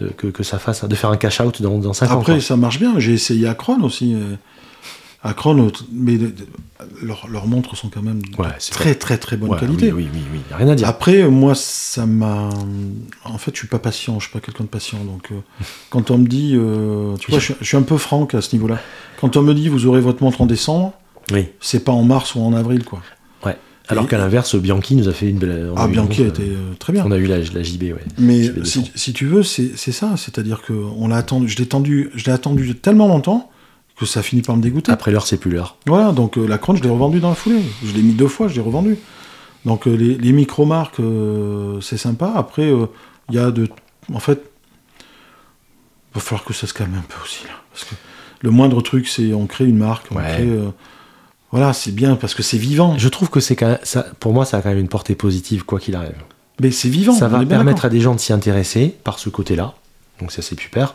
de- 0.00 0.08
que, 0.08 0.26
que 0.26 0.42
ça 0.42 0.58
fasse 0.58 0.84
de 0.84 0.94
faire 0.94 1.10
un 1.10 1.16
cash 1.16 1.40
out 1.40 1.62
dans, 1.62 1.78
dans 1.78 1.92
5 1.92 2.10
ans. 2.10 2.20
Après, 2.20 2.40
ça 2.40 2.56
marche 2.56 2.78
bien. 2.80 2.98
J'ai 2.98 3.12
essayé 3.14 3.46
Akron 3.48 3.80
aussi. 3.82 4.14
Euh, 5.24 5.70
mais 5.92 6.18
leurs 7.02 7.46
montres 7.46 7.76
sont 7.76 7.88
quand 7.88 8.02
même 8.02 8.22
de 8.22 8.36
Ouais, 8.42 8.48
très, 8.70 8.94
très, 8.94 9.18
très 9.18 9.36
bonne 9.36 9.50
Ouais, 9.50 9.58
qualité. 9.60 9.92
Oui, 9.92 10.08
oui, 10.12 10.20
oui, 10.32 10.38
oui, 10.50 10.56
rien 10.56 10.68
à 10.68 10.74
dire. 10.74 10.88
Après, 10.88 11.28
moi, 11.28 11.54
ça 11.54 12.06
m'a. 12.06 12.48
En 13.24 13.38
fait, 13.38 13.52
je 13.54 13.58
suis 13.58 13.68
pas 13.68 13.78
patient, 13.78 14.18
je 14.18 14.24
suis 14.28 14.32
pas 14.32 14.40
quelqu'un 14.40 14.64
de 14.64 14.68
patient. 14.68 15.02
Donc, 15.04 15.30
euh, 15.32 15.36
quand 15.90 16.10
on 16.10 16.18
me 16.18 16.26
dit. 16.26 16.52
euh, 16.56 17.16
Tu 17.18 17.30
vois, 17.30 17.38
je 17.40 17.44
suis, 17.46 17.54
je 17.60 17.66
suis 17.66 17.76
un 17.76 17.82
peu 17.82 17.98
franc 17.98 18.26
à 18.32 18.40
ce 18.40 18.54
niveau-là. 18.54 18.78
Quand 19.20 19.36
on 19.36 19.42
me 19.42 19.52
dit, 19.54 19.68
vous 19.68 19.86
aurez 19.86 20.00
votre 20.00 20.22
montre 20.22 20.40
en 20.40 20.46
décembre, 20.46 20.92
Oui. 21.32 21.48
c'est 21.60 21.84
pas 21.84 21.92
en 21.92 22.02
mars 22.02 22.34
ou 22.34 22.40
en 22.40 22.52
avril, 22.54 22.84
quoi. 22.84 23.00
Alors 23.88 24.04
Et- 24.04 24.06
qu'à 24.06 24.18
l'inverse, 24.18 24.54
Bianchi 24.54 24.94
nous 24.94 25.08
a 25.08 25.12
fait 25.12 25.28
une 25.28 25.38
belle. 25.38 25.72
a 25.76 25.82
Ah, 25.82 25.88
Bianchi 25.88 26.22
montre, 26.22 26.40
été 26.40 26.48
euh, 26.48 26.74
très 26.78 26.92
bien. 26.92 27.02
On 27.04 27.10
a 27.10 27.16
eu 27.18 27.26
la, 27.26 27.38
la 27.38 27.62
JB, 27.64 27.82
ouais. 27.82 27.96
Mais 28.18 28.44
JB 28.44 28.54
200. 28.58 28.64
si, 28.84 28.92
si 28.94 29.12
tu 29.12 29.26
veux, 29.26 29.42
c'est 29.42 29.74
ça. 29.90 30.12
C'est-à-dire 30.16 30.62
que 30.62 30.72
on 30.72 31.08
l'a 31.08 31.16
attendu. 31.16 31.48
Je 31.48 31.56
l'ai 31.56 31.64
attendu, 31.64 32.08
je 32.14 32.24
l'ai 32.24 32.30
attendu 32.30 32.72
tellement 32.76 33.08
longtemps 33.08 33.50
que 34.00 34.06
ça 34.06 34.22
finit 34.22 34.42
par 34.42 34.56
me 34.56 34.62
dégoûter. 34.62 34.90
Après 34.90 35.10
l'heure, 35.12 35.26
c'est 35.26 35.36
plus 35.36 35.50
l'heure. 35.50 35.76
Voilà, 35.86 36.10
donc 36.12 36.38
euh, 36.38 36.46
la 36.46 36.58
Crown, 36.58 36.76
je 36.76 36.82
l'ai 36.82 36.88
revendu 36.88 37.20
dans 37.20 37.28
la 37.28 37.34
foulée. 37.34 37.60
Je 37.84 37.92
l'ai 37.92 38.02
mis 38.02 38.14
deux 38.14 38.26
fois, 38.28 38.48
je 38.48 38.54
l'ai 38.54 38.60
revendu. 38.60 38.98
Donc 39.66 39.86
euh, 39.86 39.94
les, 39.94 40.16
les 40.16 40.32
micro-marques, 40.32 40.98
euh, 41.00 41.80
c'est 41.82 41.98
sympa. 41.98 42.32
Après, 42.34 42.72
il 43.28 43.34
y 43.34 43.38
a 43.38 43.50
de... 43.50 43.68
En 44.12 44.18
fait, 44.20 44.42
il 45.00 46.14
va 46.14 46.20
falloir 46.20 46.44
que 46.44 46.52
ça 46.54 46.66
se 46.66 46.74
calme 46.74 46.94
un 46.94 47.04
peu 47.06 47.22
aussi, 47.22 47.44
là. 47.44 47.52
Parce 47.72 47.84
que 47.84 47.94
le 48.40 48.50
moindre 48.50 48.80
truc, 48.80 49.06
c'est 49.06 49.32
on 49.34 49.46
crée 49.46 49.66
une 49.66 49.76
marque, 49.78 50.06
on 50.10 50.16
Ouais. 50.16 50.24
crée... 50.24 50.48
Voilà, 51.52 51.72
c'est 51.72 51.90
bien 51.92 52.14
parce 52.16 52.34
que 52.34 52.42
c'est 52.44 52.58
vivant. 52.58 52.96
Je 52.96 53.08
trouve 53.08 53.28
que 53.28 53.40
c'est 53.40 53.56
quand 53.56 53.66
même, 53.66 53.78
ça, 53.82 54.06
pour 54.20 54.32
moi, 54.32 54.44
ça 54.44 54.58
a 54.58 54.62
quand 54.62 54.68
même 54.68 54.78
une 54.78 54.88
portée 54.88 55.16
positive, 55.16 55.64
quoi 55.64 55.80
qu'il 55.80 55.96
arrive. 55.96 56.14
Mais 56.60 56.70
c'est 56.70 56.88
vivant. 56.88 57.12
ça 57.12 57.26
va 57.28 57.44
permettre 57.44 57.84
à 57.84 57.88
des 57.88 58.00
gens 58.00 58.14
de 58.14 58.20
s'y 58.20 58.32
intéresser 58.32 58.94
par 59.04 59.18
ce 59.18 59.28
côté-là. 59.30 59.74
Donc 60.20 60.30
ça 60.32 60.42
c'est 60.42 60.58
super. 60.60 60.94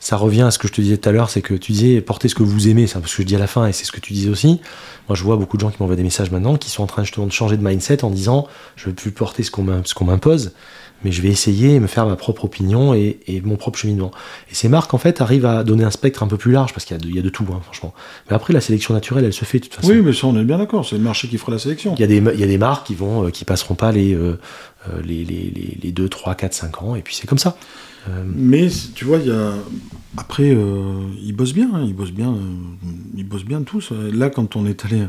Ça 0.00 0.16
revient 0.16 0.42
à 0.42 0.50
ce 0.50 0.58
que 0.58 0.68
je 0.68 0.72
te 0.72 0.80
disais 0.80 0.98
tout 0.98 1.08
à 1.08 1.12
l'heure, 1.12 1.30
c'est 1.30 1.42
que 1.42 1.54
tu 1.54 1.72
disais 1.72 2.00
portez 2.00 2.28
ce 2.28 2.34
que 2.34 2.42
vous 2.42 2.68
aimez, 2.68 2.86
c'est 2.86 2.94
ce 3.04 3.16
que 3.16 3.22
je 3.22 3.26
dis 3.26 3.34
à 3.34 3.38
la 3.38 3.46
fin 3.46 3.66
et 3.66 3.72
c'est 3.72 3.84
ce 3.84 3.92
que 3.92 4.00
tu 4.00 4.12
disais 4.12 4.28
aussi. 4.28 4.60
Moi 5.08 5.16
je 5.16 5.22
vois 5.22 5.36
beaucoup 5.36 5.56
de 5.56 5.62
gens 5.62 5.70
qui 5.70 5.76
m'envoient 5.80 5.96
des 5.96 6.02
messages 6.02 6.30
maintenant 6.30 6.56
qui 6.56 6.70
sont 6.70 6.82
en 6.82 6.86
train 6.86 7.02
justement 7.02 7.26
de 7.26 7.32
changer 7.32 7.56
de 7.56 7.64
mindset 7.64 8.04
en 8.04 8.10
disant 8.10 8.46
je 8.76 8.84
ne 8.84 8.90
veux 8.90 8.94
plus 8.94 9.10
porter 9.10 9.42
ce 9.42 9.50
qu'on 9.50 9.64
m'impose, 10.04 10.52
mais 11.04 11.12
je 11.12 11.22
vais 11.22 11.28
essayer 11.28 11.74
et 11.74 11.80
me 11.80 11.86
faire 11.86 12.06
ma 12.06 12.16
propre 12.16 12.44
opinion 12.44 12.94
et, 12.94 13.20
et 13.26 13.40
mon 13.40 13.56
propre 13.56 13.78
cheminement. 13.78 14.10
Et 14.50 14.54
ces 14.54 14.68
marques 14.68 14.94
en 14.94 14.98
fait 14.98 15.20
arrivent 15.20 15.46
à 15.46 15.64
donner 15.64 15.84
un 15.84 15.90
spectre 15.90 16.22
un 16.22 16.26
peu 16.26 16.36
plus 16.36 16.52
large 16.52 16.72
parce 16.72 16.84
qu'il 16.84 16.96
y 16.96 17.00
a 17.00 17.02
de, 17.02 17.08
il 17.08 17.16
y 17.16 17.18
a 17.18 17.22
de 17.22 17.28
tout 17.28 17.46
hein, 17.52 17.60
franchement. 17.62 17.92
Mais 18.28 18.36
après 18.36 18.52
la 18.52 18.60
sélection 18.60 18.94
naturelle 18.94 19.24
elle 19.24 19.32
se 19.32 19.44
fait 19.44 19.58
de 19.58 19.64
toute 19.64 19.74
façon. 19.74 19.88
Oui, 19.88 20.02
mais 20.02 20.12
ça, 20.12 20.26
on 20.26 20.38
est 20.38 20.44
bien 20.44 20.58
d'accord. 20.58 20.86
C'est 20.86 20.96
le 20.96 21.02
marché 21.02 21.28
qui 21.28 21.38
fera 21.38 21.52
la 21.52 21.58
sélection. 21.58 21.94
Il 21.96 22.00
y, 22.00 22.04
a 22.04 22.06
des, 22.06 22.18
il 22.18 22.40
y 22.40 22.44
a 22.44 22.46
des 22.46 22.58
marques 22.58 22.86
qui 22.86 22.94
vont 22.94 23.26
euh, 23.26 23.30
qui 23.30 23.44
passeront 23.44 23.74
pas 23.74 23.92
les, 23.92 24.14
euh, 24.14 24.38
les, 25.04 25.24
les, 25.24 25.52
les, 25.54 25.78
les 25.82 25.92
2, 25.92 26.08
3, 26.08 26.34
4, 26.34 26.54
5 26.54 26.82
ans 26.82 26.94
et 26.96 27.02
puis 27.02 27.14
c'est 27.14 27.26
comme 27.26 27.38
ça. 27.38 27.56
Euh, 28.08 28.24
Mais 28.26 28.68
tu 28.94 29.04
vois, 29.04 29.18
il 29.18 29.26
y 29.28 29.30
a. 29.30 29.54
Après, 30.18 30.50
euh, 30.54 31.08
ils 31.22 31.32
bossent 31.34 31.52
bien. 31.54 31.70
hein, 31.74 31.84
ils 31.86 31.94
bossent 31.94 32.12
bien. 32.12 32.32
euh, 32.32 32.38
ils 33.16 33.24
bossent 33.28 33.44
bien 33.44 33.62
tous. 33.62 33.92
Là, 33.92 34.30
quand 34.30 34.56
on 34.56 34.66
est 34.66 34.84
allé. 34.84 35.02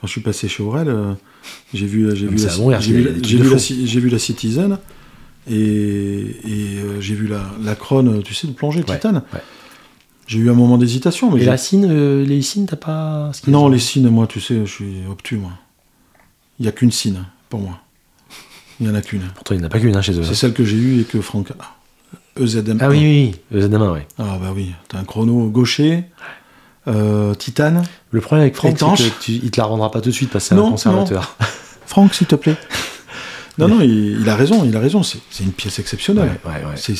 Quand 0.00 0.06
je 0.06 0.12
suis 0.12 0.20
passé 0.22 0.48
chez 0.48 0.62
Aurel, 0.62 0.88
euh, 0.88 1.12
j'ai 1.74 1.86
vu, 1.86 2.14
j'ai 2.16 2.26
Ah, 2.26 2.30
vu, 2.30 2.70
la, 2.70 2.80
j'ai 2.80 2.92
vu, 2.94 3.20
j'ai 3.22 3.36
vu 3.36 3.44
la, 3.44 3.50
fou. 3.50 3.58
ci- 3.58 3.86
j'ai 3.86 4.00
vu 4.00 4.08
la 4.08 4.18
Citizen 4.18 4.78
et, 5.46 5.54
et 5.54 6.78
j'ai 7.00 7.14
vu 7.14 7.26
la, 7.26 7.42
la 7.62 7.76
tu 8.24 8.32
sais, 8.34 8.46
de 8.46 8.52
plongée 8.52 8.80
Ouais, 8.80 8.94
titane. 8.96 9.22
ouais. 9.34 9.40
J'ai 10.26 10.38
eu 10.38 10.48
un 10.48 10.54
moment 10.54 10.78
d'hésitation, 10.78 11.30
mais 11.30 11.42
Et 11.42 11.44
la 11.44 11.58
cine, 11.58 12.22
les 12.22 12.40
cines, 12.40 12.64
t'as 12.66 12.76
pas. 12.76 13.30
ce 13.34 13.50
non, 13.50 13.68
les 13.68 13.78
cines, 13.78 14.08
moi, 14.08 14.26
tu 14.26 14.40
sais, 14.40 14.64
je 14.64 14.70
suis 14.72 14.92
obtus, 15.10 15.36
moi. 15.36 15.52
Il 16.58 16.62
n'y 16.62 16.68
a 16.68 16.72
qu'une 16.72 16.92
cine 16.92 17.24
pour 17.50 17.60
moi. 17.60 17.80
Il 18.80 18.86
n'y 18.86 18.92
en 18.92 18.94
a 18.94 19.02
qu'une. 19.02 19.22
Pourtant, 19.34 19.54
il 19.54 19.58
n'y 19.58 19.64
en 19.64 19.66
a 19.66 19.70
pas 19.70 19.80
qu'une 19.80 19.94
hein, 19.96 20.02
chez 20.02 20.12
eux. 20.18 20.22
C'est 20.22 20.34
celle 20.34 20.54
que 20.54 20.64
j'ai 20.64 20.76
eue 20.76 21.00
et 21.00 21.04
que 21.04 21.20
Franck 21.20 21.50
a. 21.50 21.56
EZM. 22.42 22.78
Ah 22.80 22.88
oui, 22.88 22.98
oui, 22.98 23.34
oui. 23.52 23.60
ZM1, 23.60 23.92
ouais. 23.92 24.06
Ah 24.18 24.38
bah 24.40 24.52
oui, 24.54 24.72
t'as 24.88 24.98
un 24.98 25.04
chrono 25.04 25.48
gaucher, 25.48 26.04
euh, 26.88 27.34
titane. 27.34 27.82
Le 28.10 28.20
problème 28.20 28.42
avec 28.42 28.56
Franck, 28.56 28.78
c'est 28.98 29.10
que 29.10 29.20
tu, 29.22 29.32
il 29.32 29.50
te 29.50 29.60
la 29.60 29.66
rendra 29.66 29.90
pas 29.90 30.00
tout 30.00 30.10
de 30.10 30.14
suite 30.14 30.30
parce 30.30 30.44
que 30.44 30.48
c'est 30.50 30.54
un 30.54 30.62
Non, 30.64 30.70
conservateur. 30.70 31.36
Franck, 31.86 32.14
s'il 32.14 32.26
te 32.26 32.34
plaît. 32.36 32.56
non, 33.58 33.68
non, 33.68 33.80
il, 33.80 34.20
il 34.20 34.28
a 34.28 34.36
raison, 34.36 34.64
il 34.64 34.76
a 34.76 34.80
raison. 34.80 35.02
C'est 35.02 35.18
une 35.44 35.52
pièce 35.52 35.78
exceptionnelle. 35.78 36.38
ouais, 36.44 36.50
ouais. 36.52 36.76
C'est- 36.76 36.94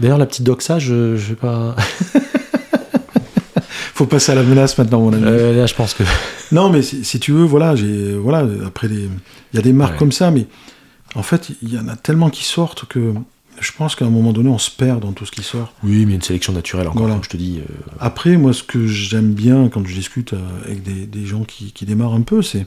D'ailleurs, 0.00 0.18
la 0.18 0.26
petite 0.26 0.44
doxa, 0.44 0.78
je, 0.78 1.16
je 1.16 1.28
vais 1.30 1.34
pas. 1.36 1.74
Faut 3.94 4.06
passer 4.06 4.32
à 4.32 4.34
la 4.34 4.42
menace 4.42 4.76
maintenant, 4.76 5.00
mon 5.00 5.12
ami. 5.12 5.22
Euh, 5.24 5.56
là, 5.56 5.66
je 5.66 5.74
pense 5.74 5.94
que. 5.94 6.02
Non, 6.52 6.68
mais 6.70 6.82
si, 6.82 7.04
si 7.04 7.18
tu 7.18 7.32
veux, 7.32 7.42
voilà, 7.44 7.74
j'ai, 7.74 8.12
voilà, 8.14 8.46
après 8.66 8.86
les, 8.86 9.08
il 9.52 9.56
y 9.56 9.58
a 9.58 9.62
des 9.62 9.72
marques 9.72 9.96
comme 9.96 10.12
ça, 10.12 10.30
mais 10.30 10.46
en 11.16 11.22
fait, 11.22 11.50
il 11.62 11.72
y 11.74 11.78
en 11.78 11.88
a 11.88 11.96
tellement 11.96 12.28
qui 12.30 12.44
sortent 12.44 12.84
que 12.84 13.12
je 13.60 13.72
pense 13.72 13.94
qu'à 13.94 14.04
un 14.04 14.10
moment 14.10 14.32
donné, 14.32 14.48
on 14.48 14.58
se 14.58 14.70
perd 14.70 15.00
dans 15.00 15.12
tout 15.12 15.24
ce 15.26 15.30
qui 15.32 15.42
sort. 15.42 15.72
Oui, 15.82 15.90
mais 15.92 16.02
il 16.04 16.08
y 16.08 16.12
a 16.12 16.14
une 16.16 16.22
sélection 16.22 16.52
naturelle 16.52 16.86
encore, 16.88 17.02
Voilà. 17.02 17.14
comme 17.14 17.24
je 17.24 17.28
te 17.30 17.36
dis. 17.36 17.60
euh, 17.60 17.72
Après, 18.00 18.36
moi, 18.36 18.52
ce 18.52 18.62
que 18.62 18.86
j'aime 18.86 19.32
bien 19.32 19.68
quand 19.68 19.86
je 19.86 19.94
discute 19.94 20.32
euh, 20.34 20.38
avec 20.64 20.82
des, 20.82 21.06
des 21.06 21.26
gens 21.26 21.44
qui, 21.44 21.72
qui 21.72 21.84
démarrent 21.86 22.14
un 22.14 22.22
peu, 22.22 22.42
c'est. 22.42 22.66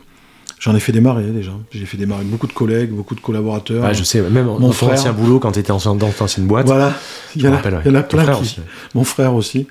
J'en 0.59 0.75
ai 0.75 0.79
fait 0.79 0.91
démarrer 0.91 1.25
déjà. 1.31 1.51
J'ai 1.71 1.85
fait 1.85 1.97
démarrer 1.97 2.23
beaucoup 2.23 2.47
de 2.47 2.51
collègues, 2.53 2.89
beaucoup 2.89 3.13
de 3.13 3.19
collaborateurs. 3.19 3.93
je 3.93 4.03
sais, 4.03 4.21
même 4.21 4.47
dans 4.47 4.59
Mon 4.59 4.69
ton 4.69 4.73
frère. 4.73 4.93
ancien 4.93 5.13
boulot, 5.13 5.39
quand 5.39 5.51
tu 5.51 5.59
étais 5.59 5.67
dans 5.67 5.79
ton 5.79 5.99
ancienne 6.19 6.47
boîte. 6.47 6.65
Voilà. 6.65 6.93
Il 7.35 7.43
y, 7.43 7.47
en 7.47 7.53
a, 7.53 7.57
rappelle, 7.57 7.79
y 7.85 7.89
en 7.89 7.95
a 7.95 8.01
plein 8.01 8.23
frère 8.23 8.37
qui. 8.37 8.41
aussi. 8.41 8.59
Mon 8.95 9.03
frère 9.03 9.35
aussi. 9.35 9.67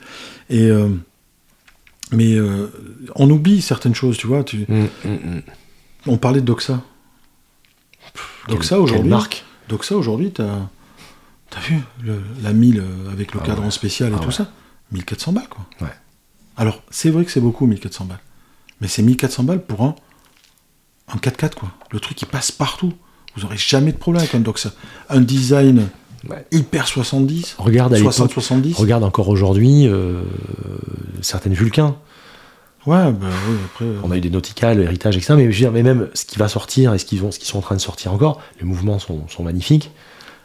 Et. 0.48 0.66
euh, 0.70 0.88
mais 2.12 2.34
euh, 2.36 2.70
on 3.16 3.28
oublie 3.30 3.62
certaines 3.62 3.96
choses, 3.96 4.16
tu 4.16 4.28
vois. 4.28 4.44
Tu, 4.44 4.64
Hum, 4.70 4.86
hum, 5.04 5.18
hum. 5.24 5.42
on 6.06 6.18
parlait 6.18 6.40
de 6.40 6.46
Doxa. 6.46 6.80
Doxa 8.48 8.78
aujourd'hui. 8.78 9.10
marque 9.10 9.44
Doxa 9.68 9.96
aujourd'hui, 9.96 10.30
t'as. 10.30 10.68
T'as 11.50 11.60
vu 11.60 11.78
le- 12.02 12.22
la 12.42 12.52
1000 12.52 12.80
euh, 12.80 13.12
avec 13.12 13.32
le 13.34 13.40
Ah 13.42 13.46
cadran 13.46 13.64
ouais. 13.66 13.70
spécial 13.70 14.10
et 14.12 14.14
Ah 14.16 14.20
tout 14.20 14.28
ouais. 14.28 14.32
ça 14.34 14.50
1400 14.92 15.32
balles, 15.32 15.48
quoi. 15.48 15.64
Ouais. 15.80 15.92
Alors, 16.56 16.82
c'est 16.90 17.10
vrai 17.10 17.24
que 17.24 17.30
c'est 17.30 17.40
beaucoup, 17.40 17.66
1400 17.66 18.04
balles. 18.06 18.20
Mais 18.80 18.88
c'est 18.88 19.02
1400 19.02 19.42
balles 19.44 19.62
pour 19.64 19.82
un, 19.82 19.94
un 21.08 21.16
4x4, 21.16 21.54
quoi. 21.54 21.70
Le 21.90 22.00
truc, 22.00 22.20
il 22.22 22.26
passe 22.26 22.50
partout. 22.52 22.92
Vous 23.36 23.44
aurez 23.44 23.56
jamais 23.56 23.92
de 23.92 23.96
problème 23.98 24.20
avec 24.22 24.34
un 24.34 24.40
Doxa. 24.40 24.70
Un 25.10 25.20
design 25.20 25.88
hyper 26.50 26.88
70, 26.88 27.54
Regarde 27.58 27.94
à 27.94 27.98
l'époque. 27.98 28.12
60-70. 28.14 28.74
Regarde 28.74 29.04
encore 29.04 29.28
aujourd'hui 29.28 29.86
euh, 29.86 30.22
certaines 31.20 31.54
Vulcains. 31.54 31.96
Ouais, 32.86 33.12
bah 33.12 33.26
oui, 33.48 33.56
après. 33.66 33.84
euh, 33.84 34.00
On 34.04 34.10
a 34.10 34.16
eu 34.16 34.20
des 34.20 34.30
Nautical, 34.30 34.80
héritage, 34.80 35.16
etc. 35.16 35.34
Mais, 35.36 35.42
je 35.44 35.48
veux 35.48 35.54
dire, 35.54 35.72
mais 35.72 35.82
même 35.82 36.08
ce 36.14 36.24
qui 36.24 36.38
va 36.38 36.48
sortir 36.48 36.94
et 36.94 36.98
ce 36.98 37.04
qu'ils 37.04 37.20
vont, 37.20 37.30
ce 37.32 37.38
qu'ils 37.38 37.48
sont 37.48 37.58
en 37.58 37.62
train 37.62 37.74
de 37.76 37.80
sortir 37.80 38.12
encore, 38.12 38.40
les 38.60 38.64
mouvements 38.64 38.98
sont, 38.98 39.26
sont 39.28 39.42
magnifiques. 39.42 39.90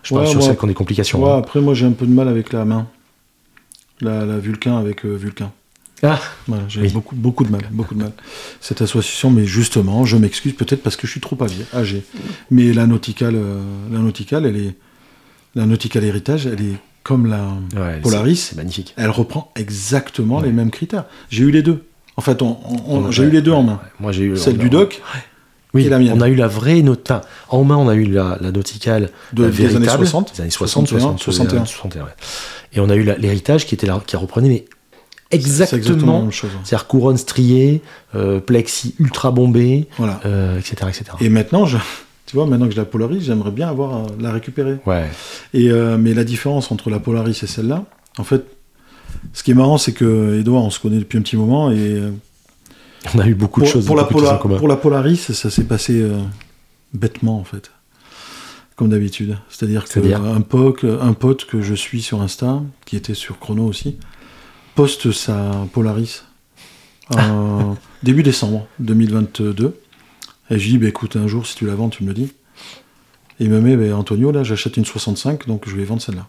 Je 0.04 0.10
parle 0.14 0.22
Ouais, 0.24 0.30
sur 0.30 0.40
moi- 0.40 0.48
celles 0.48 0.58
qui 0.58 0.64
ont 0.64 0.68
des 0.68 0.74
complications. 0.74 1.24
ouais, 1.24 1.30
hein. 1.32 1.38
après, 1.38 1.62
moi, 1.62 1.74
j'ai 1.74 1.86
un 1.86 1.92
peu 1.92 2.06
de 2.06 2.12
mal 2.12 2.28
avec 2.28 2.54
la 2.54 2.66
main. 2.66 2.88
La, 4.02 4.26
la 4.26 4.40
Vulcain 4.40 4.78
avec 4.78 5.06
euh, 5.06 5.16
Vulcain. 5.16 5.52
Ah, 6.04 6.20
Voilà, 6.48 6.64
j'ai 6.68 6.82
Oui. 6.82 6.90
beaucoup, 6.92 7.16
beaucoup 7.16 7.44
de 7.44 7.52
mal, 7.52 7.62
beaucoup 7.72 7.94
de 7.94 8.00
mal. 8.00 8.12
Cette 8.60 8.82
association, 8.82 9.30
mais 9.30 9.46
justement, 9.46 10.04
je 10.06 10.18
m'excuse 10.18 10.54
peut-être 10.54 10.82
parce 10.82 10.96
que 10.96 11.06
je 11.06 11.12
suis 11.12 11.22
trop 11.22 11.38
âgé. 11.44 11.64
âgé. 11.76 12.04
Mais 12.50 12.74
la 12.74 12.88
Nautical, 12.88 13.36
euh, 13.36 13.62
la 13.92 14.00
Nautical, 14.00 14.48
elle 14.48 14.58
est, 14.58 14.76
la 15.54 15.68
Nautical 15.68 16.04
Héritage, 16.04 16.48
elle 16.48 16.62
est 16.62 16.78
comme 17.04 17.28
la 17.28 17.50
ouais, 17.80 18.00
Polaris. 18.02 18.38
c'est- 18.50 18.56
magnifique. 18.56 18.96
Elle 18.98 19.12
reprend 19.12 19.52
exactement 19.56 20.38
Ouais. 20.40 20.48
les 20.48 20.52
mêmes 20.52 20.72
critères. 20.72 21.06
J'ai 21.30 21.44
eu 21.44 21.52
les 21.52 21.62
deux. 21.62 21.84
En 22.18 22.22
fait, 22.22 22.42
on- 22.42 22.58
on- 22.66 22.82
on- 22.88 23.06
On- 23.06 23.12
j'ai 23.12 23.24
eu 23.24 23.30
les 23.30 23.42
deux 23.44 23.52
en 23.52 23.62
main. 23.62 23.74
ouais. 23.74 23.90
Moi, 24.00 24.12
j'ai 24.12 24.24
eu 24.24 24.38
Celle 24.38 24.58
du 24.58 24.72
doc 24.72 25.02
Oui, 25.74 25.86
et 25.86 25.90
la 25.90 26.00
mienne. 26.00 26.14
on 26.18 26.22
a 26.22 26.28
eu 26.28 26.36
la 26.36 26.48
vraie 26.48 26.82
note. 26.82 27.10
Enfin, 27.10 27.22
en 27.50 27.64
main, 27.64 27.78
on 27.78 27.88
a 27.88 27.96
eu 27.96 28.06
la, 28.06 28.38
la 28.42 28.52
Nautical 28.52 29.10
de, 29.34 29.44
la 29.44 29.50
des 29.50 29.60
années 29.66 29.74
véritable, 29.74 30.06
60. 30.06 30.34
des 30.36 30.42
années 30.42 30.50
60, 30.50 30.88
61, 30.88 31.18
61, 31.18 31.66
61, 31.66 32.04
ouais. 32.04 32.10
Et 32.74 32.80
on 32.80 32.90
a 32.90 32.96
eu 32.96 33.04
l'héritage 33.04 33.66
qui 33.66 33.76
était 33.76 33.88
qui 34.06 34.16
reprenait 34.18 34.50
mais 34.50 34.66
exactement 35.32 36.14
la 36.18 36.22
même 36.24 36.32
chose. 36.32 36.50
c'est-à-dire 36.64 36.88
couronne 36.88 37.18
striée, 37.18 37.82
euh, 38.16 38.40
plexi 38.40 38.96
ultra 39.00 39.32
bombé, 39.32 39.88
Voilà. 39.98 40.20
euh, 40.26 40.60
etc., 40.60 40.76
etc. 40.90 41.06
Et 41.22 41.30
maintenant, 41.30 41.66
je, 41.66 41.78
tu 42.26 42.36
vois, 42.36 42.46
maintenant 42.46 42.68
que 42.68 42.74
je 42.74 42.78
la 42.78 42.86
Polaris, 42.86 43.22
j'aimerais 43.22 43.52
bien 43.52 43.70
avoir 43.70 43.96
euh, 43.98 44.08
la 44.20 44.32
récupérer. 44.32 44.78
Ouais. 44.86 45.06
Et, 45.54 45.70
euh, 45.70 45.98
mais 45.98 46.14
la 46.14 46.24
différence 46.26 46.72
entre 46.72 46.90
la 46.90 47.00
Polaris 47.00 47.40
et 47.44 47.48
celle-là, 47.48 47.86
en 48.18 48.24
fait, 48.26 48.44
ce 49.34 49.44
qui 49.44 49.52
est 49.52 49.54
marrant, 49.56 49.78
c'est 49.78 49.94
que 49.94 50.40
Edouard, 50.40 50.64
on 50.64 50.70
se 50.70 50.80
connaît 50.80 51.00
depuis 51.00 51.18
un 51.18 51.22
petit 51.22 51.38
moment, 51.38 51.72
et 51.72 52.02
On 53.16 53.20
a 53.20 53.28
eu 53.28 53.34
beaucoup 53.36 53.60
pour, 53.62 53.68
de 53.68 53.72
choses, 53.74 53.86
pour 53.86 53.96
la 53.96 54.04
Pola- 54.22 54.30
pour 54.58 54.68
la 54.68 54.76
Polaris, 54.76 55.18
ça 55.34 55.50
s'est 55.50 55.64
passé 55.64 56.02
euh, 56.02 56.18
bêtement, 56.94 57.40
en 57.40 57.44
fait. 57.44 57.72
Comme 58.76 58.90
d'habitude. 58.90 59.38
C'est-à-dire 59.50 59.86
qu'un 60.24 60.42
pote, 60.42 60.84
un 60.84 61.14
pote 61.14 61.46
que 61.46 61.62
je 61.62 61.74
suis 61.76 62.02
sur 62.02 62.22
Insta, 62.22 62.62
qui 62.86 62.96
était 62.96 63.14
sur 63.14 63.40
Chrono 63.40 63.66
aussi, 63.66 63.98
poste 64.76 65.12
sa 65.12 65.52
Polaris 65.74 66.24
début 68.04 68.24
décembre 68.24 68.68
2022. 68.80 69.80
Et 70.50 70.58
je 70.60 70.64
lui 70.64 70.72
dis, 70.72 70.78
bah, 70.78 70.88
écoute, 70.88 71.16
un 71.16 71.28
jour, 71.28 71.46
si 71.46 71.56
tu 71.56 71.66
la 71.66 71.76
vends, 71.76 71.90
tu 71.90 72.04
me 72.04 72.10
le 72.10 72.14
dis. 72.14 72.32
Et 73.40 73.46
il 73.46 73.50
me 73.50 73.60
met, 73.62 73.76
bah, 73.78 73.96
Antonio, 73.96 74.32
là, 74.32 74.44
j'achète 74.44 74.78
une 74.78 74.86
65, 74.86 75.48
donc 75.48 75.68
je 75.68 75.76
vais 75.76 75.84
vendre 75.86 76.02
celle-là. 76.02 76.28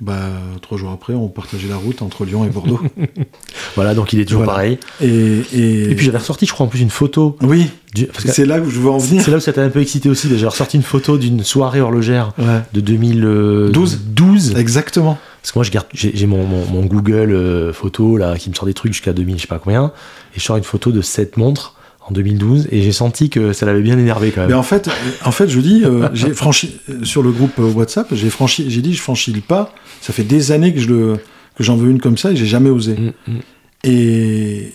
Bah, 0.00 0.28
trois 0.62 0.78
jours 0.78 0.90
après, 0.90 1.14
on 1.14 1.28
partageait 1.28 1.68
la 1.68 1.76
route 1.76 2.02
entre 2.02 2.24
Lyon 2.24 2.44
et 2.44 2.48
Bordeaux. 2.48 2.80
Voilà, 3.74 3.94
donc 3.94 4.12
il 4.12 4.20
est 4.20 4.24
toujours 4.24 4.42
Voilà. 4.44 4.52
pareil. 4.54 4.78
et, 5.00 5.06
et... 5.52 5.90
Et 5.90 5.94
puis 5.94 6.06
j'avais 6.06 6.18
ressorti, 6.18 6.46
je 6.46 6.52
crois, 6.52 6.66
en 6.66 6.68
plus 6.68 6.80
une 6.80 6.90
photo. 6.90 7.36
oui, 7.42 7.66
du- 7.94 8.08
c'est 8.24 8.44
là 8.46 8.60
où 8.60 8.68
je 8.70 8.78
veux 8.80 8.90
en 8.90 8.98
venir. 8.98 9.22
c'est 9.22 9.30
là 9.30 9.36
où 9.36 9.40
ça 9.40 9.52
t'a 9.52 9.62
un 9.62 9.68
peu 9.70 9.80
excité 9.80 10.08
aussi. 10.08 10.28
J'ai 10.36 10.46
ressorti 10.46 10.76
une 10.76 10.82
photo 10.82 11.16
d'une 11.18 11.42
soirée 11.44 11.80
horlogère 11.80 12.32
Ouais, 12.38 12.60
de 12.72 12.80
2012. 12.80 14.00
12. 14.06 14.56
exactement. 14.56 15.18
Parce 15.42 15.52
que 15.52 15.58
moi, 15.58 15.64
je 15.64 15.70
garde, 15.70 15.86
j'ai 15.94 16.10
j'ai 16.14 16.26
mon, 16.26 16.44
mon, 16.44 16.64
mon 16.66 16.84
Google 16.84 17.30
euh, 17.32 17.72
photo 17.72 18.16
là 18.16 18.36
qui 18.36 18.50
me 18.50 18.54
sort 18.54 18.66
des 18.66 18.74
trucs 18.74 18.92
jusqu'à 18.92 19.12
2000, 19.12 19.36
je 19.36 19.42
sais 19.42 19.46
pas 19.46 19.58
combien, 19.60 19.92
et 20.34 20.40
je 20.40 20.44
sors 20.44 20.56
une 20.56 20.64
photo 20.64 20.90
de 20.90 21.00
cette 21.00 21.36
montre 21.36 21.74
en 22.08 22.12
2012, 22.12 22.68
et 22.70 22.82
j'ai 22.82 22.92
senti 22.92 23.28
que 23.28 23.52
ça 23.52 23.66
l'avait 23.66 23.82
bien 23.82 23.98
énervé 23.98 24.30
quand 24.30 24.42
même. 24.42 24.50
Mais 24.50 24.56
en 24.56 24.62
fait, 24.62 24.88
en 25.24 25.32
fait, 25.32 25.48
je 25.48 25.60
dis, 25.60 25.84
euh, 25.84 26.08
j'ai 26.14 26.32
franchi 26.32 26.80
euh, 26.88 27.04
sur 27.04 27.22
le 27.22 27.30
groupe 27.30 27.58
euh, 27.58 27.70
WhatsApp, 27.70 28.08
j'ai 28.14 28.30
franchi, 28.30 28.70
j'ai 28.70 28.80
dit, 28.80 28.94
je 28.94 29.02
franchis 29.02 29.32
le 29.32 29.40
pas. 29.40 29.74
Ça 30.00 30.12
fait 30.12 30.22
des 30.22 30.52
années 30.52 30.72
que 30.72 30.80
je 30.80 30.88
le, 30.88 31.16
que 31.54 31.62
j'en 31.64 31.76
veux 31.76 31.90
une 31.90 32.00
comme 32.00 32.16
ça 32.16 32.32
et 32.32 32.36
j'ai 32.36 32.46
jamais 32.46 32.70
osé. 32.70 32.94
Mm, 32.94 33.32
mm. 33.32 33.40
Et, 33.84 34.72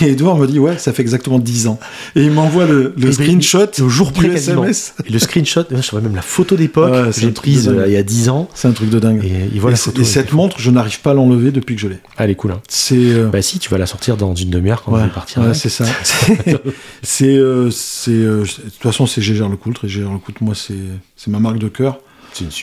et 0.00 0.10
Edouard 0.10 0.36
me 0.36 0.46
dit, 0.46 0.58
ouais, 0.58 0.78
ça 0.78 0.92
fait 0.92 1.02
exactement 1.02 1.38
10 1.38 1.66
ans. 1.66 1.78
Et 2.16 2.22
il 2.22 2.30
m'envoie 2.30 2.64
le, 2.66 2.94
le 2.96 3.12
screenshot 3.12 3.66
au 3.80 3.88
jour 3.88 4.12
du. 4.12 4.30
SMS. 4.30 4.94
Et 5.04 5.12
le 5.12 5.18
screenshot, 5.18 5.64
je 5.70 5.90
vois 5.90 6.00
même 6.00 6.14
la 6.14 6.22
photo 6.22 6.56
d'époque 6.56 6.92
Ouais, 6.92 7.10
j'ai 7.16 7.30
prise 7.30 7.68
euh, 7.68 7.84
il 7.86 7.92
y 7.92 7.96
a 7.96 8.02
10 8.02 8.28
ans. 8.28 8.48
C'est 8.54 8.68
un 8.68 8.72
truc 8.72 8.88
de 8.90 8.98
dingue. 8.98 9.22
Et 9.24 9.58
photo. 9.76 10.02
cette 10.04 10.32
montre, 10.32 10.58
je 10.58 10.70
n'arrive 10.70 11.00
pas 11.00 11.10
à 11.10 11.14
l'enlever 11.14 11.50
depuis 11.50 11.74
que 11.74 11.80
je 11.80 11.88
l'ai. 11.88 11.98
Ah, 12.16 12.24
elle 12.24 12.30
est 12.30 12.34
cool. 12.34 12.52
Hein. 12.52 12.62
C'est, 12.68 12.94
euh, 12.96 13.28
Bah 13.28 13.42
si, 13.42 13.58
tu 13.58 13.68
vas 13.68 13.78
la 13.78 13.86
sortir 13.86 14.16
dans 14.16 14.34
une 14.34 14.50
demi-heure 14.50 14.82
quand 14.82 14.92
on 14.92 14.94
ouais, 14.94 15.02
va 15.02 15.08
partir. 15.08 15.42
ouais, 15.42 15.54
c'est 15.54 15.68
ça. 15.68 15.84
C'est, 16.02 16.56
c'est, 17.02 17.36
euh, 17.36 17.70
c'est, 17.70 18.10
euh, 18.12 18.42
de 18.42 18.46
toute 18.46 18.82
façon, 18.82 19.06
c'est 19.06 19.20
Gégère 19.20 19.48
Lecoultre 19.48 19.84
et 19.84 19.88
Gégère 19.88 20.12
Lecoultre, 20.12 20.42
moi, 20.42 20.54
c'est, 20.54 20.74
c'est 21.16 21.30
ma 21.30 21.40
marque 21.40 21.58
de 21.58 21.68
cœur. 21.68 21.98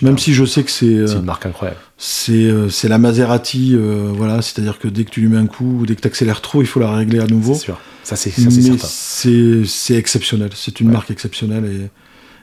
Même 0.01 0.17
si 0.17 0.33
je 0.33 0.43
sais 0.45 0.63
que 0.63 0.71
c'est 0.71 0.85
euh, 0.85 1.07
C'est 1.07 1.15
une 1.15 1.25
marque 1.25 1.45
incroyable. 1.45 1.79
c'est 1.97 2.31
euh, 2.33 2.69
c'est 2.69 2.87
la 2.87 2.97
Maserati, 2.97 3.73
euh, 3.75 4.11
voilà, 4.13 4.41
c'est-à-dire 4.41 4.79
que 4.79 4.87
dès 4.87 5.03
que 5.05 5.09
tu 5.11 5.21
lui 5.21 5.27
mets 5.29 5.37
un 5.37 5.47
coup, 5.47 5.79
ou 5.81 5.85
dès 5.85 5.95
que 5.95 6.01
tu 6.01 6.07
accélères 6.07 6.41
trop, 6.41 6.61
il 6.61 6.67
faut 6.67 6.79
la 6.79 6.91
régler 6.91 7.19
à 7.19 7.27
nouveau. 7.27 7.53
C'est 7.53 7.59
sûr. 7.61 7.79
Ça, 8.03 8.15
c'est 8.15 8.31
certain. 8.31 8.87
c'est 8.87 9.61
c'est 9.65 9.95
exceptionnel. 9.95 10.49
C'est 10.55 10.79
une 10.79 10.87
Ouais. 10.87 10.93
marque 10.93 11.11
exceptionnelle 11.11 11.89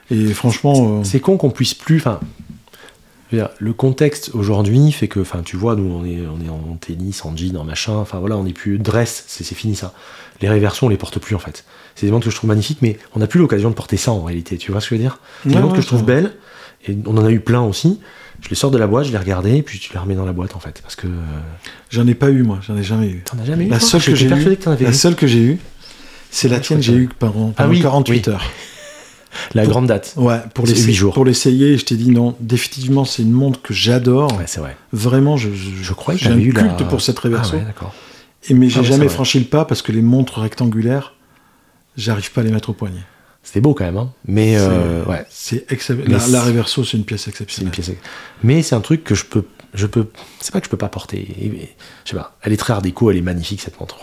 et, 0.09 0.15
et 0.15 0.33
franchement, 0.33 0.99
euh, 0.99 1.03
C'est 1.03 1.19
con 1.19 1.37
qu'on 1.37 1.49
puisse 1.51 1.73
plus. 1.73 1.97
Enfin, 1.97 2.19
le 3.59 3.73
contexte 3.73 4.31
aujourd'hui 4.33 4.91
fait 4.91 5.07
que, 5.07 5.19
enfin, 5.19 5.41
tu 5.45 5.55
vois, 5.55 5.75
nous, 5.75 5.83
on 5.91 6.03
est, 6.03 6.21
on 6.25 6.43
est 6.43 6.49
en 6.49 6.77
tennis, 6.81 7.23
en 7.25 7.35
jean, 7.37 7.55
en 7.57 7.63
machin. 7.63 7.93
Enfin, 7.93 8.17
voilà, 8.19 8.37
on 8.37 8.43
n'est 8.43 8.53
plus 8.53 8.79
dress. 8.79 9.25
C'est 9.27 9.43
c'est 9.43 9.53
fini 9.53 9.75
ça. 9.75 9.93
Les 10.41 10.49
réversions, 10.49 10.87
on 10.87 10.89
les 10.89 10.97
porte 10.97 11.19
plus 11.19 11.35
en 11.35 11.39
fait. 11.39 11.63
C'est 11.95 12.05
des 12.07 12.11
montres 12.11 12.25
que 12.25 12.31
je 12.31 12.35
trouve 12.37 12.47
magnifiques, 12.47 12.79
mais 12.81 12.97
on 13.13 13.19
n'a 13.19 13.27
plus 13.27 13.39
l'occasion 13.39 13.69
de 13.69 13.75
porter 13.75 13.97
ça 13.97 14.11
en 14.11 14.23
réalité. 14.23 14.57
Tu 14.57 14.71
vois 14.71 14.81
ce 14.81 14.89
que 14.89 14.95
je 14.95 14.99
veux 15.01 15.03
dire? 15.03 15.19
C'est 15.43 15.49
des 15.49 15.55
Ouais, 15.55 15.61
montres 15.61 15.73
ouais, 15.73 15.77
que 15.79 15.83
je 15.83 15.87
trouve 15.87 16.05
belles. 16.05 16.33
Et 16.87 16.97
on 17.05 17.17
en 17.17 17.25
a 17.25 17.31
eu 17.31 17.39
plein 17.39 17.61
aussi. 17.61 17.99
Je 18.41 18.49
les 18.49 18.55
sors 18.55 18.71
de 18.71 18.77
la 18.77 18.87
boîte, 18.87 19.05
je 19.07 19.11
les 19.11 19.17
regardais, 19.17 19.57
et 19.57 19.63
puis 19.63 19.79
tu 19.79 19.91
les 19.91 19.99
remets 19.99 20.15
dans 20.15 20.25
la 20.25 20.31
boîte 20.33 20.55
en 20.55 20.59
fait. 20.59 20.79
Parce 20.81 20.95
que. 20.95 21.07
euh, 21.07 21.11
j'en 21.89 22.07
ai 22.07 22.15
pas 22.15 22.29
eu 22.29 22.43
moi, 22.43 22.59
j'en 22.65 22.77
ai 22.77 22.83
jamais 22.83 23.09
eu. 23.09 23.21
T'en 23.25 23.37
as 23.39 23.45
jamais 23.45 23.65
eu 23.65 23.69
La 23.69 23.79
toi 23.79 23.87
seule 23.89 24.01
que 24.01 24.15
j'ai 24.15 24.27
que 24.27 24.33
avais 24.69 24.85
la 24.85 24.91
eu. 24.91 24.93
seule 24.93 25.15
que 25.15 25.27
j'ai 25.27 25.39
eue, 25.41 25.59
c'est 26.31 26.47
la 26.47 26.57
je 26.57 26.61
tienne, 26.61 26.79
crois 26.79 26.93
j'ai 26.93 26.99
que- 26.99 27.03
eu 27.05 27.09
pendant, 27.19 27.49
Ah 27.57 27.63
pendant 27.63 27.69
oui, 27.71 27.81
48 27.81 28.27
oui. 28.27 28.33
heures. 28.33 28.43
La 29.53 29.65
grande 29.67 29.85
date. 29.85 30.13
Ouais, 30.17 30.39
pour 30.55 30.65
C'est 30.65 30.73
l'essayer, 30.73 30.87
huit 30.87 30.95
jours. 30.95 31.13
pour 31.13 31.23
l'essayer, 31.23 31.77
je 31.77 31.85
t'ai 31.85 31.95
dit 31.95 32.09
non, 32.09 32.35
définitivement, 32.39 33.05
c'est 33.05 33.21
une 33.21 33.31
montre 33.31 33.61
que 33.61 33.73
j'adore. 33.75 34.35
Ouais, 34.37 34.45
c'est 34.47 34.59
vrai. 34.59 34.75
Vraiment, 34.91 35.37
je, 35.37 35.49
je, 35.53 35.69
Je 35.83 35.93
crois 35.93 36.15
que 36.15 36.19
j'ai 36.19 36.27
un 36.27 36.29
j'avais 36.31 36.41
eu 36.43 36.53
culte 36.53 36.79
la. 36.81 36.87
pour 36.87 36.99
cette 37.01 37.17
Ah 37.19 37.21
réverso. 37.23 37.55
ouais, 37.57 37.63
d'accord. 37.63 37.93
Et 38.49 38.53
mais 38.55 38.69
j'ai 38.69 38.79
Ah 38.79 38.83
jamais 38.83 39.07
franchi 39.09 39.37
le 39.37 39.45
pas 39.45 39.65
parce 39.65 39.81
que 39.83 39.91
les 39.91 40.01
montres 40.01 40.39
rectangulaires, 40.39 41.13
j'arrive 41.95 42.31
pas 42.31 42.41
à 42.41 42.43
les 42.43 42.51
mettre 42.51 42.69
au 42.69 42.73
poignet. 42.73 43.01
C'était 43.49 43.61
beau 43.61 43.73
quand 43.73 43.83
même, 43.85 43.97
hein. 43.97 44.11
Mais 44.27 44.57
euh, 44.59 45.03
ouais. 45.05 45.25
C'est 45.27 45.65
la, 46.07 46.43
Reverso, 46.43 46.83
c'est 46.83 46.97
une 46.97 47.03
pièce 47.03 47.21
C'est 47.21 47.29
une 47.29 47.31
exceptionnelle. 47.31 47.71
pièce. 47.71 47.91
Mais 48.43 48.61
c'est 48.61 48.75
un 48.75 48.79
truc 48.79 49.03
que 49.03 49.15
je 49.15 49.25
peux, 49.25 49.43
je 49.73 49.87
peux. 49.87 50.05
C'est 50.39 50.51
pas 50.53 50.59
que 50.59 50.65
je 50.67 50.69
peux 50.69 50.77
pas 50.77 50.87
porter. 50.89 51.27
Je 52.05 52.11
sais 52.11 52.15
pas. 52.15 52.37
Elle 52.43 52.53
est 52.53 52.57
très 52.57 52.73
art 52.73 52.83
déco, 52.83 53.09
elle 53.09 53.17
est 53.17 53.21
magnifique 53.21 53.59
cette 53.61 53.79
montre. 53.79 53.97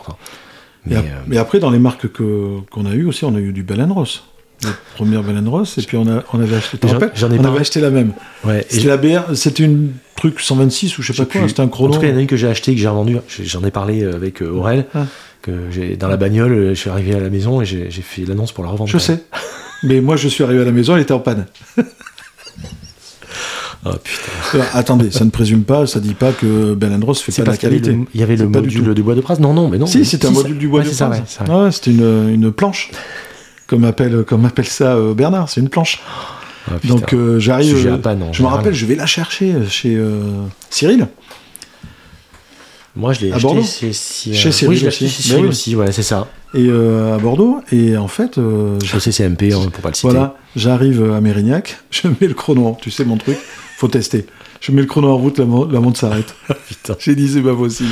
Mais 0.85 0.97
euh, 0.97 1.01
mais 1.29 1.37
après, 1.39 1.61
dans 1.61 1.71
les 1.71 1.79
marques 1.79 2.09
que 2.09 2.59
qu'on 2.73 2.87
a 2.87 2.93
eu 2.95 3.05
aussi, 3.07 3.25
on 3.25 3.37
a 3.37 3.39
eu 3.39 3.53
du 3.53 3.63
Bell 3.63 3.81
Ross. 3.89 4.25
La 4.65 4.71
première 4.97 5.23
Bell 5.23 5.47
Ross, 5.47 5.79
et 5.79 5.83
puis 5.83 5.97
on, 5.97 6.09
a, 6.09 6.25
on 6.33 6.41
avait 6.41 6.57
acheté. 6.57 6.79
J'en- 7.15 7.31
ai 7.31 7.39
on 7.39 7.43
pas 7.43 7.49
avait 7.51 7.61
acheté 7.61 7.81
la 7.81 7.91
même. 7.91 8.15
ouais. 8.45 8.67
et 8.69 8.73
C'était 8.75 8.89
la 8.89 8.97
BR, 8.97 9.37
c'était 9.37 9.63
une 9.63 9.93
truc 10.17 10.41
126 10.41 10.99
ou 10.99 11.03
je 11.03 11.13
sais 11.13 11.25
pas 11.25 11.31
quoi, 11.31 11.43
plus. 11.43 11.51
c'était 11.51 11.61
un 11.61 11.67
En 11.67 11.69
chrono. 11.69 11.95
tout 11.95 12.01
cas, 12.01 12.07
il 12.09 12.11
y 12.11 12.15
en 12.15 12.17
a 12.17 12.21
une 12.23 12.27
que 12.27 12.37
j'ai 12.37 12.49
acheté, 12.49 12.75
que 12.75 12.81
j'ai 12.81 12.89
revendu. 12.89 13.19
J'en 13.45 13.63
ai 13.65 13.71
parlé 13.71 14.03
avec 14.03 14.43
euh, 14.43 14.49
Aurel. 14.51 14.87
Ah. 14.95 15.05
Que 15.47 15.71
j'ai 15.71 15.97
dans 15.97 16.09
la 16.09 16.17
bagnole. 16.17 16.71
Je 16.71 16.75
suis 16.75 16.91
arrivé 16.91 17.15
à 17.15 17.21
la 17.21 17.31
maison 17.31 17.63
et 17.63 17.65
j'ai 17.65 17.89
fait 17.91 18.25
l'annonce 18.27 18.51
pour 18.53 18.65
la 18.65 18.71
revendre. 18.71 18.91
Je 18.91 18.99
sais. 18.99 19.23
Mais 19.85 20.01
moi, 20.01 20.17
je 20.17 20.27
suis 20.29 20.43
arrivé 20.43 20.61
à 20.63 20.65
la 20.65 20.73
maison, 20.73 20.97
elle 20.97 21.03
était 21.03 21.13
en 21.15 21.21
panne. 21.21 21.47
Oh 23.85 23.91
putain. 24.03 24.59
Euh, 24.59 24.63
attendez, 24.73 25.13
ça 25.13 25.25
ne 25.25 25.31
présume 25.31 25.63
pas, 25.63 25.87
ça 25.87 26.01
dit 26.01 26.15
pas 26.15 26.33
que 26.33 26.75
Bell 26.75 26.99
Ross 27.05 27.21
fait 27.23 27.31
pas 27.45 27.53
la 27.53 27.57
qualité. 27.57 27.93
le, 27.93 28.05
il 28.15 28.21
y 28.21 28.23
avait 28.25 28.35
le 28.35 28.47
du 28.47 28.51
module 28.53 28.95
du 28.95 29.03
bois 29.03 29.15
de 29.15 29.21
Pras. 29.21 29.37
Non, 29.37 29.55
non, 29.55 29.69
mais 29.69 29.79
non. 29.79 29.87
Si, 29.87 30.05
c'était 30.05 30.27
un 30.27 30.31
ça- 30.35 30.41
module 30.41 30.59
du 30.59 30.67
bois 30.67 30.81
ouais, 30.81 30.87
de 30.87 30.91
c'est 30.91 30.97
ça, 30.97 31.07
Pras. 31.07 31.19
ouais. 31.19 31.67
Ah 31.69 31.71
c'était 31.71 31.93
une, 31.93 32.31
une 32.31 32.51
planche. 32.53 32.91
Comme 33.69 33.85
appelle, 33.85 34.25
comme 34.25 34.45
appelle 34.45 34.67
ça 34.67 34.95
euh, 34.97 35.15
Bernard, 35.15 35.49
c'est 35.49 35.61
une 35.61 35.69
planche. 35.69 36.01
Ah. 36.69 36.73
Donc 36.85 37.13
euh, 37.13 37.39
j'arrive. 37.39 37.77
Je 38.33 38.43
me 38.43 38.49
rappelle, 38.49 38.75
je 38.75 38.87
vais 38.87 38.97
la 38.97 39.07
chercher 39.07 39.55
chez 39.69 39.97
Cyril. 40.71 41.07
Moi, 42.97 43.13
je 43.13 43.21
l'ai 43.21 43.31
à 43.33 43.35
acheté 43.37 43.47
Bordeaux 43.47 43.63
chez, 43.63 43.93
chez, 43.93 44.33
Chez 44.33 44.53
Cyril 44.53 44.71
oui, 44.75 44.81
je 44.81 44.87
aussi. 44.89 45.09
chez 45.09 45.17
Mais 45.19 45.23
Cyril 45.23 45.43
oui. 45.45 45.49
aussi. 45.51 45.77
Ouais, 45.77 45.93
c'est 45.93 46.03
ça. 46.03 46.29
Et 46.55 46.67
euh, 46.69 47.15
à 47.15 47.19
Bordeaux. 47.19 47.61
Et 47.71 47.97
en 47.97 48.09
fait, 48.09 48.39
euh, 48.39 48.79
Chez 48.85 48.99
CCMP, 49.01 49.53
hein, 49.53 49.69
pour 49.71 49.83
pas 49.83 49.91
le 49.91 49.95
citer. 49.95 50.09
voilà, 50.09 50.37
j'arrive 50.57 51.13
à 51.13 51.21
Mérignac, 51.21 51.79
je 51.91 52.09
mets 52.09 52.27
le 52.27 52.35
chrono. 52.35 52.77
Tu 52.81 52.91
sais 52.91 53.05
mon 53.05 53.19
truc, 53.19 53.37
faut 53.77 53.89
tester. 53.89 54.27
Je 54.63 54.73
mets 54.73 54.81
le 54.81 54.87
chrono 54.87 55.09
en 55.11 55.19
route, 55.19 55.39
la, 55.39 55.45
la 55.45 55.81
montre 55.81 55.99
s'arrête. 56.01 56.35
Putain. 56.69 56.97
J'ai 56.99 57.15
dit 57.15 57.29
c'est 57.29 57.43
pas 57.43 57.55
possible. 57.55 57.91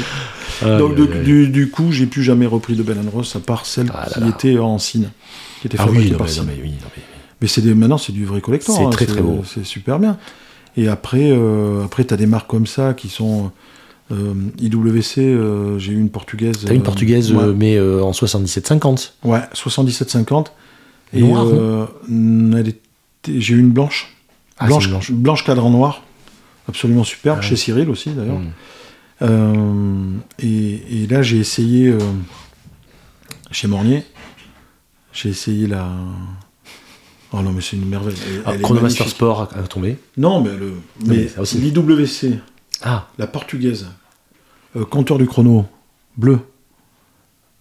Donc 0.62 0.94
de- 0.94 1.04
du, 1.22 1.48
du 1.48 1.68
coup, 1.68 1.92
j'ai 1.92 2.06
plus 2.06 2.22
jamais 2.22 2.46
repris 2.46 2.74
de 2.74 2.82
Bell 2.82 2.96
Ross 3.12 3.36
à 3.36 3.40
part 3.40 3.66
celle 3.66 3.90
Ah 3.94 4.06
là 4.18 4.22
qui 4.26 4.28
était 4.30 4.58
en 4.58 4.78
Cine, 4.78 5.10
qui 5.60 5.66
était 5.66 5.76
Ah 5.78 5.86
oui, 5.90 6.10
non, 6.10 6.16
par 6.18 6.26
mais, 6.26 6.32
non, 6.32 6.38
Cine. 6.40 6.44
mais 6.46 6.62
oui, 6.62 6.70
non, 6.70 6.88
mais- 6.96 7.02
Mais 7.42 7.48
c'est 7.48 7.60
des, 7.60 7.74
maintenant, 7.74 7.98
c'est 7.98 8.12
du 8.12 8.24
vrai 8.24 8.40
collector. 8.40 8.74
C'est 8.74 8.82
hein, 8.84 8.88
très, 8.90 9.04
très 9.04 9.20
beau. 9.20 9.42
C'est 9.44 9.64
super 9.66 9.98
bien. 9.98 10.16
Et 10.78 10.88
après, 10.88 11.30
euh, 11.30 11.84
après 11.84 12.04
tu 12.06 12.14
as 12.14 12.16
des 12.16 12.26
marques 12.26 12.48
comme 12.48 12.66
ça 12.66 12.94
qui 12.94 13.08
sont. 13.10 13.50
Euh, 14.12 14.34
IWC, 14.60 15.18
euh, 15.18 15.78
j'ai 15.78 15.92
eu 15.92 15.98
une 16.00 16.10
portugaise. 16.10 16.56
T'as 16.66 16.74
une 16.74 16.80
euh, 16.80 16.84
portugaise, 16.84 17.32
ouais, 17.32 17.42
euh, 17.44 17.54
mais 17.56 17.76
euh, 17.76 18.02
en 18.02 18.10
77,50. 18.12 19.12
ouais, 19.24 19.40
77,50. 19.54 20.46
Et 21.12 21.20
Noire, 21.22 21.46
elle 22.08 22.68
était- 22.68 22.80
j'ai 23.40 23.54
eu 23.54 23.58
une 23.60 23.70
blanche. 23.70 24.14
Ah, 24.58 24.66
blanche, 24.66 24.84
une 24.86 24.90
blanche. 24.90 25.12
blanche 25.12 25.44
cadran 25.44 25.70
noir. 25.70 26.02
Absolument 26.68 27.04
superbe, 27.04 27.38
Ah 27.40 27.42
ouais. 27.42 27.48
chez 27.48 27.56
Cyril 27.56 27.88
aussi 27.90 28.10
d'ailleurs. 28.10 28.38
Mm. 28.40 28.52
Euh, 29.22 30.04
et, 30.40 31.02
et 31.02 31.06
là, 31.06 31.22
j'ai 31.22 31.38
essayé 31.38 31.94
chez 33.50 33.68
Mornier. 33.68 34.02
J'ai 35.12 35.28
essayé 35.30 35.66
la. 35.66 35.88
Oh 37.32 37.40
non, 37.42 37.52
mais 37.52 37.60
c'est 37.62 37.76
une 37.76 37.86
merveille. 37.88 38.14
Elle- 38.26 38.42
Ah, 38.46 38.52
elle 38.54 38.62
Chronomaster. 38.62 39.08
Sport 39.08 39.42
a, 39.42 39.46
tombé. 39.68 39.96
Non, 40.16 40.40
mais, 40.42 40.56
le, 40.56 40.74
mais 41.06 41.28
mais 41.36 41.60
l'IWC, 41.60 42.38
Ah, 42.84 43.08
la 43.18 43.26
portugaise, 43.26 43.86
euh, 44.76 44.84
compteur 44.84 45.18
du 45.18 45.26
chrono, 45.26 45.64
bleu, 46.16 46.38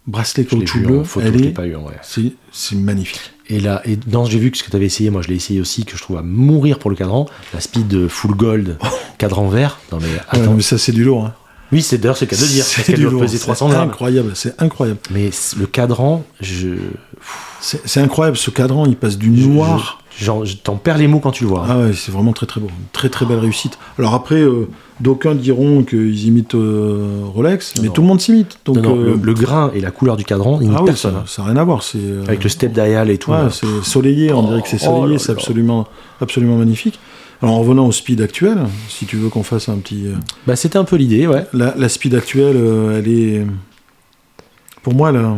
bracelet 0.05 0.43
caoutchouc 0.45 0.79
bleu, 0.81 0.99
en 0.99 1.03
photo, 1.05 1.25
elle 1.27 1.45
est, 1.45 1.49
pas 1.51 1.65
eu 1.65 1.75
en 1.75 1.83
vrai. 1.83 1.97
c'est, 2.03 2.33
c'est 2.51 2.75
magnifique. 2.75 3.21
Et 3.47 3.59
là, 3.59 3.81
et 3.85 3.95
dans 3.95 4.25
j'ai 4.25 4.39
vu 4.39 4.51
que 4.51 4.57
ce 4.57 4.63
que 4.63 4.69
tu 4.69 4.75
avais 4.75 4.85
essayé, 4.85 5.09
moi 5.09 5.21
je 5.21 5.27
l'ai 5.29 5.35
essayé 5.35 5.59
aussi, 5.61 5.85
que 5.85 5.95
je 5.97 6.01
trouve 6.01 6.17
à 6.17 6.21
mourir 6.21 6.79
pour 6.79 6.89
le 6.89 6.95
cadran. 6.95 7.25
La 7.53 7.59
Speed 7.61 8.07
Full 8.07 8.35
Gold, 8.35 8.77
cadran 9.17 9.47
vert. 9.47 9.79
Non 9.91 9.99
mais 10.01 10.07
Ouais, 10.07 10.19
attends. 10.29 10.53
mais 10.53 10.61
ça, 10.61 10.77
c'est 10.77 10.91
du 10.91 11.03
lourd. 11.03 11.25
hein. 11.25 11.33
Oui, 11.71 11.81
c'est 11.81 11.97
d'ailleurs 11.97 12.17
c'est 12.17 12.25
le 12.25 12.35
cas 12.37 12.41
de 12.41 12.47
dire, 12.47 12.63
C'est 12.65 12.93
du 12.93 13.03
lourd. 13.03 13.21
peser 13.21 13.37
c'est 13.37 13.43
300 13.43 13.69
grammes. 13.69 13.89
incroyable, 13.89 14.31
c'est 14.35 14.61
incroyable. 14.61 14.99
Mais 15.11 15.29
le 15.57 15.65
cadran, 15.65 16.23
je. 16.41 16.69
C'est, 17.61 17.81
c'est 17.87 17.99
incroyable, 18.01 18.37
ce 18.37 18.51
cadran, 18.51 18.85
il 18.85 18.95
passe 18.97 19.17
du 19.17 19.29
noir. 19.29 20.02
T'en 20.63 20.75
perds 20.75 20.97
les 20.97 21.07
mots 21.07 21.19
quand 21.19 21.31
tu 21.31 21.43
le 21.43 21.49
vois. 21.49 21.61
hein. 21.61 21.67
Ah 21.69 21.79
ouais, 21.79 21.93
c'est 21.93 22.11
vraiment 22.11 22.33
très 22.33 22.45
très 22.45 22.59
beau. 22.61 22.67
Une 22.67 22.85
très 22.91 23.09
très 23.09 23.25
belle 23.25 23.39
réussite. 23.39 23.77
Alors 23.97 24.13
après, 24.13 24.41
euh, 24.41 24.67
d'aucuns 24.99 25.35
diront 25.35 25.83
qu'ils 25.83 26.25
imitent 26.27 26.55
euh, 26.55 27.21
Rolex, 27.33 27.73
mais 27.81 27.87
Non. 27.87 27.93
tout 27.93 28.01
le 28.01 28.07
monde 28.07 28.21
s'imite. 28.21 28.57
Donc, 28.65 28.77
Non, 28.77 28.81
non, 28.83 28.97
euh, 28.97 29.03
le, 29.15 29.19
le 29.21 29.33
grain 29.33 29.71
et 29.73 29.81
la 29.81 29.91
couleur 29.91 30.15
du 30.17 30.23
cadran, 30.23 30.59
il 30.61 30.69
n'y 30.69 30.75
ah 30.75 30.79
oui, 30.81 30.85
personne. 30.87 31.21
ça 31.25 31.41
hein. 31.41 31.45
n'a 31.45 31.51
rien 31.53 31.61
à 31.61 31.63
voir. 31.63 31.83
C'est, 31.83 31.97
Avec 32.27 32.43
le 32.43 32.49
step 32.49 32.71
dial 32.73 33.09
et 33.09 33.17
tout. 33.17 33.31
ouais, 33.31 33.37
c'est 33.51 33.65
soleillé, 33.83 34.31
on 34.33 34.43
dirait 34.43 34.61
que 34.61 34.67
c'est 34.69 34.77
Oh 34.87 34.97
soleillé, 34.97 35.13
là 35.13 35.19
c'est 35.19 35.31
absolument, 35.31 35.87
absolument 36.21 36.57
magnifique. 36.57 36.99
Alors 37.41 37.55
en 37.55 37.59
revenant 37.59 37.85
au 37.87 37.91
speed 37.91 38.21
actuel, 38.21 38.57
si 38.87 39.05
tu 39.05 39.17
veux 39.17 39.27
qu'on 39.29 39.43
fasse 39.43 39.67
un 39.67 39.77
petit... 39.77 40.05
Bah, 40.47 40.55
c'était 40.55 40.77
un 40.77 40.85
peu 40.85 40.95
l'idée, 40.95 41.27
ouais. 41.27 41.45
la, 41.53 41.73
la 41.77 41.89
speed 41.89 42.15
actuelle, 42.15 42.55
elle 42.97 43.07
est... 43.07 43.45
Pour 44.83 44.93
moi, 44.93 45.11
là, 45.13 45.37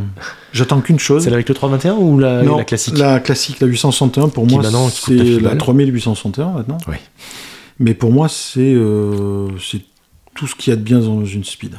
j'attends 0.53 0.81
qu'une 0.81 0.99
chose. 0.99 1.23
Celle 1.23 1.33
avec 1.35 1.47
le 1.47 1.55
321 1.55 1.93
ou 1.93 2.19
la, 2.19 2.41
non, 2.41 2.57
la 2.57 2.63
classique 2.63 2.97
La 2.97 3.19
classique, 3.19 3.59
la 3.59 3.67
861, 3.67 4.29
pour 4.29 4.45
Qui 4.47 4.55
moi, 4.55 4.63
c'est 4.63 5.11
9 5.11 5.41
la 5.41 5.49
balles. 5.49 5.57
3861 5.57 6.49
maintenant. 6.49 6.77
Oui. 6.87 6.95
Mais 7.79 7.93
pour 7.93 8.11
moi, 8.11 8.27
c'est 8.27 8.73
euh, 8.73 9.47
c'est 9.59 9.81
tout 10.33 10.47
ce 10.47 10.55
qu'il 10.55 10.71
y 10.71 10.73
a 10.73 10.77
de 10.77 10.81
bien 10.81 10.99
dans 10.99 11.23
une 11.25 11.43
speed. 11.43 11.75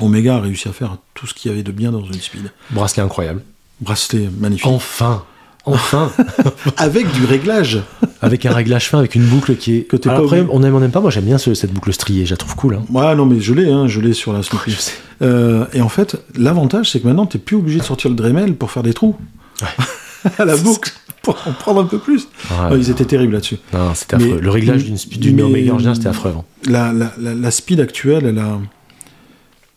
Omega 0.00 0.36
a 0.36 0.40
réussi 0.40 0.68
à 0.68 0.72
faire 0.72 0.96
tout 1.14 1.26
ce 1.26 1.34
qu'il 1.34 1.50
y 1.50 1.54
avait 1.54 1.62
de 1.62 1.72
bien 1.72 1.90
dans 1.90 2.04
une 2.04 2.20
speed. 2.20 2.52
Bracelet 2.70 3.02
incroyable. 3.02 3.42
Bracelet 3.80 4.28
magnifique. 4.38 4.66
Enfin 4.66 5.24
Enfin 5.66 6.12
Avec 6.76 7.10
du 7.12 7.24
réglage. 7.24 7.82
Avec 8.20 8.44
un 8.46 8.52
réglage 8.52 8.88
fin, 8.90 8.98
avec 8.98 9.14
une 9.14 9.24
boucle 9.24 9.56
qui 9.56 9.76
est. 9.78 9.82
Que 9.82 9.96
t'es 9.96 10.08
Alors 10.08 10.22
pas 10.28 10.36
après, 10.36 10.46
on 10.50 10.62
aime, 10.62 10.74
on 10.74 10.80
n'aime 10.80 10.90
pas. 10.90 11.00
Moi, 11.00 11.10
j'aime 11.10 11.24
bien 11.24 11.38
ce- 11.38 11.54
cette 11.54 11.72
boucle 11.72 11.92
striée. 11.92 12.26
Je 12.26 12.30
la 12.32 12.36
trouve 12.36 12.54
cool. 12.56 12.74
hein. 12.76 12.84
Ouais, 12.92 13.14
non, 13.14 13.24
mais 13.26 13.40
je 13.40 13.52
l'ai, 13.54 13.70
hein, 13.70 13.86
je 13.86 14.00
l'ai 14.00 14.12
sur 14.12 14.32
la 14.32 14.42
Snoopy. 14.42 14.70
Je 14.72 14.76
sais. 14.76 14.92
Euh, 15.22 15.66
et 15.72 15.80
en 15.80 15.88
fait, 15.88 16.16
l'avantage, 16.36 16.90
c'est 16.90 17.00
que 17.00 17.06
maintenant, 17.06 17.26
t'es 17.26 17.38
plus 17.38 17.56
obligé 17.56 17.78
de 17.78 17.84
sortir 17.84 18.10
le 18.10 18.16
Dremel 18.16 18.54
pour 18.56 18.70
faire 18.70 18.82
des 18.82 18.92
trous. 18.94 19.16
à 20.38 20.44
la 20.44 20.56
boucle, 20.56 20.92
pour 21.22 21.36
en 21.46 21.52
prendre 21.52 21.80
un 21.80 21.84
peu 21.84 21.98
plus. 21.98 22.28
Ouais. 22.50 22.70
Non, 22.70 22.76
ils 22.76 22.90
étaient 22.90 23.04
terribles 23.04 23.34
là-dessus. 23.34 23.58
Non, 23.72 23.94
c'était 23.94 24.16
affreux. 24.16 24.40
Le 24.40 24.50
réglage 24.50 24.84
d'une 24.84 24.96
sp- 24.96 25.18
d'une 25.18 25.40
Omega 25.42 25.72
en 25.74 25.78
général, 25.78 25.96
c'était 25.96 26.08
affreux. 26.08 26.34
hein. 26.36 26.44
La, 26.66 26.92
la, 26.92 27.12
la, 27.18 27.34
la 27.34 27.50
speed 27.50 27.80
actuelle, 27.80 28.24
elle 28.26 28.38
a, 28.38 28.58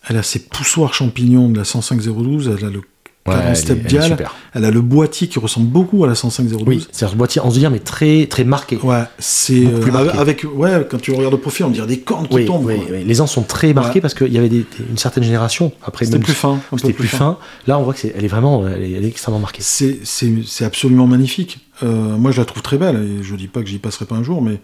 elle 0.10 0.18
a 0.18 0.24
ses 0.24 0.40
poussoirs 0.40 0.94
champignons 0.94 1.50
de 1.50 1.58
la 1.58 1.66
10502, 1.66 2.58
elle 2.58 2.66
a 2.66 2.70
le 2.70 2.82
Ouais, 3.28 3.36
elle, 3.46 3.52
est, 3.52 3.56
step 3.56 3.78
elle 3.82 3.86
est 3.86 3.90
dial, 3.90 4.04
super. 4.10 4.36
elle 4.54 4.66
a 4.66 4.72
le 4.72 4.82
boîtier 4.82 5.28
qui 5.28 5.38
ressemble 5.40 5.68
beaucoup 5.68 6.04
à 6.04 6.08
la 6.08 6.16
10502. 6.16 6.64
Oui, 6.66 6.88
c'est 6.92 7.06
un 7.06 7.12
boîtier, 7.16 7.42
on 7.44 7.52
se 7.52 7.60
dit, 7.60 7.68
mais 7.70 7.80
très, 7.80 8.26
très 8.28 8.44
marqué. 8.44 8.78
Ouais, 8.78 9.04
c'est 9.20 9.66
euh, 9.66 9.92
avec 10.18 10.46
ouais, 10.56 10.88
quand 10.90 11.02
tu 11.02 11.12
regardes 11.12 11.34
au 11.34 11.38
profil, 11.38 11.66
on 11.66 11.70
dirait 11.70 11.88
des 11.88 12.00
cornes 12.00 12.28
qui 12.28 12.36
Oui, 12.36 12.46
tombent. 12.46 12.66
oui, 12.66 12.80
les 13.06 13.22
ans 13.22 13.28
sont 13.28 13.44
très 13.44 13.74
marqués 13.74 13.96
Ouais. 13.96 14.02
parce 14.02 14.14
qu'il 14.14 14.32
y 14.32 14.38
avait 14.38 14.50
des- 14.50 14.66
une 14.90 14.98
certaine 14.98 15.24
génération. 15.24 15.72
Après, 15.86 16.06
C'était 16.06 16.20
plus 16.20 16.34
fin, 16.34 16.60
C'était 16.78 16.94
plus 16.94 17.08
fin. 17.08 17.38
Là, 17.68 17.78
on 17.80 17.84
voit 17.84 17.94
que 17.94 18.00
c'est, 18.00 18.14
elle 18.18 18.24
est 18.26 18.30
vraiment, 18.30 18.66
elle 18.68 18.84
est, 18.84 18.92
elle 18.92 19.04
est 19.06 19.10
extrêmement 19.10 19.40
marquée. 19.40 19.62
C'est 19.62 20.00
c'est 20.04 20.32
c'est 20.46 20.66
absolument 20.66 21.08
magnifique. 21.08 21.60
Euh, 21.84 22.18
moi, 22.18 22.32
je 22.32 22.40
la 22.40 22.46
trouve 22.46 22.62
très 22.64 22.78
belle 22.78 22.96
et 23.20 23.24
je 23.24 23.36
dis 23.36 23.48
pas 23.48 23.62
que 23.62 23.68
j'y 23.68 23.78
passerai 23.78 24.06
pas 24.06 24.16
un 24.16 24.24
jour, 24.24 24.42
mais 24.42 24.60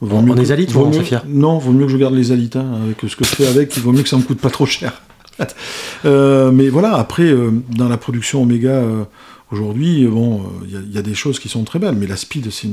vaut 0.00 0.16
En- 0.18 0.22
mieux 0.22 0.32
en 0.32 0.34
que- 0.36 0.40
Esalite 0.40 0.70
vaut 0.70 0.84
ou 0.84 0.86
en 0.86 0.90
mieux- 0.90 1.02
Non, 1.28 1.58
vaut 1.58 1.72
mieux 1.72 1.86
que 1.86 1.92
je 1.92 1.96
garde 1.96 2.14
les 2.14 2.30
alites 2.32 2.56
hein, 2.56 2.66
avec 2.84 2.98
ce 3.10 3.16
que 3.16 3.24
je 3.24 3.30
fais 3.34 3.46
avec. 3.46 3.76
Il 3.76 3.82
vaut 3.82 3.92
mieux 3.92 4.02
que 4.02 4.08
ça 4.08 4.16
me 4.16 4.22
coûte 4.22 4.40
pas 4.40 4.50
trop 4.50 4.64
cher. 4.66 5.02
Euh, 6.04 6.50
mais 6.50 6.68
voilà, 6.68 6.94
après, 6.96 7.24
euh, 7.24 7.50
dans 7.76 7.88
la 7.88 7.96
production 7.96 8.42
Omega 8.42 8.70
euh, 8.70 9.04
aujourd'hui, 9.50 10.06
bon, 10.06 10.42
il 10.66 10.92
y 10.94 10.98
a- 10.98 11.02
des 11.02 11.14
choses 11.14 11.38
qui 11.38 11.48
sont 11.48 11.64
très 11.64 11.78
belles, 11.78 11.94
mais 11.94 12.06
la 12.06 12.16
Speed, 12.16 12.50
c'est 12.50 12.68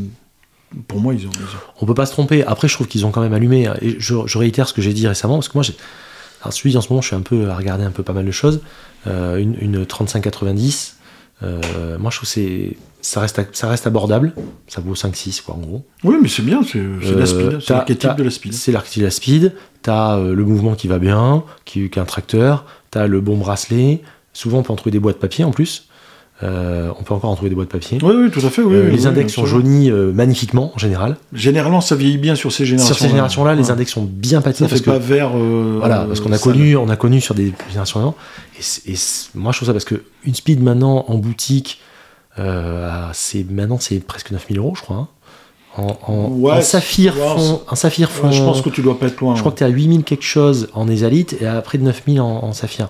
pour 0.87 0.99
moi, 0.99 1.13
ils 1.13 1.27
ont. 1.27 1.31
ils 1.33 1.45
On 1.81 1.85
peut 1.85 1.93
pas 1.93 2.05
se 2.05 2.11
tromper. 2.13 2.43
Après, 2.45 2.67
je 2.67 2.73
trouve 2.73 2.87
qu'ils 2.87 3.05
ont 3.05 3.11
quand 3.11 3.21
même 3.21 3.33
allumé. 3.33 3.67
hein. 3.67 3.75
Et 3.81 3.95
je, 3.99 4.15
réitère 4.37 4.67
ce 4.67 4.73
que 4.73 4.81
j'ai 4.81 4.93
dit 4.93 5.07
récemment, 5.07 5.35
parce 5.35 5.47
que 5.49 5.53
moi, 5.57 5.63
j'ai. 5.63 5.75
Alors, 6.41 6.51
celui 6.53 6.75
en 6.75 6.81
ce 6.81 6.89
moment, 6.89 7.01
je 7.01 7.07
suis 7.07 7.15
un 7.15 7.21
peu 7.21 7.49
à 7.49 7.55
regarder 7.55 7.83
un 7.83 7.91
peu 7.91 8.03
pas 8.03 8.13
mal 8.13 8.25
de 8.25 8.31
choses. 8.31 8.61
Une, 9.05 9.55
une 9.61 9.85
3590. 9.85 10.97
euh, 11.43 11.97
moi, 11.99 12.09
je 12.11 12.17
trouve 12.17 12.27
que 12.29 12.33
c'est. 12.33 12.75
Ça 13.05 13.19
reste, 13.19 13.41
ça 13.51 13.67
reste 13.67 13.85
abordable. 13.85 14.33
Ça 14.67 14.79
vaut 14.79 14.95
5-6, 14.95 15.41
quoi, 15.41 15.55
en 15.55 15.59
gros. 15.59 15.85
Oui, 16.05 16.15
mais 16.21 16.29
c'est 16.29 16.41
bien, 16.41 16.61
c'est 16.63 16.79
Euh, 16.79 16.99
l'archétype 17.69 17.99
t'as- 17.99 18.13
de 18.13 18.23
la 18.23 18.29
speed? 18.31 18.53
C'est 18.53 18.71
l'archétype 18.71 19.01
de 19.01 19.05
la 19.07 19.11
speed. 19.11 19.53
T'as 19.81 20.17
euh, 20.17 20.33
le 20.33 20.45
mouvement 20.45 20.73
qui 20.75 20.87
va 20.87 20.99
bien, 20.99 21.43
qui, 21.65 21.89
qui 21.89 21.99
est 21.99 22.01
un 22.01 22.05
tracteur. 22.05 22.65
T'as 22.91 23.05
le 23.07 23.19
bon 23.19 23.35
bracelet. 23.37 24.01
Souvent, 24.31 24.59
on 24.59 24.63
peut 24.63 24.71
en 24.71 24.77
trouver 24.77 24.91
des 24.91 24.99
boîtes 24.99 25.19
papier 25.19 25.43
en 25.43 25.51
plus. 25.51 25.89
Euh, 26.43 26.91
on 26.99 27.03
peut 27.03 27.13
encore 27.13 27.29
en 27.29 27.35
trouver 27.35 27.49
des 27.49 27.55
boîtes 27.55 27.69
papier. 27.69 27.99
Oui, 28.01 28.13
oui, 28.15 28.31
tout 28.31 28.39
à 28.45 28.49
fait. 28.49 28.61
Oui, 28.61 28.73
Euh, 28.73 28.85
oui, 28.85 28.91
les 28.95 29.01
oui, 29.01 29.07
index 29.07 29.33
sont 29.33 29.45
jaunis 29.45 29.91
euh, 29.91 30.11
magnifiquement 30.13 30.71
en 30.73 30.77
général. 30.79 31.17
Généralement, 31.33 31.81
ça 31.81 31.95
vieillit 31.95 32.17
bien 32.17 32.35
sur 32.35 32.51
ces 32.53 32.65
générations. 32.65 32.95
Sur 32.95 33.03
ces 33.03 33.09
générations-là, 33.09 33.53
les 33.53 33.65
Ouais. 33.65 33.71
index 33.71 33.91
sont 33.91 34.03
bien 34.03 34.39
Ça 34.39 34.45
patinés 34.45 34.69
fait 34.69 34.75
parce 34.75 34.81
que 34.81 34.89
pas 34.89 34.97
vert. 34.97 35.31
euh, 35.35 35.75
Voilà, 35.79 36.05
parce 36.05 36.21
qu'on 36.21 36.31
a 36.31 36.37
connu, 36.39 36.75
on 36.77 36.87
a 36.89 36.95
connu 36.95 37.19
sur 37.21 37.35
des 37.35 37.53
générations. 37.67 38.13
Et, 38.57 38.91
et 38.91 38.95
moi, 39.35 39.51
je 39.51 39.57
trouve 39.59 39.67
ça 39.67 39.73
parce 39.73 39.85
que 39.85 40.03
une 40.25 40.33
speed 40.35 40.61
maintenant 40.63 41.05
en 41.07 41.17
boutique, 41.17 41.79
euh, 42.39 43.07
c'est 43.13 43.43
maintenant 43.49 43.77
c'est 43.79 43.99
presque 43.99 44.31
9000 44.31 44.57
euros, 44.59 44.73
je 44.75 44.81
crois. 44.81 44.95
hein. 44.97 45.07
En, 45.75 45.97
en- 46.07 46.27
Ouais, 46.29 46.51
en 46.53 46.61
saphir 46.61 47.15
fond, 47.15 47.61
en 47.67 47.75
saphir 47.75 48.11
fond. 48.11 48.27
Ouais, 48.27 48.33
je 48.33 48.43
pense 48.43 48.61
que 48.61 48.69
tu 48.69 48.81
dois 48.83 48.99
pas 48.99 49.07
être 49.07 49.19
loin. 49.21 49.33
je 49.35 49.39
crois 49.39 49.51
que 49.51 49.57
tu 49.57 49.63
es 49.63 49.67
à 49.67 49.69
8000 49.71 50.03
quelque 50.03 50.23
chose 50.23 50.69
en 50.73 50.87
ésalite 50.87 51.35
et 51.41 51.47
à 51.47 51.59
près 51.61 51.79
de 51.79 51.83
9000 51.83 52.21
en, 52.21 52.27
en 52.43 52.53
saphir. 52.53 52.89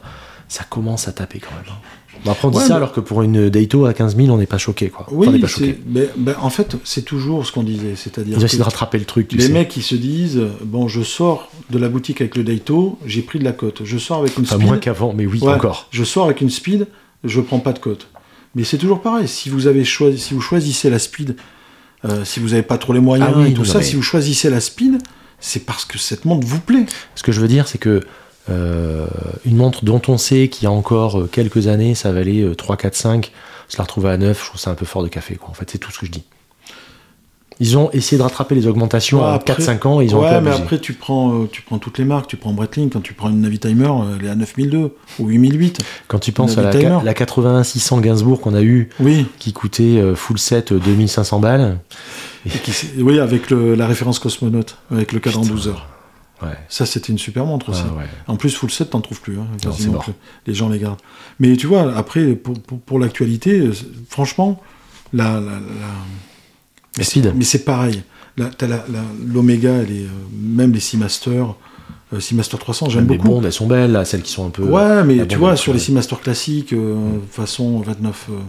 Ça 0.50 0.66
commence 0.70 1.08
à 1.08 1.14
taper 1.14 1.40
quand 1.40 1.52
même. 1.56 1.64
hein. 1.70 1.80
Bon, 2.26 2.32
après, 2.32 2.48
on 2.48 2.52
dit 2.52 2.60
ça 2.60 2.68
mais- 2.70 2.74
alors 2.76 2.92
que 2.94 3.00
pour 3.00 3.22
une 3.24 3.50
Daito 3.50 3.86
à 3.86 3.94
15 3.94 4.16
000, 4.18 4.30
on 4.30 4.38
n'est 4.38 4.46
pas 4.46 4.58
choqué. 4.58 4.90
Quoi. 4.90 5.06
Enfin, 5.08 5.16
on 5.18 5.22
n'est 5.24 5.28
Oui, 5.30 5.40
pas 5.40 5.48
choqué. 5.48 5.80
mais, 5.88 6.10
ben, 6.18 6.36
en 6.42 6.50
fait, 6.50 6.76
c'est 6.84 7.02
toujours 7.04 7.46
ce 7.46 7.52
qu'on 7.54 7.64
disait. 7.64 7.96
C'est-à-dire 7.96 8.38
Ils 8.38 8.42
ont 8.42 8.46
essayé 8.46 8.58
que 8.60 8.64
de 8.64 8.70
rattraper 8.70 8.98
le 9.00 9.06
truc, 9.06 9.30
tu 9.30 9.38
les 9.38 9.48
sais. 9.48 9.52
mecs 9.54 9.70
qui 9.70 9.82
se 9.82 9.96
disent 9.96 10.42
Bon, 10.64 10.88
je 10.90 11.02
sors 11.02 11.50
de 11.70 11.78
la 11.80 11.88
boutique 11.90 12.20
avec 12.22 12.36
le 12.36 12.44
Daito, 12.44 12.98
j'ai 13.06 13.22
pris 13.24 13.40
de 13.40 13.44
la 13.46 13.52
cote. 13.54 13.82
Je 13.86 13.98
sors 13.98 14.20
avec 14.20 14.38
une 14.38 14.44
Enfin, 14.44 14.56
speed. 14.56 14.68
moins 14.68 14.78
qu'avant, 14.78 15.14
mais 15.14 15.26
oui, 15.26 15.40
encore. 15.48 15.88
Je 15.92 16.04
sors 16.04 16.26
avec 16.26 16.40
une 16.42 16.50
speed, 16.50 16.88
je 17.24 17.42
prends 17.42 17.60
pas 17.60 17.74
de 17.74 17.80
cote. 17.80 18.08
Mais 18.56 18.64
c'est 18.64 18.78
toujours 18.78 19.02
pareil. 19.02 19.28
Si 19.28 19.50
vous 19.50 19.68
avez 19.68 19.84
choisi, 19.84 20.20
si 20.20 20.34
vous 20.34 20.42
choisissez 20.42 20.90
la 20.90 21.00
speed, 21.00 21.36
euh, 22.06 22.24
si 22.26 22.40
vous 22.40 22.50
n'avez 22.50 22.62
pas 22.64 22.78
trop 22.78 22.94
les 22.94 23.00
moyens 23.00 23.32
Ah 23.34 23.40
oui, 23.40 23.52
et 23.52 23.54
tout 23.54 23.62
non, 23.64 23.68
ça, 23.68 23.80
mais- 23.80 23.84
si 23.84 23.96
vous 23.96 24.02
choisissez 24.02 24.50
la 24.50 24.60
speed, 24.60 24.98
c'est 25.40 25.66
parce 25.66 25.86
que 25.86 25.98
cette 25.98 26.26
montre 26.26 26.46
vous 26.46 26.60
plaît. 26.60 26.86
Ce 27.16 27.24
que 27.24 27.32
je 27.32 27.40
veux 27.42 27.48
dire, 27.48 27.68
c'est 27.68 27.78
que 27.78 28.02
euh, 28.50 29.08
une 29.46 29.56
montre 29.56 29.86
dont 29.86 30.02
on 30.08 30.18
sait 30.18 30.50
qu'il 30.50 30.64
y 30.66 30.68
a 30.68 30.72
encore 30.72 31.22
euh, 31.22 31.30
quelques 31.32 31.68
années, 31.68 31.96
ça 31.96 32.12
valait 32.12 32.42
euh, 32.42 32.56
3, 32.56 32.76
4, 32.78 32.96
5, 32.96 33.32
se 33.70 33.78
la 33.78 33.84
retrouver 33.84 34.10
à 34.10 34.18
9, 34.18 34.40
je 34.42 34.50
trouve 34.50 34.60
ça 34.60 34.70
un 34.72 34.76
peu 34.76 34.86
fort 34.86 35.02
de 35.04 35.08
café. 35.08 35.36
Quoi. 35.36 35.50
En 35.50 35.54
fait, 35.54 35.70
c'est 35.72 35.78
tout 35.78 35.92
ce 35.92 36.00
que 36.00 36.06
je 36.06 36.12
dis. 36.12 36.24
Ils 37.60 37.78
ont 37.78 37.90
essayé 37.92 38.18
de 38.18 38.24
rattraper 38.24 38.56
les 38.56 38.68
augmentations 38.68 39.20
Ouais, 39.24 39.32
après- 39.34 39.54
4-5 39.54 39.86
ans 39.88 40.02
et 40.02 40.06
ils 40.06 40.16
ont 40.16 40.22
ouais, 40.22 40.30
mais 40.42 40.50
abusé. 40.50 40.64
après, 40.64 40.80
tu 40.80 40.94
prends, 40.94 41.44
euh, 41.44 41.50
tu 41.52 41.62
prends 41.62 41.78
toutes 41.78 41.98
les 41.98 42.06
marques. 42.06 42.28
Tu 42.28 42.36
prends 42.38 42.52
Breitling, 42.54 42.90
quand 42.90 43.02
tu 43.02 43.14
prends 43.14 43.30
une 43.30 43.42
Navitimer, 43.42 43.86
euh, 43.88 44.18
elle 44.20 44.26
est 44.26 44.30
à 44.30 44.36
9002 44.36 44.92
ou 45.20 45.28
8008. 45.28 45.80
Quand 46.08 46.20
tu 46.20 46.32
penses 46.32 46.58
à 46.58 46.64
la, 46.64 46.72
la 47.04 47.14
81-600 47.14 48.02
Gainsbourg 48.02 48.42
qu'on 48.42 48.54
a 48.56 48.62
eu, 48.62 48.90
Oui, 49.00 49.28
qui 49.40 49.54
coûtait 49.54 49.98
euh, 49.98 50.16
full 50.16 50.40
set 50.40 50.72
euh, 50.72 50.80
2500 50.80 51.40
balles, 51.40 51.80
et 52.46 52.50
qui 52.50 52.74
oui 53.00 53.20
avec 53.20 53.50
le- 53.50 53.76
la 53.76 53.88
référence 53.88 54.20
cosmonaute, 54.20 54.78
avec 54.92 55.12
le 55.14 55.20
cadran 55.20 55.42
Putain. 55.42 55.54
12 55.54 55.68
heures. 55.70 55.88
ouais, 56.42 56.50
Ça, 56.70 56.86
c'était 56.86 57.12
une 57.14 57.20
super 57.20 57.46
montre 57.46 57.70
aussi. 57.70 57.84
ouais. 57.84 58.06
En 58.28 58.36
plus, 58.36 58.50
full 58.56 58.72
set, 58.72 58.90
t'en 58.90 59.00
trouves 59.02 59.22
plus. 59.22 59.38
hein, 59.40 59.48
Non, 59.66 59.92
mort. 59.94 60.06
Les 60.48 60.54
gens 60.54 60.70
les 60.70 60.80
gardent. 60.80 61.00
Mais 61.40 61.56
tu 61.56 61.68
vois, 61.68 61.96
après, 61.96 62.34
pour, 62.34 62.60
pour, 62.60 62.80
pour 62.80 63.00
l'actualité, 63.00 63.70
franchement, 64.10 64.60
la, 65.14 65.34
la, 65.36 65.40
la- 65.40 65.60
Mais 66.98 67.04
speed. 67.04 67.34
mais 67.36 67.44
c'est 67.44 67.64
pareil. 67.66 68.04
La- 68.38 68.50
la- 68.62 68.68
la- 68.68 68.84
L'Omega, 69.26 69.78
est, 69.84 69.90
euh, 69.92 70.08
même 70.36 70.72
les 70.74 70.80
Seamaster, 70.80 71.44
euh, 72.14 72.20
Seamaster 72.20 72.58
300, 72.58 72.90
j'aime 72.90 73.08
les 73.08 73.18
beaucoup. 73.18 73.30
blondes, 73.30 73.46
elles 73.46 73.52
sont 73.54 73.68
belles, 73.68 73.92
là, 73.92 74.06
celles 74.06 74.24
qui 74.24 74.32
sont 74.32 74.48
un 74.48 74.50
peu. 74.50 74.64
Ouais, 74.64 75.04
mais 75.04 75.16
la 75.16 75.26
tu 75.26 75.38
vois, 75.38 75.56
sur 75.56 75.74
les 75.74 75.80
Seamaster 75.80 76.16
classiques, 76.22 76.74
euh, 76.74 76.96
façon 77.30 77.80
29, 77.82 78.28
euh, 78.32 78.40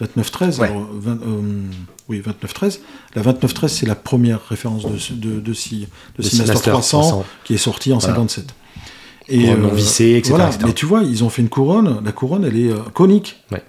29-13, 0.00 0.58
Ouais. 0.60 0.68
alors, 0.68 0.88
20, 0.92 1.12
euh, 1.22 1.62
oui, 2.08 2.20
29-13, 2.20 2.80
la 3.14 3.22
29-13, 3.22 3.68
c'est 3.72 3.86
la 3.86 3.94
première 3.94 4.40
référence 4.48 4.84
de, 4.84 5.14
de, 5.14 5.40
de, 5.40 5.52
Seamaster 5.54 6.22
Seamaster 6.22 6.70
300, 6.70 7.00
300. 7.00 7.24
qui 7.44 7.54
est 7.54 7.58
sorti 7.58 7.92
en 7.92 7.98
Voilà. 7.98 8.14
57. 8.14 8.54
Couronne 9.28 9.60
non 9.62 9.68
vissée, 9.74 10.10
etc., 10.12 10.30
Voilà, 10.30 10.46
etc. 10.48 10.62
mais 10.66 10.72
tu 10.72 10.86
vois, 10.86 11.02
ils 11.02 11.24
ont 11.24 11.28
fait 11.28 11.42
une 11.42 11.48
couronne, 11.48 12.00
la 12.04 12.12
couronne, 12.12 12.44
elle 12.44 12.56
est 12.56 12.70
euh, 12.70 12.76
conique. 12.94 13.42
Ouais. 13.50 13.62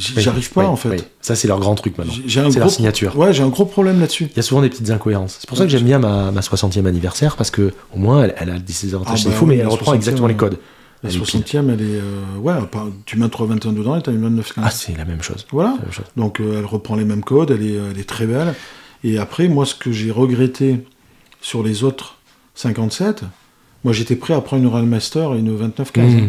J- 0.00 0.12
Oui, 0.16 0.22
J'arrive 0.22 0.50
pas, 0.50 0.60
oui, 0.62 0.66
en 0.66 0.76
fait. 0.76 0.88
oui. 0.88 0.96
Ça, 1.20 1.34
c'est 1.36 1.46
leur 1.48 1.60
grand 1.60 1.74
truc 1.74 1.96
maintenant. 1.98 2.12
C'est 2.26 2.40
gros... 2.42 2.58
leur 2.58 2.70
signature. 2.70 3.16
Ouais, 3.18 3.32
j'ai 3.32 3.42
un 3.42 3.48
gros 3.48 3.64
problème 3.66 4.00
là-dessus. 4.00 4.28
Il 4.30 4.36
y 4.36 4.40
a 4.40 4.42
souvent 4.42 4.62
des 4.62 4.68
petites 4.70 4.90
incohérences. 4.90 5.36
C'est 5.40 5.48
pour 5.48 5.58
ça 5.58 5.64
que 5.64 5.70
j'aime 5.70 5.84
bien 5.84 5.98
ma, 5.98 6.30
ma 6.30 6.40
60e 6.40 6.86
anniversaire, 6.86 7.36
parce 7.36 7.50
que 7.50 7.72
au 7.94 7.98
moins, 7.98 8.24
elle, 8.24 8.34
elle 8.38 8.50
a 8.50 8.58
des 8.58 8.94
avantages, 8.94 9.14
Ah 9.14 9.22
c'est 9.22 9.28
bah 9.30 9.34
fou, 9.36 9.44
oui, 9.44 9.56
mais 9.56 9.58
elle 9.62 9.68
reprend 9.68 9.92
60e, 9.92 9.96
exactement 9.96 10.26
les 10.28 10.36
codes. 10.36 10.58
La 11.02 11.08
Elle 11.10 11.16
est 11.16 11.18
60e, 11.18 11.70
elle 11.70 11.80
est... 11.80 11.84
euh, 12.00 12.38
ouais, 12.40 12.52
tu 13.06 13.16
mets 13.18 13.24
un 13.24 13.28
321 13.30 13.72
dedans 13.72 13.96
et 13.96 14.02
t'as 14.02 14.12
une 14.12 14.20
2915. 14.20 14.64
Ah, 14.66 14.70
c'est 14.70 14.96
la 14.96 15.04
même 15.04 15.22
chose. 15.22 15.46
voilà. 15.50 15.70
C'est 15.72 15.78
la 15.78 15.84
même 15.84 15.92
chose. 15.94 16.04
Donc 16.16 16.40
euh, 16.40 16.58
elle 16.58 16.66
reprend 16.66 16.94
les 16.96 17.04
mêmes 17.06 17.22
codes, 17.24 17.50
elle 17.50 17.62
est, 17.66 17.74
elle 17.90 17.98
est 17.98 18.08
très 18.08 18.26
belle. 18.26 18.54
Et 19.02 19.18
après, 19.18 19.48
moi, 19.48 19.64
ce 19.64 19.74
que 19.74 19.92
j'ai 19.92 20.10
regretté 20.10 20.84
sur 21.40 21.62
les 21.62 21.84
autres 21.84 22.16
57, 22.54 23.22
moi 23.84 23.92
j'étais 23.94 24.16
prêt 24.16 24.34
à 24.34 24.40
prendre 24.42 24.62
une 24.62 24.68
Real 24.68 24.84
Master 24.84 25.32
et 25.34 25.38
une 25.38 25.46
2915. 25.46 26.14
Mmh. 26.14 26.28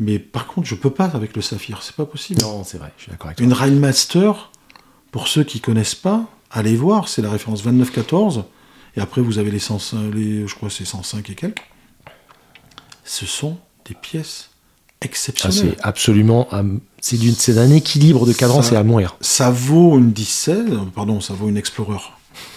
Mais 0.00 0.18
par 0.18 0.46
contre, 0.46 0.66
je 0.66 0.74
peux 0.74 0.90
pas 0.90 1.04
avec 1.04 1.36
le 1.36 1.42
saphir, 1.42 1.82
c'est 1.82 1.94
pas 1.94 2.06
possible. 2.06 2.40
Non, 2.40 2.64
c'est 2.64 2.78
vrai, 2.78 2.90
je 2.96 3.02
suis 3.02 3.10
d'accord 3.10 3.26
avec 3.26 3.36
toi. 3.36 3.46
Une 3.46 3.52
pour 5.12 5.28
ceux 5.28 5.44
qui 5.44 5.60
connaissent 5.60 5.94
pas, 5.94 6.24
allez 6.50 6.74
voir, 6.74 7.08
c'est 7.08 7.20
la 7.22 7.30
référence 7.30 7.62
2914. 7.62 8.44
Et 8.96 9.00
après, 9.00 9.20
vous 9.20 9.38
avez 9.38 9.50
les, 9.50 9.58
105, 9.58 10.12
les 10.14 10.46
je 10.48 10.54
crois 10.54 10.70
c'est 10.70 10.84
105 10.86 11.28
et 11.30 11.34
quelques. 11.34 11.62
Ce 13.04 13.26
sont 13.26 13.58
des 13.86 13.94
pièces 13.94 14.48
Ah, 15.02 15.06
exceptionnelles. 15.06 15.74
c'est 15.78 15.82
absolument. 15.82 16.48
c'est 17.00 17.16
d'une- 17.18 17.34
c'est 17.34 17.54
d'un 17.54 17.70
équilibre 17.70 18.26
de 18.26 18.32
cadran, 18.32 18.62
c'est 18.62 18.76
à 18.76 18.82
mourir. 18.84 19.16
ça 19.20 19.50
vaut 19.50 19.98
une 19.98 20.12
10-16, 20.12 20.64
pardon, 20.94 21.20
ça 21.20 21.34
vaut 21.34 21.48
une 21.48 21.56
Explorer 21.56 21.98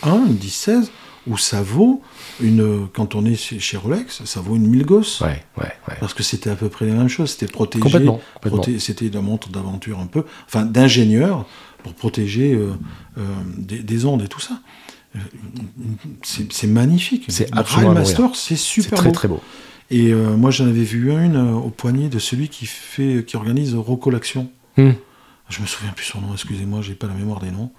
1, 0.04 0.26
une 0.28 0.36
10-16, 0.38 0.90
ou 1.28 1.38
ça 1.38 1.62
vaut 1.62 2.02
une, 2.42 2.88
quand 2.94 3.16
on 3.16 3.26
est 3.26 3.36
chez, 3.36 3.60
chez 3.60 3.78
Rolex, 3.78 4.24
ça 4.26 4.42
vaut 4.42 4.56
une 4.56 4.68
1000 4.68 4.86
gosses. 4.86 5.22
Ouais, 5.22 5.44
ouais, 5.58 5.64
ouais. 5.88 5.96
Parce 6.00 6.14
que 6.14 6.24
c'était 6.24 6.50
à 6.50 6.56
peu 6.56 6.70
près 6.70 6.86
la 6.86 6.94
même 6.94 7.08
chose, 7.10 7.32
c'était 7.32 7.52
protégé. 7.52 7.82
Complètement, 7.84 8.20
proté- 8.42 8.80
c'était 8.80 9.08
une 9.08 9.22
montre 9.22 9.50
d'aventure 9.50 10.00
un 10.00 10.08
peu, 10.08 10.24
enfin 10.48 10.66
d'ingénieur, 10.66 11.46
pour 11.84 11.94
protéger 11.94 12.54
euh, 12.54 12.72
euh, 13.18 13.22
des, 13.58 13.80
des 13.84 14.06
ondes 14.06 14.22
et 14.24 14.28
tout 14.28 14.40
ça. 14.40 14.60
Euh, 15.16 15.20
C'est 16.24 16.68
magnifique. 16.68 17.26
C'est 17.28 17.50
absolument. 17.56 17.94
Master, 17.94 18.36
c'est 18.36 18.56
super 18.56 18.98
très 18.98 19.10
beau. 19.10 19.14
très 19.16 19.28
beau. 19.28 19.42
Et 19.92 20.12
euh, 20.12 20.36
moi, 20.36 20.50
j'en 20.50 20.66
avais 20.66 20.84
vu 20.84 21.12
une 21.12 21.38
au 21.38 21.70
poignet 21.70 22.10
de 22.10 22.18
celui 22.20 22.48
qui 22.50 22.66
fait, 22.66 23.24
qui 23.28 23.36
organise 23.36 23.76
Rocco 23.76 24.10
l'Action. 24.10 24.50
Hmm. 24.78 24.92
Je 25.50 25.62
me 25.62 25.68
souviens 25.68 25.92
plus 25.92 26.06
son 26.06 26.22
nom, 26.22 26.34
excusez-moi, 26.34 26.82
j'ai 26.82 26.96
pas 26.96 27.06
la 27.08 27.14
mémoire 27.14 27.40
des 27.40 27.52
noms. 27.52 27.70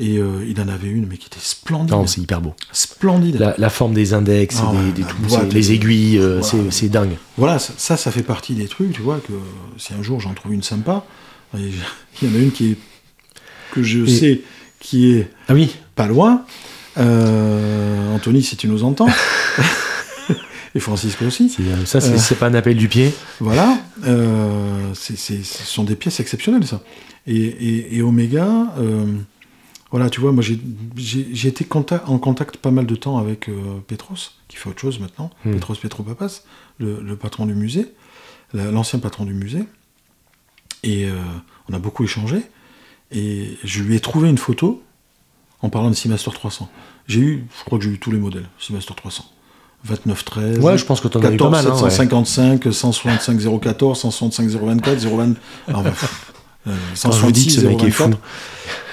Et 0.00 0.18
euh, 0.18 0.44
il 0.48 0.60
en 0.60 0.68
avait 0.68 0.86
une, 0.88 1.06
mais 1.06 1.16
qui 1.16 1.26
était 1.26 1.40
splendide. 1.40 1.90
Non, 1.90 2.06
c'est 2.06 2.20
hyper 2.20 2.40
beau. 2.40 2.54
splendide. 2.72 3.36
La, 3.36 3.54
la 3.58 3.68
forme 3.68 3.94
des 3.94 4.14
index, 4.14 4.58
Ah 4.62 4.72
des, 4.72 5.02
des 5.02 5.08
tout- 5.08 5.16
boîte, 5.22 5.52
les 5.52 5.72
aiguilles, 5.72 6.18
euh, 6.18 6.40
voilà. 6.40 6.70
c'est- 6.70 6.88
dingue. 6.88 7.16
Voilà, 7.36 7.58
ça, 7.58 7.72
ça, 7.76 7.96
ça 7.96 8.12
fait 8.12 8.22
partie 8.22 8.54
des 8.54 8.68
trucs, 8.68 8.92
tu 8.92 9.00
vois, 9.02 9.18
que 9.18 9.32
si 9.76 9.94
un 9.94 10.02
jour 10.02 10.20
j'en 10.20 10.34
trouve 10.34 10.52
une 10.52 10.62
sympa, 10.62 11.04
il 11.58 11.72
y 12.22 12.26
en 12.30 12.34
a 12.34 12.38
une 12.38 12.52
qui 12.52 12.70
est, 12.72 12.76
que 13.72 13.82
je 13.82 14.04
Et- 14.04 14.06
sais 14.18 14.40
qui 14.78 15.10
est 15.12 15.30
Ah 15.48 15.54
oui, 15.54 15.74
pas 15.96 16.06
loin. 16.06 16.44
Euh, 16.96 18.14
Anthony, 18.14 18.42
si 18.44 18.56
tu 18.56 18.68
nous 18.68 18.84
entends. 18.84 19.08
et 20.74 20.80
Francisco 20.80 21.24
aussi. 21.24 21.52
euh, 21.60 21.84
ça 21.84 22.00
c'est 22.00 22.34
Euh. 22.34 22.36
pas 22.38 22.46
un 22.46 22.54
appel 22.54 22.76
du 22.76 22.88
pied. 22.88 23.12
Voilà, 23.40 23.78
euh, 24.06 24.94
ce 24.94 25.14
sont 25.42 25.84
des 25.84 25.96
pièces 25.96 26.20
exceptionnelles, 26.20 26.66
ça. 26.66 26.82
Et, 27.26 27.36
et, 27.36 27.96
et 27.96 28.02
Omega, 28.02 28.48
euh, 28.78 29.04
voilà, 29.90 30.10
tu 30.10 30.20
vois, 30.20 30.32
moi 30.32 30.42
j'ai- 30.42 31.46
été 31.48 31.64
conta- 31.64 32.02
en 32.06 32.18
contact 32.18 32.56
pas 32.58 32.70
mal 32.70 32.86
de 32.86 32.94
temps 32.94 33.18
avec 33.18 33.48
euh, 33.48 33.54
Petros, 33.86 34.16
qui 34.48 34.56
fait 34.56 34.68
autre 34.68 34.80
chose 34.80 34.98
maintenant, 35.00 35.30
Hmm. 35.44 35.52
Petros 35.52 35.74
Petropapas, 35.76 36.42
le, 36.78 37.00
le 37.02 37.16
patron 37.16 37.46
du 37.46 37.54
musée, 37.54 37.92
la- 38.52 38.70
l'ancien 38.70 38.98
patron 38.98 39.24
du 39.24 39.34
musée. 39.34 39.64
Et 40.82 41.06
euh, 41.06 41.14
on 41.68 41.74
a 41.74 41.78
beaucoup 41.78 42.04
échangé. 42.04 42.42
Et 43.10 43.56
je 43.64 43.82
lui 43.82 43.96
ai 43.96 44.00
trouvé 44.00 44.28
une 44.28 44.38
photo 44.38 44.82
en 45.62 45.70
parlant 45.70 45.90
de 45.90 45.94
Seamaster 45.94 46.30
300. 46.32 46.70
J'ai 47.06 47.20
eu, 47.20 47.46
je 47.58 47.64
crois 47.64 47.78
que 47.78 47.84
j'ai 47.84 47.90
eu 47.90 47.98
tous 47.98 48.10
les 48.12 48.18
modèles, 48.18 48.48
Seamaster 48.58 48.94
300. 48.94 49.24
29 49.84 50.24
13 50.24 50.58
Ouais, 50.58 50.76
je 50.76 50.84
pense 50.84 51.00
que 51.00 51.06
t'en 51.08 51.20
as 51.20 51.32
eu 51.32 51.36
pas 51.36 51.44
14 51.50 51.52
mal. 51.52 51.66
hein, 51.66 51.82
ouais. 51.82 51.90
755, 51.90 52.72
165 52.72 53.60
014, 53.60 53.98
165 54.00 54.48
024, 54.50 54.98
020. 54.98 55.34
alors, 55.68 55.82
bah, 55.82 55.90
pff, 55.90 56.32
euh, 56.66 56.76
Quand 57.02 57.12
je 57.12 57.20
vous 57.22 57.32
dis 57.32 57.46
que 57.46 57.52
ce 57.52 57.60
mec 57.66 57.82
est 57.84 57.90
fou. 57.90 58.02
024. 58.04 58.18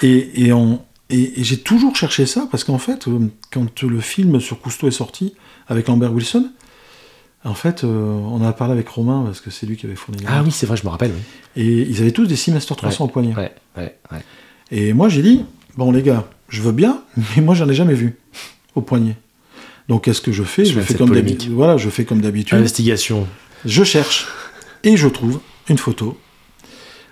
Et, 0.04 0.46
et, 0.46 0.54
on- 0.54 0.82
et- 1.10 1.40
et 1.40 1.44
j'ai 1.44 1.58
toujours 1.58 1.96
cherché 1.96 2.26
ça 2.26 2.48
parce 2.50 2.64
qu'en 2.64 2.78
fait, 2.80 3.08
euh, 3.08 3.28
quand 3.52 3.84
le 3.84 4.00
film 4.00 4.40
sur 4.40 4.60
Cousteau 4.60 4.88
est 4.88 4.92
sorti 4.92 5.34
avec 5.68 5.88
Lambert 5.88 6.14
Wilson, 6.14 6.50
en 7.44 7.54
fait, 7.54 7.84
euh, 7.84 7.88
on 7.88 8.36
en 8.38 8.44
a 8.44 8.54
parlé 8.54 8.74
avec 8.74 8.90
Romain 8.90 9.24
parce 9.26 9.40
que 9.40 9.52
c'est 9.52 9.66
lui 9.68 9.78
qui 9.78 9.86
avait 9.86 9.96
fourni 9.96 10.24
Ah 10.28 10.42
oui, 10.44 10.52
c'est 10.52 10.66
vrai, 10.66 10.78
je 10.78 10.84
me 10.84 10.90
rappelle. 10.90 11.12
Oui. 11.56 11.62
Et 11.64 11.82
ils 11.88 12.02
avaient 12.02 12.12
tous 12.12 12.26
des 12.26 12.36
Seamaster 12.36 12.76
300 12.76 13.06
au 13.06 13.08
poignet. 13.08 13.36
Ouais, 13.36 13.54
ouais, 13.78 13.96
ouais. 14.12 14.24
Et 14.72 14.94
moi, 14.94 15.10
j'ai 15.10 15.22
dit, 15.22 15.46
bon, 15.78 15.92
les 15.92 16.02
gars, 16.02 16.28
je 16.50 16.62
veux 16.64 16.72
bien, 16.72 17.04
mais 17.36 17.42
moi 17.44 17.54
j'en 17.56 17.70
ai 17.70 17.76
jamais 17.76 17.94
vu 17.94 18.18
au 18.74 18.82
poignet. 18.82 19.16
Donc 19.88 20.06
qu'est-ce 20.06 20.22
que 20.22 20.32
je 20.32 20.42
fais? 20.44 20.66
Je 20.66 20.74
Je 20.74 20.80
fais 20.80 20.96
comme 20.96 21.12
d'habitude. 21.14 21.52
Voilà, 21.52 21.78
je 21.78 21.90
fais 21.92 22.06
comme 22.06 22.20
d'habitude. 22.22 22.58
Investigation. 22.58 23.28
Je 23.66 23.84
cherche 23.84 24.28
et 24.84 24.98
je 24.98 25.08
trouve 25.08 25.40
une 25.70 25.78
photo 25.78 26.18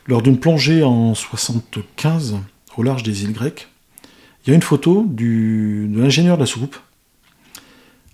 lors 0.07 0.23
d'une 0.23 0.39
plongée 0.39 0.81
en 0.83 1.13
75 1.13 2.37
au 2.75 2.81
large 2.83 3.03
des 3.03 3.23
îles 3.23 3.33
grecques. 3.33 3.67
Il 4.45 4.49
y 4.49 4.53
a 4.53 4.55
une 4.55 4.61
photo 4.61 5.05
du, 5.07 5.87
de 5.89 6.01
l'ingénieur 6.01 6.35
de 6.37 6.41
la 6.41 6.45
soucoupe 6.45 6.75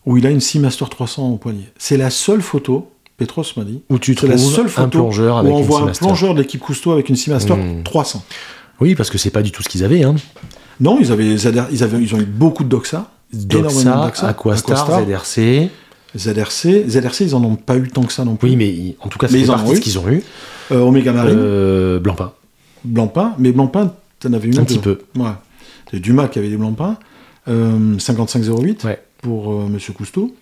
où 0.05 0.17
il 0.17 0.25
a 0.25 0.29
une 0.29 0.41
Seamaster 0.41 0.85
300 0.89 1.29
au 1.31 1.37
poignet. 1.37 1.71
C'est 1.77 1.97
la 1.97 2.09
seule 2.09 2.41
photo, 2.41 2.91
Petros 3.17 3.43
m'a 3.57 3.63
dit, 3.63 3.81
Où 3.89 3.99
tu 3.99 4.15
c'est 4.15 4.27
la 4.27 4.35
trouves 4.35 4.53
seule 4.55 4.65
un 4.65 4.69
photo 4.69 4.99
plongeur 4.99 5.35
où 5.35 5.39
avec 5.39 5.51
on 5.53 5.59
une 5.59 5.65
voit 5.65 5.81
un 5.81 5.87
plongeur 5.91 6.33
de 6.33 6.39
l'équipe 6.41 6.61
Cousteau 6.61 6.91
avec 6.91 7.09
une 7.09 7.15
Seamaster 7.15 7.55
Hmm. 7.55 7.83
300. 7.83 8.23
Oui, 8.79 8.95
parce 8.95 9.09
que 9.09 9.17
c'est 9.17 9.29
pas 9.31 9.41
du 9.41 9.51
tout 9.51 9.61
ce 9.61 9.69
qu'ils 9.69 9.83
avaient. 9.83 10.03
Hein. 10.03 10.15
Non, 10.79 10.99
ils, 11.01 11.11
avaient, 11.11 11.27
ils, 11.27 11.47
avaient, 11.47 11.61
ils, 11.71 11.83
avaient- 11.83 12.01
ils 12.01 12.15
ont 12.15 12.19
eu 12.19 12.25
beaucoup 12.25 12.63
de 12.63 12.69
Doxa. 12.69 13.11
Doxa, 13.33 13.83
Doxa, 13.83 14.27
Aquastar, 14.29 14.29
Aquastar. 14.89 15.05
ZRC. 15.05 15.69
ZRC. 16.17 16.85
ZRC, 16.89 17.21
ils 17.25 17.35
en 17.35 17.43
ont 17.43 17.55
pas 17.55 17.75
eu 17.77 17.89
tant 17.89 18.03
que 18.03 18.13
ça 18.13 18.23
non 18.23 18.35
plus. 18.35 18.49
Oui, 18.51 18.55
mais 18.55 18.95
en 19.01 19.09
tout 19.09 19.19
cas, 19.19 19.27
c'est 19.27 19.43
partie 19.45 19.71
eu. 19.73 19.75
ce 19.75 19.81
qu'ils 19.81 19.99
ont 19.99 20.07
eu. 20.09 20.23
Euh, 20.71 20.79
Omega 20.79 21.11
Marine, 21.11 21.35
Euh, 21.37 21.99
Blancpain. 21.99 22.31
Blancpain. 22.85 23.33
Mais 23.37 23.51
Blancpain, 23.51 23.93
t'en 24.19 24.31
avais 24.33 24.47
une 24.47 24.57
Un 24.57 24.61
ou 24.61 24.65
petit 24.65 24.79
peu. 24.79 24.99
Ouais. 25.17 25.27
C'est 25.91 25.99
Dumas 25.99 26.27
qui 26.27 26.39
avait 26.39 26.49
des 26.49 26.57
Blancpains. 26.57 26.97
Euh, 27.47 27.97
5508 27.97 28.83
Ouais. 28.83 29.01
pour 29.21 29.51
euh, 29.53 29.65
Monsieur 29.67 29.93
Cousteau. 29.93 30.35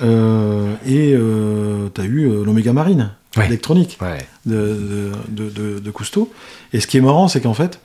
Euh, 0.00 0.74
et 0.86 1.12
euh, 1.14 1.88
t'as 1.88 2.04
eu 2.04 2.28
euh, 2.28 2.44
l'Omega 2.44 2.72
Marine 2.72 3.10
Ouais. 3.36 3.46
électronique 3.46 3.98
Ouais. 4.00 4.18
de, 4.46 5.12
de, 5.28 5.50
de- 5.50 5.78
de 5.80 5.90
Cousteau. 5.90 6.32
Et 6.72 6.80
ce 6.80 6.86
qui 6.86 6.96
est 6.96 7.00
marrant, 7.00 7.28
c'est 7.28 7.40
qu'en 7.40 7.54
fait, 7.54 7.80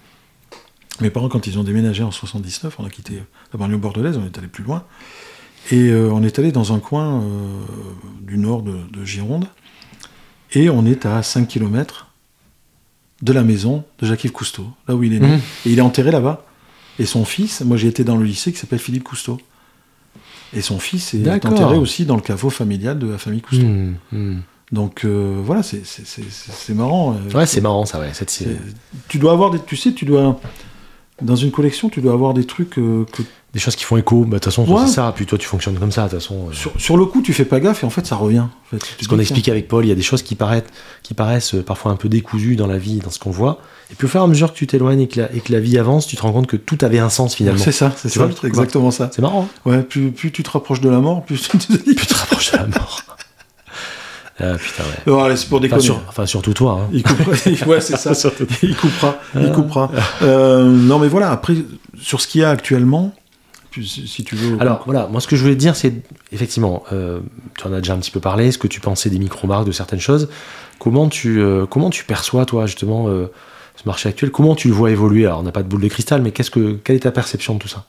mes 1.02 1.10
parents, 1.10 1.30
quand 1.30 1.48
ils 1.48 1.58
ont 1.60 1.64
déménagé 1.64 2.04
en 2.04 2.12
79, 2.12 2.76
on 2.80 2.86
a 2.86 2.90
quitté 2.90 3.22
la 3.52 3.58
banlieue 3.60 3.78
bordelaise, 3.78 4.18
on 4.18 4.26
est 4.26 4.38
allé 4.38 4.48
plus 4.48 4.64
loin. 4.64 4.84
Et 5.72 5.94
on 5.94 6.22
est 6.24 6.38
allé 6.40 6.52
dans 6.52 6.74
un 6.74 6.80
coin 6.80 7.24
du 8.22 8.38
nord 8.38 8.62
de, 8.64 8.76
de 8.92 9.06
Gironde. 9.06 9.46
Et 10.54 10.70
on 10.70 10.86
est 10.86 11.06
à 11.06 11.24
5 11.24 11.48
km 11.48 12.08
de 13.22 13.34
la 13.34 13.44
maison 13.44 13.84
de 14.00 14.06
Jacques-Yves 14.08 14.32
Cousteau, 14.34 14.68
là 14.88 14.96
où 14.96 15.04
il 15.04 15.14
est 15.14 15.20
né. 15.20 15.28
Mhm. 15.28 15.42
Et 15.66 15.72
il 15.72 15.78
est 15.80 15.82
enterré 15.82 16.12
là-bas. 16.12 16.46
Et 17.00 17.06
son 17.06 17.26
fils, 17.26 17.62
moi 17.62 17.78
j'ai 17.78 17.88
été 17.88 18.04
dans 18.04 18.18
le 18.18 18.26
lycée 18.26 18.52
qui 18.52 18.60
s'appelle 18.60 18.80
Philippe 18.80 19.04
Cousteau. 19.04 19.40
Et 20.56 20.62
son 20.62 20.78
fils 20.80 21.14
est 21.16 21.24
enterré 21.48 21.78
aussi 21.78 22.06
dans 22.06 22.16
le 22.16 22.22
caveau 22.22 22.50
familial 22.52 23.00
de 23.00 23.08
la 23.08 23.18
famille 23.18 23.42
Cousteau. 23.42 23.66
Hmm, 23.66 23.96
hmm. 24.12 24.40
Donc 24.72 25.04
euh, 25.06 25.40
voilà, 25.44 25.64
c'est- 25.64 25.84
marrant. 26.74 27.14
euh, 27.16 27.38
Ouais, 27.38 27.46
c'est 27.46 27.62
marrant 27.62 27.86
ça, 27.86 28.00
ouais. 28.00 28.12
Cette, 28.14 28.44
Tu 29.08 29.18
dois 29.20 29.32
avoir 29.34 29.52
des. 29.52 29.60
Tu 29.60 29.76
sais, 29.76 29.94
tu 29.94 30.06
dois. 30.06 30.40
Dans 31.22 31.36
une 31.36 31.52
collection, 31.52 31.90
tu 31.90 32.02
dois 32.02 32.14
avoir 32.14 32.34
des 32.34 32.46
trucs 32.46 32.78
euh, 32.80 33.06
que. 33.12 33.22
Des 33.54 33.60
choses 33.60 33.76
qui 33.76 33.84
font 33.84 33.98
écho. 33.98 34.22
Bah, 34.22 34.26
De 34.26 34.34
toute 34.44 34.46
façon, 34.46 34.66
Ouais. 34.68 34.88
c'est 34.88 34.94
ça. 34.94 35.14
Puis 35.16 35.28
toi, 35.28 35.38
tu 35.38 35.46
fonctionnes 35.48 35.78
comme 35.78 35.92
ça. 35.92 36.06
De 36.06 36.10
toute 36.10 36.20
façon. 36.20 36.48
euh. 36.50 36.54
Sur, 36.54 36.72
sur 36.78 36.98
le 36.98 37.06
coup, 37.06 37.22
tu 37.22 37.34
fais 37.34 37.46
pas 37.46 37.60
gaffe 37.60 37.84
et 37.84 37.86
en 37.86 37.92
fait, 37.92 38.06
ça 38.08 38.16
revient. 38.16 38.40
En 38.40 38.50
fait. 38.72 38.84
Ce 39.00 39.08
qu'on 39.08 39.20
expliquait 39.20 39.52
avec 39.52 39.68
Paul, 39.68 39.86
il 39.86 39.90
y 39.90 39.92
a 39.92 39.96
des 39.96 40.02
choses 40.02 40.24
qui 40.24 40.34
paraissent, 40.34 40.64
qui 41.04 41.14
paraissent 41.14 41.54
euh, 41.54 41.62
parfois 41.64 41.92
un 41.92 41.96
peu 41.96 42.10
décousues 42.10 42.56
dans 42.56 42.66
la 42.66 42.80
vie, 42.80 42.98
dans 43.00 43.12
ce 43.12 43.20
qu'on 43.20 43.30
voit. 43.30 43.60
Et 43.92 43.96
puis 43.96 44.06
au 44.06 44.10
fur 44.10 44.22
et 44.22 44.24
à 44.24 44.28
mesure 44.28 44.52
que 44.52 44.58
tu 44.58 44.66
t'éloignes 44.66 45.02
et, 45.02 45.08
que 45.08 45.20
la- 45.22 45.32
et 45.36 45.40
que 45.40 45.52
la 45.52 45.60
vie 45.60 45.78
avance, 45.78 46.08
tu 46.08 46.16
te 46.16 46.22
rends 46.24 46.32
compte 46.32 46.48
que 46.48 46.58
tout 46.58 46.80
avait 46.82 46.98
un 46.98 47.10
sens 47.10 47.36
finalement. 47.36 47.62
C'est 47.64 47.72
ça, 47.72 47.92
c'est 47.96 48.12
vois 48.16 48.28
ça, 48.28 48.34
truc, 48.34 48.50
exactement 48.50 48.90
ça. 48.90 49.12
C'est 49.14 49.22
marrant. 49.22 49.48
hein 49.66 49.70
Ouais, 49.70 49.84
plus, 49.84 50.10
plus 50.12 50.32
tu 50.32 50.42
te 50.42 50.50
rapproches 50.50 50.82
de 50.82 50.90
la 50.90 50.98
mort, 51.00 51.24
plus 51.24 51.40
tu 51.48 51.58
te 51.60 51.74
dis. 51.74 51.78
Plus 51.94 51.96
tu 51.96 52.08
te 52.08 52.16
rapproches 52.16 52.52
de 52.54 52.58
la 52.58 52.66
mort. 52.66 53.04
ah 54.40 54.54
putain, 54.58 54.84
ouais. 55.12 55.36
C'est 55.36 55.48
pour 55.48 55.58
Enfin, 55.60 55.62
déconner. 55.62 55.82
sur- 55.84 56.02
enfin, 56.10 56.26
surtout 56.26 56.54
toi. 56.54 56.80
hein. 56.82 56.90
Il 56.92 57.04
coupera. 57.04 57.32
ouais, 57.68 57.82
c'est 57.82 57.98
ça. 57.98 58.14
Il 58.64 58.76
coupera. 58.76 59.18
Il 59.40 59.52
coupera. 59.52 59.92
Euh, 60.24 60.66
non, 60.66 60.98
mais 60.98 61.08
voilà. 61.08 61.30
Après, 61.32 61.54
sur 62.02 62.20
ce 62.20 62.28
qu'il 62.28 62.42
y 62.42 62.44
a 62.44 62.50
actuellement, 62.50 63.14
si 63.82 64.08
si 64.08 64.24
tu 64.24 64.36
veux. 64.36 64.62
Alors 64.62 64.84
voilà, 64.86 65.08
moi 65.08 65.22
ce 65.22 65.28
que 65.28 65.36
je 65.36 65.42
voulais 65.42 65.56
te 65.56 65.60
dire, 65.60 65.76
c'est 65.76 65.94
effectivement, 66.32 66.84
euh, 66.92 67.22
tu 67.58 67.68
en 67.68 67.74
as 67.74 67.80
déjà 67.80 67.94
un 67.94 68.00
petit 68.00 68.12
peu 68.12 68.20
parlé, 68.20 68.52
ce 68.52 68.58
que 68.58 68.68
tu 68.68 68.80
pensais 68.80 69.10
des 69.10 69.20
micro-marques, 69.20 69.66
de 69.66 69.72
certaines 69.72 70.00
choses? 70.00 70.30
Comment 70.80 71.10
tu, 71.10 71.40
euh, 71.40 71.66
comment 71.66 71.90
tu 71.90 72.04
perçois, 72.04 72.46
toi, 72.46 72.66
justement, 72.66 73.08
euh, 73.08 73.32
ce 73.76 73.84
marché 73.86 74.10
actuel? 74.10 74.32
Comment 74.32 74.56
tu 74.56 74.68
le 74.68 74.74
vois 74.74 74.92
évoluer? 74.92 75.26
Alors, 75.26 75.40
on 75.40 75.44
n'a 75.44 75.52
pas 75.52 75.64
de 75.64 75.68
boule 75.68 75.82
de 75.82 75.88
cristal, 75.88 76.22
mais 76.22 76.32
qu'est-ce 76.32 76.52
que, 76.52 76.74
quelle 76.84 76.98
est 76.98 77.00
ta 77.00 77.12
perception 77.12 77.56
de 77.56 77.60
tout 77.60 77.68
ça? 77.68 77.86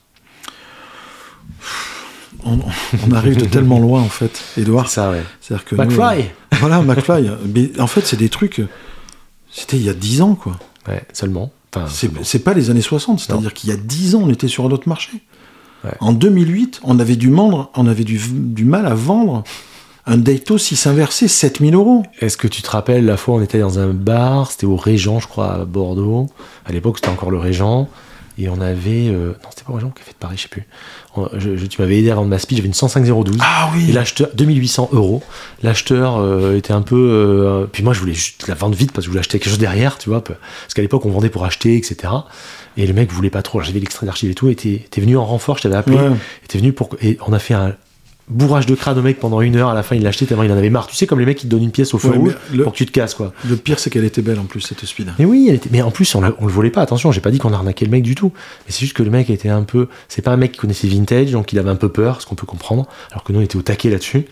On, 2.45 2.59
on 3.07 3.11
arrive 3.11 3.37
de 3.37 3.45
tellement 3.45 3.79
loin, 3.79 4.01
en 4.01 4.09
fait, 4.09 4.43
Edouard. 4.57 4.89
Ça, 4.89 5.11
ouais. 5.11 5.23
C'est-à-dire 5.41 5.65
que. 5.65 5.75
nous, 5.75 5.83
McFly 5.83 6.29
Voilà, 6.53 6.81
McFly. 6.81 7.29
Mais 7.53 7.79
en 7.79 7.87
fait, 7.87 8.05
c'est 8.05 8.17
des 8.17 8.29
trucs. 8.29 8.61
C'était 9.51 9.77
il 9.77 9.83
y 9.83 9.89
a 9.89 9.93
10 9.93 10.21
ans, 10.21 10.35
quoi. 10.35 10.57
Ouais, 10.87 11.03
seulement. 11.13 11.51
Enfin, 11.75 11.87
c'est 12.23 12.39
pas 12.39 12.53
les 12.53 12.69
années 12.69 12.81
60, 12.81 13.19
c'est-à-dire 13.19 13.53
qu'il 13.53 13.69
y 13.69 13.73
a 13.73 13.77
10 13.77 14.15
ans, 14.15 14.21
on 14.23 14.29
était 14.29 14.47
sur 14.47 14.65
un 14.65 14.71
autre 14.71 14.87
marché. 14.87 15.11
Ouais. 15.85 15.91
En 15.99 16.11
2008, 16.13 16.81
on 16.83 16.99
avait 16.99 17.15
du, 17.15 17.29
mendre- 17.29 17.69
on 17.75 17.87
avait 17.87 18.03
du, 18.03 18.19
du 18.31 18.65
mal 18.65 18.85
à 18.85 18.93
vendre 18.95 19.43
un 20.07 20.17
Daito 20.17 20.57
6 20.57 20.85
inversé 20.87 21.27
7000 21.27 21.73
euros. 21.75 22.03
Est-ce 22.19 22.37
que 22.37 22.47
tu 22.47 22.61
te 22.61 22.69
rappelles 22.69 23.05
la 23.05 23.17
fois 23.17 23.35
on 23.35 23.41
était 23.41 23.59
dans 23.59 23.79
un 23.79 23.93
bar, 23.93 24.51
c'était 24.51 24.65
au 24.67 24.75
Régent, 24.75 25.19
je 25.19 25.27
crois, 25.27 25.53
à 25.53 25.65
Bordeaux. 25.65 26.27
À 26.65 26.71
l'époque, 26.71 26.97
c'était 26.97 27.09
encore 27.09 27.31
le 27.31 27.37
Régent. 27.39 27.87
Et 28.37 28.49
on 28.49 28.59
avait. 28.59 29.07
euh, 29.07 29.29
non, 29.43 29.49
c'était 29.49 29.63
pas 29.63 29.71
au 29.71 29.75
Régent, 29.75 29.91
Café 29.91 30.11
de 30.11 30.17
Paris, 30.17 30.35
je 30.37 30.41
sais 30.43 30.47
plus. 30.49 30.67
Je- 31.37 31.55
je- 31.57 31.65
tu 31.65 31.81
m'avais 31.81 31.97
aidé 31.97 32.11
à 32.11 32.15
vendre 32.15 32.27
ma 32.29 32.39
speech, 32.39 32.57
j'avais 32.57 32.67
une 32.67 32.73
105-012. 32.73 33.37
Ah 33.41 33.69
Et 33.73 33.77
oui 33.77 33.91
l'acheteur, 33.91 34.29
2800 34.33 34.89
euros. 34.93 35.23
L'acheteur 35.63 36.17
euh, 36.17 36.55
était 36.57 36.73
un 36.73 36.81
peu. 36.81 36.95
euh, 36.95 37.65
puis 37.71 37.83
moi, 37.83 37.93
je 37.93 37.99
voulais 37.99 38.13
juste 38.13 38.47
la 38.47 38.55
vendre 38.55 38.75
vite 38.75 38.91
parce 38.91 39.03
que 39.03 39.05
je 39.05 39.09
voulais 39.11 39.19
acheter 39.21 39.39
quelque 39.39 39.49
chose 39.49 39.59
derrière, 39.59 39.97
tu 39.97 40.09
vois. 40.09 40.23
Parce 40.23 40.37
qu'à 40.75 40.81
l'époque, 40.81 41.05
on 41.05 41.11
vendait 41.11 41.29
pour 41.29 41.45
acheter, 41.45 41.75
etc. 41.77 42.11
Et 42.77 42.85
le 42.87 42.93
mec 42.93 43.11
voulait 43.11 43.29
pas 43.29 43.41
trop. 43.41 43.61
J'avais 43.61 43.79
l'extrait 43.79 44.05
d'archive 44.05 44.29
et 44.31 44.35
tout. 44.35 44.49
Et 44.49 44.55
t'es 44.55 44.85
t'es 44.89 45.01
venu 45.01 45.17
en 45.17 45.25
renfort, 45.25 45.57
je 45.57 45.63
t'avais 45.63 45.75
appelé. 45.77 45.97
Ouais. 45.97 46.11
Et 46.43 46.47
t'es 46.47 46.57
venu 46.57 46.73
pour. 46.73 46.89
Et 47.01 47.17
on 47.25 47.33
a 47.33 47.39
fait 47.39 47.53
un 47.53 47.73
bourrage 48.27 48.65
de 48.65 48.73
crâne 48.73 48.97
au 48.97 49.01
mec 49.03 49.19
pendant 49.19 49.39
une 49.41 49.55
heure. 49.55 49.69
À 49.69 49.73
la 49.75 49.83
fin, 49.83 49.95
il 49.95 50.01
l'a 50.01 50.09
acheté 50.09 50.25
tellement 50.25 50.43
il 50.43 50.51
en 50.51 50.57
avait 50.57 50.69
marre. 50.71 50.87
Tu 50.87 50.95
sais, 50.95 51.05
comme 51.05 51.19
les 51.19 51.25
mecs 51.27 51.37
qui 51.37 51.45
te 51.45 51.51
donnent 51.51 51.63
une 51.63 51.71
pièce 51.71 51.93
au 51.93 51.99
feu 51.99 52.09
Ouais, 52.09 52.17
rouge 52.17 52.37
le- 52.53 52.63
pour 52.63 52.71
que 52.73 52.77
tu 52.77 52.85
te 52.87 52.91
casses, 52.91 53.13
quoi. 53.13 53.33
Le 53.47 53.55
pire, 53.55 53.77
c'est 53.77 53.89
qu'elle 53.91 54.03
était 54.03 54.21
belle 54.23 54.39
en 54.39 54.45
plus, 54.45 54.61
cette 54.61 54.83
speed. 54.83 55.13
Mais 55.19 55.25
oui, 55.25 55.45
elle 55.49 55.55
était... 55.55 55.69
mais 55.71 55.81
en 55.83 55.91
plus, 55.91 56.13
on, 56.15 56.21
le 56.21 56.33
volait 56.39 56.71
pas. 56.71 56.81
Attention, 56.81 57.11
j'ai 57.11 57.21
pas 57.21 57.29
dit 57.31 57.37
qu'on 57.37 57.53
arnaquait 57.53 57.85
le 57.85 57.91
mec 57.91 58.01
du 58.03 58.15
tout. 58.15 58.31
Mais 58.65 58.71
c'est 58.71 58.79
juste 58.79 58.93
que 58.93 59.03
le 59.03 59.11
mec 59.11 59.29
était 59.29 59.49
un 59.49 59.61
peu. 59.63 59.87
C'est 60.07 60.21
pas 60.23 60.31
un 60.31 60.37
mec 60.37 60.53
qui 60.53 60.57
connaissait 60.57 60.87
vintage, 60.87 61.31
donc 61.31 61.53
il 61.53 61.59
avait 61.59 61.69
un 61.69 61.75
peu 61.75 61.89
peur, 61.89 62.21
ce 62.21 62.25
qu'on 62.25 62.35
peut 62.35 62.47
comprendre. 62.47 62.87
Alors 63.11 63.23
que 63.23 63.31
nous, 63.31 63.39
on 63.39 63.43
était 63.43 63.57
au 63.57 63.61
taquet 63.61 63.89
là-dessus. 63.91 64.25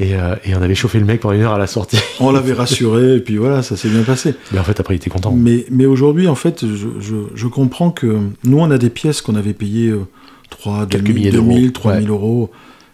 Et, 0.00 0.14
euh, 0.16 0.34
et 0.44 0.54
on 0.56 0.62
avait 0.62 0.74
chauffé 0.74 0.98
le 0.98 1.04
mec 1.06 1.20
pendant 1.20 1.34
une 1.34 1.42
heure 1.42 1.52
à 1.54 1.58
la 1.58 1.66
sortie. 1.66 1.98
On 2.20 2.30
l'avait 2.32 2.52
rassuré, 2.52 3.14
et 3.16 3.20
puis 3.20 3.36
voilà, 3.38 3.62
ça 3.62 3.76
s'est 3.76 3.88
bien 3.88 4.02
passé. 4.02 4.34
Mais 4.52 4.58
en 4.58 4.64
fait, 4.64 4.78
après, 4.80 4.94
il 4.94 4.96
était 4.98 5.08
content. 5.08 5.32
Mais, 5.32 5.64
mais 5.70 5.86
aujourd'hui, 5.86 6.28
en 6.28 6.34
fait, 6.34 6.66
je, 6.66 6.88
je- 7.00 7.26
je 7.34 7.46
comprends 7.46 7.90
que 7.90 8.18
nous, 8.44 8.58
on 8.58 8.70
a 8.70 8.76
des 8.78 8.90
pièces 8.90 9.22
qu'on 9.22 9.36
avait 9.36 9.54
payées 9.54 9.88
euh, 9.90 10.06
3, 10.50 10.86
Quelques 10.86 11.04
2000, 11.04 11.14
milliers 11.16 11.30
2000, 11.30 11.56
d'euros. 11.60 11.70
3000 11.72 12.10
euros, 12.10 12.50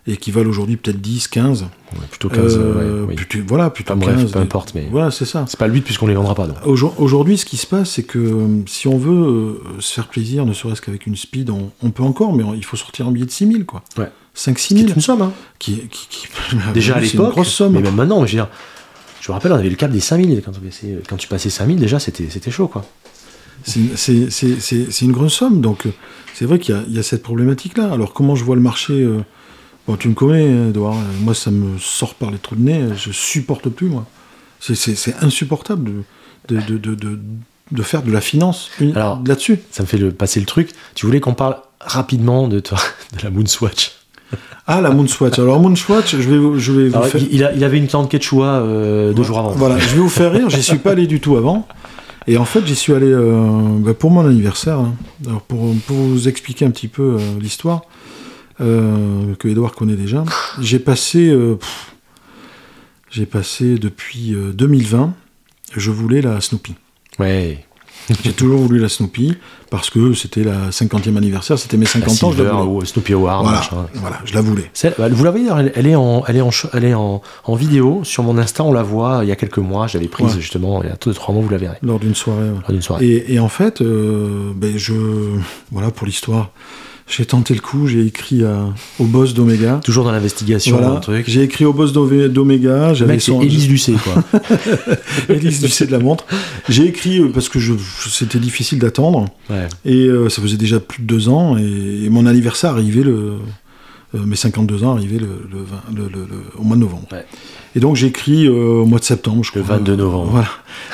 et 0.07 0.17
qui 0.17 0.31
valent 0.33 0.49
aujourd'hui 0.51 0.77
peut-être 0.77 1.01
10, 1.01 1.29
15. 1.29 1.63
Ouais, 1.63 1.99
plutôt 2.11 2.29
15. 2.29 2.57
Euh, 2.59 3.03
ouais, 3.03 3.07
oui. 3.11 3.15
plutôt- 3.15 3.39
voilà, 3.47 3.71
plutôt 3.71 3.93
Enfin, 3.95 4.05
bref, 4.07 4.17
15. 4.17 4.33
peu 4.33 4.39
importe, 4.41 4.75
mais- 4.75 4.89
Voilà, 4.91 5.11
c'est 5.13 5.25
ça. 5.25 5.45
C'est 5.49 5.59
pas 5.59 5.67
le 5.69 5.73
but 5.73 5.85
puisqu'on 5.85 6.07
les 6.09 6.15
vendra 6.15 6.35
pas. 6.35 6.49
Aujourd'hui, 6.67 7.39
ce 7.39 7.45
qui 7.45 7.57
se 7.57 7.67
passe, 7.67 7.91
c'est 7.91 8.03
que 8.03 8.19
euh, 8.19 8.47
si 8.67 8.89
on 8.89 8.99
veut 8.99 9.13
euh, 9.13 9.61
se 9.81 9.93
faire 9.95 10.09
plaisir, 10.09 10.45
ne 10.45 10.53
serait-ce 10.53 10.81
qu'avec 10.83 11.07
une 11.07 11.17
speed, 11.17 11.51
on, 11.51 11.71
on 11.83 11.91
peut 11.91 12.03
encore, 12.03 12.35
mais 12.35 12.43
on- 12.43 12.55
il 12.55 12.65
faut 12.65 12.77
sortir 12.77 13.07
un 13.07 13.13
billet 13.13 13.27
de 13.27 13.31
6000, 13.31 13.65
quoi. 13.65 13.83
Ouais. 13.97 14.11
5-6 14.35 14.69
C'est 14.75 14.75
000. 14.87 14.93
une 14.97 15.01
somme, 15.03 15.23
hein. 15.23 15.33
Qui, 15.59 15.77
qui- 15.91 16.09
qui- 16.09 16.27
Déjà 16.75 16.97
à 16.97 17.01
c'est 17.01 17.13
l'époque. 17.13 17.27
une 17.27 17.33
grosse 17.33 17.53
somme. 17.53 17.73
Mais 17.75 17.81
même 17.83 17.95
maintenant, 17.95 18.17
je 18.27 18.33
veux 18.33 18.39
dire. 18.39 18.49
Je 19.21 19.31
me 19.31 19.35
rappelle, 19.35 19.53
on 19.53 19.57
avait 19.57 19.71
le 19.71 19.77
cap 19.77 19.91
des 19.93 20.01
5000. 20.01 20.43
Quand, 20.45 20.51
on 20.57 20.61
passait- 20.67 20.99
quand 21.09 21.17
tu 21.17 21.29
passais 21.29 21.49
5000, 21.51 21.79
déjà, 21.79 22.01
c'était 22.01 22.51
chaud, 22.51 22.67
quoi. 22.67 22.85
C'est- 23.65 23.97
C'est 23.97 24.31
c'est- 24.31 24.59
c'est- 24.61 24.91
c'est 24.91 25.05
une 25.05 25.13
grosse 25.13 25.35
somme, 25.35 25.61
donc 25.61 25.87
euh, 25.87 25.91
c'est 26.35 26.45
vrai 26.47 26.59
qu'il 26.59 26.75
y, 26.89 26.95
y 26.95 26.99
a 26.99 27.03
cette 27.05 27.23
problématique-là. 27.23 27.93
Alors 27.93 28.13
comment 28.13 28.35
je 28.35 28.43
vois 28.43 28.57
le 28.57 28.63
marché 28.63 28.95
euh, 28.95 29.21
Bon, 29.87 29.97
tu 29.97 30.09
me 30.09 30.15
connais, 30.15 30.49
hein, 30.49 30.69
Edouard. 30.69 30.95
Moi, 31.21 31.35
ça 31.35 31.51
me 31.51 31.77
sort 31.79 32.15
par 32.15 32.31
les 32.31 32.39
trous 32.39 32.55
de 32.57 32.63
nez. 32.63 32.83
Je 32.97 33.11
supporte 33.11 33.69
plus, 33.69 33.89
moi. 33.89 34.07
C'est- 34.61 35.17
insupportable 35.23 35.91
de, 36.49 36.57
de, 36.57 36.61
de, 36.61 36.79
de, 36.79 36.95
de- 36.95 37.19
de 37.73 37.83
faire 37.83 38.03
de 38.03 38.13
la 38.13 38.21
finance 38.21 38.71
là-dessus. 39.25 39.59
Ça 39.71 39.83
me 39.83 39.89
fait 39.89 39.97
le, 39.99 40.13
passer 40.13 40.39
le 40.41 40.47
truc. 40.47 40.71
Tu 40.95 41.07
voulais 41.07 41.21
qu'on 41.21 41.35
parle 41.35 41.57
rapidement 41.81 42.47
de, 42.47 42.61
toi, 42.61 42.79
de 43.19 43.23
la 43.25 43.31
Moonswatch. 43.31 43.93
Ah, 44.67 44.81
la 44.81 44.91
Moonswatch. 44.91 45.39
Alors, 45.41 45.59
Moonswatch, 45.59 46.17
je 46.17 46.29
vais 46.31 46.39
vous, 46.39 46.59
je 46.59 46.71
vais 46.73 46.89
vous 46.89 46.95
Alors, 46.97 47.09
faire... 47.09 47.21
il, 47.21 47.33
il 47.35 47.45
a- 47.45 47.53
il 47.53 47.65
avait 47.65 47.79
une 47.79 47.89
plante 47.89 48.09
quechua 48.11 48.61
euh, 48.61 49.13
deux 49.13 49.25
jours 49.25 49.39
avant. 49.41 49.51
Voilà, 49.51 49.79
je 49.79 49.89
vais 49.89 50.01
vous 50.01 50.09
faire 50.09 50.31
rire. 50.33 50.49
J'y 50.49 50.63
suis 50.63 50.79
pas 50.79 50.93
allé 50.93 51.07
du 51.09 51.19
tout 51.19 51.37
avant. 51.37 51.67
Et 52.29 52.37
en 52.37 52.45
fait, 52.45 52.65
j'y 52.65 52.77
suis 52.77 52.93
allé 52.95 53.09
euh, 53.11 53.49
bah, 53.81 53.95
pour 53.95 54.13
mon 54.13 54.25
anniversaire. 54.25 54.79
hein. 54.79 54.95
Alors, 55.27 55.41
pour, 55.43 55.75
pour 55.87 55.97
vous 55.97 56.29
expliquer 56.29 56.65
un 56.67 56.71
petit 56.71 56.87
peu 56.89 57.17
euh, 57.17 57.19
l'histoire, 57.41 57.83
euh, 58.61 59.35
que 59.39 59.49
Edouard 59.49 59.73
connaît 59.73 59.97
déjà, 59.97 60.25
j'ai 60.61 60.79
passé, 60.79 61.29
euh, 61.31 61.59
j'ai 63.11 63.27
passé 63.27 63.77
depuis 63.79 64.35
euh, 64.35 64.53
2020, 64.53 65.13
je 65.77 65.91
voulais 65.91 66.21
la 66.23 66.41
Snoopy. 66.41 66.75
Ouais. 67.19 67.65
J'ai 68.25 68.33
toujours 68.33 68.59
voulu 68.59 68.81
la 68.81 68.89
Snoopy 68.89 69.35
parce 69.71 69.89
que 69.89 70.13
c'était 70.13 70.43
la 70.43 70.71
50e 70.71 71.17
anniversaire, 71.17 71.57
c'était 71.57 71.77
mes 71.77 71.85
La 71.85 71.91
50 71.93 72.25
ans. 72.25 72.33
Je 72.33 72.43
la 72.43 72.51
voulais. 72.51 72.67
ou 72.83 72.85
Snoopy 72.85 73.13
Award, 73.13 73.45
Voilà, 73.45 73.89
voilà, 73.95 74.19
je 74.25 74.35
la 74.35 74.41
voulais. 74.41 74.69
Bah, 74.99 75.09
vous 75.09 75.23
la 75.23 75.31
voyez, 75.31 75.47
elle, 75.57 75.73
elle 75.77 75.87
est, 75.87 75.95
en, 75.95 76.25
elle 76.27 76.37
est, 76.37 76.41
en, 76.41 76.51
elle 76.73 76.85
est 76.85 76.95
en, 76.95 77.23
en 77.45 77.55
vidéo 77.55 78.01
sur 78.03 78.25
mon 78.25 78.37
Insta, 78.39 78.65
on 78.65 78.73
la 78.73 78.83
voit 78.83 79.21
il 79.23 79.29
y 79.29 79.33
a 79.33 79.37
quelques 79.37 79.59
mois, 79.59 79.87
je 79.87 79.99
l'avais 79.99 80.09
prise 80.09 80.35
Ouais. 80.35 80.41
justement, 80.41 80.83
il 80.83 80.89
y 80.89 80.93
a 80.93 80.97
2-3 80.97 81.33
mois, 81.33 81.43
vous 81.45 81.49
la 81.49 81.59
verrez. 81.59 81.77
Lors 81.81 82.01
d'une 82.01 82.17
soirée. 82.17 82.51
ouais. 82.51 82.59
lors 82.69 82.83
soirée. 82.83 83.07
Et, 83.07 83.35
et 83.35 83.39
en 83.39 83.49
fait, 83.49 83.81
euh, 83.83 84.51
ben 84.57 84.77
je, 84.77 84.95
voilà 85.71 85.93
pour 85.93 86.05
l'histoire. 86.09 86.51
J'ai 87.15 87.27
tenté 87.27 87.53
le 87.53 87.61
coup, 87.61 87.87
j'ai 87.89 88.07
écrit 88.07 88.43
à- 88.43 88.65
au 88.99 89.05
boss 89.05 89.35
d'Omega. 89.35 89.81
Toujours 89.85 90.05
dans 90.05 90.13
l'investigation, 90.13 90.79
Voilà, 90.79 90.95
un 90.95 91.01
truc. 91.01 91.25
j'ai 91.29 91.43
écrit 91.43 91.67
au 91.67 91.75
boss 91.75 91.93
d'Omega. 91.93 92.89
Le 92.89 92.95
J'avais 92.95 93.19
son 93.19 93.43
Élise 93.43 93.69
Lucet, 93.69 93.93
quoi. 94.03 94.23
Élise 95.29 95.63
Lucet 95.63 95.87
de 95.87 95.93
la 95.93 95.99
montre. 95.99 96.25
J'ai 96.71 96.87
écrit 96.87 97.19
euh, 97.21 97.29
parce 97.33 97.49
que 97.51 97.59
je, 97.59 97.75
c'était 98.09 98.39
difficile 98.39 98.79
d'attendre 98.79 99.27
ouais. 99.51 99.69
et 99.85 100.07
euh, 100.07 100.31
ça 100.31 100.41
faisait 100.41 100.57
déjà 100.57 100.81
plus 100.81 101.03
de 101.03 101.07
deux 101.07 101.29
ans 101.29 101.59
et, 101.59 102.05
et 102.05 102.09
mon 102.09 102.25
anniversaire 102.25 102.71
arrivait 102.71 103.03
le, 103.03 103.33
euh, 104.15 104.19
mes 104.25 104.37
52 104.37 104.83
ans 104.85 104.95
arrivaient 104.97 105.19
le, 105.19 105.47
le, 105.53 105.59
20 105.59 105.65
le- 105.95 106.03
le- 106.09 106.27
le- 106.31 106.59
au 106.59 106.63
mois 106.63 106.77
de 106.77 106.81
novembre. 106.81 107.09
Ouais. 107.13 107.27
Et 107.77 107.81
donc 107.81 107.97
j'ai 107.97 108.07
écrit 108.07 108.47
euh, 108.47 108.53
au 108.83 108.87
mois 108.87 108.99
de 108.99 109.05
septembre, 109.05 109.43
je 109.45 109.51
Le 109.55 109.63
crois. 109.63 109.77
22 109.77 109.97
novembre. 109.97 110.31
Voilà. 110.31 110.49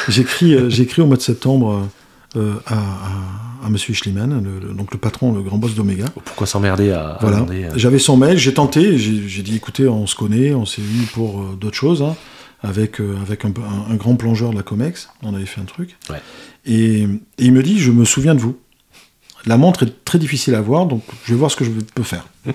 J'ai 0.08 0.22
écrit 0.22 1.00
au 1.00 1.06
mois 1.06 1.16
de 1.16 1.22
septembre 1.22 1.88
euh, 2.36 2.54
à, 2.66 2.74
à, 2.76 3.66
à 3.66 3.70
Monsieur 3.70 3.94
Schliemann, 3.94 4.42
le, 4.42 4.58
le- 4.68 4.74
donc 4.74 4.92
le 4.92 4.98
patron, 4.98 5.32
le 5.32 5.42
grand 5.42 5.58
boss 5.58 5.74
d'Omega. 5.74 6.06
Pourquoi 6.24 6.46
s'emmerder 6.46 6.90
à, 6.90 7.18
Voilà. 7.20 7.36
demander, 7.38 7.64
euh, 7.64 7.70
J'avais 7.76 7.98
son 7.98 8.16
mail, 8.16 8.36
j'ai 8.38 8.54
tenté, 8.54 8.98
j'ai 8.98 9.42
dit 9.42 9.56
écoutez, 9.56 9.88
on 9.88 10.06
se 10.06 10.14
connaît, 10.14 10.52
on 10.54 10.66
s'est 10.66 10.82
vu 10.82 11.04
pour 11.14 11.40
euh, 11.40 11.56
d'autres 11.58 11.76
choses, 11.76 12.02
hein, 12.02 12.16
avec, 12.62 13.00
euh, 13.00 13.16
avec 13.22 13.44
un, 13.44 13.50
peu- 13.50 13.62
un- 13.62 13.92
un 13.92 13.96
grand 13.96 14.14
plongeur 14.16 14.50
de 14.50 14.56
la 14.56 14.62
Comex, 14.62 15.08
on 15.22 15.34
avait 15.34 15.46
fait 15.46 15.60
un 15.60 15.64
truc. 15.64 15.96
Ouais. 16.10 16.20
Et, 16.66 17.02
et 17.02 17.08
il 17.38 17.52
me 17.52 17.62
dit 17.62 17.78
je 17.78 17.90
me 17.90 18.04
souviens 18.04 18.34
de 18.34 18.40
vous. 18.40 18.56
La 19.46 19.56
montre 19.56 19.84
est 19.84 20.04
très 20.04 20.18
difficile 20.18 20.54
à 20.54 20.60
voir, 20.60 20.86
donc 20.86 21.02
je 21.24 21.32
vais 21.32 21.38
voir 21.38 21.50
ce 21.50 21.56
que 21.56 21.64
je 21.64 21.70
peux 21.70 22.02
faire. 22.02 22.26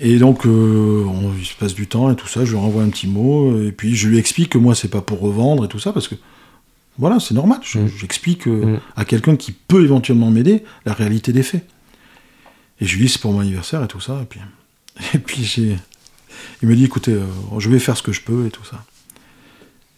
Et 0.00 0.18
donc, 0.18 0.44
euh, 0.44 1.04
on- 1.06 1.32
il 1.38 1.44
se 1.44 1.54
passe 1.54 1.72
du 1.72 1.86
temps 1.86 2.10
et 2.10 2.16
tout 2.16 2.26
ça, 2.26 2.44
je 2.44 2.50
lui 2.50 2.58
renvoie 2.58 2.82
un 2.82 2.88
petit 2.88 3.06
mot, 3.06 3.62
et 3.62 3.70
puis 3.70 3.94
je 3.94 4.08
lui 4.08 4.18
explique 4.18 4.50
que 4.50 4.58
moi, 4.58 4.74
c'est 4.74 4.88
pas 4.88 5.00
pour 5.00 5.20
revendre 5.20 5.64
et 5.64 5.68
tout 5.68 5.78
ça, 5.78 5.92
parce 5.92 6.08
que, 6.08 6.16
voilà, 6.98 7.18
c'est 7.20 7.34
normal. 7.34 7.60
Mm. 7.74 7.86
J'explique 7.98 8.46
euh, 8.48 8.76
Mm. 8.76 8.80
à 8.96 9.04
quelqu'un 9.04 9.36
qui 9.36 9.52
peut 9.52 9.82
éventuellement 9.84 10.30
m'aider 10.30 10.64
la 10.86 10.92
réalité 10.92 11.32
des 11.32 11.42
faits. 11.42 11.64
Et 12.80 12.86
je 12.86 12.96
lui 12.96 13.06
dis, 13.06 13.12
c'est 13.12 13.20
pour 13.20 13.32
mon 13.32 13.40
anniversaire 13.40 13.82
et 13.84 13.88
tout 13.88 14.00
ça, 14.00 14.20
et 14.22 14.26
puis, 14.26 14.40
et 15.14 15.18
puis 15.18 15.44
j'ai... 15.44 15.76
Il 16.62 16.68
me 16.68 16.74
dit, 16.74 16.84
écoutez, 16.84 17.12
euh, 17.12 17.24
je 17.58 17.68
vais 17.70 17.78
faire 17.78 17.96
ce 17.96 18.02
que 18.02 18.12
je 18.12 18.20
peux 18.20 18.46
et 18.46 18.50
tout 18.50 18.64
ça. 18.64 18.82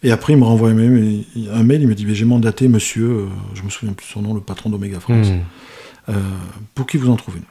Et 0.03 0.11
après, 0.11 0.33
il 0.33 0.39
me 0.39 0.43
renvoie 0.43 0.69
un 0.69 0.73
mail, 0.75 1.23
un 1.51 1.63
mail, 1.63 1.81
il 1.81 1.87
me 1.87 1.95
dit, 1.95 2.05
j'ai 2.13 2.25
mandaté 2.25 2.67
monsieur, 2.67 3.05
euh, 3.09 3.25
je 3.55 3.63
me 3.63 3.69
souviens 3.69 3.93
plus 3.93 4.05
de 4.05 4.11
son 4.11 4.21
nom, 4.21 4.33
le 4.35 4.41
patron 4.41 4.69
d'Omega 4.69 4.99
France, 4.99 5.27
hmm. 5.27 5.39
euh, 6.09 6.13
pour 6.75 6.85
qu'il 6.85 6.99
vous 6.99 7.09
en 7.09 7.15
trouve 7.15 7.37
une. 7.37 7.43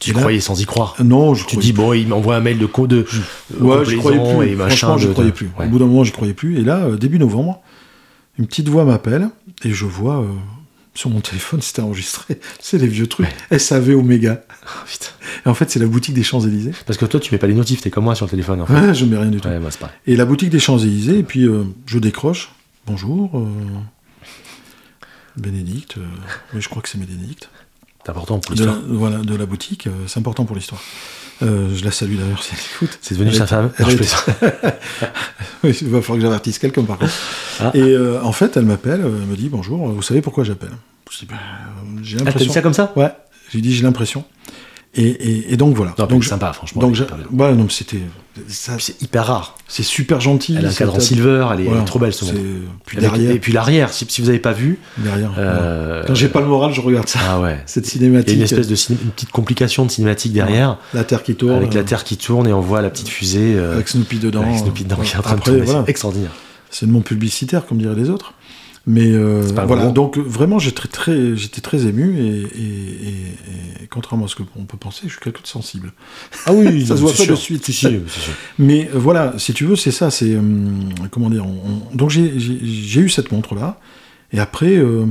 Tu 0.00 0.12
là- 0.12 0.20
croyais 0.20 0.40
sans 0.40 0.58
y 0.60 0.64
croire. 0.64 0.94
Non, 1.04 1.34
je 1.34 1.44
Tu 1.46 1.56
dis, 1.56 1.72
bon, 1.72 1.92
il 1.92 2.08
m'envoie 2.08 2.36
un 2.36 2.40
mail 2.40 2.58
de 2.58 2.66
co 2.66 2.86
de. 2.86 3.06
Ouais, 3.60 3.84
je 3.84 3.96
croyais 3.96 4.18
plus. 4.36 4.48
Et 4.48 4.54
machin. 4.54 4.76
Franchement, 4.76 4.98
je 4.98 5.08
de- 5.08 5.12
croyais 5.12 5.32
plus. 5.32 5.50
Ouais. 5.58 5.66
Au 5.66 5.68
bout 5.68 5.78
d'un 5.78 5.86
moment, 5.86 6.04
je 6.04 6.12
croyais 6.12 6.34
plus. 6.34 6.58
Et 6.58 6.62
là, 6.64 6.90
début 6.92 7.18
novembre, 7.18 7.62
une 8.38 8.46
petite 8.46 8.68
voix 8.68 8.84
m'appelle 8.84 9.30
et 9.64 9.72
je 9.72 9.84
vois 9.84 10.20
euh, 10.22 10.28
sur 10.94 11.10
mon 11.10 11.20
téléphone, 11.20 11.60
c'était 11.60 11.82
enregistré. 11.82 12.40
C'est 12.60 12.78
les 12.78 12.86
vieux 12.86 13.06
trucs. 13.06 13.28
SAV 13.56 13.90
Omega. 13.96 14.42
Putain. 14.86 15.10
Et 15.44 15.48
en 15.48 15.54
fait, 15.54 15.70
c'est 15.70 15.78
la 15.78 15.86
boutique 15.86 16.14
des 16.14 16.22
Champs-Élysées. 16.22 16.72
Parce 16.86 16.98
que 16.98 17.04
toi, 17.04 17.20
tu 17.20 17.32
mets 17.32 17.38
pas 17.38 17.46
les 17.46 17.54
notifs, 17.54 17.80
t'es 17.80 17.90
comme 17.90 18.04
moi 18.04 18.14
sur 18.14 18.26
le 18.26 18.30
téléphone. 18.30 18.60
En 18.62 18.66
fait. 18.66 18.74
Ouais, 18.74 18.94
je 18.94 19.04
mets 19.04 19.16
rien 19.16 19.30
du 19.30 19.40
tout. 19.40 19.48
Ouais, 19.48 19.60
moi. 19.60 19.70
Et 20.06 20.16
la 20.16 20.24
boutique 20.24 20.50
des 20.50 20.58
Champs-Élysées, 20.58 21.18
et 21.18 21.22
puis 21.22 21.44
euh, 21.44 21.64
je 21.86 21.98
décroche. 21.98 22.50
Bonjour. 22.86 23.38
euh, 23.38 23.46
Bénédicte. 25.36 25.96
oui, 26.54 26.60
je 26.60 26.68
crois 26.68 26.82
que 26.82 26.88
c'est 26.88 26.98
Bénédicte. 26.98 27.48
C'est 28.04 28.10
important 28.10 28.38
pour 28.38 28.52
l'histoire. 28.54 28.80
voilà, 28.88 29.18
de 29.18 29.34
la 29.36 29.46
boutique. 29.46 29.88
c'est 30.06 30.18
important 30.18 30.44
pour 30.44 30.56
l'histoire. 30.56 30.80
Euh, 31.42 31.68
je 31.74 31.84
la 31.84 31.92
salue 31.92 32.16
d'ailleurs 32.16 32.42
si 32.42 32.50
elle 32.52 32.60
écoute. 32.74 32.98
C'est 33.00 33.14
devenu 33.14 33.32
sa 33.32 33.46
femme. 33.46 33.70
Non, 33.78 33.88
je. 33.88 33.96
Oui, 35.64 35.76
il 35.82 35.88
va 35.88 36.00
falloir 36.00 36.18
que 36.18 36.22
j'avertisse 36.22 36.58
quelqu'un 36.58 36.84
par 36.84 36.98
contre. 36.98 37.12
Ah. 37.60 37.70
Et 37.74 37.80
euh, 37.80 38.20
en 38.22 38.32
fait, 38.32 38.56
elle 38.56 38.64
m'appelle, 38.64 39.00
euh, 39.00 39.18
elle 39.22 39.28
me 39.28 39.36
dit 39.36 39.48
bonjour, 39.48 39.88
vous 39.88 40.02
savez 40.02 40.20
pourquoi 40.22 40.44
j'appelle? 40.44 40.70
Je 41.10 41.18
dis 41.18 41.26
bah, 41.26 41.36
j'ai 42.02 42.16
Ah, 42.16 42.18
t'as 42.18 42.24
dit 42.24 42.24
l'impression. 42.26 42.52
ça 42.52 42.62
comme 42.62 42.74
ça? 42.74 42.92
Ouais, 42.96 43.10
j'ai 43.50 43.60
dit 43.60 43.72
j'ai 43.74 43.82
l'impression. 43.82 44.24
Et, 44.98 45.06
et, 45.06 45.52
et 45.52 45.56
donc 45.56 45.74
voilà. 45.76 45.94
Non, 45.98 46.06
donc 46.06 46.24
sympa, 46.24 46.52
franchement. 46.52 46.82
donc 46.82 46.96
ouais, 47.32 47.54
non, 47.54 47.68
c'était 47.68 48.00
C'est 48.48 49.00
hyper 49.00 49.26
rare. 49.26 49.56
c'est 49.68 49.82
super 49.84 50.20
gentil. 50.20 50.56
Elle 50.58 50.66
a 50.66 50.70
un 50.70 50.72
cadre 50.72 50.96
en 50.96 51.00
silver, 51.00 51.46
elle 51.52 51.60
est, 51.60 51.62
elle 51.62 51.66
est 51.66 51.70
Voilà, 51.70 51.84
trop 51.84 51.98
belle. 52.00 52.12
Puis 52.84 52.98
Avec- 53.04 53.20
Et 53.20 53.38
puis 53.38 53.52
l'arrière, 53.52 53.92
si, 53.92 54.06
si 54.08 54.20
vous 54.20 54.28
avez 54.28 54.38
pas 54.40 54.52
vu. 54.52 54.78
derrière. 54.98 55.30
euh, 55.38 56.02
Quand 56.06 56.14
j'ai 56.14 56.28
pas 56.28 56.40
le 56.40 56.46
moral, 56.46 56.72
je 56.72 56.80
regarde 56.80 57.08
ça. 57.08 57.20
Ah 57.28 57.40
ouais. 57.40 57.60
Cette 57.66 57.84
Il 57.86 57.88
y 57.88 57.90
cinématique, 57.98 58.30
a 58.30 58.32
une 58.34 58.42
espèce 58.42 58.66
de 58.68 58.74
ciné- 58.74 58.98
une 59.02 59.10
petite 59.10 59.30
complication 59.30 59.84
de 59.86 59.90
cinématique 59.90 60.32
derrière, 60.32 60.78
la 60.94 61.04
terre 61.04 61.22
qui 61.22 61.34
tourne, 61.36 61.54
avec 61.54 61.74
la 61.74 61.80
euh, 61.80 61.84
Terre 61.84 62.02
qui 62.04 62.16
tourne 62.16 62.46
et 62.48 62.52
on 62.52 62.60
voit 62.60 62.82
la 62.82 62.90
petite 62.90 63.08
fusée 63.08 63.54
euh, 63.56 63.74
avec 63.74 63.88
Snoopy 63.88 64.18
dedans. 64.18 64.42
avec 64.42 64.58
Snoopy 64.58 64.84
dedans 64.84 64.96
qui 64.96 65.14
est 65.14 65.16
en 65.18 65.22
train 65.22 65.34
après, 65.34 65.50
de 65.52 65.56
tourner. 65.58 65.64
voilà. 65.70 65.84
C'est 65.84 65.90
extraordinaire. 65.90 66.32
C'est 66.70 66.86
le 66.86 66.92
monde 66.92 67.04
publicitaire, 67.04 67.64
comme 67.66 67.78
diraient 67.78 67.94
les 67.94 68.10
autres. 68.10 68.34
Mais 68.90 69.12
euh, 69.12 69.42
voilà, 69.66 69.84
bon. 69.86 69.92
donc 69.92 70.16
euh, 70.16 70.22
vraiment, 70.22 70.58
j'étais 70.58 70.76
très, 70.76 70.88
très, 70.88 71.36
j'étais 71.36 71.60
très 71.60 71.86
ému 71.86 72.18
et, 72.18 72.40
et- 72.40 73.08
et- 73.08 73.82
et 73.84 73.86
contrairement 73.90 74.24
à 74.24 74.28
ce 74.28 74.34
qu'on 74.36 74.64
peut 74.64 74.78
penser, 74.78 75.02
je 75.04 75.10
suis 75.10 75.20
quelqu'un 75.20 75.42
de 75.42 75.46
sensible. 75.46 75.92
Ah 76.46 76.54
oui, 76.54 76.86
Ça 76.86 76.96
se 76.96 77.02
voit 77.02 77.12
pas 77.12 77.26
de 77.26 77.34
suite. 77.34 77.66
Si. 77.70 77.86
Mais 78.58 78.88
euh, 78.88 78.98
voilà, 78.98 79.34
si 79.38 79.52
tu 79.52 79.66
veux, 79.66 79.76
c'est 79.76 79.90
ça. 79.90 80.10
C'est 80.10 80.34
hum, 80.36 80.88
comment 81.10 81.28
dire. 81.28 81.44
on- 81.44 81.90
on- 81.92 81.94
donc 81.94 82.08
j'ai- 82.08 82.32
eu 82.38 83.08
cette 83.10 83.30
montre 83.30 83.54
là, 83.54 83.78
et 84.32 84.38
après, 84.40 84.74
euh, 84.76 85.04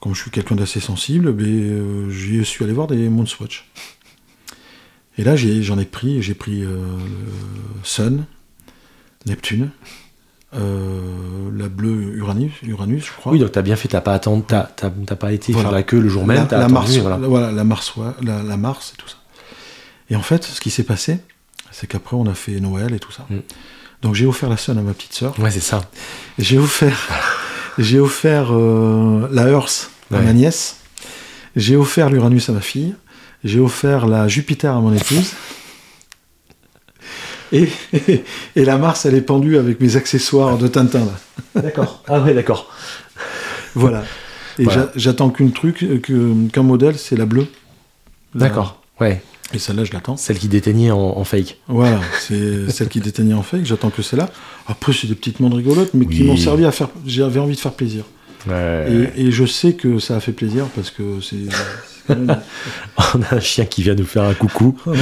comme 0.00 0.14
je 0.14 0.22
suis 0.22 0.30
quelqu'un 0.30 0.54
d'assez 0.54 0.78
sensible, 0.78 1.32
ben, 1.32 1.44
euh, 1.44 2.10
j'y 2.10 2.44
suis 2.44 2.62
allé 2.64 2.72
voir 2.72 2.86
des 2.86 3.08
Moonswatch. 3.08 3.68
Et 5.18 5.24
là, 5.24 5.34
j'ai- 5.34 5.64
j'en 5.64 5.76
ai, 5.80 5.84
pris, 5.84 6.22
j'ai 6.22 6.34
pris 6.34 6.62
euh, 6.62 6.76
Sun, 7.82 8.26
Neptune, 9.26 9.70
euh, 10.54 11.50
la 11.56 11.68
bleue 11.68 12.16
Uranus, 12.16 12.52
Uranus, 12.62 13.04
je 13.06 13.12
crois. 13.12 13.32
Oui, 13.32 13.38
donc 13.38 13.52
t'as 13.52 13.62
bien 13.62 13.76
fait, 13.76 13.88
t'as 13.88 14.00
pas 14.00 14.14
attendu, 14.14 14.42
t'as, 14.46 14.62
t'as- 14.64 14.90
t'as 15.06 15.16
pas 15.16 15.32
été 15.32 15.52
Voilà. 15.52 15.68
faire 15.68 15.74
la 15.76 15.82
queue 15.82 16.00
le 16.00 16.08
jour 16.08 16.26
même, 16.26 16.38
la, 16.38 16.44
t'as 16.44 16.56
la 16.58 16.64
attendu, 16.64 16.74
Mars, 16.74 16.96
et 16.96 17.00
voilà. 17.00 17.16
voilà, 17.18 17.52
la 17.52 17.64
Mars, 17.64 17.96
ouais, 17.96 18.06
la, 18.22 18.42
la 18.42 18.56
Mars 18.56 18.92
et 18.94 18.96
tout 18.96 19.08
ça. 19.08 19.16
Et 20.10 20.16
en 20.16 20.22
fait, 20.22 20.44
ce 20.44 20.60
qui 20.60 20.70
s'est 20.70 20.84
passé, 20.84 21.18
c'est 21.70 21.86
qu'après 21.86 22.16
on 22.16 22.26
a 22.26 22.34
fait 22.34 22.60
Noël 22.60 22.94
et 22.94 22.98
tout 22.98 23.12
ça. 23.12 23.26
Mm. 23.28 23.36
Donc 24.00 24.14
j'ai 24.14 24.26
offert 24.26 24.48
la 24.48 24.56
Sun 24.56 24.78
à 24.78 24.82
ma 24.82 24.94
petite 24.94 25.12
sœur. 25.12 25.38
Ouais, 25.38 25.50
c'est 25.50 25.60
ça. 25.60 25.82
Et 26.38 26.44
J'ai 26.44 26.58
offert, 26.58 27.08
j'ai 27.78 27.98
offert 28.00 28.48
euh, 28.52 29.28
la 29.30 29.48
Earth 29.50 29.90
à 30.10 30.16
Ouais. 30.16 30.22
ma 30.24 30.32
nièce. 30.32 30.76
J'ai 31.56 31.76
offert 31.76 32.08
l'Uranus 32.08 32.48
à 32.48 32.52
ma 32.52 32.60
fille. 32.60 32.94
J'ai 33.44 33.60
offert 33.60 34.06
la 34.06 34.26
Jupiter 34.28 34.74
à 34.74 34.80
mon 34.80 34.92
épouse. 34.94 35.32
Et, 37.52 37.68
et 38.56 38.64
la 38.64 38.78
Mars, 38.78 39.06
elle 39.06 39.14
est 39.14 39.20
pendue 39.22 39.56
avec 39.58 39.80
mes 39.80 39.96
accessoires 39.96 40.58
de 40.58 40.68
Tintin. 40.68 41.00
Là. 41.00 41.12
D'accord. 41.62 42.02
Ah 42.08 42.20
ouais, 42.20 42.34
d'accord. 42.34 42.70
Voilà. 43.74 44.04
Et 44.58 44.64
Voilà. 44.64 44.90
j'attends 44.96 45.30
qu'une 45.30 45.52
truc, 45.52 45.82
euh, 45.82 46.00
qu'un 46.52 46.62
modèle, 46.62 46.98
c'est 46.98 47.16
la 47.16 47.26
bleue. 47.26 47.46
D'accord. 48.34 48.82
Ouais. 49.00 49.22
Et 49.54 49.58
celle-là, 49.58 49.84
je 49.84 49.92
l'attends. 49.92 50.16
Celle 50.16 50.38
qui 50.38 50.48
déteignait 50.48 50.90
en, 50.90 50.98
en 50.98 51.24
fake. 51.24 51.58
Voilà, 51.68 52.00
c'est 52.20 52.68
celle 52.70 52.88
qui 52.88 53.00
déteignait 53.00 53.34
en 53.34 53.42
fake, 53.42 53.64
j'attends 53.64 53.90
que 53.90 54.02
celle-là. 54.02 54.28
Après, 54.66 54.92
c'est 54.92 55.06
des 55.06 55.14
petites 55.14 55.40
montres 55.40 55.56
rigolotes, 55.56 55.94
mais 55.94 56.04
qui 56.06 56.20
Oui. 56.22 56.26
m'ont 56.26 56.36
servi 56.36 56.64
à 56.66 56.72
faire. 56.72 56.88
J'avais 57.06 57.40
envie 57.40 57.54
de 57.54 57.60
faire 57.60 57.72
plaisir. 57.72 58.04
Ouais. 58.46 59.10
Et, 59.16 59.26
et 59.26 59.30
je 59.30 59.46
sais 59.46 59.72
que 59.72 59.98
ça 59.98 60.16
a 60.16 60.20
fait 60.20 60.32
plaisir 60.32 60.66
parce 60.74 60.90
que 60.90 61.20
c'est. 61.22 61.36
On 62.08 63.22
a 63.22 63.34
un 63.36 63.40
chien 63.40 63.64
qui 63.64 63.82
vient 63.82 63.94
nous 63.94 64.04
faire 64.06 64.24
un 64.24 64.34
coucou. 64.34 64.78
on, 64.86 64.92
a 64.92 64.96
un, 64.96 64.98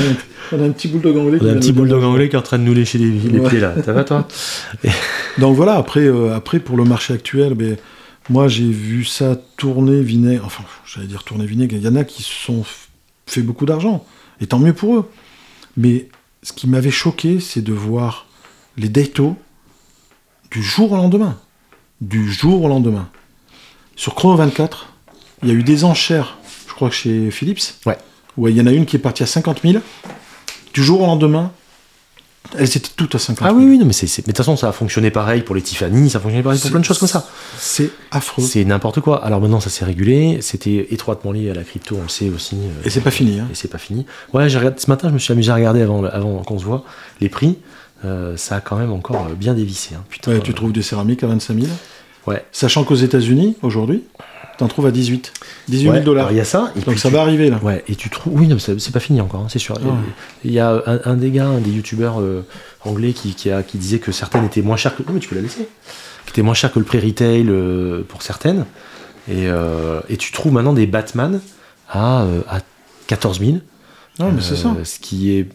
on 0.52 0.62
a 0.62 0.66
un 0.66 0.70
petit 0.70 0.88
bulldog 0.88 1.16
anglais. 1.16 1.38
On 1.40 1.40
qui 1.40 1.46
a 1.46 1.48
un 1.48 1.52
vient 1.52 1.60
petit 1.60 1.68
nous 1.72 1.74
bulldog 1.80 2.00
donner- 2.00 2.12
anglais 2.12 2.28
qui 2.28 2.36
est 2.36 2.38
en 2.38 2.42
train 2.42 2.58
de 2.58 2.64
nous 2.64 2.74
lécher 2.74 2.98
les, 2.98 3.10
les 3.10 3.38
Ouais. 3.40 3.48
pieds 3.50 3.60
là. 3.60 3.74
Ça 3.84 3.92
va 3.92 4.04
toi 4.04 4.26
Donc 5.38 5.56
voilà, 5.56 5.76
après, 5.76 6.00
euh, 6.00 6.34
après 6.34 6.60
pour 6.60 6.76
le 6.76 6.84
marché 6.84 7.14
actuel, 7.14 7.54
ben, 7.54 7.76
moi 8.30 8.48
j'ai 8.48 8.68
vu 8.70 9.04
ça 9.04 9.36
tourner 9.56 10.00
vinaigre. 10.02 10.44
Enfin, 10.46 10.64
j'allais 10.86 11.06
dire 11.06 11.22
tourner 11.24 11.46
vinaigre. 11.46 11.74
Il 11.76 11.82
y 11.82 11.88
en 11.88 11.96
a 11.96 12.04
qui 12.04 12.22
se 12.22 12.32
sont 12.32 12.64
fait 13.26 13.42
beaucoup 13.42 13.66
d'argent. 13.66 14.04
Et 14.40 14.46
tant 14.46 14.58
mieux 14.58 14.72
pour 14.74 14.96
eux. 14.96 15.10
Mais 15.76 16.08
ce 16.42 16.52
qui 16.52 16.68
m'avait 16.68 16.90
choqué, 16.90 17.40
c'est 17.40 17.62
de 17.62 17.72
voir 17.72 18.26
les 18.76 18.88
datos 18.88 19.34
du 20.50 20.62
jour 20.62 20.92
au 20.92 20.96
lendemain. 20.96 21.38
Du 22.00 22.30
jour 22.32 22.62
au 22.62 22.68
lendemain. 22.68 23.08
Sur 23.96 24.14
Chrono 24.14 24.36
24, 24.36 24.86
il 25.42 25.48
y 25.48 25.50
a 25.50 25.54
eu 25.54 25.62
des 25.62 25.84
enchères, 25.84 26.36
crois 26.76 26.88
que 26.90 26.94
chez 26.94 27.30
Philips. 27.30 27.60
Ouais. 27.86 27.98
Où 28.36 28.48
il 28.48 28.56
y 28.56 28.60
en 28.60 28.66
a 28.66 28.72
une 28.72 28.86
qui 28.86 28.96
est 28.96 29.00
partie 29.00 29.22
à 29.22 29.26
50 29.26 29.62
000. 29.64 29.82
Du 30.74 30.84
jour 30.84 31.00
au 31.00 31.06
lendemain, 31.06 31.50
elles 32.56 32.64
étaient 32.76 32.90
toutes 32.96 33.14
à 33.14 33.18
50 33.18 33.42
Ah 33.48 33.50
000. 33.50 33.58
oui, 33.58 33.70
oui, 33.70 33.78
non, 33.78 33.86
mais 33.86 33.92
c'est, 33.92 34.06
c'est- 34.06 34.22
mais 34.26 34.32
de 34.32 34.36
toute 34.36 34.44
façon, 34.44 34.56
ça 34.56 34.68
a 34.68 34.72
fonctionné 34.72 35.10
pareil 35.10 35.42
pour 35.42 35.54
les 35.56 35.62
Tiffany, 35.62 36.10
ça 36.10 36.18
a 36.18 36.20
fonctionné 36.20 36.42
pareil 36.44 36.60
pour 36.60 36.70
plein 36.70 36.78
de 36.80 36.84
choses 36.84 36.98
comme 36.98 37.08
ça. 37.08 37.26
C'est 37.58 37.90
affreux. 38.12 38.44
C'est 38.44 38.64
n'importe 38.64 39.00
quoi. 39.00 39.24
Alors 39.24 39.40
maintenant, 39.40 39.58
ça 39.58 39.68
s'est 39.70 39.84
régulé. 39.84 40.38
C'était 40.42 40.86
étroitement 40.90 41.32
lié 41.32 41.50
à 41.50 41.54
la 41.54 41.64
crypto, 41.64 41.96
on 41.98 42.02
le 42.02 42.08
sait 42.08 42.28
aussi. 42.28 42.54
euh, 42.56 42.82
Et 42.84 42.90
c'est 42.90 43.00
pas 43.00 43.10
fini. 43.10 43.40
Hein. 43.40 43.48
Et 43.50 43.54
c'est 43.54 43.68
pas 43.68 43.78
fini. 43.78 44.06
Ouais, 44.32 44.48
ce 44.48 44.58
matin, 44.88 45.08
je 45.08 45.14
me 45.14 45.18
suis 45.18 45.32
amusé 45.32 45.50
à 45.50 45.54
regarder 45.56 45.82
avant, 45.82 46.04
avant 46.04 46.42
qu'on 46.44 46.58
se 46.58 46.64
voit 46.64 46.84
les 47.20 47.28
prix. 47.28 47.58
Euh, 48.04 48.36
ça 48.36 48.56
a 48.56 48.60
quand 48.60 48.76
même 48.76 48.92
encore 48.92 49.28
euh, 49.30 49.34
bien 49.34 49.54
dévissé. 49.54 49.94
hein. 49.94 50.04
Putain, 50.10 50.32
Ouais, 50.32 50.40
tu 50.40 50.50
euh, 50.50 50.54
trouves 50.54 50.72
des 50.72 50.82
céramiques 50.82 51.24
à 51.24 51.26
25 51.28 51.54
000. 51.58 51.66
Ouais. 52.26 52.44
Sachant 52.52 52.84
qu'aux 52.84 52.94
États-Unis, 52.94 53.56
aujourd'hui, 53.62 54.02
t'en 54.58 54.68
trouves 54.68 54.86
à 54.86 54.90
18. 54.90 55.32
18 55.68 55.82
000 55.84 55.94
Ouais, 55.94 56.00
dollars. 56.02 56.26
alors 56.26 56.32
Il 56.32 56.38
y 56.38 56.40
a 56.40 56.44
ça. 56.44 56.72
Et 56.76 56.80
Donc 56.80 56.98
ça 56.98 57.08
tu- 57.08 57.14
va 57.14 57.20
arriver 57.22 57.50
là. 57.50 57.58
Ouais, 57.62 57.84
et 57.88 57.94
tu 57.94 58.08
trouves. 58.10 58.32
Oui, 58.38 58.46
non, 58.48 58.58
c'est 58.58 58.78
c'est 58.80 58.92
pas 58.92 59.00
fini 59.00 59.20
encore, 59.20 59.40
hein, 59.42 59.46
c'est 59.48 59.58
sûr. 59.58 59.78
Il 60.44 60.52
y 60.52 60.58
a 60.58 60.70
un, 60.86 61.00
un 61.04 61.14
des 61.16 61.30
gars, 61.30 61.46
un 61.46 61.58
des 61.60 61.70
youtubeurs 61.70 62.20
euh, 62.20 62.44
anglais 62.84 63.12
qui, 63.12 63.34
qui, 63.34 63.50
a, 63.50 63.62
qui 63.62 63.78
disait 63.78 63.98
que 63.98 64.12
certaines 64.12 64.44
étaient 64.44 64.62
moins 64.62 64.76
chères 64.76 64.96
que. 64.96 65.02
Non, 65.02 65.12
mais 65.12 65.20
tu 65.20 65.28
peux 65.28 65.36
la 65.36 65.42
laisser. 65.42 65.68
Qui 66.24 66.30
étaient 66.30 66.42
moins 66.42 66.54
chères 66.54 66.72
que 66.72 66.78
le 66.78 66.84
prix 66.84 66.98
retail 67.00 67.46
euh, 67.48 68.02
pour 68.08 68.22
certaines. 68.22 68.64
Et, 69.28 69.48
euh, 69.48 70.00
et 70.08 70.16
tu 70.16 70.32
trouves 70.32 70.52
maintenant 70.52 70.72
des 70.72 70.86
Batman 70.86 71.40
à, 71.90 72.24
à 72.48 72.60
14 73.08 73.40
000. 73.40 73.52
Non, 74.18 74.32
mais 74.32 74.40
c'est 74.40 74.56
ça. 74.56 74.74
Ce 74.84 74.98
qui 74.98 75.32
est 75.32 75.46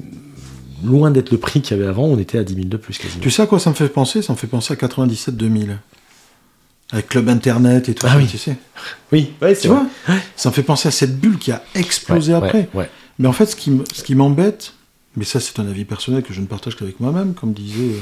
loin 0.83 1.09
d'être 1.11 1.31
le 1.31 1.37
prix 1.37 1.61
qu'il 1.61 1.77
y 1.77 1.79
avait 1.79 1.89
avant. 1.89 2.03
On 2.05 2.17
était 2.19 2.37
à 2.37 2.43
10 2.43 2.53
000 2.55 2.67
de 2.67 2.77
plus 2.77 2.97
quasiment. 2.97 3.21
Tu 3.21 3.31
sais 3.31 3.41
à 3.41 3.47
quoi 3.47 3.59
ça 3.59 3.69
me 3.69 3.75
fait 3.75 3.87
penser? 3.87 4.21
Ça 4.21 4.33
me 4.33 4.37
fait 4.37 4.47
penser 4.47 4.73
à 4.73 4.75
97-2000. 4.77 5.77
Avec 6.91 7.07
Club 7.07 7.29
Internet 7.29 7.87
et 7.89 7.93
tout 7.95 8.05
Ah 8.05 8.11
ça, 8.13 8.17
oui. 8.17 8.27
tu 8.27 8.37
sais. 8.37 8.57
Oui, 9.11 9.31
ouais, 9.41 9.55
Tu 9.55 9.67
vois 9.69 9.85
Ça 10.35 10.49
me 10.49 10.53
fait 10.53 10.63
penser 10.63 10.87
à 10.89 10.91
cette 10.91 11.17
bulle 11.19 11.37
qui 11.37 11.51
a 11.51 11.63
explosé 11.75 12.33
après. 12.33 12.67
Ouais, 12.73 12.89
Mais 13.19 13.27
en 13.27 13.33
fait, 13.33 13.45
ce 13.45 13.55
qui 13.55 13.69
m- 13.69 13.83
ce 13.93 14.03
qui 14.03 14.13
m'embête, 14.15 14.73
mais 15.15 15.23
ça 15.25 15.39
c'est 15.39 15.59
un 15.59 15.67
avis 15.67 15.85
personnel 15.85 16.21
que 16.23 16.33
je 16.33 16.41
ne 16.41 16.45
partage 16.47 16.75
qu'avec 16.75 16.99
moi-même, 16.99 17.33
comme 17.33 17.53
disaient 17.53 17.95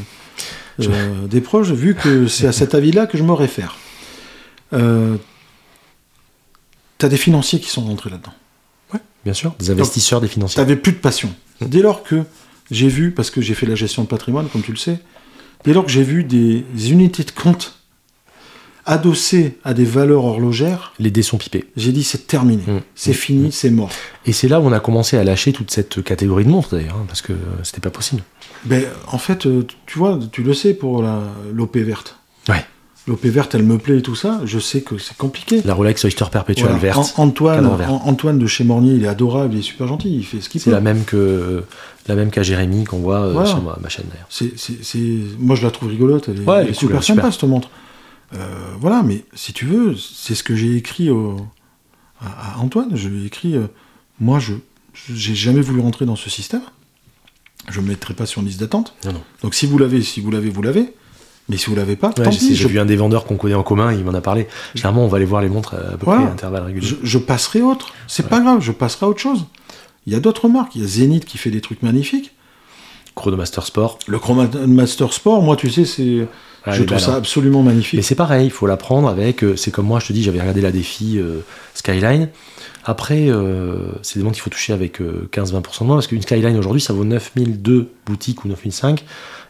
euh, 0.80 0.84
euh, 0.90 1.28
des 1.28 1.42
proches, 1.42 1.68
vu 1.70 1.94
que 1.96 2.28
c'est 2.28 2.48
à 2.48 2.52
cet 2.52 2.74
avis-là 2.74 3.06
que 3.06 3.18
je 3.18 3.24
me 3.24 3.34
réfère. 3.34 3.76
Euh, 4.74 5.18
T'as 6.98 7.08
des 7.10 7.18
financiers 7.18 7.60
qui 7.60 7.70
sont 7.70 7.82
rentrés 7.86 8.10
là-dedans. 8.10 8.34
bien 9.24 9.34
sûr. 9.34 9.54
Des 9.60 9.70
investisseurs, 9.72 10.20
des 10.22 10.28
financiers. 10.28 10.58
T'avais 10.58 10.76
plus 10.76 10.92
de 10.92 10.98
passion. 10.98 11.34
Dès 11.62 11.82
lors 11.82 12.04
que 12.04 12.24
j'ai 12.72 12.88
vu, 12.90 13.12
parce 13.12 13.30
que 13.30 13.40
j'ai 13.42 13.54
fait 13.54 13.66
la 13.66 13.76
gestion 13.76 14.04
de 14.04 14.08
patrimoine, 14.08 14.48
comme 14.50 14.62
tu 14.62 14.72
le 14.72 14.78
sais, 14.78 15.00
dès 15.64 15.74
lors 15.74 15.86
que 15.86 15.92
j'ai 15.92 16.04
vu 16.04 16.24
des 16.24 16.66
unités 16.92 17.24
de 17.24 17.32
compte 17.32 17.79
adossées 18.90 19.58
à 19.64 19.74
des 19.76 19.86
valeurs 19.86 20.26
horlogères, 20.26 20.94
Les 21.00 21.12
dés 21.12 21.22
sont 21.22 21.38
pipés. 21.38 21.66
j'ai 21.78 21.92
dit 21.92 22.04
c'est 22.04 22.26
terminé, 22.28 22.64
Mm. 22.68 22.80
c'est 22.96 23.14
fini, 23.14 23.52
c'est 23.52 23.70
mort. 23.70 23.92
Et 24.26 24.34
c'est 24.34 24.48
là 24.48 24.60
où 24.60 24.64
on 24.66 24.72
a 24.72 24.80
commencé 24.80 25.16
à 25.18 25.24
lâcher 25.24 25.54
toute 25.54 25.70
cette 25.72 26.04
catégorie 26.04 26.44
de 26.44 26.50
montres 26.50 26.70
d'ailleurs, 26.72 26.96
hein, 27.00 27.06
parce 27.08 27.22
que 27.22 27.34
euh, 27.34 27.36
c'était 27.64 27.82
pas 27.82 27.92
possible. 27.92 28.24
Ben, 28.66 28.84
en 29.12 29.18
fait, 29.20 29.46
euh, 29.46 29.66
tu 29.86 30.00
vois, 30.00 30.20
tu 30.32 30.42
le 30.44 30.54
sais 30.54 30.74
pour 30.74 31.04
l'OP 31.54 31.78
verte. 31.78 32.18
Ouais. 32.50 32.66
L'OP 33.08 33.26
verte, 33.26 33.56
elle 33.56 33.64
me 33.64 33.78
plaît 33.78 34.00
et 34.00 34.02
tout 34.02 34.16
ça. 34.16 34.42
Je 34.46 34.60
sais 34.60 34.82
que 34.82 34.98
c'est 34.98 35.16
compliqué. 35.18 35.62
La 35.66 35.74
Rolex 35.74 36.04
Oyster 36.06 36.26
Perpetual 36.32 36.66
Voilà. 36.72 36.80
verte, 36.82 37.14
An- 37.18 37.24
Antoine. 37.24 37.66
An- 37.66 38.02
Antoine 38.06 38.38
de 38.40 38.48
chez 38.48 38.64
Mornier, 38.64 38.94
il 38.96 39.04
est 39.04 39.08
adorable, 39.08 39.54
il 39.54 39.60
est 39.60 39.64
super 39.64 39.88
gentil, 39.88 40.18
il 40.18 40.24
fait 40.26 40.42
ce 40.42 40.50
qu'il 40.50 40.60
c'est 40.62 40.70
peut. 40.72 40.76
la 40.76 40.82
même 40.82 41.04
que 41.06 41.64
la 42.08 42.16
même 42.16 42.32
qu'à 42.32 42.42
Jérémy 42.44 42.84
qu'on 42.86 42.98
voit 43.00 43.22
euh, 43.22 43.34
Voilà. 43.34 43.48
sur 43.50 43.62
ma, 43.62 43.78
ma 43.82 43.90
chaîne 43.90 44.06
d'ailleurs. 44.12 44.28
C'est, 44.30 44.58
c'est- 44.60 44.84
c'est- 44.84 45.00
Moi, 45.40 45.56
je 45.56 45.64
la 45.64 45.72
trouve 45.72 45.90
rigolote. 45.90 46.28
Elle 46.28 46.42
est, 46.42 46.46
Ouais, 46.46 46.56
elle 46.58 46.62
est 46.64 46.66
cool, 46.68 46.76
super 46.76 46.96
elle 46.98 47.02
est 47.02 47.06
super. 47.06 47.24
sympa, 47.24 47.32
cette 47.32 47.44
montre. 47.50 47.70
Euh, 48.36 48.38
voilà, 48.80 49.02
mais 49.04 49.26
si 49.34 49.54
tu 49.54 49.66
veux, 49.66 49.96
c'est 49.96 50.36
ce 50.36 50.44
que 50.44 50.56
j'ai 50.56 50.76
écrit 50.76 51.10
au- 51.10 51.38
à, 52.22 52.56
à 52.56 52.58
Antoine. 52.60 52.90
Je 52.96 53.08
lui 53.10 53.24
ai 53.24 53.26
écrit 53.26 53.56
euh, 53.56 53.68
Moi, 54.20 54.40
je 54.40 54.54
j'ai 55.16 55.34
jamais 55.36 55.62
voulu 55.62 55.80
rentrer 55.80 56.06
dans 56.06 56.16
ce 56.18 56.30
système. 56.30 56.62
Je 57.70 57.80
ne 57.80 57.86
me 57.86 57.90
mettrai 57.92 58.14
pas 58.14 58.26
sur 58.26 58.42
une 58.42 58.48
liste 58.48 58.60
d'attente. 58.60 58.94
Non, 59.06 59.14
non. 59.14 59.22
Donc, 59.44 59.56
si 59.56 59.66
vous 59.66 59.78
l'avez, 59.78 60.02
si 60.02 60.20
vous 60.22 60.30
l'avez, 60.32 60.50
vous 60.50 60.62
l'avez. 60.62 60.94
Mais 61.48 61.58
si 61.58 61.68
vous 61.68 61.76
l'avez 61.76 61.96
pas, 61.96 62.10
Ouais, 62.10 62.14
tant 62.26 62.32
j'ai 62.32 62.38
pis. 62.40 62.48
j'ai 62.50 62.56
Je, 62.64 62.68
vu 62.68 62.80
un 62.80 62.86
des 62.86 62.96
vendeurs 62.96 63.26
qu'on 63.26 63.36
connaît 63.38 63.56
en 63.56 63.64
commun, 63.64 63.92
il 63.94 64.04
m'en 64.04 64.14
a 64.14 64.22
parlé. 64.22 64.48
Généralement, 64.76 65.06
on 65.06 65.08
va 65.08 65.18
aller 65.18 65.26
voir 65.26 65.42
les 65.42 65.50
montres 65.50 65.74
à 65.74 65.98
peu 65.98 66.06
Voilà. 66.06 66.22
près 66.22 66.30
à 66.30 66.34
intervalles 66.34 66.64
réguliers. 66.64 66.86
je, 66.88 66.96
je 67.02 67.18
passerai 67.18 67.62
autre. 67.62 67.92
C'est 68.08 68.28
pas 68.30 68.40
grave, 68.40 68.62
je 68.62 68.72
passerai 68.72 69.06
à 69.06 69.10
autre 69.10 69.20
chose. 69.20 69.46
Il 70.06 70.14
y 70.14 70.16
a 70.16 70.20
d'autres 70.20 70.48
marques. 70.50 70.76
Il 70.76 70.82
y 70.82 70.86
a 70.86 70.88
Zenith 70.88 71.26
qui 71.26 71.38
fait 71.40 71.50
des 71.52 71.62
trucs 71.62 71.82
magnifiques. 71.82 72.34
Chronomaster 73.16 73.66
Sport. 73.66 73.98
Le 74.08 74.20
Chronomaster 74.20 75.12
Sport, 75.14 75.42
moi, 75.42 75.56
tu 75.56 75.70
sais, 75.72 75.86
c'est. 75.86 76.28
Ah, 76.66 76.72
je 76.74 76.84
trouve 76.84 77.00
ça 77.00 77.16
absolument 77.16 77.64
magnifique. 77.64 77.98
Mais 77.98 78.02
c'est 78.02 78.16
pareil, 78.16 78.46
il 78.48 78.52
faut 78.52 78.68
la 78.68 78.78
prendre 78.78 79.08
avec. 79.08 79.44
euh, 79.44 79.56
c'est 79.56 79.72
comme 79.72 79.86
moi, 79.88 80.00
je 80.00 80.08
te 80.08 80.14
dis, 80.14 80.24
j'avais 80.24 80.40
regardé 80.40 80.62
la 80.62 80.72
défi 80.72 81.18
euh, 81.18 81.40
Skyline. 81.74 82.30
Après, 82.86 83.28
euh, 83.30 83.90
c'est 84.02 84.18
des 84.20 84.24
montres 84.24 84.36
qu'il 84.36 84.44
faut 84.44 84.50
toucher 84.50 84.74
avec 84.74 85.02
euh, 85.02 85.30
15-20% 85.32 85.80
de 85.82 85.84
moins, 85.86 85.96
parce 85.98 86.08
qu'une 86.08 86.22
Skyline 86.22 86.58
aujourd'hui, 86.58 86.82
ça 86.82 86.94
vaut 86.94 87.04
9002 87.04 87.90
boutiques 88.06 88.46
ou 88.46 88.48
9005, 88.48 89.04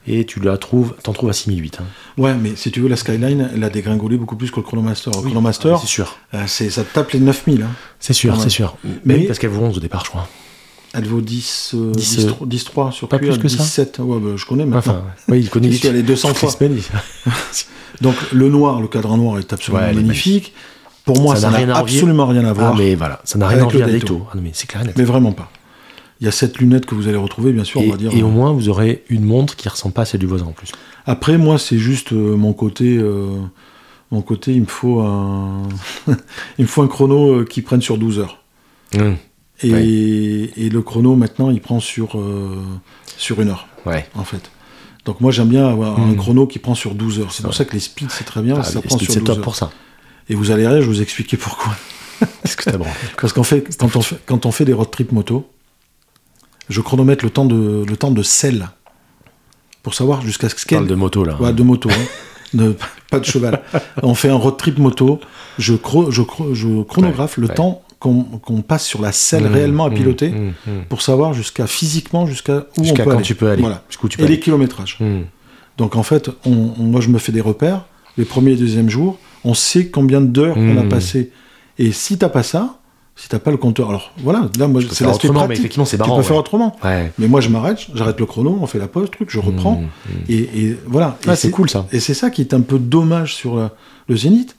et 0.08 0.26
tu 0.26 0.40
la 0.40 0.58
trouves, 0.58 0.96
t'en 1.04 1.14
trouves 1.14 1.30
à 1.30 1.34
6008. 1.34 1.80
Hein. 1.82 1.86
Ouais, 2.18 2.34
mais 2.34 2.56
si 2.56 2.72
tu 2.72 2.80
veux, 2.82 2.90
la 2.90 2.96
Skyline, 2.96 3.50
elle 3.54 3.64
a 3.64 3.70
dégringolé 3.70 4.18
beaucoup 4.18 4.36
plus 4.36 4.50
que 4.52 4.58
le 4.58 4.64
Chronomaster. 4.64 5.12
Le 5.16 5.22
Chronomaster, 5.22 5.74
Ah, 5.76 5.80
c'est 5.80 5.88
sûr. 5.88 6.18
euh, 6.34 6.44
c'est, 6.48 6.70
ça 6.70 6.84
te 6.84 6.94
tape 6.94 7.12
les 7.12 7.20
9000. 7.20 7.62
Hein. 7.64 7.68
C'est 8.00 8.14
sûr, 8.14 8.40
c'est 8.42 8.50
sûr. 8.50 8.76
Mais- 9.06 9.20
parce 9.26 9.40
qu'elle 9.40 9.52
vaut 9.52 9.64
11 9.64 9.78
au 9.78 9.82
départ, 9.82 10.04
je 10.06 10.10
crois. 10.10 10.28
Elle 10.94 11.06
vaut 11.06 11.22
10, 11.22 11.72
euh, 11.76 11.92
10, 11.92 12.16
10, 12.18 12.26
euh, 12.26 12.32
10, 12.46 12.64
3 12.64 12.92
sur 12.92 13.08
pas 13.08 13.20
plus 13.20 13.38
que 13.38 13.48
ça 13.48 13.58
17. 13.64 14.00
Ouais, 14.00 14.20
bah, 14.20 14.30
je 14.36 14.46
connais 14.46 14.66
maintenant. 14.66 14.94
Enfin, 14.94 15.04
oui, 15.28 15.42
il 15.42 15.50
connaît 15.52 15.72
suis 15.72 15.88
allé 15.88 16.02
200 16.04 16.30
toutes 16.30 16.36
les 16.38 16.40
fois. 16.48 16.52
semaines, 16.58 16.78
il- 16.78 18.04
Donc, 18.04 18.16
le 18.32 18.50
noir, 18.50 18.82
le 18.82 18.88
cadran 18.88 19.18
noir 19.18 19.38
est 19.40 19.54
absolument 19.54 19.84
Ouais, 19.84 19.92
est 19.92 19.96
magnifique. 19.96 20.54
Pour 21.06 21.22
moi, 21.22 21.36
Ça 21.36 21.50
n'a 21.50 21.76
absolument 21.78 22.26
rien 22.28 22.46
à 22.46 22.54
voir. 22.54 22.74
Ah, 22.74 22.78
mais... 22.78 22.96
voilà, 22.96 23.20
ça 23.24 23.38
n'a 23.38 23.48
rien 23.48 23.60
à 23.60 23.62
Avec 23.64 23.74
le 23.74 23.86
Daito. 23.86 24.26
Ah, 24.32 24.38
mais 24.42 24.52
c'est 24.54 24.68
clair 24.68 24.84
vraiment 24.96 25.32
pas. 25.32 25.52
Il 26.22 26.26
y 26.26 26.28
a 26.28 26.32
cette 26.32 26.58
lunette 26.60 26.86
que 26.86 26.96
vous 26.96 27.08
allez 27.08 27.18
retrouver, 27.18 27.54
bien 27.54 27.64
sûr, 27.64 27.82
Et, 27.82 27.88
on 27.88 27.92
va 27.92 27.98
dire. 27.98 28.12
et 28.14 28.22
au 28.24 28.28
moins, 28.28 28.52
vous 28.52 28.68
aurez 28.70 29.04
une 29.10 29.24
montre 29.24 29.56
qui 29.56 29.70
ressemble 29.70 29.94
pas 29.94 30.02
à 30.02 30.06
celle 30.06 30.20
du 30.20 30.26
voisin 30.26 30.46
en 30.48 30.52
plus. 30.52 30.70
Après, 31.06 31.38
moi, 31.38 31.58
c'est 31.58 31.78
juste 31.78 32.12
euh, 32.14 32.36
mon 32.36 32.52
côté. 32.54 32.98
euh, 32.98 33.30
mon 34.12 34.22
côté, 34.22 34.54
il 34.54 34.62
me 34.62 34.66
faut 34.68 35.00
un. 35.02 35.64
il 36.58 36.64
me 36.64 36.68
faut 36.68 36.82
un 36.82 36.88
chrono 36.88 37.40
euh, 37.42 37.46
qui 37.46 37.62
prenne 37.62 37.82
sur 37.82 37.98
12 37.98 38.20
heures. 38.20 38.40
Hum, 38.98 39.16
Et, 39.64 40.70
le 40.70 40.82
chrono, 40.82 41.16
maintenant, 41.16 41.50
il 41.50 41.62
prend 41.62 41.80
sur, 41.80 42.18
euh, 42.18 42.58
sur 43.18 43.42
une 43.42 43.50
heure, 43.50 43.68
Ouais. 43.86 44.08
en 44.16 44.24
fait. 44.24 44.50
Donc 45.06 45.22
moi, 45.22 45.32
j'aime 45.32 45.48
bien 45.48 45.68
avoir 45.68 46.00
un 46.00 46.08
Mm. 46.14 46.18
chrono 46.18 46.48
qui 46.48 46.60
prend 46.60 46.76
sur 46.76 46.94
12 46.96 47.20
heures. 47.20 47.32
C'est 47.32 47.42
pour 47.44 47.52
Ouais. 47.52 47.58
ça 47.58 47.66
que 47.66 47.74
les 47.74 47.80
speeds, 47.80 48.10
c'est 48.10 48.24
très 48.26 48.42
bien, 48.42 48.56
Ah, 48.60 48.64
ça 48.64 48.82
prend 48.82 48.98
sur 48.98 49.08
c'est 49.12 49.20
12 49.20 49.24
top 49.26 49.38
heures. 49.38 49.44
pour 49.44 49.56
ça. 49.56 49.72
Et 50.30 50.36
vous 50.36 50.52
allez 50.52 50.68
rire, 50.68 50.78
je 50.82 50.88
vais 50.88 50.94
vous 50.94 51.02
expliquer 51.02 51.36
pourquoi. 51.38 51.74
Qu'est-ce 52.44 52.56
que 52.58 52.70
Parce 53.22 53.34
qu'en 53.34 53.44
fait, 53.44 53.76
quand 53.78 53.96
on 53.96 54.02
fait, 54.02 54.18
quand 54.26 54.46
on 54.46 54.52
fait 54.52 54.66
des 54.66 54.74
road 54.74 54.92
trip 54.92 55.12
moto, 55.12 55.50
je 56.70 56.82
chronomètre 56.82 57.24
le 57.26 57.32
temps 57.32 57.46
de, 57.46 57.84
le 57.88 57.98
temps 57.98 58.12
de 58.12 58.24
selle. 58.24 58.70
Pour 59.84 59.94
savoir 59.94 60.22
jusqu'à 60.22 60.50
ce 60.50 60.66
qu'elle... 60.66 60.86
de 60.88 60.96
moto 60.96 61.24
là. 61.24 61.40
Ouais, 61.42 61.54
de 61.54 61.64
moto, 61.64 61.90
hein. 61.90 62.06
De- 62.54 62.76
pas 63.12 63.20
de 63.20 63.26
cheval. 63.26 63.62
On 64.02 64.16
fait 64.16 64.30
un 64.30 64.36
road 64.36 64.58
trip 64.58 64.78
moto, 64.80 65.20
je, 65.60 65.74
chro- 65.76 66.10
je, 66.12 66.22
chro- 66.24 66.54
je 66.54 66.82
chronographe 66.84 67.38
le 67.38 67.48
temps 67.48 67.84
qu'on 68.00 68.62
passe 68.66 68.86
sur 68.86 69.02
la 69.02 69.12
selle 69.12 69.44
Mmh, 69.44 69.54
réellement 69.54 69.86
à 69.86 69.90
mmh, 69.90 69.94
piloter 69.94 70.30
mmh, 70.30 70.48
mmh. 70.68 70.72
pour 70.88 71.02
savoir 71.02 71.34
jusqu'à 71.34 71.68
physiquement 71.68 72.26
jusqu'à 72.26 72.66
où 72.78 72.82
on 72.90 72.94
peut 72.94 73.04
quand 73.04 73.12
aller. 73.12 73.22
tu 73.24 73.36
peux 73.36 73.50
aller. 73.50 73.62
Voilà. 73.62 73.84
Jusqu'où 73.90 74.08
tu 74.08 74.18
peux 74.18 74.24
Et 74.24 74.28
aller. 74.28 74.36
les 74.36 74.40
kilométrages. 74.42 74.98
Donc 75.78 75.96
en 75.96 76.04
fait, 76.04 76.30
on, 76.46 76.72
on- 76.80 76.84
moi 76.84 77.02
je 77.02 77.10
me 77.10 77.20
fais 77.20 77.32
des 77.32 77.42
repères. 77.42 77.86
Les 78.18 78.26
premiers 78.26 78.52
et 78.52 78.56
deuxièmes 78.58 78.90
jours, 78.90 79.18
on 79.46 79.54
sait 79.54 79.88
combien 79.88 80.20
d'heures 80.22 80.58
on 80.58 80.78
a 80.78 80.84
passé. 80.84 81.32
Et 81.78 81.92
si 81.94 82.18
t'as 82.18 82.28
pas 82.30 82.44
ça, 82.44 82.76
si 83.16 83.28
t'as 83.30 83.40
pas 83.40 83.52
le 83.52 83.58
compteur, 83.58 83.90
alors 83.90 84.12
voilà, 84.18 84.50
là 84.58 84.68
moi 84.68 84.82
c'est 84.92 85.04
l'aspect 85.06 85.28
autrement, 85.28 85.42
mais 85.42 85.48
pratique. 85.48 85.60
effectivement, 85.60 85.86
c'est 85.86 85.98
tu 85.98 86.10
peux 86.10 86.22
faire 86.22 86.36
autrement. 86.38 86.76
Ouais. 86.84 87.12
Mais 87.20 87.28
moi 87.28 87.40
je 87.42 87.50
m'arrête, 87.50 87.80
j'arrête 87.94 88.20
le 88.20 88.26
chrono, 88.26 88.58
on 88.62 88.66
fait 88.66 88.80
la 88.80 88.88
pause, 88.88 89.10
truc, 89.12 89.30
je 89.30 89.40
reprends. 89.40 89.84
Et, 90.30 90.38
et 90.38 90.78
voilà. 90.86 91.18
Et 91.30 91.36
c'est 91.36 91.52
cool 91.52 91.70
ça. 91.70 91.86
Et 91.92 92.00
c'est 92.00 92.14
ça 92.14 92.30
qui 92.30 92.42
est 92.42 92.54
un 92.54 92.62
peu 92.62 92.80
dommage 92.80 93.36
sur 93.36 93.56
la- 93.58 93.72
le 94.08 94.16
Zénith. 94.18 94.56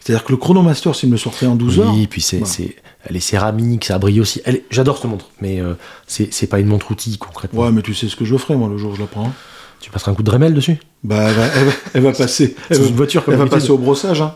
C'est-à-dire 0.00 0.24
que 0.24 0.32
le 0.32 0.36
Chronomaster, 0.38 0.94
s'il 0.94 1.08
me 1.08 1.14
le 1.14 1.18
sortait 1.18 1.46
en 1.46 1.54
12 1.54 1.78
heures, 1.80 1.94
Oui, 1.94 2.06
puis 2.06 2.20
c'est, 2.20 2.36
Voilà. 2.36 2.52
Elle 3.06 3.16
est 3.16 3.20
céramique, 3.20 3.84
ça 3.84 3.98
brille 3.98 4.20
aussi. 4.20 4.40
Elle 4.44 4.56
est- 4.56 4.64
j'adore 4.70 4.96
cette 4.98 5.06
montre, 5.10 5.28
mais 5.40 5.60
euh, 5.60 5.74
c'est, 6.06 6.46
pas 6.46 6.58
une 6.60 6.66
montre 6.66 6.90
outil 6.90 7.18
concrètement. 7.18 7.62
ouais, 7.62 7.72
mais 7.72 7.82
tu 7.82 7.94
sais 7.94 8.08
ce 8.08 8.16
que 8.16 8.24
je 8.24 8.36
ferai 8.36 8.56
moi 8.56 8.68
le 8.68 8.78
jour 8.78 8.92
où 8.92 8.96
je 8.96 9.00
la 9.00 9.06
prends. 9.06 9.32
Tu 9.80 9.90
passeras 9.90 10.12
un 10.12 10.14
coup 10.14 10.22
de 10.22 10.30
Dremel 10.30 10.54
dessus? 10.54 10.78
Bah, 11.02 11.16
elle 11.28 11.34
va, 11.34 11.46
elle 11.46 11.64
va- 11.66 11.72
elle 11.94 12.02
va 12.02 12.12
passer. 12.12 12.56
Elle 12.70 12.78
va, 12.78 12.86
une 12.88 12.94
voiture 12.96 13.24
comme 13.24 13.34
elle 13.34 13.40
va 13.40 13.46
passer 13.46 13.70
au 13.70 13.76
brossage. 13.78 14.22
Hein. 14.22 14.34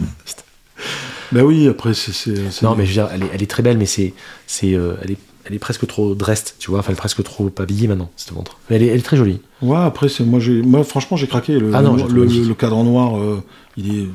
bah 1.32 1.42
oui, 1.44 1.68
après 1.68 1.94
c'est. 1.94 2.62
Non, 2.62 2.74
mais 2.74 2.84
je 2.86 2.88
veux 3.00 3.06
dire, 3.06 3.08
elle 3.12 3.22
est, 3.22 3.30
elle 3.34 3.42
est 3.42 3.50
très 3.50 3.62
belle, 3.62 3.78
mais 3.78 3.86
c'est, 3.86 4.14
c'est, 4.46 4.74
euh, 4.74 4.94
elle 5.02 5.12
est, 5.12 5.18
elle 5.50 5.56
est 5.56 5.58
presque 5.58 5.84
trop 5.88 6.14
dressed, 6.14 6.54
tu 6.60 6.70
vois. 6.70 6.78
Enfin, 6.78 6.90
elle 6.90 6.94
est 6.94 6.96
presque 6.96 7.22
trop 7.24 7.50
habillée 7.58 7.88
maintenant 7.88 8.08
cette 8.16 8.32
montre. 8.32 8.56
Mais 8.70 8.76
elle 8.76 8.82
est, 8.84 8.86
elle 8.86 8.98
est 9.00 9.02
très 9.02 9.16
jolie. 9.16 9.40
Ouais, 9.62 9.76
après, 9.76 10.08
c'est 10.08 10.22
moi, 10.24 10.38
j'ai, 10.38 10.62
moi, 10.62 10.84
franchement, 10.84 11.16
j'ai 11.16 11.26
craqué. 11.26 11.58
Le, 11.58 11.72
Ah 11.74 11.82
non, 11.82 11.96
le, 11.96 12.24
le- 12.24 12.54
cadran 12.54 12.84
noir, 12.84 13.18
euh, 13.18 13.42
il, 13.76 13.88
est, 13.88 14.06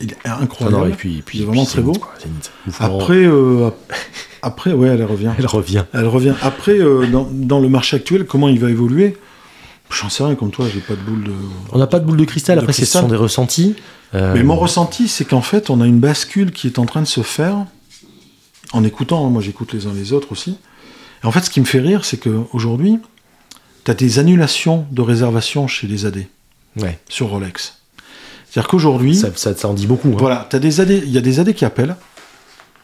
il 0.00 0.14
Ah 0.24 0.38
incroyable. 0.40 0.78
non, 0.78 0.86
et 0.86 0.92
puis, 0.96 1.18
et 1.18 1.22
puis, 1.22 1.38
il 1.38 1.42
est 1.42 1.44
vraiment 1.44 1.64
puis 1.64 1.72
très 1.72 1.82
beau. 1.82 1.92
Après, 2.80 3.24
euh, 3.24 3.68
ap- 3.68 3.92
après, 4.42 4.72
ouais, 4.72 4.88
elle 4.88 5.04
revient. 5.04 5.32
elle 5.38 5.46
revient. 5.46 5.84
Elle 5.92 6.06
revient. 6.06 6.34
Après, 6.42 6.78
euh, 6.78 7.06
dans, 7.06 7.28
dans 7.30 7.60
le 7.60 7.68
marché 7.68 7.96
actuel, 7.96 8.24
comment 8.24 8.48
il 8.48 8.58
va 8.58 8.70
évoluer? 8.70 9.16
J'en 9.90 10.08
sais 10.08 10.24
rien, 10.24 10.34
comme 10.36 10.50
toi, 10.50 10.66
j'ai 10.72 10.80
pas 10.80 10.94
de 10.94 11.00
boule 11.00 11.24
de. 11.24 11.32
On 11.72 11.78
n'a 11.78 11.86
pas 11.86 12.00
de 12.00 12.04
boule 12.06 12.16
de 12.18 12.24
cristal. 12.24 12.56
De 12.56 12.60
Après, 12.60 12.72
ce 12.72 12.78
cristal. 12.78 13.02
sont 13.02 13.08
des 13.08 13.16
ressentis. 13.16 13.74
Mais 14.14 14.42
mon 14.42 14.56
ressenti, 14.56 15.06
c'est 15.08 15.24
qu'en 15.26 15.42
fait, 15.42 15.68
on 15.70 15.80
a 15.82 15.86
une 15.86 16.00
bascule 16.00 16.50
qui 16.52 16.66
est 16.66 16.78
en 16.78 16.86
train 16.86 17.02
de 17.02 17.06
se 17.06 17.20
faire 17.20 17.66
en 18.72 18.84
écoutant. 18.84 19.26
hein, 19.26 19.30
moi, 19.30 19.40
j'écoute 19.42 19.72
les 19.72 19.86
uns 19.86 19.92
les 19.94 20.12
autres 20.12 20.32
aussi. 20.32 20.56
Et 21.22 21.26
en 21.26 21.32
fait, 21.32 21.40
ce 21.44 21.50
qui 21.50 21.60
me 21.60 21.64
fait 21.66 21.80
rire, 21.80 22.04
c'est 22.04 22.18
qu'aujourd'hui, 22.18 22.98
tu 23.84 23.90
as 23.90 23.94
des 23.94 24.18
annulations 24.18 24.86
de 24.90 25.02
réservations 25.02 25.66
chez 25.66 25.86
les 25.86 26.06
AD 26.06 26.26
Ouais. 26.76 26.98
sur 27.08 27.28
Rolex. 27.28 27.74
C'est-à-dire 28.50 28.68
qu'aujourd'hui, 28.68 29.16
Ça, 29.16 29.28
ça, 29.34 29.54
ça 29.56 29.68
en 29.68 29.74
dit 29.74 29.86
beaucoup. 29.86 30.08
hein. 30.08 30.16
voilà, 30.18 30.46
t'as 30.48 30.58
des 30.58 30.80
AD, 30.80 30.90
il 30.90 31.10
y 31.10 31.18
a 31.18 31.20
des 31.20 31.40
AD 31.40 31.52
qui 31.54 31.64
appellent, 31.64 31.96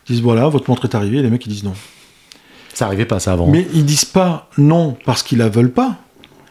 disent 0.09 0.21
voilà, 0.21 0.49
votre 0.49 0.69
montre 0.69 0.85
est 0.85 0.95
arrivée, 0.95 1.19
et 1.19 1.23
les 1.23 1.31
mecs 1.31 1.47
ils 1.47 1.51
disent 1.53 1.65
non. 1.65 1.75
Ça 2.75 2.87
arrivait 2.87 3.07
pas, 3.07 3.21
ça 3.21 3.33
avant. 3.33 3.47
Mais 3.47 3.67
ils 3.73 3.85
disent 3.85 4.05
pas 4.05 4.51
non 4.59 4.97
parce 5.05 5.23
qu'ils 5.23 5.39
la 5.39 5.49
veulent 5.49 5.71
pas. 5.73 5.97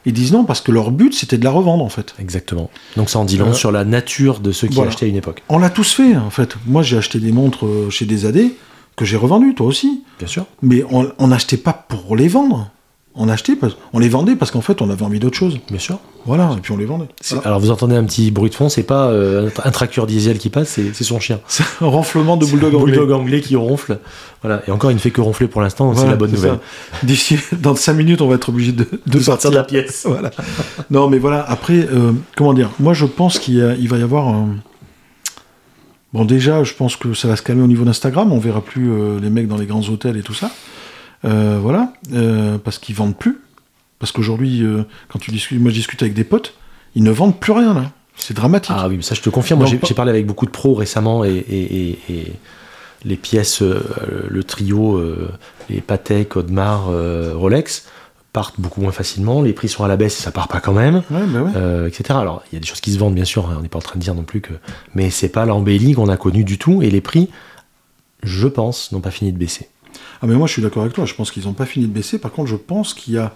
Ils 0.06 0.14
disent 0.14 0.32
non 0.32 0.46
parce 0.46 0.62
que 0.62 0.72
leur 0.72 0.92
but 0.92 1.14
c'était 1.14 1.38
de 1.38 1.44
la 1.44 1.52
revendre 1.52 1.84
en 1.84 1.90
fait. 1.90 2.14
Exactement. 2.20 2.70
Donc 2.98 3.10
ça 3.10 3.20
en 3.20 3.26
dit 3.26 3.38
long 3.38 3.50
Euh, 3.50 3.54
sur 3.54 3.72
la 3.72 3.84
nature 3.86 4.40
de 4.40 4.52
ceux 4.52 4.68
qui 4.68 4.76
voilà. 4.76 4.90
achetaient 4.90 5.06
à 5.06 5.10
une 5.10 5.16
époque. 5.18 5.44
On 5.50 5.58
l'a 5.60 5.70
tous 5.70 5.94
fait 5.94 6.16
en 6.16 6.30
fait. 6.30 6.56
Moi 6.66 6.82
j'ai 6.82 6.98
acheté 6.98 7.20
des 7.20 7.32
montres 7.32 7.66
euh, 7.66 7.90
chez 7.90 8.06
des 8.06 8.26
AD 8.26 8.40
que 8.96 9.06
j'ai 9.06 9.18
revendues, 9.18 9.56
toi 9.56 9.68
aussi. 9.68 10.04
Bien 10.20 10.28
sûr. 10.28 10.46
Mais 10.62 10.84
on 10.90 11.28
n'achetait 11.28 11.58
pas 11.58 11.74
pour 11.74 12.16
les 12.16 12.28
vendre. 12.28 12.70
On 13.16 13.30
achetait 13.30 13.56
parce 13.56 13.76
on 13.94 14.00
les 14.00 14.10
vendait 14.10 14.36
parce 14.36 14.50
qu'en 14.50 14.62
fait 14.62 14.82
on 14.82 14.90
avait 14.90 15.04
envie 15.04 15.20
d'autre 15.20 15.38
chose. 15.38 15.60
Bien 15.70 15.78
sûr. 15.78 16.00
Voilà, 16.26 16.50
et 16.58 16.62
puis 16.62 16.72
on 16.72 16.78
les 16.78 16.86
vendait. 16.86 17.06
Voilà. 17.30 17.46
Alors 17.46 17.60
vous 17.60 17.70
entendez 17.70 17.96
un 17.96 18.04
petit 18.06 18.32
bruit 18.32 18.50
de 18.50 18.56
fond, 18.56 18.70
c'est 18.70 18.82
pas 18.82 19.08
euh, 19.10 19.52
un 19.64 19.70
tracteur 19.70 20.08
diesel 20.08 20.40
qui 20.40 20.50
passe, 20.50 20.70
c'est 20.70 21.04
son 21.04 21.20
chien. 21.20 21.40
C'est 21.48 21.64
un 21.82 21.86
renflement 21.86 22.38
de 22.38 22.46
bulldog 22.48 22.74
Un 22.74 22.78
anglais. 22.80 22.92
bulldog 22.98 23.12
anglais 23.12 23.42
qui 23.42 23.56
ronfle. 23.56 24.00
Voilà. 24.42 24.64
Et 24.68 24.72
encore, 24.72 24.90
il 24.90 24.96
ne 24.96 25.00
fait 25.00 25.12
que 25.12 25.22
ronfler 25.22 25.48
pour 25.48 25.62
l'instant, 25.62 25.94
c'est 25.96 26.08
la 26.08 26.16
bonne 26.16 26.32
nouvelle. 26.32 26.58
D'ici, 27.04 27.38
dans 27.62 27.76
5 27.76 27.94
minutes, 27.94 28.22
on 28.22 28.28
va 28.28 28.36
être 28.36 28.50
obligé 28.50 28.72
de, 28.72 28.88
de 29.06 29.20
sortir 29.20 29.52
de 29.52 29.56
la 29.58 29.64
pièce. 29.64 30.06
Voilà. 30.10 30.32
Non, 30.90 31.08
mais 31.08 31.20
voilà, 31.20 31.46
après, 31.48 31.88
euh, 31.94 32.14
comment 32.36 32.54
dire? 32.54 32.72
Moi, 32.80 32.94
je 32.94 33.06
pense 33.06 33.38
qu'il 33.38 33.60
va 33.62 33.98
y 33.98 34.02
avoir 34.02 34.28
un. 34.28 34.56
Bon, 36.14 36.26
déjà, 36.26 36.64
je 36.64 36.74
pense 36.74 36.96
que 36.96 37.14
ça 37.14 37.28
va 37.28 37.36
se 37.36 37.42
calmer 37.42 37.64
au 37.64 37.68
niveau 37.68 37.86
d'Instagram. 37.86 38.32
On 38.32 38.38
verra 38.40 38.62
plus 38.62 38.92
euh, 38.92 39.20
les 39.20 39.30
mecs 39.30 39.48
dans 39.48 39.58
les 39.58 39.66
grands 39.66 39.88
hôtels 39.90 40.16
et 40.18 40.22
tout 40.22 40.34
ça. 40.36 40.52
Euh, 41.26 41.58
voilà. 41.62 41.94
Euh, 42.14 42.58
parce 42.58 42.78
qu'ils 42.78 42.96
vendent 42.96 43.18
plus. 43.18 43.40
Parce 44.00 44.12
qu'aujourd'hui, 44.12 44.64
quand 45.08 45.18
tu 45.20 45.32
discutes, 45.32 45.60
moi, 45.60 45.72
je 45.72 45.76
discute 45.76 46.02
avec 46.02 46.14
des 46.14 46.26
potes, 46.26 46.54
ils 46.94 47.04
ne 47.04 47.12
vendent 47.12 47.40
plus 47.40 47.54
rien, 47.54 47.74
là. 47.74 47.92
C'est 48.16 48.34
dramatique. 48.36 48.76
Ah 48.78 48.88
oui, 48.90 48.98
mais 48.98 49.02
ça 49.02 49.16
je 49.16 49.22
te 49.22 49.30
confirme. 49.30 49.62
Moi 49.62 49.68
j'ai 49.70 49.78
pas- 49.78 49.88
parlé 49.96 50.12
avec 50.12 50.28
beaucoup 50.28 50.46
de 50.46 50.52
pros 50.52 50.76
récemment 50.76 51.24
et, 51.26 51.32
et- 51.32 51.90
et- 51.90 52.00
et 52.10 52.34
les 53.06 53.16
pièces, 53.16 53.62
le 53.62 54.44
trio, 54.44 55.02
les 55.70 55.82
Patek, 55.82 56.36
Audemars, 56.36 56.90
Rolex 57.34 57.88
partent 58.34 58.60
beaucoup 58.60 58.82
moins 58.82 58.92
facilement. 58.92 59.42
Les 59.42 59.54
prix 59.54 59.70
sont 59.70 59.84
à 59.84 59.88
la 59.88 59.96
baisse 59.96 60.20
et 60.20 60.24
ça 60.24 60.32
part 60.32 60.48
pas 60.48 60.60
quand 60.60 60.74
même. 60.74 61.04
Ouais, 61.12 61.26
bah 61.28 61.42
ouais. 61.44 61.52
euh, 61.56 61.88
etc. 61.88 62.04
Alors, 62.20 62.44
il 62.52 62.56
y 62.56 62.58
a 62.58 62.60
des 62.60 62.66
choses 62.68 62.82
qui 62.82 62.92
se 62.92 62.98
vendent, 63.00 63.14
bien 63.16 63.26
sûr, 63.26 63.48
hein, 63.50 63.56
on 63.60 63.62
n'est 63.62 63.70
pas 63.70 63.78
en 63.78 63.82
train 63.82 63.96
de 63.96 64.04
dire 64.04 64.16
non 64.16 64.24
plus 64.24 64.42
que. 64.42 64.54
Mais 64.96 65.10
c'est 65.12 65.30
pas 65.30 65.46
l'embellie 65.46 65.94
qu'on 65.94 66.10
a 66.10 66.18
connu 66.18 66.44
du 66.44 66.58
tout, 66.58 66.82
et 66.82 66.90
les 66.90 67.00
prix, 67.02 67.30
je 68.24 68.48
pense, 68.48 68.92
n'ont 68.92 69.02
pas 69.02 69.12
fini 69.12 69.32
de 69.32 69.38
baisser. 69.38 69.70
Ah 70.22 70.26
mais 70.28 70.34
moi 70.36 70.48
je 70.48 70.54
suis 70.54 70.62
d'accord 70.62 70.82
avec 70.84 70.94
toi, 70.96 71.06
je 71.06 71.14
pense 71.14 71.32
qu'ils 71.32 71.44
n'ont 71.46 71.54
pas 71.54 71.66
fini 71.66 71.86
de 71.86 71.92
baisser. 71.92 72.18
Par 72.18 72.32
contre, 72.32 72.50
je 72.50 72.56
pense 72.56 72.94
qu'il 72.94 73.14
y 73.14 73.18
a 73.18 73.34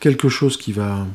quelque 0.00 0.28
chose 0.28 0.56
qui 0.56 0.72
va 0.72 1.06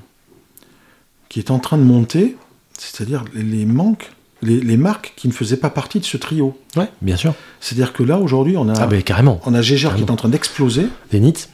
qui 1.28 1.40
est 1.40 1.52
en 1.52 1.60
train 1.60 1.78
de 1.78 1.84
monter, 1.84 2.38
c'est-à-dire 2.78 3.24
les- 3.36 3.44
les 3.44 3.66
manques, 3.66 4.12
les, 4.42 4.60
les 4.62 4.78
marques 4.78 5.14
qui 5.16 5.28
ne 5.28 5.34
faisaient 5.34 5.58
pas 5.58 5.70
partie 5.70 6.00
de 6.00 6.06
ce 6.06 6.18
trio. 6.18 6.58
Ouais, 6.76 6.90
bien 7.02 7.18
sûr. 7.18 7.34
C'est-à-dire 7.60 7.94
que 7.94 8.02
là 8.02 8.18
aujourd'hui, 8.18 8.58
on 8.58 8.68
a 8.70 8.74
Ah, 8.82 8.88
ben 8.88 9.04
carrément. 9.04 9.40
on 9.46 9.54
a 9.54 9.62
Gégère 9.62 9.96
qui 9.96 10.02
est 10.02 10.10
en 10.10 10.16
train 10.16 10.30
d'exploser, 10.30 10.88
Zénith, 11.12 11.50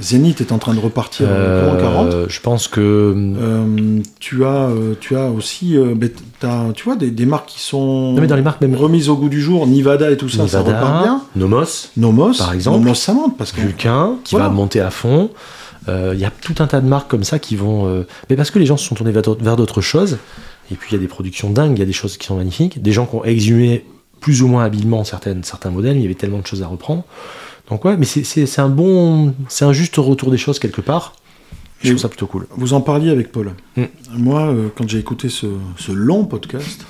Zénith 0.00 0.40
est 0.40 0.52
en 0.52 0.58
train 0.58 0.74
de 0.74 0.80
repartir 0.80 1.26
euh, 1.28 1.70
euh, 1.70 1.76
en 1.76 2.06
40. 2.06 2.28
je 2.28 2.40
pense 2.40 2.68
que. 2.68 2.80
Euh, 3.16 4.00
tu 4.18 4.44
as 4.44 4.68
tu 5.00 5.16
as 5.16 5.26
aussi 5.30 5.76
tu 6.74 6.84
vois 6.84 6.96
des, 6.96 7.10
des 7.10 7.26
marques 7.26 7.48
qui 7.48 7.60
sont 7.60 8.12
non, 8.14 8.20
mais 8.20 8.26
dans 8.26 8.36
les 8.36 8.42
marques, 8.42 8.60
même. 8.60 8.74
remises 8.74 9.08
au 9.08 9.16
goût 9.16 9.28
du 9.28 9.40
jour, 9.40 9.66
Nivada 9.66 10.10
et 10.10 10.16
tout 10.16 10.28
ça, 10.28 10.46
ça 10.48 10.60
repart 10.62 11.02
bien. 11.02 11.22
Nomos, 11.36 11.88
Nomos, 11.96 12.34
Par 12.38 12.52
exemple. 12.54 12.78
Nomos 12.78 12.94
ça 12.94 13.12
monte 13.12 13.36
parce 13.36 13.52
que 13.52 13.60
Vulcain, 13.60 14.16
qui 14.24 14.34
Voilà. 14.34 14.48
va 14.48 14.54
monter 14.54 14.80
à 14.80 14.90
fond. 14.90 15.30
Il 15.88 16.18
y 16.18 16.24
a 16.24 16.30
tout 16.30 16.54
un 16.60 16.66
tas 16.66 16.80
de 16.80 16.86
marques 16.86 17.10
comme 17.10 17.24
ça 17.24 17.38
qui 17.38 17.56
vont. 17.56 18.04
Mais 18.28 18.36
parce 18.36 18.50
que 18.50 18.58
les 18.58 18.66
gens 18.66 18.76
se 18.76 18.86
sont 18.86 18.94
tournés 18.94 19.12
vers 19.12 19.22
d'autres- 19.22 19.42
vers 19.44 19.56
d'autres 19.56 19.80
choses. 19.80 20.18
Et 20.72 20.76
puis 20.76 20.90
il 20.90 20.94
y 20.94 20.98
a 20.98 21.00
des 21.00 21.08
productions 21.08 21.50
dingues, 21.50 21.72
il 21.76 21.80
y 21.80 21.82
a 21.82 21.86
des 21.86 21.92
choses 21.92 22.16
qui 22.16 22.26
sont 22.26 22.36
magnifiques. 22.36 22.80
Des 22.80 22.92
gens 22.92 23.04
qui 23.06 23.16
ont 23.16 23.24
exhumé 23.24 23.84
plus 24.20 24.42
ou 24.42 24.46
moins 24.48 24.62
habilement 24.64 25.02
certaines, 25.02 25.42
certains 25.42 25.70
modèles. 25.70 25.96
Il 25.96 26.02
y 26.02 26.04
avait 26.04 26.14
tellement 26.14 26.38
de 26.38 26.46
choses 26.46 26.62
à 26.62 26.66
reprendre. 26.68 27.02
Donc 27.70 27.84
ouais, 27.84 27.96
mais 27.96 28.04
c'est- 28.04 28.58
un 28.58 28.68
bon. 28.68 29.34
C'est 29.48 29.64
un 29.64 29.72
juste 29.72 29.96
retour 29.96 30.30
des 30.30 30.38
choses 30.38 30.58
quelque 30.58 30.80
part. 30.80 31.14
Je 31.82 31.88
trouve 31.88 32.00
ça 32.00 32.08
plutôt 32.08 32.26
cool. 32.26 32.46
Vous 32.50 32.74
en 32.74 32.82
parliez 32.82 33.08
avec 33.10 33.32
Paul. 33.32 33.54
Mm. 33.76 33.84
Moi, 34.12 34.42
euh, 34.48 34.68
quand 34.76 34.86
j'ai 34.88 34.98
écouté 34.98 35.28
ce, 35.30 35.46
ce 35.78 35.92
long 35.92 36.26
podcast, 36.26 36.84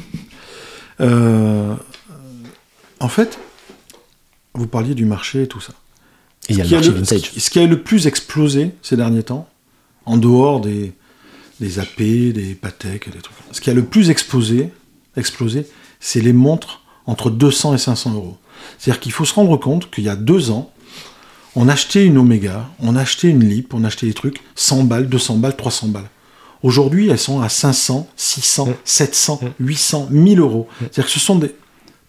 euh, 1.01 1.75
en 2.99 3.09
fait, 3.09 3.39
vous 4.55 4.67
parliez 4.67 4.95
du 4.95 5.05
marché 5.05 5.43
et 5.45 5.47
tout 5.47 5.61
ça. 5.61 5.73
Et 6.49 6.55
il 6.55 6.59
y 6.59 6.61
a 6.61 6.65
le 6.65 6.71
marché 6.71 6.89
le- 6.91 6.95
vintage. 6.97 7.31
Ce 7.37 7.51
qui 7.51 7.59
a 7.61 7.67
le 7.67 7.83
plus 7.83 8.07
explosé 8.09 8.73
ces 8.83 8.97
derniers 8.97 9.23
temps, 9.23 9.49
en 10.07 10.17
dehors 10.17 10.61
des, 10.61 10.93
des 11.61 11.79
AP, 11.79 12.33
des 12.33 12.57
Patek, 12.61 13.07
et 13.07 13.11
des 13.11 13.19
trucs. 13.21 13.37
Ce 13.53 13.61
qui 13.61 13.71
a 13.71 13.75
le 13.75 13.85
plus 13.85 14.11
explosé, 14.11 14.71
explosé, 15.17 15.67
c'est 16.01 16.21
les 16.21 16.33
montres 16.33 16.83
entre 17.07 17.31
200 17.31 17.75
et 17.75 17.79
500 17.79 18.15
euros. 18.15 18.39
C'est-à-dire 18.79 19.01
qu'il 19.01 19.13
faut 19.13 19.25
se 19.25 19.35
rendre 19.35 19.57
compte 19.57 19.91
qu'il 19.91 20.05
y 20.05 20.09
a 20.09 20.17
deux 20.17 20.51
ans, 20.51 20.71
on 21.57 21.69
achetait 21.69 22.05
une 22.07 22.17
Omega, 22.19 22.69
on 22.81 22.95
achetait 22.97 23.29
une 23.29 23.45
Lip, 23.45 23.75
on 23.75 23.83
achetait 23.85 24.07
des 24.07 24.15
trucs 24.15 24.41
100 24.55 24.85
balles, 24.85 25.09
200 25.09 25.37
balles, 25.37 25.57
300 25.57 25.89
balles. 25.89 26.09
Aujourd'hui, 26.63 27.09
elles 27.09 27.19
sont 27.19 27.41
à 27.41 27.49
500, 27.49 28.07
600, 28.17 28.67
Mm. 28.67 28.73
700, 28.85 29.41
800, 29.61 30.09
1000 30.11 30.39
euros. 30.41 30.69
C'est-à-dire 30.79 31.07
que 31.07 31.11
ce 31.11 31.19
sont 31.21 31.37
des, 31.37 31.55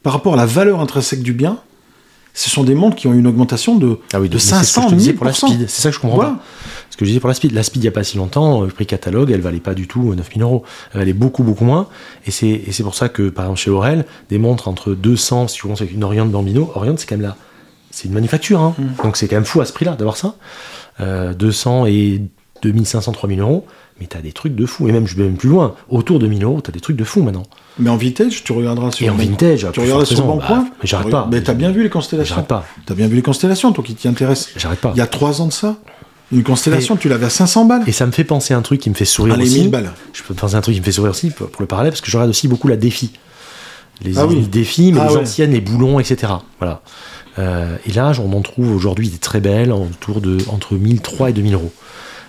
par 0.04 0.14
rapport 0.14 0.34
à 0.34 0.38
la 0.38 0.46
valeur 0.46 0.80
intrinsèque 0.82 1.24
du 1.24 1.34
bien, 1.34 1.60
ce 2.34 2.50
sont 2.50 2.64
des 2.64 2.76
montres 2.76 2.96
qui 2.96 3.08
ont 3.08 3.14
eu 3.14 3.20
une 3.20 3.28
augmentation 3.28 3.76
de, 3.78 3.98
Ah 4.14 4.20
oui, 4.22 4.30
de 4.30 4.36
mais 4.36 4.40
c'est 4.40 4.48
ce 4.50 4.60
que 4.60 4.66
500, 4.66 4.82
je 4.84 4.88
te 4.90 4.96
disais 4.96 5.14
pour 5.14 5.26
la 5.26 5.32
1000%. 5.32 5.48
speed. 5.48 5.70
C'est 5.70 5.82
ça 5.82 5.90
que 5.90 5.96
je 5.96 6.00
comprends 6.00 6.18
Voilà. 6.18 6.32
pas. 6.32 6.44
Ce 6.92 6.98
que 6.98 7.06
je 7.06 7.10
disais 7.10 7.20
pour 7.20 7.30
la 7.30 7.34
speed. 7.34 7.54
La 7.54 7.64
speed, 7.64 7.82
il 7.82 7.86
n'y 7.86 7.88
a 7.88 7.92
pas 7.92 8.04
si 8.04 8.18
longtemps, 8.18 8.64
euh, 8.64 8.68
prix 8.68 8.86
catalogue, 8.86 9.32
elle 9.32 9.42
valait 9.42 9.60
pas 9.60 9.74
du 9.74 9.88
tout 9.88 10.14
9000 10.14 10.44
euros. 10.44 10.64
Elle 10.94 11.00
valait 11.00 11.14
beaucoup, 11.14 11.42
beaucoup 11.44 11.64
moins. 11.66 11.88
Et 12.28 12.32
c'est, 12.32 12.48
et 12.50 12.72
c'est 12.72 12.84
pour 12.84 12.96
ça 12.96 13.10
que, 13.10 13.30
par 13.30 13.46
exemple, 13.46 13.60
chez 13.60 13.72
Aurel, 13.72 14.06
des 14.30 14.38
montres 14.38 14.68
entre 14.68 14.94
200, 14.94 15.48
si 15.48 15.56
tu 15.56 15.62
commences 15.64 15.82
avec 15.82 15.94
une 15.94 16.04
Orient 16.04 16.26
Bambino, 16.26 16.72
Orient, 16.76 16.96
c'est 16.98 17.08
quand 17.08 17.16
même 17.16 17.26
là. 17.26 17.38
C'est 17.90 18.08
une 18.08 18.14
manufacture, 18.14 18.60
hein. 18.62 18.76
Mm. 18.78 19.04
Donc 19.04 19.18
c'est 19.18 19.28
quand 19.28 19.36
même 19.38 19.46
fou 19.46 19.62
à 19.62 19.66
ce 19.66 19.74
prix-là 19.74 19.96
d'avoir 19.96 20.18
ça. 20.18 20.36
Euh, 21.00 21.34
200 21.34 21.88
et 21.88 22.22
2500, 22.62 23.12
3000 23.14 23.40
euros. 23.40 23.66
Mais 24.00 24.08
t'as 24.08 24.22
des 24.22 24.32
trucs 24.32 24.56
de 24.56 24.66
fou. 24.66 24.88
Et 24.88 24.92
même, 24.92 25.08
je 25.08 25.16
vais 25.16 25.24
même 25.24 25.38
plus 25.38 25.50
loin. 25.50 25.76
Autour 25.90 26.20
de 26.20 26.28
1000 26.28 26.44
euros, 26.44 26.60
t'as 26.62 26.72
des 26.72 26.80
trucs 26.80 26.98
de 26.98 27.04
fou 27.04 27.22
maintenant. 27.22 27.44
Mais 27.80 27.90
en 27.90 27.98
vintage, 27.98 28.44
tu 28.44 28.52
regarderas 28.52 28.92
sur 28.92 29.06
Et 29.06 29.10
en 29.10 29.16
vintage, 29.16 29.68
tu 29.72 29.80
regarderas 29.80 30.06
sur. 30.06 30.26
Bon 30.26 30.38
Bah, 30.38 30.46
Coin. 30.48 30.64
mais 30.64 30.70
j'arrête 30.86 31.10
pas. 31.10 31.28
Mais 31.32 31.42
t'as 31.42 31.54
bien 31.54 31.72
vu 31.72 31.84
les 31.84 31.90
constellations. 31.90 32.36
J'arrête 32.36 32.48
pas. 32.48 32.66
T'as 32.86 32.96
bien 32.96 33.08
vu 33.08 33.16
les 33.16 33.22
constellations, 33.22 33.72
toi 33.72 33.84
qui 33.84 33.96
t'y 33.96 34.08
intéresse. 34.08 34.50
J'arrête 34.58 34.80
pas. 34.82 34.92
Il 34.96 34.98
y 34.98 35.02
a 35.02 35.08
trois 35.08 35.42
ans 35.42 35.48
de 35.48 35.54
ça, 35.54 35.78
une 36.32 36.44
constellation, 36.44 36.96
tu 36.96 37.10
l'avais 37.10 37.26
à 37.26 37.30
500 37.30 37.66
balles. 37.66 37.84
Et 37.88 37.92
ça 37.92 38.06
me 38.06 38.12
fait 38.12 38.24
penser 38.24 38.54
à 38.54 38.58
un 38.58 38.62
truc 38.62 38.80
qui 38.82 38.90
me 38.90 38.96
fait 38.96 39.06
sourire 39.06 39.34
Allez, 39.36 39.44
aussi. 39.46 39.60
1000 39.62 39.70
balles. 39.72 39.92
Je 40.14 40.24
peux 40.24 40.34
penser 40.34 40.56
à 40.56 40.58
un 40.58 40.62
truc 40.62 40.76
qui 40.76 40.80
me 40.82 40.86
fait 40.86 40.92
sourire 40.92 41.12
aussi 41.12 41.30
pour, 41.32 41.50
pour 41.50 41.62
le 41.62 41.68
parallèle, 41.68 41.92
parce 41.92 42.02
que 42.02 42.10
je 42.10 42.18
regarde 42.18 42.30
aussi 42.30 42.48
beaucoup 42.48 42.68
la 42.68 42.78
défi. 42.78 43.12
Les 44.04 44.18
Ah 44.18 44.26
oui. 44.26 44.42
défis, 44.48 44.92
mais 44.94 45.00
Ah 45.02 45.08
les 45.10 45.16
ouais. 45.16 45.22
anciennes, 45.22 45.52
les 45.52 45.62
boulons, 45.62 46.00
etc. 46.00 46.34
Voilà. 46.60 46.82
Euh, 47.40 47.76
et 47.86 47.92
là, 47.94 48.12
on 48.20 48.34
en 48.34 48.42
trouve 48.42 48.74
aujourd'hui 48.74 49.10
des 49.10 49.18
très 49.18 49.40
belles, 49.40 49.72
autour 49.72 50.22
de 50.22 50.38
entre 50.50 50.76
1003 50.76 51.30
et 51.30 51.34
2000 51.34 51.54
euros. 51.54 51.72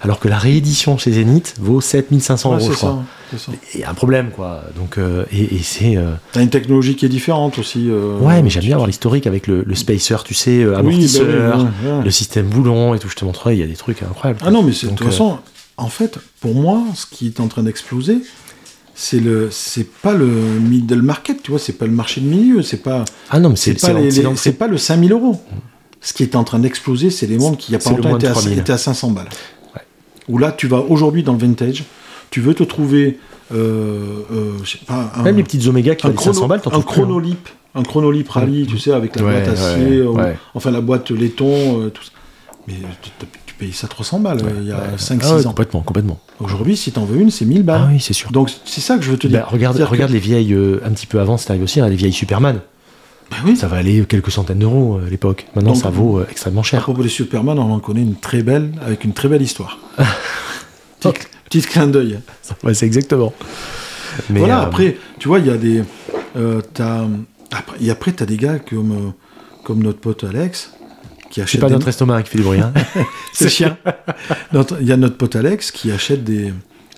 Alors 0.03 0.19
que 0.19 0.27
la 0.29 0.37
réédition 0.39 0.99
chez 0.99 1.13
Zenith 1.13 1.55
vaut 1.61 1.81
7500 1.81 2.51
Ouais, 2.51 2.57
euros, 2.61 2.71
je 2.73 2.77
crois. 2.77 3.05
Il 3.75 3.81
y 3.81 3.85
a 3.85 3.91
un 3.91 3.95
problème, 3.95 4.31
quoi. 4.31 4.65
Donc, 4.77 4.99
euh, 4.99 5.25
et, 5.33 5.55
et 5.57 5.63
c'est. 5.63 5.97
euh, 5.97 6.13
T'as 6.33 6.43
une 6.43 6.51
technologie 6.51 6.97
qui 6.97 7.07
est 7.07 7.09
différente 7.09 7.59
aussi. 7.59 7.89
euh, 7.89 8.19
ouais, 8.19 8.43
mais 8.43 8.51
j'aime 8.51 8.65
bien 8.65 8.75
avoir 8.75 8.89
l'historique 8.89 9.27
avec 9.27 9.47
le, 9.47 9.63
le 9.65 9.75
spacer, 9.77 10.17
tu 10.25 10.35
sais, 10.35 10.67
Oui, 10.67 10.75
amortisseur, 10.75 11.57
oui, 11.57 11.65
ouais, 11.89 11.93
ouais. 11.99 12.05
le 12.05 12.11
système 12.11 12.47
boulon 12.47 12.95
et 12.95 12.99
tout. 12.99 13.09
Je 13.09 13.15
te 13.15 13.25
montrerai, 13.25 13.55
il 13.55 13.61
y 13.61 13.63
a 13.63 13.67
des 13.67 13.77
trucs 13.77 14.03
incroyables. 14.03 14.41
Ah 14.45 14.51
non, 14.51 14.63
mais 14.63 14.73
c'est- 14.73 14.89
de 14.89 14.93
toute 14.95 15.07
façon, 15.07 15.39
en 15.77 15.89
fait, 15.89 16.19
pour 16.41 16.55
moi, 16.55 16.83
ce 16.95 17.07
qui 17.07 17.27
est 17.29 17.39
en 17.41 17.47
train 17.49 17.63
d'exploser, 17.63 18.19
c'est 18.95 19.21
le, 19.21 19.49
c'est 19.51 19.87
pas 19.91 20.13
le 20.15 20.27
middle 20.27 21.01
market, 21.01 21.43
tu 21.43 21.53
vois, 21.53 21.61
c'est 21.61 21.73
pas 21.75 21.87
le 21.87 21.93
marché 21.93 22.21
de 22.21 22.27
milieu, 22.27 22.63
c'est 22.63 22.77
pas, 22.83 23.05
Ah 23.31 23.39
non, 23.41 23.51
mais 23.51 23.57
c'est 23.57 23.75
pas, 23.81 23.95
c'est 24.37 24.53
pas 24.53 24.67
le 24.67 24.77
5000 24.79 25.13
euros. 25.13 25.41
Ce 26.01 26.13
qui 26.13 26.25
est 26.25 26.35
en 26.35 26.43
train 26.43 26.59
d'exploser, 26.59 27.11
c'est 27.11 27.27
les 27.29 27.39
montres 27.39 27.57
qui, 27.59 27.71
il 27.71 27.75
y 27.75 27.77
a 27.77 27.79
pas 27.79 27.91
longtemps, 27.91 28.09
moins 28.09 28.19
de 28.19 28.25
étaient 28.25 28.27
à, 28.33 28.33
3000. 28.33 28.59
étaient 28.59 28.73
à 28.73 28.79
500 28.79 29.11
balles. 29.13 29.29
Où 30.29 30.39
là, 30.39 30.53
tu 30.53 30.67
vas 30.69 30.79
aujourd'hui 30.79 31.23
dans 31.23 31.33
le 31.33 31.39
vintage, 31.39 31.85
tu 32.31 32.41
veux 32.41 32.55
te 32.55 32.63
trouver, 32.63 33.19
euh, 33.53 34.21
euh, 34.33 34.53
je 34.65 34.71
sais 34.71 34.79
pas, 34.87 35.13
un, 35.17 35.23
Même 35.23 35.37
les 35.37 35.43
petites 35.43 35.67
Oméga 35.67 35.95
qui 35.95 36.07
un, 36.07 36.11
valent 36.11 36.21
500 36.23 36.47
balles, 36.49 36.61
un 36.65 36.71
plus, 36.71 36.79
hein. 36.79 36.83
chronolip, 36.87 37.49
un 37.75 37.83
chronolip 37.83 38.29
rallye, 38.29 38.67
tu 38.67 38.79
sais, 38.79 38.93
avec 38.93 39.17
la 39.17 39.25
Ouais, 39.25 39.33
boîte 39.43 39.49
acier, 39.49 39.85
ouais, 39.85 39.97
euh, 39.99 40.07
ou- 40.09 40.17
ouais. 40.17 40.37
enfin 40.55 40.71
la 40.71 40.81
boîte 40.81 41.11
laiton, 41.11 41.81
euh, 41.83 41.89
tout 41.91 42.03
ça. 42.05 42.11
Mais 42.69 42.75
tu, 43.03 43.11
tu 43.47 43.55
payes 43.55 43.73
ça 43.73 43.89
300 43.89 44.21
balles 44.21 44.41
il 44.61 44.69
y 44.69 44.73
a 44.73 44.77
Ouais. 44.77 44.83
5-6 44.97 45.19
Ah 45.23 45.39
ans. 45.41 45.43
Complètement, 45.51 45.81
complètement. 45.81 46.21
Aujourd'hui, 46.39 46.77
si 46.77 46.93
t'en 46.93 47.05
veux 47.05 47.21
une, 47.21 47.31
c'est 47.31 47.45
1000 47.45 47.65
balles. 47.65 47.83
Ah 47.87 47.91
oui, 47.93 47.99
c'est 48.01 48.13
sûr. 48.13 48.31
Donc 48.31 48.51
c'est 48.65 48.81
ça 48.81 48.97
que 48.97 49.03
je 49.03 49.11
veux 49.11 49.19
te 49.19 49.27
dire. 49.27 49.41
Bah, 49.41 49.49
regarde, 49.51 49.77
C'est-à-dire 49.77 49.91
regarde 49.91 50.11
que- 50.11 50.15
les 50.15 50.21
vieilles, 50.21 50.53
euh, 50.55 50.81
un 50.85 50.91
petit 50.91 51.07
peu 51.07 51.19
avant, 51.21 51.37
c'est 51.37 51.51
arrivé 51.51 51.65
aussi, 51.65 51.81
hein, 51.81 51.89
les 51.89 51.97
vieilles 51.97 52.13
Superman. 52.13 52.61
Bah 53.33 53.39
oui. 53.47 53.57
Ça 53.57 53.67
valait 53.67 54.05
quelques 54.07 54.31
centaines 54.31 54.59
d'euros 54.59 54.99
euh, 55.03 55.07
à 55.07 55.11
l'époque. 55.11 55.47
Maintenant, 55.57 55.73
Donc, 55.73 55.81
ça 55.83 55.89
vaut 55.91 56.19
euh, 56.19 56.27
extrêmement 56.31 56.61
À 56.61 56.65
cher. 56.65 56.83
propos 56.83 57.03
des 57.03 57.09
Superman, 57.09 57.59
on 57.59 57.73
en 57.73 57.81
connaît 57.81 58.03
une 58.03 58.17
très 58.17 58.43
belle, 58.43 58.73
avec 58.85 59.05
une 59.05 59.13
très 59.15 59.29
belle 59.29 59.43
histoire. 59.43 59.79
Petit, 61.01 61.13
petit 61.47 61.63
clin 61.63 61.87
d'œil. 61.89 62.21
Ouais, 62.63 62.75
c'est 62.75 62.87
exactement. 62.87 63.33
Mais, 64.31 64.39
voilà, 64.41 64.61
euh, 64.61 64.67
après, 64.67 64.97
tu 65.19 65.27
vois, 65.29 65.39
il 65.41 65.47
y 65.47 65.51
a 65.51 65.57
des. 65.57 65.83
euh, 66.37 66.61
après, 67.51 67.77
et 67.81 67.91
après, 67.91 68.13
t'as 68.13 68.27
des 68.27 68.37
gars 68.37 68.59
comme, 68.61 69.13
comme 69.65 69.83
notre 69.83 69.99
pote 69.99 70.23
Alex, 70.25 70.73
qui 71.31 71.35
c'est 71.37 71.43
achète. 71.43 71.61
pas 71.61 71.67
des- 71.69 71.73
notre 71.75 71.89
estomac 71.89 72.23
qui 72.23 72.31
fait 72.31 72.39
du 72.39 72.45
bruit. 72.45 72.61
hein. 72.61 72.73
C'est 73.33 73.49
chien. 73.49 73.77
Il 74.81 74.87
y 74.87 74.93
a 74.93 74.97
notre 74.97 75.17
pote 75.17 75.35
Alex 75.37 75.71
qui 75.73 75.91
achète 75.91 76.23
des 76.25 76.53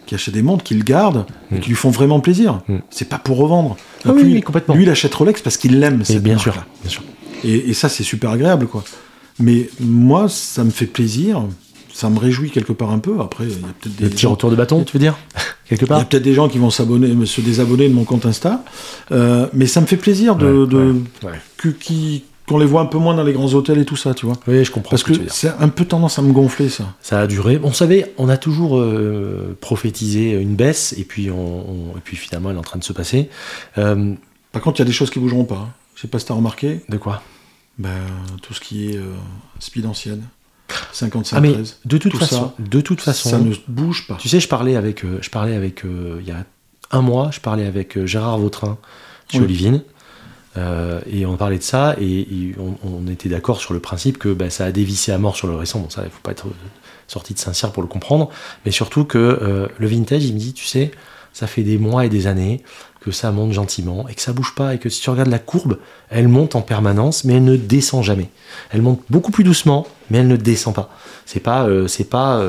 qui 0.07 0.15
achète 0.15 0.34
des 0.34 0.42
montres 0.42 0.65
qu'il 0.65 0.84
garde 0.84 1.24
et 1.50 1.57
Mm. 1.57 1.60
qui 1.60 1.68
lui 1.70 1.76
font 1.76 1.91
vraiment 1.91 2.20
plaisir. 2.20 2.60
Mm. 2.68 2.76
C'est 2.91 3.08
pas 3.08 3.18
pour 3.18 3.36
revendre. 3.39 3.76
Ah 4.05 4.10
oui, 4.15 4.23
lui, 4.24 4.33
oui, 4.34 4.41
complètement. 4.42 4.74
lui, 4.74 4.83
il 4.84 4.91
achète 4.91 5.15
Rolex 5.15 5.41
parce 5.42 5.57
qu'il 5.57 5.78
l'aime. 5.81 5.99
Mais 5.99 6.05
cette 6.05 6.23
bien 6.23 6.39
sûr, 6.39 6.55
marque-là. 6.55 6.73
bien 6.83 6.91
sûr. 6.91 7.02
Et, 7.44 7.70
et 7.70 7.74
ça, 7.74 7.89
c'est 7.89 8.02
super 8.05 8.31
agréable, 8.31 8.66
quoi. 8.66 8.84
Mais 9.39 9.68
moi, 9.81 10.28
ça 10.28 10.62
me 10.65 10.70
fait 10.70 10.86
plaisir. 10.86 11.42
ça 11.92 12.10
me 12.10 12.18
réjouit 12.18 12.50
quelque 12.50 12.73
part 12.73 12.91
un 12.91 12.99
peu. 12.99 13.20
Après, 13.20 13.44
il 13.44 13.50
y 13.50 13.55
a 13.55 13.57
peut-être 13.81 13.97
des 13.97 14.05
Le 14.05 14.10
petit 14.10 14.26
retour 14.26 14.50
de 14.50 14.57
bâton, 14.57 14.83
tu 14.83 14.92
veux 14.94 14.99
dire 14.99 15.16
Quelque 15.68 15.84
il 15.86 15.89
y 15.91 15.92
a 15.94 16.05
peut-être 16.05 16.23
des 16.24 16.34
gens 16.34 16.49
qui 16.49 16.58
vont 16.58 16.68
s'abonner, 16.70 17.15
se 17.24 17.41
désabonner 17.41 17.89
de 17.89 17.94
mon 17.94 18.02
compte 18.05 18.26
Insta, 18.26 18.65
Euh, 19.12 19.47
mais 19.52 19.66
ça 19.66 19.81
me 19.81 19.86
fait 19.86 19.97
plaisir 19.97 20.34
de, 20.36 20.47
Ouais, 20.47 20.66
de- 20.66 20.76
ouais, 20.76 21.31
ouais. 21.31 21.41
que- 21.57 21.68
qui- 21.68 22.24
qu'on 22.47 22.59
les 22.59 22.67
voit 22.67 22.81
un 22.83 22.87
peu 22.87 22.99
moins 22.99 23.15
dans 23.15 23.23
les 23.23 23.33
grands 23.33 23.53
hôtels 23.55 23.79
et 23.79 23.85
tout 23.85 23.97
ça, 23.97 24.13
tu 24.15 24.27
vois. 24.27 24.37
Oui, 24.47 24.65
je 24.65 24.71
comprends 24.71 24.91
Parce 24.91 25.03
ce 25.03 25.13
que, 25.13 25.29
c'est 25.29 25.49
un 25.59 25.69
peu 25.69 25.85
tendance 25.85 26.19
à 26.19 26.23
me 26.23 26.33
gonfler 26.33 26.69
ça. 26.69 26.85
Ça 27.01 27.21
a 27.21 27.27
duré. 27.27 27.59
On 27.63 27.73
savait, 27.73 28.13
on 28.19 28.29
a 28.29 28.37
toujours 28.37 28.79
euh, 28.79 29.57
prophétisé 29.61 30.33
une 30.33 30.55
baisse, 30.55 30.95
et 30.99 31.05
puis, 31.05 31.31
on, 31.31 31.37
on- 31.71 31.97
et 31.97 32.01
puis 32.05 32.17
finalement, 32.17 32.51
elle 32.51 32.57
est 32.57 32.59
en 32.59 32.63
train 32.63 32.79
de 32.79 32.85
se 32.85 32.93
passer. 32.93 33.31
Euh, 33.79 34.13
Par 34.53 34.61
contre, 34.63 34.79
il 34.79 34.83
y 34.83 34.87
a 34.87 34.87
des 34.87 34.93
choses 34.93 35.11
qui 35.11 35.19
bougeront 35.19 35.45
pas. 35.45 35.55
hein. 35.57 35.69
Je 35.95 36.03
sais 36.03 36.09
pas 36.09 36.19
si 36.19 36.27
t'as 36.27 36.35
remarqué, 36.35 36.81
de 36.89 36.97
quoi? 36.99 37.23
Ben, 37.79 37.91
tout 38.43 38.53
ce 38.55 38.61
qui 38.61 38.91
est 38.91 38.97
euh, 38.97 39.03
speed 39.59 39.87
ancienne, 39.87 40.23
55 40.93 41.37
Ah, 41.37 41.41
mais 41.41 41.53
13, 41.53 41.79
de 41.85 41.99
toute 41.99 42.13
tout 42.13 42.19
façon, 42.19 42.37
ça, 42.37 42.55
de 42.59 42.81
toute 42.81 43.01
façon, 43.01 43.31
ça 43.31 43.39
ne 43.39 43.53
bouge 43.69 44.07
pas. 44.07 44.17
Tu 44.21 44.29
sais, 44.29 44.39
je 44.41 44.49
parlais 44.49 44.77
avec, 44.77 45.03
je 45.21 45.31
parlais 45.31 45.55
avec, 45.55 45.83
il 45.85 46.27
y 46.27 46.31
a 46.31 46.45
un 46.91 47.01
mois, 47.01 47.31
je 47.33 47.41
parlais 47.41 47.67
avec 47.67 48.05
Gérard 48.07 48.39
Vautrin 48.39 48.77
chez 49.31 49.39
Oui. 49.39 49.45
Olivine, 49.45 49.83
euh, 50.57 51.00
et 51.10 51.26
on 51.26 51.36
parlait 51.36 51.58
de 51.58 51.62
ça, 51.62 51.97
et, 52.00 52.55
on, 52.58 53.07
était 53.08 53.28
d'accord 53.28 53.60
sur 53.60 53.74
le 53.74 53.81
principe 53.81 54.18
que 54.18 54.33
bah, 54.33 54.50
ça 54.50 54.65
a 54.65 54.73
dévissé 54.73 55.12
à 55.12 55.18
mort 55.18 55.36
sur 55.36 55.49
le 55.49 55.57
récent. 55.57 55.81
Bon, 55.81 55.91
ça, 55.91 56.02
il 56.05 56.10
faut 56.10 56.20
pas 56.23 56.31
être 56.31 56.47
euh, 56.47 56.55
sorti 57.08 57.34
de 57.34 57.39
Saint-Cyr 57.39 57.73
pour 57.73 57.83
le 57.83 57.89
comprendre, 57.89 58.31
mais 58.65 58.70
surtout 58.70 59.05
que 59.05 59.18
euh, 59.18 59.68
le 59.78 59.86
vintage, 59.86 60.24
il 60.24 60.34
me 60.34 60.39
dit, 60.39 60.52
tu 60.52 60.65
sais, 60.65 60.92
ça 61.33 61.47
fait 61.47 61.62
des 61.62 61.78
mois 61.78 62.07
et 62.07 62.08
des 62.08 62.26
années 62.26 62.62
que 63.00 63.10
ça 63.10 63.33
monte 63.33 63.52
gentiment 63.52 64.08
et 64.08 64.15
que 64.15 64.23
ça 64.23 64.33
bouge 64.33 64.55
pas 64.55 64.74
et 64.74 64.78
que 64.78 64.89
si 64.89 65.02
tu 65.02 65.10
regardes 65.10 65.31
la 65.31 65.41
courbe, 65.41 65.78
elle 66.08 66.28
monte 66.28 66.55
en 66.55 66.62
permanence, 66.62 67.24
mais 67.24 67.34
elle 67.34 67.44
ne 67.44 67.57
descend 67.57 68.02
jamais. 68.02 68.31
Elle 68.70 68.81
monte 68.81 69.02
beaucoup 69.10 69.33
plus 69.33 69.44
doucement, 69.44 69.86
mais 70.08 70.18
elle 70.18 70.28
ne 70.28 70.36
descend 70.36 70.74
pas. 70.74 70.91
C'est 71.26 71.41
pas, 71.41 71.68
c'est 71.86 72.08
pas 72.08 72.42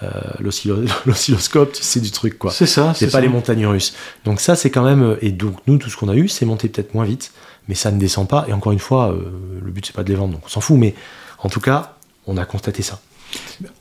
l'oscilloscope, 1.06 1.72
tu 1.72 1.82
sais 1.82 2.00
du 2.00 2.10
truc 2.10 2.38
quoi. 2.38 2.50
C'est 2.52 2.66
ça, 2.66 2.92
C'est 2.94 3.06
pas 3.06 3.12
ça. 3.12 3.20
les 3.20 3.28
montagnes 3.28 3.66
russes. 3.66 3.94
Donc 4.24 4.40
ça, 4.40 4.54
c'est 4.56 4.70
quand 4.70 4.84
même. 4.84 5.02
euh, 5.02 5.16
Et 5.22 5.32
donc 5.32 5.56
nous, 5.66 5.78
tout 5.78 5.90
ce 5.90 5.96
qu'on 5.96 6.08
a 6.08 6.14
eu, 6.14 6.28
c'est 6.28 6.46
monter 6.46 6.68
peut-être 6.68 6.94
moins 6.94 7.04
vite, 7.04 7.32
mais 7.68 7.74
ça 7.74 7.90
ne 7.90 7.98
descend 7.98 8.28
pas. 8.28 8.44
Et 8.48 8.52
encore 8.52 8.72
une 8.72 8.78
fois, 8.78 9.10
euh, 9.12 9.20
le 9.64 9.70
but 9.70 9.84
c'est 9.86 9.94
pas 9.94 10.04
de 10.04 10.08
les 10.10 10.14
vendre, 10.16 10.34
donc 10.34 10.42
on 10.46 10.48
s'en 10.48 10.60
fout. 10.60 10.76
Mais 10.78 10.94
en 11.42 11.48
tout 11.48 11.60
cas, 11.60 11.96
on 12.26 12.36
a 12.36 12.44
constaté 12.44 12.82
ça. 12.82 13.00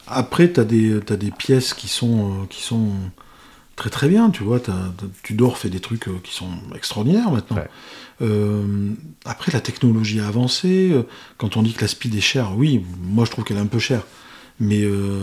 Après, 0.08 0.52
tu 0.52 0.60
as, 0.60 0.66
des 0.66 1.00
des 1.00 1.32
pièces 1.32 1.74
qui 1.74 1.88
sont, 1.88 2.32
euh, 2.32 2.46
qui 2.50 2.62
sont 2.64 2.90
très 3.76 3.90
très 3.90 4.08
bien, 4.10 4.30
tu 4.30 4.44
vois. 4.44 4.60
t'as- 4.60 4.74
t'as- 4.98 5.06
Tudor 5.24 5.58
fait 5.58 5.70
des 5.70 5.80
trucs 5.80 6.08
euh, 6.08 6.20
qui 6.24 6.34
sont 6.34 6.50
extraordinaires 6.76 7.32
maintenant. 7.32 7.58
Ouais. 7.58 7.68
Euh, 8.22 8.92
après, 9.26 9.52
la 9.52 9.62
technologie 9.62 10.20
a 10.20 10.28
avancé. 10.28 10.90
euh, 10.92 11.04
Quand 11.38 11.56
on 11.58 11.62
dit 11.64 11.74
que 11.74 11.82
la 11.82 11.88
speed 11.88 12.16
est 12.16 12.22
chère, 12.22 12.54
oui, 12.58 12.84
moi 13.04 13.26
je 13.26 13.32
trouve 13.32 13.44
qu'elle 13.46 13.58
est 13.58 13.62
un 13.62 13.68
peu 13.68 13.80
chère. 13.80 14.02
Mais 14.60 14.82
euh, 14.84 15.20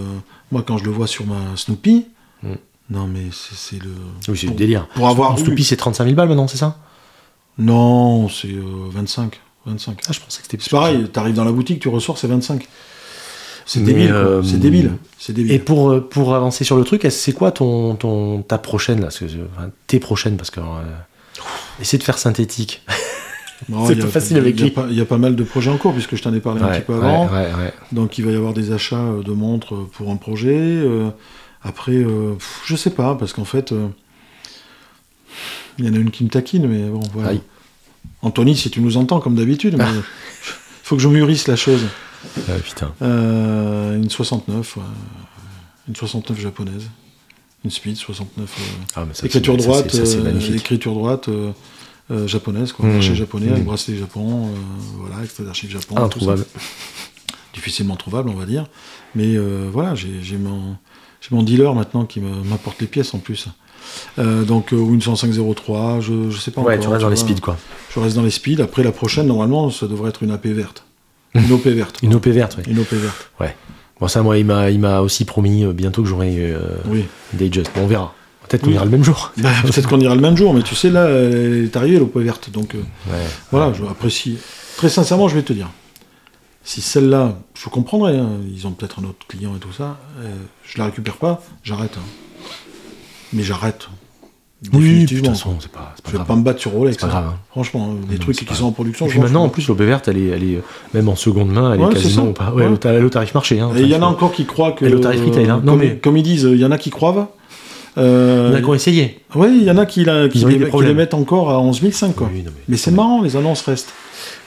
moi, 0.54 0.64
quand 0.66 0.78
je 0.78 0.84
le 0.84 0.90
vois 0.90 1.06
sur 1.06 1.26
ma 1.26 1.56
Snoopy, 1.56 2.06
Mm. 2.42 2.48
non, 2.90 3.06
mais 3.06 3.24
c'est 3.32 3.82
le. 3.82 3.90
Oui, 4.28 4.36
c'est 4.36 4.40
du 4.42 4.46
pour- 4.48 4.56
délire. 4.56 4.86
Pour 4.94 5.08
avoir. 5.08 5.38
Snoopy, 5.38 5.64
c'est 5.64 5.76
35 5.76 6.04
000 6.04 6.16
balles 6.16 6.28
maintenant, 6.28 6.48
c'est 6.48 6.56
ça? 6.58 6.78
Non, 7.58 8.28
c'est 8.28 8.48
euh, 8.48 8.62
25. 8.90 9.40
25. 9.66 9.98
Ah, 10.08 10.12
je 10.12 10.20
pensais 10.20 10.38
que 10.38 10.46
c'était 10.50 10.62
C'est 10.62 10.70
pareil, 10.70 11.08
t'arrives 11.10 11.34
dans 11.34 11.44
la 11.44 11.52
boutique, 11.52 11.80
tu 11.80 11.88
ressors, 11.88 12.18
c'est 12.18 12.26
25. 12.26 12.66
C'est 13.66 13.82
débile, 13.82 14.12
euh, 14.12 14.42
C'est 14.42 14.58
débile. 14.58 14.92
C'est 15.18 15.32
débile. 15.32 15.52
Et 15.52 15.58
pour, 15.58 15.90
euh, 15.90 16.00
pour 16.06 16.34
avancer 16.34 16.64
sur 16.64 16.76
le 16.76 16.84
truc, 16.84 17.06
c'est 17.10 17.32
quoi 17.32 17.50
ton, 17.50 17.94
ton, 17.96 18.42
ta 18.42 18.58
prochaine, 18.58 18.98
là? 18.98 19.04
Parce 19.06 19.18
que, 19.20 19.24
enfin, 19.24 19.70
tes 19.86 19.98
prochaines 20.00 20.36
Parce 20.36 20.50
que. 20.50 20.60
euh, 20.60 21.42
essaie 21.80 21.96
de 21.98 22.02
faire 22.02 22.18
synthétique. 22.18 22.82
C'est 23.68 23.92
il 23.94 23.98
y 23.98 24.02
a- 24.02 24.04
pas 24.04 24.10
facile 24.10 24.36
il 24.36 24.40
avec 24.40 24.54
il 24.56 24.60
y 24.60 24.62
a 24.62 24.66
lui. 24.66 24.70
pas- 24.72 24.86
Il 24.90 24.96
y 24.96 25.00
a 25.00 25.04
pas 25.04 25.18
mal 25.18 25.36
de 25.36 25.42
projets 25.44 25.70
en 25.70 25.76
cours, 25.78 25.92
puisque 25.92 26.16
je 26.16 26.22
t'en 26.22 26.32
ai 26.34 26.40
parlé 26.40 26.62
un 26.62 26.68
petit 26.68 26.80
peu 26.82 26.94
avant. 26.94 27.26
ouais, 27.26 27.32
ouais. 27.54 27.72
Donc 27.92 28.18
il 28.18 28.24
va 28.24 28.30
y 28.32 28.36
avoir 28.36 28.52
des 28.54 28.72
achats 28.72 28.96
euh, 28.96 29.22
de 29.22 29.32
montres 29.32 29.74
euh, 29.74 29.88
pour 29.92 30.10
un 30.10 30.16
projet. 30.16 30.54
euh, 30.56 31.10
après, 31.62 31.92
euh, 31.92 32.34
pff, 32.34 32.60
je 32.66 32.76
sais 32.76 32.90
pas, 32.90 33.14
parce 33.14 33.32
qu'en 33.32 33.44
fait, 33.46 33.72
euh, 33.72 33.88
il 35.78 35.86
y 35.86 35.88
en 35.88 35.94
a 35.94 35.96
une 35.96 36.10
qui 36.10 36.24
me 36.24 36.28
taquine, 36.28 36.66
mais 36.68 36.88
bon, 36.88 37.00
voilà. 37.12 37.30
Aïe. 37.30 37.40
Anthony, 38.22 38.56
si 38.56 38.70
tu 38.70 38.80
nous 38.80 38.96
entends, 38.96 39.20
comme 39.20 39.34
d'habitude, 39.34 39.76
mais 39.78 39.84
faut 40.82 40.96
que 40.96 41.02
je 41.02 41.08
mûrisse 41.08 41.48
la 41.48 41.56
chose. 41.56 41.82
Ouais, 42.48 42.58
putain. 42.62 42.92
Euh, 43.02 43.96
une 43.96 44.08
69, 44.10 44.76
ouais. 44.76 44.82
une 45.88 45.96
69 45.96 46.38
japonaise. 46.40 46.88
Une 47.64 47.70
speed 47.70 47.96
69. 47.96 48.50
euh, 48.58 48.62
Ah, 48.94 49.04
mais 49.08 49.14
ça, 49.14 49.24
écriture 49.26 49.58
ça, 49.58 49.66
droite, 49.66 49.86
c'est- 49.90 50.04
ça, 50.06 50.18
euh, 50.18 50.22
magnifique. 50.22 50.56
écriture 50.56 50.92
droite 50.94 51.28
euh, 52.10 52.14
euh, 52.14 52.26
japonaise, 52.26 52.72
quoi. 52.72 52.86
Mmh. 52.86 52.92
Marché 52.92 53.14
japonais, 53.14 53.48
avec 53.48 53.62
Mmh. 53.62 53.66
bracelet 53.66 53.96
Japon, 53.96 54.48
euh, 54.48 54.50
voilà, 54.98 55.22
extrait 55.22 55.44
d'archives 55.44 55.70
Japon. 55.70 55.94
Ah, 55.98 56.02
introuvable. 56.02 56.44
difficilement 57.54 57.96
trouvable, 57.96 58.28
on 58.30 58.34
va 58.34 58.46
dire. 58.46 58.66
Mais 59.14 59.36
euh, 59.36 59.68
voilà, 59.72 59.94
j'ai 59.94 60.36
mon, 60.36 61.42
dealer 61.42 61.74
maintenant 61.74 62.04
qui 62.04 62.20
m'apporte 62.20 62.80
les 62.80 62.86
pièces 62.86 63.14
en 63.14 63.18
plus. 63.18 63.48
Euh, 64.18 64.44
donc, 64.44 64.72
euh, 64.72 64.76
ou 64.76 64.92
une 64.94 65.00
10503, 65.02 66.00
je, 66.00 66.30
je 66.30 66.38
sais 66.38 66.50
pas 66.50 66.60
Ouais, 66.62 66.74
encore. 66.74 66.84
tu 66.84 66.88
restes 66.88 67.02
dans 67.02 67.10
les 67.10 67.16
speeds, 67.16 67.40
quoi. 67.40 67.56
Je 67.94 68.00
reste 68.00 68.16
dans 68.16 68.22
les 68.22 68.30
speeds. 68.30 68.60
Après, 68.60 68.82
la 68.82 68.92
prochaine, 68.92 69.26
normalement, 69.26 69.70
ça 69.70 69.86
devrait 69.86 70.08
être 70.10 70.22
une 70.22 70.30
AP 70.32 70.46
verte. 70.48 70.84
Une 71.34 71.50
OP 71.52 71.66
verte. 71.66 71.98
Une 72.02 72.14
OP 72.14 72.26
verte, 72.28 72.56
ouais. 72.56 72.64
Une 72.66 72.78
OP 72.78 72.92
verte. 72.92 73.30
Bon, 74.00 74.08
ça, 74.08 74.22
moi, 74.22 74.36
il 74.38 74.44
m'a, 74.46 75.00
aussi 75.00 75.24
promis 75.24 75.64
euh, 75.64 75.72
bientôt 75.72 76.02
que 76.02 76.08
j'aurai 76.08 76.54
Oui. 76.86 77.04
une 77.32 77.38
Datejust. 77.38 77.70
Bon, 77.74 77.82
on 77.82 77.86
verra. 77.86 78.14
Peut-être 78.48 78.62
qu'on 78.62 78.68
Oui. 78.68 78.74
ira 78.74 78.84
le 78.84 78.90
même 78.90 79.04
jour. 79.04 79.32
Bah, 79.38 79.50
Peut-être 79.62 79.88
qu'on 79.88 80.00
ira 80.00 80.14
le 80.14 80.20
même 80.20 80.36
jour, 80.36 80.52
mais 80.54 80.62
tu 80.62 80.74
sais, 80.74 80.90
là, 80.90 81.08
elle 81.08 81.64
est 81.64 81.76
arrivée, 81.76 81.98
l'OP 81.98 82.16
verte. 82.18 82.50
Donc, 82.50 82.74
euh, 82.74 82.78
Ouais. 83.10 83.18
voilà, 83.50 83.72
je 83.72 83.82
apprécie. 83.84 84.38
Très 84.76 84.88
sincèrement, 84.88 85.28
je 85.28 85.34
vais 85.34 85.42
te 85.42 85.52
dire. 85.52 85.68
Si 86.62 86.80
celle-là, 86.80 87.36
je 87.54 87.68
comprendrais, 87.68 88.16
hein, 88.16 88.30
ils 88.54 88.66
ont 88.66 88.70
peut-être 88.72 88.98
un 89.00 89.04
autre 89.04 89.26
client 89.28 89.52
et 89.56 89.58
tout 89.58 89.72
ça, 89.76 89.98
euh, 90.22 90.30
je 90.64 90.78
la 90.78 90.86
récupère 90.86 91.16
pas, 91.16 91.42
j'arrête. 91.62 91.96
hein. 91.98 92.04
Mais 93.32 93.42
j'arrête. 93.42 93.88
Oui, 94.72 95.04
de 95.04 95.16
toute 95.18 95.26
façon, 95.26 95.56
c'est 95.60 95.70
pas, 95.70 95.80
pas 95.80 95.94
je 96.06 96.10
vais 96.12 96.16
grave. 96.18 96.26
pas 96.26 96.36
me 96.36 96.42
battre 96.42 96.60
sur 96.60 96.70
Rolex. 96.70 96.96
Pas 96.96 97.06
hein. 97.06 97.10
grave, 97.10 97.26
hein. 97.34 97.38
Franchement, 97.50 97.90
euh, 97.90 98.06
des 98.06 98.14
Non, 98.14 98.20
trucs 98.20 98.36
qui 98.46 98.54
sont 98.54 98.64
en 98.64 98.72
production. 98.72 99.06
Puis 99.06 99.18
maintenant, 99.18 99.44
en 99.44 99.50
plus, 99.50 99.68
l'OP 99.68 99.78
verte, 99.82 100.08
elle 100.08 100.16
est, 100.16 100.28
elle 100.28 100.42
est, 100.42 100.56
euh, 100.56 100.60
même 100.94 101.08
en 101.10 101.16
seconde 101.16 101.50
main, 101.50 101.74
elle 101.74 101.80
est 101.80 101.84
Ouais, 101.84 101.92
quasiment 101.92 102.32
par- 102.32 102.54
ouais, 102.54 102.64
Ouais. 102.64 102.72
au, 102.72 102.76
ta- 102.78 102.94
au 102.98 103.08
tarif 103.10 103.34
marché. 103.34 103.60
Hein, 103.60 103.72
Et 103.76 103.82
il 103.82 103.88
y 103.88 103.94
en 103.96 104.00
a 104.00 104.06
encore 104.06 104.32
qui 104.32 104.46
croient 104.46 104.72
que. 104.72 104.86
Et 104.86 104.88
le 104.88 105.00
tarif 105.00 105.22
retail, 105.22 105.50
hein. 105.50 105.60
Non, 105.62 105.72
comme, 105.72 105.80
mais- 105.80 105.96
comme 105.98 106.16
ils 106.16 106.22
disent, 106.22 106.48
il 106.50 106.58
y 106.58 106.64
en 106.64 106.70
a 106.70 106.78
qui 106.78 106.88
croivent. 106.90 107.26
Euh, 107.98 108.48
Il 108.50 108.52
y 108.52 108.54
en 108.54 108.58
a 108.58 108.60
qui 108.62 108.68
ont 108.68 108.74
essayé. 108.74 109.20
Oui, 109.34 109.48
il 109.60 109.64
y 109.64 109.70
en 109.70 109.78
a 109.78 109.86
qui, 109.86 110.04
la- 110.04 110.24
les, 110.24 110.28
qui 110.30 110.44
mettent 110.94 111.14
encore 111.14 111.50
à 111.50 111.60
11 111.60 111.80
500, 111.80 112.12
quoi. 112.12 112.28
Oui, 112.32 112.40
non, 112.42 112.50
mais- 112.54 112.62
Mais 112.68 112.76
c'est 112.76 112.90
marrant, 112.90 113.22
les 113.22 113.36
annonces 113.36 113.62
restent. 113.62 113.90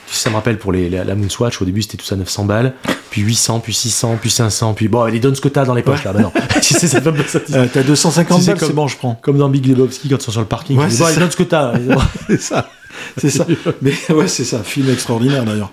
Ça 0.10 0.30
me 0.30 0.36
rappelle 0.36 0.58
pour 0.58 0.72
les, 0.72 0.90
la, 0.90 1.04
la 1.04 1.16
Moonswatch, 1.16 1.62
au 1.62 1.66
début 1.66 1.82
c'était 1.82 1.98
tout 1.98 2.06
ça 2.06 2.16
900 2.16 2.46
balles, 2.46 2.74
puis 3.10 3.22
800, 3.22 3.60
puis 3.60 3.74
600, 3.74 4.18
puis 4.22 4.30
500, 4.30 4.74
puis 4.74 4.88
bon, 4.88 5.04
les 5.06 5.20
donne 5.20 5.36
ce 5.36 5.42
que 5.42 5.50
t'as 5.50 5.66
dans 5.66 5.74
les 5.74 5.82
poches 5.82 6.06
là, 6.06 6.14
bah 6.14 6.22
non. 6.22 6.32
tu 6.62 6.74
sais, 6.74 6.88
ça. 6.88 7.00
Euh, 7.00 7.66
T'as 7.74 7.84
250 7.84 8.38
Tu 8.40 8.44
sais, 8.46 8.52
balles, 8.54 8.60
c'est 8.62 8.74
bon, 8.74 8.88
je 8.88 8.96
prends. 8.96 9.20
Comme 9.22 9.38
dans 9.38 9.50
Big 9.50 9.66
Lebowski 9.66 10.08
quand 10.08 10.16
ils 10.16 10.22
sont 10.22 10.32
sur 10.32 10.40
le 10.40 10.48
parking. 10.48 10.78
Ouais, 10.78 10.86
ils 10.86 10.90
disent, 10.90 10.98
c'est 11.00 11.04
bon, 11.04 11.10
ça. 11.10 11.12
allez, 11.12 11.20
donne 11.20 11.32
ce 11.32 11.36
que 11.38 11.44
t'as. 11.44 11.74
c'est 12.30 12.40
ça. 12.42 12.70
C'est 13.18 13.30
ça. 13.30 13.46
Mais 13.82 13.92
ouais, 14.10 14.28
c'est 14.30 14.46
ça. 14.46 14.60
Film 14.64 14.90
extraordinaire 14.90 15.44
d'ailleurs. 15.44 15.72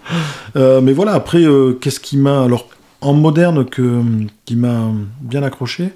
Euh, 0.57 0.81
mais 0.81 0.93
voilà, 0.93 1.13
après, 1.13 1.45
euh, 1.45 1.79
qu'est-ce 1.81 2.01
qui 2.01 2.17
m'a. 2.17 2.43
Alors, 2.43 2.69
en 3.03 3.13
moderne, 3.13 3.65
que, 3.65 4.01
qui 4.47 4.57
m'a 4.57 4.91
bien 5.21 5.45
accroché, 5.45 5.91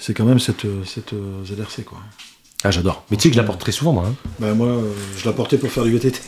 c'est 0.00 0.14
quand 0.14 0.24
même 0.24 0.40
cette, 0.40 0.64
euh, 0.64 0.82
cette 0.84 1.12
euh, 1.12 1.44
ZRC, 1.44 1.84
quoi. 1.84 1.98
ah, 2.64 2.70
j'adore. 2.70 3.04
Mais 3.10 3.16
tu 3.16 3.24
sais 3.24 3.28
que 3.28 3.34
je 3.36 3.40
la 3.40 3.46
porte 3.46 3.60
très 3.60 3.72
souvent, 3.72 3.92
moi. 3.92 4.06
hein. 4.08 4.14
Bah, 4.40 4.52
moi, 4.54 4.66
euh, 4.68 4.92
je 5.16 5.24
la 5.26 5.32
portais 5.32 5.58
pour 5.58 5.70
faire 5.70 5.84
du 5.84 5.92
VTT. 5.92 6.18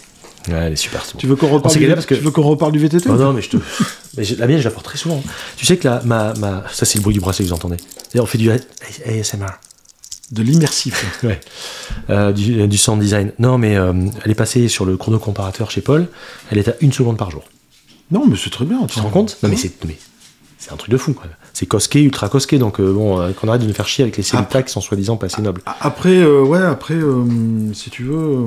Ouais, 0.48 0.54
elle 0.54 0.72
est 0.72 0.76
super. 0.76 1.00
bon. 1.12 1.18
Tu 1.18 1.26
veux 1.26 1.36
qu'on 1.36 1.48
reparle, 1.48 1.72
du... 1.74 1.80
galéré 1.80 1.94
parce 1.96 2.06
que- 2.06 2.14
tu 2.16 2.20
veux 2.20 2.30
qu'on 2.32 2.42
reparle 2.42 2.72
du 2.72 2.78
VTT 2.80 3.08
Oh 3.08 3.14
non, 3.14 3.32
mais 3.32 3.42
je 3.42 3.50
te. 3.50 3.56
mais 4.16 4.24
la 4.38 4.46
mienne, 4.46 4.58
je 4.58 4.64
la 4.64 4.70
porte 4.70 4.84
très 4.86 4.98
souvent. 4.98 5.22
Tu 5.56 5.64
sais 5.66 5.76
que 5.76 5.86
la, 5.88 6.02
ma, 6.02 6.34
ma... 6.34 6.64
ça, 6.72 6.84
c'est 6.84 6.98
le 6.98 7.02
bruit 7.02 7.14
du 7.14 7.20
bracelet 7.20 7.44
que 7.44 7.48
vous 7.50 7.54
entendez. 7.54 7.76
D'ailleurs, 8.12 8.24
on 8.24 8.26
fait 8.26 8.38
du 8.38 8.50
ASMR. 8.50 9.46
De 10.32 10.42
l'immersif. 10.42 11.20
Ouais. 11.22 11.40
Euh, 12.10 12.32
du, 12.32 12.66
du 12.66 12.76
sound 12.78 13.00
design. 13.00 13.32
Non, 13.38 13.56
mais 13.58 13.76
euh, 13.76 13.92
elle 14.24 14.30
est 14.30 14.34
passée 14.34 14.66
sur 14.68 14.84
le 14.84 14.96
chrono 14.96 15.18
comparateur 15.18 15.70
chez 15.70 15.80
Paul. 15.82 16.08
Elle 16.50 16.58
est 16.58 16.68
à 16.68 16.74
une 16.80 16.92
seconde 16.92 17.16
par 17.18 17.30
jour. 17.30 17.44
non, 18.10 18.26
mais 18.26 18.36
c'est 18.36 18.50
très 18.50 18.64
bien. 18.64 18.80
Tu 18.86 18.96
te 18.96 19.00
rends 19.00 19.10
compte? 19.10 19.38
Non, 19.42 19.48
mais 19.48 19.56
c'est. 19.56 19.72
mais 19.84 19.96
C'est 20.58 20.72
un 20.72 20.76
truc 20.76 20.90
de 20.90 20.96
fou, 20.96 21.12
quoi. 21.12 21.26
C'est 21.54 21.66
cosqué, 21.66 22.02
ultra 22.02 22.28
cosqué, 22.28 22.58
donc 22.58 22.80
euh, 22.80 22.92
bon, 22.92 23.20
euh, 23.20 23.32
qu'on 23.32 23.46
arrête 23.48 23.60
de 23.62 23.66
nous 23.66 23.74
faire 23.74 23.86
chier 23.86 24.04
avec 24.04 24.16
les 24.16 24.22
Celica 24.22 24.62
qui 24.62 24.72
sont 24.72 24.80
soi-disant 24.80 25.16
pas 25.16 25.26
assez 25.26 25.42
nobles. 25.42 25.60
Après, 25.80 26.16
euh, 26.16 26.42
ouais, 26.42 26.62
après, 26.62 26.96
si 27.74 27.90
tu 27.90 28.04
veux. 28.04 28.46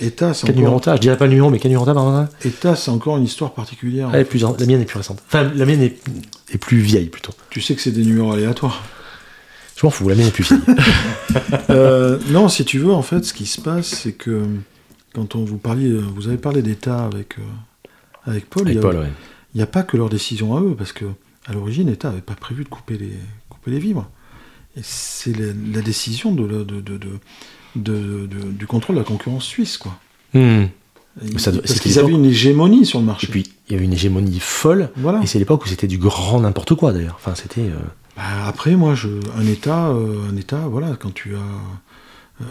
État, 0.00 0.34
c'est 0.34 0.46
Quel 0.46 0.54
numéro 0.56 0.74
encore, 0.74 0.82
t'as? 0.84 0.96
Je 0.96 1.00
dirais 1.00 1.16
pas 1.16 1.24
le 1.24 1.30
numéro, 1.30 1.50
mais 1.50 1.58
quel 1.58 1.70
numéro 1.72 1.84
t'as, 1.84 2.28
État, 2.44 2.76
c'est 2.76 2.90
encore 2.92 3.16
une 3.16 3.24
histoire 3.24 3.52
particulière. 3.54 4.10
Plus, 4.28 4.40
La 4.42 4.66
mienne 4.66 4.80
est 4.80 4.84
plus 4.84 4.98
récente. 4.98 5.20
Enfin, 5.26 5.50
la 5.54 5.64
mienne 5.66 5.82
est, 5.82 5.98
est 6.52 6.58
plus 6.58 6.78
vieille, 6.78 7.08
plutôt. 7.08 7.32
Tu 7.50 7.60
sais 7.60 7.74
que 7.74 7.80
c'est 7.80 7.90
des 7.90 8.04
numéros 8.04 8.32
aléatoires. 8.32 8.82
Je 9.76 9.84
m'en 9.86 9.90
fous, 9.90 10.08
la 10.08 10.14
mienne 10.14 10.28
est 10.28 10.30
plus 10.30 10.44
vieille. 10.44 10.60
Non, 12.30 12.48
si 12.48 12.64
tu 12.64 12.78
veux, 12.78 12.92
en 12.92 13.02
fait, 13.02 13.24
ce 13.24 13.32
qui 13.32 13.46
se 13.46 13.60
passe, 13.60 13.86
c'est 13.86 14.12
que 14.12 14.42
quand 15.14 15.34
on 15.34 15.44
vous 15.44 15.58
parliez, 15.58 15.92
vous 16.14 16.28
avez 16.28 16.36
parlé 16.38 16.62
d'État 16.62 17.04
avec, 17.04 17.36
avec 18.26 18.48
Paul, 18.48 18.62
il 18.68 18.70
Avec 18.70 18.76
y 18.76 18.78
a- 18.78 18.82
Paul, 18.82 18.96
ouais. 19.00 19.12
il 19.54 19.58
n'y 19.58 19.62
a, 19.62 19.66
pas 19.66 19.82
que 19.82 19.96
leur 19.96 20.08
décision 20.08 20.56
à 20.56 20.60
eux, 20.60 20.74
parce 20.78 20.92
que 20.92 21.04
à 21.48 21.52
l'origine, 21.54 21.88
l'État 21.88 22.08
n'avait 22.10 22.20
pas 22.20 22.34
prévu 22.34 22.62
de 22.64 22.68
couper 22.68 22.98
les, 22.98 23.12
couper 23.48 23.70
les 23.72 23.78
vivres. 23.78 24.08
Et 24.76 24.80
c'est 24.82 25.36
la, 25.36 25.46
la 25.74 25.80
décision 25.82 26.32
de, 26.32 26.44
la- 26.44 26.64
de- 26.64 26.80
de- 27.74 28.50
du 28.52 28.66
contrôle 28.66 28.96
de 28.96 29.00
la 29.00 29.06
concurrence 29.06 29.44
suisse, 29.44 29.78
quoi. 29.78 29.98
Mais 30.34 30.70
ça 31.38 31.50
Parce 31.52 31.80
qu'ils 31.80 31.98
avaient 31.98 32.12
une 32.12 32.24
hégémonie 32.26 32.86
sur 32.86 33.00
le 33.00 33.06
marché. 33.06 33.26
Et 33.26 33.30
puis, 33.30 33.52
il 33.68 33.72
y 33.72 33.76
avait 33.76 33.84
une 33.86 33.92
hégémonie 33.92 34.38
folle. 34.40 34.90
Voilà. 34.96 35.20
Et 35.22 35.26
c'est 35.26 35.38
l'époque 35.40 35.64
où 35.64 35.68
c'était 35.68 35.88
du 35.88 35.98
grand 35.98 36.40
n'importe 36.40 36.74
quoi, 36.74 36.92
d'ailleurs. 36.92 37.16
Enfin, 37.16 37.34
c'était. 37.34 37.62
euh, 37.62 37.76
Bah, 38.16 38.46
après, 38.46 38.76
moi, 38.76 38.94
je, 38.94 39.08
un 39.36 39.46
État, 39.46 39.88
euh, 39.88 40.28
un 40.30 40.36
État, 40.36 40.68
voilà, 40.68 40.96
quand 41.00 41.12
tu 41.12 41.34
as. 41.34 41.38
euh, 42.42 42.44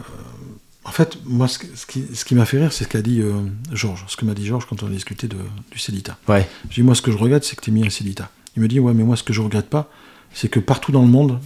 en 0.84 0.92
fait, 0.92 1.18
moi, 1.26 1.48
ce, 1.48 1.60
qui, 1.60 2.04
ce 2.14 2.26
qui 2.26 2.34
m'a 2.36 2.46
fait 2.46 2.60
rire, 2.60 2.72
c'est 2.74 2.86
ce 2.86 2.90
qu'a 2.90 3.02
dit 3.02 3.22
Georges. 3.74 4.06
Ce 4.08 4.16
que 4.18 4.26
m'a 4.26 4.34
dit 4.34 4.46
Georges 4.46 4.66
quand 4.68 4.84
on 4.84 4.88
a 4.88 4.90
discuté 4.90 5.28
de, 5.28 5.38
du 5.72 5.80
Célita. 5.80 6.18
Ouais. 6.30 6.48
Je 6.70 6.76
dis, 6.76 6.84
moi, 6.84 6.96
ce 6.96 7.02
que 7.02 7.12
je 7.12 7.18
regrette, 7.18 7.44
c'est 7.46 7.56
que 7.58 7.62
tu 7.62 7.72
mis 7.72 7.86
un 7.86 7.90
Célita. 7.90 8.30
Il 8.58 8.62
me 8.64 8.68
dit, 8.68 8.80
ouais, 8.80 8.94
mais 8.94 9.04
moi, 9.04 9.16
ce 9.16 9.24
que 9.24 9.32
je 9.34 9.40
regrette 9.42 9.70
pas, 9.70 9.90
c'est 10.34 10.50
que 10.50 10.60
partout 10.60 10.92
dans 10.92 11.02
le 11.04 11.08
monde, 11.08 11.40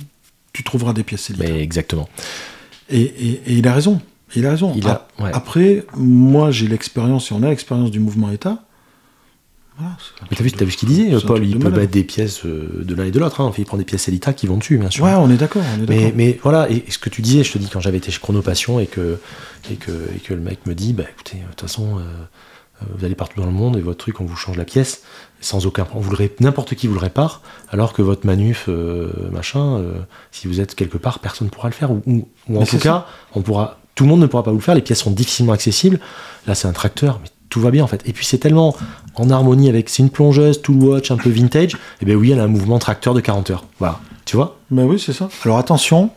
tu 0.53 0.63
trouveras 0.63 0.93
des 0.93 1.03
pièces 1.03 1.21
Célita. 1.23 1.45
Mais 1.45 1.61
exactement. 1.61 2.09
Et, 2.89 3.01
et- 3.01 3.41
et 3.47 3.53
il 3.53 3.67
a 3.67 3.73
raison. 3.73 4.01
Il 4.35 4.45
a 4.45 4.51
raison. 4.51 4.73
Il 4.75 4.87
a- 4.87 5.07
A- 5.19 5.23
ouais. 5.23 5.31
Après, 5.33 5.85
moi, 5.95 6.49
j'ai 6.51 6.67
l'expérience, 6.67 7.29
et 7.31 7.33
on 7.33 7.43
a 7.43 7.49
l'expérience 7.49 7.91
du 7.91 7.99
mouvement 7.99 8.31
État. 8.31 8.63
Voilà, 9.77 9.95
Mais 10.29 10.37
t'as 10.37 10.43
vu, 10.43 10.51
vu 10.65 10.71
ce 10.71 10.77
qu'il 10.77 10.89
disait, 10.89 11.09
Paul 11.25 11.43
Il 11.43 11.51
de 11.53 11.57
peut 11.57 11.63
malade. 11.65 11.79
mettre 11.79 11.91
des 11.91 12.03
pièces 12.03 12.45
euh, 12.45 12.83
de 12.83 12.93
l'un 12.93 13.05
et 13.05 13.11
de 13.11 13.19
l'autre. 13.19 13.41
Hein. 13.41 13.45
Enfin, 13.45 13.61
il 13.61 13.65
prend 13.65 13.77
des 13.77 13.85
pièces 13.85 14.07
Elita 14.09 14.31
qui 14.33 14.45
vont 14.47 14.57
dessus, 14.57 14.77
bien 14.77 14.89
sûr. 14.89 15.03
Ouais, 15.05 15.13
on 15.15 15.29
est 15.31 15.37
d'accord. 15.37 15.63
Mais, 15.87 16.13
mais 16.15 16.39
voilà, 16.43 16.69
et, 16.69 16.83
et 16.87 16.91
ce 16.91 16.97
que 16.99 17.09
tu 17.09 17.21
disais, 17.21 17.43
je 17.43 17.51
te 17.53 17.57
dis, 17.57 17.67
quand 17.69 17.79
j'avais 17.79 17.97
été 17.97 18.11
chez 18.11 18.19
Chronopassion 18.19 18.79
et 18.79 18.85
que, 18.85 19.17
et, 19.71 19.75
que, 19.75 19.91
et 20.15 20.19
que 20.19 20.33
le 20.33 20.41
mec 20.41 20.65
me 20.65 20.75
dit, 20.75 20.93
bah 20.93 21.03
écoutez, 21.11 21.37
de 21.37 21.43
toute 21.49 21.61
façon, 21.61 21.97
euh, 21.97 22.01
vous 22.97 23.05
allez 23.05 23.15
partout 23.15 23.39
dans 23.39 23.45
le 23.45 23.51
monde 23.51 23.77
et 23.77 23.81
votre 23.81 23.97
truc, 23.99 24.19
on 24.21 24.25
vous 24.25 24.35
change 24.35 24.57
la 24.57 24.65
pièce, 24.65 25.03
sans 25.39 25.65
aucun. 25.65 25.87
On 25.95 25.99
vous 25.99 26.15
N'importe 26.39 26.75
qui 26.75 26.87
vous 26.87 26.93
le 26.93 26.99
répare, 26.99 27.41
alors 27.69 27.93
que 27.93 28.01
votre 28.01 28.25
manuf, 28.25 28.65
euh, 28.69 29.11
machin, 29.31 29.77
euh, 29.77 29.93
si 30.31 30.47
vous 30.47 30.59
êtes 30.59 30.75
quelque 30.75 30.97
part, 30.97 31.19
personne 31.19 31.47
ne 31.47 31.51
pourra 31.51 31.67
le 31.69 31.73
faire. 31.73 31.91
Ou, 31.91 32.01
ou- 32.05 32.27
ou 32.49 32.61
en 32.61 32.65
tout 32.65 32.77
cas, 32.77 33.05
on 33.35 33.41
pourra, 33.41 33.79
tout 33.95 34.03
le 34.03 34.09
monde 34.09 34.19
ne 34.21 34.27
pourra 34.27 34.43
pas 34.43 34.51
vous 34.51 34.57
le 34.57 34.63
faire, 34.63 34.75
les 34.75 34.81
pièces 34.81 34.99
sont 34.99 35.11
difficilement 35.11 35.53
accessibles. 35.53 35.99
Là, 36.47 36.55
c'est 36.55 36.67
un 36.67 36.73
tracteur, 36.73 37.19
mais 37.21 37.29
tout 37.49 37.59
va 37.61 37.69
bien 37.71 37.83
en 37.83 37.87
fait. 37.87 38.01
Et 38.07 38.13
puis 38.13 38.25
c'est 38.25 38.37
tellement 38.37 38.75
en 39.15 39.29
harmonie 39.29 39.67
avec. 39.69 39.89
C'est 39.89 40.01
une 40.03 40.09
plongeuse, 40.09 40.61
tool 40.61 40.77
watch, 40.77 41.11
un 41.11 41.17
peu 41.17 41.29
vintage. 41.29 41.75
Et 42.01 42.05
ben 42.05 42.15
oui, 42.15 42.31
elle 42.31 42.39
a 42.39 42.43
un 42.43 42.47
mouvement 42.47 42.79
tracteur 42.79 43.13
de 43.13 43.19
40 43.19 43.49
heures. 43.51 43.65
Voilà. 43.79 43.99
Tu 44.25 44.35
vois? 44.37 44.57
Ben 44.69 44.85
oui, 44.85 44.99
c'est 44.99 45.11
ça. 45.13 45.27
Alors 45.43 45.57
attention, 45.57 46.11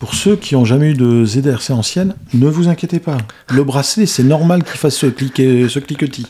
pour 0.00 0.14
ceux 0.14 0.34
qui 0.34 0.56
ont 0.56 0.64
jamais 0.64 0.90
eu 0.90 0.94
de 0.94 1.24
ZRC 1.24 1.70
ancienne, 1.70 2.16
ne 2.34 2.48
vous 2.48 2.68
inquiétez 2.68 2.98
pas. 2.98 3.18
Le 3.48 3.62
bracelet, 3.62 4.06
c'est 4.06 4.24
normal 4.24 4.64
qu'il 4.64 4.78
fasse 4.78 4.96
ce, 4.96 5.06
cliquet, 5.06 5.68
ce 5.68 5.78
cliquetis. 5.78 6.26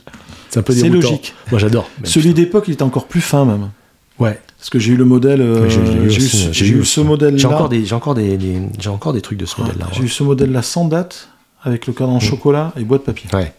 C'est 0.50 0.58
un 0.58 0.62
peu 0.62 0.74
C'est 0.74 0.82
déroutant. 0.82 1.08
logique. 1.08 1.34
Moi 1.50 1.58
j'adore. 1.60 1.88
Celui 2.04 2.34
d'époque, 2.34 2.64
il 2.68 2.72
était 2.74 2.82
encore 2.82 3.06
plus 3.06 3.22
fin 3.22 3.44
même. 3.46 3.70
Ouais. 4.18 4.38
Parce 4.58 4.68
que 4.68 4.78
j'ai 4.78 4.92
eu 4.92 4.96
le 4.96 5.06
modèle. 5.06 5.40
euh, 5.40 5.68
j'ai- 5.70 5.80
eu 5.80 6.20
ce- 6.20 6.52
j'ai 6.52 6.66
eu 6.68 6.84
ce 6.84 7.00
modèle-là. 7.00 7.38
J'ai 7.38 7.46
encore 7.46 7.68
des, 7.70 7.92
encore 7.94 8.14
des, 8.14 8.36
des- 8.36 8.60
j'ai 8.78 8.90
encore 8.90 9.14
des 9.14 9.22
trucs 9.22 9.38
de 9.38 9.46
ce 9.46 9.58
modèle-là. 9.60 9.86
J'ai 9.92 10.02
eu 10.02 10.08
ce 10.08 10.22
modèle-là 10.22 10.60
sans 10.60 10.84
date, 10.86 11.28
avec 11.62 11.86
le 11.86 11.92
cadran 11.94 12.20
chocolat 12.20 12.72
et 12.76 12.84
boîte 12.84 13.04
papier. 13.04 13.30
Ouais. 13.32 13.54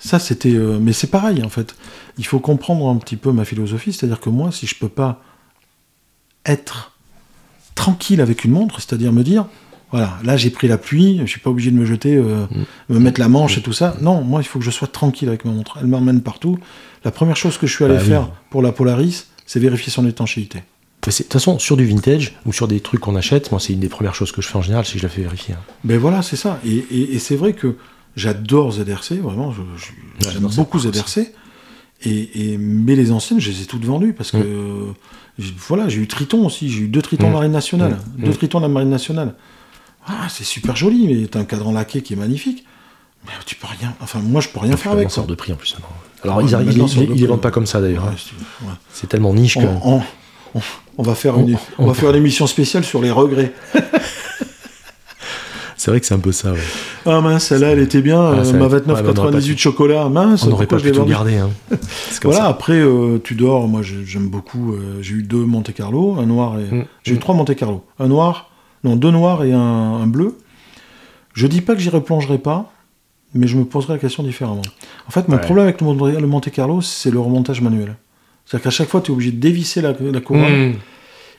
Ça, 0.00 0.18
c'était. 0.18 0.52
euh, 0.54 0.78
mais 0.80 0.92
c'est 0.92 1.06
pareil, 1.06 1.42
en 1.42 1.48
fait. 1.48 1.74
Il 2.18 2.26
faut 2.26 2.40
comprendre 2.40 2.86
un 2.88 2.96
petit 2.96 3.16
peu 3.16 3.32
ma 3.32 3.44
philosophie. 3.44 3.92
C'est-à-dire 3.92 4.20
que 4.20 4.28
moi, 4.28 4.50
si 4.52 4.66
je 4.66 4.74
peux 4.74 4.88
pas 4.88 5.22
être 6.44 6.92
tranquille 7.78 8.20
avec 8.20 8.44
une 8.44 8.50
montre, 8.50 8.80
c'est-à-dire 8.80 9.12
me 9.12 9.22
dire, 9.22 9.46
voilà, 9.92 10.18
là 10.24 10.36
j'ai 10.36 10.50
pris 10.50 10.68
la 10.68 10.76
pluie, 10.78 11.18
je 11.20 11.26
suis 11.26 11.40
pas 11.40 11.48
obligé 11.50 11.70
de 11.70 11.76
me 11.76 11.84
jeter, 11.86 12.16
euh, 12.16 12.44
me 12.88 12.98
mettre 12.98 13.20
la 13.20 13.28
manche 13.28 13.56
et 13.56 13.62
tout 13.62 13.72
ça. 13.72 13.96
Non, 14.02 14.22
moi, 14.22 14.40
il 14.42 14.44
faut 14.46 14.58
que 14.58 14.64
je 14.64 14.70
sois 14.70 14.88
tranquille 14.88 15.28
avec 15.28 15.44
ma 15.44 15.52
montre. 15.52 15.78
Elle 15.80 15.86
m'emmène 15.86 16.20
partout. 16.20 16.58
La 17.04 17.10
première 17.10 17.36
chose 17.36 17.56
que 17.56 17.66
je 17.66 17.74
suis 17.74 17.84
allé 17.84 17.94
Bah 17.94 18.00
oui. 18.02 18.08
faire 18.08 18.28
pour 18.50 18.60
la 18.62 18.72
Polaris, 18.72 19.26
c'est 19.46 19.60
vérifier 19.60 19.90
son 19.92 20.06
étanchéité. 20.06 20.58
De 21.06 21.12
toute 21.12 21.32
façon, 21.32 21.58
sur 21.58 21.76
du 21.76 21.86
vintage 21.86 22.36
ou 22.44 22.52
sur 22.52 22.66
des 22.68 22.80
trucs 22.80 23.00
qu'on 23.00 23.16
achète, 23.16 23.50
moi 23.52 23.60
c'est 23.60 23.72
une 23.72 23.80
des 23.80 23.88
premières 23.88 24.14
choses 24.16 24.32
que 24.32 24.42
je 24.42 24.48
fais 24.48 24.58
en 24.58 24.62
général, 24.62 24.84
c'est 24.84 24.94
que 24.94 24.98
je 24.98 25.04
la 25.04 25.08
fais 25.08 25.22
vérifier. 25.22 25.54
hein. 25.54 25.62
Ben 25.84 25.98
voilà, 25.98 26.20
c'est 26.22 26.36
ça. 26.36 26.58
Et, 26.66 26.84
et- 26.90 27.14
et 27.14 27.18
c'est 27.20 27.36
vrai 27.36 27.52
que 27.54 27.76
j'adore 28.16 28.72
ZRC, 28.72 29.12
vraiment, 29.22 29.52
j'aime 29.54 30.32
j'adore 30.34 30.52
ça. 30.52 30.56
beaucoup 30.60 30.78
ZRC. 30.80 31.32
Et, 32.04 32.52
et- 32.52 32.58
mais 32.58 32.94
les 32.94 33.10
anciennes, 33.10 33.40
je 33.40 33.50
les 33.50 33.62
ai 33.62 33.64
toutes 33.64 33.84
vendues 33.84 34.12
parce 34.12 34.30
que 34.32 34.38
j'ai- 34.38 34.92
voilà, 35.68 35.88
j'ai 35.88 35.98
eu 36.00 36.06
Triton 36.08 36.44
aussi, 36.46 36.70
j'ai 36.70 36.80
eu 36.80 36.88
deux 36.88 37.02
Tritons 37.02 37.28
Mm. 37.30 37.32
Marine 37.32 37.52
Nationale, 37.52 37.92
Mm. 38.18 38.24
deux 38.24 38.30
Mm. 38.30 38.36
Tritons 38.36 38.58
de 38.58 38.64
la 38.64 38.68
Marine 38.68 38.90
Nationale. 38.90 39.34
Ah, 40.06 40.26
c'est 40.28 40.44
super 40.44 40.74
joli, 40.76 41.06
mais 41.06 41.26
t'as 41.26 41.40
un 41.40 41.44
cadran 41.44 41.72
laqué 41.72 42.02
qui 42.02 42.14
est 42.14 42.16
magnifique. 42.16 42.64
Mais 43.26 43.32
tu 43.46 43.56
peux 43.56 43.66
rien, 43.66 43.94
enfin 44.00 44.20
moi 44.20 44.40
je 44.40 44.48
peux 44.48 44.60
rien 44.60 44.76
faire 44.76 44.92
avec. 44.92 45.08
hors 45.08 45.14
quoi. 45.14 45.24
de 45.26 45.34
prix 45.34 45.52
en 45.52 45.56
plus. 45.56 45.76
Alors 46.24 46.40
ils, 46.40 46.46
ils- 46.48 47.06
de 47.08 47.14
les 47.14 47.26
vendent 47.26 47.40
pas 47.42 47.50
comme 47.50 47.66
ça 47.66 47.80
d'ailleurs. 47.80 48.04
Ouais, 48.04 48.10
hein. 48.12 48.16
c'est- 48.16 48.64
ouais. 48.66 48.72
C'est 48.92 49.06
tellement 49.08 49.34
niche 49.34 49.54
que. 49.58 49.64
On, 49.64 49.96
on- 49.98 50.02
on- 50.54 50.60
on 50.98 51.02
va 51.02 51.14
faire 51.14 51.36
une, 51.38 51.54
On- 51.78 51.84
on 51.84 51.86
va 51.86 51.94
faire 51.94 52.10
une 52.10 52.16
émission 52.16 52.46
spéciale 52.46 52.84
sur 52.84 53.02
les 53.02 53.10
regrets. 53.10 53.52
C'est 55.76 55.90
vrai 55.92 56.00
que 56.00 56.06
c'est 56.06 56.14
un 56.14 56.18
peu 56.18 56.32
ça. 56.32 56.52
ouais. 56.52 56.58
Ah 57.06 57.20
mince, 57.20 57.44
celle-là, 57.46 57.68
elle 57.70 57.78
était 57.80 58.02
bien. 58.02 58.20
Ah, 58.20 58.32
euh, 58.38 58.52
ma 58.54 58.66
ouais, 58.66 58.80
mais 58.86 58.92
on 58.92 58.92
aurait 58.92 59.02
pas 59.02 59.12
29,98 59.38 59.52
pu. 59.52 59.58
chocolat. 59.58 60.08
Mince, 60.08 60.42
On 60.44 60.50
n'aurait 60.50 60.66
pas 60.66 60.78
je 60.78 60.84
pu 60.84 60.92
tout 60.92 61.04
garder. 61.04 61.36
Hein. 61.36 61.50
Voilà, 62.22 62.38
ça. 62.40 62.46
après, 62.48 62.74
euh, 62.80 63.18
tu 63.22 63.34
dors. 63.34 63.68
Moi, 63.68 63.82
j'ai- 63.82 64.04
j'aime 64.04 64.28
beaucoup. 64.28 64.72
euh, 64.74 64.98
j'ai 65.02 65.14
eu 65.14 65.22
deux 65.22 65.44
Monte 65.44 65.72
Carlo, 65.72 66.16
un 66.18 66.26
noir 66.26 66.58
et. 66.58 66.74
Mm. 66.74 66.84
J'ai 67.04 67.12
eu 67.12 67.16
Mm. 67.16 67.20
trois 67.20 67.34
Monte 67.34 67.54
Carlo. 67.54 67.84
Un 67.98 68.08
noir, 68.08 68.50
non, 68.84 68.96
deux 68.96 69.10
noirs 69.10 69.44
et 69.44 69.52
un, 69.52 69.58
un 69.60 70.06
bleu. 70.06 70.36
Je 71.34 71.46
dis 71.46 71.60
pas 71.60 71.74
que 71.74 71.80
j'y 71.80 71.90
replongerai 71.90 72.38
pas, 72.38 72.72
mais 73.34 73.46
je 73.46 73.56
me 73.56 73.64
poserai 73.64 73.94
la 73.94 73.98
question 73.98 74.22
différemment. 74.22 74.62
En 75.06 75.10
fait, 75.10 75.28
mon 75.28 75.36
Ouais. 75.36 75.40
problème 75.40 75.64
avec 75.64 75.80
le, 75.80 75.86
Monte- 76.26 76.50
Carlo, 76.50 76.80
c'est 76.80 77.10
le 77.10 77.20
remontage 77.20 77.60
manuel. 77.60 77.96
C'est-à-dire 78.44 78.64
qu'à 78.64 78.70
chaque 78.70 78.88
fois, 78.88 79.00
tu 79.00 79.10
es 79.10 79.14
obligé 79.14 79.30
de 79.30 79.38
dévisser 79.38 79.80
la, 79.80 79.92
la 80.00 80.20
couronne. 80.20 80.70
Mmh. 80.70 80.74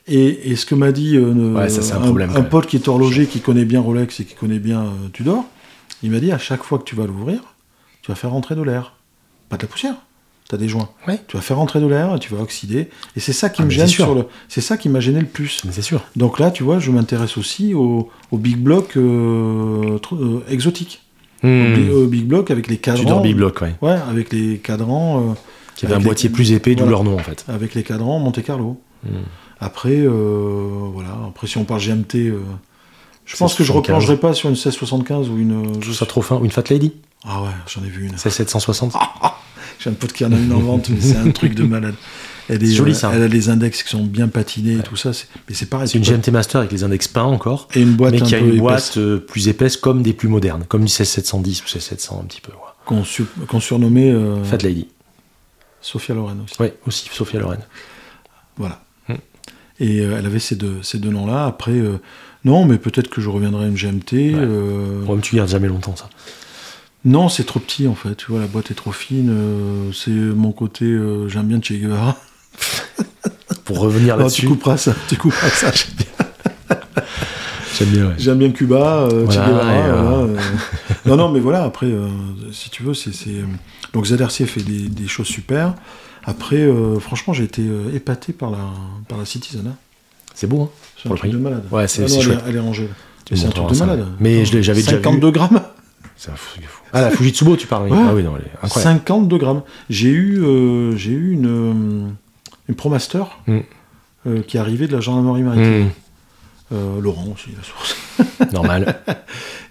Et, 0.09 0.51
et 0.51 0.55
ce 0.55 0.65
que 0.65 0.75
m'a 0.75 0.91
dit 0.91 1.15
euh, 1.17 1.53
Ouais, 1.53 1.69
ça, 1.69 1.81
c'est 1.81 1.93
un 1.93 1.99
problème, 2.01 2.31
pote 2.49 2.65
qui 2.67 2.75
est 2.77 2.87
horloger, 2.87 3.25
qui 3.27 3.39
connaît 3.41 3.65
bien 3.65 3.79
Rolex 3.81 4.19
et 4.19 4.25
qui 4.25 4.33
connaît 4.35 4.59
bien 4.59 4.81
euh, 4.81 5.07
Tudor, 5.13 5.45
il 6.03 6.11
m'a 6.11 6.19
dit 6.19 6.31
à 6.31 6.37
chaque 6.39 6.63
fois 6.63 6.79
que 6.79 6.83
tu 6.83 6.95
vas 6.95 7.05
l'ouvrir, 7.05 7.41
tu 8.01 8.11
vas 8.11 8.15
faire 8.15 8.31
rentrer 8.31 8.55
de 8.55 8.61
l'air. 8.63 8.93
Pas 9.49 9.57
de 9.57 9.61
la 9.63 9.67
poussière. 9.67 9.95
Tu 10.47 10.55
as 10.55 10.57
des 10.57 10.67
joints. 10.67 10.89
Ouais. 11.07 11.19
Tu 11.27 11.35
vas 11.37 11.41
faire 11.43 11.57
rentrer 11.57 11.79
de 11.79 11.85
l'air 11.85 12.15
et 12.15 12.19
tu 12.19 12.33
vas 12.33 12.41
oxyder. 12.41 12.89
Et 13.15 13.19
c'est 13.19 13.33
ça 13.33 13.49
qui 13.49 13.61
Ah, 13.61 13.65
me 13.65 13.69
gêne 13.69 13.85
sur 13.87 14.15
le. 14.15 14.25
C'est 14.47 14.61
ça 14.61 14.77
qui 14.77 14.89
m'a 14.89 14.99
gêné 14.99 15.19
le 15.19 15.27
plus. 15.27 15.61
Mais 15.65 15.71
c'est 15.71 15.83
sûr. 15.83 16.01
Donc 16.15 16.39
là, 16.39 16.49
tu 16.49 16.63
vois, 16.63 16.79
je 16.79 16.89
m'intéresse 16.89 17.37
aussi 17.37 17.75
au, 17.75 18.09
au 18.31 18.37
big 18.39 18.57
block 18.57 18.97
euh, 18.97 19.97
tr- 19.99 20.41
exotique. 20.49 21.01
Au, 21.43 21.47
bi- 21.47 21.51
Mmh. 21.51 21.91
au 21.93 22.07
big 22.07 22.25
block 22.25 22.51
avec 22.51 22.67
les 22.67 22.77
cadrans. 22.77 23.01
Tudor 23.03 23.21
Big 23.21 23.35
Block, 23.35 23.61
ouais. 23.61 23.73
Ouais, 23.81 23.95
avec 24.09 24.33
les 24.33 24.57
cadrans. 24.57 25.35
Qui 25.75 25.85
avait 25.85 25.95
un 25.95 25.99
les- 25.99 26.03
boîtier 26.03 26.29
plus 26.29 26.51
épais, 26.51 26.75
d'où 26.75 26.85
leur 26.85 27.03
nom 27.05 27.15
en 27.15 27.19
fait. 27.19 27.45
avec 27.47 27.75
les 27.75 27.83
cadrans 27.83 28.19
Monte 28.19 28.43
Carlo. 28.43 28.77
Mmh. 29.05 29.09
Après, 29.61 29.97
euh, 29.99 30.89
voilà. 30.93 31.09
Après, 31.27 31.47
si 31.47 31.57
on 31.57 31.65
parle 31.65 31.81
GMT, 31.81 32.15
euh, 32.15 32.39
je 33.25 33.35
pense 33.37 33.53
que 33.55 33.63
je 33.63 33.71
1675. 33.71 33.75
replongerai 33.75 34.17
pas 34.17 34.33
sur 34.33 34.49
une 34.49 34.55
1675 34.55 35.29
ou 35.29 35.37
une. 35.37 35.73
Je 35.75 35.79
trouve 35.81 35.95
ça 35.95 36.05
trop 36.05 36.21
fin. 36.21 36.37
Ou 36.37 36.45
une 36.45 36.51
Fat 36.51 36.63
Lady 36.69 36.93
Ah 37.25 37.41
ouais, 37.41 37.49
j'en 37.67 37.83
ai 37.83 37.89
vu 37.89 38.05
une. 38.07 38.17
C'est 38.17 38.29
760. 38.29 38.93
J'ai 39.79 39.89
un 39.89 39.93
pote 39.93 40.11
qui 40.13 40.25
en 40.25 40.31
a 40.33 40.35
une 40.37 40.51
en 40.51 40.59
vente, 40.59 40.89
mais 40.89 40.99
c'est 40.99 41.15
un 41.15 41.31
truc 41.31 41.55
de 41.55 41.63
malade. 41.63 41.95
Elle, 42.49 42.63
est, 42.63 42.67
C'est 42.67 42.73
joli, 42.73 42.91
euh, 42.91 42.95
ça. 42.95 43.11
elle 43.13 43.21
a 43.21 43.27
les 43.27 43.49
index 43.49 43.83
qui 43.83 43.89
sont 43.89 44.03
bien 44.03 44.27
patinés 44.27 44.73
et 44.79 44.81
tout 44.83 44.95
ça. 44.97 45.11
Mais 45.47 45.53
c'est 45.55 45.67
pareil. 45.67 45.87
C'est 45.87 45.97
une 45.99 46.03
GMT 46.03 46.31
Master 46.31 46.59
avec 46.59 46.71
les 46.73 46.83
index 46.83 47.07
peints 47.07 47.23
encore. 47.23 47.67
Et 47.75 47.81
une 47.81 47.93
boîte 47.93 48.13
mais 48.13 48.21
un 48.21 48.25
qui 48.25 48.35
a 48.35 48.39
une 48.39 48.47
épaisse, 48.47 48.59
boîte 48.59 48.97
euh, 48.97 49.19
plus 49.19 49.47
épaisse 49.47 49.77
comme 49.77 50.01
des 50.01 50.13
plus 50.13 50.27
modernes, 50.27 50.63
comme 50.67 50.81
du 50.81 50.87
16710 50.91 51.63
ou 51.63 51.67
16700 51.67 52.19
un 52.21 52.25
petit 52.25 52.41
peu. 52.41 52.51
ouais. 52.51 52.57
qu'on 52.85 53.03
su- 53.05 53.25
qu'on 53.47 53.59
surnommait 53.59 54.11
euh, 54.11 54.43
Fat 54.43 54.57
Lady. 54.63 54.87
Sophia 55.81 56.13
Loren 56.15 56.41
aussi. 56.43 56.59
Ouais, 56.61 56.75
aussi 56.87 57.07
Sophia 57.13 57.39
Loren. 57.39 57.59
Voilà. 58.57 58.81
Et 59.79 60.01
euh, 60.01 60.15
elle 60.19 60.25
avait 60.25 60.39
ces 60.39 60.55
deux, 60.55 60.77
ces 60.81 60.97
deux 60.97 61.09
noms-là. 61.09 61.45
Après, 61.45 61.71
euh, 61.71 61.99
non, 62.45 62.65
mais 62.65 62.77
peut-être 62.77 63.09
que 63.09 63.21
je 63.21 63.29
reviendrai 63.29 63.65
à 63.65 63.67
une 63.67 63.75
GMT. 63.75 64.13
euh, 64.35 65.03
Bon, 65.05 65.17
tu 65.19 65.35
gardes 65.35 65.49
jamais 65.49 65.67
longtemps 65.67 65.95
ça. 65.95 66.09
Non, 67.05 67.29
c'est 67.29 67.45
trop 67.45 67.59
petit 67.61 67.87
en 67.87 67.95
fait. 67.95 68.15
Tu 68.15 68.25
vois, 68.29 68.41
la 68.41 68.47
boîte 68.47 68.71
est 68.71 68.75
trop 68.75 68.91
fine. 68.91 69.29
euh, 69.31 69.91
c'est 69.93 70.09
mon 70.11 70.51
côté. 70.51 70.85
euh, 70.85 71.29
J'aime 71.29 71.47
bien 71.47 71.61
Che 71.61 71.73
Guevara. 71.73 72.17
Pour 73.65 73.79
revenir 73.79 74.15
Non, 74.17 74.23
tu 74.23 74.23
là-dessus, 74.23 74.47
couperas 74.47 74.77
ça. 74.77 74.93
Tu 75.07 75.15
couperas 75.15 75.49
ça. 75.49 75.71
j'aime 77.77 77.89
bien. 77.89 78.07
ouais. 78.07 78.13
J'aime 78.17 78.37
bien 78.39 78.51
Cuba, 78.51 79.07
euh, 79.11 79.25
Che 79.27 79.35
Voilà, 79.35 79.47
Guevara, 79.47 79.81
voilà, 80.25 80.41
non, 81.05 81.15
non, 81.15 81.29
mais 81.31 81.39
voilà, 81.39 81.63
après, 81.63 81.87
si 82.51 82.69
tu 82.69 82.83
veux, 82.83 82.93
c'est. 82.93 83.13
c'est, 83.13 83.35
Donc 83.93 84.05
ZRC 84.05 84.45
fait 84.45 84.61
des, 84.63 84.89
des 84.89 85.07
choses 85.07 85.27
super. 85.27 85.75
Après, 86.25 86.57
euh, 86.57 86.99
franchement, 86.99 87.33
j'ai 87.33 87.43
été 87.43 87.61
euh, 87.63 87.93
épaté 87.95 88.33
par 88.33 88.51
la, 88.51 88.59
par 89.07 89.17
la 89.17 89.25
Citizen. 89.25 89.65
hein. 89.67 89.75
C'est 90.35 90.47
beau, 90.47 90.61
hein 90.63 90.69
C'est 91.01 91.11
un 91.11 91.15
truc 91.15 91.31
de 91.31 91.37
malade. 91.37 91.63
Ouais, 91.71 91.87
c'est- 91.87 92.03
Ah 92.03 92.21
chouette. 92.21 92.39
est, 92.45 92.49
elle 92.49 92.55
est 92.55 92.59
rangée. 92.59 92.89
C'est 93.33 93.45
un 93.45 93.49
truc 93.49 93.69
de 93.71 93.75
malade. 93.77 94.05
Mais 94.19 94.45
j'avais 94.45 94.59
déjà 94.61 94.73
vu. 94.73 94.81
52 94.81 95.31
grammes. 95.31 95.61
C'est 96.17 96.31
un 96.31 96.35
fou- 96.35 96.59
fou. 96.65 96.81
Ah, 96.91 97.01
la 97.01 97.11
Fujitsubo, 97.11 97.55
tu 97.55 97.67
parles. 97.67 97.89
Ouais. 97.89 97.97
Ah 97.97 98.13
oui, 98.13 98.23
non, 98.23 98.33
elle 98.35 98.43
est 98.45 98.65
incroyable. 98.65 98.99
52 98.99 99.37
grammes. 99.37 99.61
J'ai 99.89 100.09
eu, 100.09 100.41
euh, 100.43 100.95
j'ai 100.97 101.11
eu 101.11 101.31
une, 101.33 102.13
une 102.67 102.75
ProMaster 102.75 103.23
Mm. 103.47 103.59
euh, 104.27 104.41
qui 104.41 104.57
est 104.57 104.59
arrivée 104.59 104.87
de 104.87 104.93
la 104.93 104.99
gendarmerie 104.99 105.43
maritime. 105.43 105.85
Mmh, 105.85 105.89
Euh, 106.71 107.01
Laurent 107.01 107.25
aussi, 107.33 107.49
la 107.57 107.63
source. 107.63 107.95
normal. 108.53 109.01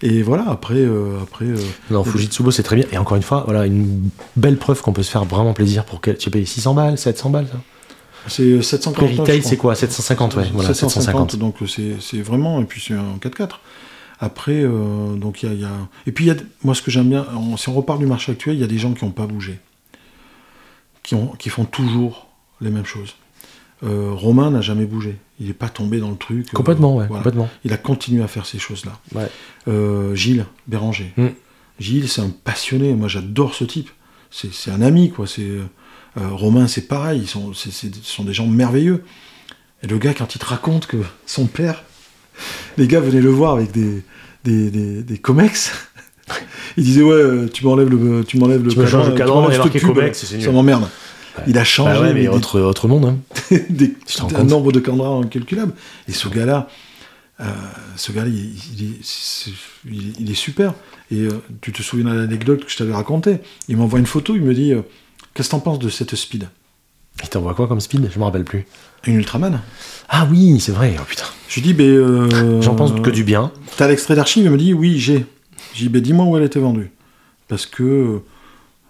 Et 0.03 0.23
voilà, 0.23 0.47
après. 0.49 0.75
euh, 0.75 1.21
après 1.23 1.45
euh, 1.45 1.57
Non, 1.91 2.03
Fujitsubo, 2.03 2.51
c'est 2.51 2.63
très 2.65 2.75
bien. 2.77 2.87
Et 2.91 2.99
encore 2.99 3.17
une 3.17 3.23
fois, 3.23 3.45
voilà, 3.45 3.67
une 3.67 4.11
belle 4.37 4.57
preuve 4.57 4.81
qu'on 4.83 4.93
peut 4.93 5.03
se 5.05 5.11
faire 5.11 5.25
vraiment 5.25 5.53
plaisir 5.55 5.85
pour 5.85 6.01
quel. 6.01 6.19
Tu 6.19 6.29
payes 6.31 6.47
600 6.47 6.75
balles, 6.75 6.99
700 6.99 7.31
balles, 7.31 7.47
ça? 7.47 7.59
C'est 8.27 8.61
749. 8.63 8.95
Prix 9.15 9.21
retail, 9.21 9.43
c'est 9.49 9.57
quoi? 9.57 9.75
750, 9.77 10.37
ouais. 10.37 10.45
Voilà, 10.53 10.75
750. 10.75 11.31
750, 11.33 11.37
donc 11.37 11.57
c'est 12.03 12.21
vraiment, 12.21 12.61
et 12.61 12.65
puis 12.65 12.83
c'est 12.85 12.95
un 12.95 13.17
4x4. 13.21 13.61
Après, 14.21 14.53
euh, 14.65 15.15
donc 15.15 15.43
il 15.45 15.49
y 15.49 15.53
a, 15.53 15.55
il 15.55 15.61
y 15.61 15.65
a- 15.65 15.89
Et 16.09 16.13
puis, 16.13 16.25
y 16.27 16.31
a... 16.33 16.35
moi, 16.65 16.75
ce 16.75 16.83
que 16.83 16.91
j'aime 16.91 17.09
bien, 17.09 17.25
on- 17.37 17.57
si 17.57 17.69
on 17.69 17.75
repart 17.75 18.01
du 18.01 18.07
marché 18.07 18.33
actuel, 18.33 18.57
il 18.57 18.61
y 18.61 18.65
a 18.65 18.67
des 18.67 18.77
gens 18.79 18.93
qui 18.93 19.05
n'ont 19.05 19.13
pas 19.13 19.27
bougé, 19.27 19.61
qui, 21.05 21.15
ont... 21.15 21.29
qui 21.39 21.49
font 21.49 21.65
toujours 21.65 22.27
les 22.61 22.71
mêmes 22.71 22.85
choses. 22.85 23.15
Euh, 23.85 24.11
Romain 24.13 24.51
n'a 24.51 24.61
jamais 24.61 24.85
bougé. 24.87 25.17
Il 25.41 25.47
n'est 25.47 25.53
pas 25.55 25.69
tombé 25.69 25.99
dans 26.01 26.11
le 26.11 26.17
truc. 26.17 26.49
euh, 26.49 26.57
Complètement, 26.57 26.97
ouais, 26.97 27.07
voilà. 27.07 27.23
complètement. 27.23 27.49
Il 27.65 27.73
a 27.73 27.77
continué 27.77 28.23
à 28.23 28.29
faire 28.29 28.45
ces 28.47 28.59
choses-là. 28.59 28.99
Ouais. 29.15 29.29
Euh, 29.69 30.15
Gilles 30.15 30.47
Béranger. 30.67 31.13
Mm. 31.17 31.27
Gilles, 31.79 32.09
c'est 32.09 32.21
un 32.21 32.31
passionné. 32.31 32.95
Moi, 32.95 33.09
j'adore 33.09 33.55
ce 33.55 33.65
type. 33.65 33.91
C'est 34.31 34.71
un 34.71 34.83
ami, 34.83 35.11
quoi. 35.11 35.27
C'est 35.27 35.43
euh, 35.49 35.63
Romain, 36.17 36.67
c'est 36.67 36.89
pareil. 36.89 37.21
Ils 37.23 37.29
sont, 37.29 37.53
sont 37.55 38.25
des 38.25 38.33
gens 38.35 38.47
merveilleux. 38.47 39.05
Et 39.83 39.87
le 39.87 39.97
gars, 39.99 40.13
quand 40.13 40.35
il 40.35 40.39
te 40.39 40.45
raconte 40.47 40.87
que 40.87 40.97
son 41.25 41.47
père, 41.47 41.85
les 42.77 42.89
gars 42.89 43.01
venaient 43.01 43.21
le 43.21 43.31
voir 43.31 43.55
avec 43.55 43.71
des 43.71 44.03
des, 44.45 44.71
des, 44.71 45.03
des 45.03 45.19
comex. 45.19 45.73
Il 46.77 46.85
disait 46.85 47.03
ouais, 47.03 47.49
tu 47.53 47.65
m'enlèves 47.65 47.89
le, 47.89 48.25
tu 48.25 48.39
m'enlèves 48.39 48.63
le 48.63 48.71
Tu 48.71 48.79
le 48.79 48.85
tu 48.87 49.15
cadran, 49.17 49.47
a 49.47 49.51
cette 49.51 49.59
marqué 49.59 49.81
pub, 49.81 49.99
Il 51.47 51.57
a 51.59 51.65
changé 51.65 51.93
Bah 51.93 52.01
ouais, 52.01 52.09
mais 52.09 52.15
mais 52.15 52.21
des- 52.23 52.29
autre, 52.29 52.61
autre 52.61 52.89
monde. 52.89 53.05
hein. 53.07 53.57
des, 53.71 53.95
un 54.35 54.45
nombre 54.45 54.73
de 54.73 54.81
cadrans 54.81 55.23
incalculable. 55.23 55.73
Et 56.09 56.13
ce 56.13 56.29
gars-là, 56.29 56.69
euh, 57.41 57.45
ce 57.97 58.13
gars-là, 58.13 58.29
il, 58.29 58.51
il 58.79 58.85
est, 58.93 60.21
il 60.21 60.37
super. 60.37 60.75
Et 61.11 61.21
euh, 61.21 61.43
tu 61.61 61.73
te 61.73 61.83
souviens 61.83 62.13
de 62.13 62.19
l'anecdote 62.19 62.65
que 62.65 62.71
je 62.71 62.77
t'avais 62.77 62.93
racontée? 62.93 63.39
Il 63.69 63.77
m'envoie 63.77 63.99
une 63.99 64.07
photo, 64.07 64.35
il 64.37 64.43
me 64.43 64.55
dit 64.55 64.73
euh, 64.73 64.83
Qu'est-ce 65.35 65.49
que 65.49 65.53
t'en 65.53 65.61
penses 65.61 65.79
de 65.79 65.89
cette 65.89 66.15
speed? 66.15 66.49
Il 67.23 67.29
t'envoie 67.29 67.55
quoi 67.55 67.67
comme 67.67 67.81
speed? 67.81 68.11
Je 68.13 68.19
me 68.19 68.25
rappelle 68.25 68.45
plus. 68.45 68.67
Une 69.07 69.15
Ultraman 69.17 69.61
Ah 70.09 70.27
oui, 70.31 70.61
c'est 70.61 70.73
vrai. 70.73 70.97
Oh 71.01 71.05
putain. 71.09 71.25
Je 71.49 71.55
lui 71.57 71.63
dis 71.63 71.75
ben, 71.75 71.87
euh, 71.89 72.61
J'en 72.63 72.75
pense 72.75 72.93
que 73.01 73.11
du 73.11 73.25
bien. 73.25 73.53
T'as 73.77 73.89
l'extrait 73.89 74.15
d'archive? 74.17 74.45
Il 74.45 74.51
me 74.51 74.59
dit 74.59 74.75
Oui, 74.75 74.99
j'ai. 74.99 75.25
Je 75.75 75.81
dis 75.81 75.89
ben, 75.89 76.01
Dis-moi 76.03 76.27
où 76.27 76.37
elle 76.37 76.45
était 76.45 76.61
vendue. 76.61 76.91
Parce 77.49 77.67
que. 77.67 78.21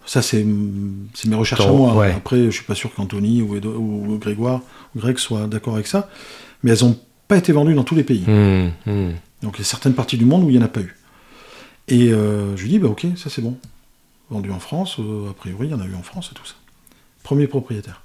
Ça, 0.09 0.23
c'est 0.23 0.43
mes 0.43 1.35
recherches 1.37 1.67
à 1.67 1.71
moi. 1.71 1.95
ouais. 1.95 2.13
Après, 2.13 2.47
je 2.47 2.51
suis 2.51 2.65
pas 2.65 2.75
sûr 2.75 2.95
qu'Anthony 2.95 3.43
ou, 3.43 3.57
Edo- 3.57 3.77
ou 3.77 4.17
Grégoire 4.19 4.63
ou 4.97 5.01
Greg 5.01 5.19
soient 5.19 5.47
d'accord 5.47 5.75
avec 5.75 5.87
ça. 5.87 6.09
Mais 6.63 6.71
elles 6.71 6.83
n'ont 6.83 6.99
pas 7.29 7.37
été 7.37 7.53
vendues 7.53 7.75
dans 7.75 7.85
tous 7.85 7.95
les 7.95 8.05
pays. 8.05 8.25
Hmm, 8.27 8.71
hmm. 8.87 9.13
Donc 9.43 9.57
il 9.57 9.59
y 9.59 9.61
a 9.61 9.65
certaines 9.67 9.93
parties 9.93 10.17
du 10.17 10.25
monde 10.25 10.45
où 10.45 10.49
il 10.49 10.57
n'y 10.57 10.63
en 10.63 10.65
a 10.65 10.69
pas 10.69 10.81
eu. 10.81 10.97
Et 11.89 12.11
euh, 12.11 12.57
je 12.57 12.63
lui 12.63 12.71
dis, 12.71 12.79
bah 12.79 12.89
ok, 12.89 13.07
ça 13.17 13.29
c'est 13.29 13.43
bon. 13.43 13.59
Vendu 14.31 14.51
en 14.51 14.59
France, 14.61 14.97
euh, 14.99 15.29
a 15.31 15.35
priori 15.35 15.67
il 15.69 15.71
y 15.73 15.75
en 15.75 15.81
a 15.81 15.87
eu 15.87 15.95
en 15.95 16.03
France 16.03 16.31
et 16.33 16.35
tout 16.35 16.47
ça. 16.47 16.55
Premier 17.23 17.47
propriétaire. 17.47 18.03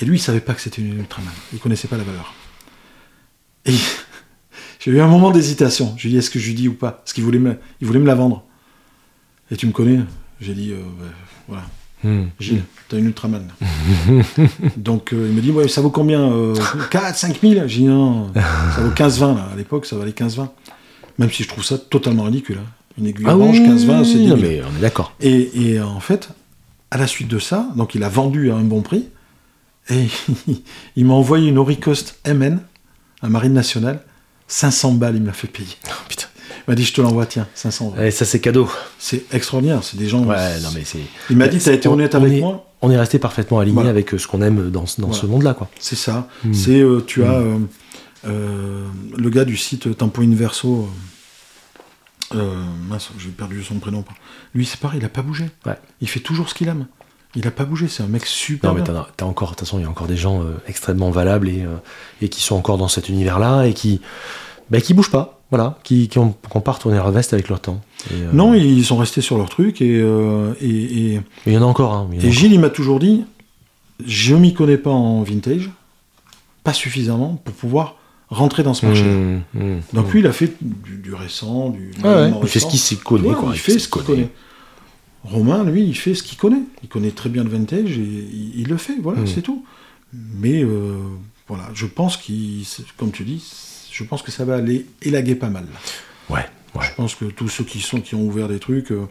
Et 0.00 0.04
lui, 0.04 0.16
il 0.16 0.20
savait 0.20 0.40
pas 0.40 0.54
que 0.54 0.60
c'était 0.60 0.82
une 0.82 0.98
Ultraman. 0.98 1.30
Il 1.52 1.60
connaissait 1.60 1.86
pas 1.88 1.96
la 1.96 2.02
valeur. 2.04 2.34
Et 3.66 3.74
j'ai 4.80 4.90
eu 4.90 5.00
un 5.00 5.06
moment 5.08 5.30
d'hésitation. 5.30 5.94
Je 5.96 6.02
lui 6.02 6.08
ai 6.08 6.12
dit, 6.14 6.18
est-ce 6.18 6.30
que 6.30 6.40
je 6.40 6.46
lui 6.48 6.54
dis 6.54 6.66
ou 6.68 6.74
pas? 6.74 6.90
Parce 6.90 7.12
qu'il 7.12 7.22
voulait 7.22 7.38
me, 7.38 7.56
il 7.80 7.86
voulait 7.86 8.00
me 8.00 8.06
la 8.06 8.16
vendre. 8.16 8.44
Et 9.52 9.56
tu 9.56 9.66
me 9.68 9.72
connais 9.72 10.00
J'ai 10.40 10.54
dit, 10.54 10.72
euh, 10.72 10.76
bah, 10.98 11.04
voilà. 11.48 11.64
Hmm. 12.04 12.28
Gilles, 12.38 12.62
t'as 12.88 12.96
une 12.98 13.06
Ultraman. 13.06 13.48
Donc 14.76 15.12
euh, 15.12 15.26
il 15.28 15.34
me 15.34 15.40
dit, 15.40 15.50
ouais, 15.50 15.66
ça 15.66 15.80
vaut 15.80 15.90
combien 15.90 16.30
euh, 16.30 16.54
4, 16.90 17.16
5 17.16 17.40
000 17.40 17.66
J'ai 17.66 17.80
dit, 17.80 17.84
non, 17.86 18.32
ça 18.34 18.80
vaut 18.82 18.90
15-20 18.90 19.34
là. 19.36 19.48
À 19.52 19.56
l'époque, 19.56 19.84
ça 19.86 19.96
valait 19.96 20.12
15-20. 20.12 20.48
Même 21.18 21.30
si 21.30 21.42
je 21.42 21.48
trouve 21.48 21.64
ça 21.64 21.76
totalement 21.76 22.22
ridicule. 22.24 22.58
hein. 22.60 22.66
Une 22.98 23.06
aiguille 23.06 23.24
Ah 23.28 23.36
orange, 23.36 23.58
oui, 23.58 23.68
15-20, 23.68 24.04
c'est 24.04 24.18
non, 24.18 24.36
mais 24.36 24.60
on 24.62 24.76
est 24.76 24.80
d'accord. 24.80 25.12
Et, 25.20 25.70
et, 25.72 25.78
euh, 25.80 25.86
en 25.86 25.98
fait, 26.00 26.28
à 26.92 26.98
la 26.98 27.06
suite 27.08 27.28
de 27.28 27.40
ça, 27.40 27.68
donc 27.74 27.94
il 27.96 28.02
a 28.04 28.08
vendu 28.08 28.50
à 28.52 28.54
un 28.54 28.62
bon 28.62 28.80
prix. 28.82 29.08
Et 29.90 30.06
il 30.96 31.04
m'a 31.04 31.14
envoyé 31.14 31.48
une 31.48 31.58
Oricost 31.58 32.16
MN, 32.26 32.60
un 33.22 33.28
Marine 33.28 33.54
Nationale. 33.54 34.02
500 34.46 34.92
balles, 34.92 35.16
il 35.16 35.22
me 35.22 35.26
l'a 35.26 35.32
fait 35.32 35.48
payer. 35.48 35.76
Oh, 35.88 35.92
putain. 36.08 36.27
Il 36.68 36.72
m'a 36.72 36.74
dit, 36.74 36.84
je 36.84 36.92
te 36.92 37.00
l'envoie, 37.00 37.24
tiens, 37.24 37.48
500 37.54 37.90
balles. 37.96 38.06
Eh, 38.06 38.10
ça 38.10 38.26
c'est 38.26 38.40
cadeau. 38.40 38.68
C'est 38.98 39.24
extraordinaire, 39.32 39.82
c'est 39.82 39.96
des 39.96 40.06
gens. 40.06 40.22
Ouais, 40.24 40.60
non 40.60 40.68
mais 40.74 40.82
c'est. 40.84 40.98
Il 41.30 41.36
m'a 41.38 41.48
dit, 41.48 41.58
t'as 41.58 41.72
été 41.72 41.88
On- 41.88 41.94
honnête 41.94 42.14
on 42.14 42.18
avec 42.18 42.32
est- 42.34 42.40
moi. 42.40 42.66
On 42.82 42.90
est 42.90 42.96
resté 42.98 43.18
parfaitement 43.18 43.58
aligné 43.58 43.74
Voilà. 43.74 43.90
avec 43.90 44.12
euh, 44.14 44.18
ce 44.18 44.26
qu'on 44.28 44.42
aime 44.42 44.70
dans, 44.70 44.84
ce- 44.86 45.00
dans 45.00 45.12
ce 45.12 45.26
monde-là, 45.26 45.54
quoi. 45.54 45.68
C'est 45.80 45.96
ça. 45.96 46.28
Hmm. 46.44 46.52
C'est 46.52 46.80
euh, 46.80 47.00
tu 47.04 47.24
as 47.24 47.32
euh, 47.32 47.58
euh, 48.28 48.86
le 49.16 49.30
gars 49.30 49.44
du 49.46 49.56
site 49.56 49.96
Tempo 49.96 50.20
Inverso. 50.22 50.88
mince, 52.32 53.10
j'ai 53.18 53.30
perdu 53.30 53.62
son 53.64 53.76
prénom. 53.78 54.04
Lui, 54.54 54.66
c'est 54.66 54.78
pareil, 54.78 55.00
il 55.00 55.04
a 55.06 55.08
pas 55.08 55.22
bougé. 55.22 55.46
Ouais. 55.66 55.76
Il 56.00 56.08
fait 56.08 56.20
toujours 56.20 56.48
ce 56.48 56.54
qu'il 56.54 56.68
aime. 56.68 56.86
Il 57.34 57.46
a 57.46 57.50
pas 57.50 57.64
bougé. 57.64 57.88
C'est 57.88 58.02
un 58.02 58.06
mec 58.08 58.26
super. 58.26 58.70
Non, 58.72 58.78
mais 58.78 58.84
t'as 58.84 59.06
t'as 59.16 59.24
encore, 59.26 59.50
de 59.50 59.54
toute 59.56 59.66
façon, 59.66 59.78
il 59.78 59.82
y 59.82 59.86
a 59.86 59.90
encore 59.90 60.06
des 60.06 60.16
gens 60.16 60.42
euh, 60.42 60.54
extrêmement 60.66 61.10
valables 61.10 61.48
et, 61.48 61.62
euh, 61.62 61.76
et 62.20 62.28
qui 62.28 62.42
sont 62.42 62.54
encore 62.56 62.78
dans 62.78 62.88
cet 62.88 63.08
univers-là 63.08 63.64
et 63.64 63.74
qui, 63.74 64.00
bah, 64.70 64.80
qui 64.80 64.94
bougent 64.94 65.10
pas, 65.10 65.37
voilà, 65.50 65.78
qui, 65.82 66.08
qui 66.08 66.18
ont, 66.18 66.32
qui 66.52 66.60
pas 66.60 66.72
retourné 66.72 66.96
leur 66.98 67.10
veste 67.10 67.32
avec 67.32 67.48
leur 67.48 67.60
temps. 67.60 67.80
Et, 68.10 68.14
euh, 68.14 68.30
Non, 68.32 68.54
ils 68.54 68.84
sont 68.84 68.96
restés 68.96 69.20
sur 69.22 69.38
leur 69.38 69.48
truc 69.48 69.80
et 69.80 69.98
euh, 70.00 70.52
et, 70.60 71.14
et, 71.14 71.20
mais 71.46 71.52
il 71.52 71.54
y 71.54 71.58
en 71.58 71.62
a 71.62 71.66
encore, 71.66 71.94
hein. 71.94 72.08
il 72.12 72.14
a 72.14 72.16
et 72.16 72.18
encore. 72.26 72.32
Gilles, 72.32 72.52
il 72.52 72.60
m'a 72.60 72.70
toujours 72.70 73.00
dit, 73.00 73.24
je 74.04 74.34
m'y 74.34 74.52
connais 74.54 74.76
pas 74.78 74.90
en 74.90 75.22
vintage, 75.22 75.70
pas 76.64 76.72
suffisamment 76.74 77.40
pour 77.44 77.54
pouvoir 77.54 77.96
rentrer 78.30 78.62
dans 78.62 78.74
ce 78.74 78.84
marché. 78.84 79.04
Mmh, 79.04 79.40
mmh, 79.54 79.80
Donc 79.94 80.08
mmh. 80.08 80.10
lui, 80.10 80.20
il 80.20 80.26
a 80.26 80.32
fait 80.32 80.52
du, 80.60 80.96
du 80.98 81.14
récent, 81.14 81.70
du 81.70 81.92
ouais, 82.04 82.10
moyennement 82.10 82.40
il 82.42 82.48
fait 82.48 82.58
ce 82.60 82.66
récent. 82.66 82.68
qu'il 82.70 82.78
s'y 82.80 82.96
connaît, 82.98 83.28
Ouais, 83.28 83.34
quoi. 83.34 83.50
il 83.54 83.58
fait 83.58 83.78
ce 83.78 83.88
qu'il 83.88 84.02
connaît. 84.02 84.28
Romain, 85.24 85.64
lui, 85.64 85.82
il 85.84 85.94
fait 85.96 86.14
ce 86.14 86.22
qu'il 86.22 86.36
connaît. 86.38 86.62
Il 86.82 86.88
connaît 86.88 87.10
très 87.10 87.28
bien 87.30 87.42
le 87.42 87.50
vintage 87.50 87.96
et 87.98 88.00
il, 88.02 88.52
il 88.60 88.68
le 88.68 88.76
fait, 88.76 88.96
voilà, 89.02 89.20
c'est 89.26 89.42
tout. 89.42 89.64
Mais 90.12 90.62
euh, 90.62 90.96
voilà, 91.48 91.68
je 91.74 91.86
pense 91.86 92.16
qu'il, 92.16 92.64
comme 92.96 93.10
tu 93.12 93.24
dis, 93.24 93.42
je 93.98 94.04
pense 94.04 94.22
que 94.22 94.30
ça 94.30 94.44
va 94.44 94.54
aller 94.56 94.86
élaguer 95.02 95.34
pas 95.34 95.48
mal. 95.48 95.64
Ouais, 96.30 96.44
ouais. 96.76 96.84
Je 96.88 96.94
pense 96.94 97.14
que 97.16 97.24
tous 97.24 97.48
ceux 97.48 97.64
qui 97.64 97.80
sont 97.80 98.00
qui 98.00 98.14
ont 98.14 98.22
ouvert 98.22 98.46
des 98.48 98.58
trucs, 98.60 98.92
euh, 98.92 99.06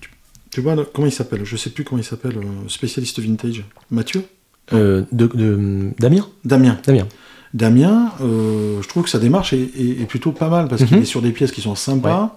tu, 0.00 0.10
tu 0.50 0.60
vois, 0.60 0.74
comment 0.92 1.06
il 1.06 1.12
s'appelle? 1.12 1.44
Je 1.44 1.56
sais 1.56 1.70
plus 1.70 1.84
comment 1.84 2.00
il 2.00 2.04
s'appelle, 2.04 2.36
euh, 2.38 2.68
spécialiste 2.68 3.20
vintage. 3.20 3.64
Mathieu, 3.90 4.24
Euh, 4.72 5.04
de, 5.12 5.26
de- 5.28 5.90
Damien? 5.98 6.26
Damien. 6.44 6.78
Damien. 6.84 7.06
Damien, 7.54 8.12
je 8.20 8.86
trouve 8.88 9.04
que 9.04 9.08
sa 9.08 9.18
démarche 9.18 9.52
est, 9.54 9.62
est- 9.62 10.02
est 10.02 10.06
plutôt 10.06 10.32
pas 10.32 10.48
mal 10.50 10.68
parce 10.68 10.84
qu'il 10.84 10.96
Mhm. 10.96 11.02
est 11.04 11.06
sur 11.06 11.22
des 11.22 11.30
pièces 11.32 11.52
qui 11.52 11.62
sont 11.62 11.74
sympas. 11.74 12.36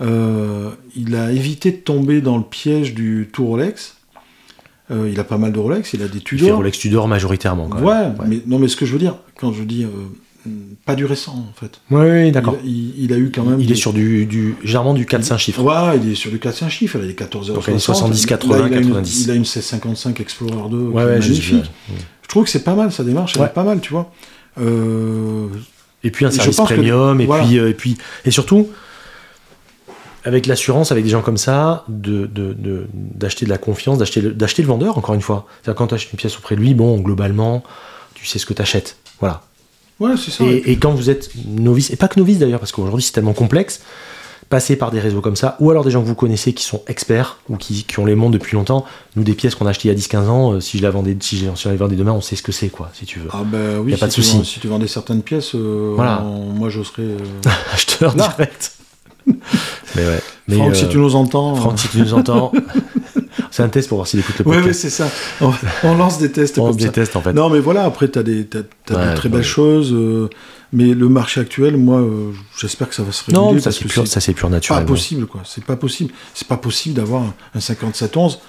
Il 0.00 1.14
a 1.16 1.32
évité 1.32 1.70
de 1.70 1.76
tomber 1.76 2.20
dans 2.20 2.36
le 2.36 2.44
piège 2.44 2.92
du 2.94 3.28
tout 3.32 3.46
Rolex. 3.46 3.96
Euh, 4.90 5.08
il 5.10 5.18
a 5.18 5.24
pas 5.24 5.38
mal 5.38 5.52
de 5.52 5.58
Rolex, 5.58 5.94
il 5.94 6.02
a 6.02 6.08
des 6.08 6.18
Il 6.18 6.20
fait 6.20 6.36
Tudor. 6.36 6.56
Rolex 6.58 6.78
Tudor 6.78 7.08
majoritairement, 7.08 7.68
quand 7.68 7.80
ouais, 7.80 7.94
même. 8.08 8.16
mais 8.26 8.40
non, 8.46 8.58
mais 8.58 8.68
ce 8.68 8.76
que 8.76 8.84
je 8.84 8.92
veux 8.92 8.98
dire, 8.98 9.16
quand 9.38 9.50
je 9.54 9.62
dis 9.62 9.84
euh, 9.84 9.88
pas 10.84 10.94
du 10.94 11.04
récent 11.04 11.32
en 11.50 11.52
fait. 11.58 11.80
Ouais, 11.90 12.30
d'accord. 12.30 12.56
Il, 12.64 12.70
il- 12.70 13.04
il 13.04 13.12
a 13.12 13.16
eu 13.18 13.30
quand 13.34 13.44
même. 13.44 13.60
Il 13.60 13.66
des- 13.66 13.72
est 13.72 13.76
sur 13.76 13.92
du, 13.92 14.26
du 14.26 14.56
généralement 14.62 14.94
du 14.94 15.04
4-5 15.06 15.38
chiffres. 15.38 15.62
Ouais, 15.62 15.98
il 16.02 16.12
est 16.12 16.14
sur 16.14 16.30
du 16.30 16.38
4-5 16.38 16.68
chiffres, 16.68 16.96
il 16.98 17.04
a 17.04 17.06
des 17.08 17.14
14 17.14 17.48
Donc, 17.52 17.64
il 17.68 17.74
est 17.74 17.78
70, 17.78 18.26
80, 18.26 18.56
Là, 18.58 18.66
il 18.68 18.74
a 18.74 18.76
une- 18.78 18.86
90. 18.88 19.24
Il 19.24 19.30
a 19.30 19.34
une 19.34 19.40
1655 19.44 20.20
Explorer 20.20 20.68
2 20.70 20.76
Ouais, 20.78 21.04
ouais, 21.04 21.18
magnifique. 21.18 21.54
ouais. 21.54 21.96
Je 22.22 22.28
trouve 22.28 22.44
que 22.44 22.50
c'est 22.50 22.64
pas 22.64 22.74
mal, 22.74 22.90
sa 22.92 23.04
démarche, 23.04 23.32
elle 23.36 23.42
Ouais. 23.42 23.48
est 23.48 23.52
pas 23.52 23.64
mal, 23.64 23.80
tu 23.80 23.92
vois. 23.92 24.10
Euh, 24.60 25.48
Et 26.02 26.10
puis 26.10 26.24
un 26.26 26.30
je 26.30 26.36
service 26.36 26.56
que- 26.56 26.62
premium, 26.62 27.20
et, 27.20 27.26
voilà. 27.26 27.44
puis, 27.44 27.58
euh, 27.58 27.70
et 27.70 27.74
puis 27.74 27.96
et 28.24 28.30
surtout 28.30 28.68
avec 30.24 30.46
l'assurance, 30.46 30.90
avec 30.90 31.04
des 31.04 31.10
gens 31.10 31.20
comme 31.22 31.36
ça, 31.36 31.84
de 31.88 32.26
de- 32.26 32.54
de- 32.54 32.86
d'acheter 32.92 33.44
de, 33.44 33.50
la 33.50 33.58
confiance, 33.58 33.98
d'acheter 33.98 34.20
le, 34.22 34.32
d'acheter 34.32 34.62
le 34.62 34.68
vendeur, 34.68 34.96
encore 34.96 35.14
une 35.14 35.20
fois. 35.20 35.46
C'est-à-dire 35.62 35.76
quand 35.76 35.88
tu 35.88 35.94
achètes 35.94 36.12
une 36.12 36.16
pièce 36.18 36.36
auprès 36.38 36.56
de 36.56 36.60
lui, 36.60 36.72
bon, 36.74 36.98
globalement, 37.00 37.62
tu 38.14 38.24
sais 38.26 38.38
ce 38.38 38.46
que 38.46 38.54
tu 38.54 38.62
achètes. 38.62 38.96
Voilà. 39.20 39.42
Ouais, 40.00 40.12
c'est 40.16 40.30
ça. 40.30 40.44
Et, 40.44 40.62
et 40.72 40.76
quand 40.76 40.92
vous 40.92 41.10
êtes 41.10 41.30
novice, 41.46 41.90
et 41.90 41.96
pas 41.96 42.08
que 42.08 42.18
novice 42.18 42.38
d'ailleurs, 42.38 42.60
parce 42.60 42.72
qu'aujourd'hui 42.72 43.02
c'est 43.02 43.12
tellement 43.12 43.32
complexe, 43.32 43.80
passer 44.50 44.76
par 44.76 44.90
des 44.90 45.00
réseaux 45.00 45.22
comme 45.22 45.36
ça, 45.36 45.56
ou 45.58 45.70
alors 45.70 45.84
des 45.84 45.90
gens 45.90 46.02
que 46.02 46.06
vous 46.06 46.14
connaissez 46.14 46.52
qui 46.52 46.64
sont 46.64 46.82
experts, 46.86 47.38
ou 47.48 47.56
qui, 47.56 47.84
qui 47.84 47.98
ont 47.98 48.04
les 48.04 48.14
montres 48.14 48.32
depuis 48.32 48.56
longtemps, 48.56 48.84
nous 49.16 49.24
des 49.24 49.32
pièces 49.32 49.54
qu'on 49.54 49.66
a 49.66 49.70
achetées 49.70 49.88
il 49.88 49.92
y 49.92 49.94
a 49.94 49.98
10-15 49.98 50.26
ans, 50.28 50.52
euh, 50.52 50.60
si 50.60 50.76
je 50.78 50.82
la 50.82 50.90
vendais, 50.90 51.16
si 51.20 51.38
je, 51.38 51.46
si 51.54 51.68
vendait 51.76 51.96
demain, 51.96 52.12
on 52.12 52.20
sait 52.20 52.36
ce 52.36 52.42
que 52.42 52.52
c'est, 52.52 52.68
quoi, 52.68 52.90
si 52.92 53.06
tu 53.06 53.18
veux. 53.20 53.28
Ah 53.32 53.42
bah 53.44 53.58
oui, 53.82 53.92
Y 53.92 53.94
a 53.94 53.96
si, 53.96 54.00
pas 54.00 54.06
de 54.08 54.12
tu 54.12 54.22
souci. 54.22 54.36
vends- 54.36 54.44
si 54.44 54.60
tu 54.60 54.68
vendais 54.68 54.86
certaines 54.86 55.22
pièces, 55.22 55.54
euh, 55.54 55.92
Voilà. 55.96 56.20
moi 56.22 56.68
je 56.68 56.82
serais... 56.82 57.02
euh, 57.02 57.18
Acheteur 57.72 58.14
direct. 58.14 58.72
mais 59.26 60.06
ouais. 60.06 60.20
Mais, 60.46 60.56
Franck, 60.56 60.76
si 60.76 60.88
tu 60.88 60.98
nous 60.98 61.14
entends... 61.14 61.54
Franck, 61.56 61.78
si 61.78 61.88
tu 61.88 61.98
nous 61.98 62.12
entends, 62.12 62.52
c'est 63.50 63.62
un 63.62 63.68
test 63.68 63.88
pour 63.88 63.98
voir 63.98 64.06
s'il 64.06 64.20
écoute 64.20 64.38
le 64.38 64.44
Oui, 64.46 64.56
podcast. 64.56 64.84
oui, 64.84 64.90
c'est 64.90 64.90
ça. 64.90 65.08
On, 65.40 65.52
on 65.84 65.94
lance 65.96 66.18
des 66.18 66.30
tests 66.32 66.58
on 66.58 66.66
comme 66.68 66.78
ça. 66.78 66.86
déteste 66.86 67.16
en 67.16 67.20
fait. 67.22 67.32
Non, 67.32 67.48
mais 67.50 67.60
voilà, 67.60 67.84
après, 67.84 68.10
tu 68.10 68.18
as 68.18 68.22
des, 68.22 68.46
t'as- 68.46 68.60
t'as 68.86 68.94
Ouais, 68.96 69.08
des 69.10 69.14
très 69.14 69.28
ouais. 69.28 69.36
belles 69.36 69.44
choses. 69.44 69.92
euh, 69.92 70.28
mais 70.72 70.92
le 70.94 71.08
marché 71.08 71.40
actuel, 71.40 71.76
moi, 71.76 71.98
euh, 72.00 72.32
j'espère 72.58 72.88
que 72.88 72.94
ça 72.96 73.02
va 73.04 73.12
se 73.12 73.24
réguler. 73.24 73.38
non, 73.38 73.58
ça 73.60 73.70
c'est 73.70 73.84
pur, 73.84 74.06
ça 74.08 74.20
c'est 74.20 74.32
pur 74.32 74.48
pas 74.48 74.54
naturel. 74.54 74.84
possible, 74.86 75.26
quoi. 75.26 75.42
C'est 75.44 75.64
pas 75.64 75.76
possible. 75.76 76.12
C'est 76.34 76.48
pas 76.48 76.56
possible 76.56 76.96
d'avoir 76.96 77.22
un, 77.22 77.34
un 77.54 77.60
5711 77.60 78.40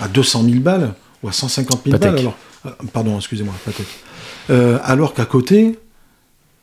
à 0.00 0.06
200 0.08 0.44
000 0.44 0.56
balles 0.60 0.94
ou 1.22 1.28
à 1.28 1.32
150 1.32 1.80
000 1.84 1.98
Patek. 1.98 2.12
balles. 2.12 2.20
Alors, 2.20 2.36
euh, 2.66 2.70
pardon, 2.92 3.16
excusez-moi, 3.16 3.54
Patek. 3.64 3.86
Euh, 4.50 4.78
alors 4.84 5.12
qu'à 5.14 5.24
côté, 5.24 5.78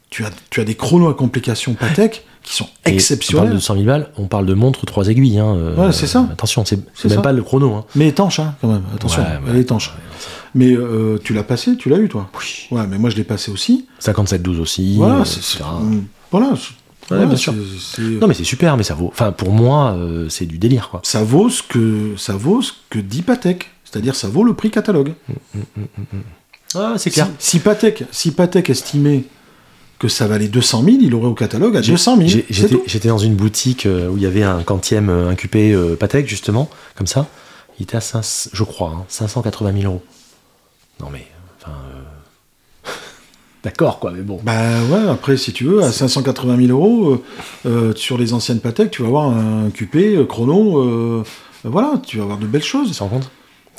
tu 0.09 0.23
as, 0.25 0.31
tu 0.49 0.61
as 0.61 0.63
des 0.63 0.75
chronos 0.75 1.09
à 1.09 1.13
complications 1.13 1.73
Patek 1.73 2.25
qui 2.43 2.55
sont 2.55 2.65
Et 2.65 2.67
On 2.67 2.81
parle 2.83 2.93
exceptionnels. 2.95 3.53
de 3.53 3.59
100 3.59 3.73
000 3.75 3.85
balles, 3.85 4.09
on 4.17 4.25
parle 4.27 4.45
de 4.45 4.53
montre 4.53 4.85
3 4.85 5.07
aiguilles. 5.09 5.39
Hein, 5.39 5.55
euh, 5.55 5.75
Ouais, 5.75 5.91
c'est 5.91 6.07
ça. 6.07 6.27
Attention, 6.31 6.65
c'est 6.65 6.77
même 6.77 7.15
ça. 7.15 7.21
pas 7.21 7.31
le 7.33 7.41
chrono. 7.43 7.73
Hein. 7.75 7.85
Mais 7.95 8.07
étanche, 8.07 8.39
hein, 8.39 8.55
quand 8.61 8.67
même. 8.67 8.83
Attention, 8.95 9.21
Ouais, 9.21 9.27
elle 9.49 9.55
est 9.57 9.61
étanche. 9.61 9.93
Mais 10.55 10.71
euh, 10.73 11.19
tu 11.23 11.33
l'as 11.33 11.43
passé, 11.43 11.75
tu 11.77 11.89
l'as 11.89 11.97
eu, 11.97 12.09
toi? 12.09 12.27
Oui. 12.39 12.67
Ouais, 12.71 12.87
mais 12.87 12.97
moi, 12.97 13.09
je 13.11 13.15
l'ai 13.17 13.23
passé 13.23 13.51
aussi. 13.51 13.85
57-12 13.99 14.59
aussi. 14.59 14.95
Voilà, 14.97 15.17
euh, 15.19 15.25
c'est- 15.25 15.59
mm, 15.63 16.05
voilà, 16.31 16.53
Ouais, 17.11 17.25
bien 17.25 17.35
sûr. 17.37 17.53
c'est- 17.79 18.01
Non, 18.01 18.27
mais 18.27 18.33
c'est 18.33 18.43
super, 18.43 18.75
mais 18.77 18.83
ça 18.83 18.93
vaut. 18.95 19.07
Enfin, 19.11 19.31
pour 19.31 19.51
moi, 19.51 19.91
euh, 19.93 20.27
c'est 20.29 20.45
du 20.45 20.57
délire, 20.57 20.89
quoi. 20.89 21.01
Ça 21.03 21.23
vaut 21.23 21.49
ce 21.49 21.61
que 21.63 22.13
ça 22.17 22.33
vaut 22.33 22.61
ce 22.63 22.71
que 22.89 22.99
dit 22.99 23.21
Patek. 23.21 23.69
C'est-à-dire 23.83 24.13
ça 24.15 24.27
vaut 24.27 24.43
le 24.43 24.53
prix 24.53 24.69
catalogue. 24.69 25.13
Ah, 26.75 26.93
c'est 26.97 27.09
Si, 27.09 27.13
clair. 27.15 27.27
si 27.39 27.59
Patek, 27.59 28.03
si 28.11 28.31
Patek 28.31 28.69
estimait 28.69 29.23
que 29.99 30.07
ça 30.07 30.27
valait 30.27 30.47
200 30.47 30.83
000, 30.83 30.97
il 31.01 31.13
aurait 31.13 31.27
au 31.27 31.33
catalogue 31.33 31.75
à 31.77 31.81
J'ai- 31.81 31.91
200 31.91 32.15
000. 32.17 32.27
j'ai- 32.29 32.45
c'est 32.51 32.69
J'étais 32.87 33.09
dans 33.09 33.17
une 33.17 33.35
boutique 33.35 33.85
euh, 33.85 34.07
où 34.09 34.15
il 34.17 34.23
y 34.23 34.25
avait 34.25 34.43
un 34.43 34.63
quantième 34.63 35.09
euh, 35.09 35.29
incupé 35.29 35.73
euh, 35.73 35.95
Patek, 35.95 36.25
justement, 36.27 36.69
comme 36.95 37.05
ça. 37.07 37.27
Il 37.79 37.83
était 37.83 37.97
à 37.97 38.01
5, 38.01 38.23
je 38.53 38.63
crois, 38.63 38.93
hein, 38.97 39.05
580 39.09 39.73
000 39.81 39.91
euros. 39.91 40.01
Non, 41.01 41.07
mais. 41.11 41.27
Enfin. 41.61 41.73
euh, 42.85 42.89
D'accord, 43.63 43.99
quoi, 43.99 44.11
mais 44.11 44.21
bon. 44.21 44.39
Bah 44.41 44.81
ouais, 44.89 45.09
après, 45.09 45.35
si 45.35 45.51
tu 45.51 45.65
veux, 45.65 45.83
à 45.83 45.91
580 45.91 46.55
000 46.67 46.69
euros, 46.69 47.21
euh, 47.65 47.93
sur 47.95 48.17
les 48.17 48.31
anciennes 48.33 48.61
Patek, 48.61 48.89
tu 48.91 49.01
vas 49.01 49.09
avoir 49.09 49.25
un 49.29 49.69
QP, 49.69 50.25
chrono, 50.29 51.23
voilà, 51.65 52.01
tu 52.05 52.17
vas 52.17 52.23
avoir 52.23 52.37
de 52.37 52.47
belles 52.47 52.61
Tu 52.61 52.69
choses. 52.69 52.95
te 52.95 53.03
rends 53.03 53.09
compte? 53.09 53.29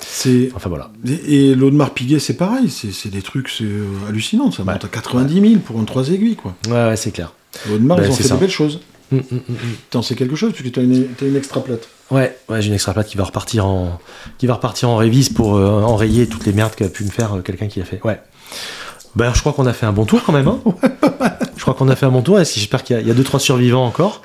C'est 0.02 0.50
Enfin, 0.54 0.68
voilà. 0.68 0.90
Et, 1.06 1.50
et 1.50 1.54
l'Audemars 1.54 1.90
Piguet, 1.94 2.18
c'est 2.18 2.34
pareil, 2.36 2.70
c'est 2.70 3.08
des 3.10 3.22
trucs 3.22 3.48
c'est, 3.48 3.64
euh, 3.64 3.84
hallucinants, 4.08 4.50
ça 4.50 4.62
Ouais. 4.62 4.72
monte 4.72 4.84
à 4.84 4.88
90 4.88 5.40
000 5.40 5.60
pour 5.64 5.78
un 5.80 5.84
3 5.84 6.08
aiguilles, 6.10 6.36
quoi. 6.36 6.54
Ouais, 6.68 6.72
ouais, 6.88 6.96
c'est 6.96 7.10
clair. 7.10 7.32
L'Audemars, 7.68 7.98
Bah, 7.98 8.04
ils 8.06 8.10
ont 8.10 8.14
c'est 8.14 8.22
fait 8.22 8.28
ça. 8.28 8.34
de 8.36 8.40
belles 8.40 8.50
choses. 8.50 8.80
Hum, 9.12 9.22
hum, 9.32 9.40
hum. 9.48 9.54
T'en 9.90 10.02
sais 10.02 10.14
quelque 10.14 10.36
chose, 10.36 10.52
parce 10.52 10.62
que 10.62 10.68
t'as 10.68 10.82
une, 10.82 11.06
t'as 11.18 11.26
une 11.26 11.36
extra 11.36 11.62
plate. 11.62 11.88
Ouais, 12.12 12.36
ouais, 12.48 12.62
j'ai 12.62 12.68
une 12.68 12.74
extra 12.74 12.92
plate 12.92 13.08
qui 13.08 13.16
va 13.16 13.24
repartir 13.24 13.66
en, 13.66 13.98
qui 14.38 14.46
va 14.46 14.54
repartir 14.54 14.88
en 14.88 14.96
révise 14.96 15.28
pour 15.30 15.56
euh, 15.56 15.82
enrayer 15.82 16.26
toutes 16.28 16.46
les 16.46 16.52
merdes 16.52 16.74
qu'a 16.76 16.88
pu 16.88 17.04
me 17.04 17.10
faire 17.10 17.34
euh, 17.36 17.40
quelqu'un 17.40 17.66
qui 17.66 17.80
l'a 17.80 17.84
fait. 17.84 18.00
Ouais. 18.04 18.20
Ben, 19.16 19.32
je 19.34 19.40
crois 19.40 19.52
qu'on 19.52 19.66
a 19.66 19.72
fait 19.72 19.86
un 19.86 19.92
bon 19.92 20.04
tour 20.04 20.22
quand 20.24 20.32
même. 20.32 20.46
Hein 20.48 20.60
je 21.60 21.64
crois 21.66 21.74
qu'on 21.74 21.90
a 21.90 21.94
fait 21.94 22.06
un 22.06 22.10
bon 22.10 22.22
tour. 22.22 22.38
J'espère 22.38 22.82
qu'il 22.82 22.98
y, 22.98 23.06
y 23.06 23.10
a 23.10 23.14
deux 23.14 23.22
trois 23.22 23.38
survivants 23.38 23.84
encore. 23.84 24.22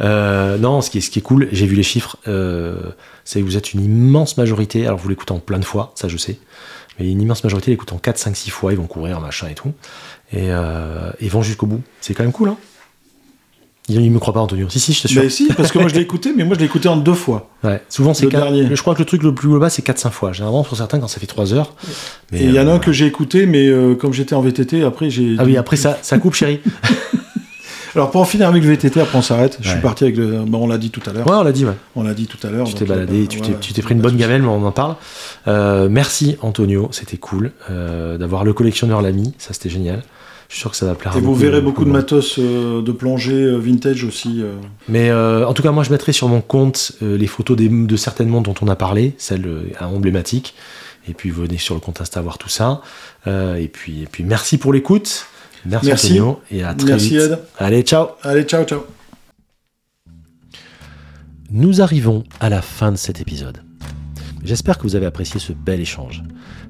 Euh, 0.00 0.58
non, 0.58 0.80
ce 0.80 0.90
qui 0.90 0.98
est, 0.98 1.00
ce 1.00 1.12
qui 1.12 1.20
est 1.20 1.22
cool, 1.22 1.48
j'ai 1.52 1.64
vu 1.64 1.76
les 1.76 1.84
chiffres. 1.84 2.16
Euh, 2.26 2.74
c'est 3.22 3.38
que 3.38 3.44
vous 3.44 3.56
êtes 3.56 3.72
une 3.72 3.84
immense 3.84 4.36
majorité. 4.36 4.84
Alors 4.84 4.98
vous 4.98 5.08
l'écoutez 5.08 5.30
en 5.30 5.38
plein 5.38 5.60
de 5.60 5.64
fois, 5.64 5.92
ça 5.94 6.08
je 6.08 6.16
sais. 6.16 6.38
Mais 6.98 7.08
une 7.08 7.22
immense 7.22 7.44
majorité 7.44 7.70
l'écoutent 7.70 7.92
en 7.92 7.98
4, 7.98 8.18
5, 8.18 8.36
6 8.36 8.50
fois. 8.50 8.72
Ils 8.72 8.78
vont 8.78 8.88
courir 8.88 9.20
machin 9.20 9.46
et 9.46 9.54
tout. 9.54 9.72
Et 10.32 10.50
euh, 10.50 11.12
vont 11.20 11.42
jusqu'au 11.42 11.66
bout. 11.66 11.82
C'est 12.00 12.14
quand 12.14 12.24
même 12.24 12.32
cool. 12.32 12.48
Hein 12.48 12.56
il, 13.88 14.00
il 14.00 14.10
me 14.12 14.18
croit 14.18 14.32
pas, 14.34 14.40
Antonio. 14.40 14.68
Si, 14.70 14.78
si, 14.80 14.92
je 14.92 15.02
t'assure. 15.02 15.22
Mais 15.22 15.28
si, 15.28 15.48
parce 15.56 15.72
que 15.72 15.78
moi 15.78 15.88
je 15.88 15.94
l'ai 15.94 16.00
écouté, 16.00 16.32
mais 16.36 16.44
moi 16.44 16.54
je 16.54 16.60
l'ai 16.60 16.66
écouté 16.66 16.88
en 16.88 16.96
deux 16.96 17.14
fois. 17.14 17.50
Ouais, 17.64 17.82
souvent 17.88 18.14
c'est 18.14 18.24
Le 18.24 18.30
quatre- 18.30 18.44
dernier. 18.44 18.74
Je 18.74 18.80
crois 18.80 18.94
que 18.94 19.00
le 19.00 19.04
truc 19.06 19.22
le 19.22 19.34
plus 19.34 19.58
bas 19.58 19.70
c'est 19.70 19.84
4-5 19.84 20.10
fois. 20.10 20.32
Généralement 20.32 20.62
pour 20.64 20.76
certains 20.76 20.98
quand 21.00 21.08
ça 21.08 21.18
fait 21.20 21.26
3 21.26 21.52
heures. 21.54 21.74
Mais, 22.30 22.40
Et 22.42 22.44
il 22.44 22.52
y 22.54 22.60
en 22.60 22.68
a 22.68 22.70
euh, 22.70 22.74
un 22.76 22.78
que 22.78 22.92
j'ai 22.92 23.06
écouté, 23.06 23.46
mais 23.46 23.66
euh, 23.68 23.94
comme 23.94 24.12
j'étais 24.12 24.34
en 24.34 24.40
VTT, 24.40 24.84
après 24.84 25.10
j'ai. 25.10 25.36
Ah 25.38 25.44
oui, 25.44 25.56
après 25.56 25.76
ça, 25.76 25.98
ça 26.02 26.18
coupe 26.18 26.34
chérie. 26.34 26.60
Alors 27.94 28.10
pour 28.10 28.22
en 28.22 28.24
finir 28.24 28.48
avec 28.48 28.62
le 28.62 28.70
VTT, 28.70 29.00
après 29.00 29.18
on 29.18 29.22
s'arrête. 29.22 29.58
Je 29.60 29.68
suis 29.68 29.80
parti 29.80 30.04
avec 30.04 30.16
le. 30.16 30.44
Bon, 30.46 30.64
on 30.64 30.66
l'a 30.66 30.78
dit 30.78 30.88
tout 30.88 31.02
à 31.06 31.12
l'heure. 31.12 31.26
Ouais, 31.26 31.34
on 31.36 31.42
l'a 31.42 31.52
dit, 31.52 31.66
ouais. 31.66 31.74
On 31.94 32.02
l'a 32.02 32.14
dit 32.14 32.26
tout 32.26 32.38
à 32.46 32.50
l'heure. 32.50 32.66
Tu 32.66 32.72
t'es 32.72 32.86
baladé, 32.86 33.24
euh, 33.24 33.26
tu 33.26 33.36
voilà, 33.38 33.52
t'es- 33.54 33.60
tu 33.60 33.74
t'es 33.74 33.82
pris 33.82 33.94
une 33.94 34.00
bonne 34.00 34.16
gamelle, 34.16 34.40
mais 34.40 34.48
on 34.48 34.64
en 34.64 34.72
parle. 34.72 34.96
Euh, 35.46 35.88
merci 35.90 36.36
Antonio, 36.40 36.88
c'était 36.92 37.18
cool 37.18 37.52
euh, 37.70 38.16
d'avoir 38.16 38.44
le 38.44 38.54
collectionneur 38.54 39.02
l'ami, 39.02 39.34
ça 39.36 39.52
c'était 39.52 39.68
génial. 39.68 40.02
Je 40.52 40.56
suis 40.56 40.60
sûr 40.60 40.70
que 40.70 40.76
ça 40.76 40.84
va 40.84 40.94
plaire 40.94 41.14
à 41.14 41.16
Et 41.16 41.20
vous 41.22 41.28
beaucoup 41.28 41.38
verrez 41.38 41.62
beaucoup 41.62 41.82
de 41.82 41.88
monde. 41.88 41.96
matos 41.96 42.38
euh, 42.38 42.82
de 42.82 42.92
plongée 42.92 43.32
euh, 43.42 43.56
vintage 43.56 44.04
aussi. 44.04 44.42
euh. 44.42 44.56
Mais 44.86 45.08
euh, 45.08 45.46
en 45.48 45.54
tout 45.54 45.62
cas, 45.62 45.70
moi 45.72 45.82
je 45.82 45.88
mettrai 45.88 46.12
sur 46.12 46.28
mon 46.28 46.42
compte 46.42 46.92
les 47.00 47.26
photos 47.26 47.56
des- 47.56 47.70
de 47.70 47.96
certaines 47.96 48.28
montres 48.28 48.52
dont 48.52 48.66
on 48.66 48.68
a 48.68 48.76
parlé, 48.76 49.14
celles 49.16 49.48
emblématiques. 49.80 50.54
Et 51.08 51.14
puis 51.14 51.30
venez 51.30 51.56
sur 51.56 51.74
le 51.74 51.80
compte 51.80 52.02
Insta 52.02 52.20
voir 52.20 52.36
tout 52.36 52.50
ça. 52.50 52.82
Et, 53.26 53.68
puis, 53.72 54.02
et 54.02 54.06
puis 54.06 54.24
merci 54.24 54.58
pour 54.58 54.74
l'écoute. 54.74 55.24
Merci, 55.64 55.86
Merci. 55.86 56.06
Antonio 56.20 56.40
et 56.50 56.62
à 56.64 56.74
très 56.74 56.90
Merci 56.90 57.08
vite. 57.08 57.20
Ed. 57.20 57.38
Allez, 57.56 57.80
ciao 57.82 58.08
Allez, 58.22 58.42
ciao, 58.44 58.64
ciao. 58.64 58.80
Nous 61.50 61.80
arrivons 61.80 62.24
à 62.40 62.50
la 62.50 62.60
fin 62.60 62.92
de 62.92 62.96
cet 62.98 63.22
épisode. 63.22 63.62
J'espère 64.44 64.76
que 64.76 64.82
vous 64.82 64.96
avez 64.96 65.06
apprécié 65.06 65.40
ce 65.40 65.52
bel 65.54 65.80
échange. 65.80 66.22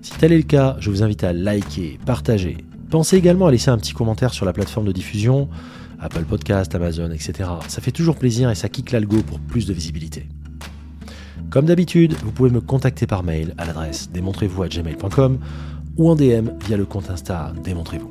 Si 0.02 0.12
tel 0.12 0.32
est 0.32 0.36
le 0.36 0.42
cas, 0.44 0.76
je 0.78 0.88
vous 0.88 1.02
invite 1.02 1.24
à 1.24 1.32
liker, 1.32 1.98
partager. 2.06 2.58
Pensez 2.92 3.16
également 3.16 3.46
à 3.46 3.50
laisser 3.50 3.70
un 3.70 3.78
petit 3.78 3.94
commentaire 3.94 4.34
sur 4.34 4.44
la 4.44 4.52
plateforme 4.52 4.84
de 4.84 4.92
diffusion, 4.92 5.48
Apple 5.98 6.24
Podcast, 6.24 6.74
Amazon, 6.74 7.10
etc. 7.10 7.48
Ça 7.66 7.80
fait 7.80 7.90
toujours 7.90 8.16
plaisir 8.16 8.50
et 8.50 8.54
ça 8.54 8.68
kick 8.68 8.90
l'algo 8.90 9.22
pour 9.22 9.40
plus 9.40 9.64
de 9.64 9.72
visibilité. 9.72 10.28
Comme 11.48 11.64
d'habitude, 11.64 12.12
vous 12.22 12.32
pouvez 12.32 12.50
me 12.50 12.60
contacter 12.60 13.06
par 13.06 13.22
mail 13.22 13.54
à 13.56 13.64
l'adresse 13.64 14.10
démontrez-vous 14.10 14.62
à 14.62 14.68
gmail.com 14.68 15.38
ou 15.96 16.10
en 16.10 16.16
DM 16.16 16.50
via 16.66 16.76
le 16.76 16.84
compte 16.84 17.08
Insta 17.08 17.54
Démontrez-vous. 17.64 18.10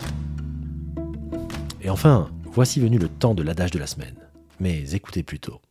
Et 1.84 1.92
enfin, 1.92 2.32
voici 2.46 2.80
venu 2.80 2.98
le 2.98 3.08
temps 3.08 3.36
de 3.36 3.44
l'adage 3.44 3.70
de 3.70 3.78
la 3.78 3.86
semaine. 3.86 4.18
Mais 4.60 4.94
écoutez 4.94 5.22
plutôt. 5.22 5.62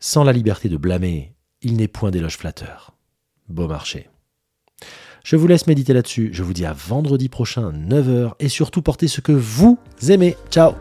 Sans 0.00 0.24
la 0.24 0.32
liberté 0.32 0.70
de 0.70 0.78
blâmer, 0.78 1.34
il 1.60 1.76
n'est 1.76 1.88
point 1.88 2.10
d'éloge 2.10 2.38
flatteur. 2.38 2.96
Beau 3.50 3.68
marché. 3.68 4.08
Je 5.24 5.36
vous 5.36 5.46
laisse 5.46 5.66
méditer 5.66 5.92
là-dessus. 5.92 6.30
Je 6.32 6.42
vous 6.42 6.52
dis 6.52 6.64
à 6.64 6.72
vendredi 6.72 7.28
prochain, 7.28 7.72
9h, 7.72 8.32
et 8.40 8.48
surtout 8.48 8.82
portez 8.82 9.08
ce 9.08 9.20
que 9.20 9.32
vous 9.32 9.78
aimez. 10.08 10.36
Ciao 10.50 10.72